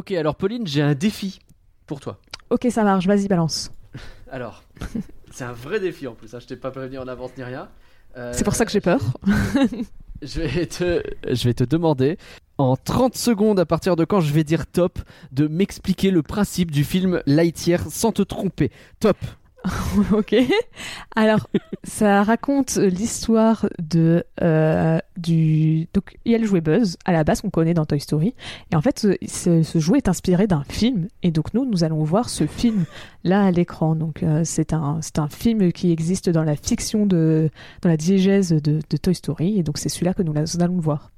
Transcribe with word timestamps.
Ok, 0.00 0.12
alors 0.12 0.34
Pauline, 0.34 0.66
j'ai 0.66 0.80
un 0.80 0.94
défi 0.94 1.40
pour 1.86 2.00
toi. 2.00 2.18
Ok, 2.48 2.66
ça 2.70 2.84
marche, 2.84 3.06
vas-y, 3.06 3.28
balance. 3.28 3.70
Alors, 4.30 4.64
c'est 5.30 5.44
un 5.44 5.52
vrai 5.52 5.78
défi 5.78 6.06
en 6.06 6.14
plus, 6.14 6.34
hein, 6.34 6.38
je 6.40 6.46
t'ai 6.46 6.56
pas 6.56 6.70
prévenu 6.70 6.96
en 6.96 7.06
avance 7.06 7.32
ni 7.36 7.42
rien. 7.44 7.68
Euh, 8.16 8.32
C'est 8.34 8.44
pour 8.44 8.54
ça 8.54 8.64
que 8.64 8.72
j'ai 8.72 8.80
peur. 8.80 8.98
je 10.22 10.40
vais, 10.40 10.64
te, 10.64 11.02
je 11.30 11.44
vais 11.44 11.52
te 11.52 11.64
demander, 11.64 12.16
en 12.56 12.78
30 12.78 13.14
secondes 13.14 13.60
à 13.60 13.66
partir 13.66 13.94
de 13.94 14.06
quand 14.06 14.20
je 14.22 14.32
vais 14.32 14.42
dire 14.42 14.66
top, 14.66 15.00
de 15.32 15.46
m'expliquer 15.46 16.10
le 16.10 16.22
principe 16.22 16.70
du 16.70 16.82
film 16.82 17.20
Lightyear 17.26 17.82
sans 17.90 18.10
te 18.10 18.22
tromper. 18.22 18.70
Top 19.00 19.18
ok. 20.12 20.34
Alors, 21.16 21.48
ça 21.84 22.22
raconte 22.22 22.76
l'histoire 22.76 23.68
de 23.78 24.24
euh, 24.42 24.98
du. 25.16 25.88
Donc, 25.92 26.16
il 26.24 26.32
y 26.32 26.34
a 26.34 26.38
le 26.38 26.46
jouet 26.46 26.60
Buzz 26.60 26.96
à 27.04 27.12
la 27.12 27.24
base 27.24 27.40
qu'on 27.40 27.50
connaît 27.50 27.74
dans 27.74 27.84
Toy 27.84 28.00
Story, 28.00 28.34
et 28.72 28.76
en 28.76 28.80
fait, 28.80 29.06
ce, 29.26 29.78
jouet 29.78 29.98
est 29.98 30.08
inspiré 30.08 30.46
d'un 30.46 30.64
film, 30.64 31.08
et 31.22 31.30
donc 31.30 31.52
nous, 31.54 31.64
nous 31.64 31.84
allons 31.84 32.02
voir 32.02 32.28
ce 32.28 32.46
film 32.46 32.84
là 33.24 33.44
à 33.44 33.50
l'écran. 33.50 33.94
Donc, 33.94 34.22
euh, 34.22 34.42
c'est 34.44 34.72
un 34.72 34.98
c'est 35.02 35.18
un 35.18 35.28
film 35.28 35.72
qui 35.72 35.92
existe 35.92 36.30
dans 36.30 36.44
la 36.44 36.56
fiction 36.56 37.06
de 37.06 37.50
dans 37.82 37.88
la 37.88 37.96
diégèse 37.96 38.50
de, 38.50 38.80
de 38.88 38.96
Toy 38.96 39.14
Story, 39.14 39.58
et 39.58 39.62
donc 39.62 39.78
c'est 39.78 39.88
celui-là 39.88 40.14
que 40.14 40.22
nous, 40.22 40.32
nous 40.32 40.62
allons 40.62 40.78
voir. 40.78 41.10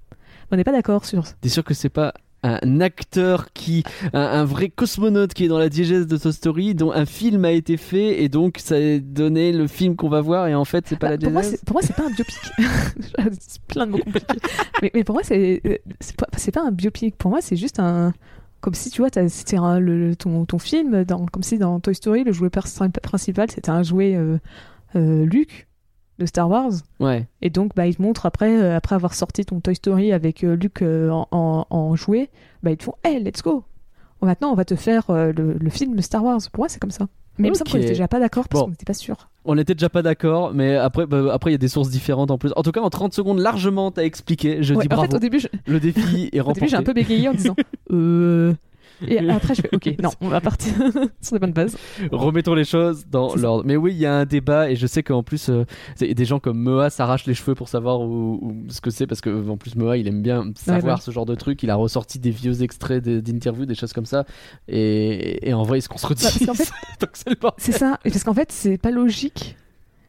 On 0.50 0.56
n'est 0.56 0.64
pas 0.64 0.72
d'accord 0.72 1.04
sur. 1.06 1.24
T'es 1.40 1.48
sûr 1.48 1.64
que 1.64 1.74
c'est 1.74 1.88
pas 1.88 2.12
un 2.42 2.80
acteur 2.80 3.52
qui, 3.52 3.84
un, 4.12 4.20
un, 4.20 4.44
vrai 4.44 4.68
cosmonaute 4.68 5.34
qui 5.34 5.44
est 5.44 5.48
dans 5.48 5.58
la 5.58 5.68
diégèse 5.68 6.06
de 6.06 6.16
Toy 6.16 6.32
Story, 6.32 6.74
dont 6.74 6.92
un 6.92 7.06
film 7.06 7.44
a 7.44 7.52
été 7.52 7.76
fait 7.76 8.22
et 8.22 8.28
donc 8.28 8.58
ça 8.58 8.76
a 8.76 8.98
donné 8.98 9.52
le 9.52 9.66
film 9.66 9.96
qu'on 9.96 10.08
va 10.08 10.20
voir 10.20 10.48
et 10.48 10.54
en 10.54 10.64
fait 10.64 10.86
c'est 10.88 10.98
pas 10.98 11.08
Bah, 11.08 11.10
la 11.10 11.18
pour, 11.18 11.32
moi, 11.32 11.42
diégèse. 11.42 11.60
pour 11.64 11.74
moi, 11.74 11.82
c'est 11.82 11.96
pas 11.96 12.04
un 12.04 12.10
biopic. 12.10 12.36
c'est 13.40 13.62
plein 13.62 13.86
de 13.86 13.92
mots 13.92 13.98
compliqués. 13.98 14.38
mais, 14.82 14.90
mais 14.94 15.04
pour 15.04 15.14
moi, 15.14 15.22
c'est 15.24 15.60
euh, 15.66 15.76
pas, 16.16 16.26
pas 16.52 16.66
un 16.66 16.70
biopic. 16.72 17.16
Pour 17.16 17.30
moi, 17.30 17.40
c'est 17.40 17.56
juste 17.56 17.78
un. 17.78 18.12
Comme 18.60 18.74
si 18.74 18.90
tu 18.90 19.02
vois, 19.02 19.10
c'était 19.28 19.56
ton, 20.18 20.44
ton 20.44 20.58
film, 20.58 21.04
dans, 21.04 21.26
comme 21.26 21.42
si 21.42 21.58
dans 21.58 21.80
Toy 21.80 21.96
Story, 21.96 22.22
le 22.22 22.32
jouet 22.32 22.50
principal, 22.50 23.50
c'était 23.50 23.70
un 23.70 23.82
jouet 23.82 24.14
euh, 24.14 24.38
euh, 24.94 25.24
Luke 25.26 25.66
de 26.18 26.26
Star 26.26 26.48
Wars. 26.48 26.72
Ouais. 27.00 27.26
Et 27.40 27.50
donc, 27.50 27.74
bah, 27.74 27.86
ils 27.86 27.96
te 27.96 28.02
montrent 28.02 28.26
après, 28.26 28.60
euh, 28.62 28.76
après 28.76 28.94
avoir 28.94 29.14
sorti 29.14 29.44
ton 29.44 29.60
Toy 29.60 29.74
Story 29.74 30.12
avec 30.12 30.44
euh, 30.44 30.54
Luke 30.56 30.82
euh, 30.82 31.10
en, 31.10 31.26
en, 31.30 31.66
en 31.70 31.96
jouet, 31.96 32.30
bah, 32.62 32.70
ils 32.70 32.76
te 32.76 32.84
font 32.84 32.94
Hey, 33.04 33.22
let's 33.22 33.42
go 33.42 33.64
Maintenant, 34.20 34.52
on 34.52 34.54
va 34.54 34.64
te 34.64 34.76
faire 34.76 35.10
euh, 35.10 35.32
le, 35.36 35.54
le 35.54 35.70
film 35.70 36.00
Star 36.00 36.22
Wars. 36.22 36.38
Pour 36.52 36.60
moi, 36.62 36.68
c'est 36.68 36.78
comme 36.78 36.92
ça. 36.92 37.06
Mais 37.38 37.48
il 37.48 37.50
me 37.50 37.56
semble 37.56 37.70
qu'on 37.70 37.78
Ok. 37.78 37.82
était 37.84 37.92
déjà 37.94 38.06
pas 38.08 38.20
d'accord 38.20 38.46
parce 38.46 38.60
Bon. 38.60 38.66
qu'on 38.66 38.70
n'était 38.70 38.84
pas 38.84 38.94
sûr. 38.94 39.28
On 39.46 39.56
était 39.58 39.74
déjà 39.74 39.88
pas 39.88 40.02
d'accord, 40.02 40.52
mais 40.54 40.76
après, 40.76 41.06
bah, 41.06 41.32
après 41.32 41.50
il 41.50 41.54
y 41.54 41.56
a 41.56 41.58
des 41.58 41.66
sources 41.66 41.88
différentes 41.90 42.30
en 42.30 42.38
plus. 42.38 42.52
En 42.54 42.62
tout 42.62 42.70
cas, 42.72 42.82
en 42.82 42.90
30 42.90 43.12
secondes, 43.14 43.38
largement, 43.40 43.90
t'as 43.90 44.04
expliqué. 44.04 44.62
Je 44.62 44.74
Ouais, 44.74 44.82
dis 44.82 44.86
en 44.92 44.94
bravo. 44.96 45.10
fait, 45.10 45.16
au 45.16 45.18
début, 45.18 45.40
je, 45.40 45.48
Le 45.66 45.80
défi 45.80 46.28
est 46.32 46.38
Au 46.40 46.44
remporté. 46.44 46.60
début, 46.60 46.70
j'ai 46.70 46.76
un 46.76 46.82
peu 46.84 46.92
bégayé 46.92 47.28
en 47.28 47.32
disant 47.34 47.56
euh... 47.90 48.52
Et 49.08 49.18
après, 49.30 49.54
je 49.54 49.62
fais 49.62 49.68
ok, 49.74 49.94
non, 50.02 50.10
on 50.20 50.28
va 50.28 50.40
partir 50.40 50.72
sur 51.20 51.32
des 51.34 51.38
bonnes 51.38 51.52
bases. 51.52 51.76
Remettons 52.10 52.54
les 52.54 52.64
choses 52.64 53.04
dans 53.10 53.34
l'ordre. 53.36 53.64
Mais 53.66 53.76
oui, 53.76 53.92
il 53.92 53.98
y 53.98 54.06
a 54.06 54.14
un 54.14 54.24
débat 54.24 54.70
et 54.70 54.76
je 54.76 54.86
sais 54.86 55.02
qu'en 55.02 55.22
plus, 55.22 55.48
euh, 55.48 55.64
des 56.00 56.24
gens 56.24 56.38
comme 56.40 56.58
Moa 56.58 56.90
s'arrachent 56.90 57.26
les 57.26 57.34
cheveux 57.34 57.54
pour 57.54 57.68
savoir 57.68 58.00
où, 58.00 58.38
où- 58.42 58.56
ce 58.70 58.80
que 58.80 58.90
c'est 58.90 59.06
parce 59.06 59.20
que 59.20 59.48
en 59.48 59.56
plus 59.56 59.74
Moa, 59.76 59.96
il 59.96 60.06
aime 60.08 60.22
bien 60.22 60.44
savoir 60.56 60.96
ouais. 60.98 61.02
ce 61.02 61.10
genre 61.10 61.26
de 61.26 61.34
truc. 61.34 61.62
Il 61.62 61.70
a 61.70 61.74
ressorti 61.74 62.18
des 62.18 62.30
vieux 62.30 62.62
extraits 62.62 63.02
d'interviews, 63.02 63.66
des 63.66 63.74
choses 63.74 63.92
comme 63.92 64.06
ça. 64.06 64.24
Et, 64.68 65.48
et 65.48 65.54
en 65.54 65.62
vrai, 65.62 65.78
ils 65.78 65.82
se 65.82 65.88
contredisent. 65.88 66.46
Bah, 66.46 66.54
fait- 66.54 66.70
Donc 67.00 67.10
c'est 67.58 67.72
ça, 67.72 67.98
et 68.04 68.10
parce 68.10 68.24
qu'en 68.24 68.34
fait, 68.34 68.50
c'est 68.52 68.78
pas 68.78 68.90
logique. 68.90 69.56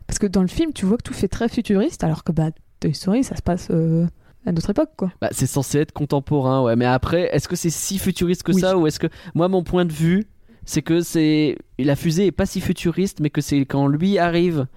Parce 0.08 0.20
que 0.20 0.28
dans 0.28 0.42
le 0.42 0.48
film, 0.48 0.74
tu 0.74 0.86
vois 0.86 0.98
que 0.98 1.04
tout 1.04 1.14
fait 1.14 1.28
très 1.28 1.50
futuriste, 1.50 2.04
alors 2.04 2.24
que 2.24 2.32
bah, 2.32 2.50
Toy 2.80 2.94
Story, 2.94 3.24
ça 3.24 3.36
se 3.36 3.42
passe 3.42 3.70
euh, 3.72 4.06
à 4.46 4.52
notre 4.52 4.70
époque, 4.72 4.92
quoi. 4.98 5.12
Bah, 5.22 5.30
c'est 5.32 5.46
censé 5.48 5.80
être 5.80 5.92
contemporain, 5.94 6.62
ouais. 6.64 6.76
Mais 6.76 6.86
après, 6.86 7.30
est-ce 7.36 7.48
que 7.48 7.56
c'est 7.56 7.70
si 7.70 7.98
futuriste 7.98 8.44
que 8.44 8.52
Oui. 8.52 8.62
ça 8.62 8.78
ou 8.78 8.88
est-ce 8.88 9.00
que 9.00 9.08
moi, 9.36 9.48
mon 9.48 9.64
point 9.64 9.86
de 9.86 9.94
vue, 9.94 10.26
c'est 10.66 10.82
que 10.82 11.02
c'est 11.02 11.58
la 11.80 11.96
fusée 11.96 12.28
est 12.28 12.32
pas 12.32 12.46
si 12.46 12.62
futuriste, 12.62 13.20
mais 13.20 13.30
que 13.30 13.42
c'est 13.42 13.60
quand 13.66 13.88
lui 13.88 14.18
arrive 14.18 14.68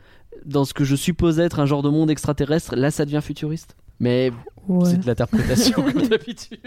dans 0.45 0.65
ce 0.65 0.75
que 0.75 0.85
je 0.85 0.95
suppose 0.97 1.41
être 1.41 1.61
un 1.61 1.67
genre 1.67 1.83
de 1.83 1.89
monde 1.89 2.11
extraterrestre, 2.11 2.77
là, 2.77 2.91
ça 2.91 3.05
devient 3.05 3.21
futuriste. 3.23 3.77
Mais 3.99 4.31
Ouais. 4.69 4.85
c'est 4.91 5.01
de 5.01 5.07
l'interprétation 5.07 5.81
comme 5.81 5.93
d'habitude. 6.09 6.59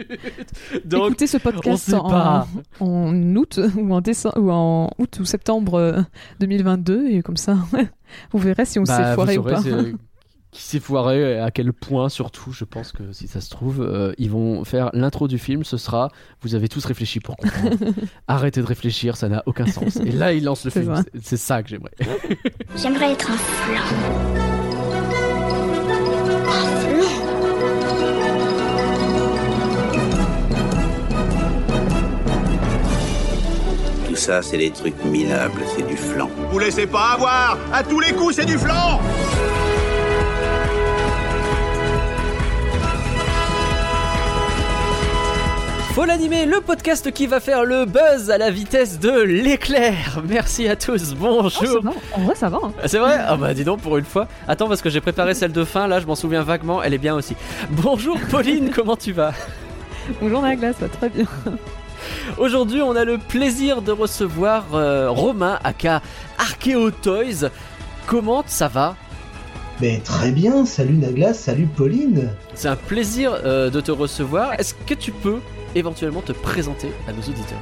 Donc, 0.85 1.07
Écoutez 1.07 1.27
ce 1.27 1.37
podcast 1.37 1.93
en, 1.93 2.47
en 2.79 3.35
août 3.35 3.59
ou 3.77 3.93
en 3.93 3.99
décembre 3.99 4.37
ou 4.39 4.49
en 4.51 4.89
août 4.97 5.17
ou 5.19 5.25
septembre 5.25 5.73
euh, 5.75 6.01
2022 6.39 7.09
et 7.09 7.21
comme 7.21 7.35
ça 7.37 7.57
vous 8.31 8.39
verrez 8.39 8.63
si 8.65 8.79
on 8.79 8.83
bah, 8.83 8.95
s'est 9.09 9.15
foiré 9.15 9.37
ou 9.37 9.43
pas. 9.43 9.61
Qui 10.51 10.63
s'est 10.63 10.79
foiré, 10.79 11.39
à 11.39 11.51
quel 11.51 11.73
point 11.73 12.09
surtout, 12.09 12.51
je 12.51 12.63
pense 12.65 12.91
que 12.91 13.11
si 13.11 13.27
ça 13.27 13.39
se 13.39 13.49
trouve, 13.51 13.81
euh, 13.81 14.13
ils 14.17 14.31
vont 14.31 14.63
faire 14.63 14.89
l'intro 14.93 15.27
du 15.27 15.37
film, 15.37 15.63
ce 15.63 15.77
sera, 15.77 16.09
vous 16.41 16.55
avez 16.55 16.67
tous 16.67 16.83
réfléchi 16.85 17.19
pour 17.19 17.37
comprendre. 17.37 17.75
Arrêtez 18.27 18.61
de 18.61 18.65
réfléchir, 18.65 19.15
ça 19.15 19.29
n'a 19.29 19.43
aucun 19.45 19.67
sens. 19.67 19.97
Et 19.97 20.11
là, 20.11 20.33
ils 20.33 20.43
lancent 20.43 20.65
le 20.65 20.71
film. 20.71 20.95
ça. 20.95 21.03
C'est- 21.21 21.37
ça 21.37 21.61
que 21.63 21.69
j'aimerais. 21.69 21.91
J'aimerais 22.75 23.13
être 23.13 23.31
un 23.31 23.37
flan. 23.37 23.81
Un 26.49 26.65
flan 26.81 28.09
Tout 34.07 34.15
ça, 34.15 34.41
c'est 34.41 34.57
des 34.57 34.71
trucs 34.71 35.03
minables, 35.05 35.61
c'est 35.75 35.87
du 35.87 35.95
flan. 35.95 36.29
Vous 36.51 36.59
laissez 36.59 36.87
pas 36.87 37.11
avoir 37.13 37.57
À 37.71 37.83
tous 37.83 37.99
les 37.99 38.11
coups, 38.13 38.35
c'est 38.35 38.45
du 38.45 38.57
flanc 38.57 38.99
Faut 45.93 46.05
l'animer, 46.05 46.45
le 46.45 46.61
podcast 46.61 47.11
qui 47.11 47.27
va 47.27 47.39
faire 47.39 47.65
le 47.65 47.85
buzz 47.85 48.29
à 48.29 48.37
la 48.37 48.51
vitesse 48.51 48.99
de 48.99 49.11
l'éclair. 49.21 50.21
Merci 50.27 50.67
à 50.67 50.75
tous, 50.75 51.13
Oh, 51.13 51.41
bonjour. 51.41 51.81
va. 51.83 51.91
En 52.13 52.21
vrai, 52.21 52.35
ça 52.35 52.47
va. 52.47 52.59
hein. 52.63 52.71
C'est 52.85 52.99
vrai? 52.99 53.17
Ah 53.19 53.35
bah 53.35 53.53
dis 53.53 53.63
donc 53.63 53.81
pour 53.81 53.97
une 53.97 54.05
fois. 54.05 54.27
Attends 54.47 54.67
parce 54.67 54.81
que 54.81 54.89
j'ai 54.89 55.01
préparé 55.01 55.33
celle 55.33 55.51
de 55.51 55.63
fin, 55.65 55.87
là 55.87 55.99
je 55.99 56.05
m'en 56.05 56.15
souviens 56.15 56.43
vaguement, 56.43 56.81
elle 56.83 56.93
est 56.93 56.97
bien 56.99 57.15
aussi. 57.15 57.35
Bonjour 57.71 58.17
Pauline, 58.29 58.69
comment 58.75 58.95
tu 58.95 59.11
vas? 59.11 59.33
Bonjour 60.21 60.41
la 60.41 60.55
glace, 60.55 60.75
ça 60.79 60.85
va 60.85 60.89
très 60.95 61.09
bien. 61.09 61.25
Aujourd'hui 62.37 62.81
on 62.81 62.95
a 62.95 63.03
le 63.03 63.17
plaisir 63.17 63.81
de 63.81 63.91
recevoir 63.91 64.65
euh, 64.73 65.09
Romain 65.09 65.59
aka 65.63 66.01
Archeo 66.37 66.91
Toys. 66.91 67.49
Comment 68.07 68.43
ça 68.47 68.67
va? 68.67 68.95
Mais 69.81 69.99
très 70.03 70.31
bien, 70.31 70.65
salut 70.65 70.95
Naglas, 70.97 71.33
salut 71.33 71.65
Pauline. 71.67 72.29
C'est 72.53 72.67
un 72.67 72.75
plaisir 72.75 73.33
euh, 73.43 73.69
de 73.69 73.81
te 73.81 73.91
recevoir. 73.91 74.53
Est-ce 74.59 74.73
que 74.73 74.93
tu 74.93 75.11
peux 75.11 75.39
éventuellement 75.75 76.21
te 76.21 76.31
présenter 76.31 76.91
à 77.07 77.11
nos 77.13 77.21
auditeurs 77.21 77.61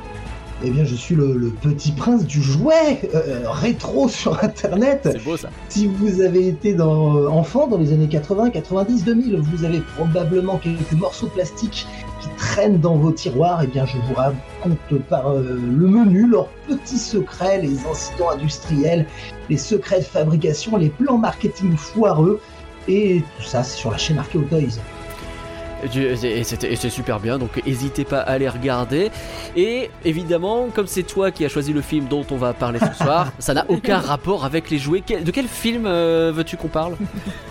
Eh 0.63 0.69
bien, 0.69 0.83
je 0.85 0.95
suis 0.95 1.15
le, 1.15 1.35
le 1.35 1.49
petit 1.49 1.91
prince 1.91 2.25
du 2.25 2.41
jouet 2.41 3.01
euh, 3.13 3.43
rétro 3.45 4.09
sur 4.09 4.43
Internet. 4.43 5.01
C'est 5.03 5.23
beau 5.23 5.37
ça. 5.37 5.49
Si 5.69 5.87
vous 5.87 6.21
avez 6.21 6.47
été 6.47 6.73
dans, 6.73 7.15
euh, 7.17 7.27
enfant 7.27 7.67
dans 7.67 7.77
les 7.77 7.93
années 7.93 8.07
80, 8.07 8.51
90, 8.51 9.03
2000, 9.03 9.37
vous 9.37 9.65
avez 9.65 9.81
probablement 9.95 10.57
quelques 10.57 10.93
morceaux 10.93 11.27
de 11.27 11.31
plastique 11.31 11.87
qui 12.21 12.29
traînent 12.37 12.79
dans 12.79 12.95
vos 12.95 13.11
tiroirs. 13.11 13.61
Eh 13.63 13.67
bien, 13.67 13.85
je 13.85 13.97
vous 14.07 14.13
raconte 14.15 15.01
par 15.09 15.31
euh, 15.31 15.41
le 15.41 15.87
menu 15.87 16.27
leurs 16.27 16.49
petits 16.67 16.97
secrets, 16.99 17.61
les 17.61 17.85
incidents 17.85 18.31
industriels, 18.31 19.05
les 19.49 19.57
secrets 19.57 19.99
de 19.99 20.05
fabrication, 20.05 20.77
les 20.77 20.89
plans 20.89 21.17
marketing 21.17 21.75
foireux. 21.75 22.39
Et 22.87 23.21
tout 23.37 23.43
ça, 23.43 23.63
c'est 23.63 23.77
sur 23.77 23.91
la 23.91 23.97
chaîne 23.97 24.17
Archeo 24.17 24.41
Toys. 24.43 24.79
Et 25.83 26.43
c'est 26.43 26.89
super 26.89 27.19
bien, 27.19 27.37
donc 27.37 27.63
n'hésitez 27.65 28.03
pas 28.03 28.19
à 28.19 28.37
les 28.37 28.49
regarder. 28.49 29.11
Et 29.55 29.89
évidemment, 30.05 30.67
comme 30.73 30.87
c'est 30.87 31.03
toi 31.03 31.31
qui 31.31 31.45
as 31.45 31.49
choisi 31.49 31.73
le 31.73 31.81
film 31.81 32.05
dont 32.07 32.25
on 32.31 32.37
va 32.37 32.53
parler 32.53 32.79
ce 32.79 33.03
soir, 33.03 33.31
ça 33.39 33.53
n'a 33.53 33.65
aucun 33.69 33.99
rapport 33.99 34.45
avec 34.45 34.69
les 34.69 34.77
jouets. 34.77 35.03
De 35.07 35.31
quel 35.31 35.47
film 35.47 35.85
euh, 35.85 36.31
veux-tu 36.33 36.57
qu'on 36.57 36.67
parle? 36.67 36.95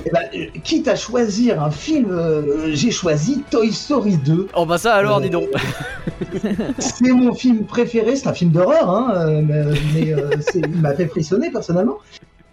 Eh 0.04 0.10
ben, 0.10 0.20
euh, 0.34 0.46
quitte 0.64 0.88
à 0.88 0.96
choisir 0.96 1.62
un 1.62 1.70
film, 1.70 2.10
euh, 2.10 2.70
j'ai 2.74 2.90
choisi 2.90 3.42
Toy 3.50 3.72
Story 3.72 4.16
2. 4.16 4.48
Oh 4.54 4.66
bah 4.66 4.78
ça 4.78 4.94
alors, 4.94 5.18
Euh, 5.18 5.22
dis 5.22 5.30
donc. 5.30 5.48
C'est 6.78 7.12
mon 7.12 7.34
film 7.34 7.64
préféré, 7.64 8.16
c'est 8.16 8.28
un 8.28 8.34
film 8.34 8.50
d'horreur, 8.50 8.90
hein, 8.90 9.42
mais, 9.42 9.64
mais, 9.94 10.14
il 10.54 10.80
m'a 10.80 10.94
fait 10.94 11.06
frissonner 11.06 11.50
personnellement. 11.50 11.98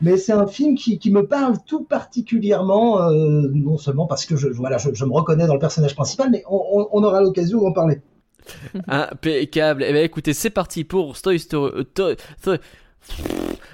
Mais 0.04 0.18
c'est 0.18 0.34
un 0.34 0.46
film 0.48 0.76
qui, 0.76 1.00
qui 1.00 1.10
me 1.12 1.26
parle 1.26 1.56
tout 1.66 1.84
particulièrement, 1.86 3.02
euh, 3.02 3.48
non 3.54 3.78
seulement 3.78 4.06
parce 4.06 4.26
que 4.26 4.36
je, 4.36 4.50
voilà, 4.50 4.78
je, 4.78 4.90
je 4.94 5.06
me 5.06 5.12
reconnais 5.14 5.48
dans 5.48 5.54
le 5.54 5.60
personnage 5.60 5.96
principal, 5.96 6.30
mais 6.30 6.44
on, 6.50 6.62
on- 6.74 6.88
on 6.92 7.04
aura 7.04 7.22
l'occasion 7.22 7.62
d'en 7.62 7.72
parler. 7.72 8.02
Impeccable. 8.88 9.84
Eh 9.88 9.94
ben 9.94 10.04
écoutez, 10.04 10.34
c'est 10.34 10.50
parti 10.50 10.84
pour 10.84 11.20
Toy 11.22 11.40
Story. 11.40 11.72
euh, 11.74 12.58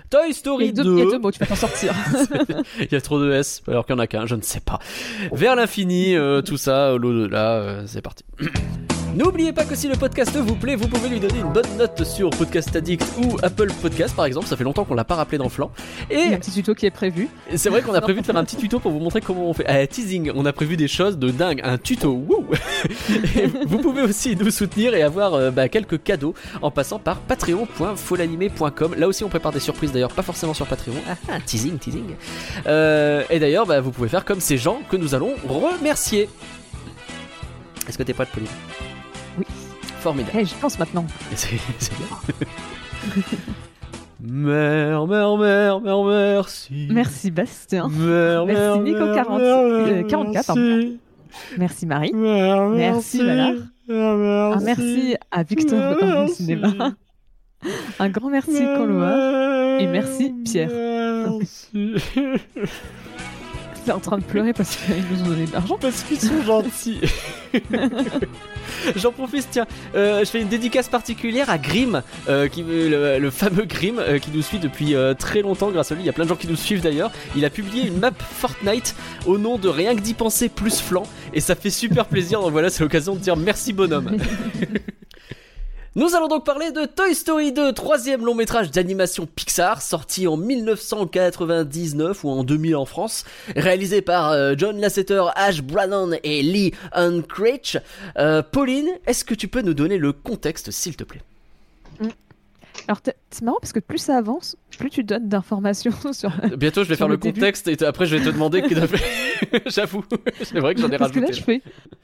Toy, 0.09 0.33
Story 0.33 0.71
deux, 0.73 0.83
2. 0.83 0.93
il 0.93 0.99
y 0.99 1.01
a 1.01 1.05
deux 1.11 1.19
mots, 1.19 1.31
tu 1.31 1.39
vas 1.39 1.45
t'en 1.47 1.55
sortir. 1.55 1.93
Il 2.79 2.87
y 2.91 2.95
a 2.95 3.01
trop 3.01 3.19
de 3.19 3.31
S 3.31 3.61
alors 3.67 3.85
qu'il 3.85 3.93
y 3.95 3.97
en 3.97 3.99
a 3.99 4.07
qu'un, 4.07 4.25
je 4.25 4.35
ne 4.35 4.41
sais 4.41 4.59
pas. 4.59 4.79
Vers 5.31 5.55
l'infini, 5.55 6.15
euh, 6.15 6.41
tout 6.41 6.57
ça, 6.57 6.95
l'au-delà, 6.97 7.53
euh, 7.57 7.83
c'est 7.87 8.01
parti. 8.01 8.23
N'oubliez 9.15 9.51
pas 9.51 9.65
que 9.65 9.75
si 9.75 9.87
le 9.87 9.95
podcast 9.95 10.35
vous 10.37 10.55
plaît, 10.55 10.75
vous 10.75 10.87
pouvez 10.87 11.09
lui 11.09 11.19
donner 11.19 11.39
une 11.39 11.51
bonne 11.51 11.77
note 11.77 12.03
sur 12.03 12.29
Podcast 12.29 12.75
Addict 12.75 13.03
ou 13.17 13.37
Apple 13.41 13.71
Podcast 13.81 14.15
par 14.15 14.25
exemple. 14.25 14.45
Ça 14.47 14.55
fait 14.55 14.63
longtemps 14.63 14.85
qu'on 14.85 14.93
l'a 14.93 15.03
pas 15.03 15.15
rappelé 15.15 15.37
dans 15.39 15.49
Flan. 15.49 15.71
Il 16.11 16.17
y 16.17 16.21
a 16.21 16.25
Et 16.27 16.33
un 16.35 16.37
petit 16.37 16.51
tuto 16.51 16.75
qui 16.75 16.85
est 16.85 16.91
prévu. 16.91 17.27
c'est 17.55 17.69
vrai 17.69 17.81
qu'on 17.81 17.93
a 17.95 18.01
prévu 18.09 18.21
de 18.21 18.25
faire 18.25 18.37
un 18.37 18.43
petit 18.43 18.55
tuto 18.55 18.79
pour 18.79 18.91
vous 18.91 18.99
montrer 18.99 19.19
comment 19.19 19.49
on 19.49 19.53
fait. 19.53 19.65
Ah, 19.67 19.85
teasing, 19.87 20.31
on 20.35 20.45
a 20.45 20.53
prévu 20.53 20.77
des 20.77 20.87
choses 20.87 21.17
de 21.17 21.31
dingue, 21.31 21.59
un 21.63 21.77
tuto. 21.77 22.11
Wouh 22.11 22.45
Et 23.35 23.47
vous 23.47 23.79
pouvez 23.79 24.03
aussi 24.03 24.35
nous 24.35 24.51
soutenir 24.51 24.93
et 24.93 25.01
avoir 25.01 25.33
euh, 25.33 25.51
bah, 25.51 25.69
quelques 25.69 26.01
cadeaux 26.03 26.35
en 26.61 26.69
passant 26.69 26.99
par 26.99 27.17
patreon.folanimé.com. 27.19 28.95
Là 28.95 29.07
aussi, 29.07 29.23
on 29.23 29.29
prépare 29.29 29.51
des 29.51 29.59
surprises 29.59 29.91
d'ailleurs, 29.91 30.13
pas 30.13 30.23
forcément 30.23 30.53
sur 30.53 30.67
Patreon. 30.67 30.93
Ah, 31.09 31.15
ah, 31.29 31.39
teasing, 31.43 31.77
teasing. 31.79 32.15
Euh, 32.67 33.23
et 33.31 33.39
d'ailleurs, 33.39 33.65
bah, 33.65 33.81
vous 33.81 33.91
pouvez 33.91 34.07
faire 34.07 34.23
comme 34.23 34.39
ces 34.39 34.57
gens 34.57 34.79
que 34.89 34.97
nous 34.97 35.15
allons 35.15 35.33
remercier. 35.47 36.29
Est-ce 37.87 37.97
que 37.97 38.03
t'es 38.03 38.13
pas 38.13 38.25
de 38.25 38.29
Pauline? 38.29 38.47
Formidable. 39.99 40.37
Eh, 40.39 40.45
j'y 40.45 40.55
pense 40.55 40.79
maintenant. 40.79 41.05
C'est 41.35 41.57
bien. 41.97 42.07
Mère, 44.21 45.07
mère, 45.07 45.37
mère, 45.37 45.79
mère, 45.81 46.03
merci. 46.03 46.87
Merci 46.91 47.31
Bastien. 47.31 47.87
Mère, 47.89 48.45
Merci, 48.45 48.79
Nico, 48.81 48.99
mère, 49.05 49.15
40, 49.15 49.39
mère, 49.39 49.57
euh, 49.57 50.03
44, 50.03 50.45
pardon. 50.47 50.61
merci. 50.61 50.99
Merci 51.57 51.85
Marie. 51.85 52.13
Mère, 52.13 52.67
Merci, 52.69 53.17
Valar. 53.23 53.53
Mère, 53.87 54.57
Un 54.57 54.59
merci 54.63 55.15
à 55.31 55.43
Victor 55.43 55.95
de 55.95 56.25
du 56.27 56.33
Cinéma. 56.33 56.73
Un 57.99 58.09
grand 58.09 58.29
merci 58.29 58.57
Conloa. 58.77 59.79
Et 59.79 59.87
merci, 59.87 60.33
Pierre. 60.45 60.69
Merci. 61.39 61.95
T'es 63.85 63.91
en 63.91 63.99
train 63.99 64.17
de 64.17 64.23
pleurer 64.23 64.53
parce 64.53 64.75
qu'ils 64.75 65.03
nous 65.11 65.23
ont 65.23 65.27
donné 65.27 65.45
de 65.45 65.51
l'argent. 65.51 65.77
Parce 65.79 66.03
qu'ils 66.03 66.19
sont 66.19 66.41
gentils. 66.43 66.99
J'en 68.95 69.11
profite, 69.11 69.47
tiens, 69.51 69.65
euh, 69.95 70.19
je 70.19 70.25
fais 70.25 70.41
une 70.41 70.47
dédicace 70.47 70.87
particulière 70.87 71.49
à 71.49 71.57
Grim, 71.57 72.03
euh, 72.27 72.47
qui, 72.47 72.63
le, 72.63 73.19
le 73.19 73.29
fameux 73.31 73.65
Grim 73.65 73.99
euh, 73.99 74.19
qui 74.19 74.31
nous 74.31 74.41
suit 74.41 74.59
depuis 74.59 74.95
euh, 74.95 75.13
très 75.13 75.41
longtemps 75.41 75.71
grâce 75.71 75.91
à 75.91 75.95
lui. 75.95 76.03
Il 76.03 76.05
y 76.05 76.09
a 76.09 76.13
plein 76.13 76.25
de 76.25 76.29
gens 76.29 76.35
qui 76.35 76.47
nous 76.47 76.55
suivent 76.55 76.81
d'ailleurs. 76.81 77.11
Il 77.35 77.45
a 77.45 77.49
publié 77.49 77.87
une 77.87 77.97
map 77.99 78.11
Fortnite 78.17 78.95
au 79.25 79.37
nom 79.37 79.57
de 79.57 79.69
Rien 79.69 79.95
que 79.95 80.01
d'y 80.01 80.13
penser 80.13 80.49
plus 80.49 80.81
flan 80.81 81.03
et 81.33 81.39
ça 81.39 81.55
fait 81.55 81.69
super 81.69 82.05
plaisir. 82.05 82.41
Donc 82.41 82.51
voilà, 82.51 82.69
c'est 82.69 82.83
l'occasion 82.83 83.15
de 83.15 83.19
dire 83.19 83.37
merci 83.37 83.73
bonhomme. 83.73 84.17
Nous 85.95 86.15
allons 86.15 86.27
donc 86.27 86.45
parler 86.45 86.71
de 86.71 86.85
Toy 86.85 87.15
Story 87.15 87.51
2, 87.51 87.73
troisième 87.73 88.23
long 88.23 88.35
métrage 88.35 88.69
d'animation 88.69 89.25
Pixar, 89.25 89.81
sorti 89.81 90.27
en 90.27 90.37
1999 90.37 92.23
ou 92.23 92.29
en 92.29 92.43
2000 92.43 92.75
en 92.75 92.85
France, 92.85 93.25
réalisé 93.55 94.03
par 94.03 94.31
euh, 94.31 94.53
John 94.55 94.79
Lasseter, 94.79 95.23
Ash 95.33 95.63
Brannon 95.63 96.11
et 96.23 96.43
Lee 96.43 96.75
Unkrich. 96.91 97.77
Euh, 98.19 98.43
Pauline, 98.43 98.87
est-ce 99.07 99.25
que 99.25 99.33
tu 99.33 99.47
peux 99.47 99.61
nous 99.61 99.73
donner 99.73 99.97
le 99.97 100.13
contexte, 100.13 100.69
s'il 100.69 100.95
te 100.95 101.03
plaît? 101.03 101.21
Alors 102.87 103.01
c'est 103.29 103.41
marrant 103.43 103.57
parce 103.61 103.73
que 103.73 103.79
plus 103.79 103.97
ça 103.99 104.17
avance, 104.17 104.57
plus 104.77 104.89
tu 104.89 105.03
donnes 105.03 105.27
d'informations 105.29 105.91
sur. 106.13 106.31
Bientôt, 106.57 106.83
je 106.83 106.89
vais 106.89 106.95
faire 106.95 107.07
le, 107.07 107.17
début. 107.17 107.39
contexte 107.39 107.67
et 107.67 107.83
après, 107.85 108.05
je 108.05 108.15
vais 108.15 108.25
te 108.25 108.29
demander. 108.31 108.61
que- 108.61 108.75
J'avoue, 109.69 110.03
c'est 110.43 110.59
vrai 110.59 110.75
que 110.75 110.81
j'en 110.81 110.89
ai 110.89 110.97
Parce 110.97 111.11
que 111.11 111.19
rajouté. 111.19 111.31
là 111.33 111.37
je 111.37 111.43
fais. 111.43 111.61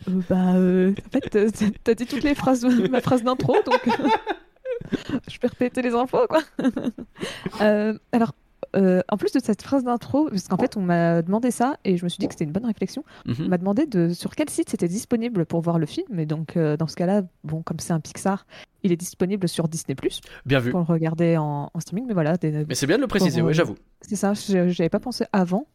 euh, 0.10 0.22
bah 0.30 0.54
euh, 0.56 0.94
en 1.08 1.10
fait 1.12 1.36
euh, 1.36 1.50
t'as 1.84 1.94
dit 1.96 2.06
toutes 2.06 2.24
les 2.24 2.36
phrases, 2.36 2.66
ma 2.90 3.02
phrase 3.02 3.24
d'intro 3.24 3.56
donc. 3.66 3.82
je 5.28 5.40
peux 5.40 5.48
répéter 5.48 5.82
les 5.82 5.94
infos 5.94 6.28
quoi. 6.28 6.42
Euh, 7.62 7.98
alors. 8.12 8.34
Euh, 8.76 9.02
en 9.10 9.18
plus 9.18 9.32
de 9.32 9.40
cette 9.42 9.62
phrase 9.62 9.84
d'intro, 9.84 10.28
parce 10.30 10.48
qu'en 10.48 10.58
fait 10.58 10.78
on 10.78 10.82
m'a 10.82 11.22
demandé 11.22 11.52
ça 11.52 11.78
et 11.86 11.98
je 11.98 12.04
me 12.04 12.10
suis 12.10 12.18
dit 12.20 12.28
que 12.28 12.34
c'était 12.34 12.44
une 12.46 12.52
bonne 12.52 12.66
réflexion. 12.66 13.04
On 13.28 13.32
Mhm. 13.32 13.48
m'a 13.48 13.58
demandé 13.58 13.86
de 13.86 14.10
sur 14.10 14.36
quel 14.36 14.50
site 14.50 14.70
c'était 14.70 14.88
disponible 14.88 15.46
pour 15.46 15.62
voir 15.62 15.80
le 15.80 15.86
film 15.86 16.20
et 16.20 16.26
donc 16.26 16.58
euh, 16.58 16.78
dans 16.78 16.88
ce 16.88 16.96
cas-là, 16.96 17.22
bon 17.44 17.62
comme 17.64 17.80
c'est 17.80 17.94
un 17.94 18.00
Pixar, 18.00 18.46
il 18.84 18.92
est 18.92 18.98
disponible 18.98 19.48
sur 19.48 19.68
Disney 19.68 19.96
Bien 20.46 20.60
vu. 20.60 20.72
pour 20.72 20.80
le 20.82 20.86
regarder 20.86 21.38
en, 21.38 21.70
en 21.74 21.80
streaming. 21.80 22.06
Mais 22.08 22.14
voilà, 22.14 22.38
des- 22.38 22.66
Mais 22.68 22.76
c'est 22.76 22.88
bien 22.88 22.98
de 22.98 23.02
le 23.02 23.08
préciser, 23.08 23.42
euh, 23.42 23.52
j'avoue. 23.54 23.76
c'est 24.02 24.16
ça. 24.16 24.34
je- 24.34 24.70
J'avais 24.70 24.90
pas 24.90 25.00
pensé 25.00 25.26
avant. 25.34 25.68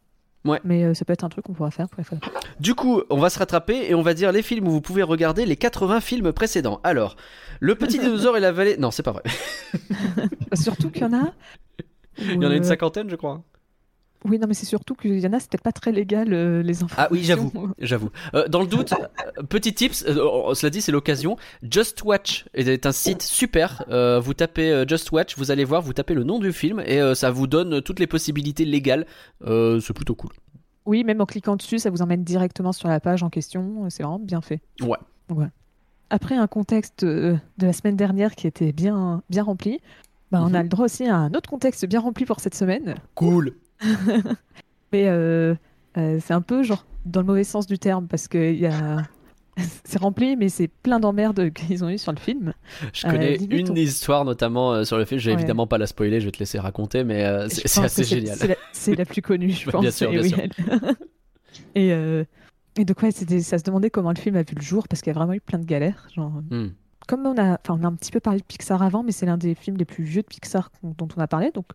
Ouais. 0.43 0.59
Mais 0.63 0.83
euh, 0.85 0.93
ça 0.95 1.05
peut 1.05 1.13
être 1.13 1.23
un 1.23 1.29
truc 1.29 1.45
qu'on 1.45 1.53
pourra 1.53 1.69
faire. 1.69 1.87
pour 1.87 1.99
les 1.99 2.03
fois. 2.03 2.17
Du 2.59 2.73
coup, 2.73 3.01
on 3.11 3.17
va 3.17 3.29
se 3.29 3.37
rattraper 3.37 3.89
et 3.91 3.93
on 3.93 4.01
va 4.01 4.15
dire 4.15 4.31
les 4.31 4.41
films 4.41 4.67
où 4.67 4.71
vous 4.71 4.81
pouvez 4.81 5.03
regarder 5.03 5.45
les 5.45 5.55
80 5.55 5.99
films 6.01 6.31
précédents. 6.33 6.79
Alors, 6.83 7.15
Le 7.59 7.75
Petit 7.75 7.99
Dinosaure 7.99 8.37
et 8.37 8.39
la 8.39 8.51
Vallée. 8.51 8.75
Non, 8.77 8.89
c'est 8.89 9.03
pas 9.03 9.11
vrai. 9.11 9.21
Surtout 10.55 10.89
qu'il 10.89 11.03
y 11.03 11.05
en 11.05 11.13
a. 11.13 11.31
Il 12.17 12.41
y 12.41 12.45
en 12.45 12.51
a 12.51 12.55
une 12.55 12.63
cinquantaine, 12.63 13.09
je 13.09 13.15
crois. 13.15 13.43
Oui, 14.23 14.37
non, 14.37 14.47
mais 14.47 14.53
c'est 14.53 14.67
surtout 14.67 14.93
qu'il 14.93 15.19
y 15.19 15.27
en 15.27 15.33
a, 15.33 15.39
c'était 15.39 15.57
pas 15.57 15.71
très 15.71 15.91
légal 15.91 16.31
euh, 16.31 16.61
les 16.61 16.83
infos. 16.83 16.95
Ah 16.97 17.07
oui, 17.09 17.23
j'avoue. 17.23 17.51
J'avoue. 17.79 18.09
Euh, 18.35 18.47
dans 18.47 18.61
le 18.61 18.67
doute, 18.67 18.93
euh, 18.93 19.43
petit 19.43 19.73
tips, 19.73 20.05
euh, 20.07 20.23
oh, 20.23 20.53
cela 20.53 20.69
dit, 20.69 20.81
c'est 20.81 20.91
l'occasion. 20.91 21.37
Just 21.63 22.03
Watch 22.03 22.45
est 22.53 22.85
un 22.85 22.91
site 22.91 23.23
super. 23.23 23.83
Euh, 23.89 24.19
vous 24.19 24.35
tapez 24.35 24.71
euh, 24.71 24.85
Just 24.87 25.11
Watch, 25.11 25.37
vous 25.37 25.49
allez 25.49 25.63
voir, 25.63 25.81
vous 25.81 25.93
tapez 25.93 26.13
le 26.13 26.23
nom 26.23 26.37
du 26.37 26.53
film 26.53 26.83
et 26.85 27.01
euh, 27.01 27.15
ça 27.15 27.31
vous 27.31 27.47
donne 27.47 27.81
toutes 27.81 27.99
les 27.99 28.07
possibilités 28.07 28.65
légales. 28.65 29.07
Euh, 29.43 29.79
c'est 29.79 29.93
plutôt 29.93 30.15
cool. 30.15 30.31
Oui, 30.85 31.03
même 31.03 31.21
en 31.21 31.25
cliquant 31.25 31.55
dessus, 31.55 31.79
ça 31.79 31.89
vous 31.89 32.01
emmène 32.01 32.23
directement 32.23 32.73
sur 32.73 32.89
la 32.89 32.99
page 32.99 33.23
en 33.23 33.29
question. 33.29 33.89
C'est 33.89 34.03
vraiment 34.03 34.19
bien 34.19 34.41
fait. 34.41 34.61
Ouais. 34.81 34.97
Ouais. 35.29 35.47
Après 36.11 36.35
un 36.35 36.47
contexte 36.47 37.03
euh, 37.03 37.37
de 37.57 37.65
la 37.65 37.73
semaine 37.73 37.95
dernière 37.95 38.35
qui 38.35 38.45
était 38.45 38.71
bien, 38.71 39.23
bien 39.29 39.43
rempli, 39.43 39.79
bah, 40.31 40.39
on 40.41 40.49
Mhm. 40.49 40.55
a 40.55 40.63
le 40.63 40.69
droit 40.69 40.85
aussi 40.85 41.05
à 41.07 41.15
un 41.15 41.33
autre 41.33 41.49
contexte 41.49 41.85
bien 41.85 41.99
rempli 41.99 42.25
pour 42.25 42.39
cette 42.39 42.55
semaine. 42.55 42.95
Cool. 43.15 43.53
Mais 44.93 45.07
euh, 45.07 45.55
euh, 45.97 46.19
c'est 46.21 46.33
un 46.33 46.41
peu 46.41 46.63
genre 46.63 46.85
dans 47.05 47.21
le 47.21 47.27
mauvais 47.27 47.43
sens 47.43 47.65
du 47.67 47.79
terme 47.79 48.07
parce 48.07 48.27
que 48.27 48.51
il 48.51 48.59
y 48.59 48.65
a... 48.67 49.03
c'est 49.83 49.99
rempli, 49.99 50.37
mais 50.37 50.47
c'est 50.49 50.69
plein 50.69 50.99
d'emmerdes 50.99 51.49
qu'ils 51.53 51.83
ont 51.83 51.89
eu 51.89 51.97
sur 51.97 52.11
le 52.13 52.17
film. 52.19 52.53
Je 52.93 53.05
Euh, 53.07 53.11
connais 53.11 53.35
limite, 53.37 53.67
une 53.67 53.71
on- 53.71 53.75
histoire 53.75 54.23
notamment 54.25 54.73
euh, 54.73 54.83
sur 54.85 54.97
le 54.97 55.05
film. 55.05 55.19
Je 55.19 55.25
vais 55.25 55.31
Ouais. 55.35 55.39
évidemment 55.41 55.67
pas 55.67 55.77
la 55.77 55.87
spoiler, 55.87 56.19
je 56.21 56.25
vais 56.25 56.31
te 56.31 56.39
laisser 56.39 56.57
raconter, 56.59 57.03
mais 57.03 57.25
euh, 57.25 57.47
c'est 57.49 57.79
assez 57.83 58.03
génial. 58.03 58.37
C'est 58.71 58.95
la, 58.95 59.05
plus 59.05 59.21
connue, 59.21 59.51
je 59.51 59.65
Bah, 59.65 59.73
pense. 59.73 59.81
bien 59.81 59.91
sûr, 59.91 60.09
et, 60.09 60.13
bien 60.13 60.21
oui, 60.21 60.29
sûr. 60.29 60.39
elle- 60.39 60.95
et, 61.75 61.91
euh, 61.91 62.23
et 62.77 62.85
donc, 62.85 63.01
ouais, 63.03 63.11
ça 63.11 63.57
se 63.57 63.63
demandait 63.63 63.89
comment 63.89 64.11
le 64.11 64.17
film 64.19 64.35
a 64.37 64.43
vu 64.43 64.55
le 64.55 64.61
jour 64.61 64.87
parce 64.87 65.01
qu'il 65.01 65.11
y 65.11 65.15
a 65.15 65.19
vraiment 65.19 65.33
eu 65.33 65.41
plein 65.41 65.59
de 65.59 65.65
galères. 65.65 66.07
Genre, 66.15 66.31
Hmm. 66.49 66.67
Comme 67.11 67.25
on 67.27 67.37
a, 67.37 67.53
enfin, 67.61 67.77
on 67.79 67.83
a 67.83 67.87
un 67.87 67.93
petit 67.95 68.11
peu 68.11 68.19
parlé 68.19 68.39
de 68.39 68.45
Pixar 68.45 68.81
avant, 68.81 69.03
mais 69.03 69.11
c'est 69.11 69.25
l'un 69.25 69.37
des 69.37 69.53
films 69.53 69.77
les 69.77 69.85
plus 69.85 70.03
vieux 70.03 70.21
de 70.21 70.27
Pixar 70.27 70.71
dont 70.83 71.07
on 71.17 71.19
a 71.21 71.27
parlé. 71.27 71.51
Donc, 71.51 71.65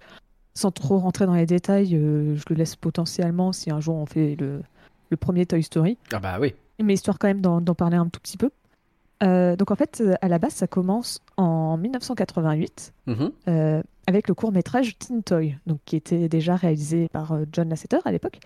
sans 0.54 0.70
trop 0.70 0.98
rentrer 0.98 1.26
dans 1.26 1.34
les 1.34 1.44
détails, 1.46 1.94
euh, 1.94 2.34
je 2.36 2.42
le 2.48 2.56
laisse 2.56 2.74
potentiellement 2.76 3.52
si 3.52 3.70
un 3.70 3.80
jour 3.80 3.96
on 3.96 4.06
fait 4.06 4.34
le, 4.40 4.62
le 5.10 5.16
premier 5.16 5.44
Toy 5.46 5.62
Story. 5.62 5.98
Ah 6.12 6.18
bah 6.18 6.38
oui. 6.40 6.54
Mais 6.82 6.94
histoire 6.94 7.18
quand 7.18 7.28
même 7.28 7.40
d'en 7.42 7.60
parler 7.74 7.96
un 7.96 8.08
tout 8.08 8.20
petit 8.20 8.36
peu. 8.38 8.50
Euh, 9.22 9.56
donc 9.56 9.70
en 9.70 9.76
fait, 9.76 10.00
euh, 10.02 10.14
à 10.20 10.28
la 10.28 10.38
base, 10.38 10.52
ça 10.54 10.66
commence 10.66 11.20
en 11.36 11.76
1988 11.78 12.92
Mhm. 13.06 13.30
euh, 13.48 13.82
avec 14.06 14.28
le 14.28 14.34
court 14.34 14.52
métrage 14.52 14.98
Teen 14.98 15.22
Toy, 15.22 15.56
donc 15.66 15.78
qui 15.84 15.96
était 15.96 16.28
déjà 16.28 16.54
réalisé 16.56 17.08
par 17.12 17.36
John 17.52 17.68
Lasseter 17.68 17.98
à 18.04 18.12
l'époque, 18.12 18.38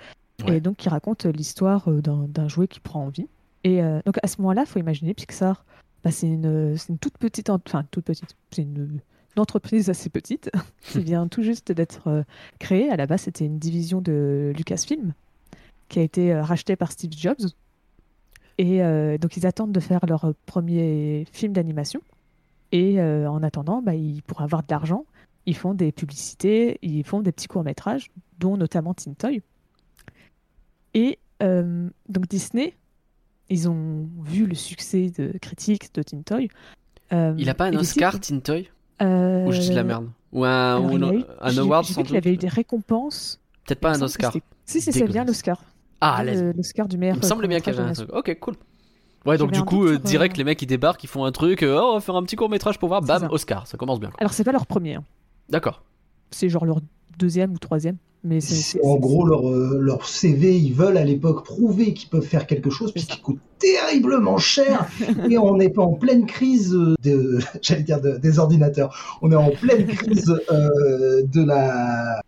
Ouais. 0.47 0.57
et 0.57 0.61
donc 0.61 0.77
qui 0.77 0.89
raconte 0.89 1.27
l'histoire 1.27 1.89
d'un 1.91 2.49
jouet 2.49 2.67
qui 2.69 2.81
prend 2.81 3.09
vie. 3.09 3.27
Et 3.65 3.83
euh, 3.83 4.01
donc 4.07 4.17
à 4.23 4.27
ce 4.27 4.41
moment-là, 4.41 4.65
faut 4.65 4.79
imaginer 4.79 5.13
Pixar, 5.13 5.65
bah, 6.05 6.11
c'est 6.11 6.27
une, 6.29 6.77
c'est 6.77 6.91
une 6.91 6.99
toute 6.99 7.19
petite, 7.19 7.51
en- 7.51 7.61
enfin 7.67 7.85
toute 7.91 8.05
petite, 8.05 8.37
c'est 8.51 8.63
une, 8.63 9.01
entreprise 9.37 9.89
assez 9.89 10.11
petite 10.11 10.51
qui 10.83 11.01
vient 11.03 11.27
tout 11.29 11.43
juste 11.43 11.73
d'être 11.73 12.09
euh, 12.09 12.23
créée. 12.59 12.91
À 12.91 12.97
la 12.97 13.07
base, 13.07 13.23
c'était 13.23 13.47
une 13.47 13.59
division 13.59 14.01
de 14.03 14.53
Lucasfilm 14.57 15.15
qui 15.89 15.99
a 15.99 16.03
été 16.03 16.33
euh, 16.33 16.43
rachetée 16.43 16.77
par 16.77 16.93
Steve 16.93 17.13
Jobs. 17.17 17.47
Et 18.59 18.83
euh, 18.83 19.17
donc 19.17 19.37
ils 19.39 19.47
attendent 19.47 19.73
de 19.73 19.81
faire 19.81 20.05
leur 20.07 20.35
premier 20.47 21.27
film 21.33 21.53
d'animation. 21.53 22.03
Et 22.73 23.01
euh, 23.01 23.31
en 23.31 23.43
attendant, 23.43 23.83
bah, 23.83 23.95
ils, 23.95 24.23
pour 24.23 24.43
avoir 24.43 24.63
de 24.63 24.69
l'argent, 24.71 25.07
ils 25.47 25.57
font 25.57 25.75
des 25.75 25.93
publicités, 25.93 26.79
ils 26.83 27.05
font 27.05 27.21
des 27.21 27.33
petits 27.33 27.49
courts-métrages, 27.49 28.11
dont 28.39 28.57
notamment 28.57 28.95
Teen 28.95 29.15
Toy. 29.15 29.43
Et 30.95 31.19
euh, 31.43 31.89
donc 32.09 32.29
Disney, 32.29 32.75
ils 33.51 33.69
ont 33.69 34.09
vu 34.25 34.47
le 34.47 34.55
succès 34.55 35.11
de 35.11 35.37
critique 35.41 35.93
de 35.95 36.03
Teen 36.03 36.25
Toy. 36.25 36.49
Euh, 37.13 37.35
Il 37.39 37.49
a 37.51 37.55
pas 37.55 37.67
un 37.67 37.75
Oscar, 37.75 38.19
Tintoy 38.21 38.71
Euh, 39.03 39.45
Ou 39.47 39.53
je 39.53 39.61
dis 39.61 39.71
de 39.71 39.75
la 39.75 39.83
merde 39.85 40.09
Ou 40.33 40.45
un, 40.45 40.77
alors, 40.77 40.85
ou 40.93 40.97
il 40.97 41.05
a 41.05 41.13
eu- 41.15 41.25
un 41.41 41.59
award 41.59 41.85
sans 41.85 42.01
vu 42.03 42.07
qu'il 42.07 42.17
avait 42.17 42.31
eu 42.31 42.33
doute 42.35 42.43
des 42.43 42.49
récompenses. 42.49 43.41
Peut-être 43.67 43.81
pas 43.81 43.89
Il 43.89 43.91
un 43.91 43.95
semble 43.95 44.05
Oscar. 44.07 44.33
Si, 44.65 44.81
si, 44.81 44.93
c'est 44.93 45.05
bien 45.05 45.25
l'Oscar. 45.25 45.61
Ah, 46.01 46.23
laisse- 46.25 46.55
L'Oscar 46.57 46.87
du 46.89 46.97
meilleur. 46.99 47.17
il 47.17 47.21
me 47.23 47.27
semblait 47.27 47.49
bien 47.49 47.61
qu'il 47.61 47.75
y 47.75 47.77
avait 47.79 47.89
un 47.91 47.93
truc. 47.93 48.09
Ok, 48.13 48.39
cool. 48.41 48.55
Ouais, 49.27 49.37
donc 49.37 49.51
du 49.53 49.59
un 49.59 49.63
coup, 49.65 49.87
doute 49.87 49.97
euh, 49.97 49.99
direct, 49.99 50.37
euh, 50.37 50.39
les 50.39 50.45
mecs 50.45 50.63
ils 50.63 50.67
débarquent, 50.67 51.05
ils 51.05 51.09
font 51.09 51.25
un 51.27 51.33
truc, 51.33 51.63
euh, 51.63 51.79
oh, 51.79 51.91
on 51.91 51.95
va 51.95 52.01
faire 52.01 52.15
un 52.17 52.23
petit 52.23 52.37
court 52.37 52.49
métrage 52.49 52.79
pour 52.79 52.89
voir, 52.89 53.03
bam, 53.03 53.21
ça. 53.21 53.31
Oscar, 53.33 53.67
ça 53.67 53.77
commence 53.77 54.01
bien. 54.01 54.11
Alors, 54.19 54.33
c'est 54.33 54.45
pas 54.45 54.53
leur 54.53 54.67
premier. 54.67 54.95
hein. 54.95 55.05
D'accord. 55.51 55.83
C'est 56.31 56.49
genre 56.49 56.65
leur 56.65 56.81
deuxième 57.19 57.53
ou 57.53 57.59
troisième. 57.59 57.97
Mais 58.23 58.39
en 58.83 58.97
gros 58.97 59.27
leur, 59.27 59.49
euh, 59.49 59.79
leur 59.81 60.07
CV, 60.07 60.55
ils 60.59 60.75
veulent 60.75 60.99
à 60.99 61.05
l'époque 61.05 61.43
prouver 61.43 61.95
qu'ils 61.95 62.11
peuvent 62.11 62.27
faire 62.27 62.47
quelque 62.47 62.69
chose, 62.69 62.89
C'est 62.89 63.01
puisqu'il 63.07 63.23
coûte 63.23 63.39
terriblement 63.59 64.37
cher, 64.37 64.87
et 65.31 65.39
on 65.39 65.57
n'est 65.57 65.71
pas 65.71 65.83
en 65.83 65.95
pleine 65.95 66.27
crise 66.27 66.75
euh, 66.75 66.95
de, 67.03 67.39
j'allais 67.63 67.83
dire 67.83 68.01
de- 68.03 68.19
des 68.19 68.39
ordinateurs, 68.39 69.19
on 69.23 69.33
est 69.33 69.37
en 69.37 69.51
pleine 69.51 69.87
crise 69.87 70.31
euh, 70.53 71.23
de 71.25 71.43
la 71.43 72.21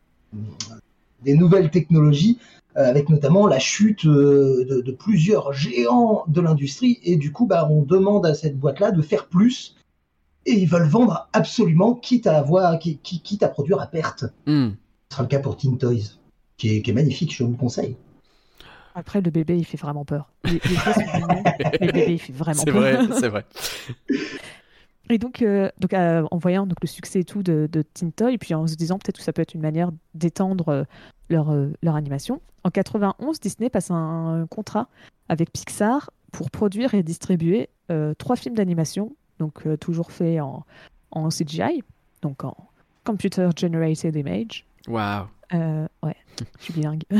des 1.24 1.34
nouvelles 1.34 1.70
technologies, 1.70 2.38
avec 2.74 3.08
notamment 3.10 3.46
la 3.46 3.58
chute 3.58 4.06
de, 4.06 4.82
de 4.84 4.92
plusieurs 4.92 5.52
géants 5.52 6.24
de 6.26 6.40
l'industrie. 6.40 6.98
Et 7.04 7.16
du 7.16 7.30
coup, 7.30 7.46
bah, 7.46 7.68
on 7.70 7.82
demande 7.82 8.24
à 8.26 8.34
cette 8.34 8.58
boîte-là 8.58 8.90
de 8.92 9.02
faire 9.02 9.26
plus. 9.26 9.76
Et 10.46 10.52
ils 10.52 10.68
veulent 10.68 10.88
vendre 10.88 11.28
absolument, 11.32 11.94
quitte 11.94 12.26
à 12.26 12.38
avoir, 12.38 12.78
qui- 12.78 12.98
qui- 12.98 13.20
quitte 13.20 13.42
à 13.42 13.48
produire 13.48 13.80
à 13.80 13.86
perte. 13.86 14.24
Hmm. 14.46 14.70
Ce 15.08 15.14
sera 15.16 15.22
le 15.22 15.28
cas 15.28 15.38
pour 15.40 15.56
Teen 15.56 15.78
Toys, 15.78 16.16
qui 16.56 16.76
est, 16.76 16.82
qui 16.82 16.90
est 16.90 16.94
magnifique, 16.94 17.34
je 17.34 17.44
vous 17.44 17.50
le 17.52 17.56
conseille. 17.56 17.96
Après, 18.94 19.20
le 19.20 19.30
bébé, 19.30 19.56
il 19.56 19.64
fait 19.64 19.78
vraiment 19.78 20.04
peur. 20.04 20.30
Les, 20.44 20.52
les 20.52 21.86
le 21.86 21.92
bébé, 21.92 22.12
il 22.12 22.18
fait 22.18 22.32
vraiment 22.32 22.62
C'est 22.64 22.72
peur. 22.72 22.80
vrai, 22.80 22.98
c'est 23.20 23.28
vrai. 23.28 23.44
Et 25.10 25.18
donc, 25.18 25.42
euh, 25.42 25.68
donc 25.78 25.92
euh, 25.94 26.26
en 26.30 26.38
voyant 26.38 26.66
donc, 26.66 26.78
le 26.80 26.86
succès 26.86 27.20
et 27.20 27.24
tout 27.24 27.42
de, 27.42 27.68
de 27.70 27.82
Teen 27.82 28.12
Toy, 28.12 28.38
puis 28.38 28.54
en 28.54 28.66
se 28.66 28.76
disant 28.76 28.98
peut-être 28.98 29.18
que 29.18 29.22
ça 29.24 29.32
peut 29.32 29.42
être 29.42 29.52
une 29.54 29.60
manière 29.60 29.90
d'étendre 30.14 30.68
euh, 30.68 30.84
leur, 31.28 31.50
euh, 31.50 31.68
leur 31.82 31.96
animation, 31.96 32.40
en 32.64 32.70
91, 32.70 33.40
Disney 33.40 33.68
passe 33.68 33.90
un, 33.90 34.46
contrat 34.48 34.88
avec 35.28 35.52
Pixar 35.52 36.10
pour 36.30 36.50
produire 36.50 36.94
et 36.94 37.02
distribuer 37.02 37.68
euh, 37.90 38.14
trois 38.14 38.36
films 38.36 38.54
d'animation, 38.54 39.14
donc 39.38 39.66
euh, 39.66 39.76
toujours 39.76 40.12
faits 40.12 40.40
en, 40.40 40.64
en 41.10 41.28
CGI, 41.28 41.82
donc 42.22 42.44
en 42.44 42.56
Computer 43.04 43.48
Generated 43.56 44.14
Image. 44.16 44.64
Waouh. 44.88 45.26
Euh, 45.54 45.86
ouais, 46.02 46.16
je 46.58 46.64
suis 46.64 46.72
bilingue. 46.72 47.02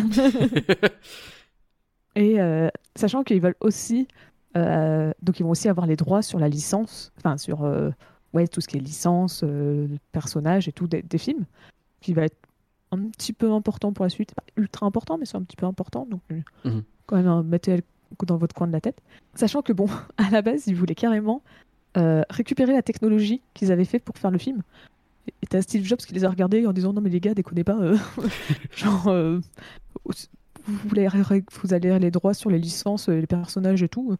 Et 2.14 2.40
euh, 2.40 2.68
sachant 2.94 3.22
qu'ils 3.24 3.40
veulent 3.40 3.56
aussi, 3.60 4.06
donc 4.54 5.40
ils 5.40 5.42
vont 5.44 5.50
aussi 5.50 5.68
avoir 5.68 5.86
les 5.86 5.96
droits 5.96 6.20
sur 6.22 6.38
la 6.38 6.48
licence, 6.48 7.10
enfin 7.18 7.38
sur 7.38 7.64
ouais, 8.32 8.48
tout 8.48 8.60
ce 8.60 8.68
qui 8.68 8.76
est 8.76 8.80
licence, 8.80 9.42
euh, 9.44 9.88
personnage 10.12 10.68
et 10.68 10.72
tout 10.72 10.86
des, 10.86 11.02
des 11.02 11.18
films, 11.18 11.44
qui 12.00 12.12
va 12.14 12.22
être 12.24 12.36
un 12.90 12.98
petit 13.10 13.32
peu 13.32 13.52
important 13.52 13.92
pour 13.92 14.04
la 14.04 14.08
suite. 14.10 14.34
Pas 14.34 14.42
ultra 14.56 14.86
important, 14.86 15.18
mais 15.18 15.24
c'est 15.26 15.36
un 15.36 15.42
petit 15.42 15.56
peu 15.56 15.66
important. 15.66 16.06
Donc 16.10 16.20
Mhm. 16.64 16.82
quand 17.06 17.16
même, 17.16 17.28
euh, 17.28 17.42
mettez 17.42 17.76
le 17.76 17.82
coup 18.16 18.26
dans 18.26 18.36
votre 18.36 18.54
coin 18.54 18.66
de 18.66 18.72
la 18.72 18.80
tête. 18.80 19.00
Sachant 19.34 19.62
que 19.62 19.72
bon, 19.72 19.86
à 20.18 20.30
la 20.30 20.42
base, 20.42 20.66
ils 20.66 20.76
voulaient 20.76 20.94
carrément 20.94 21.42
euh, 21.96 22.22
récupérer 22.30 22.72
la 22.72 22.82
technologie 22.82 23.42
qu'ils 23.54 23.72
avaient 23.72 23.84
fait 23.84 23.98
pour 23.98 24.18
faire 24.18 24.30
le 24.30 24.38
film. 24.38 24.62
Et 25.42 25.46
t'as 25.46 25.62
Steve 25.62 25.84
Jobs 25.84 25.98
qui 25.98 26.14
les 26.14 26.24
a 26.24 26.30
regardés 26.30 26.66
en 26.66 26.72
disant 26.72 26.92
non 26.92 27.00
mais 27.00 27.10
les 27.10 27.20
gars 27.20 27.34
déconnez 27.34 27.62
pas 27.62 27.78
euh, 27.80 27.96
genre 28.76 29.06
euh, 29.06 29.38
vous 30.66 30.88
voulez 30.88 31.06
vous 31.08 31.74
allez 31.74 31.96
les 32.00 32.10
droits 32.10 32.34
sur 32.34 32.50
les 32.50 32.58
licences 32.58 33.08
les 33.08 33.28
personnages 33.28 33.84
et 33.84 33.88
tout 33.88 34.16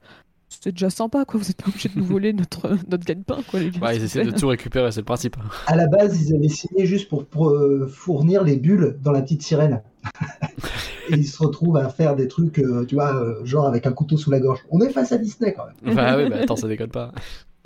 c'est 0.61 0.73
déjà 0.73 0.91
sympa 0.91 1.25
quoi 1.25 1.41
vous 1.41 1.50
êtes 1.50 1.57
pas 1.57 1.69
obligés 1.69 1.88
de 1.88 1.99
nous 1.99 2.05
voler 2.05 2.33
notre 2.33 2.76
notre 2.88 3.05
gagne-pain 3.05 3.38
quoi 3.49 3.61
les 3.61 3.71
gars 3.71 3.81
Ouais, 3.81 3.97
ils 3.97 4.05
essaient 4.05 4.25
de 4.25 4.31
tout 4.31 4.49
récupérer, 4.49 4.91
c'est 4.93 5.00
le 5.00 5.05
principe. 5.05 5.37
À 5.67 5.76
la 5.76 5.87
base, 5.87 6.21
ils 6.21 6.35
avaient 6.35 6.49
signé 6.49 6.87
juste 6.87 7.09
pour, 7.09 7.25
pour, 7.26 7.49
euh, 7.50 7.87
fournir 7.88 8.45
les 8.45 8.57
bulles 8.57 8.99
dans 9.02 9.12
la 9.12 9.23
petite 9.23 9.43
sirène. 9.43 9.83
Et 11.11 11.14
ils 11.14 11.26
se 11.26 11.43
retrouvent 11.43 11.76
à 11.76 11.88
faire 11.88 12.17
des 12.17 12.29
trucs, 12.29 12.59
euh, 12.59 12.85
tu 12.87 12.95
vois, 12.95 13.14
euh, 13.14 13.45
genre 13.45 13.67
avec 13.67 13.87
un 13.87 13.93
couteau 13.93 14.17
sous 14.17 14.31
la 14.31 14.41
gorge. 14.41 14.61
On 14.71 14.81
est 14.81 14.91
face 14.91 15.12
à 15.12 15.19
Disney 15.19 15.52
quand 15.52 15.64
même. 15.67 15.95
Bah 15.95 16.17
oui, 16.17 16.29
bah 16.29 16.37
attends, 16.43 16.57
ça 16.57 16.69
déconne 16.69 16.91
pas. 16.91 17.12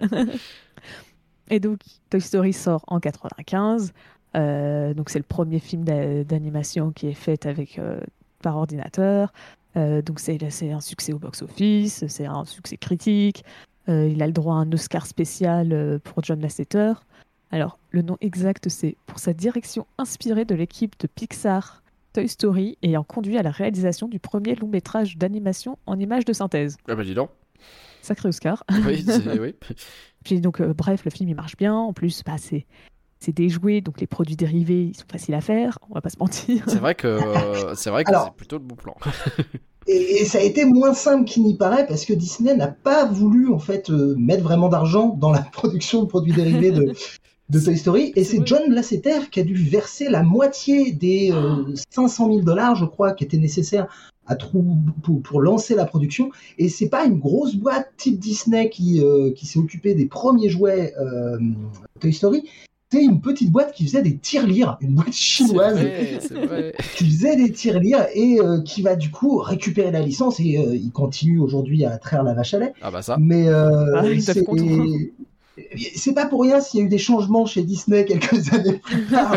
Et 1.51 1.61
donc, 1.61 1.79
Toy 2.11 2.21
Story 2.21 2.53
sort 2.53 2.85
en 2.89 2.99
95. 2.99 3.93
Euh, 4.37 4.95
donc, 4.95 5.11
c'est 5.11 5.19
le 5.19 5.25
premier 5.25 5.61
film 5.61 5.85
d'a- 5.85 6.25
d'animation 6.25 6.91
qui 6.91 7.07
est 7.07 7.15
fait 7.15 7.47
avec, 7.47 7.79
euh, 7.79 8.01
par 8.43 8.57
ordinateur. 8.57 9.33
Euh, 9.77 10.03
donc, 10.03 10.19
c'est 10.21 10.39
un 10.73 10.81
succès 10.81 11.13
au 11.13 11.19
box-office, 11.19 12.07
c'est 12.09 12.27
un 12.27 12.45
succès 12.45 12.77
critique. 12.77 13.45
Il 13.89 14.21
a 14.21 14.27
le 14.27 14.33
droit 14.33 14.55
à 14.57 14.59
un 14.59 14.73
Oscar 14.73 15.07
spécial 15.07 16.01
pour 16.03 16.25
John 16.25 16.41
Lasseter. 16.41 16.95
Alors, 17.53 17.79
le 17.91 18.03
nom 18.03 18.17
exact, 18.21 18.69
c'est 18.69 18.97
pour 19.07 19.21
sa 19.21 19.33
direction 19.33 19.87
inspirée 19.97 20.45
de 20.45 20.57
l'équipe 20.57 20.99
de 20.99 21.07
Pixar 21.07 21.85
Toy 22.13 22.29
Story 22.29 22.79
ayant 22.83 23.05
conduit 23.05 23.39
à 23.39 23.45
la 23.45 23.53
réalisation 23.53 24.09
du 24.09 24.19
premier 24.19 24.57
long 24.57 24.67
métrage 24.67 25.17
d'animation 25.17 25.79
en 25.87 26.01
images 26.01 26.25
de 26.25 26.33
synthèse. 26.33 26.79
Ah 26.89 26.97
bah 26.97 27.05
dis 27.05 27.15
donc. 27.15 27.31
Sacré 28.07 28.29
Oscar. 28.29 28.65
Oui. 28.87 29.05
Puis 30.25 30.41
donc, 30.41 30.61
euh, 30.61 30.73
bref, 30.75 31.05
le 31.05 31.11
film 31.11 31.29
il 31.29 31.35
marche 31.37 31.57
bien. 31.57 31.75
En 31.75 31.93
plus, 31.93 32.23
bah, 32.25 32.37
c'est 32.39 32.67
c'est 33.19 33.35
des 33.35 33.49
jouets, 33.49 33.81
donc 33.81 34.01
les 34.01 34.07
produits 34.07 34.37
dérivés 34.37 34.85
ils 34.85 34.95
sont 34.97 35.07
faciles 35.11 35.35
à 35.35 35.41
faire. 35.41 35.79
On 35.91 35.95
va 35.95 36.01
pas 36.01 36.11
se 36.11 36.19
mentir. 36.19 36.65
C'est 36.69 36.79
vrai 36.79 36.95
que 36.95 37.07
euh, 37.07 37.75
c'est 37.75 37.91
vrai 37.91 38.05
que 38.05 38.11
Alors- 38.11 38.25
c'est 38.27 38.37
plutôt 38.37 38.57
le 38.59 38.65
bon 38.65 38.77
plan. 38.77 38.95
Et, 39.89 40.23
et 40.23 40.25
ça 40.25 40.39
a 40.39 40.41
été 40.41 40.65
moins 40.65 40.95
simple 40.95 41.25
qu'il 41.31 41.45
n'y 41.45 41.57
paraît 41.57 41.87
parce 41.87 42.05
que 42.05 42.13
Disney 42.13 42.57
n'a 42.57 42.67
pas 42.67 43.05
voulu 43.05 43.53
en 43.53 43.61
fait 43.61 43.89
euh, 43.89 44.17
mettre 44.19 44.43
vraiment 44.43 44.69
d'argent 44.69 45.11
dans 45.17 45.31
la 45.31 45.43
production 45.53 46.03
de 46.03 46.09
produits 46.09 46.33
dérivés 46.33 46.73
de, 46.73 46.93
de 47.51 47.61
Toy 47.61 47.77
Story. 47.79 48.13
Et 48.17 48.25
C'est. 48.25 48.45
John 48.45 48.63
Lasseter 48.69 49.31
qui 49.31 49.39
a 49.39 49.45
dû 49.45 49.55
verser 49.55 50.09
la 50.09 50.25
moitié 50.25 50.91
des 50.91 51.31
euh, 51.33 51.63
500 51.95 52.27
000 52.33 52.41
dollars, 52.41 52.75
je 52.75 52.85
crois, 52.85 53.13
qui 53.13 53.23
étaient 53.23 53.39
nécessaires 53.39 53.87
à 54.27 54.35
trou- 54.37 54.77
pour, 55.03 55.23
pour 55.23 55.41
lancer 55.41 55.75
la 55.75 55.85
production. 55.85 56.31
Et 56.59 56.69
c'est 56.69 56.89
pas 56.89 57.05
une 57.05 57.19
grosse 57.19 57.55
boîte 57.55 57.89
type 57.97 58.19
Disney 58.19 58.69
qui, 58.71 59.01
euh, 59.03 59.33
qui 59.33 59.47
s'est 59.47 59.59
occupée 59.59 59.95
des 59.95 60.07
premiers 60.07 60.49
jouets 60.49 60.95
euh, 61.01 61.39
Toy 62.01 62.13
Story. 62.13 62.49
C'est 62.93 63.03
une 63.03 63.21
petite 63.21 63.51
boîte 63.51 63.73
qui 63.73 63.85
faisait 63.85 64.03
des 64.03 64.17
tirelires, 64.17 64.79
une 64.81 64.95
boîte 64.95 65.13
chinoise 65.13 65.75
vrai, 65.75 66.19
c'est 66.21 66.35
vrai. 66.35 66.73
qui 66.97 67.05
faisait 67.11 67.35
des 67.35 67.51
tirelires 67.51 68.07
et 68.15 68.39
euh, 68.41 68.63
qui 68.63 68.81
va 68.83 68.95
du 68.95 69.11
coup 69.11 69.39
récupérer 69.39 69.91
la 69.91 70.01
licence 70.01 70.39
et 70.39 70.57
euh, 70.59 70.77
il 70.77 70.93
continue 70.93 71.41
aujourd'hui 71.41 71.85
à 71.85 71.99
traire 71.99 72.23
la 72.23 72.33
vache 72.33 72.55
à 72.55 72.61
lait. 72.61 72.73
Ah 72.81 72.93
bah 72.93 73.03
ça. 73.03 73.17
Mais 73.19 73.49
euh, 73.49 73.93
Ah, 73.97 74.05
c'est 75.97 76.13
pas 76.15 76.27
pour 76.27 76.43
rien 76.43 76.61
s'il 76.61 76.81
y 76.81 76.83
a 76.83 76.87
eu 76.87 76.89
des 76.89 76.99
changements 76.99 77.45
chez 77.47 77.63
Disney 77.63 78.05
quelques 78.05 78.33
années 78.53 78.79
plus 78.79 79.05
tard 79.07 79.37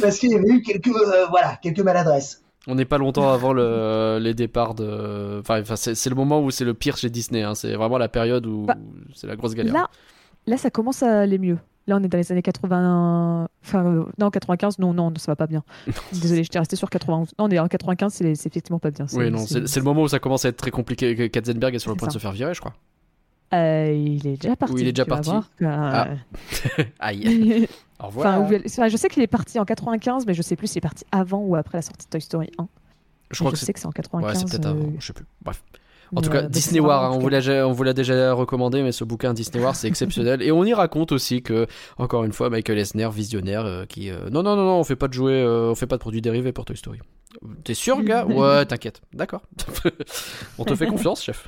parce 0.00 0.18
qu'il 0.18 0.30
y 0.30 0.34
avait 0.34 0.48
eu 0.48 0.62
quelques 0.62 0.88
euh, 0.88 1.26
voilà 1.30 1.58
quelques 1.62 1.80
maladresses. 1.80 2.42
On 2.68 2.74
n'est 2.76 2.84
pas 2.84 2.98
longtemps 2.98 3.32
avant 3.32 3.52
le, 3.52 4.18
les 4.20 4.34
départs 4.34 4.74
de. 4.74 5.40
Enfin, 5.40 5.62
c'est 5.76 6.08
le 6.10 6.14
moment 6.14 6.40
où 6.40 6.50
c'est 6.50 6.64
le 6.64 6.74
pire 6.74 6.96
chez 6.96 7.10
Disney. 7.10 7.42
hein. 7.42 7.54
C'est 7.54 7.74
vraiment 7.74 7.98
la 7.98 8.08
période 8.08 8.46
où 8.46 8.66
Bah, 8.66 8.76
c'est 9.14 9.26
la 9.26 9.34
grosse 9.36 9.54
galère. 9.54 9.72
Là, 9.74 9.88
là, 10.46 10.56
ça 10.56 10.70
commence 10.70 11.02
à 11.02 11.20
aller 11.20 11.38
mieux. 11.38 11.58
Là, 11.88 11.96
on 11.96 12.04
est 12.04 12.08
dans 12.08 12.18
les 12.18 12.30
années 12.30 12.42
80. 12.42 13.48
Enfin, 13.64 13.84
euh, 13.84 14.04
non, 14.18 14.30
95, 14.30 14.78
non, 14.78 14.94
non, 14.94 15.12
ça 15.16 15.32
va 15.32 15.36
pas 15.36 15.48
bien. 15.48 15.64
Désolé, 16.12 16.44
j'étais 16.44 16.60
resté 16.60 16.76
sur 16.76 16.88
91. 16.88 17.30
Non, 17.38 17.46
on 17.46 17.48
est 17.48 17.58
en 17.58 17.66
95, 17.66 18.12
c'est 18.12 18.30
effectivement 18.30 18.78
pas 18.78 18.92
bien. 18.92 19.06
oui, 19.14 19.30
non, 19.32 19.38
c'est 19.46 19.76
le 19.76 19.82
moment 19.82 20.02
où 20.02 20.08
ça 20.08 20.20
commence 20.20 20.44
à 20.44 20.50
être 20.50 20.56
très 20.56 20.70
compliqué. 20.70 21.16
que 21.16 21.26
Katzenberg 21.26 21.74
est 21.74 21.80
sur 21.80 21.90
le 21.90 21.96
point 21.96 22.06
de 22.06 22.12
se 22.12 22.18
faire 22.20 22.30
virer, 22.32 22.54
je 22.54 22.60
crois. 22.60 22.74
Euh, 23.54 23.92
il 23.92 24.26
est 24.26 24.40
déjà 24.40 24.54
parti. 24.56 24.74
Oui, 24.74 24.82
il 24.82 24.88
est 24.88 24.92
déjà 24.92 25.04
parti. 25.04 25.30
Ah, 25.64 26.06
euh, 26.78 26.84
Aïe. 27.00 27.66
Au 28.02 28.06
revoir. 28.06 28.26
Enfin, 28.40 28.48
où 28.48 28.52
elle- 28.54 28.62
enfin, 28.66 28.88
je 28.88 28.96
sais 28.96 29.08
qu'il 29.08 29.22
est 29.22 29.26
parti 29.26 29.58
en 29.58 29.64
95, 29.64 30.26
mais 30.26 30.34
je 30.34 30.42
sais 30.42 30.56
plus 30.56 30.66
s'il 30.66 30.78
est 30.78 30.80
parti 30.80 31.04
avant 31.12 31.38
ou 31.40 31.56
après 31.56 31.78
la 31.78 31.82
sortie 31.82 32.06
de 32.06 32.10
Toy 32.10 32.20
Story 32.20 32.50
1. 32.58 32.66
je 33.30 33.38
crois 33.38 33.50
je 33.50 33.56
que 33.60 33.64
sais 33.64 33.72
que 33.72 33.80
c'est 33.80 33.86
en 33.86 33.92
95. 33.92 34.26
Ouais, 34.26 34.34
c'est 34.38 34.50
peut-être 34.50 34.66
euh, 34.66 34.70
avant. 34.80 34.92
Je 34.98 35.06
sais 35.06 35.12
plus. 35.12 35.24
Bref. 35.42 35.62
En 36.14 36.20
tout 36.20 36.28
cas, 36.28 36.42
euh, 36.42 36.48
Disney 36.48 36.78
War, 36.78 37.04
hein, 37.04 37.12
on, 37.14 37.20
vous 37.20 37.30
l'a 37.30 37.38
déjà- 37.38 37.66
on 37.66 37.72
vous 37.72 37.84
l'a 37.84 37.94
déjà 37.94 38.34
recommandé, 38.34 38.82
mais 38.82 38.92
ce 38.92 39.02
bouquin 39.02 39.32
Disney 39.32 39.64
War, 39.64 39.74
c'est 39.74 39.88
exceptionnel. 39.88 40.42
Et 40.42 40.52
on 40.52 40.62
y 40.62 40.74
raconte 40.74 41.10
aussi 41.10 41.42
que, 41.42 41.66
encore 41.96 42.24
une 42.24 42.32
fois, 42.34 42.50
Michael 42.50 42.76
Esner, 42.78 43.08
visionnaire, 43.10 43.64
euh, 43.64 43.86
qui. 43.86 44.10
euh, 44.10 44.28
non, 44.28 44.42
non, 44.42 44.54
non, 44.54 44.64
non, 44.66 44.74
on 44.78 44.84
fait 44.84 44.94
pas 44.96 45.08
de 45.08 45.14
jouets, 45.14 45.32
euh, 45.42 45.70
on 45.70 45.74
fait 45.74 45.86
pas 45.86 45.96
de 45.96 46.00
produits 46.02 46.20
dérivés 46.20 46.52
pour 46.52 46.66
Toy 46.66 46.76
Story. 46.76 46.98
T'es 47.64 47.72
sûr, 47.72 48.02
gars? 48.02 48.26
Ouais, 48.26 48.66
t'inquiète. 48.66 49.00
D'accord. 49.14 49.40
on 50.58 50.64
te 50.66 50.74
fait 50.74 50.86
confiance, 50.86 51.22
chef. 51.22 51.46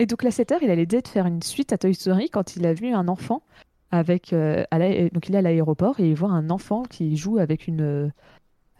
Et 0.00 0.06
donc 0.06 0.22
Lasseter, 0.24 0.56
il 0.62 0.70
a 0.70 0.74
l'idée 0.74 1.00
de 1.00 1.08
faire 1.08 1.26
une 1.26 1.42
suite 1.42 1.72
à 1.72 1.78
Toy 1.78 1.94
Story 1.94 2.30
quand 2.30 2.56
il 2.56 2.66
a 2.66 2.72
vu 2.72 2.92
un 2.92 3.06
enfant 3.08 3.42
avec 3.90 4.32
euh, 4.32 4.64
à 4.70 4.78
la- 4.78 5.08
donc 5.10 5.28
il 5.28 5.34
est 5.34 5.38
à 5.38 5.42
l'aéroport 5.42 5.98
et 6.00 6.08
il 6.08 6.14
voit 6.14 6.30
un 6.30 6.50
enfant 6.50 6.82
qui 6.82 7.16
joue 7.16 7.38
avec 7.38 7.66
une 7.68 7.80
euh, 7.80 8.08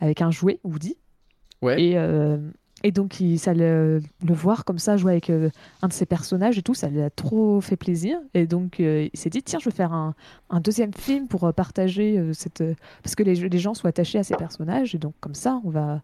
avec 0.00 0.22
un 0.22 0.30
jouet 0.30 0.60
Woody 0.64 0.96
Ouais. 1.62 1.82
et 1.82 1.98
euh, 1.98 2.36
et 2.84 2.92
donc 2.92 3.18
il, 3.18 3.38
ça 3.40 3.52
le, 3.52 4.00
le 4.24 4.34
voir 4.34 4.64
comme 4.64 4.78
ça 4.78 4.96
jouer 4.96 5.10
avec 5.12 5.28
euh, 5.30 5.50
un 5.82 5.88
de 5.88 5.92
ses 5.92 6.06
personnages 6.06 6.56
et 6.58 6.62
tout 6.62 6.74
ça 6.74 6.88
lui 6.88 7.00
a 7.02 7.10
trop 7.10 7.60
fait 7.60 7.76
plaisir 7.76 8.20
et 8.34 8.46
donc 8.46 8.78
euh, 8.78 9.08
il 9.12 9.18
s'est 9.18 9.30
dit 9.30 9.42
tiens 9.42 9.58
je 9.58 9.64
vais 9.68 9.74
faire 9.74 9.92
un, 9.92 10.14
un 10.50 10.60
deuxième 10.60 10.94
film 10.94 11.26
pour 11.26 11.42
euh, 11.44 11.50
partager 11.52 12.16
euh, 12.16 12.32
cette 12.32 12.60
euh, 12.60 12.74
parce 13.02 13.16
que 13.16 13.24
les, 13.24 13.34
les 13.34 13.58
gens 13.58 13.74
sont 13.74 13.88
attachés 13.88 14.18
à 14.18 14.22
ces 14.22 14.36
personnages 14.36 14.94
et 14.94 14.98
donc 14.98 15.14
comme 15.20 15.34
ça 15.34 15.60
on 15.64 15.70
va 15.70 16.00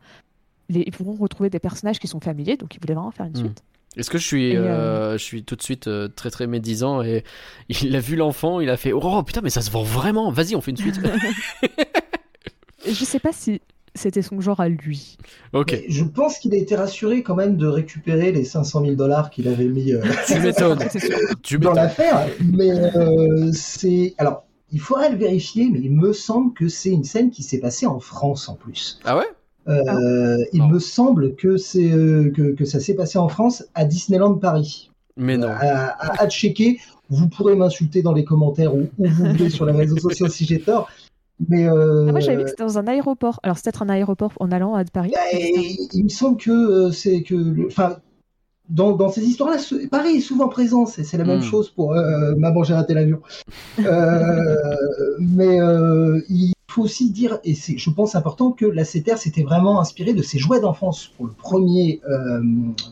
les, 0.68 0.82
ils 0.86 0.92
pourront 0.92 1.12
retrouver 1.12 1.50
des 1.50 1.60
personnages 1.60 2.00
qui 2.00 2.08
sont 2.08 2.18
familiers 2.20 2.56
donc 2.56 2.74
il 2.74 2.80
voulait 2.80 2.94
vraiment 2.94 3.12
faire 3.12 3.26
une 3.26 3.32
Hmm. 3.34 3.36
suite 3.36 3.62
Est-ce 3.96 4.10
que 4.10 4.18
je 4.18 4.26
suis, 4.26 4.52
Et, 4.52 4.56
euh, 4.56 5.12
je 5.18 5.22
suis 5.22 5.44
tout 5.44 5.56
de 5.56 5.62
suite 5.62 5.86
euh, 5.86 6.08
très 6.08 6.30
très 6.30 6.46
médisant 6.46 7.02
et 7.02 7.24
il 7.68 7.94
a 7.96 8.00
vu 8.00 8.16
l'enfant, 8.16 8.60
il 8.60 8.70
a 8.70 8.76
fait 8.76 8.92
oh 8.92 9.22
putain 9.22 9.40
mais 9.42 9.50
ça 9.50 9.62
se 9.62 9.70
vend 9.70 9.82
vraiment, 9.82 10.30
vas-y 10.30 10.56
on 10.56 10.60
fait 10.60 10.72
une 10.72 10.76
suite. 10.76 11.00
Je 12.86 13.04
sais 13.04 13.18
pas 13.18 13.32
si 13.32 13.60
c'était 13.94 14.22
son 14.22 14.40
genre 14.40 14.60
à 14.60 14.68
lui. 14.68 15.16
ok, 15.52 15.72
Mais 15.72 15.84
je 15.88 16.04
pense 16.04 16.38
qu'il 16.38 16.54
a 16.54 16.56
été 16.56 16.74
rassuré 16.74 17.22
quand 17.22 17.36
même 17.36 17.56
de 17.56 17.66
récupérer 17.66 18.32
les 18.32 18.44
500 18.44 18.82
000 18.82 18.94
dollars 18.94 19.30
qu'il 19.30 19.48
avait 19.48 19.68
mis 19.68 19.92
euh, 19.92 20.02
tu 20.26 20.40
m'étonnes, 20.40 20.80
tu 21.42 21.58
dans 21.58 21.72
l'affaire. 21.72 22.26
Mais 22.40 22.70
euh, 22.70 23.52
c'est 23.52 24.14
alors 24.18 24.44
il 24.72 24.80
faudrait 24.80 25.10
le 25.10 25.16
vérifier, 25.16 25.68
mais 25.70 25.78
il 25.78 25.92
me 25.92 26.12
semble 26.12 26.52
que 26.54 26.66
c'est 26.66 26.90
une 26.90 27.04
scène 27.04 27.30
qui 27.30 27.44
s'est 27.44 27.60
passée 27.60 27.86
en 27.86 28.00
France 28.00 28.48
en 28.48 28.56
plus. 28.56 28.98
Ah 29.04 29.16
ouais? 29.16 29.28
Euh, 29.68 30.44
il 30.52 30.60
Non. 30.60 30.68
me 30.68 30.78
semble 30.78 31.34
que 31.36 31.56
c'est 31.56 31.90
euh, 31.90 32.30
que, 32.30 32.52
que 32.54 32.64
ça 32.64 32.80
s'est 32.80 32.94
passé 32.94 33.18
en 33.18 33.28
France 33.28 33.64
à 33.74 33.84
Disneyland 33.84 34.34
Paris. 34.34 34.90
Mais 35.16 35.36
non. 35.36 35.48
À, 35.48 35.86
à- 35.88 36.22
à 36.22 36.28
checker. 36.28 36.78
Vous 37.10 37.28
pourrez 37.28 37.54
m'insulter 37.54 38.02
dans 38.02 38.12
les 38.12 38.24
commentaires 38.24 38.74
ou 38.74 38.88
où 38.98 39.06
vous 39.08 39.24
voulez 39.26 39.50
sur 39.50 39.66
les 39.66 39.72
réseaux 39.72 39.98
sociaux 39.98 40.28
si 40.28 40.44
j'ai 40.46 40.60
tort. 40.60 40.88
Mais 41.48 41.66
euh, 41.68 42.06
Ah, 42.08 42.12
moi, 42.12 42.20
j'avais 42.20 42.36
vu 42.38 42.44
que 42.44 42.50
c'était 42.50 42.64
dans 42.64 42.78
un 42.78 42.86
aéroport. 42.86 43.40
Alors, 43.42 43.56
c'est 43.58 43.64
peut-être 43.64 43.82
un 43.82 43.88
aéroport 43.88 44.32
en 44.40 44.50
allant 44.52 44.74
à 44.74 44.84
Paris. 44.84 45.12
et 45.32 45.76
il 45.92 46.04
me 46.04 46.08
semble 46.08 46.36
que 46.38 46.50
euh, 46.50 46.92
c'est 46.92 47.22
que, 47.22 47.34
le- 47.34 47.66
enfin, 47.66 47.96
dans, 48.70 48.92
dans 48.92 49.10
ces 49.10 49.22
histoires-là, 49.24 49.58
ce- 49.58 49.86
Paris 49.88 50.16
est 50.16 50.20
souvent 50.20 50.48
présent. 50.48 50.86
C'est 50.86 51.04
c'est 51.04 51.18
la 51.18 51.24
même 51.24 51.40
Mm. 51.40 51.42
chose 51.42 51.68
pour 51.70 51.92
euh, 51.94 52.34
Maman, 52.36 52.62
j'ai 52.64 52.72
raté 52.74 52.94
l'avion. 52.94 53.20
Euh, 53.80 54.56
mais 55.18 55.60
euh, 55.60 56.20
il 56.30 56.53
faut 56.74 56.82
aussi 56.82 57.10
dire, 57.10 57.38
et 57.44 57.54
c'est, 57.54 57.78
je 57.78 57.90
pense, 57.90 58.14
important 58.16 58.50
que 58.52 58.66
la 58.66 58.84
CTR 58.84 59.16
s'était 59.18 59.42
vraiment 59.42 59.80
inspiré 59.80 60.12
de 60.12 60.22
ses 60.22 60.38
jouets 60.38 60.60
d'enfance 60.60 61.06
pour 61.16 61.26
le 61.26 61.32
premier, 61.32 62.00
euh, 62.10 62.42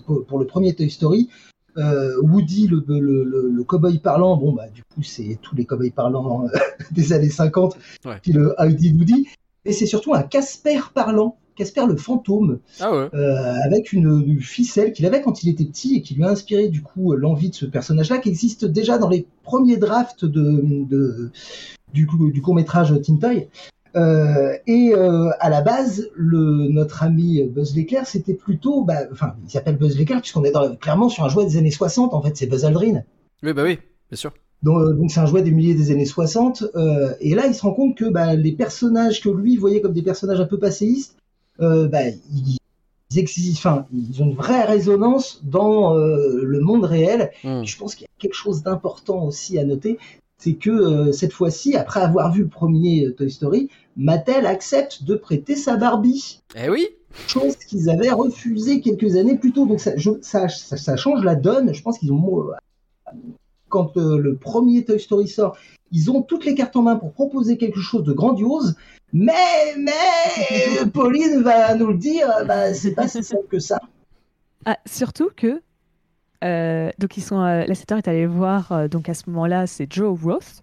pour, 0.07 0.25
pour 0.25 0.39
le 0.39 0.47
premier 0.47 0.75
Toy 0.75 0.89
Story. 0.91 1.29
Euh, 1.79 2.21
Woody, 2.21 2.69
le, 2.69 2.85
le, 2.87 3.25
le, 3.25 3.49
le 3.51 3.65
cow-boy 3.65 3.99
parlant, 4.01 4.37
bon, 4.37 4.53
bah, 4.53 4.69
du 4.75 4.83
coup, 4.83 5.03
c'est 5.03 5.39
tous 5.43 5.57
les 5.57 5.65
cow-boys 5.65 5.91
parlants 5.95 6.45
euh, 6.45 6.59
des 6.93 7.13
années 7.13 7.31
50, 7.31 7.77
Ouais. 8.05 8.19
puis 8.23 8.33
le 8.33 8.55
Heidi 8.59 8.93
Woody. 8.93 9.27
Et 9.65 9.73
c'est 9.73 9.87
surtout 9.87 10.13
un 10.13 10.23
Casper 10.23 10.81
parlant, 10.93 11.37
Casper 11.57 11.87
le 11.87 11.97
fantôme, 11.97 12.59
Ah 12.81 12.91
ouais. 12.95 13.09
avec 13.65 13.93
une, 13.93 14.23
une 14.27 14.41
ficelle 14.41 14.93
qu'il 14.93 15.07
avait 15.07 15.23
quand 15.23 15.43
il 15.43 15.49
était 15.49 15.65
petit 15.65 15.97
et 15.97 16.03
qui 16.03 16.15
lui 16.15 16.25
a 16.25 16.29
inspiré 16.31 16.69
du 16.69 16.83
coup 16.83 17.15
l'envie 17.15 17.49
de 17.51 17.55
ce 17.55 17.65
personnage-là, 17.67 18.19
qui 18.19 18.29
existe 18.29 18.65
déjà 18.65 18.99
dans 18.99 19.09
les 19.09 19.27
premiers 19.43 19.77
drafts 19.77 20.25
de, 20.25 20.63
de- 20.89 21.31
du, 21.95 22.09
du 22.33 22.41
court 22.43 22.55
métrage 22.55 22.95
Teen 23.03 23.19
Toy. 23.19 23.49
Euh, 23.95 24.57
et 24.67 24.95
euh, 24.95 25.31
à 25.41 25.51
la 25.51 25.61
base, 25.61 26.09
le, 26.15 26.69
notre 26.69 27.03
ami 27.03 27.43
Buzz 27.43 27.75
l'éclair, 27.77 28.07
c'était 28.07 28.35
plutôt, 28.35 28.85
bah, 28.85 29.01
enfin, 29.13 29.35
il 29.45 29.51
s'appelle 29.51 29.77
Buzz 29.77 29.97
l'éclair 29.99 30.21
puisqu'on 30.21 30.45
est 30.45 30.51
dans- 30.51 30.75
clairement 30.77 31.09
sur 31.09 31.25
un 31.25 31.29
jouet 31.29 31.45
des 31.45 31.57
années 31.59 31.71
60. 31.71 32.15
En 32.15 32.23
fait, 32.23 32.37
c'est 32.37 32.47
Buzz 32.47 32.65
Aldrin. 32.65 33.03
Oui, 33.43 33.53
bah 33.53 33.63
oui, 33.65 33.79
bien 34.11 34.17
sûr. 34.17 34.33
Donc, 34.63 34.79
euh, 34.79 34.97
c'est 35.09 35.21
un 35.21 35.27
jouet 35.27 35.43
des 35.43 35.51
milliers 35.51 35.75
des 35.75 35.91
années 35.91 36.07
60. 36.07 36.65
euh, 36.75 37.13
et 37.21 37.35
là, 37.35 37.47
il 37.47 37.55
se 37.55 37.63
rend 37.63 37.73
compte 37.73 37.97
que 37.97 38.07
bah, 38.09 38.35
les 38.35 38.53
personnages 38.53 39.21
que 39.21 39.29
lui 39.29 39.57
voyait 39.57 39.81
comme 39.81 39.93
des 39.93 40.03
personnages 40.03 40.41
un 40.41 40.47
peu 40.47 40.59
passéistes, 40.59 41.17
bah, 41.59 42.09
ils, 42.09 42.57
ils 43.11 43.19
existent, 43.19 43.69
enfin, 43.71 43.87
ils 43.93 44.23
ont 44.23 44.27
une 44.27 44.35
vraie 44.35 44.65
résonance 44.65 45.43
dans 45.45 45.95
le 45.95 46.61
monde 46.61 46.85
réel. 46.85 47.31
Hmm. 47.45 47.63
Et 47.63 47.67
je 47.67 47.77
pense 47.79 47.95
qu'il 47.95 48.03
y 48.05 48.07
a 48.07 48.19
quelque 48.19 48.35
chose 48.35 48.63
d'important 48.63 49.25
aussi 49.27 49.59
à 49.59 49.65
noter, 49.65 49.99
c'est 50.43 50.55
que 50.55 50.71
euh, 50.71 51.13
cette 51.13 51.33
fois-ci, 51.33 51.77
après 51.77 52.01
avoir 52.01 52.33
vu 52.33 52.43
le 52.43 52.49
premier 52.49 53.07
euh, 53.07 53.13
Toy 53.13 53.31
Story, 53.31 53.69
Mattel 53.97 54.45
accepte 54.47 55.05
de 55.05 55.15
prêter 55.15 55.55
sa 55.55 55.77
Barbie 55.77 56.41
Eh 56.57 56.69
oui. 56.69 56.89
chose 57.29 57.55
qu'ils 57.57 57.89
avaient 57.89 58.11
refusé 58.11 58.81
quelques 58.81 59.15
années 59.17 59.37
plus 59.39 59.53
tôt. 59.53 59.67
Donc 59.67 59.79
ça, 59.81 59.93
je- 59.97 60.11
ça, 60.21 60.49
ça- 60.49 60.77
ça 60.77 60.97
change 60.97 61.23
la 61.25 61.37
donne. 61.37 61.73
Je 61.73 61.81
pense 61.83 61.99
qu'ils 62.01 62.11
ont 62.13 62.41
euh, 62.51 63.13
quand 63.69 63.97
euh, 63.97 64.19
le 64.19 64.35
premier 64.35 64.85
Toy 64.85 64.99
Story 64.99 65.29
sort, 65.29 65.57
ils 65.93 66.11
ont 66.11 66.23
toutes 66.23 66.45
les 66.45 66.55
cartes 66.57 66.75
en 66.75 66.83
main 66.83 66.97
pour 66.97 67.13
proposer 67.13 67.57
quelque 67.57 67.79
chose 67.81 68.03
de 68.03 68.13
grandiose. 68.13 68.75
Mais 69.13 69.77
mais 69.79 70.91
Pauline 70.93 71.43
va 71.43 71.75
nous 71.77 71.89
le 71.89 71.99
dire, 71.99 72.27
bah, 72.49 72.75
c'est 72.75 72.93
pas 72.95 73.07
si 73.07 73.23
simple 73.23 73.47
que 73.49 73.61
ça. 73.61 73.79
Ah, 74.65 74.79
surtout 74.87 75.29
que. 75.37 75.61
Euh, 76.43 76.91
donc, 76.99 77.17
ils 77.17 77.23
sont. 77.23 77.41
euh, 77.41 77.65
la 77.67 77.73
est 77.73 78.09
allé 78.09 78.27
voir. 78.27 78.73
euh, 78.73 78.89
donc, 78.89 79.09
à 79.09 79.15
ce 79.15 79.29
moment-là, 79.31 79.67
c'est 79.67 79.93
Joe 79.93 80.19
Roth. 80.21 80.63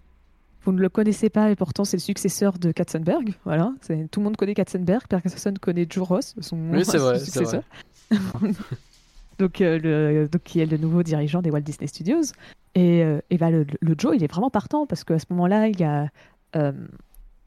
Vous 0.62 0.72
ne 0.72 0.80
le 0.80 0.88
connaissez 0.90 1.30
pas, 1.30 1.50
et 1.50 1.56
pourtant, 1.56 1.84
c'est 1.84 1.96
le 1.96 2.02
successeur 2.02 2.58
de 2.58 2.70
Katzenberg. 2.70 3.32
Voilà. 3.44 3.72
Tout 4.10 4.20
le 4.20 4.24
monde 4.24 4.36
connaît 4.36 4.54
Katzenberg. 4.54 5.04
Personne 5.08 5.58
connaît 5.58 5.86
Joe 5.88 6.06
Roth, 6.06 6.34
son, 6.40 6.58
Oui, 6.70 6.84
c'est 6.84 6.98
vrai, 6.98 7.18
c'est 7.18 7.24
successeur. 7.26 7.62
donc, 9.38 9.60
le, 9.60 10.26
donc, 10.26 10.42
qui 10.42 10.60
est 10.60 10.66
le 10.66 10.76
nouveau 10.76 11.02
dirigeant 11.02 11.40
des 11.40 11.50
Walt 11.50 11.60
Disney 11.60 11.86
Studios. 11.86 12.32
Et, 12.74 13.00
et 13.30 13.38
bah, 13.38 13.50
le, 13.50 13.64
le 13.80 13.94
Joe, 13.96 14.14
il 14.14 14.22
est 14.22 14.30
vraiment 14.30 14.50
partant 14.50 14.86
parce 14.86 15.02
qu'à 15.02 15.18
ce 15.18 15.24
moment-là, 15.30 15.68
il 15.68 15.80
y 15.80 15.84
a 15.84 16.08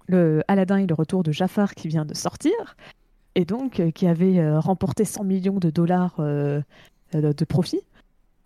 le 0.07 0.41
Aladdin 0.47 0.77
et 0.77 0.87
le 0.87 0.95
retour 0.95 1.21
de 1.21 1.31
Jafar 1.31 1.75
qui 1.75 1.87
vient 1.87 2.05
de 2.05 2.15
sortir. 2.15 2.75
Et 3.35 3.45
donc, 3.45 3.79
qui 3.93 4.07
avait 4.07 4.57
remporté 4.57 5.05
100 5.05 5.23
millions 5.23 5.59
de 5.59 5.69
dollars 5.69 6.15
de 6.17 7.45
profit. 7.45 7.81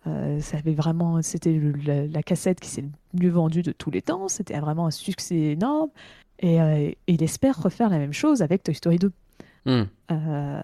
Euh, 0.08 0.40
ça 0.40 0.56
avait 0.56 0.72
vraiment, 0.74 1.20
c'était 1.22 1.60
la, 1.84 2.06
la 2.06 2.22
cassette 2.22 2.60
qui 2.60 2.68
s'est 2.68 2.82
le 2.82 2.88
mieux 3.14 3.30
vendue 3.30 3.62
de 3.62 3.72
tous 3.72 3.90
les 3.90 4.02
temps. 4.02 4.28
C'était 4.28 4.58
vraiment 4.58 4.86
un 4.86 4.90
succès 4.90 5.36
énorme. 5.36 5.90
Et, 6.40 6.60
euh, 6.60 6.76
et 6.76 6.96
il 7.08 7.22
espère 7.22 7.60
refaire 7.62 7.88
la 7.90 7.98
même 7.98 8.12
chose 8.12 8.42
avec 8.42 8.62
Toy 8.62 8.74
Story 8.74 8.98
2. 8.98 9.12
Hmm. 9.66 9.82
Euh, 10.12 10.60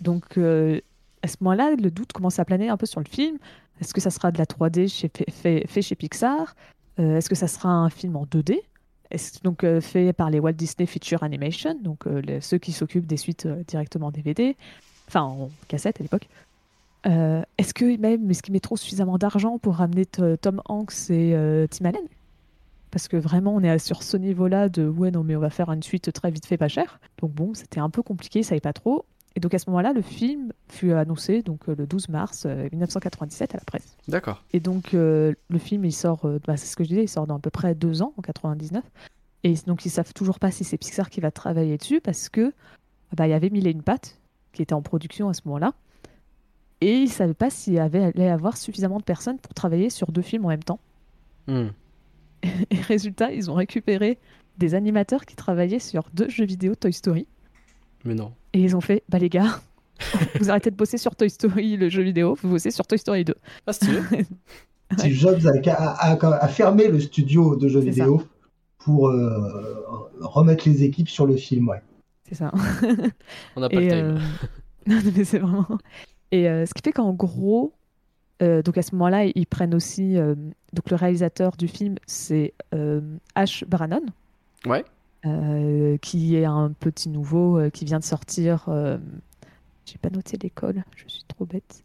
donc, 0.00 0.38
à 0.38 1.28
ce 1.28 1.36
moment-là, 1.40 1.74
le 1.76 1.90
doute 1.90 2.12
commence 2.12 2.38
à 2.38 2.44
planer 2.44 2.68
un 2.68 2.76
peu 2.76 2.86
sur 2.86 3.00
le 3.00 3.06
film. 3.08 3.36
Est-ce 3.80 3.92
que 3.92 4.00
ça 4.00 4.10
sera 4.10 4.30
de 4.30 4.38
la 4.38 4.46
3D 4.46 4.88
chez- 4.88 5.10
fait, 5.30 5.82
chez 5.82 5.94
Pixar? 5.94 6.54
Est-ce 6.96 7.28
que 7.28 7.34
ça 7.34 7.48
sera 7.48 7.68
un 7.70 7.90
film 7.90 8.16
en 8.16 8.24
2D 8.26 8.60
Est-ce 9.10 9.40
donc 9.42 9.64
fait 9.80 10.12
par 10.12 10.30
les 10.30 10.38
Walt 10.38 10.52
Disney 10.52 10.86
Feature 10.86 11.22
Animation, 11.22 11.74
donc 11.82 12.04
les- 12.06 12.40
ceux 12.40 12.58
qui 12.58 12.72
s'occupent 12.72 13.06
des 13.06 13.16
suites 13.16 13.46
directement 13.66 14.08
en 14.08 14.10
DVD, 14.10 14.54
enfin 15.08 15.22
en 15.22 15.50
cassette 15.68 15.98
à 16.00 16.02
l'époque. 16.02 16.28
Euh, 17.06 17.42
est-ce 17.58 17.72
que 17.72 17.96
même 17.98 18.30
est-ce 18.30 18.42
qu'ils 18.42 18.52
mettront 18.52 18.76
suffisamment 18.76 19.18
d'argent 19.18 19.58
pour 19.58 19.76
ramener 19.76 20.04
Tom 20.06 20.62
Hanks 20.66 21.10
et 21.10 21.34
euh, 21.34 21.66
Tim 21.70 21.86
Allen? 21.86 22.06
Parce 22.90 23.08
que 23.08 23.16
vraiment 23.16 23.54
on 23.54 23.62
est 23.62 23.78
sur 23.78 24.02
ce 24.02 24.16
niveau-là 24.16 24.68
de 24.68 24.86
ouais 24.86 25.10
non 25.10 25.22
mais 25.22 25.36
on 25.36 25.40
va 25.40 25.50
faire 25.50 25.70
une 25.70 25.82
suite 25.82 26.12
très 26.12 26.30
vite 26.30 26.46
fait 26.46 26.58
pas 26.58 26.68
cher. 26.68 27.00
Donc 27.20 27.32
bon 27.32 27.54
c'était 27.54 27.80
un 27.80 27.90
peu 27.90 28.02
compliqué, 28.02 28.42
ça 28.42 28.50
savait 28.50 28.60
pas 28.60 28.72
trop. 28.72 29.06
Et 29.36 29.40
donc 29.40 29.54
à 29.54 29.58
ce 29.58 29.70
moment-là 29.70 29.92
le 29.92 30.02
film 30.02 30.52
fut 30.68 30.92
annoncé 30.92 31.42
donc 31.42 31.68
euh, 31.68 31.74
le 31.76 31.86
12 31.86 32.08
mars 32.08 32.44
euh, 32.46 32.68
1997 32.72 33.54
à 33.54 33.58
la 33.58 33.64
presse. 33.64 33.96
D'accord. 34.08 34.42
Et 34.52 34.60
donc, 34.60 34.94
euh, 34.94 35.34
le 35.48 35.58
film, 35.58 35.84
il 35.84 35.92
sort, 35.92 36.26
bah, 36.46 36.56
c'est 36.56 36.66
ce 36.66 36.76
que 36.76 36.84
je 36.84 36.88
disais, 36.88 37.04
il 37.04 37.08
sort 37.08 37.26
dans 37.26 37.36
à 37.36 37.40
peu 37.40 37.50
près 37.50 37.74
deux 37.74 38.02
ans, 38.02 38.12
en 38.16 38.22
99. 38.22 38.82
Et 39.42 39.54
donc, 39.66 39.84
ils 39.86 39.90
savent 39.90 40.12
toujours 40.12 40.38
pas 40.38 40.50
si 40.50 40.64
c'est 40.64 40.76
Pixar 40.76 41.10
qui 41.10 41.20
va 41.20 41.30
travailler 41.30 41.76
dessus 41.76 42.00
parce 42.00 42.28
que 42.28 42.52
bah, 43.16 43.26
il 43.26 43.30
y 43.30 43.34
avait 43.34 43.50
Mille 43.50 43.66
et 43.66 43.70
une 43.70 43.82
pattes 43.82 44.18
qui 44.52 44.62
était 44.62 44.74
en 44.74 44.82
production 44.82 45.28
à 45.28 45.34
ce 45.34 45.42
moment-là. 45.46 45.74
Et 46.80 46.94
ils 47.02 47.10
savaient 47.10 47.34
pas 47.34 47.50
s'il 47.50 47.78
allait 47.78 48.12
y 48.16 48.22
avoir 48.22 48.56
suffisamment 48.56 48.98
de 48.98 49.02
personnes 49.04 49.38
pour 49.38 49.52
travailler 49.54 49.90
sur 49.90 50.12
deux 50.12 50.22
films 50.22 50.46
en 50.46 50.48
même 50.48 50.62
temps. 50.64 50.80
Hmm. 51.46 51.68
Et 52.42 52.76
résultat, 52.80 53.32
ils 53.32 53.50
ont 53.50 53.54
récupéré 53.54 54.18
des 54.58 54.74
animateurs 54.74 55.26
qui 55.26 55.36
travaillaient 55.36 55.78
sur 55.78 56.04
deux 56.14 56.28
jeux 56.28 56.46
vidéo 56.46 56.74
Toy 56.74 56.92
Story. 56.92 57.26
Mais 58.04 58.14
non. 58.14 58.32
Et 58.54 58.60
ils 58.60 58.74
ont 58.76 58.80
fait, 58.80 59.02
bah 59.08 59.18
les 59.18 59.28
gars, 59.28 59.60
vous 60.40 60.48
arrêtez 60.50 60.70
de 60.70 60.76
bosser 60.76 60.96
sur 60.98 61.16
Toy 61.16 61.28
Story, 61.30 61.76
le 61.76 61.88
jeu 61.90 62.02
vidéo, 62.02 62.36
vous 62.42 62.48
bossez 62.48 62.70
sur 62.70 62.86
Toy 62.86 62.98
Story 62.98 63.24
2. 63.24 63.34
Ah, 63.66 63.72
stylé. 63.74 64.00
Steve 64.98 65.12
Jobs 65.12 65.46
a, 65.46 65.70
a- 65.72 66.12
a- 66.14 66.44
a 66.44 66.48
fermé 66.48 66.88
le 66.88 66.98
studio 66.98 67.54
de 67.56 67.68
jeux 67.68 67.80
vidéo 67.80 68.22
pour 68.78 69.08
euh, 69.08 69.84
remettre 70.20 70.68
les 70.68 70.82
équipes 70.82 71.08
sur 71.08 71.26
le 71.26 71.36
film. 71.36 71.68
Ouais. 71.68 71.80
C'est 72.28 72.34
ça. 72.36 72.50
On 73.54 73.60
n'a 73.60 73.68
pas 73.68 73.76
le 73.76 73.82
Et, 73.82 73.88
time. 73.88 73.98
euh, 73.98 74.18
non, 74.86 74.98
mais 75.16 75.24
c'est 75.24 75.38
vraiment. 75.38 75.66
Et 76.32 76.48
euh, 76.48 76.64
ce 76.66 76.74
qui 76.74 76.82
fait 76.82 76.92
qu'en 76.92 77.12
gros, 77.12 77.72
euh, 78.42 78.62
donc 78.62 78.78
à 78.78 78.82
ce 78.82 78.94
moment-là, 78.94 79.24
ils 79.26 79.46
prennent 79.46 79.74
aussi. 79.74 80.16
euh, 80.16 80.34
donc 80.72 80.88
le 80.90 80.96
réalisateur 80.96 81.56
du 81.56 81.66
film, 81.68 81.96
c'est 82.06 82.54
Ash 83.34 83.64
Brannon, 83.66 84.02
Ouais. 84.66 84.84
qui 86.00 86.36
est 86.36 86.44
un 86.44 86.70
petit 86.78 87.08
nouveau 87.08 87.58
qui 87.72 87.84
vient 87.84 87.98
de 87.98 88.04
sortir. 88.04 88.68
J'ai 89.86 89.98
pas 89.98 90.10
noté 90.10 90.38
l'école, 90.40 90.84
je 90.96 91.04
suis 91.08 91.24
trop 91.26 91.44
bête. 91.46 91.82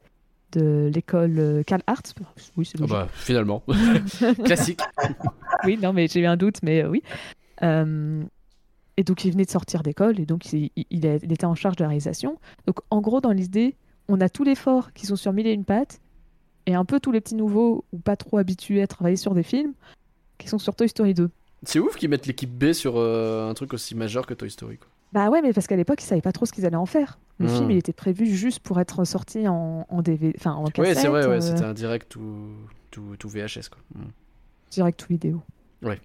De 0.52 0.90
l'école 0.94 1.64
Karl 1.66 1.82
Hart. 1.88 2.14
Oui, 2.56 2.66
c'est 2.66 2.78
logique. 2.78 2.96
bah, 2.96 3.08
finalement. 3.12 3.64
Classique. 4.46 4.80
oui, 5.66 5.78
non, 5.82 5.92
mais 5.92 6.08
j'ai 6.08 6.22
eu 6.22 6.26
un 6.28 6.38
doute, 6.38 6.58
mais 6.62 6.86
oui. 6.86 7.02
Et 8.98 9.04
donc, 9.04 9.26
il 9.26 9.32
venait 9.32 9.44
de 9.46 9.50
sortir 9.50 9.82
d'école, 9.84 10.20
et 10.20 10.26
donc, 10.26 10.54
il 10.54 10.70
était 11.06 11.46
en 11.46 11.56
charge 11.56 11.76
de 11.78 11.84
la 11.84 11.90
réalisation. 11.90 12.38
Donc, 12.68 12.78
en 12.92 13.02
gros, 13.02 13.20
dans 13.20 13.32
l'idée, 13.32 13.76
on 14.08 14.22
a 14.22 14.30
tous 14.30 14.44
les 14.44 14.56
forts 14.56 14.94
qui 14.94 15.06
sont 15.06 15.15
sur 15.15 15.34
Mille 15.34 15.48
et 15.48 15.54
une 15.54 15.65
pattes, 15.65 16.00
et 16.65 16.74
un 16.76 16.86
peu 16.86 17.00
tous 17.00 17.12
les 17.12 17.22
petits 17.22 17.36
nouveaux, 17.36 17.86
ou 17.94 18.00
pas 18.00 18.15
trop 18.15 18.38
habitués 18.38 18.82
à 18.82 18.88
travailler 18.88 19.18
sur 19.18 19.34
des 19.36 19.44
films, 19.44 19.74
qui 20.38 20.48
sont 20.48 20.58
sur 20.60 20.76
Toy 20.76 20.89
Story 20.89 21.13
2. 21.13 21.30
C'est 21.63 21.80
ouf 21.80 21.96
qu'ils 21.96 22.10
mettent 22.10 22.26
l'équipe 22.28 22.52
B 22.52 22.74
sur 22.74 22.98
euh, 22.98 23.50
un 23.50 23.54
truc 23.54 23.74
aussi 23.74 23.96
majeur 23.96 24.26
que 24.26 24.34
Toy 24.34 24.50
Story. 24.52 24.78
Quoi. 24.78 24.88
Bah 25.13 25.30
ouais, 25.30 25.41
mais 25.41 25.54
parce 25.54 25.68
qu'à 25.68 25.76
l'époque, 25.76 26.02
ils 26.02 26.06
savaient 26.06 26.22
pas 26.22 26.32
trop 26.34 26.46
ce 26.46 26.52
qu'ils 26.52 26.65
allaient 26.65 26.76
en 26.76 26.86
faire. 26.86 27.20
Le 27.38 27.48
Hmm. 27.48 27.50
film, 27.50 27.72
il 27.72 27.78
était 27.78 27.94
prévu 27.94 28.26
juste 28.28 28.60
pour 28.60 28.80
être 28.80 29.04
sorti 29.06 29.48
en, 29.48 29.86
en 29.89 30.02
DVD, 30.02 30.34
enfin 30.38 30.54
en 30.54 30.65
Ouais, 30.65 30.72
cassette, 30.72 30.98
c'est 31.00 31.08
vrai, 31.08 31.26
ouais, 31.26 31.36
euh, 31.36 31.41
c'était 31.41 31.63
un 31.63 31.74
direct 31.74 32.15
ou 32.15 32.48
tout, 32.91 33.15
tout 33.18 33.30
VHS. 33.30 33.70
Quoi. 33.70 33.80
Hmm. 33.96 34.10
direct 34.72 35.04
ou 35.04 35.08
vidéo. 35.10 35.41
Ouais. 35.84 36.00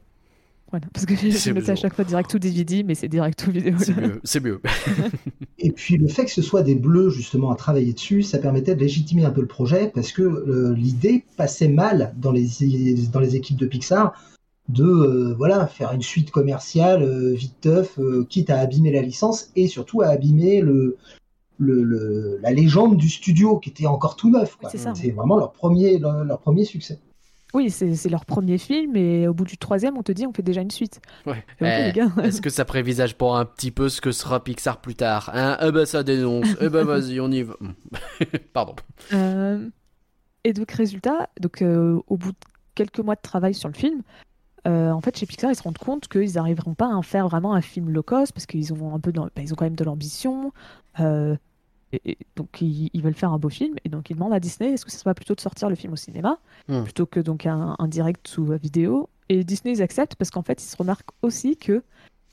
Voilà, 0.71 0.87
parce 0.93 1.05
que 1.05 1.15
j'ai 1.17 1.53
noté 1.53 1.73
à 1.73 1.77
chaque 1.77 1.95
fois 1.95 2.05
direct 2.05 2.33
ou 2.35 2.39
DVD, 2.39 2.85
mais 2.85 2.95
c'est 2.95 3.09
direct 3.09 3.45
ou 3.47 3.51
vidéo. 3.51 3.75
C'est 3.79 3.97
mieux. 3.97 4.21
C'est 4.23 4.43
mieux. 4.43 4.61
Et 5.59 5.73
puis 5.73 5.97
le 5.97 6.07
fait 6.09 6.25
que 6.25 6.31
ce 6.31 6.43
soit 6.43 6.63
des 6.63 6.75
bleus 6.77 7.11
justement 7.11 7.51
à 7.51 7.57
travailler 7.57 7.93
dessus, 7.93 8.23
ça 8.23 8.39
permettait 8.39 8.75
de 8.75 8.81
légitimer 8.81 9.25
un 9.25 9.31
peu 9.31 9.41
le 9.41 9.47
projet 9.47 9.91
parce 9.95 10.13
que 10.13 10.23
euh, 10.23 10.75
l'idée 10.75 11.25
passait 11.37 11.69
mal 11.69 12.15
dans 12.19 12.33
les, 12.33 12.49
dans 13.13 13.21
les 13.21 13.37
équipes 13.37 13.59
de 13.59 13.67
Pixar 13.67 14.13
de 14.69 14.85
euh, 14.85 15.35
voilà 15.37 15.67
faire 15.67 15.93
une 15.93 16.03
suite 16.03 16.31
commerciale 16.31 17.03
euh, 17.03 17.35
vite 17.35 17.57
teuf, 17.61 17.99
euh, 17.99 18.25
quitte 18.31 18.51
à 18.51 18.59
abîmer 18.61 18.93
la 18.93 19.03
licence 19.03 19.51
et 19.57 19.67
surtout 19.67 20.01
à 20.03 20.07
abîmer 20.07 20.61
le, 20.61 20.97
le, 21.59 21.83
le- 21.83 22.39
la 22.41 22.53
légende 22.53 22.97
du 22.97 23.09
studio 23.09 23.59
qui 23.59 23.71
était 23.71 23.87
encore 23.87 24.15
tout 24.15 24.31
neuf. 24.31 24.57
c'est 24.71 24.79
ça. 24.79 24.95
C'est 24.95 25.11
vraiment 25.11 25.37
leur 25.37 25.51
premier, 25.53 25.99
leur, 25.99 26.25
leur 26.25 26.39
premier 26.39 26.65
succès. 26.65 27.01
Oui, 27.53 27.71
c'est 27.71 28.09
leur 28.09 28.25
premier 28.25 28.59
film 28.59 28.95
et 28.97 29.27
au 29.27 29.35
bout 29.35 29.45
du 29.45 29.59
troisième, 29.59 29.97
on 29.99 30.03
te 30.03 30.13
dit 30.13 30.27
on 30.27 30.33
fait 30.33 30.43
déjà 30.43 30.61
une 30.61 30.71
suite. 30.71 31.01
Ouais. 31.27 31.45
Eh, 31.61 31.93
Est-ce 32.23 32.41
que 32.41 32.51
ça 32.51 32.65
prévisage 32.65 33.17
pour 33.17 33.37
un 33.37 33.45
petit 33.45 33.71
peu 33.73 33.89
ce 33.89 34.01
que 34.01 34.13
sera 34.13 34.43
Pixar 34.45 34.81
plus 34.81 34.95
tard 34.95 35.31
hein? 35.35 35.57
Eh 35.61 35.73
ben 35.73 35.85
ça 35.85 36.03
dénonce. 36.05 36.47
eh 36.61 36.69
ben 36.69 36.85
vas-y, 36.85 37.19
on 37.21 37.31
y 37.31 37.43
va. 37.43 37.55
Pardon. 38.53 38.75
Euh, 39.13 39.69
et 40.45 40.53
donc, 40.53 40.71
résultat, 40.71 41.29
donc, 41.41 41.61
euh, 41.63 42.01
au 42.07 42.17
bout 42.17 42.31
de 42.33 42.37
quelques 42.75 43.01
mois 43.01 43.15
de 43.17 43.21
travail 43.21 43.53
sur 43.53 43.69
le 43.69 43.75
film, 43.75 44.03
euh, 44.69 44.91
en 44.91 45.01
fait, 45.01 45.19
chez 45.19 45.27
Pixar, 45.27 45.51
ils 45.51 45.55
se 45.57 45.63
rendent 45.63 45.77
compte 45.79 46.07
qu'ils 46.09 46.35
n'arriveront 46.35 46.75
pas 46.75 46.87
à 46.87 46.95
en 46.95 47.03
faire 47.03 47.29
vraiment 47.29 47.55
un 47.55 47.61
film 47.63 47.91
low 47.91 48.03
cost 48.03 48.33
parce 48.33 48.47
qu'ils 48.47 48.73
ont 48.73 48.95
un 48.95 49.01
peu, 49.01 49.11
dans- 49.13 49.25
bah, 49.25 49.43
ils 49.43 49.53
ont 49.53 49.57
quand 49.57 49.65
même 49.67 49.75
de 49.75 49.85
l'ambition. 49.85 50.53
Et, 51.93 52.13
et 52.13 52.19
donc, 52.37 52.61
ils, 52.61 52.91
ils 52.93 53.03
veulent 53.03 53.15
faire 53.15 53.33
un 53.33 53.39
beau 53.39 53.49
film. 53.49 53.75
Et 53.85 53.89
donc, 53.89 54.11
ils 54.11 54.15
demandent 54.15 54.33
à 54.33 54.41
Disney 54.41 54.73
est-ce 54.73 54.85
que 54.85 54.91
ça 54.91 54.99
serait 54.99 55.11
pas 55.11 55.15
plutôt 55.15 55.35
de 55.35 55.41
sortir 55.41 55.69
le 55.69 55.75
film 55.75 55.93
au 55.93 55.97
cinéma 55.97 56.39
Hmm. 56.69 56.83
plutôt 56.85 57.07
que 57.07 57.19
donc 57.21 57.47
un, 57.47 57.75
un 57.79 57.89
direct 57.89 58.29
sous 58.29 58.45
vidéo? 58.45 59.09
Et 59.29 59.45
Disney, 59.45 59.75
ils 59.75 59.83
acceptent 59.83 60.15
parce 60.17 60.31
qu'en 60.31 60.43
fait, 60.43 60.63
ils 60.63 60.67
se 60.69 60.77
remarquent 60.77 61.11
aussi 61.23 61.57
que 61.57 61.83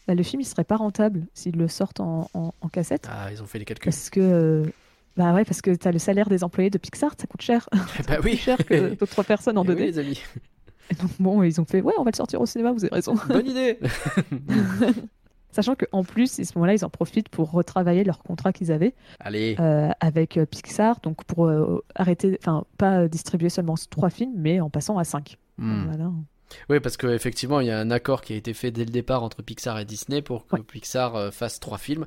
bah, 0.07 0.15
le 0.15 0.23
film, 0.23 0.41
il 0.41 0.45
serait 0.45 0.63
pas 0.63 0.77
rentable 0.77 1.25
s'ils 1.33 1.55
le 1.57 1.67
sortent 1.67 1.99
en, 1.99 2.29
en- 2.33 2.53
en 2.61 2.69
cassette. 2.69 3.07
Ah, 3.11 3.31
ils 3.31 3.41
ont 3.41 3.45
fait 3.47 3.59
les 3.59 3.65
calculs. 3.65 3.85
Parce 3.91 4.09
que. 4.09 4.19
euh, 4.19 4.65
Bah 5.17 5.33
ouais, 5.33 5.43
parce 5.45 5.61
que 5.61 5.71
t'as 5.75 5.91
le 5.91 5.99
salaire 5.99 6.29
des 6.29 6.43
employés 6.43 6.69
de 6.69 6.77
Pixar, 6.77 7.13
ça 7.19 7.25
coûte 7.27 7.41
cher. 7.41 7.67
bah 8.07 8.17
oui. 8.23 8.31
plus 8.31 8.37
cher 8.37 8.57
que 8.57 8.93
d'autres 8.99 9.23
personnes 9.23 9.57
en 9.57 9.63
Eh 9.65 9.69
oui, 9.69 9.73
2D. 9.75 9.79
les 9.79 9.99
amis. 9.99 10.21
Et 10.89 10.95
donc 10.95 11.09
bon, 11.19 11.43
ils 11.43 11.59
ont 11.59 11.65
fait 11.65 11.81
ouais, 11.81 11.93
on 11.97 12.03
va 12.03 12.11
le 12.11 12.15
sortir 12.15 12.39
au 12.39 12.45
cinéma, 12.45 12.71
vous 12.71 12.85
avez 12.85 12.93
raison. 12.95 13.15
Bonne 13.27 13.47
idée. 13.47 13.77
Sachant 15.57 15.73
qu'en 15.75 16.03
plus, 16.03 16.39
à 16.39 16.43
ce 16.43 16.51
moment-là, 16.55 16.75
ils 16.75 16.85
en 16.85 16.89
profitent 16.91 17.29
pour 17.29 17.49
retravailler 17.49 18.03
leur 18.03 18.21
contrat 18.21 18.53
qu'ils 18.53 18.71
avaient 18.71 18.93
Allez. 19.19 19.55
euh, 19.59 19.89
avec 19.99 20.37
euh, 20.37 20.45
Pixar, 20.45 20.99
donc 21.01 21.23
pour 21.23 21.47
euh, 21.47 21.83
arrêter, 21.95 22.37
enfin 22.39 22.65
pas 22.77 23.07
distribuer 23.07 23.49
seulement 23.49 23.73
trois 23.89 24.11
films, 24.11 24.33
mais 24.37 24.59
en 24.59 24.69
passant 24.69 24.99
à 24.99 25.03
cinq. 25.03 25.37
Hmm. 25.57 25.85
Voilà. 25.87 26.11
Oui, 26.69 26.79
parce 26.79 26.95
qu'effectivement, 26.95 27.59
il 27.59 27.65
y 27.65 27.71
a 27.71 27.79
un 27.79 27.89
accord 27.89 28.21
qui 28.21 28.33
a 28.33 28.35
été 28.35 28.53
fait 28.53 28.69
dès 28.69 28.85
le 28.85 28.91
départ 28.91 29.23
entre 29.23 29.41
Pixar 29.41 29.79
et 29.79 29.85
Disney 29.85 30.21
pour 30.21 30.45
que 30.45 30.57
Ouais. 30.57 30.61
Pixar 30.61 31.15
euh, 31.15 31.31
fasse 31.31 31.59
trois 31.59 31.79
films. 31.79 32.05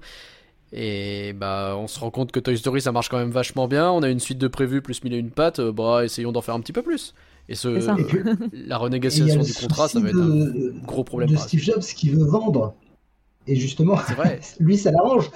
Et 0.73 1.33
bah, 1.33 1.75
on 1.77 1.89
se 1.89 1.99
rend 1.99 2.13
compte 2.13 2.31
que 2.31 2.39
Toy 2.39 2.57
Story 2.57 2.81
ça 2.81 2.93
marche 2.93 3.09
quand 3.09 3.19
même 3.19 3.33
vachement 3.33 3.67
bien. 3.67 3.91
On 3.91 4.05
a 4.05 4.09
une 4.11 4.21
suite 4.21 4.39
de 4.39 4.47
prévus 4.47 4.81
plus 4.81 5.03
mille 5.03 5.15
et 5.15 5.19
une 5.19 5.33
pattes. 5.33 5.61
Bah, 5.61 6.05
essayons 6.05 6.31
d'en 6.31 6.41
faire 6.41 6.55
un 6.55 6.61
petit 6.61 6.73
peu 6.73 6.83
plus. 6.83 7.15
Et 7.49 7.57
ce. 7.57 7.67
Et 8.53 8.67
la 8.69 8.79
renégociation 8.79 9.43
du 9.43 9.53
contrat, 9.55 9.89
ça 9.89 9.99
va 9.99 10.11
être 10.11 10.17
un 10.21 10.87
gros 10.87 11.03
problème. 11.03 11.31
de 11.31 11.37
Steve 11.37 11.61
Jobs 11.61 11.83
qui 11.83 12.11
veut 12.11 12.25
vendre. 12.25 12.75
Et 13.47 13.57
justement, 13.57 13.95
vrai. 13.95 14.41
lui, 14.61 14.77
ça 14.77 14.91
l'arrange. 14.91 15.31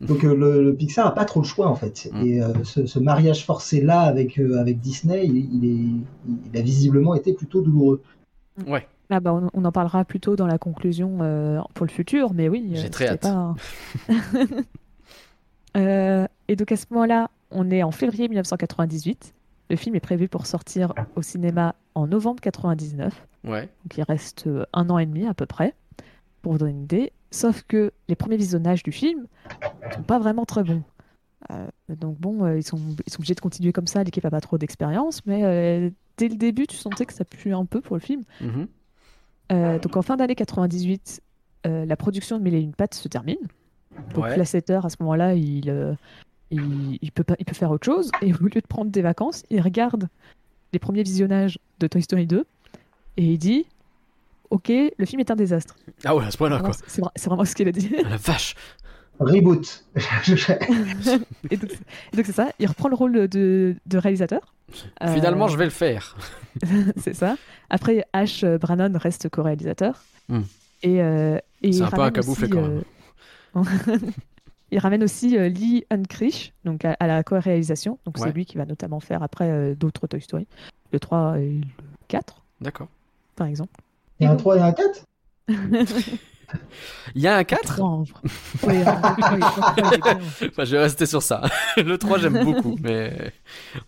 Donc 0.00 0.24
euh, 0.24 0.34
le, 0.34 0.64
le 0.64 0.74
Pixar 0.74 1.06
a 1.06 1.14
pas 1.14 1.24
trop 1.24 1.40
le 1.40 1.46
choix 1.46 1.68
en 1.68 1.76
fait. 1.76 2.10
Mm. 2.12 2.26
Et 2.26 2.42
euh, 2.42 2.52
ce, 2.64 2.86
ce 2.86 2.98
mariage 2.98 3.44
forcé 3.44 3.80
là 3.80 4.00
avec, 4.00 4.38
euh, 4.38 4.58
avec 4.58 4.80
Disney, 4.80 5.26
il, 5.26 5.54
il 5.54 5.64
est, 5.64 6.30
il 6.52 6.58
a 6.58 6.62
visiblement 6.62 7.14
été 7.14 7.32
plutôt 7.32 7.62
douloureux. 7.62 8.02
Ouais. 8.66 8.86
Ah 9.10 9.20
bah, 9.20 9.32
on, 9.32 9.50
on 9.52 9.64
en 9.64 9.72
parlera 9.72 10.04
plus 10.04 10.20
tôt 10.20 10.36
dans 10.36 10.46
la 10.46 10.58
conclusion 10.58 11.18
euh, 11.20 11.60
pour 11.74 11.86
le 11.86 11.90
futur, 11.90 12.32
mais 12.32 12.48
oui. 12.48 12.70
J'ai 12.74 12.90
très 12.90 13.08
c'était 13.08 13.28
Pas... 13.28 13.54
Euh, 15.74 16.26
et 16.48 16.56
donc 16.56 16.70
à 16.70 16.76
ce 16.76 16.84
moment-là, 16.90 17.30
on 17.50 17.70
est 17.70 17.82
en 17.82 17.92
février 17.92 18.28
1998. 18.28 19.32
Le 19.70 19.76
film 19.76 19.94
est 19.94 20.00
prévu 20.00 20.28
pour 20.28 20.44
sortir 20.44 20.92
au 21.16 21.22
cinéma 21.22 21.74
en 21.94 22.06
novembre 22.06 22.42
99. 22.42 23.26
Ouais. 23.44 23.62
Donc 23.62 23.96
il 23.96 24.02
reste 24.02 24.50
un 24.74 24.90
an 24.90 24.98
et 24.98 25.06
demi 25.06 25.26
à 25.26 25.32
peu 25.32 25.46
près, 25.46 25.72
pour 26.42 26.52
vous 26.52 26.58
donner 26.58 26.72
une 26.72 26.82
idée. 26.82 27.12
Sauf 27.30 27.62
que 27.66 27.92
les 28.08 28.16
premiers 28.16 28.36
visionnages 28.36 28.82
du 28.82 28.92
film 28.92 29.26
sont 29.94 30.02
pas 30.02 30.18
vraiment 30.18 30.44
très 30.44 30.62
bons. 30.64 30.82
Euh, 31.50 31.66
donc 31.96 32.18
bon, 32.18 32.44
euh, 32.44 32.58
ils, 32.58 32.62
sont, 32.62 32.78
ils 33.06 33.12
sont 33.12 33.18
obligés 33.20 33.34
de 33.34 33.40
continuer 33.40 33.72
comme 33.72 33.86
ça, 33.86 34.04
l'équipe 34.04 34.24
a 34.24 34.30
pas 34.30 34.40
trop 34.40 34.58
d'expérience, 34.58 35.24
mais 35.26 35.42
euh, 35.44 35.90
dès 36.16 36.28
le 36.28 36.36
début, 36.36 36.66
tu 36.66 36.76
sentais 36.76 37.04
que 37.06 37.12
ça 37.12 37.24
pue 37.24 37.52
un 37.54 37.64
peu 37.64 37.80
pour 37.80 37.96
le 37.96 38.00
film. 38.00 38.22
Mhm. 38.40 38.68
Donc 39.82 39.96
en 39.98 40.02
fin 40.02 40.16
d'année 40.16 40.34
98, 40.34 41.20
euh, 41.66 41.84
la 41.84 41.96
production 41.96 42.38
de 42.38 42.42
Mille 42.42 42.54
et 42.54 42.60
une 42.60 42.74
pattes 42.74 42.94
se 42.94 43.06
termine. 43.08 43.36
Donc 44.14 44.24
Ouais. 44.24 44.36
l'assetteur, 44.36 44.86
à 44.86 44.88
ce 44.88 44.96
moment-là, 45.00 45.34
il, 45.34 45.96
il, 46.50 46.98
il 47.02 47.12
peut 47.12 47.24
pas, 47.24 47.34
il 47.38 47.44
peut 47.44 47.54
faire 47.54 47.70
autre 47.70 47.84
chose. 47.84 48.14
Et 48.22 48.32
au 48.32 48.38
lieu 48.44 48.60
de 48.60 48.66
prendre 48.66 48.90
des 48.90 49.02
vacances, 49.02 49.42
il 49.50 49.60
regarde 49.60 50.08
les 50.72 50.78
premiers 50.78 51.02
visionnages 51.02 51.58
de 51.80 51.86
Toy 51.86 52.00
Story 52.02 52.26
2 52.26 52.46
et 53.18 53.24
il 53.32 53.36
dit 53.38 53.66
Ok, 54.52 54.68
le 54.68 55.06
film 55.06 55.20
est 55.20 55.30
un 55.30 55.34
désastre. 55.36 55.74
Ah 56.04 56.14
ouais, 56.14 56.24
à 56.26 56.30
ce 56.30 56.36
point-là, 56.36 56.60
quoi. 56.60 56.72
C'est 56.86 57.00
vra- 57.00 57.10
c'est 57.16 57.26
vraiment 57.28 57.44
ce 57.46 57.54
qu'il 57.54 57.66
a 57.68 57.72
dit. 57.72 57.90
Ah, 58.04 58.10
la 58.10 58.16
vache. 58.18 58.54
Reboot. 59.18 59.84
et 61.50 61.56
donc, 61.56 61.70
et 62.12 62.16
donc 62.16 62.26
c'est 62.26 62.32
ça, 62.32 62.50
il 62.58 62.66
reprend 62.66 62.88
le 62.88 62.94
rôle 62.94 63.28
de, 63.28 63.76
de 63.86 63.98
réalisateur. 63.98 64.40
Euh, 65.02 65.14
Finalement, 65.14 65.48
je 65.48 65.56
vais 65.56 65.64
le 65.64 65.70
faire. 65.70 66.16
c'est 66.98 67.14
ça. 67.14 67.36
Après, 67.70 68.04
Ash 68.12 68.44
euh, 68.44 68.58
Brannon 68.58 68.92
reste 68.94 69.28
co-réalisateur. 69.30 70.02
Hmm. 70.28 70.42
Et, 70.82 71.00
euh, 71.02 71.38
et 71.62 71.72
C'est 71.72 71.82
un 71.82 71.90
peu 71.90 72.02
un 72.02 72.10
cabouflet, 72.10 72.48
quand 72.48 72.60
même. 72.62 72.82
euh, 73.56 73.62
il 74.70 74.78
ramène 74.78 75.02
aussi 75.04 75.38
euh, 75.38 75.48
Lee 75.48 75.84
Unkrich 75.90 76.52
donc 76.64 76.84
à, 76.84 76.96
à 77.00 77.06
la 77.06 77.22
co-réalisation. 77.22 77.98
Donc 78.04 78.18
Ouais. 78.18 78.24
c'est 78.26 78.32
lui 78.34 78.44
qui 78.44 78.56
va 78.58 78.66
notamment 78.66 79.00
faire 79.00 79.22
après 79.22 79.48
euh, 79.50 79.74
d'autres 79.74 80.06
Toy 80.06 80.20
Story. 80.20 80.46
Le 80.92 81.00
3 81.00 81.38
et 81.38 81.48
le 81.52 81.60
4, 82.08 82.42
D'accord. 82.60 82.88
par 83.36 83.46
exemple. 83.46 83.72
Il 84.22 84.24
y 84.24 84.26
a 84.26 84.30
un 84.30 84.34
donc- 84.34 84.40
3 84.40 84.56
et 84.56 84.60
un 84.60 84.72
4 84.72 85.06
Il 87.14 87.22
y 87.22 87.26
a 87.26 87.36
un 87.36 87.44
4 87.44 87.74
3 87.76 87.88
en 87.88 88.02
vrai. 88.02 88.20
Oui, 88.66 88.78
en 88.86 88.94
vrai, 89.00 89.12
oui, 89.18 89.34
le 89.34 89.40
trois, 89.40 89.74
il 89.78 89.94
est 89.94 89.98
bien. 90.02 90.18
Enfin, 90.48 90.64
je 90.64 90.76
vais 90.76 90.82
rester 90.82 91.06
sur 91.06 91.22
ça. 91.22 91.42
Le 91.76 91.96
3, 91.96 92.18
j'aime 92.18 92.44
beaucoup, 92.44 92.76
mais 92.82 93.32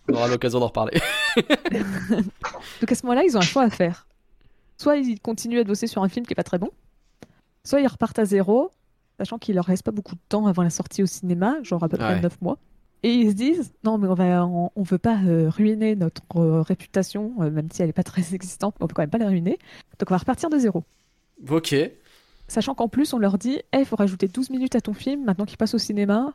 on 0.09 0.13
aura 0.15 0.27
l'occasion 0.27 0.59
d'en 0.59 0.67
reparler. 0.67 0.99
Donc 1.37 2.91
à 2.91 2.95
ce 2.95 3.05
moment-là, 3.05 3.23
ils 3.27 3.35
ont 3.37 3.39
un 3.39 3.43
choix 3.43 3.63
à 3.63 3.69
faire. 3.69 4.07
Soit 4.77 4.97
ils 4.97 5.19
continuent 5.19 5.59
à 5.59 5.63
bosser 5.63 5.87
sur 5.87 6.03
un 6.03 6.09
film 6.09 6.25
qui 6.25 6.33
est 6.33 6.35
pas 6.35 6.43
très 6.43 6.57
bon, 6.57 6.69
soit 7.63 7.79
ils 7.81 7.87
repartent 7.87 8.19
à 8.19 8.25
zéro, 8.25 8.71
sachant 9.19 9.37
qu'il 9.37 9.55
leur 9.55 9.65
reste 9.65 9.83
pas 9.83 9.91
beaucoup 9.91 10.15
de 10.15 10.21
temps 10.27 10.47
avant 10.47 10.63
la 10.63 10.69
sortie 10.69 11.01
au 11.03 11.05
cinéma, 11.05 11.55
genre 11.63 11.83
à 11.83 11.87
peu 11.89 11.97
près 11.97 12.15
Ouais. 12.15 12.21
9 12.21 12.41
mois. 12.41 12.57
Et 13.05 13.13
ils 13.13 13.29
se 13.29 13.35
disent 13.35 13.71
non 13.83 13.97
mais 13.99 14.07
on 14.07 14.13
va 14.15 14.45
on, 14.47 14.71
on 14.75 14.81
veut 14.83 14.97
pas 14.97 15.17
euh, 15.25 15.47
ruiner 15.49 15.95
notre 15.95 16.23
euh, 16.37 16.61
réputation, 16.63 17.33
euh, 17.41 17.51
même 17.51 17.67
si 17.71 17.81
elle 17.83 17.89
est 17.89 17.93
pas 17.93 18.03
très 18.03 18.33
existante, 18.33 18.75
mais 18.79 18.85
on 18.85 18.87
peut 18.87 18.93
quand 18.95 19.03
même 19.03 19.09
pas 19.11 19.17
la 19.19 19.27
ruiner. 19.27 19.59
Donc 19.99 20.09
on 20.09 20.13
va 20.13 20.17
repartir 20.17 20.49
de 20.49 20.57
zéro. 20.57 20.83
Ok. 21.49 21.75
Sachant 22.47 22.73
qu'en 22.73 22.87
plus 22.87 23.13
on 23.13 23.19
leur 23.19 23.37
dit 23.37 23.59
Eh, 23.73 23.79
il 23.79 23.85
faut 23.85 23.95
rajouter 23.95 24.27
12 24.27 24.49
minutes 24.49 24.75
à 24.75 24.81
ton 24.81 24.93
film 24.93 25.23
maintenant 25.25 25.45
qu'il 25.45 25.57
passe 25.57 25.73
au 25.75 25.77
cinéma, 25.77 26.33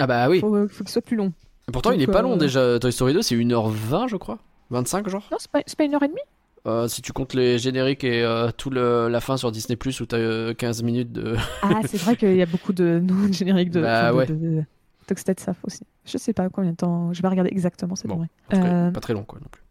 Ah 0.00 0.06
bah 0.06 0.28
oui. 0.28 0.40
faut, 0.40 0.68
faut 0.68 0.84
qu'il 0.84 0.92
soit 0.92 1.02
plus 1.02 1.16
long. 1.16 1.32
Pourtant, 1.72 1.92
il 1.92 1.98
Donc, 2.00 2.08
est 2.08 2.12
pas 2.12 2.22
long 2.22 2.36
déjà. 2.36 2.78
Toy 2.80 2.92
Story 2.92 3.14
2, 3.14 3.22
c'est 3.22 3.36
1h20, 3.36 4.08
je 4.08 4.16
crois. 4.16 4.38
25, 4.70 5.08
genre. 5.08 5.26
Non, 5.30 5.36
c'est 5.40 5.50
pas, 5.50 5.62
c'est 5.66 5.78
pas 5.78 5.84
une 5.84 5.94
heure 5.94 6.02
et 6.02 6.08
demie 6.08 6.20
Euh, 6.66 6.88
si 6.88 7.02
tu 7.02 7.12
comptes 7.12 7.34
les 7.34 7.58
génériques 7.58 8.04
et 8.04 8.22
euh, 8.22 8.50
tout 8.56 8.68
le, 8.70 9.08
la 9.08 9.20
fin 9.20 9.36
sur 9.36 9.52
Disney 9.52 9.76
Plus 9.76 10.00
où 10.00 10.06
t'as 10.06 10.16
euh, 10.18 10.54
15 10.54 10.82
minutes 10.82 11.12
de. 11.12 11.36
Ah, 11.62 11.80
c'est 11.86 11.98
vrai 11.98 12.16
qu'il 12.16 12.34
y 12.36 12.42
a 12.42 12.46
beaucoup 12.46 12.72
de 12.72 13.00
de 13.28 13.32
génériques 13.32 13.70
de, 13.70 13.80
Bah 13.80 14.10
de- 14.10 14.16
ouais. 14.16 14.26
de, 14.26 14.34
de 14.34 14.62
Toxted 15.06 15.38
Saf 15.40 15.56
aussi. 15.64 15.82
Je 16.04 16.18
sais 16.18 16.32
pas 16.32 16.48
combien 16.50 16.72
de 16.72 16.76
temps, 16.76 17.12
je 17.12 17.22
vais 17.22 17.28
regarder 17.28 17.50
exactement, 17.50 17.94
c'est 17.96 18.08
Bon, 18.08 18.26
Euh, 18.52 18.90
pas 18.90 19.00
très 19.00 19.12
long, 19.14 19.22
quoi, 19.24 19.38
non 19.40 19.46
plus. 19.50 19.62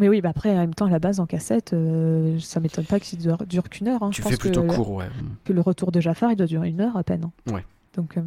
Mais 0.00 0.08
oui, 0.08 0.20
bah 0.20 0.28
après, 0.30 0.52
en 0.52 0.58
même 0.58 0.74
temps, 0.74 0.86
à 0.86 0.90
la 0.90 1.00
base, 1.00 1.18
en 1.18 1.26
cassette, 1.26 1.72
euh, 1.72 2.38
ça 2.38 2.60
m'étonne 2.60 2.84
pas 2.84 3.00
qu'il 3.00 3.18
dure, 3.18 3.38
dure 3.46 3.68
qu'une 3.68 3.88
heure. 3.88 4.02
hein. 4.04 4.10
Tu 4.10 4.22
Je 4.22 4.28
fais 4.28 4.36
pense 4.36 4.38
plutôt 4.38 4.62
que, 4.62 4.74
court, 4.74 4.90
ouais. 4.92 5.08
Mm. 5.08 5.34
que 5.44 5.52
le 5.52 5.60
retour 5.60 5.90
de 5.90 6.00
Jafar, 6.00 6.30
il 6.30 6.36
doit 6.36 6.46
durer 6.46 6.68
une 6.68 6.80
heure 6.80 6.96
à 6.96 7.02
peine. 7.02 7.24
hein. 7.24 7.52
Ouais. 7.52 7.64
Donc, 7.94 8.16
euh, 8.16 8.22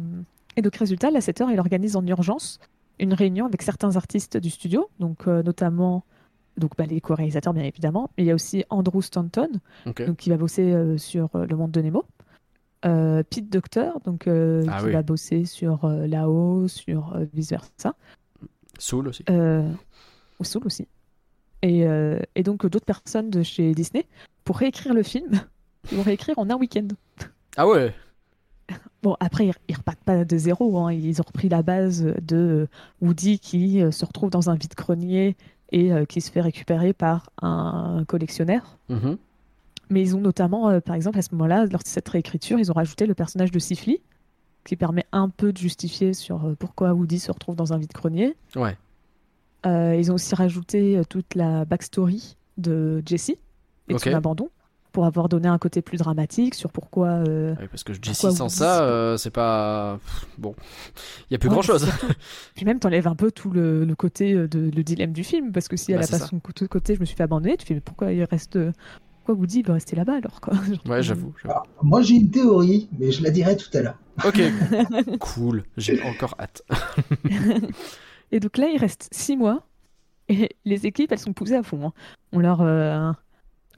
Et 0.56 0.60
donc, 0.62 0.76
résultat, 0.76 1.10
la 1.10 1.22
7 1.22 1.40
heures, 1.40 1.50
il 1.50 1.58
organise 1.58 1.96
en 1.96 2.06
urgence 2.06 2.60
une 2.98 3.14
réunion 3.14 3.46
avec 3.46 3.62
certains 3.62 3.96
artistes 3.96 4.36
du 4.36 4.50
studio, 4.50 4.90
donc 5.00 5.26
euh, 5.26 5.42
notamment 5.42 6.04
donc, 6.58 6.72
bah, 6.76 6.84
les 6.84 7.00
co-réalisateurs, 7.00 7.54
bien 7.54 7.64
évidemment, 7.64 8.10
mais 8.18 8.24
il 8.24 8.26
y 8.26 8.30
a 8.30 8.34
aussi 8.34 8.62
Andrew 8.68 9.00
Stanton, 9.00 9.48
donc, 9.86 10.16
qui 10.18 10.28
va 10.28 10.36
bosser 10.36 10.98
sur 10.98 11.30
Le 11.32 11.56
Monde 11.56 11.70
de 11.70 11.80
Nemo. 11.80 12.04
Euh, 12.84 13.22
Pete 13.28 13.48
Docter, 13.50 13.90
donc, 14.04 14.26
euh, 14.26 14.64
Ah 14.68 14.78
qui 14.80 14.86
oui. 14.86 14.92
va 14.92 15.02
bosser 15.02 15.44
sur 15.44 15.84
euh, 15.84 16.06
Lao, 16.06 16.66
sur 16.68 17.14
euh, 17.14 17.24
vice 17.32 17.50
versa. 17.50 17.94
Soul 18.78 19.08
aussi. 19.08 19.24
Ou 19.28 20.44
Soul 20.44 20.62
aussi. 20.66 20.88
Et, 21.62 21.84
et 22.34 22.42
donc 22.42 22.66
d'autres 22.66 22.84
personnes 22.84 23.30
de 23.30 23.44
chez 23.44 23.72
Disney 23.72 24.04
pour 24.44 24.56
réécrire 24.56 24.94
le 24.94 25.04
film. 25.04 25.30
Ils 25.92 25.96
vont 25.98 26.02
réécrire 26.02 26.36
en 26.38 26.50
un 26.50 26.56
week-end. 26.56 26.88
Ah 27.56 27.68
ouais 27.68 27.94
Bon, 29.04 29.16
après, 29.20 29.46
ils, 29.46 29.52
ils 29.68 29.76
repartent 29.76 30.02
pas 30.04 30.24
de 30.24 30.36
zéro. 30.36 30.78
hein. 30.78 30.92
Ils 30.92 31.20
ont 31.20 31.24
repris 31.26 31.48
la 31.48 31.62
base 31.62 32.02
de 32.22 32.66
Woody 33.00 33.38
qui 33.38 33.80
se 33.92 34.04
retrouve 34.04 34.30
dans 34.30 34.50
un 34.50 34.54
vide-grenier 34.54 35.36
et 35.70 35.90
qui 36.08 36.20
se 36.20 36.30
fait 36.32 36.40
récupérer 36.40 36.92
par 36.92 37.30
un 37.40 38.04
collectionneur. 38.08 38.76
Mhm. 38.88 39.16
Mais 39.92 40.00
ils 40.02 40.16
ont 40.16 40.20
notamment, 40.20 40.70
euh, 40.70 40.80
par 40.80 40.94
exemple, 40.94 41.18
à 41.18 41.22
ce 41.22 41.28
moment-là, 41.32 41.66
lors 41.66 41.82
de 41.82 41.86
cette 41.88 42.08
réécriture, 42.08 42.58
ils 42.58 42.70
ont 42.70 42.74
rajouté 42.74 43.06
le 43.06 43.14
personnage 43.14 43.50
de 43.50 43.58
Sifli, 43.58 44.00
qui 44.64 44.76
permet 44.76 45.04
un 45.12 45.28
peu 45.28 45.52
de 45.52 45.58
justifier 45.58 46.14
sur 46.14 46.44
euh, 46.46 46.54
pourquoi 46.58 46.92
Woody 46.94 47.18
se 47.18 47.30
retrouve 47.30 47.56
dans 47.56 47.72
un 47.72 47.78
vide-grenier. 47.78 48.34
Ouais. 48.56 48.76
Euh, 49.66 49.94
ils 49.96 50.10
ont 50.10 50.14
aussi 50.14 50.34
rajouté 50.34 51.00
toute 51.08 51.34
la 51.34 51.64
backstory 51.64 52.36
de 52.58 53.02
Jessie 53.06 53.38
et 53.88 53.92
de 53.92 53.96
Ok. 53.96 54.04
son 54.04 54.14
abandon. 54.14 54.48
pour 54.92 55.06
avoir 55.06 55.28
donné 55.30 55.48
un 55.48 55.56
côté 55.56 55.80
plus 55.80 55.96
dramatique 55.98 56.54
sur 56.54 56.70
pourquoi. 56.70 57.08
euh, 57.26 57.54
Ouais, 57.56 57.66
parce 57.68 57.82
que 57.82 57.94
Jessie 57.94 58.26
Pourquoi 58.26 58.30
sans 58.36 58.48
ça, 58.50 58.84
euh, 58.84 59.16
c'est 59.16 59.30
pas. 59.30 59.98
Bon. 60.36 60.54
Il 61.30 61.32
y 61.32 61.34
a 61.34 61.38
plus 61.38 61.48
Ouais, 61.48 61.54
grand 61.54 61.62
chose. 61.62 61.88
Puis 62.54 62.66
même, 62.66 62.78
t'enlèves 62.78 63.08
un 63.08 63.14
peu 63.14 63.30
tout 63.30 63.50
le, 63.50 63.84
le 63.86 63.94
côté 63.94 64.34
de 64.34 64.70
le 64.74 64.82
dilemme 64.84 65.12
du 65.14 65.24
film, 65.24 65.50
parce 65.50 65.68
que 65.68 65.76
si 65.78 65.92
elle 65.92 65.98
Bah, 65.98 66.02
a 66.04 66.06
c'est 66.06 66.12
pas 66.12 66.18
ça. 66.18 66.26
son 66.26 66.40
côté, 66.40 66.68
côté, 66.68 66.94
je 66.94 67.00
me 67.00 67.06
suis 67.06 67.16
fait 67.16 67.22
abandonner, 67.22 67.56
tu 67.56 67.64
fais 67.66 67.72
mais 67.74 67.80
pourquoi 67.80 68.12
il 68.12 68.22
reste. 68.24 68.58
Euh, 69.22 69.26
Pourquoi 69.26 69.34
Woody 69.36 69.58
il 69.60 69.62
doit 69.62 69.74
rester 69.74 69.96
là-bas 69.96 70.14
alors 70.16 70.40
quoi 70.40 70.54
Ouais, 70.86 71.02
j'avoue. 71.02 71.32
j'avoue. 71.42 71.50
Alors, 71.54 71.66
moi 71.82 72.02
j'ai 72.02 72.14
une 72.16 72.30
théorie, 72.30 72.88
mais 72.98 73.10
je 73.12 73.22
la 73.22 73.30
dirai 73.30 73.56
tout 73.56 73.70
à 73.74 73.80
l'heure. 73.82 73.98
Ok. 74.24 74.40
cool. 75.20 75.64
J'ai 75.76 76.02
encore 76.02 76.34
hâte. 76.38 76.62
Et 78.32 78.40
donc 78.40 78.56
là, 78.56 78.68
il 78.72 78.78
reste 78.78 79.08
six 79.12 79.36
mois, 79.36 79.66
et 80.28 80.50
les 80.64 80.86
équipes, 80.86 81.12
elles 81.12 81.18
sont 81.18 81.32
poussées 81.34 81.56
à 81.56 81.62
fond. 81.62 81.86
hein. 81.86 81.92
On 82.32 82.38
leur. 82.38 82.60
euh, 82.62 83.12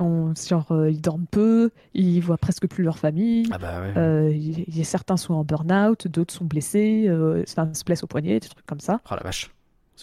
on, 0.01 0.33
genre, 0.35 0.71
euh, 0.73 0.91
ils 0.91 1.01
dorment 1.01 1.27
peu, 1.31 1.71
ils 1.95 2.21
voient 2.21 2.37
presque 2.39 2.67
plus 2.69 2.83
leur 2.85 2.99
famille. 2.99 3.47
Ah 3.53 3.59
bah 3.59 3.81
ouais. 3.81 3.97
Euh, 3.97 4.33
y 4.35 4.81
a 4.81 4.85
certains 4.85 5.17
sont 5.17 5.35
en 5.35 5.45
burn-out, 5.45 6.09
d'autres 6.09 6.35
sont 6.35 6.45
blessés, 6.45 7.05
euh, 7.09 7.45
enfin, 7.49 7.73
se 7.75 7.85
blessent 7.85 8.03
au 8.05 8.09
poignet, 8.09 8.41
des 8.41 8.49
trucs 8.49 8.67
comme 8.67 8.81
ça. 8.81 9.01
Oh 9.11 9.15
la 9.17 9.23
vache. 9.23 9.51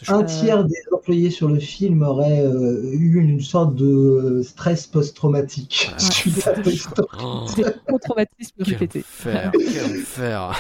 Un 0.08 0.24
tiers 0.24 0.64
des 0.64 0.76
employés 0.94 1.30
sur 1.30 1.50
le 1.50 1.60
film 1.60 2.02
auraient 2.02 2.46
euh, 2.46 2.92
eu 2.94 3.20
une 3.20 3.42
sorte 3.42 3.76
de 3.76 3.86
euh, 3.86 4.44
stress 4.44 4.88
post-traumatique 4.88 5.92
Ah. 5.94 5.98
Oh, 7.24 7.46
C'est 7.56 7.66
un 7.66 7.98
traumatisme 7.98 8.56
quel 8.64 8.74
répété. 8.74 9.00
enfer. 9.00 9.52
Quel 9.54 10.00
enfer. 10.00 10.56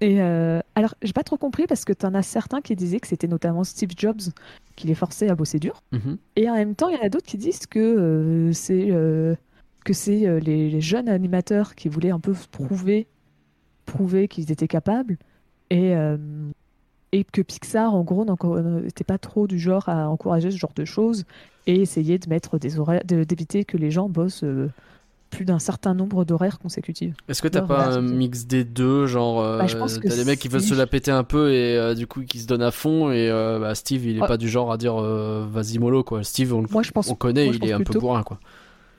Et 0.00 0.20
euh, 0.20 0.60
alors, 0.74 0.94
j'ai 1.02 1.12
pas 1.12 1.22
trop 1.22 1.36
compris 1.38 1.66
parce 1.66 1.84
que 1.84 1.92
t'en 1.92 2.14
as 2.14 2.22
certains 2.22 2.60
qui 2.60 2.76
disaient 2.76 3.00
que 3.00 3.06
c'était 3.06 3.28
notamment 3.28 3.64
Steve 3.64 3.90
Jobs 3.96 4.20
qui 4.76 4.86
les 4.86 4.94
forçait 4.94 5.28
à 5.30 5.34
bosser 5.34 5.58
dur. 5.58 5.82
Mhm. 5.92 6.18
Et 6.36 6.50
en 6.50 6.54
même 6.54 6.74
temps, 6.74 6.88
il 6.88 6.96
y 6.96 6.98
en 6.98 7.02
a 7.04 7.08
d'autres 7.08 7.26
qui 7.26 7.38
disent 7.38 7.66
que 7.66 7.78
euh, 7.78 8.52
c'est 8.52 8.90
euh, 8.90 9.34
que 9.84 9.92
c'est 9.92 10.26
euh, 10.26 10.40
les, 10.40 10.68
les 10.68 10.80
jeunes 10.80 11.08
animateurs 11.08 11.74
qui 11.74 11.88
voulaient 11.88 12.10
un 12.10 12.20
peu 12.20 12.34
prouver 12.50 13.06
prouver 13.86 14.28
qu'ils 14.28 14.50
étaient 14.50 14.68
capables 14.68 15.18
et 15.74 15.94
euh, 15.94 16.16
et 17.12 17.24
que 17.24 17.42
Pixar 17.42 17.94
en 17.94 18.02
gros 18.02 18.24
n'était 18.24 19.04
pas 19.04 19.18
trop 19.18 19.46
du 19.46 19.58
genre 19.58 19.88
à 19.88 20.08
encourager 20.08 20.50
ce 20.50 20.56
genre 20.56 20.72
de 20.74 20.84
choses 20.84 21.24
et 21.66 21.80
essayer 21.80 22.18
de 22.18 22.28
mettre 22.28 22.58
des 22.58 22.78
horaires 22.78 23.02
d'éviter 23.04 23.64
que 23.64 23.76
les 23.76 23.90
gens 23.90 24.08
bossent 24.08 24.42
euh, 24.44 24.68
plus 25.30 25.44
d'un 25.44 25.58
certain 25.58 25.94
nombre 25.94 26.24
d'horaires 26.24 26.58
consécutifs. 26.60 27.14
Est-ce 27.28 27.42
que 27.42 27.48
t'as 27.48 27.62
pas 27.62 27.86
un 27.96 28.00
mix 28.00 28.46
des 28.46 28.62
deux 28.64 29.06
Genre, 29.06 29.40
euh, 29.40 29.58
Bah, 29.58 29.66
t'as 29.66 30.16
des 30.16 30.24
mecs 30.24 30.38
qui 30.38 30.48
veulent 30.48 30.60
se 30.60 30.74
la 30.74 30.86
péter 30.86 31.10
un 31.10 31.24
peu 31.24 31.52
et 31.52 31.76
euh, 31.76 31.94
du 31.94 32.06
coup 32.06 32.22
qui 32.22 32.38
se 32.40 32.46
donnent 32.46 32.62
à 32.62 32.70
fond. 32.70 33.10
Et 33.10 33.28
euh, 33.30 33.58
bah, 33.58 33.74
Steve, 33.74 34.06
il 34.06 34.16
est 34.18 34.20
Ouais. 34.20 34.28
pas 34.28 34.36
du 34.36 34.48
genre 34.48 34.70
à 34.72 34.76
dire 34.76 34.94
euh, 35.00 35.44
vas-y 35.50 35.78
mollo 35.78 36.04
quoi. 36.04 36.22
Steve, 36.24 36.54
on, 36.54 36.62
le- 36.62 36.68
Moi, 36.70 36.82
je 36.82 36.90
pense 36.92 37.08
on 37.08 37.14
connaît, 37.16 37.44
moi, 37.46 37.52
je 37.54 37.58
il 37.58 37.68
est 37.68 37.72
un 37.72 37.80
peu 37.80 37.98
bourrin 37.98 38.22
quoi. 38.22 38.38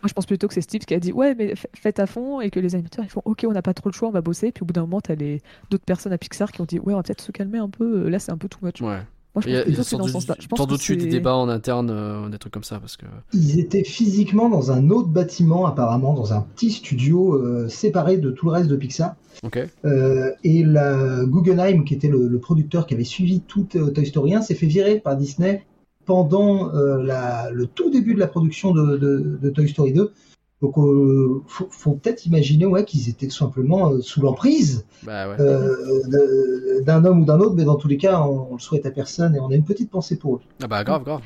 Moi, 0.01 0.07
je 0.09 0.13
pense 0.13 0.25
plutôt 0.25 0.47
que 0.47 0.53
c'est 0.53 0.61
Steve 0.61 0.81
qui 0.81 0.93
a 0.93 0.99
dit 0.99 1.11
ouais, 1.11 1.33
mais 1.35 1.55
fa- 1.55 1.67
faites 1.73 1.99
à 1.99 2.05
fond 2.05 2.41
et 2.41 2.49
que 2.49 2.59
les 2.59 2.75
animateurs 2.75 3.03
ils 3.05 3.09
font 3.09 3.21
ok, 3.25 3.45
on 3.47 3.51
n'a 3.53 3.61
pas 3.61 3.73
trop 3.73 3.89
le 3.89 3.93
choix, 3.93 4.07
on 4.07 4.11
va 4.11 4.21
bosser. 4.21 4.51
Puis 4.51 4.63
au 4.63 4.65
bout 4.65 4.73
d'un 4.73 4.81
moment, 4.81 5.01
t'as 5.01 5.15
les 5.15 5.41
d'autres 5.71 5.85
personnes 5.85 6.13
à 6.13 6.17
Pixar 6.17 6.51
qui 6.51 6.61
ont 6.61 6.65
dit 6.65 6.79
ouais, 6.79 6.93
on 6.93 6.97
va 6.97 7.03
peut-être 7.03 7.21
se 7.21 7.31
calmer 7.31 7.57
un 7.57 7.69
peu. 7.69 8.07
Là, 8.09 8.19
c'est 8.19 8.31
un 8.31 8.37
peu 8.37 8.47
too 8.47 8.59
much. 8.61 8.81
Ouais. 8.81 8.99
Moi, 9.33 9.41
je 9.41 9.47
pense 9.47 9.51
il 9.51 9.51
y 9.51 9.57
a 9.57 9.63
plutôt 9.65 9.81
que 9.81 9.83
c'est 9.83 9.89
sans 9.89 9.97
dans 9.97 10.03
ce 10.07 10.11
sens-là. 10.13 10.35
Des 10.95 11.05
débats 11.11 11.35
en 11.35 11.49
interne, 11.49 11.89
euh, 11.91 12.29
des 12.29 12.37
trucs 12.37 12.53
comme 12.53 12.63
ça 12.63 12.79
parce 12.79 12.95
que. 12.95 13.05
Ils 13.33 13.59
étaient 13.59 13.83
physiquement 13.83 14.47
dans 14.47 14.71
un 14.71 14.89
autre 14.91 15.09
bâtiment, 15.09 15.65
apparemment, 15.65 16.13
dans 16.13 16.31
un 16.33 16.39
petit 16.41 16.71
studio 16.71 17.33
euh, 17.33 17.67
séparé 17.67 18.15
de 18.17 18.31
tout 18.31 18.45
le 18.45 18.53
reste 18.53 18.69
de 18.69 18.77
Pixar. 18.77 19.15
Ok. 19.43 19.59
Euh, 19.83 20.31
et 20.45 20.63
la 20.63 21.25
Guggenheim, 21.25 21.83
qui 21.83 21.93
était 21.95 22.07
le, 22.07 22.27
le 22.29 22.39
producteur 22.39 22.85
qui 22.87 22.93
avait 22.93 23.03
suivi 23.03 23.41
tout 23.41 23.67
euh, 23.75 23.89
Toy 23.91 24.05
Story 24.05 24.35
1, 24.35 24.41
s'est 24.41 24.55
fait 24.55 24.67
virer 24.67 24.99
par 25.01 25.17
Disney 25.17 25.65
pendant 26.05 26.73
euh, 26.75 27.01
la- 27.03 27.49
le 27.51 27.67
tout 27.67 27.89
début 27.89 28.13
de 28.13 28.19
la 28.19 28.27
production 28.27 28.71
de, 28.71 28.97
de- 28.97 29.39
de 29.41 29.49
Toy 29.49 29.67
Story 29.69 29.93
2. 29.93 30.13
Donc, 30.61 30.77
euh, 30.77 31.41
faut, 31.47 31.67
faut 31.69 31.91
peut-être 31.93 32.25
imaginer 32.25 32.65
ouais, 32.65 32.85
qu'ils 32.85 33.09
étaient 33.09 33.27
tout 33.27 33.35
simplement 33.35 33.91
euh, 33.91 34.01
sous 34.01 34.21
l'emprise 34.21 34.85
Bah 35.03 35.27
ouais. 35.29 35.35
euh, 35.39 36.81
d'un 36.81 37.03
homme 37.05 37.21
ou 37.21 37.25
d'un 37.25 37.39
autre, 37.39 37.55
mais 37.55 37.65
dans 37.65 37.75
tous 37.75 37.87
les 37.87 37.97
cas, 37.97 38.21
on, 38.21 38.47
on 38.51 38.53
le 38.53 38.59
souhaite 38.59 38.85
à 38.85 38.91
personne 38.91 39.35
et 39.35 39.39
on 39.39 39.49
a 39.49 39.55
une 39.55 39.65
petite 39.65 39.91
pensée 39.91 40.17
pour 40.17 40.37
eux. 40.37 40.41
Ah 40.63 40.67
bah 40.67 40.83
grave, 40.83 41.03
grave. 41.03 41.21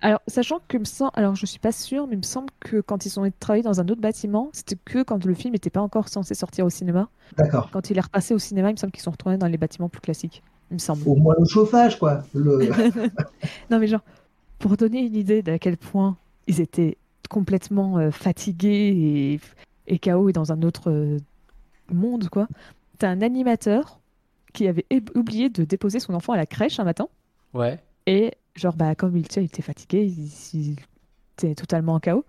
Alors, 0.00 0.20
sachant 0.26 0.58
que 0.66 0.78
me 0.78 0.84
semble, 0.84 1.12
alors 1.14 1.36
je 1.36 1.46
suis 1.46 1.60
pas 1.60 1.70
sûre, 1.70 2.06
mais 2.08 2.14
il 2.14 2.18
me 2.18 2.22
semble 2.24 2.48
que 2.58 2.80
quand 2.80 3.06
ils 3.06 3.20
ont 3.20 3.30
travaillé 3.38 3.62
dans 3.62 3.78
un 3.80 3.84
autre 3.88 4.00
bâtiment, 4.00 4.48
c'était 4.52 4.76
que 4.84 5.02
quand 5.04 5.24
le 5.24 5.34
film 5.34 5.52
n'était 5.52 5.70
pas 5.70 5.80
encore 5.80 6.08
censé 6.08 6.34
sortir 6.34 6.64
au 6.66 6.70
cinéma. 6.70 7.08
D'accord. 7.36 7.68
Quand 7.72 7.88
il 7.90 7.98
est 7.98 8.00
repassé 8.00 8.34
au 8.34 8.38
cinéma, 8.38 8.70
il 8.70 8.72
me 8.72 8.78
semble 8.78 8.90
qu'ils 8.92 9.02
sont 9.02 9.12
retournés 9.12 9.38
dans 9.38 9.46
les 9.46 9.58
bâtiments 9.58 9.88
plus 9.88 10.00
classiques. 10.00 10.42
Il 10.72 10.76
me 10.76 10.78
semble. 10.78 11.06
Au 11.06 11.14
moins 11.14 11.34
le 11.38 11.44
chauffage, 11.44 11.98
quoi. 11.98 12.22
Le... 12.34 12.70
Non, 13.70 13.78
mais 13.78 13.86
genre, 13.86 14.00
pour 14.58 14.76
donner 14.78 15.00
une 15.00 15.14
idée 15.14 15.42
d'à 15.42 15.58
quel 15.58 15.76
point 15.76 16.16
ils 16.46 16.60
étaient 16.62 16.96
complètement 17.28 17.98
euh, 17.98 18.10
fatigués 18.10 19.38
et, 19.86 19.94
et 19.94 19.98
KO 19.98 20.30
et 20.30 20.32
dans 20.32 20.50
un 20.50 20.62
autre 20.62 20.90
euh, 20.90 21.18
monde, 21.92 22.30
quoi. 22.30 22.48
T'as 22.98 23.08
un 23.10 23.20
animateur 23.20 24.00
qui 24.54 24.66
avait 24.66 24.86
oublié 25.14 25.50
de 25.50 25.64
déposer 25.64 26.00
son 26.00 26.14
enfant 26.14 26.32
à 26.32 26.36
la 26.38 26.46
crèche 26.46 26.80
un 26.80 26.84
matin. 26.84 27.08
Ouais. 27.52 27.78
Et 28.06 28.32
genre, 28.54 28.74
bah, 28.74 28.94
comme 28.94 29.14
il, 29.16 29.26
il 29.36 29.42
était 29.44 29.62
fatigué, 29.62 30.06
il, 30.06 30.30
il 30.58 30.76
était 31.38 31.54
totalement 31.54 31.94
en 31.94 32.00
chaos. 32.00 32.24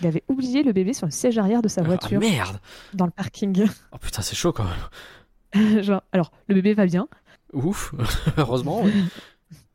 Il 0.00 0.06
avait 0.06 0.22
oublié 0.28 0.62
le 0.62 0.72
bébé 0.72 0.94
sur 0.94 1.06
le 1.06 1.12
siège 1.12 1.36
arrière 1.36 1.60
de 1.60 1.68
sa 1.68 1.82
Ah 1.82 1.84
voiture 1.84 2.20
merde. 2.20 2.58
dans 2.94 3.04
le 3.06 3.10
parking. 3.12 3.66
Oh 3.92 3.98
putain, 4.00 4.22
c'est 4.22 4.34
chaud 4.36 4.52
quand 4.52 4.64
même. 4.64 5.82
genre, 5.82 6.02
alors, 6.12 6.32
le 6.48 6.54
bébé 6.54 6.72
va 6.74 6.86
bien, 6.86 7.08
Ouf. 7.52 7.94
Heureusement. 8.36 8.82
ouais. 8.82 8.92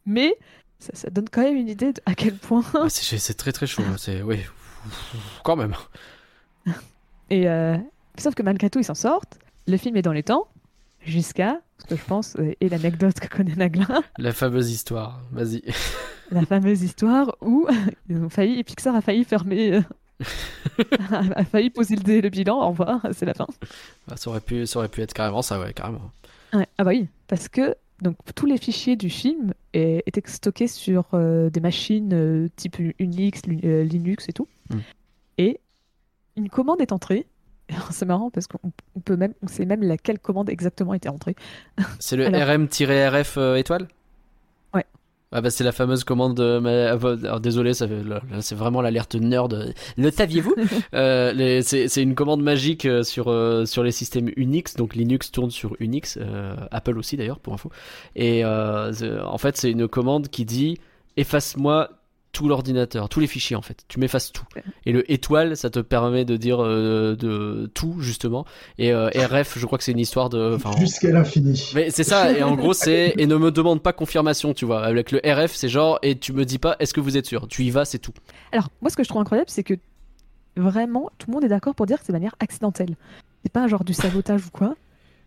mais 0.06 0.36
ça, 0.80 0.92
ça 0.94 1.10
donne 1.10 1.30
quand 1.30 1.42
même 1.42 1.56
une 1.58 1.70
idée 1.70 1.94
de 1.94 2.02
à 2.06 2.16
quel 2.16 2.36
point. 2.36 2.64
Ah, 2.74 2.88
c'est 2.90 3.34
très 3.36 3.52
très 3.52 3.68
chaud. 3.68 3.84
C'est 3.98 4.22
oui. 4.22 4.40
Quand 5.44 5.56
même. 5.56 5.74
Et 7.30 7.48
euh, 7.50 7.78
sauf 8.18 8.36
que 8.36 8.44
malgré 8.44 8.70
tout, 8.70 8.80
ils 8.80 8.86
s'en 8.86 8.96
sortent. 8.96 9.38
Le 9.68 9.76
film 9.78 9.98
est 9.98 10.02
dans 10.02 10.14
les 10.14 10.24
temps, 10.24 10.48
jusqu'à 11.02 11.60
ce 11.78 11.86
que 11.86 11.96
je 11.98 12.04
pense, 12.04 12.36
euh, 12.38 12.54
et 12.62 12.70
l'anecdote 12.70 13.20
que 13.20 13.28
connaît 13.28 13.56
Nagla, 13.56 13.86
La 14.18 14.32
fameuse 14.32 14.72
histoire. 14.72 15.20
Vas-y. 15.32 15.62
la 16.32 16.46
fameuse 16.46 16.82
histoire 16.84 17.36
où 17.42 17.68
ils 18.10 18.18
ont 18.18 18.30
failli, 18.30 18.64
Pixar 18.64 18.96
a 18.96 19.02
failli 19.02 19.26
fermer, 19.26 19.74
euh, 19.74 19.82
a 21.36 21.44
failli 21.44 21.70
poser 21.70 21.96
le, 21.98 22.04
dé- 22.04 22.22
le 22.22 22.30
bilan. 22.30 22.62
Au 22.62 22.70
revoir, 22.70 23.02
c'est 23.12 23.26
la 23.26 23.34
fin. 23.34 23.48
Ah, 24.10 24.16
ça 24.16 24.30
aurait 24.30 24.40
pu, 24.42 24.66
ça 24.66 24.80
aurait 24.80 24.88
pu 24.90 25.02
être 25.02 25.14
carrément 25.14 25.42
ça, 25.42 25.60
ouais, 25.60 25.74
carrément. 25.74 26.12
Ouais, 26.54 26.68
Ah 26.78 26.84
bah 26.84 26.92
oui, 26.92 27.08
parce 27.28 27.50
que 27.50 27.76
donc 28.02 28.16
tous 28.36 28.46
les 28.46 28.58
fichiers 28.58 28.96
du 28.96 29.10
film 29.10 29.54
est- 29.74 30.04
étaient 30.06 30.22
stockés 30.26 30.68
sur 30.68 31.06
euh, 31.14 31.50
des 31.50 31.60
machines 31.60 32.14
euh, 32.14 32.48
type 32.56 32.78
Unix, 33.00 33.42
euh, 33.64 33.84
Linux 33.84 34.30
et 34.30 34.34
tout. 34.34 34.48
Mm. 34.70 34.78
Et 35.40 35.60
une 36.36 36.50
commande 36.50 36.80
est 36.82 36.92
entrée. 36.92 37.26
C'est 37.92 38.06
marrant 38.06 38.30
parce 38.30 38.48
qu'on 38.48 38.60
on 38.96 39.00
peut 39.00 39.18
même, 39.18 39.34
on 39.42 39.48
sait 39.48 39.66
même 39.66 39.82
laquelle 39.84 40.20
commande 40.20 40.50
exactement 40.50 40.94
était 40.94 41.10
entrée. 41.10 41.36
C'est 42.00 42.16
le 42.16 42.26
Alors- 42.34 42.48
RM-RF 42.48 43.38
euh, 43.38 43.56
étoile? 43.56 43.88
Ouais. 44.74 44.86
Ah 45.34 45.42
bah 45.42 45.50
c'est 45.50 45.66
la 45.66 45.74
fameuse 45.74 46.06
commande. 46.06 46.40
euh, 46.40 46.62
mais, 46.62 46.70
euh, 46.70 47.18
alors, 47.26 47.40
désolé, 47.42 47.74
ça 47.74 47.86
fait- 47.88 48.02
c'est 48.40 48.56
vraiment 48.56 48.82
l'alerte 48.82 49.16
nerd. 49.16 49.74
Le 49.98 50.10
saviez-vous 50.12 50.56
Euh, 50.94 51.62
C'est 51.64 52.02
une 52.02 52.16
commande 52.16 52.42
magique 52.42 52.86
euh, 52.86 53.04
sur 53.04 53.28
euh, 53.28 53.66
sur 53.66 53.84
les 53.84 53.92
systèmes 53.92 54.30
Unix. 54.38 54.76
Donc 54.76 54.96
Linux 54.96 55.32
tourne 55.32 55.52
sur 55.52 55.76
Unix, 55.80 56.18
euh, 56.22 56.56
Apple 56.72 56.98
aussi 56.98 57.18
d'ailleurs 57.18 57.40
pour 57.40 57.54
info. 57.54 57.70
Et 58.16 58.46
euh, 58.46 58.92
en 59.26 59.38
fait 59.38 59.58
c'est 59.58 59.70
une 59.72 59.88
commande 59.90 60.30
qui 60.30 60.46
dit 60.46 60.78
efface-moi 61.18 61.90
tout 62.38 62.48
l'ordinateur, 62.48 63.10
tous 63.10 63.20
les 63.20 63.26
fichiers 63.26 63.56
en 63.56 63.64
fait. 63.64 63.84
Tu 63.88 64.00
m'effaces 64.00 64.32
tout. 64.32 64.46
Et 64.86 64.92
le 64.92 65.12
étoile, 65.12 65.58
ça 65.58 65.72
te 65.72 65.80
permet 65.80 66.24
de 66.24 66.38
dire 66.38 66.64
euh, 66.64 67.16
de 67.16 67.72
tout 67.74 67.96
justement. 68.00 68.46
Et 68.78 68.94
euh, 68.94 69.10
RF, 69.16 69.58
je 69.58 69.66
crois 69.66 69.80
que 69.80 69.84
c'est 69.84 69.92
une 69.94 69.98
histoire 70.00 70.30
de. 70.30 70.56
Jusqu'à 70.78 71.10
l'infini. 71.12 71.72
mais 71.74 71.90
c'est 71.90 72.04
ça, 72.04 72.32
et 72.32 72.44
en 72.44 72.56
gros 72.56 72.74
c'est 72.74 73.16
et 73.18 73.26
ne 73.26 73.36
me 73.38 73.50
demande 73.50 73.82
pas 73.82 73.92
confirmation, 73.92 74.54
tu 74.54 74.66
vois. 74.66 74.84
Avec 74.84 75.12
le 75.12 75.20
RF, 75.26 75.56
c'est 75.56 75.68
genre 75.70 75.98
et 76.04 76.20
tu 76.20 76.32
me 76.32 76.46
dis 76.46 76.60
pas 76.60 76.76
est-ce 76.80 76.94
que 76.94 77.00
vous 77.02 77.18
êtes 77.18 77.26
sûr? 77.26 77.48
Tu 77.48 77.64
y 77.64 77.72
vas, 77.72 77.86
c'est 77.86 77.98
tout. 78.00 78.14
Alors, 78.52 78.70
moi, 78.82 78.92
ce 78.92 78.96
que 78.96 79.04
je 79.04 79.10
trouve 79.10 79.22
incroyable, 79.22 79.50
c'est 79.50 79.64
que 79.64 79.74
vraiment, 80.56 81.10
tout 81.18 81.28
le 81.30 81.34
monde 81.34 81.44
est 81.44 81.48
d'accord 81.50 81.74
pour 81.76 81.86
dire 81.88 81.98
que 82.00 82.06
c'est 82.06 82.14
de 82.14 82.18
manière 82.18 82.36
accidentelle. 82.40 82.96
C'est 83.44 83.52
pas 83.52 83.62
un 83.62 83.68
genre 83.68 83.84
du 83.84 83.94
sabotage 83.94 84.46
ou 84.46 84.50
quoi. 84.52 84.76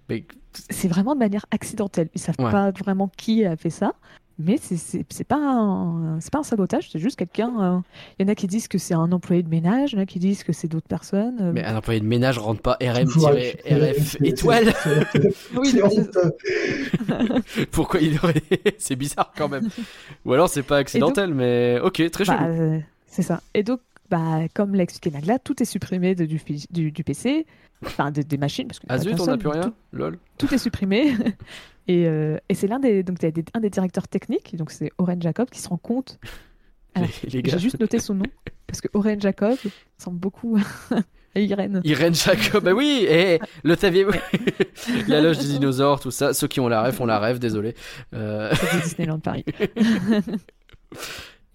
Mais 0.08 0.24
C'est 0.70 0.88
vraiment 0.88 1.14
de 1.14 1.20
manière 1.20 1.46
accidentelle. 1.50 2.08
Ils 2.14 2.20
savent 2.20 2.36
Ouais. 2.38 2.50
pas 2.50 2.70
vraiment 2.72 3.10
qui 3.16 3.44
a 3.44 3.56
fait 3.56 3.70
ça. 3.70 3.94
Mais 4.42 4.56
c'est- 4.58 5.24
pas, 5.24 5.36
un- 5.36 6.18
c'est 6.20 6.32
pas 6.32 6.38
un 6.38 6.42
sabotage, 6.42 6.90
c'est 6.90 6.98
juste 6.98 7.16
quelqu'un. 7.18 7.52
euh, 7.60 7.78
Il 8.18 8.26
y 8.26 8.28
en 8.28 8.32
a 8.32 8.34
qui 8.34 8.46
disent 8.46 8.68
que 8.68 8.78
c'est 8.78 8.94
un 8.94 9.12
employé 9.12 9.42
de 9.42 9.48
ménage, 9.48 9.92
il 9.92 9.96
y 9.96 9.98
en 9.98 10.02
a 10.02 10.06
qui 10.06 10.18
disent 10.18 10.44
que 10.44 10.52
c'est 10.52 10.68
d'autres 10.68 10.88
personnes. 10.88 11.36
euh, 11.40 11.52
mais 11.52 11.64
un 11.64 11.76
employé 11.76 12.00
de 12.00 12.06
ménage 12.06 12.38
rentre 12.38 12.62
pas 12.62 12.76
RM-RF 12.80 14.16
étoile. 14.22 14.72
Oui. 15.56 15.74
Pourquoi 17.70 18.00
il 18.00 18.16
aurait 18.22 18.42
C'est 18.78 18.96
bizarre 18.96 19.32
quand 19.36 19.48
même. 19.48 19.68
Ou 20.24 20.32
alors 20.32 20.48
c'est 20.48 20.62
pas 20.62 20.78
accidentel, 20.78 21.34
mais 21.34 21.78
ok, 21.82 22.10
très 22.10 22.24
Bah, 22.24 22.38
chelou. 22.38 22.50
euh, 22.62 22.78
c'est 23.06 23.22
ça. 23.22 23.40
Et 23.54 23.62
donc, 23.62 23.80
bah, 24.10 24.40
comme 24.54 24.74
l'a 24.74 24.82
expliqué 24.82 25.10
Nagla, 25.16 25.38
tout 25.38 25.62
est 25.62 25.66
supprimé 25.66 26.14
de- 26.14 26.24
du, 26.26 26.40
du, 26.70 26.90
du 26.92 27.04
PC, 27.04 27.46
enfin 27.84 28.10
de- 28.10 28.22
des 28.22 28.38
machines. 28.38 28.66
Parce 28.66 28.78
que 28.80 28.86
Ah 28.88 28.98
zut, 28.98 29.18
on 29.20 29.26
n'a 29.26 29.36
plus 29.38 29.48
rien. 29.48 29.72
Lol. 29.92 30.18
Tout 30.38 30.52
est 30.54 30.58
supprimé. 30.58 31.14
Et 31.90 32.06
euh, 32.06 32.36
et 32.48 32.54
c'est 32.54 32.66
l'un 32.66 32.78
des, 32.78 33.02
donc, 33.02 33.18
des- 33.18 33.44
un 33.54 33.60
des 33.60 33.70
directeurs 33.70 34.06
techniques, 34.08 34.54
donc 34.56 34.70
c'est 34.70 34.90
Oren 34.98 35.20
Jacob, 35.20 35.48
qui 35.50 35.60
se 35.60 35.68
rend 35.68 35.76
compte. 35.78 36.18
J'ai 37.26 37.42
juste 37.58 37.78
noté 37.80 37.98
son 37.98 38.14
nom. 38.14 38.24
parce 38.66 38.80
que 38.80 38.88
Oren 38.94 39.20
Jacob 39.20 39.56
ressemble 39.98 40.18
beaucoup 40.18 40.58
à 41.34 41.40
Irène. 41.40 41.80
Irène 41.84 42.14
Jacob, 42.14 42.64
bah 42.64 42.72
oui, 42.72 43.06
et 43.08 43.38
le 43.62 43.76
tavier, 43.76 44.04
la 45.08 45.20
loge 45.20 45.38
des 45.38 45.46
dinosaures, 45.46 46.00
tout 46.00 46.10
ça. 46.10 46.32
Ceux 46.34 46.48
qui 46.48 46.58
ont 46.60 46.68
la 46.68 46.82
rêve, 46.82 47.00
ont 47.00 47.06
la 47.06 47.18
rêve, 47.20 47.38
désolé. 47.38 47.74
Euh, 48.14 48.52
Disneyland 48.82 49.20
Paris. 49.20 49.44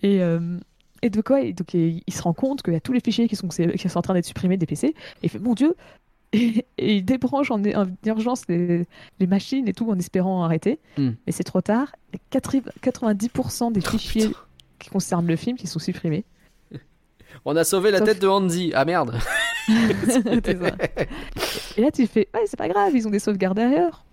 et, 0.02 0.22
euh, 0.22 0.58
et 1.02 1.10
de 1.10 1.22
quoi 1.22 1.42
et 1.42 1.54
donc, 1.54 1.74
il, 1.74 2.02
il 2.08 2.14
se 2.14 2.22
rend 2.22 2.34
compte 2.34 2.62
qu'il 2.64 2.74
y 2.74 2.78
a 2.78 2.80
tous 2.82 2.94
les 2.94 3.00
fichiers 3.02 3.28
qui 3.28 3.36
sont, 3.36 3.48
qui 3.50 3.90
sont 3.90 3.98
en 3.98 4.02
train 4.02 4.14
d'être 4.14 4.26
supprimés 4.26 4.58
des 4.58 4.66
PC. 4.66 4.88
Et 4.88 4.94
il 5.24 5.30
fait 5.30 5.40
Mon 5.40 5.54
Dieu 5.54 5.76
et, 6.36 6.66
et 6.78 6.96
il 6.98 7.06
débranche 7.06 7.52
en, 7.52 7.64
en 7.64 7.86
urgence 8.06 8.44
les, 8.48 8.86
les 9.20 9.28
machines 9.28 9.68
et 9.68 9.74
tout 9.74 9.90
en 9.90 9.98
espérant 9.98 10.44
arrêter. 10.44 10.80
Hmm. 10.98 11.12
Mais 11.26 11.32
c'est 11.32 11.44
trop 11.44 11.62
tard. 11.62 11.96
Et 12.14 12.20
80 12.30 12.70
90% 12.82 13.72
des 13.72 13.82
Oh, 13.86 13.90
fichiers 13.92 14.28
putain. 14.28 14.40
qui 14.80 14.90
concernent 14.90 15.28
le 15.28 15.36
film 15.36 15.58
qui 15.58 15.68
sont 15.68 15.80
supprimés. 15.80 16.26
On 17.46 17.56
a 17.56 17.64
sauvé 17.64 17.92
la 17.92 18.00
Sauf- 18.00 18.08
tête 18.08 18.22
de 18.22 18.28
Andy. 18.28 18.72
Ah 18.76 18.86
merde. 18.86 19.18
Et 21.78 21.82
là, 21.82 21.92
tu 21.92 22.08
fais, 22.08 22.28
ouais, 22.34 22.42
c'est 22.46 22.58
pas 22.58 22.68
grave, 22.68 22.92
ils 22.96 23.08
ont 23.08 23.12
des 23.12 23.20
sauvegardes 23.20 23.58
derrière. 23.58 24.06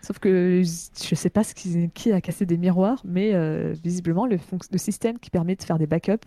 Sauf 0.00 0.18
que 0.18 0.62
je 0.62 1.14
sais 1.14 1.28
pas 1.30 1.44
ce 1.44 1.54
qui, 1.54 1.90
qui 1.92 2.12
a 2.12 2.20
cassé 2.20 2.46
des 2.46 2.56
miroirs, 2.56 3.02
mais 3.04 3.34
euh, 3.34 3.74
visiblement, 3.82 4.26
le 4.26 4.38
système 4.78 5.18
qui 5.18 5.28
permet 5.30 5.56
de 5.56 5.62
faire 5.62 5.78
des 5.78 5.86
backups 5.86 6.24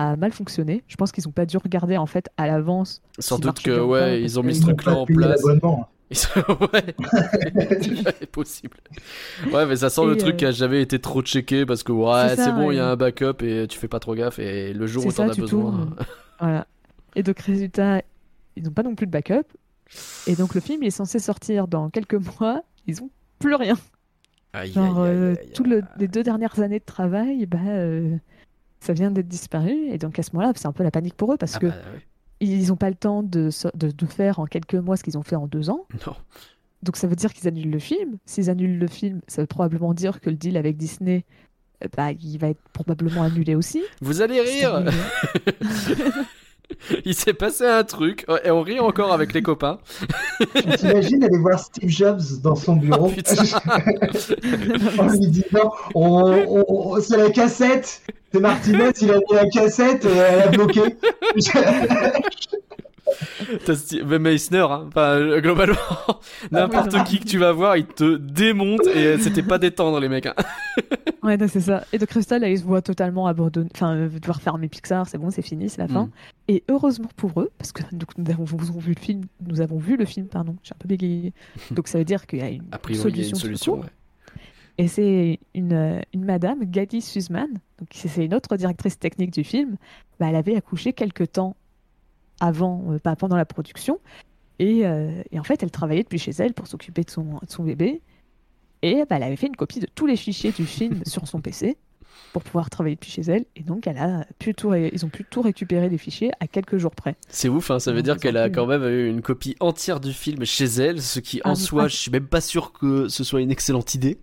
a 0.00 0.16
mal 0.16 0.32
fonctionné. 0.32 0.84
Je 0.86 0.96
pense 0.96 1.10
qu'ils 1.12 1.26
ont 1.28 1.32
pas 1.32 1.44
dû 1.44 1.56
regarder 1.56 1.96
en 1.96 2.06
fait 2.06 2.28
à 2.36 2.46
l'avance. 2.46 3.02
Sans 3.18 3.38
doute 3.38 3.60
que, 3.60 3.76
pas, 3.78 3.84
ouais, 3.84 4.22
ils 4.22 4.38
ont 4.38 4.42
mis 4.42 4.54
ce 4.54 4.60
n'ont 4.60 4.66
truc-là 4.68 4.92
pas 4.94 4.98
en 5.00 5.06
place. 5.06 5.42
ouais. 6.72 6.94
c'est 8.18 8.30
possible. 8.30 8.76
Ouais, 9.52 9.66
mais 9.66 9.76
ça 9.76 9.90
sent 9.90 10.06
le 10.06 10.16
truc 10.16 10.34
euh, 10.34 10.36
qui 10.36 10.46
a 10.46 10.50
jamais 10.52 10.80
été 10.82 10.98
trop 10.98 11.20
checké 11.22 11.66
parce 11.66 11.82
que 11.82 11.92
ouais, 11.92 12.34
C'est 12.36 12.52
bon, 12.52 12.70
il 12.70 12.76
y 12.76 12.80
a 12.80 12.86
ouais. 12.86 12.92
un 12.92 12.96
backup 12.96 13.42
et 13.42 13.66
tu 13.68 13.78
fais 13.78 13.88
pas 13.88 13.98
trop 14.00 14.14
gaffe 14.14 14.38
et 14.38 14.72
le 14.72 14.86
jour 14.86 15.02
C'est 15.02 15.08
où 15.08 15.12
t'en 15.12 15.26
ça, 15.26 15.32
as 15.32 15.36
besoin. 15.36 15.60
tournes. 15.62 15.96
Voilà. 16.40 16.66
Et 17.16 17.24
donc, 17.24 17.40
résultat, 17.40 18.00
ils 18.56 18.62
n'ont 18.62 18.70
pas 18.70 18.84
non 18.84 18.94
plus 18.94 19.06
de 19.06 19.10
backup. 19.10 19.42
Et 20.28 20.36
donc, 20.36 20.54
le 20.54 20.60
film 20.60 20.82
il 20.84 20.86
est 20.86 20.90
censé 20.90 21.18
sortir 21.18 21.66
dans 21.66 21.90
quelques 21.90 22.14
mois. 22.14 22.62
Ils 22.86 23.02
ont 23.02 23.10
plus 23.40 23.54
rien. 23.56 23.74
Aïe, 24.52 24.72
Genre, 24.72 25.02
aïe, 25.02 25.10
aïe, 25.10 25.16
euh, 25.18 25.34
aïe, 25.40 25.50
tout 25.52 25.64
aïe. 25.64 25.70
le- 25.70 25.82
les 25.98 26.06
deux 26.08 26.22
dernières 26.22 26.60
années 26.60 26.78
de 26.78 26.84
travail, 26.84 27.44
bah, 27.46 27.58
euh, 27.66 28.16
ça 28.80 28.92
vient 28.92 29.10
d'être 29.10 29.28
disparu. 29.28 29.72
Et 29.90 29.98
donc, 29.98 30.18
à 30.18 30.22
ce 30.22 30.30
moment-là, 30.34 30.52
c'est 30.56 30.66
un 30.66 30.72
peu 30.72 30.82
la 30.84 30.90
panique 30.90 31.14
pour 31.14 31.32
eux 31.32 31.36
parce 31.36 31.56
Ah 31.56 31.58
que 31.58 31.66
bah, 31.66 31.74
ils 32.40 32.68
n'ont 32.68 32.76
pas 32.76 32.88
le 32.90 32.96
temps 32.96 33.22
de, 33.22 33.50
de 33.74 34.06
faire 34.06 34.38
en 34.38 34.46
quelques 34.46 34.74
mois 34.74 34.96
ce 34.96 35.02
qu'ils 35.02 35.18
ont 35.18 35.22
fait 35.22 35.36
en 35.36 35.46
deux 35.46 35.70
ans. 35.70 35.86
Non. 36.06 36.14
Donc, 36.82 36.96
ça 36.96 37.06
veut 37.08 37.16
dire 37.16 37.32
qu'ils 37.32 37.48
annulent 37.48 37.70
le 37.72 37.78
film. 37.80 38.18
S'ils 38.24 38.50
annulent 38.50 38.78
le 38.78 38.86
film, 38.86 39.20
ça 39.26 39.42
veut 39.42 39.46
probablement 39.46 39.94
dire 39.94 40.20
que 40.20 40.30
le 40.30 40.36
deal 40.36 40.56
avec 40.56 40.76
Disney, 40.76 41.24
euh, 41.84 41.88
bah, 41.96 42.12
il 42.12 42.38
va 42.38 42.50
être 42.50 42.62
probablement 42.72 43.22
annulé 43.22 43.54
aussi. 43.56 43.82
Vous 44.00 44.22
allez 44.22 44.40
rire. 44.40 44.84
Il 47.04 47.14
s'est 47.14 47.32
passé 47.34 47.64
un 47.66 47.82
truc 47.84 48.26
et 48.44 48.50
on 48.50 48.62
rit 48.62 48.78
encore 48.80 49.12
avec 49.12 49.32
les 49.32 49.42
copains. 49.42 49.78
T'imagines 50.76 51.24
aller 51.24 51.38
voir 51.38 51.58
Steve 51.58 51.88
Jobs 51.88 52.20
dans 52.42 52.54
son 52.56 52.76
bureau? 52.76 53.12
Oh, 54.98 55.02
en 55.02 55.08
lui 55.12 55.26
disant 55.28 55.72
on, 55.94 56.32
on- 56.48 56.64
on- 56.68 57.00
c'est 57.00 57.16
la 57.16 57.30
cassette. 57.30 58.02
C'est 58.32 58.40
Martinez 58.40 58.90
il 59.00 59.10
a 59.10 59.16
mis 59.16 59.34
la 59.34 59.46
cassette 59.46 60.04
et 60.04 60.08
elle 60.08 60.42
a 60.42 60.48
bloqué 60.48 60.80
même 64.04 64.22
Meissner, 64.22 64.58
hein. 64.58 64.84
enfin, 64.88 65.16
euh, 65.16 65.40
globalement, 65.40 65.76
n'importe 66.50 66.92
oui, 66.94 67.04
qui 67.04 67.20
que 67.20 67.24
tu 67.24 67.38
vas 67.38 67.52
voir, 67.52 67.76
il 67.76 67.86
te 67.86 68.16
démonte 68.16 68.86
et 68.86 69.06
euh, 69.06 69.18
c'était 69.18 69.42
pas 69.42 69.58
détendre 69.58 70.00
les 70.00 70.08
mecs. 70.08 70.26
hein. 70.26 70.34
Ouais, 71.22 71.36
c'est 71.48 71.60
ça. 71.60 71.84
Et 71.92 71.98
donc 71.98 72.08
Crystal, 72.08 72.40
là, 72.40 72.48
ils 72.48 72.58
se 72.58 72.64
voient 72.64 72.80
totalement 72.80 73.26
abandonnés, 73.26 73.68
enfin, 73.74 73.94
euh, 73.94 74.08
devoir 74.08 74.40
fermer 74.40 74.68
Pixar, 74.68 75.06
c'est 75.08 75.18
bon, 75.18 75.30
c'est 75.30 75.42
fini, 75.42 75.68
c'est 75.68 75.82
la 75.82 75.88
fin. 75.88 76.04
Mm. 76.04 76.10
Et 76.48 76.64
heureusement 76.68 77.08
pour 77.16 77.40
eux, 77.40 77.50
parce 77.58 77.72
que 77.72 77.82
donc, 77.92 78.16
nous 78.16 78.30
avons, 78.30 78.44
vu 78.78 78.94
le 78.94 79.00
film, 79.00 79.22
nous 79.46 79.60
avons 79.60 79.78
vu 79.78 79.96
le 79.96 80.04
film, 80.04 80.26
pardon, 80.26 80.56
j'ai 80.62 80.72
un 80.74 80.78
peu 80.78 80.88
bégayé. 80.88 81.32
Donc 81.72 81.88
ça 81.88 81.98
veut 81.98 82.04
dire 82.04 82.26
qu'il 82.26 82.38
y 82.38 82.42
a 82.42 82.48
une 82.48 82.64
A 82.72 82.78
priori, 82.78 83.10
il 83.12 83.20
y 83.20 83.24
a 83.24 83.28
une 83.28 83.34
solution. 83.34 83.80
ouais. 83.80 83.86
Et 84.78 84.86
c'est 84.86 85.40
une, 85.54 85.72
euh, 85.72 86.00
une 86.14 86.24
madame, 86.24 86.64
Gadi 86.64 87.00
Suzman, 87.02 87.48
c'est 87.90 88.24
une 88.24 88.32
autre 88.32 88.56
directrice 88.56 88.98
technique 88.98 89.32
du 89.32 89.42
film. 89.42 89.76
Bah, 90.20 90.26
elle 90.28 90.36
avait 90.36 90.56
accouché 90.56 90.92
quelques 90.92 91.32
temps 91.32 91.56
avant, 92.40 92.84
euh, 92.92 92.98
pas 92.98 93.16
pendant 93.16 93.36
la 93.36 93.44
production. 93.46 94.00
Et, 94.58 94.86
euh, 94.86 95.22
et 95.30 95.38
en 95.38 95.44
fait, 95.44 95.62
elle 95.62 95.70
travaillait 95.70 96.02
depuis 96.02 96.18
chez 96.18 96.32
elle 96.38 96.52
pour 96.54 96.66
s'occuper 96.66 97.04
de 97.04 97.10
son, 97.10 97.24
de 97.24 97.48
son 97.50 97.64
bébé. 97.64 98.00
Et 98.82 99.04
bah, 99.08 99.16
elle 99.16 99.22
avait 99.24 99.36
fait 99.36 99.46
une 99.48 99.56
copie 99.56 99.80
de 99.80 99.86
tous 99.94 100.06
les 100.06 100.16
fichiers 100.16 100.52
du 100.52 100.66
film 100.66 101.00
sur 101.06 101.26
son 101.28 101.40
PC 101.40 101.76
pour 102.32 102.42
pouvoir 102.42 102.68
travailler 102.70 102.96
depuis 102.96 103.10
chez 103.10 103.22
elle. 103.22 103.44
Et 103.56 103.62
donc, 103.62 103.86
elle 103.86 103.98
a 103.98 104.26
pu 104.38 104.54
tout 104.54 104.68
ré- 104.68 104.90
ils 104.92 105.04
ont 105.04 105.08
pu 105.08 105.24
tout 105.24 105.40
récupérer 105.42 105.88
les 105.88 105.98
fichiers 105.98 106.30
à 106.40 106.46
quelques 106.46 106.76
jours 106.78 106.94
près. 106.94 107.16
C'est 107.28 107.48
ouf, 107.48 107.70
hein, 107.70 107.78
ça 107.78 107.92
veut 107.92 108.02
dire 108.02 108.16
qu'elle 108.18 108.36
a 108.36 108.50
quand 108.50 108.66
même 108.66 108.84
eu 108.84 109.08
une 109.08 109.22
copie 109.22 109.56
entière 109.60 110.00
du 110.00 110.12
film 110.12 110.44
chez 110.44 110.64
elle, 110.66 111.00
ce 111.00 111.20
qui 111.20 111.40
en 111.44 111.52
Ah, 111.52 111.54
soi, 111.54 111.84
ah. 111.84 111.88
je 111.88 111.96
suis 111.96 112.10
même 112.10 112.26
pas 112.26 112.40
sûr 112.40 112.72
que 112.72 113.08
ce 113.08 113.24
soit 113.24 113.40
une 113.40 113.50
excellente 113.50 113.94
idée. 113.94 114.18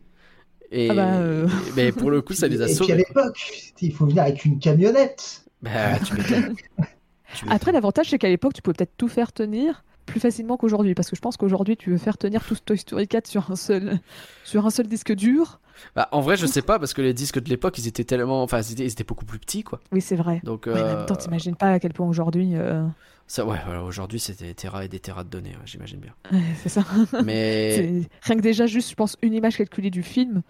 Et 0.72 0.90
Ah 0.90 0.94
bah, 0.96 1.14
euh. 1.20 1.48
mais 1.76 1.92
pour 1.92 2.12
le 2.12 2.22
coup, 2.22 2.34
ça 2.34 2.48
les 2.50 2.62
a 2.62 2.66
et 2.66 2.68
puis 2.68 2.74
à 2.74 2.78
sauvés. 2.78 2.96
l'époque 2.96 3.38
il 3.82 3.94
faut 3.94 4.06
venir 4.06 4.24
avec 4.24 4.46
une 4.46 4.60
camionnette 4.60 5.46
Bah, 5.62 6.00
tu 6.00 6.14
m'étonnes. 6.16 6.56
Après, 7.50 7.72
l'avantage, 7.72 8.10
c'est 8.10 8.18
qu'à 8.18 8.30
l'époque, 8.30 8.54
tu 8.54 8.62
pouvais 8.62 8.76
peut-être 8.76 8.98
tout 8.98 9.08
faire 9.08 9.32
tenir 9.32 9.84
plus 10.06 10.20
facilement 10.20 10.58
qu'aujourd'hui. 10.58 10.94
Parce 10.94 11.10
que 11.10 11.16
je 11.16 11.22
pense 11.22 11.38
qu'aujourd'hui, 11.38 11.78
tu 11.78 11.92
veux 11.92 11.98
faire 11.98 12.18
tenir 12.18 12.44
tout 12.44 12.56
ce 12.56 12.62
Toy 12.62 12.78
Story 12.78 13.08
4 13.08 13.28
sur 13.28 13.52
un 13.52 13.56
seul, 13.56 14.00
sur 14.44 14.66
un 14.66 14.70
seul 14.70 14.88
disque 14.88 15.14
dur. 15.14 15.60
Bah, 15.96 16.08
en 16.12 16.22
vrai, 16.22 16.38
je 16.38 16.46
sais 16.46 16.62
pas 16.62 16.80
parce 16.80 16.94
que 16.94 17.02
les 17.02 17.14
disques 17.14 17.42
de 17.42 17.50
l'époque, 17.50 17.78
ils 17.78 17.88
étaient 17.88 18.04
tellement, 18.04 18.42
enfin, 18.44 18.62
ils 18.62 18.74
étaient, 18.74 18.86
ils 18.86 18.92
étaient 18.92 19.04
beaucoup 19.04 19.26
plus 19.26 19.40
petits, 19.40 19.64
quoi. 19.64 19.82
Oui, 19.92 20.02
c'est 20.02 20.16
vrai. 20.16 20.42
Donc, 20.44 20.68
en 20.68 20.72
euh, 20.72 20.98
même 20.98 21.06
temps, 21.06 21.16
t'imagines 21.16 21.56
pas 21.56 21.72
à 21.72 21.80
quel 21.80 21.94
point 21.94 22.08
aujourd'hui. 22.08 22.52
euh, 22.56 22.86
ça, 23.28 23.44
ouais, 23.44 23.58
voilà, 23.66 23.84
aujourd'hui, 23.84 24.20
c'était 24.20 24.46
des 24.46 24.54
terras 24.54 24.86
et 24.86 24.88
des 24.88 25.00
terras 25.00 25.24
de 25.24 25.30
données, 25.30 25.50
ouais, 25.50 25.66
j'imagine 25.66 26.00
bien. 26.00 26.14
ouais, 26.32 26.44
c'est 26.62 26.70
ça. 26.70 26.84
Mais 27.24 28.04
Rien 28.22 28.36
que 28.36 28.42
déjà, 28.42 28.68
juste, 28.68 28.92
je 28.92 28.96
pense, 28.96 29.18
une 29.22 29.34
image 29.34 29.58
calculée 29.58 29.90
du 29.90 30.04
film, 30.04 30.44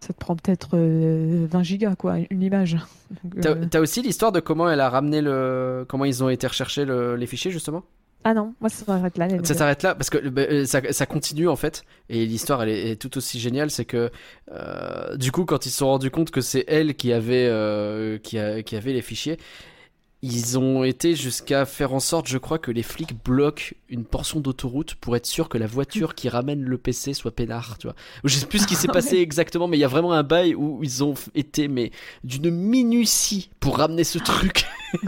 ça 0.00 0.12
te 0.12 0.18
prend 0.18 0.36
peut-être 0.36 0.70
euh, 0.74 1.46
20 1.50 1.62
gigas, 1.62 1.94
quoi, 1.96 2.16
une 2.30 2.42
image. 2.42 2.76
T'as 3.40 3.50
euh, 3.50 3.64
t'as 3.70 3.80
aussi 3.80 4.02
l'histoire 4.02 4.32
de 4.32 4.40
comment 4.40 4.68
elle 4.70 4.80
a 4.80 4.88
ramené 4.90 5.20
le, 5.20 5.84
comment 5.88 6.04
ils 6.04 6.22
ont 6.22 6.28
été 6.28 6.46
rechercher 6.46 6.84
le- 6.84 7.16
les 7.16 7.26
fichiers 7.26 7.50
justement? 7.50 7.84
Ah 8.24 8.34
non, 8.34 8.52
moi, 8.60 8.68
ça 8.68 8.84
s'arrête 8.84 9.16
là. 9.16 9.28
Ça 9.44 9.54
s'arrête 9.54 9.82
là 9.84 9.94
parce 9.94 10.10
que 10.10 10.18
bah, 10.28 10.42
euh, 10.42 10.64
ça, 10.66 10.80
ça 10.92 11.06
continue 11.06 11.48
en 11.48 11.54
fait 11.56 11.82
et 12.10 12.26
l'histoire 12.26 12.62
elle 12.64 12.68
est, 12.70 12.90
est 12.90 12.96
tout 12.96 13.16
aussi 13.16 13.38
géniale 13.38 13.70
c'est 13.70 13.84
que 13.84 14.10
euh, 14.52 15.16
du 15.16 15.30
coup 15.32 15.44
quand 15.44 15.66
ils 15.66 15.70
se 15.70 15.78
sont 15.78 15.86
rendus 15.86 16.10
compte 16.10 16.30
que 16.32 16.40
c'est 16.40 16.64
elle 16.66 16.94
qui 16.96 17.12
avait 17.12 17.46
euh, 17.48 18.18
qui, 18.18 18.38
a- 18.38 18.62
qui 18.64 18.74
avait 18.76 18.92
les 18.92 19.02
fichiers 19.02 19.38
ils 20.20 20.58
ont 20.58 20.82
été 20.82 21.14
jusqu'à 21.14 21.64
faire 21.64 21.94
en 21.94 22.00
sorte 22.00 22.26
je 22.26 22.38
crois 22.38 22.58
que 22.58 22.72
les 22.72 22.82
flics 22.82 23.14
bloquent 23.24 23.74
une 23.88 24.04
portion 24.04 24.40
d'autoroute 24.40 24.96
pour 24.96 25.14
être 25.14 25.26
sûr 25.26 25.48
que 25.48 25.58
la 25.58 25.68
voiture 25.68 26.16
qui 26.16 26.28
ramène 26.28 26.62
le 26.64 26.76
PC 26.76 27.14
soit 27.14 27.30
peinard 27.30 27.78
tu 27.78 27.86
vois 27.86 27.94
je 28.24 28.36
sais 28.36 28.46
plus 28.46 28.58
ce 28.60 28.66
qui 28.66 28.74
s'est 28.74 28.88
passé 28.88 29.18
exactement 29.18 29.68
mais 29.68 29.76
il 29.76 29.80
y 29.80 29.84
a 29.84 29.88
vraiment 29.88 30.12
un 30.12 30.24
bail 30.24 30.56
où 30.56 30.82
ils 30.82 31.04
ont 31.04 31.14
été 31.36 31.68
mais 31.68 31.92
d'une 32.24 32.50
minutie 32.50 33.50
pour 33.60 33.78
ramener 33.78 34.02
ce 34.02 34.18
truc 34.18 34.66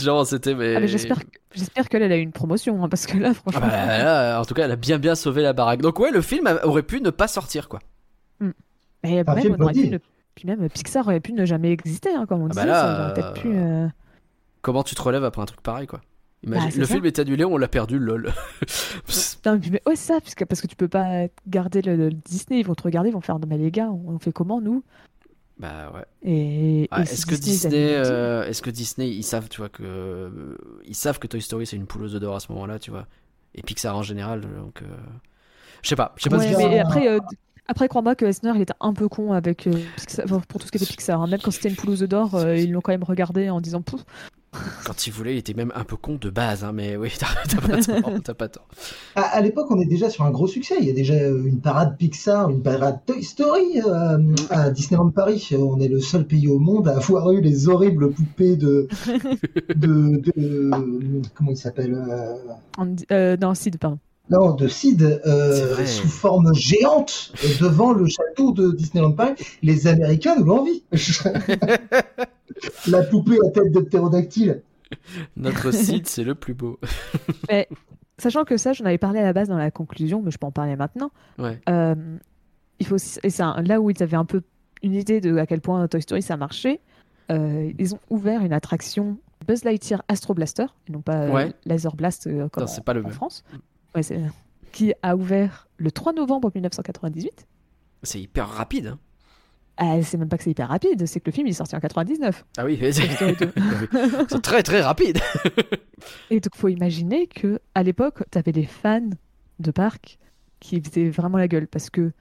genre 0.00 0.26
c'était 0.26 0.54
mais, 0.54 0.76
Ah, 0.76 0.80
mais 0.80 0.88
j'espère, 0.88 1.18
j'espère 1.54 1.88
qu'elle 1.88 2.02
elle 2.02 2.12
a 2.12 2.16
eu 2.16 2.20
une 2.22 2.32
promotion, 2.32 2.84
hein, 2.84 2.88
parce 2.88 3.06
que 3.06 3.16
là, 3.16 3.30
ah 3.30 3.34
franchement. 3.34 3.60
bah, 3.62 3.98
là, 3.98 4.40
en 4.40 4.44
tout 4.44 4.54
cas, 4.54 4.64
elle 4.66 4.70
a 4.72 4.76
bien 4.76 4.98
bien 4.98 5.14
sauvé 5.14 5.42
la 5.42 5.52
baraque. 5.52 5.80
Donc 5.80 5.98
ouais, 5.98 6.10
le 6.10 6.20
film 6.20 6.48
aurait 6.62 6.82
pu 6.82 7.00
ne 7.00 7.10
pas 7.10 7.26
sortir 7.28 7.68
quoi. 7.68 7.80
Mais 8.40 9.24
même, 9.24 9.40
film 9.40 9.56
on 9.58 9.62
aurait 9.62 9.72
pu 9.72 9.88
ne- 9.88 9.98
Puis 10.38 10.46
même 10.46 10.68
Pixar 10.68 11.04
aurait 11.04 11.18
pu 11.18 11.32
ne 11.32 11.44
jamais 11.44 11.72
exister, 11.72 12.14
hein, 12.14 12.24
comme 12.26 12.42
on 12.42 12.46
Ah 12.50 12.54
bah 12.54 12.64
là, 12.64 12.80
ça 13.08 13.12
peut-être 13.12 13.32
pu. 13.34 13.48
euh, 13.48 13.86
euh, 13.86 13.88
Comment 14.62 14.84
tu 14.84 14.94
te 14.94 15.02
relèves 15.02 15.24
après 15.24 15.42
un 15.42 15.46
truc 15.46 15.60
pareil 15.62 15.88
quoi? 15.88 16.00
Imagine, 16.44 16.70
Bah, 16.70 16.76
le 16.78 16.84
ça. 16.86 16.92
film 16.94 17.04
est 17.06 17.18
annulé, 17.18 17.44
on 17.44 17.56
l'a 17.56 17.66
perdu, 17.66 17.98
lol. 17.98 18.32
Non, 19.44 19.58
mais 19.60 19.70
mais- 19.72 19.82
ouais, 19.86 19.96
c'est 19.96 20.12
ça, 20.12 20.20
puisque, 20.20 20.44
parce 20.44 20.60
que 20.60 20.68
tu 20.68 20.76
peux 20.76 20.86
pas 20.86 21.26
garder 21.48 21.82
le, 21.82 21.96
le 21.96 22.10
Disney, 22.10 22.60
ils 22.60 22.66
vont 22.66 22.76
te 22.76 22.82
regarder, 22.84 23.08
ils 23.08 23.12
vont 23.12 23.20
faire, 23.20 23.38
mais 23.48 23.58
les 23.58 23.72
gars, 23.72 23.88
on, 23.90 24.14
on 24.14 24.18
fait 24.20 24.30
comment 24.32 24.60
nous? 24.60 24.84
Bah 25.58 25.90
ouais. 25.92 26.04
Et, 26.22 26.86
Ah, 26.92 27.00
et 27.00 27.02
est-ce 27.02 27.26
que 27.26 27.34
Disney, 27.34 27.94
euh, 27.96 28.44
est-ce 28.44 28.62
que 28.62 28.70
Disney, 28.70 29.08
ils 29.10 29.24
savent, 29.24 29.48
tu 29.48 29.60
vois 29.60 29.68
que 29.68 29.82
euh, 29.84 30.56
ils 30.84 30.94
savent 30.94 31.18
que 31.18 31.26
Toy 31.26 31.42
Story 31.42 31.66
c'est 31.66 31.74
une 31.74 31.86
poule 31.86 32.04
aux 32.04 32.14
œufs 32.14 32.20
d'or 32.20 32.36
à 32.36 32.40
ce 32.40 32.52
moment-là, 32.52 32.78
tu 32.78 32.92
vois? 32.92 33.08
Et 33.56 33.62
Pixar 33.62 33.96
en 33.96 34.02
général, 34.02 34.42
donc 34.42 34.82
euh, 34.82 34.86
je 35.82 35.88
sais 35.88 35.96
pas, 35.96 36.12
je 36.16 36.22
sais 36.22 36.30
pas 36.30 36.36
Ouais, 36.38 36.52
ce 36.52 36.56
mais 36.56 36.78
font. 36.78 36.80
après, 36.80 37.08
euh, 37.08 37.18
après 37.68 37.86
crois-moi 37.88 38.14
que 38.14 38.24
Eisner, 38.24 38.52
il 38.56 38.62
était 38.62 38.74
un 38.80 38.92
peu 38.92 39.08
con 39.08 39.32
avec 39.32 39.66
euh, 39.66 39.72
Pixar- 39.96 40.26
pour 40.46 40.60
tout 40.60 40.66
ce 40.66 40.72
qui 40.72 40.78
était 40.78 40.86
Pixar. 40.86 41.20
hein. 41.22 41.26
Même 41.28 41.40
quand 41.42 41.50
c'était 41.50 41.68
une 41.68 41.90
œufs 41.90 42.02
d'or, 42.08 42.34
euh, 42.34 42.56
ils 42.56 42.72
l'ont 42.72 42.80
quand 42.80 42.92
même 42.92 43.04
regardé 43.04 43.50
en 43.50 43.60
disant 43.60 43.82
Pouf, 43.82 44.04
Quand 44.84 45.06
il 45.06 45.12
voulait, 45.12 45.34
il 45.34 45.38
était 45.38 45.52
même 45.52 45.72
un 45.76 45.84
peu 45.84 45.96
con 45.96 46.16
de 46.20 46.30
base, 46.30 46.64
hein, 46.64 46.72
mais 46.72 46.96
oui, 46.96 47.12
t'as 47.18 47.60
pas 47.60 47.76
tort, 47.82 48.10
t'as 48.24 48.34
pas 48.34 48.48
tort. 48.48 48.66
À, 49.14 49.20
à 49.22 49.40
l'époque, 49.42 49.66
on 49.70 49.78
est 49.80 49.84
déjà 49.86 50.08
sur 50.08 50.24
un 50.24 50.30
gros 50.30 50.46
succès. 50.46 50.76
Il 50.80 50.86
y 50.86 50.90
a 50.90 50.94
déjà 50.94 51.12
euh, 51.14 51.44
une 51.44 51.60
parade 51.60 51.96
Pixar, 51.98 52.48
une 52.48 52.62
parade 52.62 53.00
Toy 53.06 53.22
Story 53.22 53.82
euh, 53.86 54.18
à 54.48 54.70
Disneyland 54.70 55.10
Paris. 55.10 55.50
On 55.52 55.78
est 55.80 55.88
le 55.88 56.00
seul 56.00 56.26
pays 56.26 56.48
au 56.48 56.58
monde 56.58 56.88
à 56.88 56.96
avoir 56.96 57.30
eu 57.32 57.40
les 57.42 57.68
horribles 57.68 58.10
poupées 58.10 58.56
de. 58.56 58.88
de, 59.76 60.22
de- 60.22 61.22
comment 61.34 61.50
il 61.50 61.56
s'appelle 61.56 61.94
euh, 61.94 62.34
euh, 63.12 63.36
non, 63.36 63.54
Sid, 63.54 63.76
pardon. 63.78 63.98
Non, 64.30 64.54
de 64.54 64.68
Sid 64.68 65.02
euh, 65.26 65.84
sous 65.86 66.08
forme 66.08 66.54
géante 66.54 67.32
euh, 67.44 67.48
devant 67.60 67.92
le 67.92 68.06
château 68.06 68.52
de 68.52 68.72
Disneyland 68.72 69.12
Paris. 69.12 69.34
Les 69.62 69.86
Américains 69.86 70.36
nous 70.38 70.44
l'envient. 70.44 70.80
La 72.88 73.02
poupée 73.02 73.38
à 73.46 73.50
tête 73.50 73.72
de 73.72 73.80
ptérodactyle. 73.80 74.62
Notre 75.36 75.70
site, 75.72 76.08
c'est 76.08 76.24
le 76.24 76.34
plus 76.34 76.54
beau. 76.54 76.78
Sachant 78.18 78.44
que 78.44 78.56
ça, 78.56 78.72
j'en 78.72 78.84
avais 78.84 78.98
parlé 78.98 79.20
à 79.20 79.22
la 79.22 79.32
base 79.32 79.48
dans 79.48 79.56
la 79.58 79.70
conclusion, 79.70 80.22
mais 80.22 80.30
je 80.30 80.38
peux 80.38 80.46
en 80.46 80.50
parler 80.50 80.74
maintenant. 80.76 81.10
Ouais. 81.38 81.60
Euh, 81.68 81.94
il 82.80 82.86
faut 82.86 82.96
et 82.96 83.40
un- 83.40 83.62
là 83.62 83.80
où 83.80 83.90
ils 83.90 84.02
avaient 84.02 84.16
un 84.16 84.24
peu 84.24 84.42
une 84.82 84.94
idée 84.94 85.20
de 85.20 85.36
à 85.36 85.46
quel 85.46 85.60
point 85.60 85.86
Toy 85.88 86.02
Story 86.02 86.22
ça 86.22 86.36
marchait. 86.36 86.80
euh, 87.30 87.70
ils 87.78 87.94
ont 87.94 88.00
ouvert 88.10 88.40
une 88.42 88.52
attraction 88.52 89.18
Buzz 89.46 89.62
Lightyear 89.64 90.02
Astro 90.08 90.34
Blaster, 90.34 90.66
et 90.88 90.92
non 90.92 91.00
pas 91.00 91.22
euh, 91.22 91.32
Ouais. 91.32 91.52
Laser 91.64 91.94
Blast 91.94 92.26
euh, 92.26 92.48
comme 92.48 92.62
Non, 92.64 92.70
en, 92.70 92.72
c'est 92.72 92.82
pas 92.84 92.92
le 92.94 93.00
en 93.00 93.04
même. 93.04 93.12
France, 93.12 93.44
Ouais, 93.98 94.02
c'est- 94.02 94.20
qui 94.72 94.92
a 95.02 95.16
ouvert 95.16 95.66
le 95.76 95.90
3 95.90 96.12
novembre 96.12 96.50
1998. 96.54 97.46
C'est 98.02 98.20
hyper 98.20 98.48
rapide. 98.48 98.86
hein. 98.88 98.98
Ah, 99.80 100.02
c'est 100.02 100.16
même 100.18 100.28
pas 100.28 100.36
que 100.38 100.42
c'est 100.44 100.50
hyper 100.50 100.68
rapide, 100.68 101.06
c'est 101.06 101.20
que 101.20 101.26
le 101.26 101.32
film 101.32 101.46
il 101.46 101.50
est 101.50 101.54
sorti 101.54 101.76
en 101.76 101.80
99. 101.80 102.44
Ah 102.56 102.64
oui, 102.64 102.76
Toy 102.78 102.92
Story 102.92 103.36
2. 103.36 103.52
c'est 104.28 104.42
très 104.42 104.62
très 104.62 104.80
rapide. 104.82 105.18
Et 106.30 106.40
donc, 106.40 106.54
faut 106.56 106.68
imaginer 106.68 107.26
que 107.28 107.60
à 107.74 107.82
l'époque, 107.82 108.24
tu 108.30 108.38
avais 108.38 108.52
des 108.52 108.66
fans 108.66 109.10
de 109.58 109.70
parc 109.70 110.18
qui 110.60 110.80
faisaient 110.80 111.08
vraiment 111.10 111.38
la 111.38 111.46
gueule 111.48 111.68
parce 111.68 111.90
que 111.90 112.12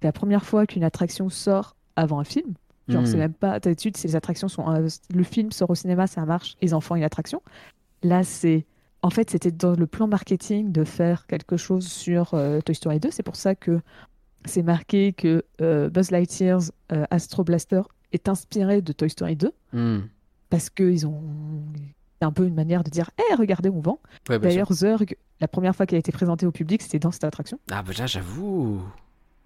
c'est 0.00 0.08
la 0.08 0.12
première 0.12 0.44
fois 0.44 0.66
qu'une 0.66 0.82
attraction 0.84 1.28
sort 1.28 1.76
avant 1.96 2.18
un 2.18 2.24
film. 2.24 2.54
Genre, 2.88 3.02
Hmm. 3.02 3.06
c'est 3.06 3.16
même 3.16 3.32
pas. 3.32 3.60
D'habitude, 3.60 3.96
c'est 3.96 4.08
les 4.08 4.16
attractions 4.16 4.48
sont. 4.48 4.68
euh, 4.70 4.88
le 5.14 5.22
film 5.24 5.52
sort 5.52 5.70
au 5.70 5.74
cinéma, 5.74 6.06
ça 6.06 6.24
marche, 6.26 6.56
les 6.62 6.74
enfants, 6.74 6.96
une 6.96 7.04
attraction. 7.04 7.40
Là, 8.02 8.22
c'est. 8.24 8.66
En 9.04 9.10
fait, 9.10 9.28
c'était 9.30 9.50
dans 9.52 9.72
le 9.76 9.86
plan 9.86 10.06
marketing 10.06 10.72
de 10.72 10.82
faire 10.82 11.26
quelque 11.26 11.56
chose 11.58 11.86
sur 11.86 12.32
euh, 12.32 12.60
Toy 12.62 12.74
Story 12.74 13.00
2. 13.00 13.10
C'est 13.10 13.22
pour 13.22 13.36
ça 13.36 13.54
que 13.54 13.80
c'est 14.46 14.62
marqué 14.62 15.12
que 15.12 15.44
euh, 15.60 15.90
Buzz 15.90 16.10
Lightyear's 16.10 16.72
euh, 16.90 17.04
Astro 17.10 17.44
Blaster 17.44 17.82
est 18.12 18.28
inspiré 18.30 18.80
de 18.80 18.92
Toy 18.92 19.10
Story 19.10 19.36
2 19.36 19.52
Hmm. 19.74 19.98
parce 20.50 20.70
qu'ils 20.70 21.06
ont. 21.06 21.22
Un 22.20 22.32
peu 22.32 22.46
une 22.46 22.54
manière 22.54 22.82
de 22.82 22.88
dire 22.88 23.10
Hé, 23.18 23.34
regardez, 23.34 23.68
on 23.68 23.80
vend. 23.80 23.98
Ouais. 24.30 24.38
D'ailleurs, 24.38 24.72
Zurg, 24.72 25.04
la 25.40 25.48
première 25.48 25.76
fois 25.76 25.84
qu'elle 25.84 25.96
a 25.96 26.00
été 26.00 26.12
présentée 26.12 26.46
au 26.46 26.52
public, 26.52 26.80
c'était 26.80 26.98
dans 26.98 27.10
cette 27.10 27.24
attraction. 27.24 27.58
Ah 27.70 27.82
bah 27.82 27.92
là, 27.98 28.06
j'avoue. 28.06 28.80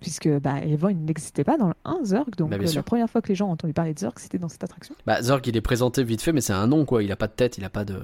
Puisque 0.00 0.28
bah, 0.38 0.54
avant, 0.72 0.88
il 0.88 1.04
n'existait 1.04 1.42
pas 1.42 1.58
dans 1.58 1.68
le 1.68 1.74
1 1.84 2.04
Zurg. 2.04 2.30
Donc, 2.36 2.50
Bah, 2.50 2.56
euh, 2.60 2.72
la 2.72 2.82
première 2.84 3.10
fois 3.10 3.20
que 3.20 3.28
les 3.30 3.34
gens 3.34 3.48
ont 3.48 3.52
entendu 3.52 3.72
parler 3.72 3.94
de 3.94 3.98
Zurg, 3.98 4.12
c'était 4.18 4.38
dans 4.38 4.48
cette 4.48 4.62
attraction. 4.62 4.94
Bah 5.06 5.20
Zorg, 5.20 5.44
il 5.48 5.56
est 5.56 5.60
présenté 5.60 6.04
vite 6.04 6.22
fait, 6.22 6.32
mais 6.32 6.40
c'est 6.40 6.52
un 6.52 6.68
nom 6.68 6.84
quoi. 6.84 7.02
Il 7.02 7.10
a 7.10 7.16
pas 7.16 7.26
de 7.26 7.32
tête, 7.32 7.58
il 7.58 7.64
a 7.64 7.70
pas 7.70 7.84
de. 7.84 8.00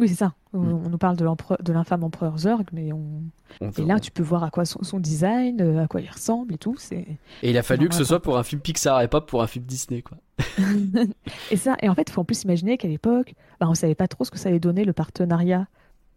Oui, 0.00 0.08
c'est 0.08 0.14
ça. 0.16 0.32
On- 0.52 0.58
Mm. 0.60 0.82
On 0.86 0.88
nous 0.88 0.98
parle 0.98 1.16
de 1.16 1.72
l'infâme 1.72 2.02
empereur 2.02 2.38
Zurg, 2.38 2.64
mais 2.72 2.92
on... 2.92 3.22
on- 3.60 3.70
Et 3.70 3.84
là, 3.84 4.00
tu 4.00 4.10
peux 4.10 4.22
voir 4.22 4.42
à 4.42 4.50
quoi 4.50 4.64
son, 4.64 4.82
son 4.82 4.98
design, 4.98 5.60
euh, 5.60 5.82
à 5.84 5.86
quoi 5.86 6.00
il 6.00 6.10
ressemble 6.10 6.54
et 6.54 6.58
tout. 6.58 6.74
Et 6.92 7.18
il 7.42 7.56
a 7.58 7.62
fallu 7.62 7.88
que 7.88 7.94
ce 7.94 8.04
soit 8.04 8.20
pour 8.22 8.38
un 8.38 8.42
film 8.42 8.60
Pixar 8.60 9.00
et 9.02 9.08
pas 9.08 9.20
pour 9.20 9.42
un 9.42 9.46
film 9.46 9.64
Disney 9.64 10.02
quoi. 10.02 10.16
et 11.50 11.56
ça, 11.56 11.76
et 11.82 11.88
en 11.88 11.94
fait, 11.94 12.08
il 12.08 12.12
faut 12.12 12.22
en 12.22 12.24
plus 12.24 12.42
imaginer 12.44 12.78
qu'à 12.78 12.88
l'époque, 12.88 13.34
bah, 13.60 13.66
on 13.68 13.74
savait 13.74 13.94
pas 13.94 14.08
trop 14.08 14.24
ce 14.24 14.30
que 14.30 14.38
ça 14.38 14.48
allait 14.48 14.58
donner 14.60 14.84
le 14.84 14.92
partenariat 14.92 15.66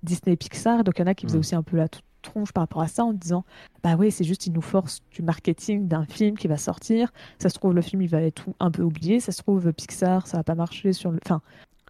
Disney-Pixar. 0.04 0.84
Donc, 0.84 0.96
il 0.98 1.02
y 1.02 1.04
en 1.04 1.08
a 1.08 1.14
qui 1.16 1.26
faisaient 1.26 1.38
Mm. 1.38 1.40
aussi 1.42 1.56
un 1.56 1.64
peu 1.64 1.78
la 1.78 1.88
tronche 2.22 2.52
par 2.54 2.64
rapport 2.64 2.82
à 2.82 2.88
ça 2.88 3.04
en 3.04 3.14
disant 3.14 3.44
Bah 3.84 3.96
oui, 4.00 4.12
c'est 4.12 4.24
juste, 4.24 4.48
ils 4.48 4.54
nous 4.54 4.62
forcent 4.62 5.02
du 5.12 5.22
marketing 5.22 5.88
d'un 5.88 6.06
film 6.06 6.38
qui 6.38 6.48
va 6.48 6.58
sortir. 6.58 7.12
Ça 7.40 7.50
se 7.50 7.56
trouve, 7.56 7.74
le 7.74 7.82
film, 7.82 8.02
il 8.02 8.08
va 8.10 8.22
être 8.22 8.46
un 8.60 8.72
peu 8.72 8.82
oublié. 8.84 9.20
Ça 9.20 9.32
se 9.34 9.42
trouve, 9.42 9.72
Pixar, 9.74 10.26
ça 10.28 10.38
va 10.38 10.44
pas 10.44 10.56
marcher 10.56 10.94
sur 10.94 11.12
le. 11.12 11.20
Enfin, 11.26 11.42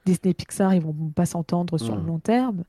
Disney-Pixar, 0.06 0.74
ils 0.74 0.82
vont 0.82 0.94
pas 1.16 1.26
s'entendre 1.26 1.78
sur 1.78 1.96
Mm. 1.96 2.00
le 2.02 2.06
long 2.08 2.20
terme. 2.20 2.64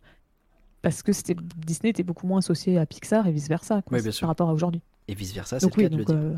Parce 0.82 1.03
que 1.03 1.12
c'était 1.12 1.35
Disney 1.57 1.91
était 1.91 2.03
beaucoup 2.03 2.26
moins 2.26 2.39
associé 2.39 2.78
à 2.78 2.85
Pixar 2.87 3.26
et 3.26 3.32
vice-versa 3.32 3.80
quoi, 3.82 3.99
Oui, 3.99 4.11
par 4.20 4.28
rapport 4.28 4.51
à 4.51 4.53
aujourd'hui. 4.53 4.82
Et 5.09 5.14
vice 5.14 5.32
versa, 5.32 5.59
c'est 5.59 5.66
le 5.66 5.72
oui, 5.76 5.82
cas 5.85 5.89
de 5.89 5.97
le 5.97 6.05
dire. 6.05 6.14
euh, 6.14 6.37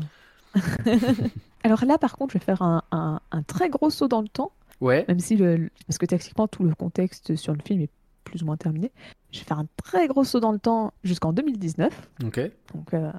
Alors 1.63 1.83
là, 1.85 1.97
par 1.97 2.15
contre, 2.15 2.33
je 2.33 2.39
vais 2.39 2.45
faire 2.45 2.61
un, 2.61 2.81
un- 2.91 3.19
un 3.31 3.43
très 3.43 3.69
gros 3.69 3.89
saut 3.89 4.07
dans 4.07 4.21
le 4.21 4.27
temps, 4.29 4.51
Ouais. 4.79 5.05
même 5.07 5.19
si 5.19 5.35
le, 5.35 5.69
parce 5.87 5.97
que 5.97 6.05
techniquement 6.05 6.47
tout 6.47 6.63
le 6.63 6.73
contexte 6.75 7.35
sur 7.35 7.53
le 7.53 7.59
film 7.65 7.81
est 7.81 7.89
plus 8.23 8.43
ou 8.43 8.45
moins 8.45 8.57
terminé. 8.57 8.91
Je 9.31 9.39
vais 9.39 9.45
faire 9.45 9.59
un 9.59 9.67
très 9.83 10.07
gros 10.07 10.23
saut 10.23 10.39
dans 10.39 10.51
le 10.51 10.59
temps 10.59 10.93
jusqu'en 11.03 11.33
2019, 11.33 12.09
Ok. 12.25 12.39
donc 12.73 12.93
euh, 12.93 13.11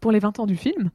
pour 0.00 0.12
les 0.12 0.18
20 0.18 0.38
ans 0.40 0.46
du 0.46 0.56
film. 0.56 0.90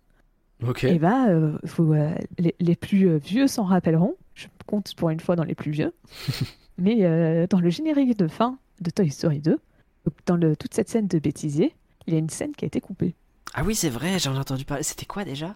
Ok. 0.65 0.83
Et 0.83 0.99
bah, 0.99 1.27
euh, 1.29 1.57
faut, 1.65 1.93
euh, 1.93 2.13
les, 2.37 2.53
les 2.59 2.75
plus 2.75 3.17
vieux 3.17 3.47
s'en 3.47 3.63
rappelleront. 3.63 4.15
Je 4.39 4.47
compte 4.65 4.93
pour 4.95 5.09
une 5.09 5.19
fois 5.19 5.35
dans 5.35 5.43
les 5.43 5.55
plus 5.55 5.71
vieux. 5.71 5.93
Mais 6.77 6.99
euh, 7.01 7.45
dans 7.47 7.59
le 7.59 7.69
générique 7.69 8.17
de 8.17 8.27
fin 8.27 8.57
de 8.81 8.89
Toy 8.89 9.09
Story 9.09 9.39
2, 9.39 9.51
donc 9.51 10.13
dans 10.25 10.37
le, 10.37 10.55
toute 10.55 10.73
cette 10.73 10.87
scène 10.89 11.07
de 11.07 11.19
bêtisier, 11.19 11.75
il 12.07 12.13
y 12.13 12.15
a 12.15 12.19
une 12.19 12.29
scène 12.29 12.53
qui 12.53 12.63
a 12.63 12.67
été 12.67 12.79
coupée. 12.79 13.15
Ah 13.53 13.63
oui, 13.65 13.75
c'est 13.75 13.89
vrai, 13.89 14.17
j'en 14.19 14.33
ai 14.35 14.39
entendu 14.39 14.63
parler. 14.63 14.83
C'était 14.83 15.05
quoi 15.05 15.25
déjà? 15.25 15.55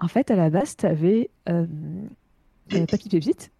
En 0.00 0.08
fait, 0.08 0.30
à 0.30 0.36
la 0.36 0.48
base, 0.48 0.76
tu 0.76 0.86
avais 0.86 1.28
euh, 1.48 1.66
euh, 2.72 2.86
Papy 2.86 3.08
Pépite 3.08 3.50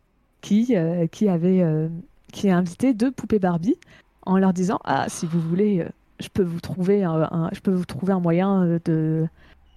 qui, 0.40 0.74
euh, 0.76 1.06
qui 1.06 1.28
avait 1.28 1.60
euh, 1.62 1.88
qui 2.32 2.48
a 2.48 2.56
invité 2.56 2.94
deux 2.94 3.10
poupées 3.10 3.38
Barbie 3.38 3.76
en 4.22 4.38
leur 4.38 4.52
disant 4.52 4.78
Ah, 4.84 5.06
si 5.08 5.26
vous 5.26 5.40
voulez, 5.40 5.80
euh, 5.80 5.88
je 6.20 6.28
peux 6.28 6.42
vous 6.42 6.60
trouver 6.60 7.04
un, 7.04 7.28
un- 7.30 7.50
je 7.52 7.60
peux 7.60 7.72
vous 7.72 7.84
trouver 7.84 8.12
un 8.14 8.20
moyen 8.20 8.64
de, 8.84 9.26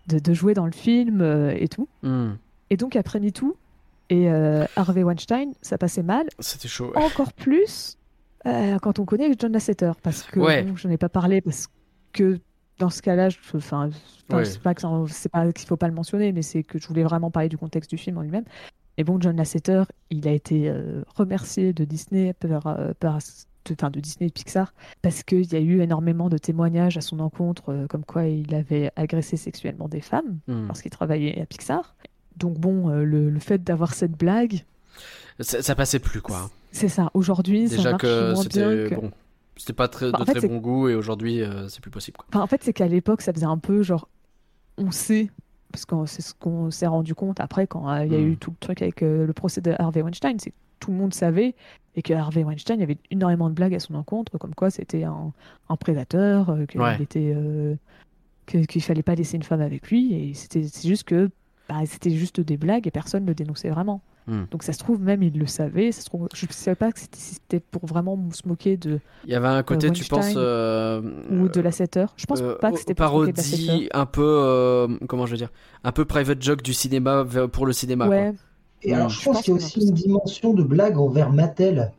de, 0.07 0.19
de 0.19 0.33
jouer 0.33 0.53
dans 0.53 0.65
le 0.65 0.71
film 0.71 1.21
et 1.55 1.67
tout. 1.67 1.87
Hmm. 2.03 2.31
Et 2.69 2.77
donc, 2.77 2.95
après 2.95 3.19
MeToo 3.19 3.57
et 4.09 4.29
euh, 4.29 4.65
Harvey 4.75 5.03
Weinstein, 5.03 5.53
ça 5.61 5.77
passait 5.77 6.03
mal. 6.03 6.27
C'était 6.39 6.67
chaud. 6.67 6.91
Encore 6.95 7.33
plus 7.33 7.97
euh, 8.45 8.77
quand 8.79 8.99
on 8.99 9.05
connaît 9.05 9.29
John 9.37 9.51
Lasseter. 9.51 9.91
Parce 10.01 10.23
que 10.23 10.39
Ouais. 10.39 10.63
bon, 10.63 10.75
je 10.75 10.87
n'en 10.87 10.93
ai 10.93 10.97
pas 10.97 11.09
parlé 11.09 11.41
parce 11.41 11.67
que 12.13 12.39
dans 12.79 12.89
ce 12.89 13.01
cas-là, 13.01 13.29
je 13.29 13.37
enfin, 13.55 13.89
Ouais. 14.31 14.45
c'est 14.45 14.61
pas 14.61 14.73
qu'il 14.73 15.67
faut 15.67 15.77
pas 15.77 15.87
le 15.87 15.93
mentionner, 15.93 16.31
mais 16.31 16.41
c'est 16.41 16.63
que 16.63 16.79
je 16.79 16.87
voulais 16.87 17.03
vraiment 17.03 17.29
parler 17.31 17.49
du 17.49 17.57
contexte 17.57 17.89
du 17.89 17.97
film 17.97 18.17
en 18.17 18.21
lui-même. 18.21 18.45
Et 18.97 19.03
bon, 19.03 19.19
John 19.19 19.35
Lasseter, 19.35 19.83
il 20.09 20.27
a 20.27 20.31
été 20.31 20.69
euh, 20.69 21.03
remercié 21.15 21.73
de 21.73 21.83
Disney 21.85 22.33
par, 22.33 22.77
par- 22.99 23.17
de, 23.65 23.73
enfin, 23.73 23.89
de 23.91 23.99
Disney 23.99 24.27
et 24.27 24.31
Pixar 24.31 24.73
parce 25.01 25.23
qu'il 25.23 25.51
y 25.51 25.55
a 25.55 25.59
eu 25.59 25.81
énormément 25.81 26.29
de 26.29 26.37
témoignages 26.37 26.97
à 26.97 27.01
son 27.01 27.19
encontre, 27.19 27.69
euh, 27.69 27.87
comme 27.87 28.03
quoi 28.05 28.25
il 28.25 28.55
avait 28.55 28.91
agressé 28.95 29.35
sexuellement 29.37 29.87
des 29.89 30.01
femmes 30.01 30.39
Hmm. 30.47 30.67
lorsqu'il 30.67 30.91
travaillait 30.91 31.39
à 31.41 31.45
Pixar. 31.45 31.95
Donc 32.39 32.57
bon, 32.57 32.89
euh, 32.89 33.03
le, 33.03 33.29
le 33.29 33.39
fait 33.39 33.63
d'avoir 33.63 33.93
cette 33.93 34.13
blague, 34.13 34.63
Ça, 35.39 35.61
ça 35.61 35.75
passait 35.75 35.99
plus 35.99 36.21
quoi. 36.21 36.49
c'est 36.71 36.89
ça. 36.89 37.09
Aujourd'hui, 37.13 37.67
ça 37.69 37.91
marche 37.91 38.01
que 38.01 38.33
moins 38.33 38.43
bien 38.45 38.69
c'était 38.71 38.89
que... 38.89 38.95
bon. 38.95 39.11
C'était 39.57 39.73
pas 39.73 39.89
très, 39.89 40.09
Bah, 40.11 40.19
de 40.19 40.23
en 40.23 40.25
fait, 40.25 40.35
très 40.39 40.47
bon 40.47 40.57
goût 40.57 40.87
et 40.87 40.95
aujourd'hui 40.95 41.41
euh, 41.41 41.67
c'est 41.67 41.81
plus 41.81 41.91
possible 41.91 42.15
quoi. 42.17 42.25
Enfin, 42.29 42.41
en 42.41 42.47
fait, 42.47 42.63
c'est 42.63 42.71
qu'à 42.71 42.87
l'époque, 42.87 43.21
ça 43.21 43.33
faisait 43.33 43.45
un 43.45 43.57
peu 43.57 43.83
genre, 43.83 44.07
on 44.77 44.89
sait, 44.91 45.29
parce 45.73 45.83
que 45.85 45.95
c'est 46.05 46.21
ce 46.21 46.33
qu'on 46.33 46.71
s'est 46.71 46.87
rendu 46.87 47.13
compte 47.13 47.41
après 47.41 47.67
quand 47.67 47.89
euh, 47.91 48.05
il 48.05 48.11
y 48.13 48.15
a 48.15 48.19
Mm. 48.19 48.27
eu 48.31 48.37
tout 48.37 48.51
le 48.51 48.55
truc 48.59 48.81
avec 48.81 49.03
euh, 49.03 49.25
le 49.27 49.33
procès 49.33 49.59
de 49.59 49.73
Harvey 49.77 50.01
Weinstein, 50.01 50.39
c'est 50.39 50.51
que 50.51 50.55
tout 50.79 50.91
le 50.91 50.97
monde 50.97 51.13
savait 51.13 51.55
et 51.97 52.01
que 52.01 52.13
Harvey 52.13 52.43
Weinstein, 52.45 52.77
il 52.77 52.79
y 52.79 52.83
avait 52.83 52.97
énormément 53.11 53.49
de 53.49 53.53
blagues 53.53 53.75
à 53.75 53.79
son 53.79 53.95
encontre, 53.95 54.37
comme 54.37 54.55
quoi 54.55 54.69
c'était 54.69 55.03
un, 55.03 55.33
un 55.67 55.75
prédateur, 55.75 56.55
qu'il 56.69 56.79
Ouais. 56.79 56.95
était, 57.01 57.35
que- 58.45 58.59
qu'il 58.65 58.81
fallait 58.81 59.03
pas 59.03 59.15
laisser 59.15 59.35
une 59.35 59.43
femme 59.43 59.59
avec 59.61 59.89
lui, 59.89 60.13
et 60.13 60.33
c'était 60.33 60.63
c'est 60.63 60.87
juste 60.87 61.03
que 61.03 61.29
bah, 61.69 61.75
c'était 61.85 62.11
juste 62.11 62.41
des 62.41 62.57
blagues 62.57 62.87
et 62.87 62.91
personne 62.91 63.23
ne 63.23 63.29
le 63.29 63.35
dénonçait 63.35 63.69
vraiment. 63.69 64.01
Mm. 64.27 64.43
Donc 64.51 64.63
ça 64.63 64.73
se 64.73 64.79
trouve 64.79 65.01
même 65.01 65.23
il 65.23 65.37
le 65.39 65.47
savait, 65.47 65.91
ça 65.91 66.01
se 66.01 66.05
trouve, 66.05 66.27
je 66.33 66.45
ne 66.47 66.51
savais 66.51 66.75
pas 66.75 66.91
que 66.91 66.99
c'était 66.99 67.19
si 67.19 67.35
c'était 67.35 67.59
pour 67.61 67.85
vraiment 67.85 68.17
se 68.31 68.47
moquer 68.47 68.77
de 68.77 68.99
Il 69.25 69.31
y 69.31 69.35
avait 69.35 69.47
un 69.47 69.63
côté, 69.63 69.91
tu 69.91 70.03
Weinstein 70.03 70.05
penses, 70.05 70.33
euh, 70.37 71.01
ou 71.29 71.49
de 71.49 71.61
la 71.61 71.71
Je 71.71 72.25
pense 72.25 72.41
euh, 72.41 72.55
pas 72.55 72.71
que 72.71 72.79
c'était 72.79 72.93
parodie, 72.95 73.89
un 73.93 74.05
peu, 74.05 74.21
euh, 74.23 74.87
comment 75.07 75.25
je 75.25 75.31
veux 75.31 75.37
dire, 75.37 75.51
un 75.83 75.91
peu 75.91 76.05
private 76.05 76.41
joke 76.41 76.61
du 76.61 76.73
cinéma 76.73 77.25
pour 77.51 77.65
le 77.65 77.73
cinéma. 77.73 78.05
quoi. 78.11 78.15
Ouais, 78.15 78.33
Et 78.81 78.93
alors, 78.93 79.09
Je 79.09 79.19
je 79.19 79.23
pense 79.25 79.35
pense 79.35 79.43
qu'il 79.43 79.53
y 79.55 79.57
a 79.61 79.65
aussi 79.65 79.81
une 79.81 79.93
dimension 79.93 80.53
de 80.53 80.63
blague 80.63 80.97
envers 80.97 81.31
Mattel, 81.31 81.91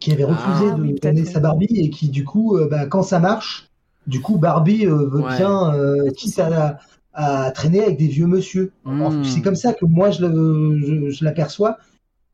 qui 0.00 0.12
avait 0.12 0.24
refusé 0.24 0.72
Ah, 0.72 0.76
de 0.76 0.82
oui, 0.82 0.94
donner 1.02 1.24
sa 1.24 1.40
Barbie 1.40 1.66
et 1.76 1.90
qui, 1.90 2.08
du 2.08 2.24
coup, 2.24 2.56
euh, 2.56 2.68
bah, 2.68 2.86
quand 2.86 3.02
ça 3.02 3.18
marche, 3.18 3.68
du 4.06 4.20
coup, 4.20 4.38
Barbie 4.38 4.86
euh, 4.86 5.08
veut 5.08 5.22
Ouais. 5.22 5.36
bien, 5.36 5.74
euh, 5.74 6.10
quitte 6.16 6.38
à, 6.38 6.78
à 7.12 7.50
traîner 7.52 7.82
avec 7.82 7.96
des 7.98 8.06
vieux 8.08 8.26
monsieur. 8.26 8.72
Alors, 8.86 9.10
Mm. 9.12 9.24
C'est 9.24 9.42
comme 9.42 9.56
ça 9.56 9.72
que 9.72 9.84
moi, 9.84 10.10
je 10.10 10.24
le- 10.26 10.78
je- 10.80 11.10
je 11.10 11.24
l'aperçois. 11.24 11.76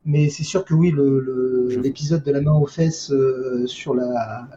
Mais 0.05 0.29
c'est 0.29 0.43
sûr 0.43 0.63
que 0.63 0.73
oui, 0.73 0.93
l'épisode 1.83 2.23
de 2.23 2.31
la 2.31 2.39
main 2.41 2.53
aux 2.53 2.65
fesses 2.67 3.11
euh, 3.11 3.65
sur 3.67 3.93
la, 3.93 4.47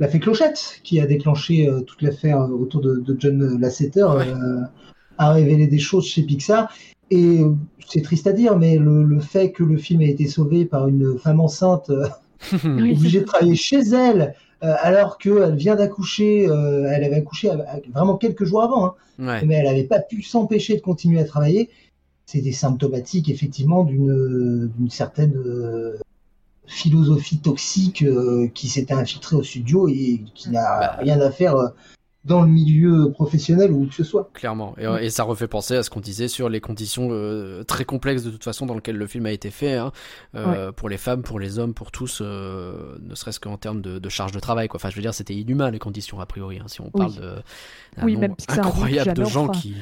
la 0.00 0.08
fée 0.08 0.18
Clochette, 0.18 0.80
qui 0.82 0.98
a 1.00 1.06
déclenché 1.06 1.68
euh, 1.68 1.82
toute 1.82 2.02
l'affaire 2.02 2.40
autour 2.50 2.80
de, 2.80 2.96
de 2.96 3.16
John 3.18 3.60
Lasseter, 3.60 4.02
Ouais. 4.04 4.26
euh, 4.28 4.60
a 5.18 5.32
révélé 5.32 5.68
des 5.68 5.78
choses 5.78 6.06
chez 6.06 6.22
Pixar. 6.22 6.72
Et 7.10 7.40
euh, 7.42 7.52
c'est 7.86 8.02
triste 8.02 8.26
à 8.26 8.32
dire, 8.32 8.58
mais 8.58 8.76
le, 8.78 9.04
le 9.04 9.20
fait 9.20 9.52
que 9.52 9.62
le 9.62 9.76
film 9.76 10.00
ait 10.02 10.10
été 10.10 10.26
sauvé 10.26 10.64
par 10.64 10.88
une 10.88 11.16
femme 11.18 11.40
enceinte 11.40 11.90
euh, 11.90 12.06
obligée 12.64 13.20
de 13.20 13.24
travailler 13.26 13.54
chez 13.54 13.80
elle, 13.92 14.34
euh, 14.62 14.74
alors 14.80 15.18
qu'elle 15.18 15.56
vient 15.56 15.74
d'accoucher, 15.76 16.48
euh, 16.48 16.90
elle 16.90 17.04
avait 17.04 17.16
accouché 17.16 17.50
vraiment 17.92 18.16
quelques 18.16 18.44
jours 18.44 18.62
avant, 18.62 18.86
hein, 18.86 18.94
Ouais. 19.18 19.44
mais 19.44 19.54
elle 19.56 19.66
n'avait 19.66 19.84
pas 19.84 20.00
pu 20.00 20.22
s'empêcher 20.22 20.76
de 20.76 20.80
continuer 20.80 21.20
à 21.20 21.24
travailler. 21.24 21.68
C'était 22.26 22.52
symptomatique 22.52 23.28
effectivement 23.28 23.84
d'une 23.84 24.68
d'une 24.78 24.90
certaine 24.90 25.34
euh, 25.36 25.98
philosophie 26.66 27.38
toxique 27.38 28.02
euh, 28.02 28.48
qui 28.54 28.68
s'était 28.68 28.94
infiltrée 28.94 29.36
au 29.36 29.42
studio 29.42 29.88
et 29.88 30.22
qui 30.34 30.50
n'a 30.50 30.62
Bah. 30.62 30.96
rien 31.00 31.20
à 31.20 31.30
faire 31.30 31.56
euh, 31.56 31.68
dans 32.24 32.42
le 32.42 32.48
milieu 32.48 33.10
professionnel 33.10 33.72
ou 33.72 33.82
où 33.82 33.86
que 33.86 33.94
ce 33.94 34.04
soit. 34.04 34.30
Clairement. 34.32 34.74
Et, 34.78 35.06
et 35.06 35.10
ça 35.10 35.24
refait 35.24 35.48
penser 35.48 35.74
à 35.74 35.82
ce 35.82 35.90
qu'on 35.90 35.98
disait 36.00 36.28
sur 36.28 36.48
les 36.48 36.60
conditions 36.60 37.08
euh, 37.10 37.64
très 37.64 37.84
complexes 37.84 38.22
de 38.22 38.30
toute 38.30 38.44
façon 38.44 38.64
dans 38.64 38.74
lesquelles 38.74 38.96
le 38.96 39.06
film 39.08 39.26
a 39.26 39.32
été 39.32 39.50
fait, 39.50 39.74
hein, 39.74 39.90
euh, 40.36 40.70
pour 40.70 40.88
les 40.88 40.98
femmes, 40.98 41.22
pour 41.22 41.40
les 41.40 41.58
hommes, 41.58 41.74
pour 41.74 41.90
tous, 41.90 42.20
euh, 42.22 42.96
ne 43.02 43.14
serait-ce 43.16 43.40
qu'en 43.40 43.56
termes 43.56 43.80
de, 43.80 43.98
de 43.98 44.08
charge 44.08 44.30
de 44.32 44.38
travail. 44.40 44.68
Quoi. 44.68 44.78
Enfin, 44.78 44.88
je 44.90 44.94
veux 44.96 45.02
dire, 45.02 45.14
c'était 45.14 45.34
inhumain 45.34 45.70
les 45.72 45.80
conditions 45.80 46.20
a 46.20 46.26
priori. 46.26 46.58
hein, 46.60 46.64
si 46.68 46.80
on 46.80 46.90
parle 46.90 47.10
Oui. 47.10 47.16
de 47.16 47.22
d'un 47.96 48.04
Oui, 48.06 48.12
nombre 48.14 48.20
même 48.28 48.34
incroyable 48.48 49.14
de 49.14 49.24
gens 49.24 49.48
qui. 49.48 49.74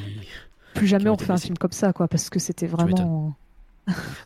Plus 0.74 0.86
jamais 0.86 1.10
on 1.10 1.18
fait 1.18 1.32
un 1.32 1.36
film 1.36 1.58
comme 1.58 1.72
ça, 1.72 1.92
quoi, 1.92 2.08
parce 2.08 2.30
que 2.30 2.38
c'était 2.38 2.66
vraiment. 2.66 3.34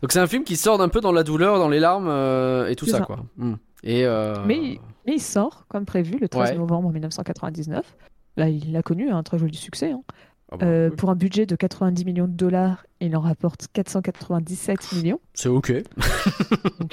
Donc 0.02 0.12
c'est 0.12 0.18
un 0.20 0.26
film 0.26 0.44
qui 0.44 0.56
sort 0.56 0.80
un 0.82 0.88
peu 0.88 1.00
dans 1.00 1.12
la 1.12 1.22
douleur, 1.22 1.58
dans 1.58 1.68
les 1.70 1.80
larmes 1.80 2.08
euh, 2.08 2.68
et 2.68 2.76
tout 2.76 2.86
ça, 2.86 2.98
ça. 2.98 3.04
quoi. 3.04 3.24
Hmm. 3.38 3.54
Et 3.84 4.04
euh, 4.06 4.34
Mais, 4.46 4.78
mais 5.06 5.14
il 5.16 5.20
sort, 5.20 5.66
comme 5.68 5.84
prévu, 5.84 6.18
le 6.20 6.28
13 6.28 6.50
Ouais. 6.52 6.56
novembre 6.58 6.90
1999. 6.90 7.96
Là, 8.36 8.48
il 8.48 8.74
a 8.76 8.82
connu 8.82 9.10
un 9.10 9.22
très 9.22 9.38
joli 9.38 9.54
succès. 9.56 9.92
hein. 9.92 10.02
ah 10.50 10.56
bah, 10.56 10.66
Euh, 10.66 10.88
oui. 10.90 10.96
Pour 10.96 11.10
un 11.10 11.14
budget 11.16 11.46
de 11.46 11.54
90 11.54 12.04
millions 12.04 12.26
de 12.26 12.32
dollars, 12.32 12.86
il 13.00 13.14
en 13.16 13.20
rapporte 13.20 13.68
497 13.72 14.92
millions. 14.94 15.20
c'est 15.34 15.48
ok. 15.50 15.72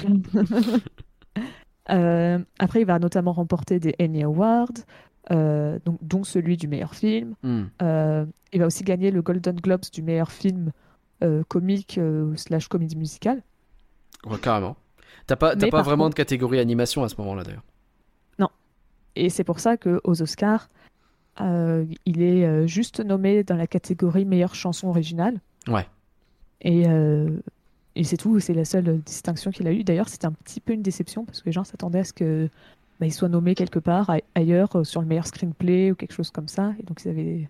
Donc, 0.06 0.22
euh, 1.90 2.38
après, 2.58 2.80
il 2.82 2.86
va 2.86 2.98
notamment 2.98 3.32
remporter 3.32 3.80
des 3.80 3.94
Emmy 4.00 4.22
Awards, 4.22 4.68
euh, 5.30 5.78
donc, 5.84 5.98
dont 6.02 6.24
celui 6.24 6.56
du 6.56 6.68
meilleur 6.68 6.94
film. 6.94 7.34
Hmm. 7.42 7.64
Euh, 7.80 8.26
il 8.52 8.60
va 8.60 8.66
aussi 8.66 8.84
gagner 8.84 9.10
le 9.10 9.22
Golden 9.22 9.56
Globes 9.56 9.84
du 9.92 10.02
meilleur 10.02 10.30
film 10.30 10.72
euh, 11.24 11.42
comique 11.48 11.98
euh, 11.98 12.34
slash 12.36 12.68
comédie 12.68 12.96
musicale. 12.96 13.42
Ouais, 14.26 14.38
carrément. 14.38 14.76
T'as 15.26 15.36
pas, 15.36 15.56
pas 15.56 15.82
vraiment 15.82 16.04
contre- 16.04 16.10
de 16.10 16.16
catégorie 16.16 16.58
animation 16.58 17.02
à 17.04 17.08
ce 17.08 17.14
moment-là 17.18 17.44
d'ailleurs. 17.44 17.62
Et 19.14 19.28
c'est 19.28 19.44
pour 19.44 19.60
ça 19.60 19.76
qu'aux 19.76 20.22
Oscars, 20.22 20.70
euh, 21.42 21.84
il 22.06 22.22
est 22.22 22.46
euh, 22.46 22.66
juste 22.66 22.98
nommé 23.00 23.44
dans 23.44 23.56
la 23.56 23.66
catégorie 23.66 24.24
meilleure 24.24 24.54
chanson 24.54 24.88
originale. 24.88 25.38
Ouais. 25.68 25.86
Et, 26.62 26.84
euh, 26.88 27.28
et 27.94 28.04
c'est 28.04 28.16
tout, 28.16 28.40
c'est 28.40 28.54
la 28.54 28.64
seule 28.64 29.00
distinction 29.00 29.50
qu'il 29.50 29.66
a 29.68 29.72
eue. 29.72 29.84
D'ailleurs, 29.84 30.08
c'était 30.08 30.24
un 30.24 30.32
petit 30.32 30.60
peu 30.60 30.72
une 30.72 30.80
déception 30.80 31.26
parce 31.26 31.42
que 31.42 31.44
les 31.46 31.52
gens 31.52 31.62
s'attendaient 31.64 31.98
à 31.98 32.04
ce 32.04 32.14
que 32.14 32.48
bah, 33.00 33.04
il 33.04 33.12
soit 33.12 33.28
nommé 33.28 33.54
quelque 33.54 33.78
part 33.78 34.10
ailleurs 34.34 34.86
sur 34.86 35.02
le 35.02 35.06
meilleur 35.06 35.26
screenplay 35.26 35.90
ou 35.90 35.94
quelque 35.94 36.14
chose 36.14 36.30
comme 36.30 36.48
ça. 36.48 36.72
Et 36.80 36.82
donc, 36.82 37.04
ils 37.04 37.10
avaient, 37.10 37.48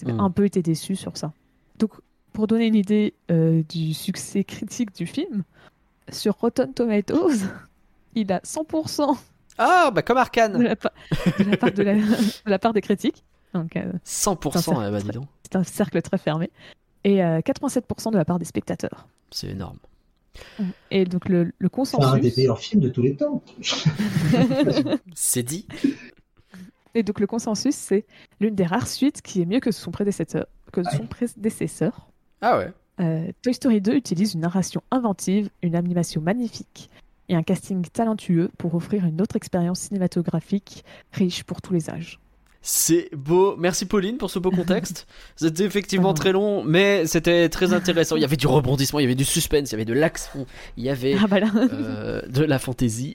ils 0.00 0.04
avaient 0.04 0.14
Mm. 0.14 0.20
un 0.20 0.30
peu 0.30 0.46
été 0.46 0.62
déçus 0.62 0.96
sur 0.96 1.18
ça. 1.18 1.34
Donc, 1.78 1.92
pour 2.32 2.46
donner 2.46 2.66
une 2.66 2.76
idée 2.76 3.12
euh, 3.30 3.62
du 3.68 3.92
succès 3.92 4.42
critique 4.42 4.94
du 4.96 5.04
film, 5.04 5.42
sur 6.12 6.34
Rotten 6.34 6.72
Tomatoes, 6.74 7.44
il 8.14 8.32
a 8.32 8.38
100% 8.40 9.16
Ah, 9.58 9.90
bah 9.94 10.02
comme 10.02 10.16
de 10.16 10.20
Arkane. 10.20 10.62
la, 10.62 10.76
pa- 10.76 10.92
de 11.38 11.44
la 11.44 11.56
part, 11.56 11.72
de 11.72 11.82
la- 11.82 11.94
de 12.46 12.50
la 12.50 12.58
part 12.58 12.72
des 12.72 12.80
critiques. 12.80 13.24
Donc, 13.54 13.76
euh, 13.76 13.92
100%, 14.04 14.52
Sincère. 14.52 14.86
eh 14.88 14.90
bah 14.90 15.00
dis 15.00 15.08
donc. 15.08 15.26
c'est 15.44 15.56
un 15.56 15.64
cercle 15.64 16.00
très 16.02 16.18
fermé. 16.18 16.50
Et 17.04 17.22
euh, 17.24 17.40
87% 17.40 18.10
de 18.12 18.16
la 18.18 18.24
part 18.24 18.38
des 18.38 18.44
spectateurs. 18.44 19.08
C'est 19.30 19.48
énorme. 19.48 19.78
Et 20.90 21.04
donc, 21.04 21.28
le, 21.28 21.52
le 21.58 21.68
C'est 21.84 21.96
un 21.96 22.16
des 22.18 22.30
consensus. 22.30 22.36
meilleurs 22.36 22.58
films 22.60 22.80
de 22.82 22.88
tous 22.90 23.02
les 23.02 23.16
temps. 23.16 23.42
C'est 25.14 25.42
dit. 25.42 25.66
Et 26.94 27.02
donc 27.02 27.20
le 27.20 27.26
consensus, 27.26 27.74
c'est 27.74 28.06
l'une 28.40 28.54
des 28.54 28.64
rares 28.64 28.88
suites 28.88 29.22
qui 29.22 29.42
est 29.42 29.46
mieux 29.46 29.60
que 29.60 29.70
son 29.70 29.90
prédécesseur. 29.90 30.46
Que 30.72 30.82
son 30.84 31.06
prédécesseur. 31.06 32.08
Ah 32.40 32.58
ouais. 32.58 32.72
Euh, 33.00 33.30
Toy 33.42 33.54
Story 33.54 33.80
2 33.80 33.94
utilise 33.94 34.34
une 34.34 34.40
narration 34.40 34.82
inventive, 34.90 35.50
une 35.62 35.76
animation 35.76 36.20
magnifique 36.20 36.90
et 37.28 37.36
un 37.36 37.42
casting 37.42 37.84
talentueux 37.92 38.50
pour 38.58 38.74
offrir 38.74 39.04
une 39.04 39.20
autre 39.20 39.36
expérience 39.36 39.80
cinématographique 39.80 40.84
riche 41.12 41.44
pour 41.44 41.62
tous 41.62 41.74
les 41.74 41.90
âges. 41.90 42.18
C'est 42.60 43.08
beau. 43.14 43.56
Merci 43.56 43.86
Pauline 43.86 44.18
pour 44.18 44.30
ce 44.30 44.38
beau 44.38 44.50
contexte. 44.50 45.06
C'était 45.36 45.64
effectivement 45.64 46.12
très 46.12 46.32
long, 46.32 46.64
mais 46.64 47.06
c'était 47.06 47.48
très 47.48 47.72
intéressant. 47.72 48.16
Il 48.16 48.22
y 48.22 48.24
avait 48.24 48.36
du 48.36 48.48
rebondissement, 48.48 48.98
il 48.98 49.02
y 49.02 49.06
avait 49.06 49.14
du 49.14 49.24
suspense, 49.24 49.70
il 49.70 49.72
y 49.72 49.74
avait 49.76 49.84
de 49.84 49.92
l'action, 49.92 50.44
il 50.76 50.84
y 50.84 50.90
avait 50.90 51.16
Ah 51.22 51.26
bah 51.28 51.36
euh, 51.54 52.22
de 52.26 52.44
la 52.44 52.58
fantaisie. 52.58 53.14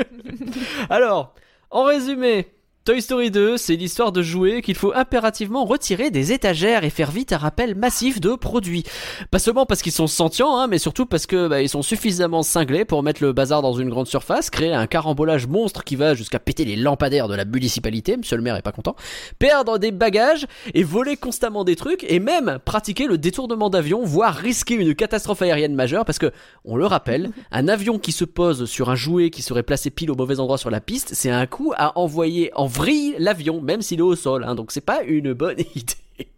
Alors, 0.90 1.34
en 1.70 1.84
résumé, 1.84 2.48
Toy 2.86 3.02
Story 3.02 3.32
2, 3.32 3.56
c'est 3.56 3.74
l'histoire 3.74 4.12
de 4.12 4.22
jouets 4.22 4.62
qu'il 4.62 4.76
faut 4.76 4.92
impérativement 4.94 5.64
retirer 5.64 6.12
des 6.12 6.30
étagères 6.30 6.84
et 6.84 6.90
faire 6.90 7.10
vite 7.10 7.32
un 7.32 7.36
rappel 7.36 7.74
massif 7.74 8.20
de 8.20 8.36
produits. 8.36 8.84
Pas 9.32 9.40
seulement 9.40 9.66
parce 9.66 9.82
qu'ils 9.82 9.90
sont 9.90 10.06
sentients, 10.06 10.56
hein, 10.56 10.68
mais 10.68 10.78
surtout 10.78 11.04
parce 11.04 11.26
que 11.26 11.48
bah, 11.48 11.62
ils 11.62 11.68
sont 11.68 11.82
suffisamment 11.82 12.44
cinglés 12.44 12.84
pour 12.84 13.02
mettre 13.02 13.24
le 13.24 13.32
bazar 13.32 13.60
dans 13.60 13.72
une 13.72 13.90
grande 13.90 14.06
surface, 14.06 14.50
créer 14.50 14.72
un 14.72 14.86
carambolage 14.86 15.48
monstre 15.48 15.82
qui 15.82 15.96
va 15.96 16.14
jusqu'à 16.14 16.38
péter 16.38 16.64
les 16.64 16.76
lampadaires 16.76 17.26
de 17.26 17.34
la 17.34 17.44
municipalité, 17.44 18.16
monsieur 18.16 18.36
le 18.36 18.44
maire 18.44 18.54
est 18.54 18.62
pas 18.62 18.70
content, 18.70 18.94
perdre 19.40 19.78
des 19.78 19.90
bagages 19.90 20.46
et 20.72 20.84
voler 20.84 21.16
constamment 21.16 21.64
des 21.64 21.74
trucs 21.74 22.06
et 22.08 22.20
même 22.20 22.60
pratiquer 22.64 23.08
le 23.08 23.18
détournement 23.18 23.68
d'avion, 23.68 24.04
voire 24.04 24.36
risquer 24.36 24.74
une 24.74 24.94
catastrophe 24.94 25.42
aérienne 25.42 25.74
majeure 25.74 26.04
parce 26.04 26.20
que, 26.20 26.30
on 26.64 26.76
le 26.76 26.86
rappelle, 26.86 27.30
un 27.50 27.66
avion 27.66 27.98
qui 27.98 28.12
se 28.12 28.24
pose 28.24 28.66
sur 28.66 28.90
un 28.90 28.94
jouet 28.94 29.30
qui 29.30 29.42
serait 29.42 29.64
placé 29.64 29.90
pile 29.90 30.12
au 30.12 30.14
mauvais 30.14 30.38
endroit 30.38 30.56
sur 30.56 30.70
la 30.70 30.80
piste, 30.80 31.14
c'est 31.14 31.32
un 31.32 31.46
coup 31.46 31.72
à 31.76 31.98
envoyer 31.98 32.52
en 32.54 32.75
vrille 32.76 33.16
l'avion, 33.18 33.60
même 33.60 33.80
s'il 33.80 34.00
est 34.00 34.02
au 34.02 34.14
sol, 34.14 34.44
hein, 34.46 34.54
donc 34.54 34.70
c'est 34.70 34.84
pas 34.84 35.02
une 35.02 35.32
bonne 35.32 35.58
idée. 35.74 36.28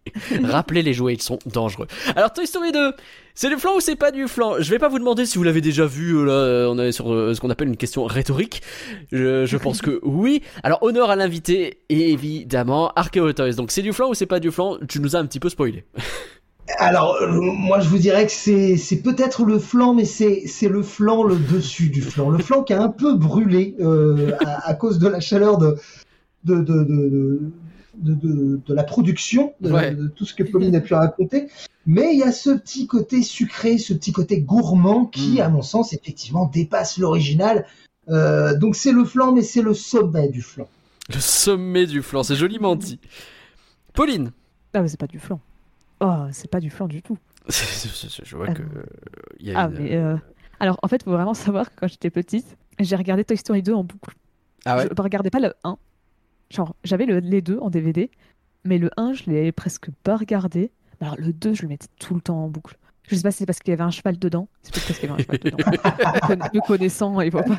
Rappelez 0.44 0.82
les 0.82 0.92
jouets, 0.92 1.14
ils 1.14 1.22
sont 1.22 1.38
dangereux. 1.46 1.86
Alors 2.16 2.32
Toy 2.32 2.46
Story 2.46 2.72
2, 2.72 2.92
c'est 3.34 3.48
du 3.48 3.56
flan 3.56 3.76
ou 3.76 3.80
c'est 3.80 3.96
pas 3.96 4.10
du 4.10 4.26
flan? 4.26 4.54
Je 4.58 4.70
vais 4.70 4.78
pas 4.78 4.88
vous 4.88 4.98
demander 4.98 5.26
si 5.26 5.36
vous 5.38 5.44
l'avez 5.44 5.60
déjà 5.60 5.86
vu, 5.86 6.16
euh, 6.16 6.24
là, 6.24 6.32
euh, 6.32 6.66
on 6.68 6.78
est 6.78 6.92
sur 6.92 7.12
euh, 7.12 7.34
ce 7.34 7.40
qu'on 7.40 7.50
appelle 7.50 7.68
une 7.68 7.76
question 7.76 8.04
rhétorique. 8.04 8.62
Je, 9.12 9.46
je 9.46 9.56
pense 9.64 9.82
que 9.82 10.00
oui. 10.02 10.42
Alors 10.62 10.82
honneur 10.82 11.10
à 11.10 11.16
l'invité, 11.16 11.78
évidemment, 11.88 12.90
Archeo 12.96 13.32
Toys. 13.32 13.52
Donc 13.52 13.70
c'est 13.70 13.82
du 13.82 13.92
flan 13.92 14.08
ou 14.08 14.14
c'est 14.14 14.26
pas 14.26 14.40
du 14.40 14.50
flan? 14.50 14.78
Tu 14.88 15.00
nous 15.00 15.14
as 15.14 15.18
un 15.18 15.26
petit 15.26 15.40
peu 15.40 15.48
spoilé. 15.48 15.84
Alors, 16.76 17.16
euh, 17.22 17.40
moi, 17.40 17.80
je 17.80 17.88
vous 17.88 17.98
dirais 17.98 18.26
que 18.26 18.32
c'est 18.32 18.76
c'est 18.76 19.00
peut-être 19.02 19.44
le 19.44 19.58
flanc, 19.58 19.94
mais 19.94 20.04
c'est 20.04 20.42
c'est 20.46 20.68
le 20.68 20.82
flanc, 20.82 21.22
le 21.22 21.36
dessus 21.36 21.88
du 21.88 22.02
flanc. 22.02 22.28
Le 22.28 22.38
flanc 22.38 22.62
qui 22.62 22.74
a 22.74 22.82
un 22.82 22.90
peu 22.90 23.14
brûlé 23.14 23.74
euh, 23.80 24.32
à, 24.44 24.68
à 24.68 24.74
cause 24.74 24.98
de 24.98 25.08
la 25.08 25.20
chaleur 25.20 25.58
de, 25.58 25.76
de, 26.48 26.56
de, 26.62 26.84
de, 26.84 27.08
de, 27.08 27.40
de- 27.94 28.14
de- 28.14 28.60
de 28.66 28.74
la 28.74 28.84
production, 28.84 29.54
de, 29.60 29.72
Ouais. 29.72 29.94
de 29.94 30.08
tout 30.08 30.24
ce 30.24 30.34
que 30.34 30.42
Pauline 30.42 30.74
a 30.76 30.80
pu 30.80 30.94
raconter. 30.94 31.48
Mais 31.86 32.12
il 32.14 32.18
y 32.18 32.22
a 32.22 32.32
ce 32.32 32.50
petit 32.50 32.86
côté 32.86 33.22
sucré, 33.22 33.78
ce 33.78 33.92
petit 33.94 34.12
côté 34.12 34.40
gourmand 34.40 35.06
qui, 35.06 35.36
Mm. 35.38 35.40
à 35.42 35.48
mon 35.48 35.62
sens, 35.62 35.92
effectivement, 35.92 36.46
dépasse 36.46 36.98
l'original. 36.98 37.66
Euh, 38.08 38.56
donc 38.58 38.76
c'est 38.76 38.92
le 38.92 39.04
flanc, 39.04 39.32
mais 39.32 39.42
c'est 39.42 39.62
le 39.62 39.74
sommet 39.74 40.28
du 40.28 40.42
flanc. 40.42 40.68
Le 41.12 41.20
sommet 41.20 41.86
du 41.86 42.02
flan, 42.02 42.22
c'est 42.22 42.34
joliment 42.36 42.76
dit. 42.76 42.98
Pauline 43.94 44.32
ah, 44.74 44.82
mais 44.82 44.88
c'est 44.88 45.00
pas 45.00 45.06
du 45.06 45.18
flan. 45.18 45.40
Oh, 46.00 46.26
c'est 46.30 46.50
pas 46.50 46.60
du 46.60 46.68
flan 46.70 46.86
du 46.88 47.00
tout. 47.02 47.16
Je 47.48 48.36
vois 48.36 48.46
Ah 48.50 48.54
que 48.54 48.62
euh, 48.62 48.82
il 49.40 49.48
y 49.48 49.52
a 49.52 49.60
Ah, 49.60 49.68
une- 49.68 49.78
mais 49.82 49.96
euh, 49.96 50.16
alors 50.60 50.78
en 50.82 50.88
fait, 50.88 51.02
faut 51.02 51.10
vraiment 51.10 51.34
savoir 51.34 51.70
que 51.70 51.80
quand 51.80 51.88
j'étais 51.88 52.10
petite, 52.10 52.46
j'ai 52.78 52.94
regardé 52.96 53.24
Toy 53.24 53.36
Story 53.38 53.62
2 53.62 53.72
en 53.72 53.82
boucle. 53.84 54.14
Ah 54.66 54.76
ouais? 54.76 54.86
Je 54.94 55.02
regardais 55.02 55.30
pas 55.30 55.40
le 55.40 55.54
1. 55.64 55.78
Genre, 56.50 56.74
j'avais 56.84 57.06
le- 57.06 57.18
les 57.20 57.42
deux 57.42 57.58
en 57.60 57.70
DVD, 57.70 58.10
mais 58.64 58.78
le 58.78 58.90
1, 58.96 59.12
je 59.14 59.24
l'ai 59.30 59.52
presque 59.52 59.90
pas 60.02 60.16
regardé. 60.16 60.70
Alors 61.00 61.16
le 61.18 61.32
2, 61.32 61.54
je 61.54 61.62
le 61.62 61.68
mettais 61.68 61.86
tout 62.00 62.14
le 62.14 62.20
temps 62.20 62.44
en 62.44 62.48
boucle. 62.48 62.76
Je 63.10 63.16
sais 63.16 63.22
pas 63.22 63.30
si 63.30 63.38
c'est 63.38 63.46
parce 63.46 63.60
qu'il 63.60 63.70
y 63.70 63.74
avait 63.74 63.84
un 63.84 63.90
cheval 63.90 64.18
dedans. 64.18 64.48
C'est 64.60 64.74
peut-être 64.74 64.86
parce 64.88 64.98
qu'il 64.98 65.08
y 65.08 65.12
avait 65.12 65.22
un 65.22 65.24
cheval 65.24 65.38
dedans. 65.40 66.46
Me 66.52 66.66
connaissant, 66.66 67.18
il 67.22 67.30
voit 67.30 67.42
pas. 67.42 67.58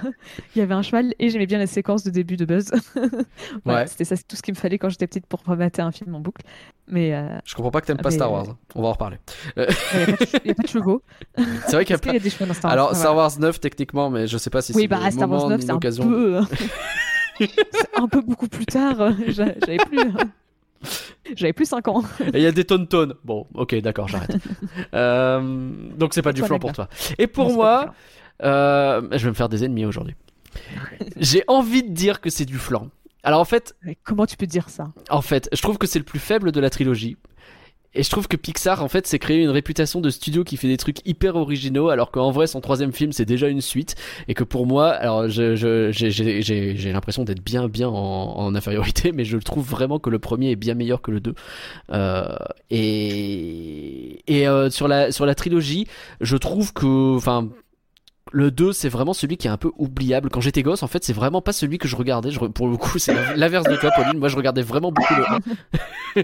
Il 0.55 0.59
y 0.59 0.61
avait 0.61 0.75
un 0.75 0.83
cheval 0.83 1.15
et 1.17 1.29
j'aimais 1.31 1.47
bien 1.47 1.57
la 1.57 1.65
séquence 1.65 2.03
de 2.03 2.11
début 2.11 2.37
de 2.37 2.45
Buzz. 2.45 2.69
Voilà, 3.65 3.81
Ouais. 3.81 3.87
C'était 3.87 4.05
ça, 4.05 4.15
c'est 4.15 4.27
tout 4.27 4.35
ce 4.35 4.43
qu'il 4.43 4.53
me 4.53 4.59
fallait 4.59 4.77
quand 4.77 4.89
j'étais 4.89 5.07
petite 5.07 5.25
pour 5.25 5.41
remater 5.43 5.81
un 5.81 5.91
film 5.91 6.13
en 6.13 6.19
boucle. 6.19 6.43
Mais 6.87 7.15
euh, 7.15 7.29
Je 7.45 7.55
comprends 7.55 7.71
pas 7.71 7.81
que 7.81 7.87
t'aimes 7.87 7.97
pas 7.97 8.09
Mais, 8.09 8.15
Star 8.15 8.29
euh, 8.29 8.33
Wars. 8.33 8.49
hein. 8.49 8.57
On 8.75 8.83
va 8.83 8.89
en 8.89 8.91
reparler. 8.91 9.17
il 9.57 9.61
n'y 9.61 9.63
a, 9.63 9.65
pas 10.05 10.13
de 10.45 10.53
pas 10.53 10.67
chevaux. 10.67 11.01
C'est 11.37 11.71
vrai 11.71 11.85
qu'il 11.85 11.93
y 11.93 11.95
a 11.95 11.99
pas. 11.99 12.13
y 12.13 12.15
a 12.17 12.19
des 12.19 12.29
chevaux 12.29 12.45
dans 12.45 12.53
Star 12.53 12.69
Wars 12.69 12.73
Alors. 12.73 12.95
Star 12.95 13.15
Wars 13.15 13.39
9 13.39 13.59
techniquement, 13.59 14.11
mais 14.11 14.27
je 14.27 14.37
sais 14.37 14.51
pas 14.51 14.61
si 14.61 14.73
Oui, 14.75 14.83
c'est 14.83 14.87
bah 14.87 14.99
le 15.03 15.09
Star 15.11 15.27
Wars 15.27 15.39
moment 15.39 15.49
9, 15.49 15.59
ni 15.61 15.65
c'est 15.65 15.71
un 15.71 15.73
l'occasion. 15.73 16.05
Un 17.95 18.07
peu 18.07 18.21
beaucoup 18.21 18.47
plus 18.47 18.65
tard. 18.65 18.99
euh, 19.01 19.11
j'a- 19.27 19.53
J'avais 19.65 19.77
plus. 19.77 19.99
euh, 19.99 20.23
J'avais 21.35 21.53
plus 21.53 21.65
5 21.65 21.87
ans. 21.89 22.03
Et 22.33 22.37
il 22.37 22.41
y 22.41 22.45
a 22.47 22.51
des 22.51 22.63
tonnes 22.65 22.87
tonnes. 22.87 23.13
Bon, 23.23 23.45
ok, 23.53 23.75
d'accord, 23.81 24.07
j'arrête. 24.07 24.35
Euh, 24.93 25.71
donc 25.97 26.13
c'est 26.13 26.21
pas 26.21 26.33
du 26.33 26.41
flan 26.41 26.55
la 26.55 26.59
pour 26.59 26.71
toi. 26.71 26.87
Et 27.17 27.27
pour 27.27 27.49
Non, 27.49 27.53
moi, 27.55 27.93
euh, 28.43 29.01
je 29.11 29.23
vais 29.25 29.29
me 29.29 29.35
faire 29.35 29.49
des 29.49 29.63
ennemis 29.65 29.85
aujourd'hui. 29.85 30.15
J'ai 31.17 31.43
envie 31.47 31.83
de 31.83 31.89
dire 31.93 32.21
que 32.21 32.29
c'est 32.29 32.45
du 32.45 32.57
flan. 32.57 32.87
Alors 33.23 33.41
en 33.41 33.45
fait, 33.45 33.75
comment 34.03 34.25
tu 34.25 34.37
peux 34.37 34.47
dire 34.47 34.69
ça? 34.69 34.91
en 35.09 35.21
fait, 35.21 35.49
je 35.53 35.61
trouve 35.61 35.77
que 35.77 35.85
c'est 35.87 35.99
le 35.99 36.05
plus 36.05 36.19
faible 36.19 36.51
de 36.53 36.59
la 36.61 36.69
trilogie. 36.69 37.17
Et 37.95 38.03
je 38.03 38.09
trouve 38.11 38.27
que 38.27 38.37
Pixar, 38.37 38.83
en 38.83 38.87
fait, 38.87 39.07
s'est 39.07 39.17
créé 39.17 39.41
une 39.41 39.49
réputation 39.49 39.99
de 39.99 40.09
studio 40.11 40.43
qui 40.43 40.57
fait 40.57 40.67
des 40.67 40.77
trucs 40.77 40.99
hyper 41.07 41.35
originaux, 41.35 41.89
alors 41.89 42.11
qu'en 42.11 42.29
vrai, 42.29 42.45
son 42.45 42.61
troisième 42.61 42.93
film, 42.93 43.11
c'est 43.11 43.25
déjà 43.25 43.47
une 43.47 43.61
suite. 43.61 43.95
Et 44.27 44.35
que 44.35 44.43
pour 44.43 44.67
moi, 44.67 44.89
alors, 44.91 45.27
je, 45.27 45.55
je- 45.55 45.91
j'ai, 45.91 46.11
j'ai, 46.11 46.41
j'ai 46.77 46.91
l'impression 46.93 47.23
d'être 47.23 47.43
bien, 47.43 47.67
bien 47.67 47.87
en, 47.89 47.93
en 48.37 48.53
infériorité, 48.55 49.11
mais 49.13 49.25
je 49.25 49.37
trouve 49.37 49.67
vraiment 49.67 49.97
que 49.99 50.09
le 50.11 50.19
premier 50.19 50.51
est 50.51 50.55
bien 50.55 50.75
meilleur 50.75 51.01
que 51.01 51.09
le 51.11 51.19
2. 51.19 51.33
Euh, 51.91 52.35
et 52.69 54.19
et 54.27 54.47
euh, 54.47 54.69
sur, 54.69 54.87
la, 54.87 55.11
sur 55.11 55.25
la 55.25 55.35
trilogie, 55.35 55.87
je 56.21 56.37
trouve 56.37 56.73
que, 56.73 57.15
enfin, 57.15 57.49
le 58.31 58.51
2, 58.51 58.71
c'est 58.73 58.89
vraiment 58.89 59.13
celui 59.13 59.37
qui 59.37 59.47
est 59.47 59.49
un 59.51 59.57
peu 59.57 59.71
oubliable. 59.77 60.29
Quand 60.29 60.41
j'étais 60.41 60.63
gosse, 60.63 60.83
en 60.83 60.87
fait, 60.87 61.03
c'est 61.03 61.13
vraiment 61.13 61.41
pas 61.41 61.51
celui 61.53 61.77
que 61.77 61.87
je 61.87 61.95
regardais. 61.95 62.31
Je, 62.31 62.39
pour 62.39 62.67
le 62.67 62.77
coup, 62.77 62.99
c'est 62.99 63.13
l'inverse 63.35 63.65
de 63.67 63.75
toi, 63.75 63.91
Pauline. 63.95 64.17
Moi, 64.19 64.27
je 64.29 64.35
regardais 64.35 64.61
vraiment 64.61 64.91
beaucoup 64.91 65.13
le 65.15 65.23
1. 66.19 66.23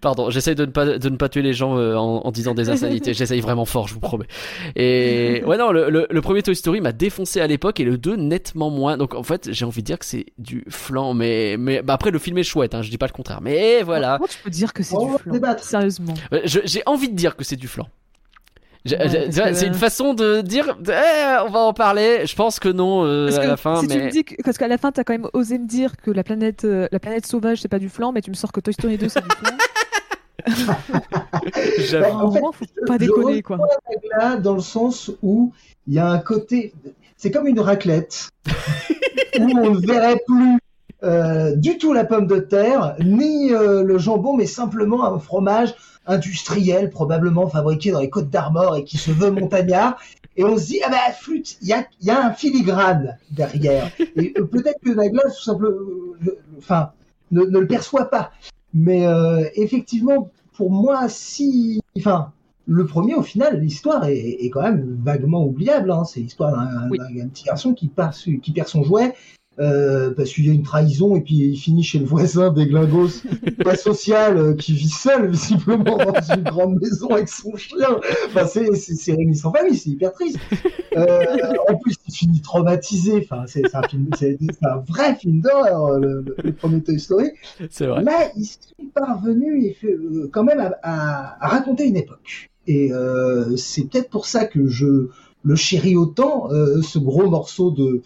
Pardon, 0.00 0.30
j'essaye 0.30 0.54
de 0.54 0.64
ne 0.66 0.70
pas 0.70 0.98
de 0.98 1.08
ne 1.08 1.16
pas 1.16 1.28
tuer 1.28 1.42
les 1.42 1.52
gens 1.52 1.76
euh, 1.78 1.94
en, 1.96 2.18
en 2.26 2.30
disant 2.32 2.54
des 2.54 2.70
insanités. 2.70 3.14
J'essaye 3.14 3.40
vraiment 3.40 3.64
fort, 3.64 3.86
je 3.88 3.94
vous 3.94 4.00
promets. 4.00 4.26
Et 4.76 5.42
ouais, 5.46 5.56
non, 5.56 5.70
le, 5.70 5.90
le, 5.90 6.06
le 6.10 6.20
premier 6.20 6.42
Toy 6.42 6.56
Story 6.56 6.80
m'a 6.80 6.92
défoncé 6.92 7.40
à 7.40 7.46
l'époque 7.46 7.78
et 7.80 7.84
le 7.84 7.98
2 7.98 8.16
nettement 8.16 8.68
moins. 8.70 8.96
Donc 8.96 9.14
en 9.14 9.22
fait, 9.22 9.52
j'ai 9.52 9.64
envie 9.64 9.82
de 9.82 9.86
dire 9.86 9.98
que 9.98 10.04
c'est 10.04 10.26
du 10.38 10.64
flan. 10.68 11.14
Mais 11.14 11.56
mais 11.58 11.82
bah, 11.82 11.94
après, 11.94 12.10
le 12.10 12.18
film 12.18 12.38
est 12.38 12.42
chouette. 12.42 12.74
Hein, 12.74 12.82
je 12.82 12.90
dis 12.90 12.98
pas 12.98 13.06
le 13.06 13.12
contraire. 13.12 13.40
Mais 13.42 13.82
voilà. 13.82 14.16
Comment 14.16 14.26
tu 14.28 14.38
peux 14.42 14.50
dire 14.50 14.72
que 14.72 14.82
c'est 14.82 14.96
On 14.96 15.12
du 15.12 15.18
flan 15.22 15.32
débattre. 15.32 15.62
Sérieusement. 15.62 16.14
Je- 16.44 16.60
J'ai 16.64 16.82
envie 16.86 17.08
de 17.08 17.14
dire 17.16 17.36
que 17.36 17.44
c'est 17.44 17.56
du 17.56 17.68
flan. 17.68 17.86
Ouais, 18.88 19.30
C'est 19.30 19.66
une 19.66 19.74
façon 19.74 20.14
de 20.14 20.40
dire 20.40 20.78
eh, 20.88 21.42
on 21.46 21.50
va 21.50 21.60
en 21.60 21.72
parler. 21.72 22.26
Je 22.26 22.34
pense 22.34 22.58
que 22.58 22.68
non 22.68 23.04
euh, 23.04 23.26
Parce 23.26 23.38
à 23.38 23.42
que 23.42 23.48
la 23.48 23.56
fin, 23.56 23.80
si 23.80 23.88
tu 23.88 23.98
me 23.98 24.10
dis 24.10 24.24
que, 24.24 24.34
parce 24.42 24.56
qu'à 24.56 24.68
la 24.68 24.78
fin, 24.78 24.90
t'as 24.90 25.04
quand 25.04 25.12
même 25.12 25.28
osé 25.34 25.58
me 25.58 25.66
dire 25.66 25.96
que 25.96 26.10
la 26.10 26.24
planète, 26.24 26.64
euh, 26.64 26.88
la 26.90 26.98
planète 26.98 27.26
sauvage, 27.26 27.60
c'est 27.60 27.68
pas 27.68 27.78
du 27.78 27.88
flan, 27.88 28.12
mais 28.12 28.22
tu 28.22 28.30
me 28.30 28.36
sors 28.36 28.52
que 28.52 28.60
Toy 28.60 28.72
Story 28.72 28.96
2, 28.96 29.08
c'est 29.08 29.20
du 29.20 29.28
flan. 29.28 29.56
j'avoue. 31.78 32.18
Bah, 32.18 32.44
en 32.46 32.52
fait, 32.52 32.66
faut 32.66 32.86
pas 32.86 32.98
déconner, 32.98 33.42
quoi. 33.42 33.58
là 34.18 34.36
dans 34.36 34.54
le 34.54 34.62
sens 34.62 35.10
où 35.22 35.52
il 35.86 35.94
y 35.94 35.98
a 35.98 36.08
un 36.08 36.18
côté. 36.18 36.72
C'est 37.16 37.30
comme 37.30 37.46
une 37.46 37.60
raclette 37.60 38.30
où 39.38 39.42
on 39.42 39.74
ne 39.74 39.86
verrait 39.86 40.22
plus 40.26 40.58
euh, 41.02 41.56
du 41.56 41.78
tout 41.78 41.92
la 41.92 42.04
pomme 42.04 42.26
de 42.26 42.38
terre 42.38 42.94
ni 43.02 43.52
euh, 43.52 43.82
le 43.82 43.98
jambon, 43.98 44.36
mais 44.36 44.46
simplement 44.46 45.04
un 45.04 45.18
fromage 45.18 45.74
industriel, 46.06 46.90
probablement 46.90 47.48
fabriqué 47.48 47.90
dans 47.92 48.00
les 48.00 48.10
Côtes 48.10 48.30
d'Armor 48.30 48.76
et 48.76 48.84
qui 48.84 48.98
se 48.98 49.10
veut 49.10 49.30
montagnard. 49.30 49.98
Et 50.36 50.44
on 50.44 50.56
se 50.56 50.66
dit, 50.66 50.80
ah 50.84 50.90
ben, 50.90 51.12
flûte, 51.12 51.58
il 51.60 51.68
y 51.68 51.72
a, 51.72 51.84
il 52.00 52.06
y 52.06 52.10
a 52.10 52.24
un 52.26 52.32
filigrane 52.32 53.18
derrière. 53.30 53.90
Et 54.16 54.32
euh, 54.38 54.44
peut-être 54.44 54.80
que 54.80 54.90
Nagla, 54.90 55.22
tout 55.24 55.42
simplement, 55.42 55.76
euh, 56.26 56.38
enfin, 56.58 56.92
ne, 57.30 57.42
ne 57.42 57.58
le 57.58 57.66
perçoit 57.66 58.10
pas. 58.10 58.30
Mais 58.72 59.06
euh, 59.06 59.44
effectivement, 59.54 60.30
pour 60.54 60.70
moi, 60.70 61.08
si, 61.08 61.80
enfin, 61.98 62.32
le 62.66 62.86
premier, 62.86 63.14
au 63.16 63.22
final, 63.22 63.60
l'histoire 63.60 64.04
est, 64.06 64.16
est 64.16 64.50
quand 64.50 64.62
même 64.62 64.96
vaguement 65.02 65.44
oubliable. 65.44 65.90
Hein. 65.90 66.04
C'est 66.04 66.20
l'histoire 66.20 66.52
d'un 66.52 66.88
Oui. 66.88 66.98
d'un- 66.98 67.10
d'un 67.22 67.28
petit 67.28 67.44
garçon 67.44 67.74
qui, 67.74 67.88
part, 67.88 68.12
qui 68.14 68.52
perd 68.52 68.68
son 68.68 68.84
jouet 68.84 69.14
euh, 69.60 70.10
parce 70.12 70.30
qu'il 70.32 70.46
y 70.46 70.50
a 70.50 70.52
une 70.54 70.62
trahison 70.62 71.16
et 71.16 71.20
puis 71.20 71.34
il 71.36 71.56
finit 71.56 71.82
chez 71.82 71.98
le 71.98 72.06
voisin 72.06 72.50
des 72.50 72.66
glingos 72.66 73.22
pas 73.64 73.76
social 73.76 74.38
euh, 74.38 74.54
qui 74.54 74.72
vit 74.72 74.88
seul 74.88 75.28
visiblement 75.30 75.98
dans 75.98 76.34
une 76.34 76.42
grande 76.50 76.80
maison 76.80 77.08
avec 77.10 77.28
son 77.28 77.54
chien. 77.56 78.00
Enfin, 78.26 78.46
c'est 78.46 78.74
c'est- 78.74 78.94
c'est 78.94 79.12
Rémi 79.12 79.36
sans 79.36 79.52
famille, 79.52 79.76
c'est 79.76 79.90
hyper 79.90 80.12
triste. 80.12 80.38
Euh, 80.96 81.24
en 81.68 81.76
plus, 81.76 81.94
il 82.08 82.14
finit 82.14 82.40
traumatisé. 82.40 83.26
Enfin, 83.30 83.44
c'est 83.46 83.62
c'est 83.68 83.76
un, 83.76 83.82
film- 83.82 84.08
c'est- 84.18 84.38
un 84.62 84.78
vrai 84.78 85.14
film 85.14 85.40
d'horreur, 85.40 85.98
le, 85.98 86.24
le- 86.42 86.52
premier 86.52 86.82
Toy 86.82 86.98
Story. 86.98 87.30
C'est 87.70 87.86
vrai. 87.86 88.02
Là, 88.02 88.30
ils 88.36 88.44
sont 88.46 88.86
parvenus 88.94 89.64
et 89.64 89.72
fait, 89.74 89.92
euh, 89.92 90.28
quand 90.32 90.42
même 90.44 90.60
à, 90.60 90.72
à- 90.82 91.44
à 91.44 91.48
raconter 91.48 91.86
une 91.86 91.96
époque. 91.96 92.50
Et 92.66 92.92
euh, 92.92 93.56
c'est 93.56 93.82
peut-être 93.88 94.10
pour 94.10 94.26
ça 94.26 94.44
que 94.44 94.66
je 94.68 95.08
le 95.42 95.56
chéris 95.56 95.96
autant, 95.96 96.50
euh, 96.52 96.82
ce 96.82 96.98
gros 96.98 97.28
morceau 97.30 97.70
de, 97.70 98.02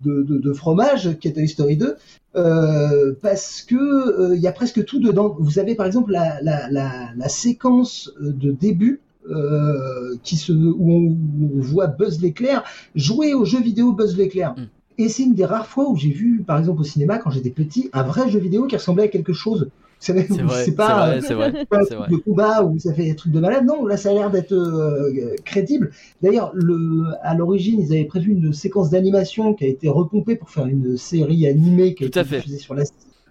de, 0.00 0.22
de, 0.22 0.38
de 0.38 0.52
fromage 0.52 1.18
qui 1.18 1.28
est 1.28 1.32
Toy 1.32 1.48
Story 1.48 1.76
2, 1.76 1.96
euh, 2.36 3.14
parce 3.22 3.62
que 3.62 3.74
euh, 3.76 4.36
il 4.36 4.42
y 4.42 4.46
a 4.46 4.52
presque 4.52 4.84
tout 4.84 5.00
dedans. 5.00 5.36
Vous 5.38 5.58
avez 5.58 5.74
par 5.74 5.86
exemple 5.86 6.12
la, 6.12 6.40
la, 6.42 6.70
la, 6.70 7.10
la 7.16 7.28
séquence 7.28 8.12
de 8.20 8.52
début. 8.52 9.00
euh, 9.28 10.16
qui 10.22 10.36
se, 10.36 10.52
où, 10.52 10.92
on, 10.92 11.00
où 11.00 11.50
on 11.56 11.60
voit 11.60 11.88
Buzz 11.88 12.20
l'éclair 12.20 12.62
jouer 12.94 13.34
au 13.34 13.44
jeu 13.44 13.60
vidéo 13.60 13.92
Buzz 13.92 14.16
l'éclair. 14.16 14.54
Mm. 14.56 14.68
Et 14.98 15.08
c'est 15.08 15.24
une 15.24 15.34
des 15.34 15.44
rares 15.44 15.66
fois 15.66 15.90
où 15.90 15.96
j'ai 15.96 16.10
vu, 16.10 16.42
par 16.46 16.58
exemple 16.58 16.80
au 16.80 16.84
cinéma, 16.84 17.18
quand 17.18 17.30
j'étais 17.30 17.50
petit, 17.50 17.90
un 17.92 18.02
vrai 18.04 18.30
jeu 18.30 18.38
vidéo 18.38 18.66
qui 18.66 18.76
ressemblait 18.76 19.04
à 19.04 19.08
quelque 19.08 19.32
chose. 19.32 19.68
C'est 19.98 20.74
pas 20.76 21.16
vrai. 21.34 21.64
Pas 21.66 21.78
un 21.80 21.84
truc 21.84 21.98
de 22.10 22.16
combat 22.16 22.62
où 22.64 22.78
ça 22.78 22.92
fait 22.94 23.04
des 23.04 23.16
trucs 23.16 23.32
de 23.32 23.40
malade. 23.40 23.64
Non, 23.64 23.86
là, 23.86 23.96
ça 23.96 24.10
a 24.10 24.12
l'air 24.12 24.30
d'être 24.30 24.52
euh, 24.52 25.34
crédible. 25.44 25.90
D'ailleurs, 26.22 26.52
le, 26.54 27.04
à 27.22 27.34
l'origine, 27.34 27.80
ils 27.80 27.92
avaient 27.92 28.04
prévu 28.04 28.32
une 28.32 28.52
séquence 28.52 28.90
d'animation 28.90 29.54
qui 29.54 29.64
a 29.64 29.68
été 29.68 29.88
repompée 29.88 30.36
pour 30.36 30.50
faire 30.50 30.66
une 30.66 30.96
série 30.96 31.46
animée 31.48 31.94
qui 31.94 32.04
a 32.04 32.08
Tout 32.08 32.18
été 32.18 32.28
diffusée 32.38 32.58
sur 32.58 32.74
la 32.74 32.84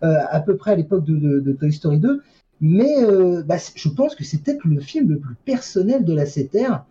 euh, 0.03 0.17
à 0.29 0.39
peu 0.41 0.57
près 0.57 0.71
à 0.71 0.75
l'époque 0.75 1.05
de, 1.05 1.15
de- 1.15 1.39
de 1.39 1.53
Toy 1.53 1.71
Story 1.71 1.99
2. 1.99 2.21
Mais 2.61 2.95
euh, 3.03 3.43
bah, 3.43 3.57
je 3.75 3.89
pense 3.89 4.15
que 4.15 4.23
c'est 4.23 4.41
peut-être 4.41 4.65
le 4.65 4.79
film 4.79 5.09
le 5.09 5.19
plus 5.19 5.35
personnel 5.45 6.03
de 6.03 6.13
la 6.13 6.25
CTR 6.25 6.83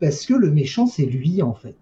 parce 0.00 0.26
que 0.26 0.34
le 0.34 0.50
méchant, 0.50 0.86
c'est 0.86 1.04
lui, 1.06 1.42
en 1.42 1.54
fait. 1.54 1.74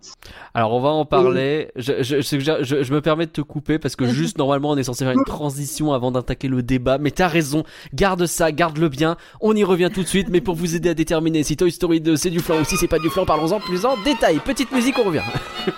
Alors 0.54 0.72
on 0.74 0.80
va 0.80 0.90
en 0.90 1.04
parler. 1.04 1.70
Je, 1.76 2.02
je, 2.02 2.20
je, 2.20 2.38
je- 2.62 2.82
je 2.84 2.92
me 2.94 3.00
permets 3.00 3.26
de 3.26 3.30
te 3.32 3.40
couper 3.40 3.78
parce 3.78 3.96
que 3.96 4.06
juste 4.08 4.38
normalement 4.38 4.70
on 4.70 4.76
est 4.76 4.84
censé 4.84 5.04
faire 5.04 5.14
une 5.14 5.24
transition 5.24 5.92
avant 5.92 6.10
d'attaquer 6.12 6.48
le 6.48 6.62
débat. 6.62 6.98
Mais 6.98 7.10
t'as 7.10 7.28
raison, 7.28 7.64
garde 7.92 8.26
ça, 8.26 8.52
garde-le 8.52 8.88
bien. 8.88 9.16
On 9.40 9.54
y 9.56 9.64
revient 9.64 9.90
tout 9.92 10.02
de 10.02 10.08
suite. 10.08 10.28
Mais 10.30 10.40
pour 10.40 10.54
vous 10.54 10.76
aider 10.76 10.88
à 10.90 10.94
déterminer 10.94 11.42
si 11.42 11.56
Toy 11.56 11.72
Story 11.72 12.00
2 12.00 12.16
c'est 12.16 12.30
du 12.30 12.40
flan 12.40 12.60
ou 12.60 12.64
si 12.64 12.76
c'est 12.76 12.88
pas 12.88 12.98
du 12.98 13.10
flan, 13.10 13.24
parlons-en 13.26 13.60
plus 13.60 13.84
en 13.84 13.96
détail. 14.04 14.38
Petite 14.44 14.70
musique, 14.72 14.96
on 14.98 15.04
revient. 15.04 15.22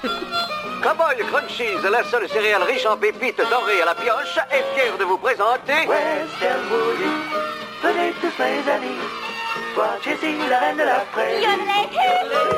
Cowboy 0.83 1.17
Crunchies, 1.33 1.83
la 1.91 2.05
seule 2.05 2.29
céréale 2.29 2.63
riche 2.63 2.87
en 2.87 2.97
pépites 2.97 3.39
dorées 3.39 3.83
à 3.83 3.87
la 3.87 3.95
pioche, 3.95 4.39
est 4.53 4.79
fière 4.79 4.97
de 4.99 5.05
vous 5.05 5.17
présenter 5.19 5.73
Western 5.89 6.63
Woody. 6.71 7.11
Venez 7.83 8.13
tous 8.21 8.37
mes 8.39 8.71
amis, 8.71 8.95
voir 9.77 9.99
Jessie, 10.03 10.35
la 10.49 10.59
reine 10.59 10.77
de 10.77 10.83
la 10.83 11.01
fraise. 11.13 11.45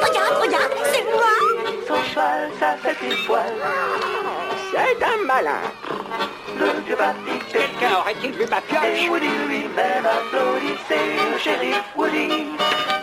Regarde, 0.06 0.36
regarde, 0.40 0.72
c'est 0.92 1.04
moi 1.04 1.34
Son 1.86 2.02
cheval, 2.08 2.50
ça 2.60 2.76
fait 2.80 2.96
une 3.04 3.26
poil. 3.26 3.54
C'est 4.70 5.04
un 5.04 5.24
malin. 5.26 5.60
Le 6.58 6.80
vieux 6.86 6.96
papy, 6.96 7.38
quelqu'un 7.50 7.98
aurait-il 8.00 8.32
vu 8.32 8.46
ma 8.48 8.60
pioche? 8.60 9.04
Et 9.04 9.08
Woody 9.08 9.28
lui-même 9.48 10.06
applaudit, 10.06 10.78
c'est 10.86 11.32
le 11.32 11.38
shérif 11.38 11.82
Woody. 11.96 12.46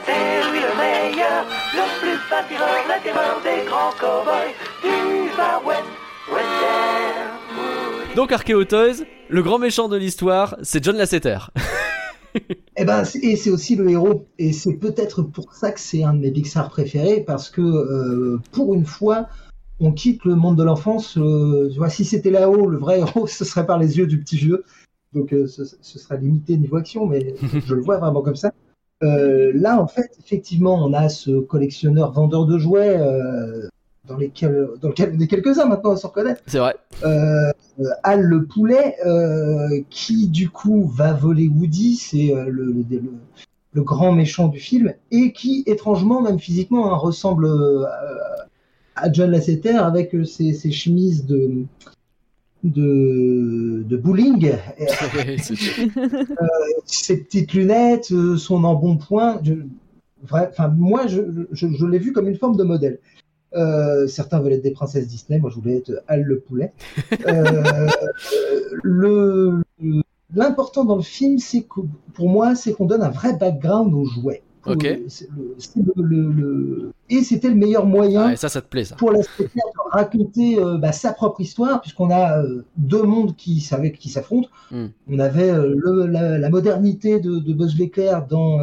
C'est 0.06 0.52
lui 0.52 0.60
le 0.60 0.74
meilleur, 0.78 1.46
le 1.74 2.00
plus 2.00 2.18
fin 2.30 2.44
tireur, 2.48 2.84
la 2.88 3.00
terreur 3.00 3.40
des 3.44 3.66
grands 3.66 3.92
cowboys 4.00 4.54
du 4.82 5.30
Far 5.36 5.66
West. 5.66 5.84
Western. 6.30 8.16
Donc 8.16 8.32
Archeo 8.32 8.64
Toys, 8.64 9.04
le 9.28 9.44
grand 9.44 9.60
méchant 9.60 9.88
de 9.90 9.98
l'histoire, 9.98 10.56
c'est 10.64 10.84
John 10.84 10.96
Lasseter. 10.98 11.38
Eh 12.78 12.86
ben, 12.86 13.04
et 13.22 13.36
c'est 13.36 13.50
aussi 13.50 13.76
le 13.76 13.90
héros. 13.90 14.28
Et 14.38 14.52
c'est 14.52 14.74
peut-être 14.74 15.22
pour 15.22 15.54
ça 15.54 15.72
que 15.72 15.80
c'est 15.80 16.04
un 16.04 16.14
de 16.14 16.20
mes 16.20 16.32
Pixar 16.32 16.70
préférés, 16.70 17.22
parce 17.22 17.50
que 17.50 17.62
euh, 17.62 18.40
pour 18.52 18.74
une 18.74 18.86
fois, 18.86 19.28
on 19.80 19.92
quitte 19.92 20.26
le 20.26 20.36
monde 20.36 20.58
de 20.58 20.64
l'enfance. 20.64 21.18
euh, 21.18 21.70
tu 21.72 21.78
vois, 21.78 21.90
si 21.90 22.06
c'était 22.06 22.32
là-haut, 22.32 22.68
le 22.68 22.78
vrai 22.78 23.00
héros, 23.00 23.28
ce 23.28 23.46
serait 23.46 23.66
par 23.66 23.80
les 23.80 23.98
yeux 23.98 24.08
du 24.08 24.20
petit 24.20 24.38
vieux. 24.38 24.64
Donc, 25.14 25.34
euh, 25.34 25.48
ce, 25.48 25.64
ce 25.64 26.00
serait 26.00 26.20
limité 26.20 26.58
niveau 26.58 26.78
action, 26.78 27.06
mais 27.06 27.36
je 27.66 27.74
le 27.74 27.82
vois 27.82 27.98
vraiment 27.98 28.22
comme 28.22 28.36
ça. 28.36 28.52
Euh, 29.04 29.52
là, 29.54 29.82
en 29.82 29.88
fait, 29.88 30.12
effectivement, 30.20 30.76
on 30.84 30.94
a 30.94 31.10
ce 31.10 31.40
collectionneur 31.40 32.12
vendeur 32.12 32.46
de 32.46 32.58
jouets. 32.58 33.00
Euh, 34.06 34.14
dans, 34.14 34.18
lesquels, 34.18 34.68
dans 34.82 34.90
lequel 34.90 35.14
on 35.16 35.20
est 35.20 35.28
quelques-uns 35.28 35.66
maintenant 35.66 35.92
à 35.92 35.98
se 35.98 36.08
reconnaître 36.08 36.42
C'est 36.48 36.60
vrai. 36.60 36.76
euh, 37.04 37.52
euh, 37.80 37.84
Al 38.04 38.22
le 38.22 38.46
poulet, 38.46 38.96
euh, 39.06 39.82
qui 39.90 40.28
du 40.28 40.50
coup 40.50 40.86
va 40.88 41.14
voler 41.14 41.48
Woody, 41.48 41.96
c'est 41.96 42.36
euh, 42.36 42.46
le, 42.50 42.66
le, 42.66 42.86
le- 42.90 43.02
le 43.74 43.82
grand 43.84 44.14
méchant 44.14 44.48
du 44.48 44.60
film, 44.60 44.94
et 45.12 45.34
qui 45.34 45.64
étrangement, 45.66 46.22
même 46.22 46.40
physiquement, 46.40 46.94
hein, 46.94 46.96
ressemble 46.96 47.46
euh, 47.46 47.84
à 48.96 49.12
John 49.12 49.32
Lasseter 49.32 49.76
avec 49.76 50.16
euh, 50.16 50.24
ses, 50.24 50.54
ses 50.54 50.72
chemises 50.72 51.26
de 51.26 51.52
de, 52.64 53.84
de 53.88 53.98
bowling, 53.98 54.54
C'est- 55.38 55.56
ses 56.86 57.18
petites 57.18 57.54
lunettes, 57.54 58.12
euh, 58.12 58.38
son 58.38 58.64
embonpoint. 58.64 59.40
Je, 59.44 59.54
vrai, 60.24 60.48
enfin, 60.52 60.70
moi, 60.70 61.06
je, 61.08 61.22
je, 61.52 61.68
je 61.68 61.86
l'ai 61.86 62.00
vu 62.00 62.12
comme 62.12 62.28
une 62.28 62.38
forme 62.38 62.56
de 62.58 62.64
modèle. 62.64 63.00
Euh, 63.56 64.08
certains 64.08 64.40
veulent 64.42 64.54
être 64.54 64.64
des 64.64 64.72
princesses 64.72 65.08
Disney, 65.08 65.40
moi 65.40 65.50
je 65.50 65.56
voulais 65.56 65.78
être 65.78 66.04
Al 66.08 66.22
le 66.24 66.40
poulet. 66.40 66.74
Euh, 67.28 67.88
le 68.84 69.62
l'important 70.34 70.84
dans 70.86 70.96
le 70.98 71.02
film, 71.02 71.38
c'est 71.38 71.62
que 71.62 71.82
pour 72.14 72.30
moi, 72.30 72.56
c'est 72.56 72.74
qu'on 72.74 72.86
donne 72.86 73.02
un 73.04 73.10
vrai 73.10 73.38
background 73.38 73.94
aux 73.94 74.06
jouets. 74.06 74.42
Le- 74.68 76.04
le- 76.04 76.32
le- 76.32 76.92
Et 77.12 77.22
c'était 77.22 77.50
le 77.50 77.56
meilleur 77.56 77.86
moyen 77.86 78.30
Ouais, 78.30 78.36
ça, 78.36 78.50
ça 78.50 78.62
te 78.62 78.68
plaît 78.68 78.84
ça. 78.84 78.96
pour 78.96 79.12
la 79.12 79.20
de 79.20 79.26
raconter 79.92 80.58
euh, 80.60 80.78
bah, 80.80 80.92
sa 80.92 81.14
propre 81.14 81.40
histoire, 81.42 81.80
puisqu'on 81.82 82.10
a 82.10 82.42
euh, 82.42 82.66
deux 82.76 83.04
mondes 83.04 83.36
qui, 83.36 83.64
qui 84.00 84.10
s'affrontent. 84.10 84.50
Mm. 84.72 84.86
On 85.12 85.20
avait 85.20 85.52
euh, 85.52 86.08
la, 86.08 86.40
la 86.40 86.50
modernité 86.50 87.20
de, 87.20 87.38
de 87.38 87.54
Buzz 87.54 87.78
l'éclair 87.78 88.26
dans 88.26 88.58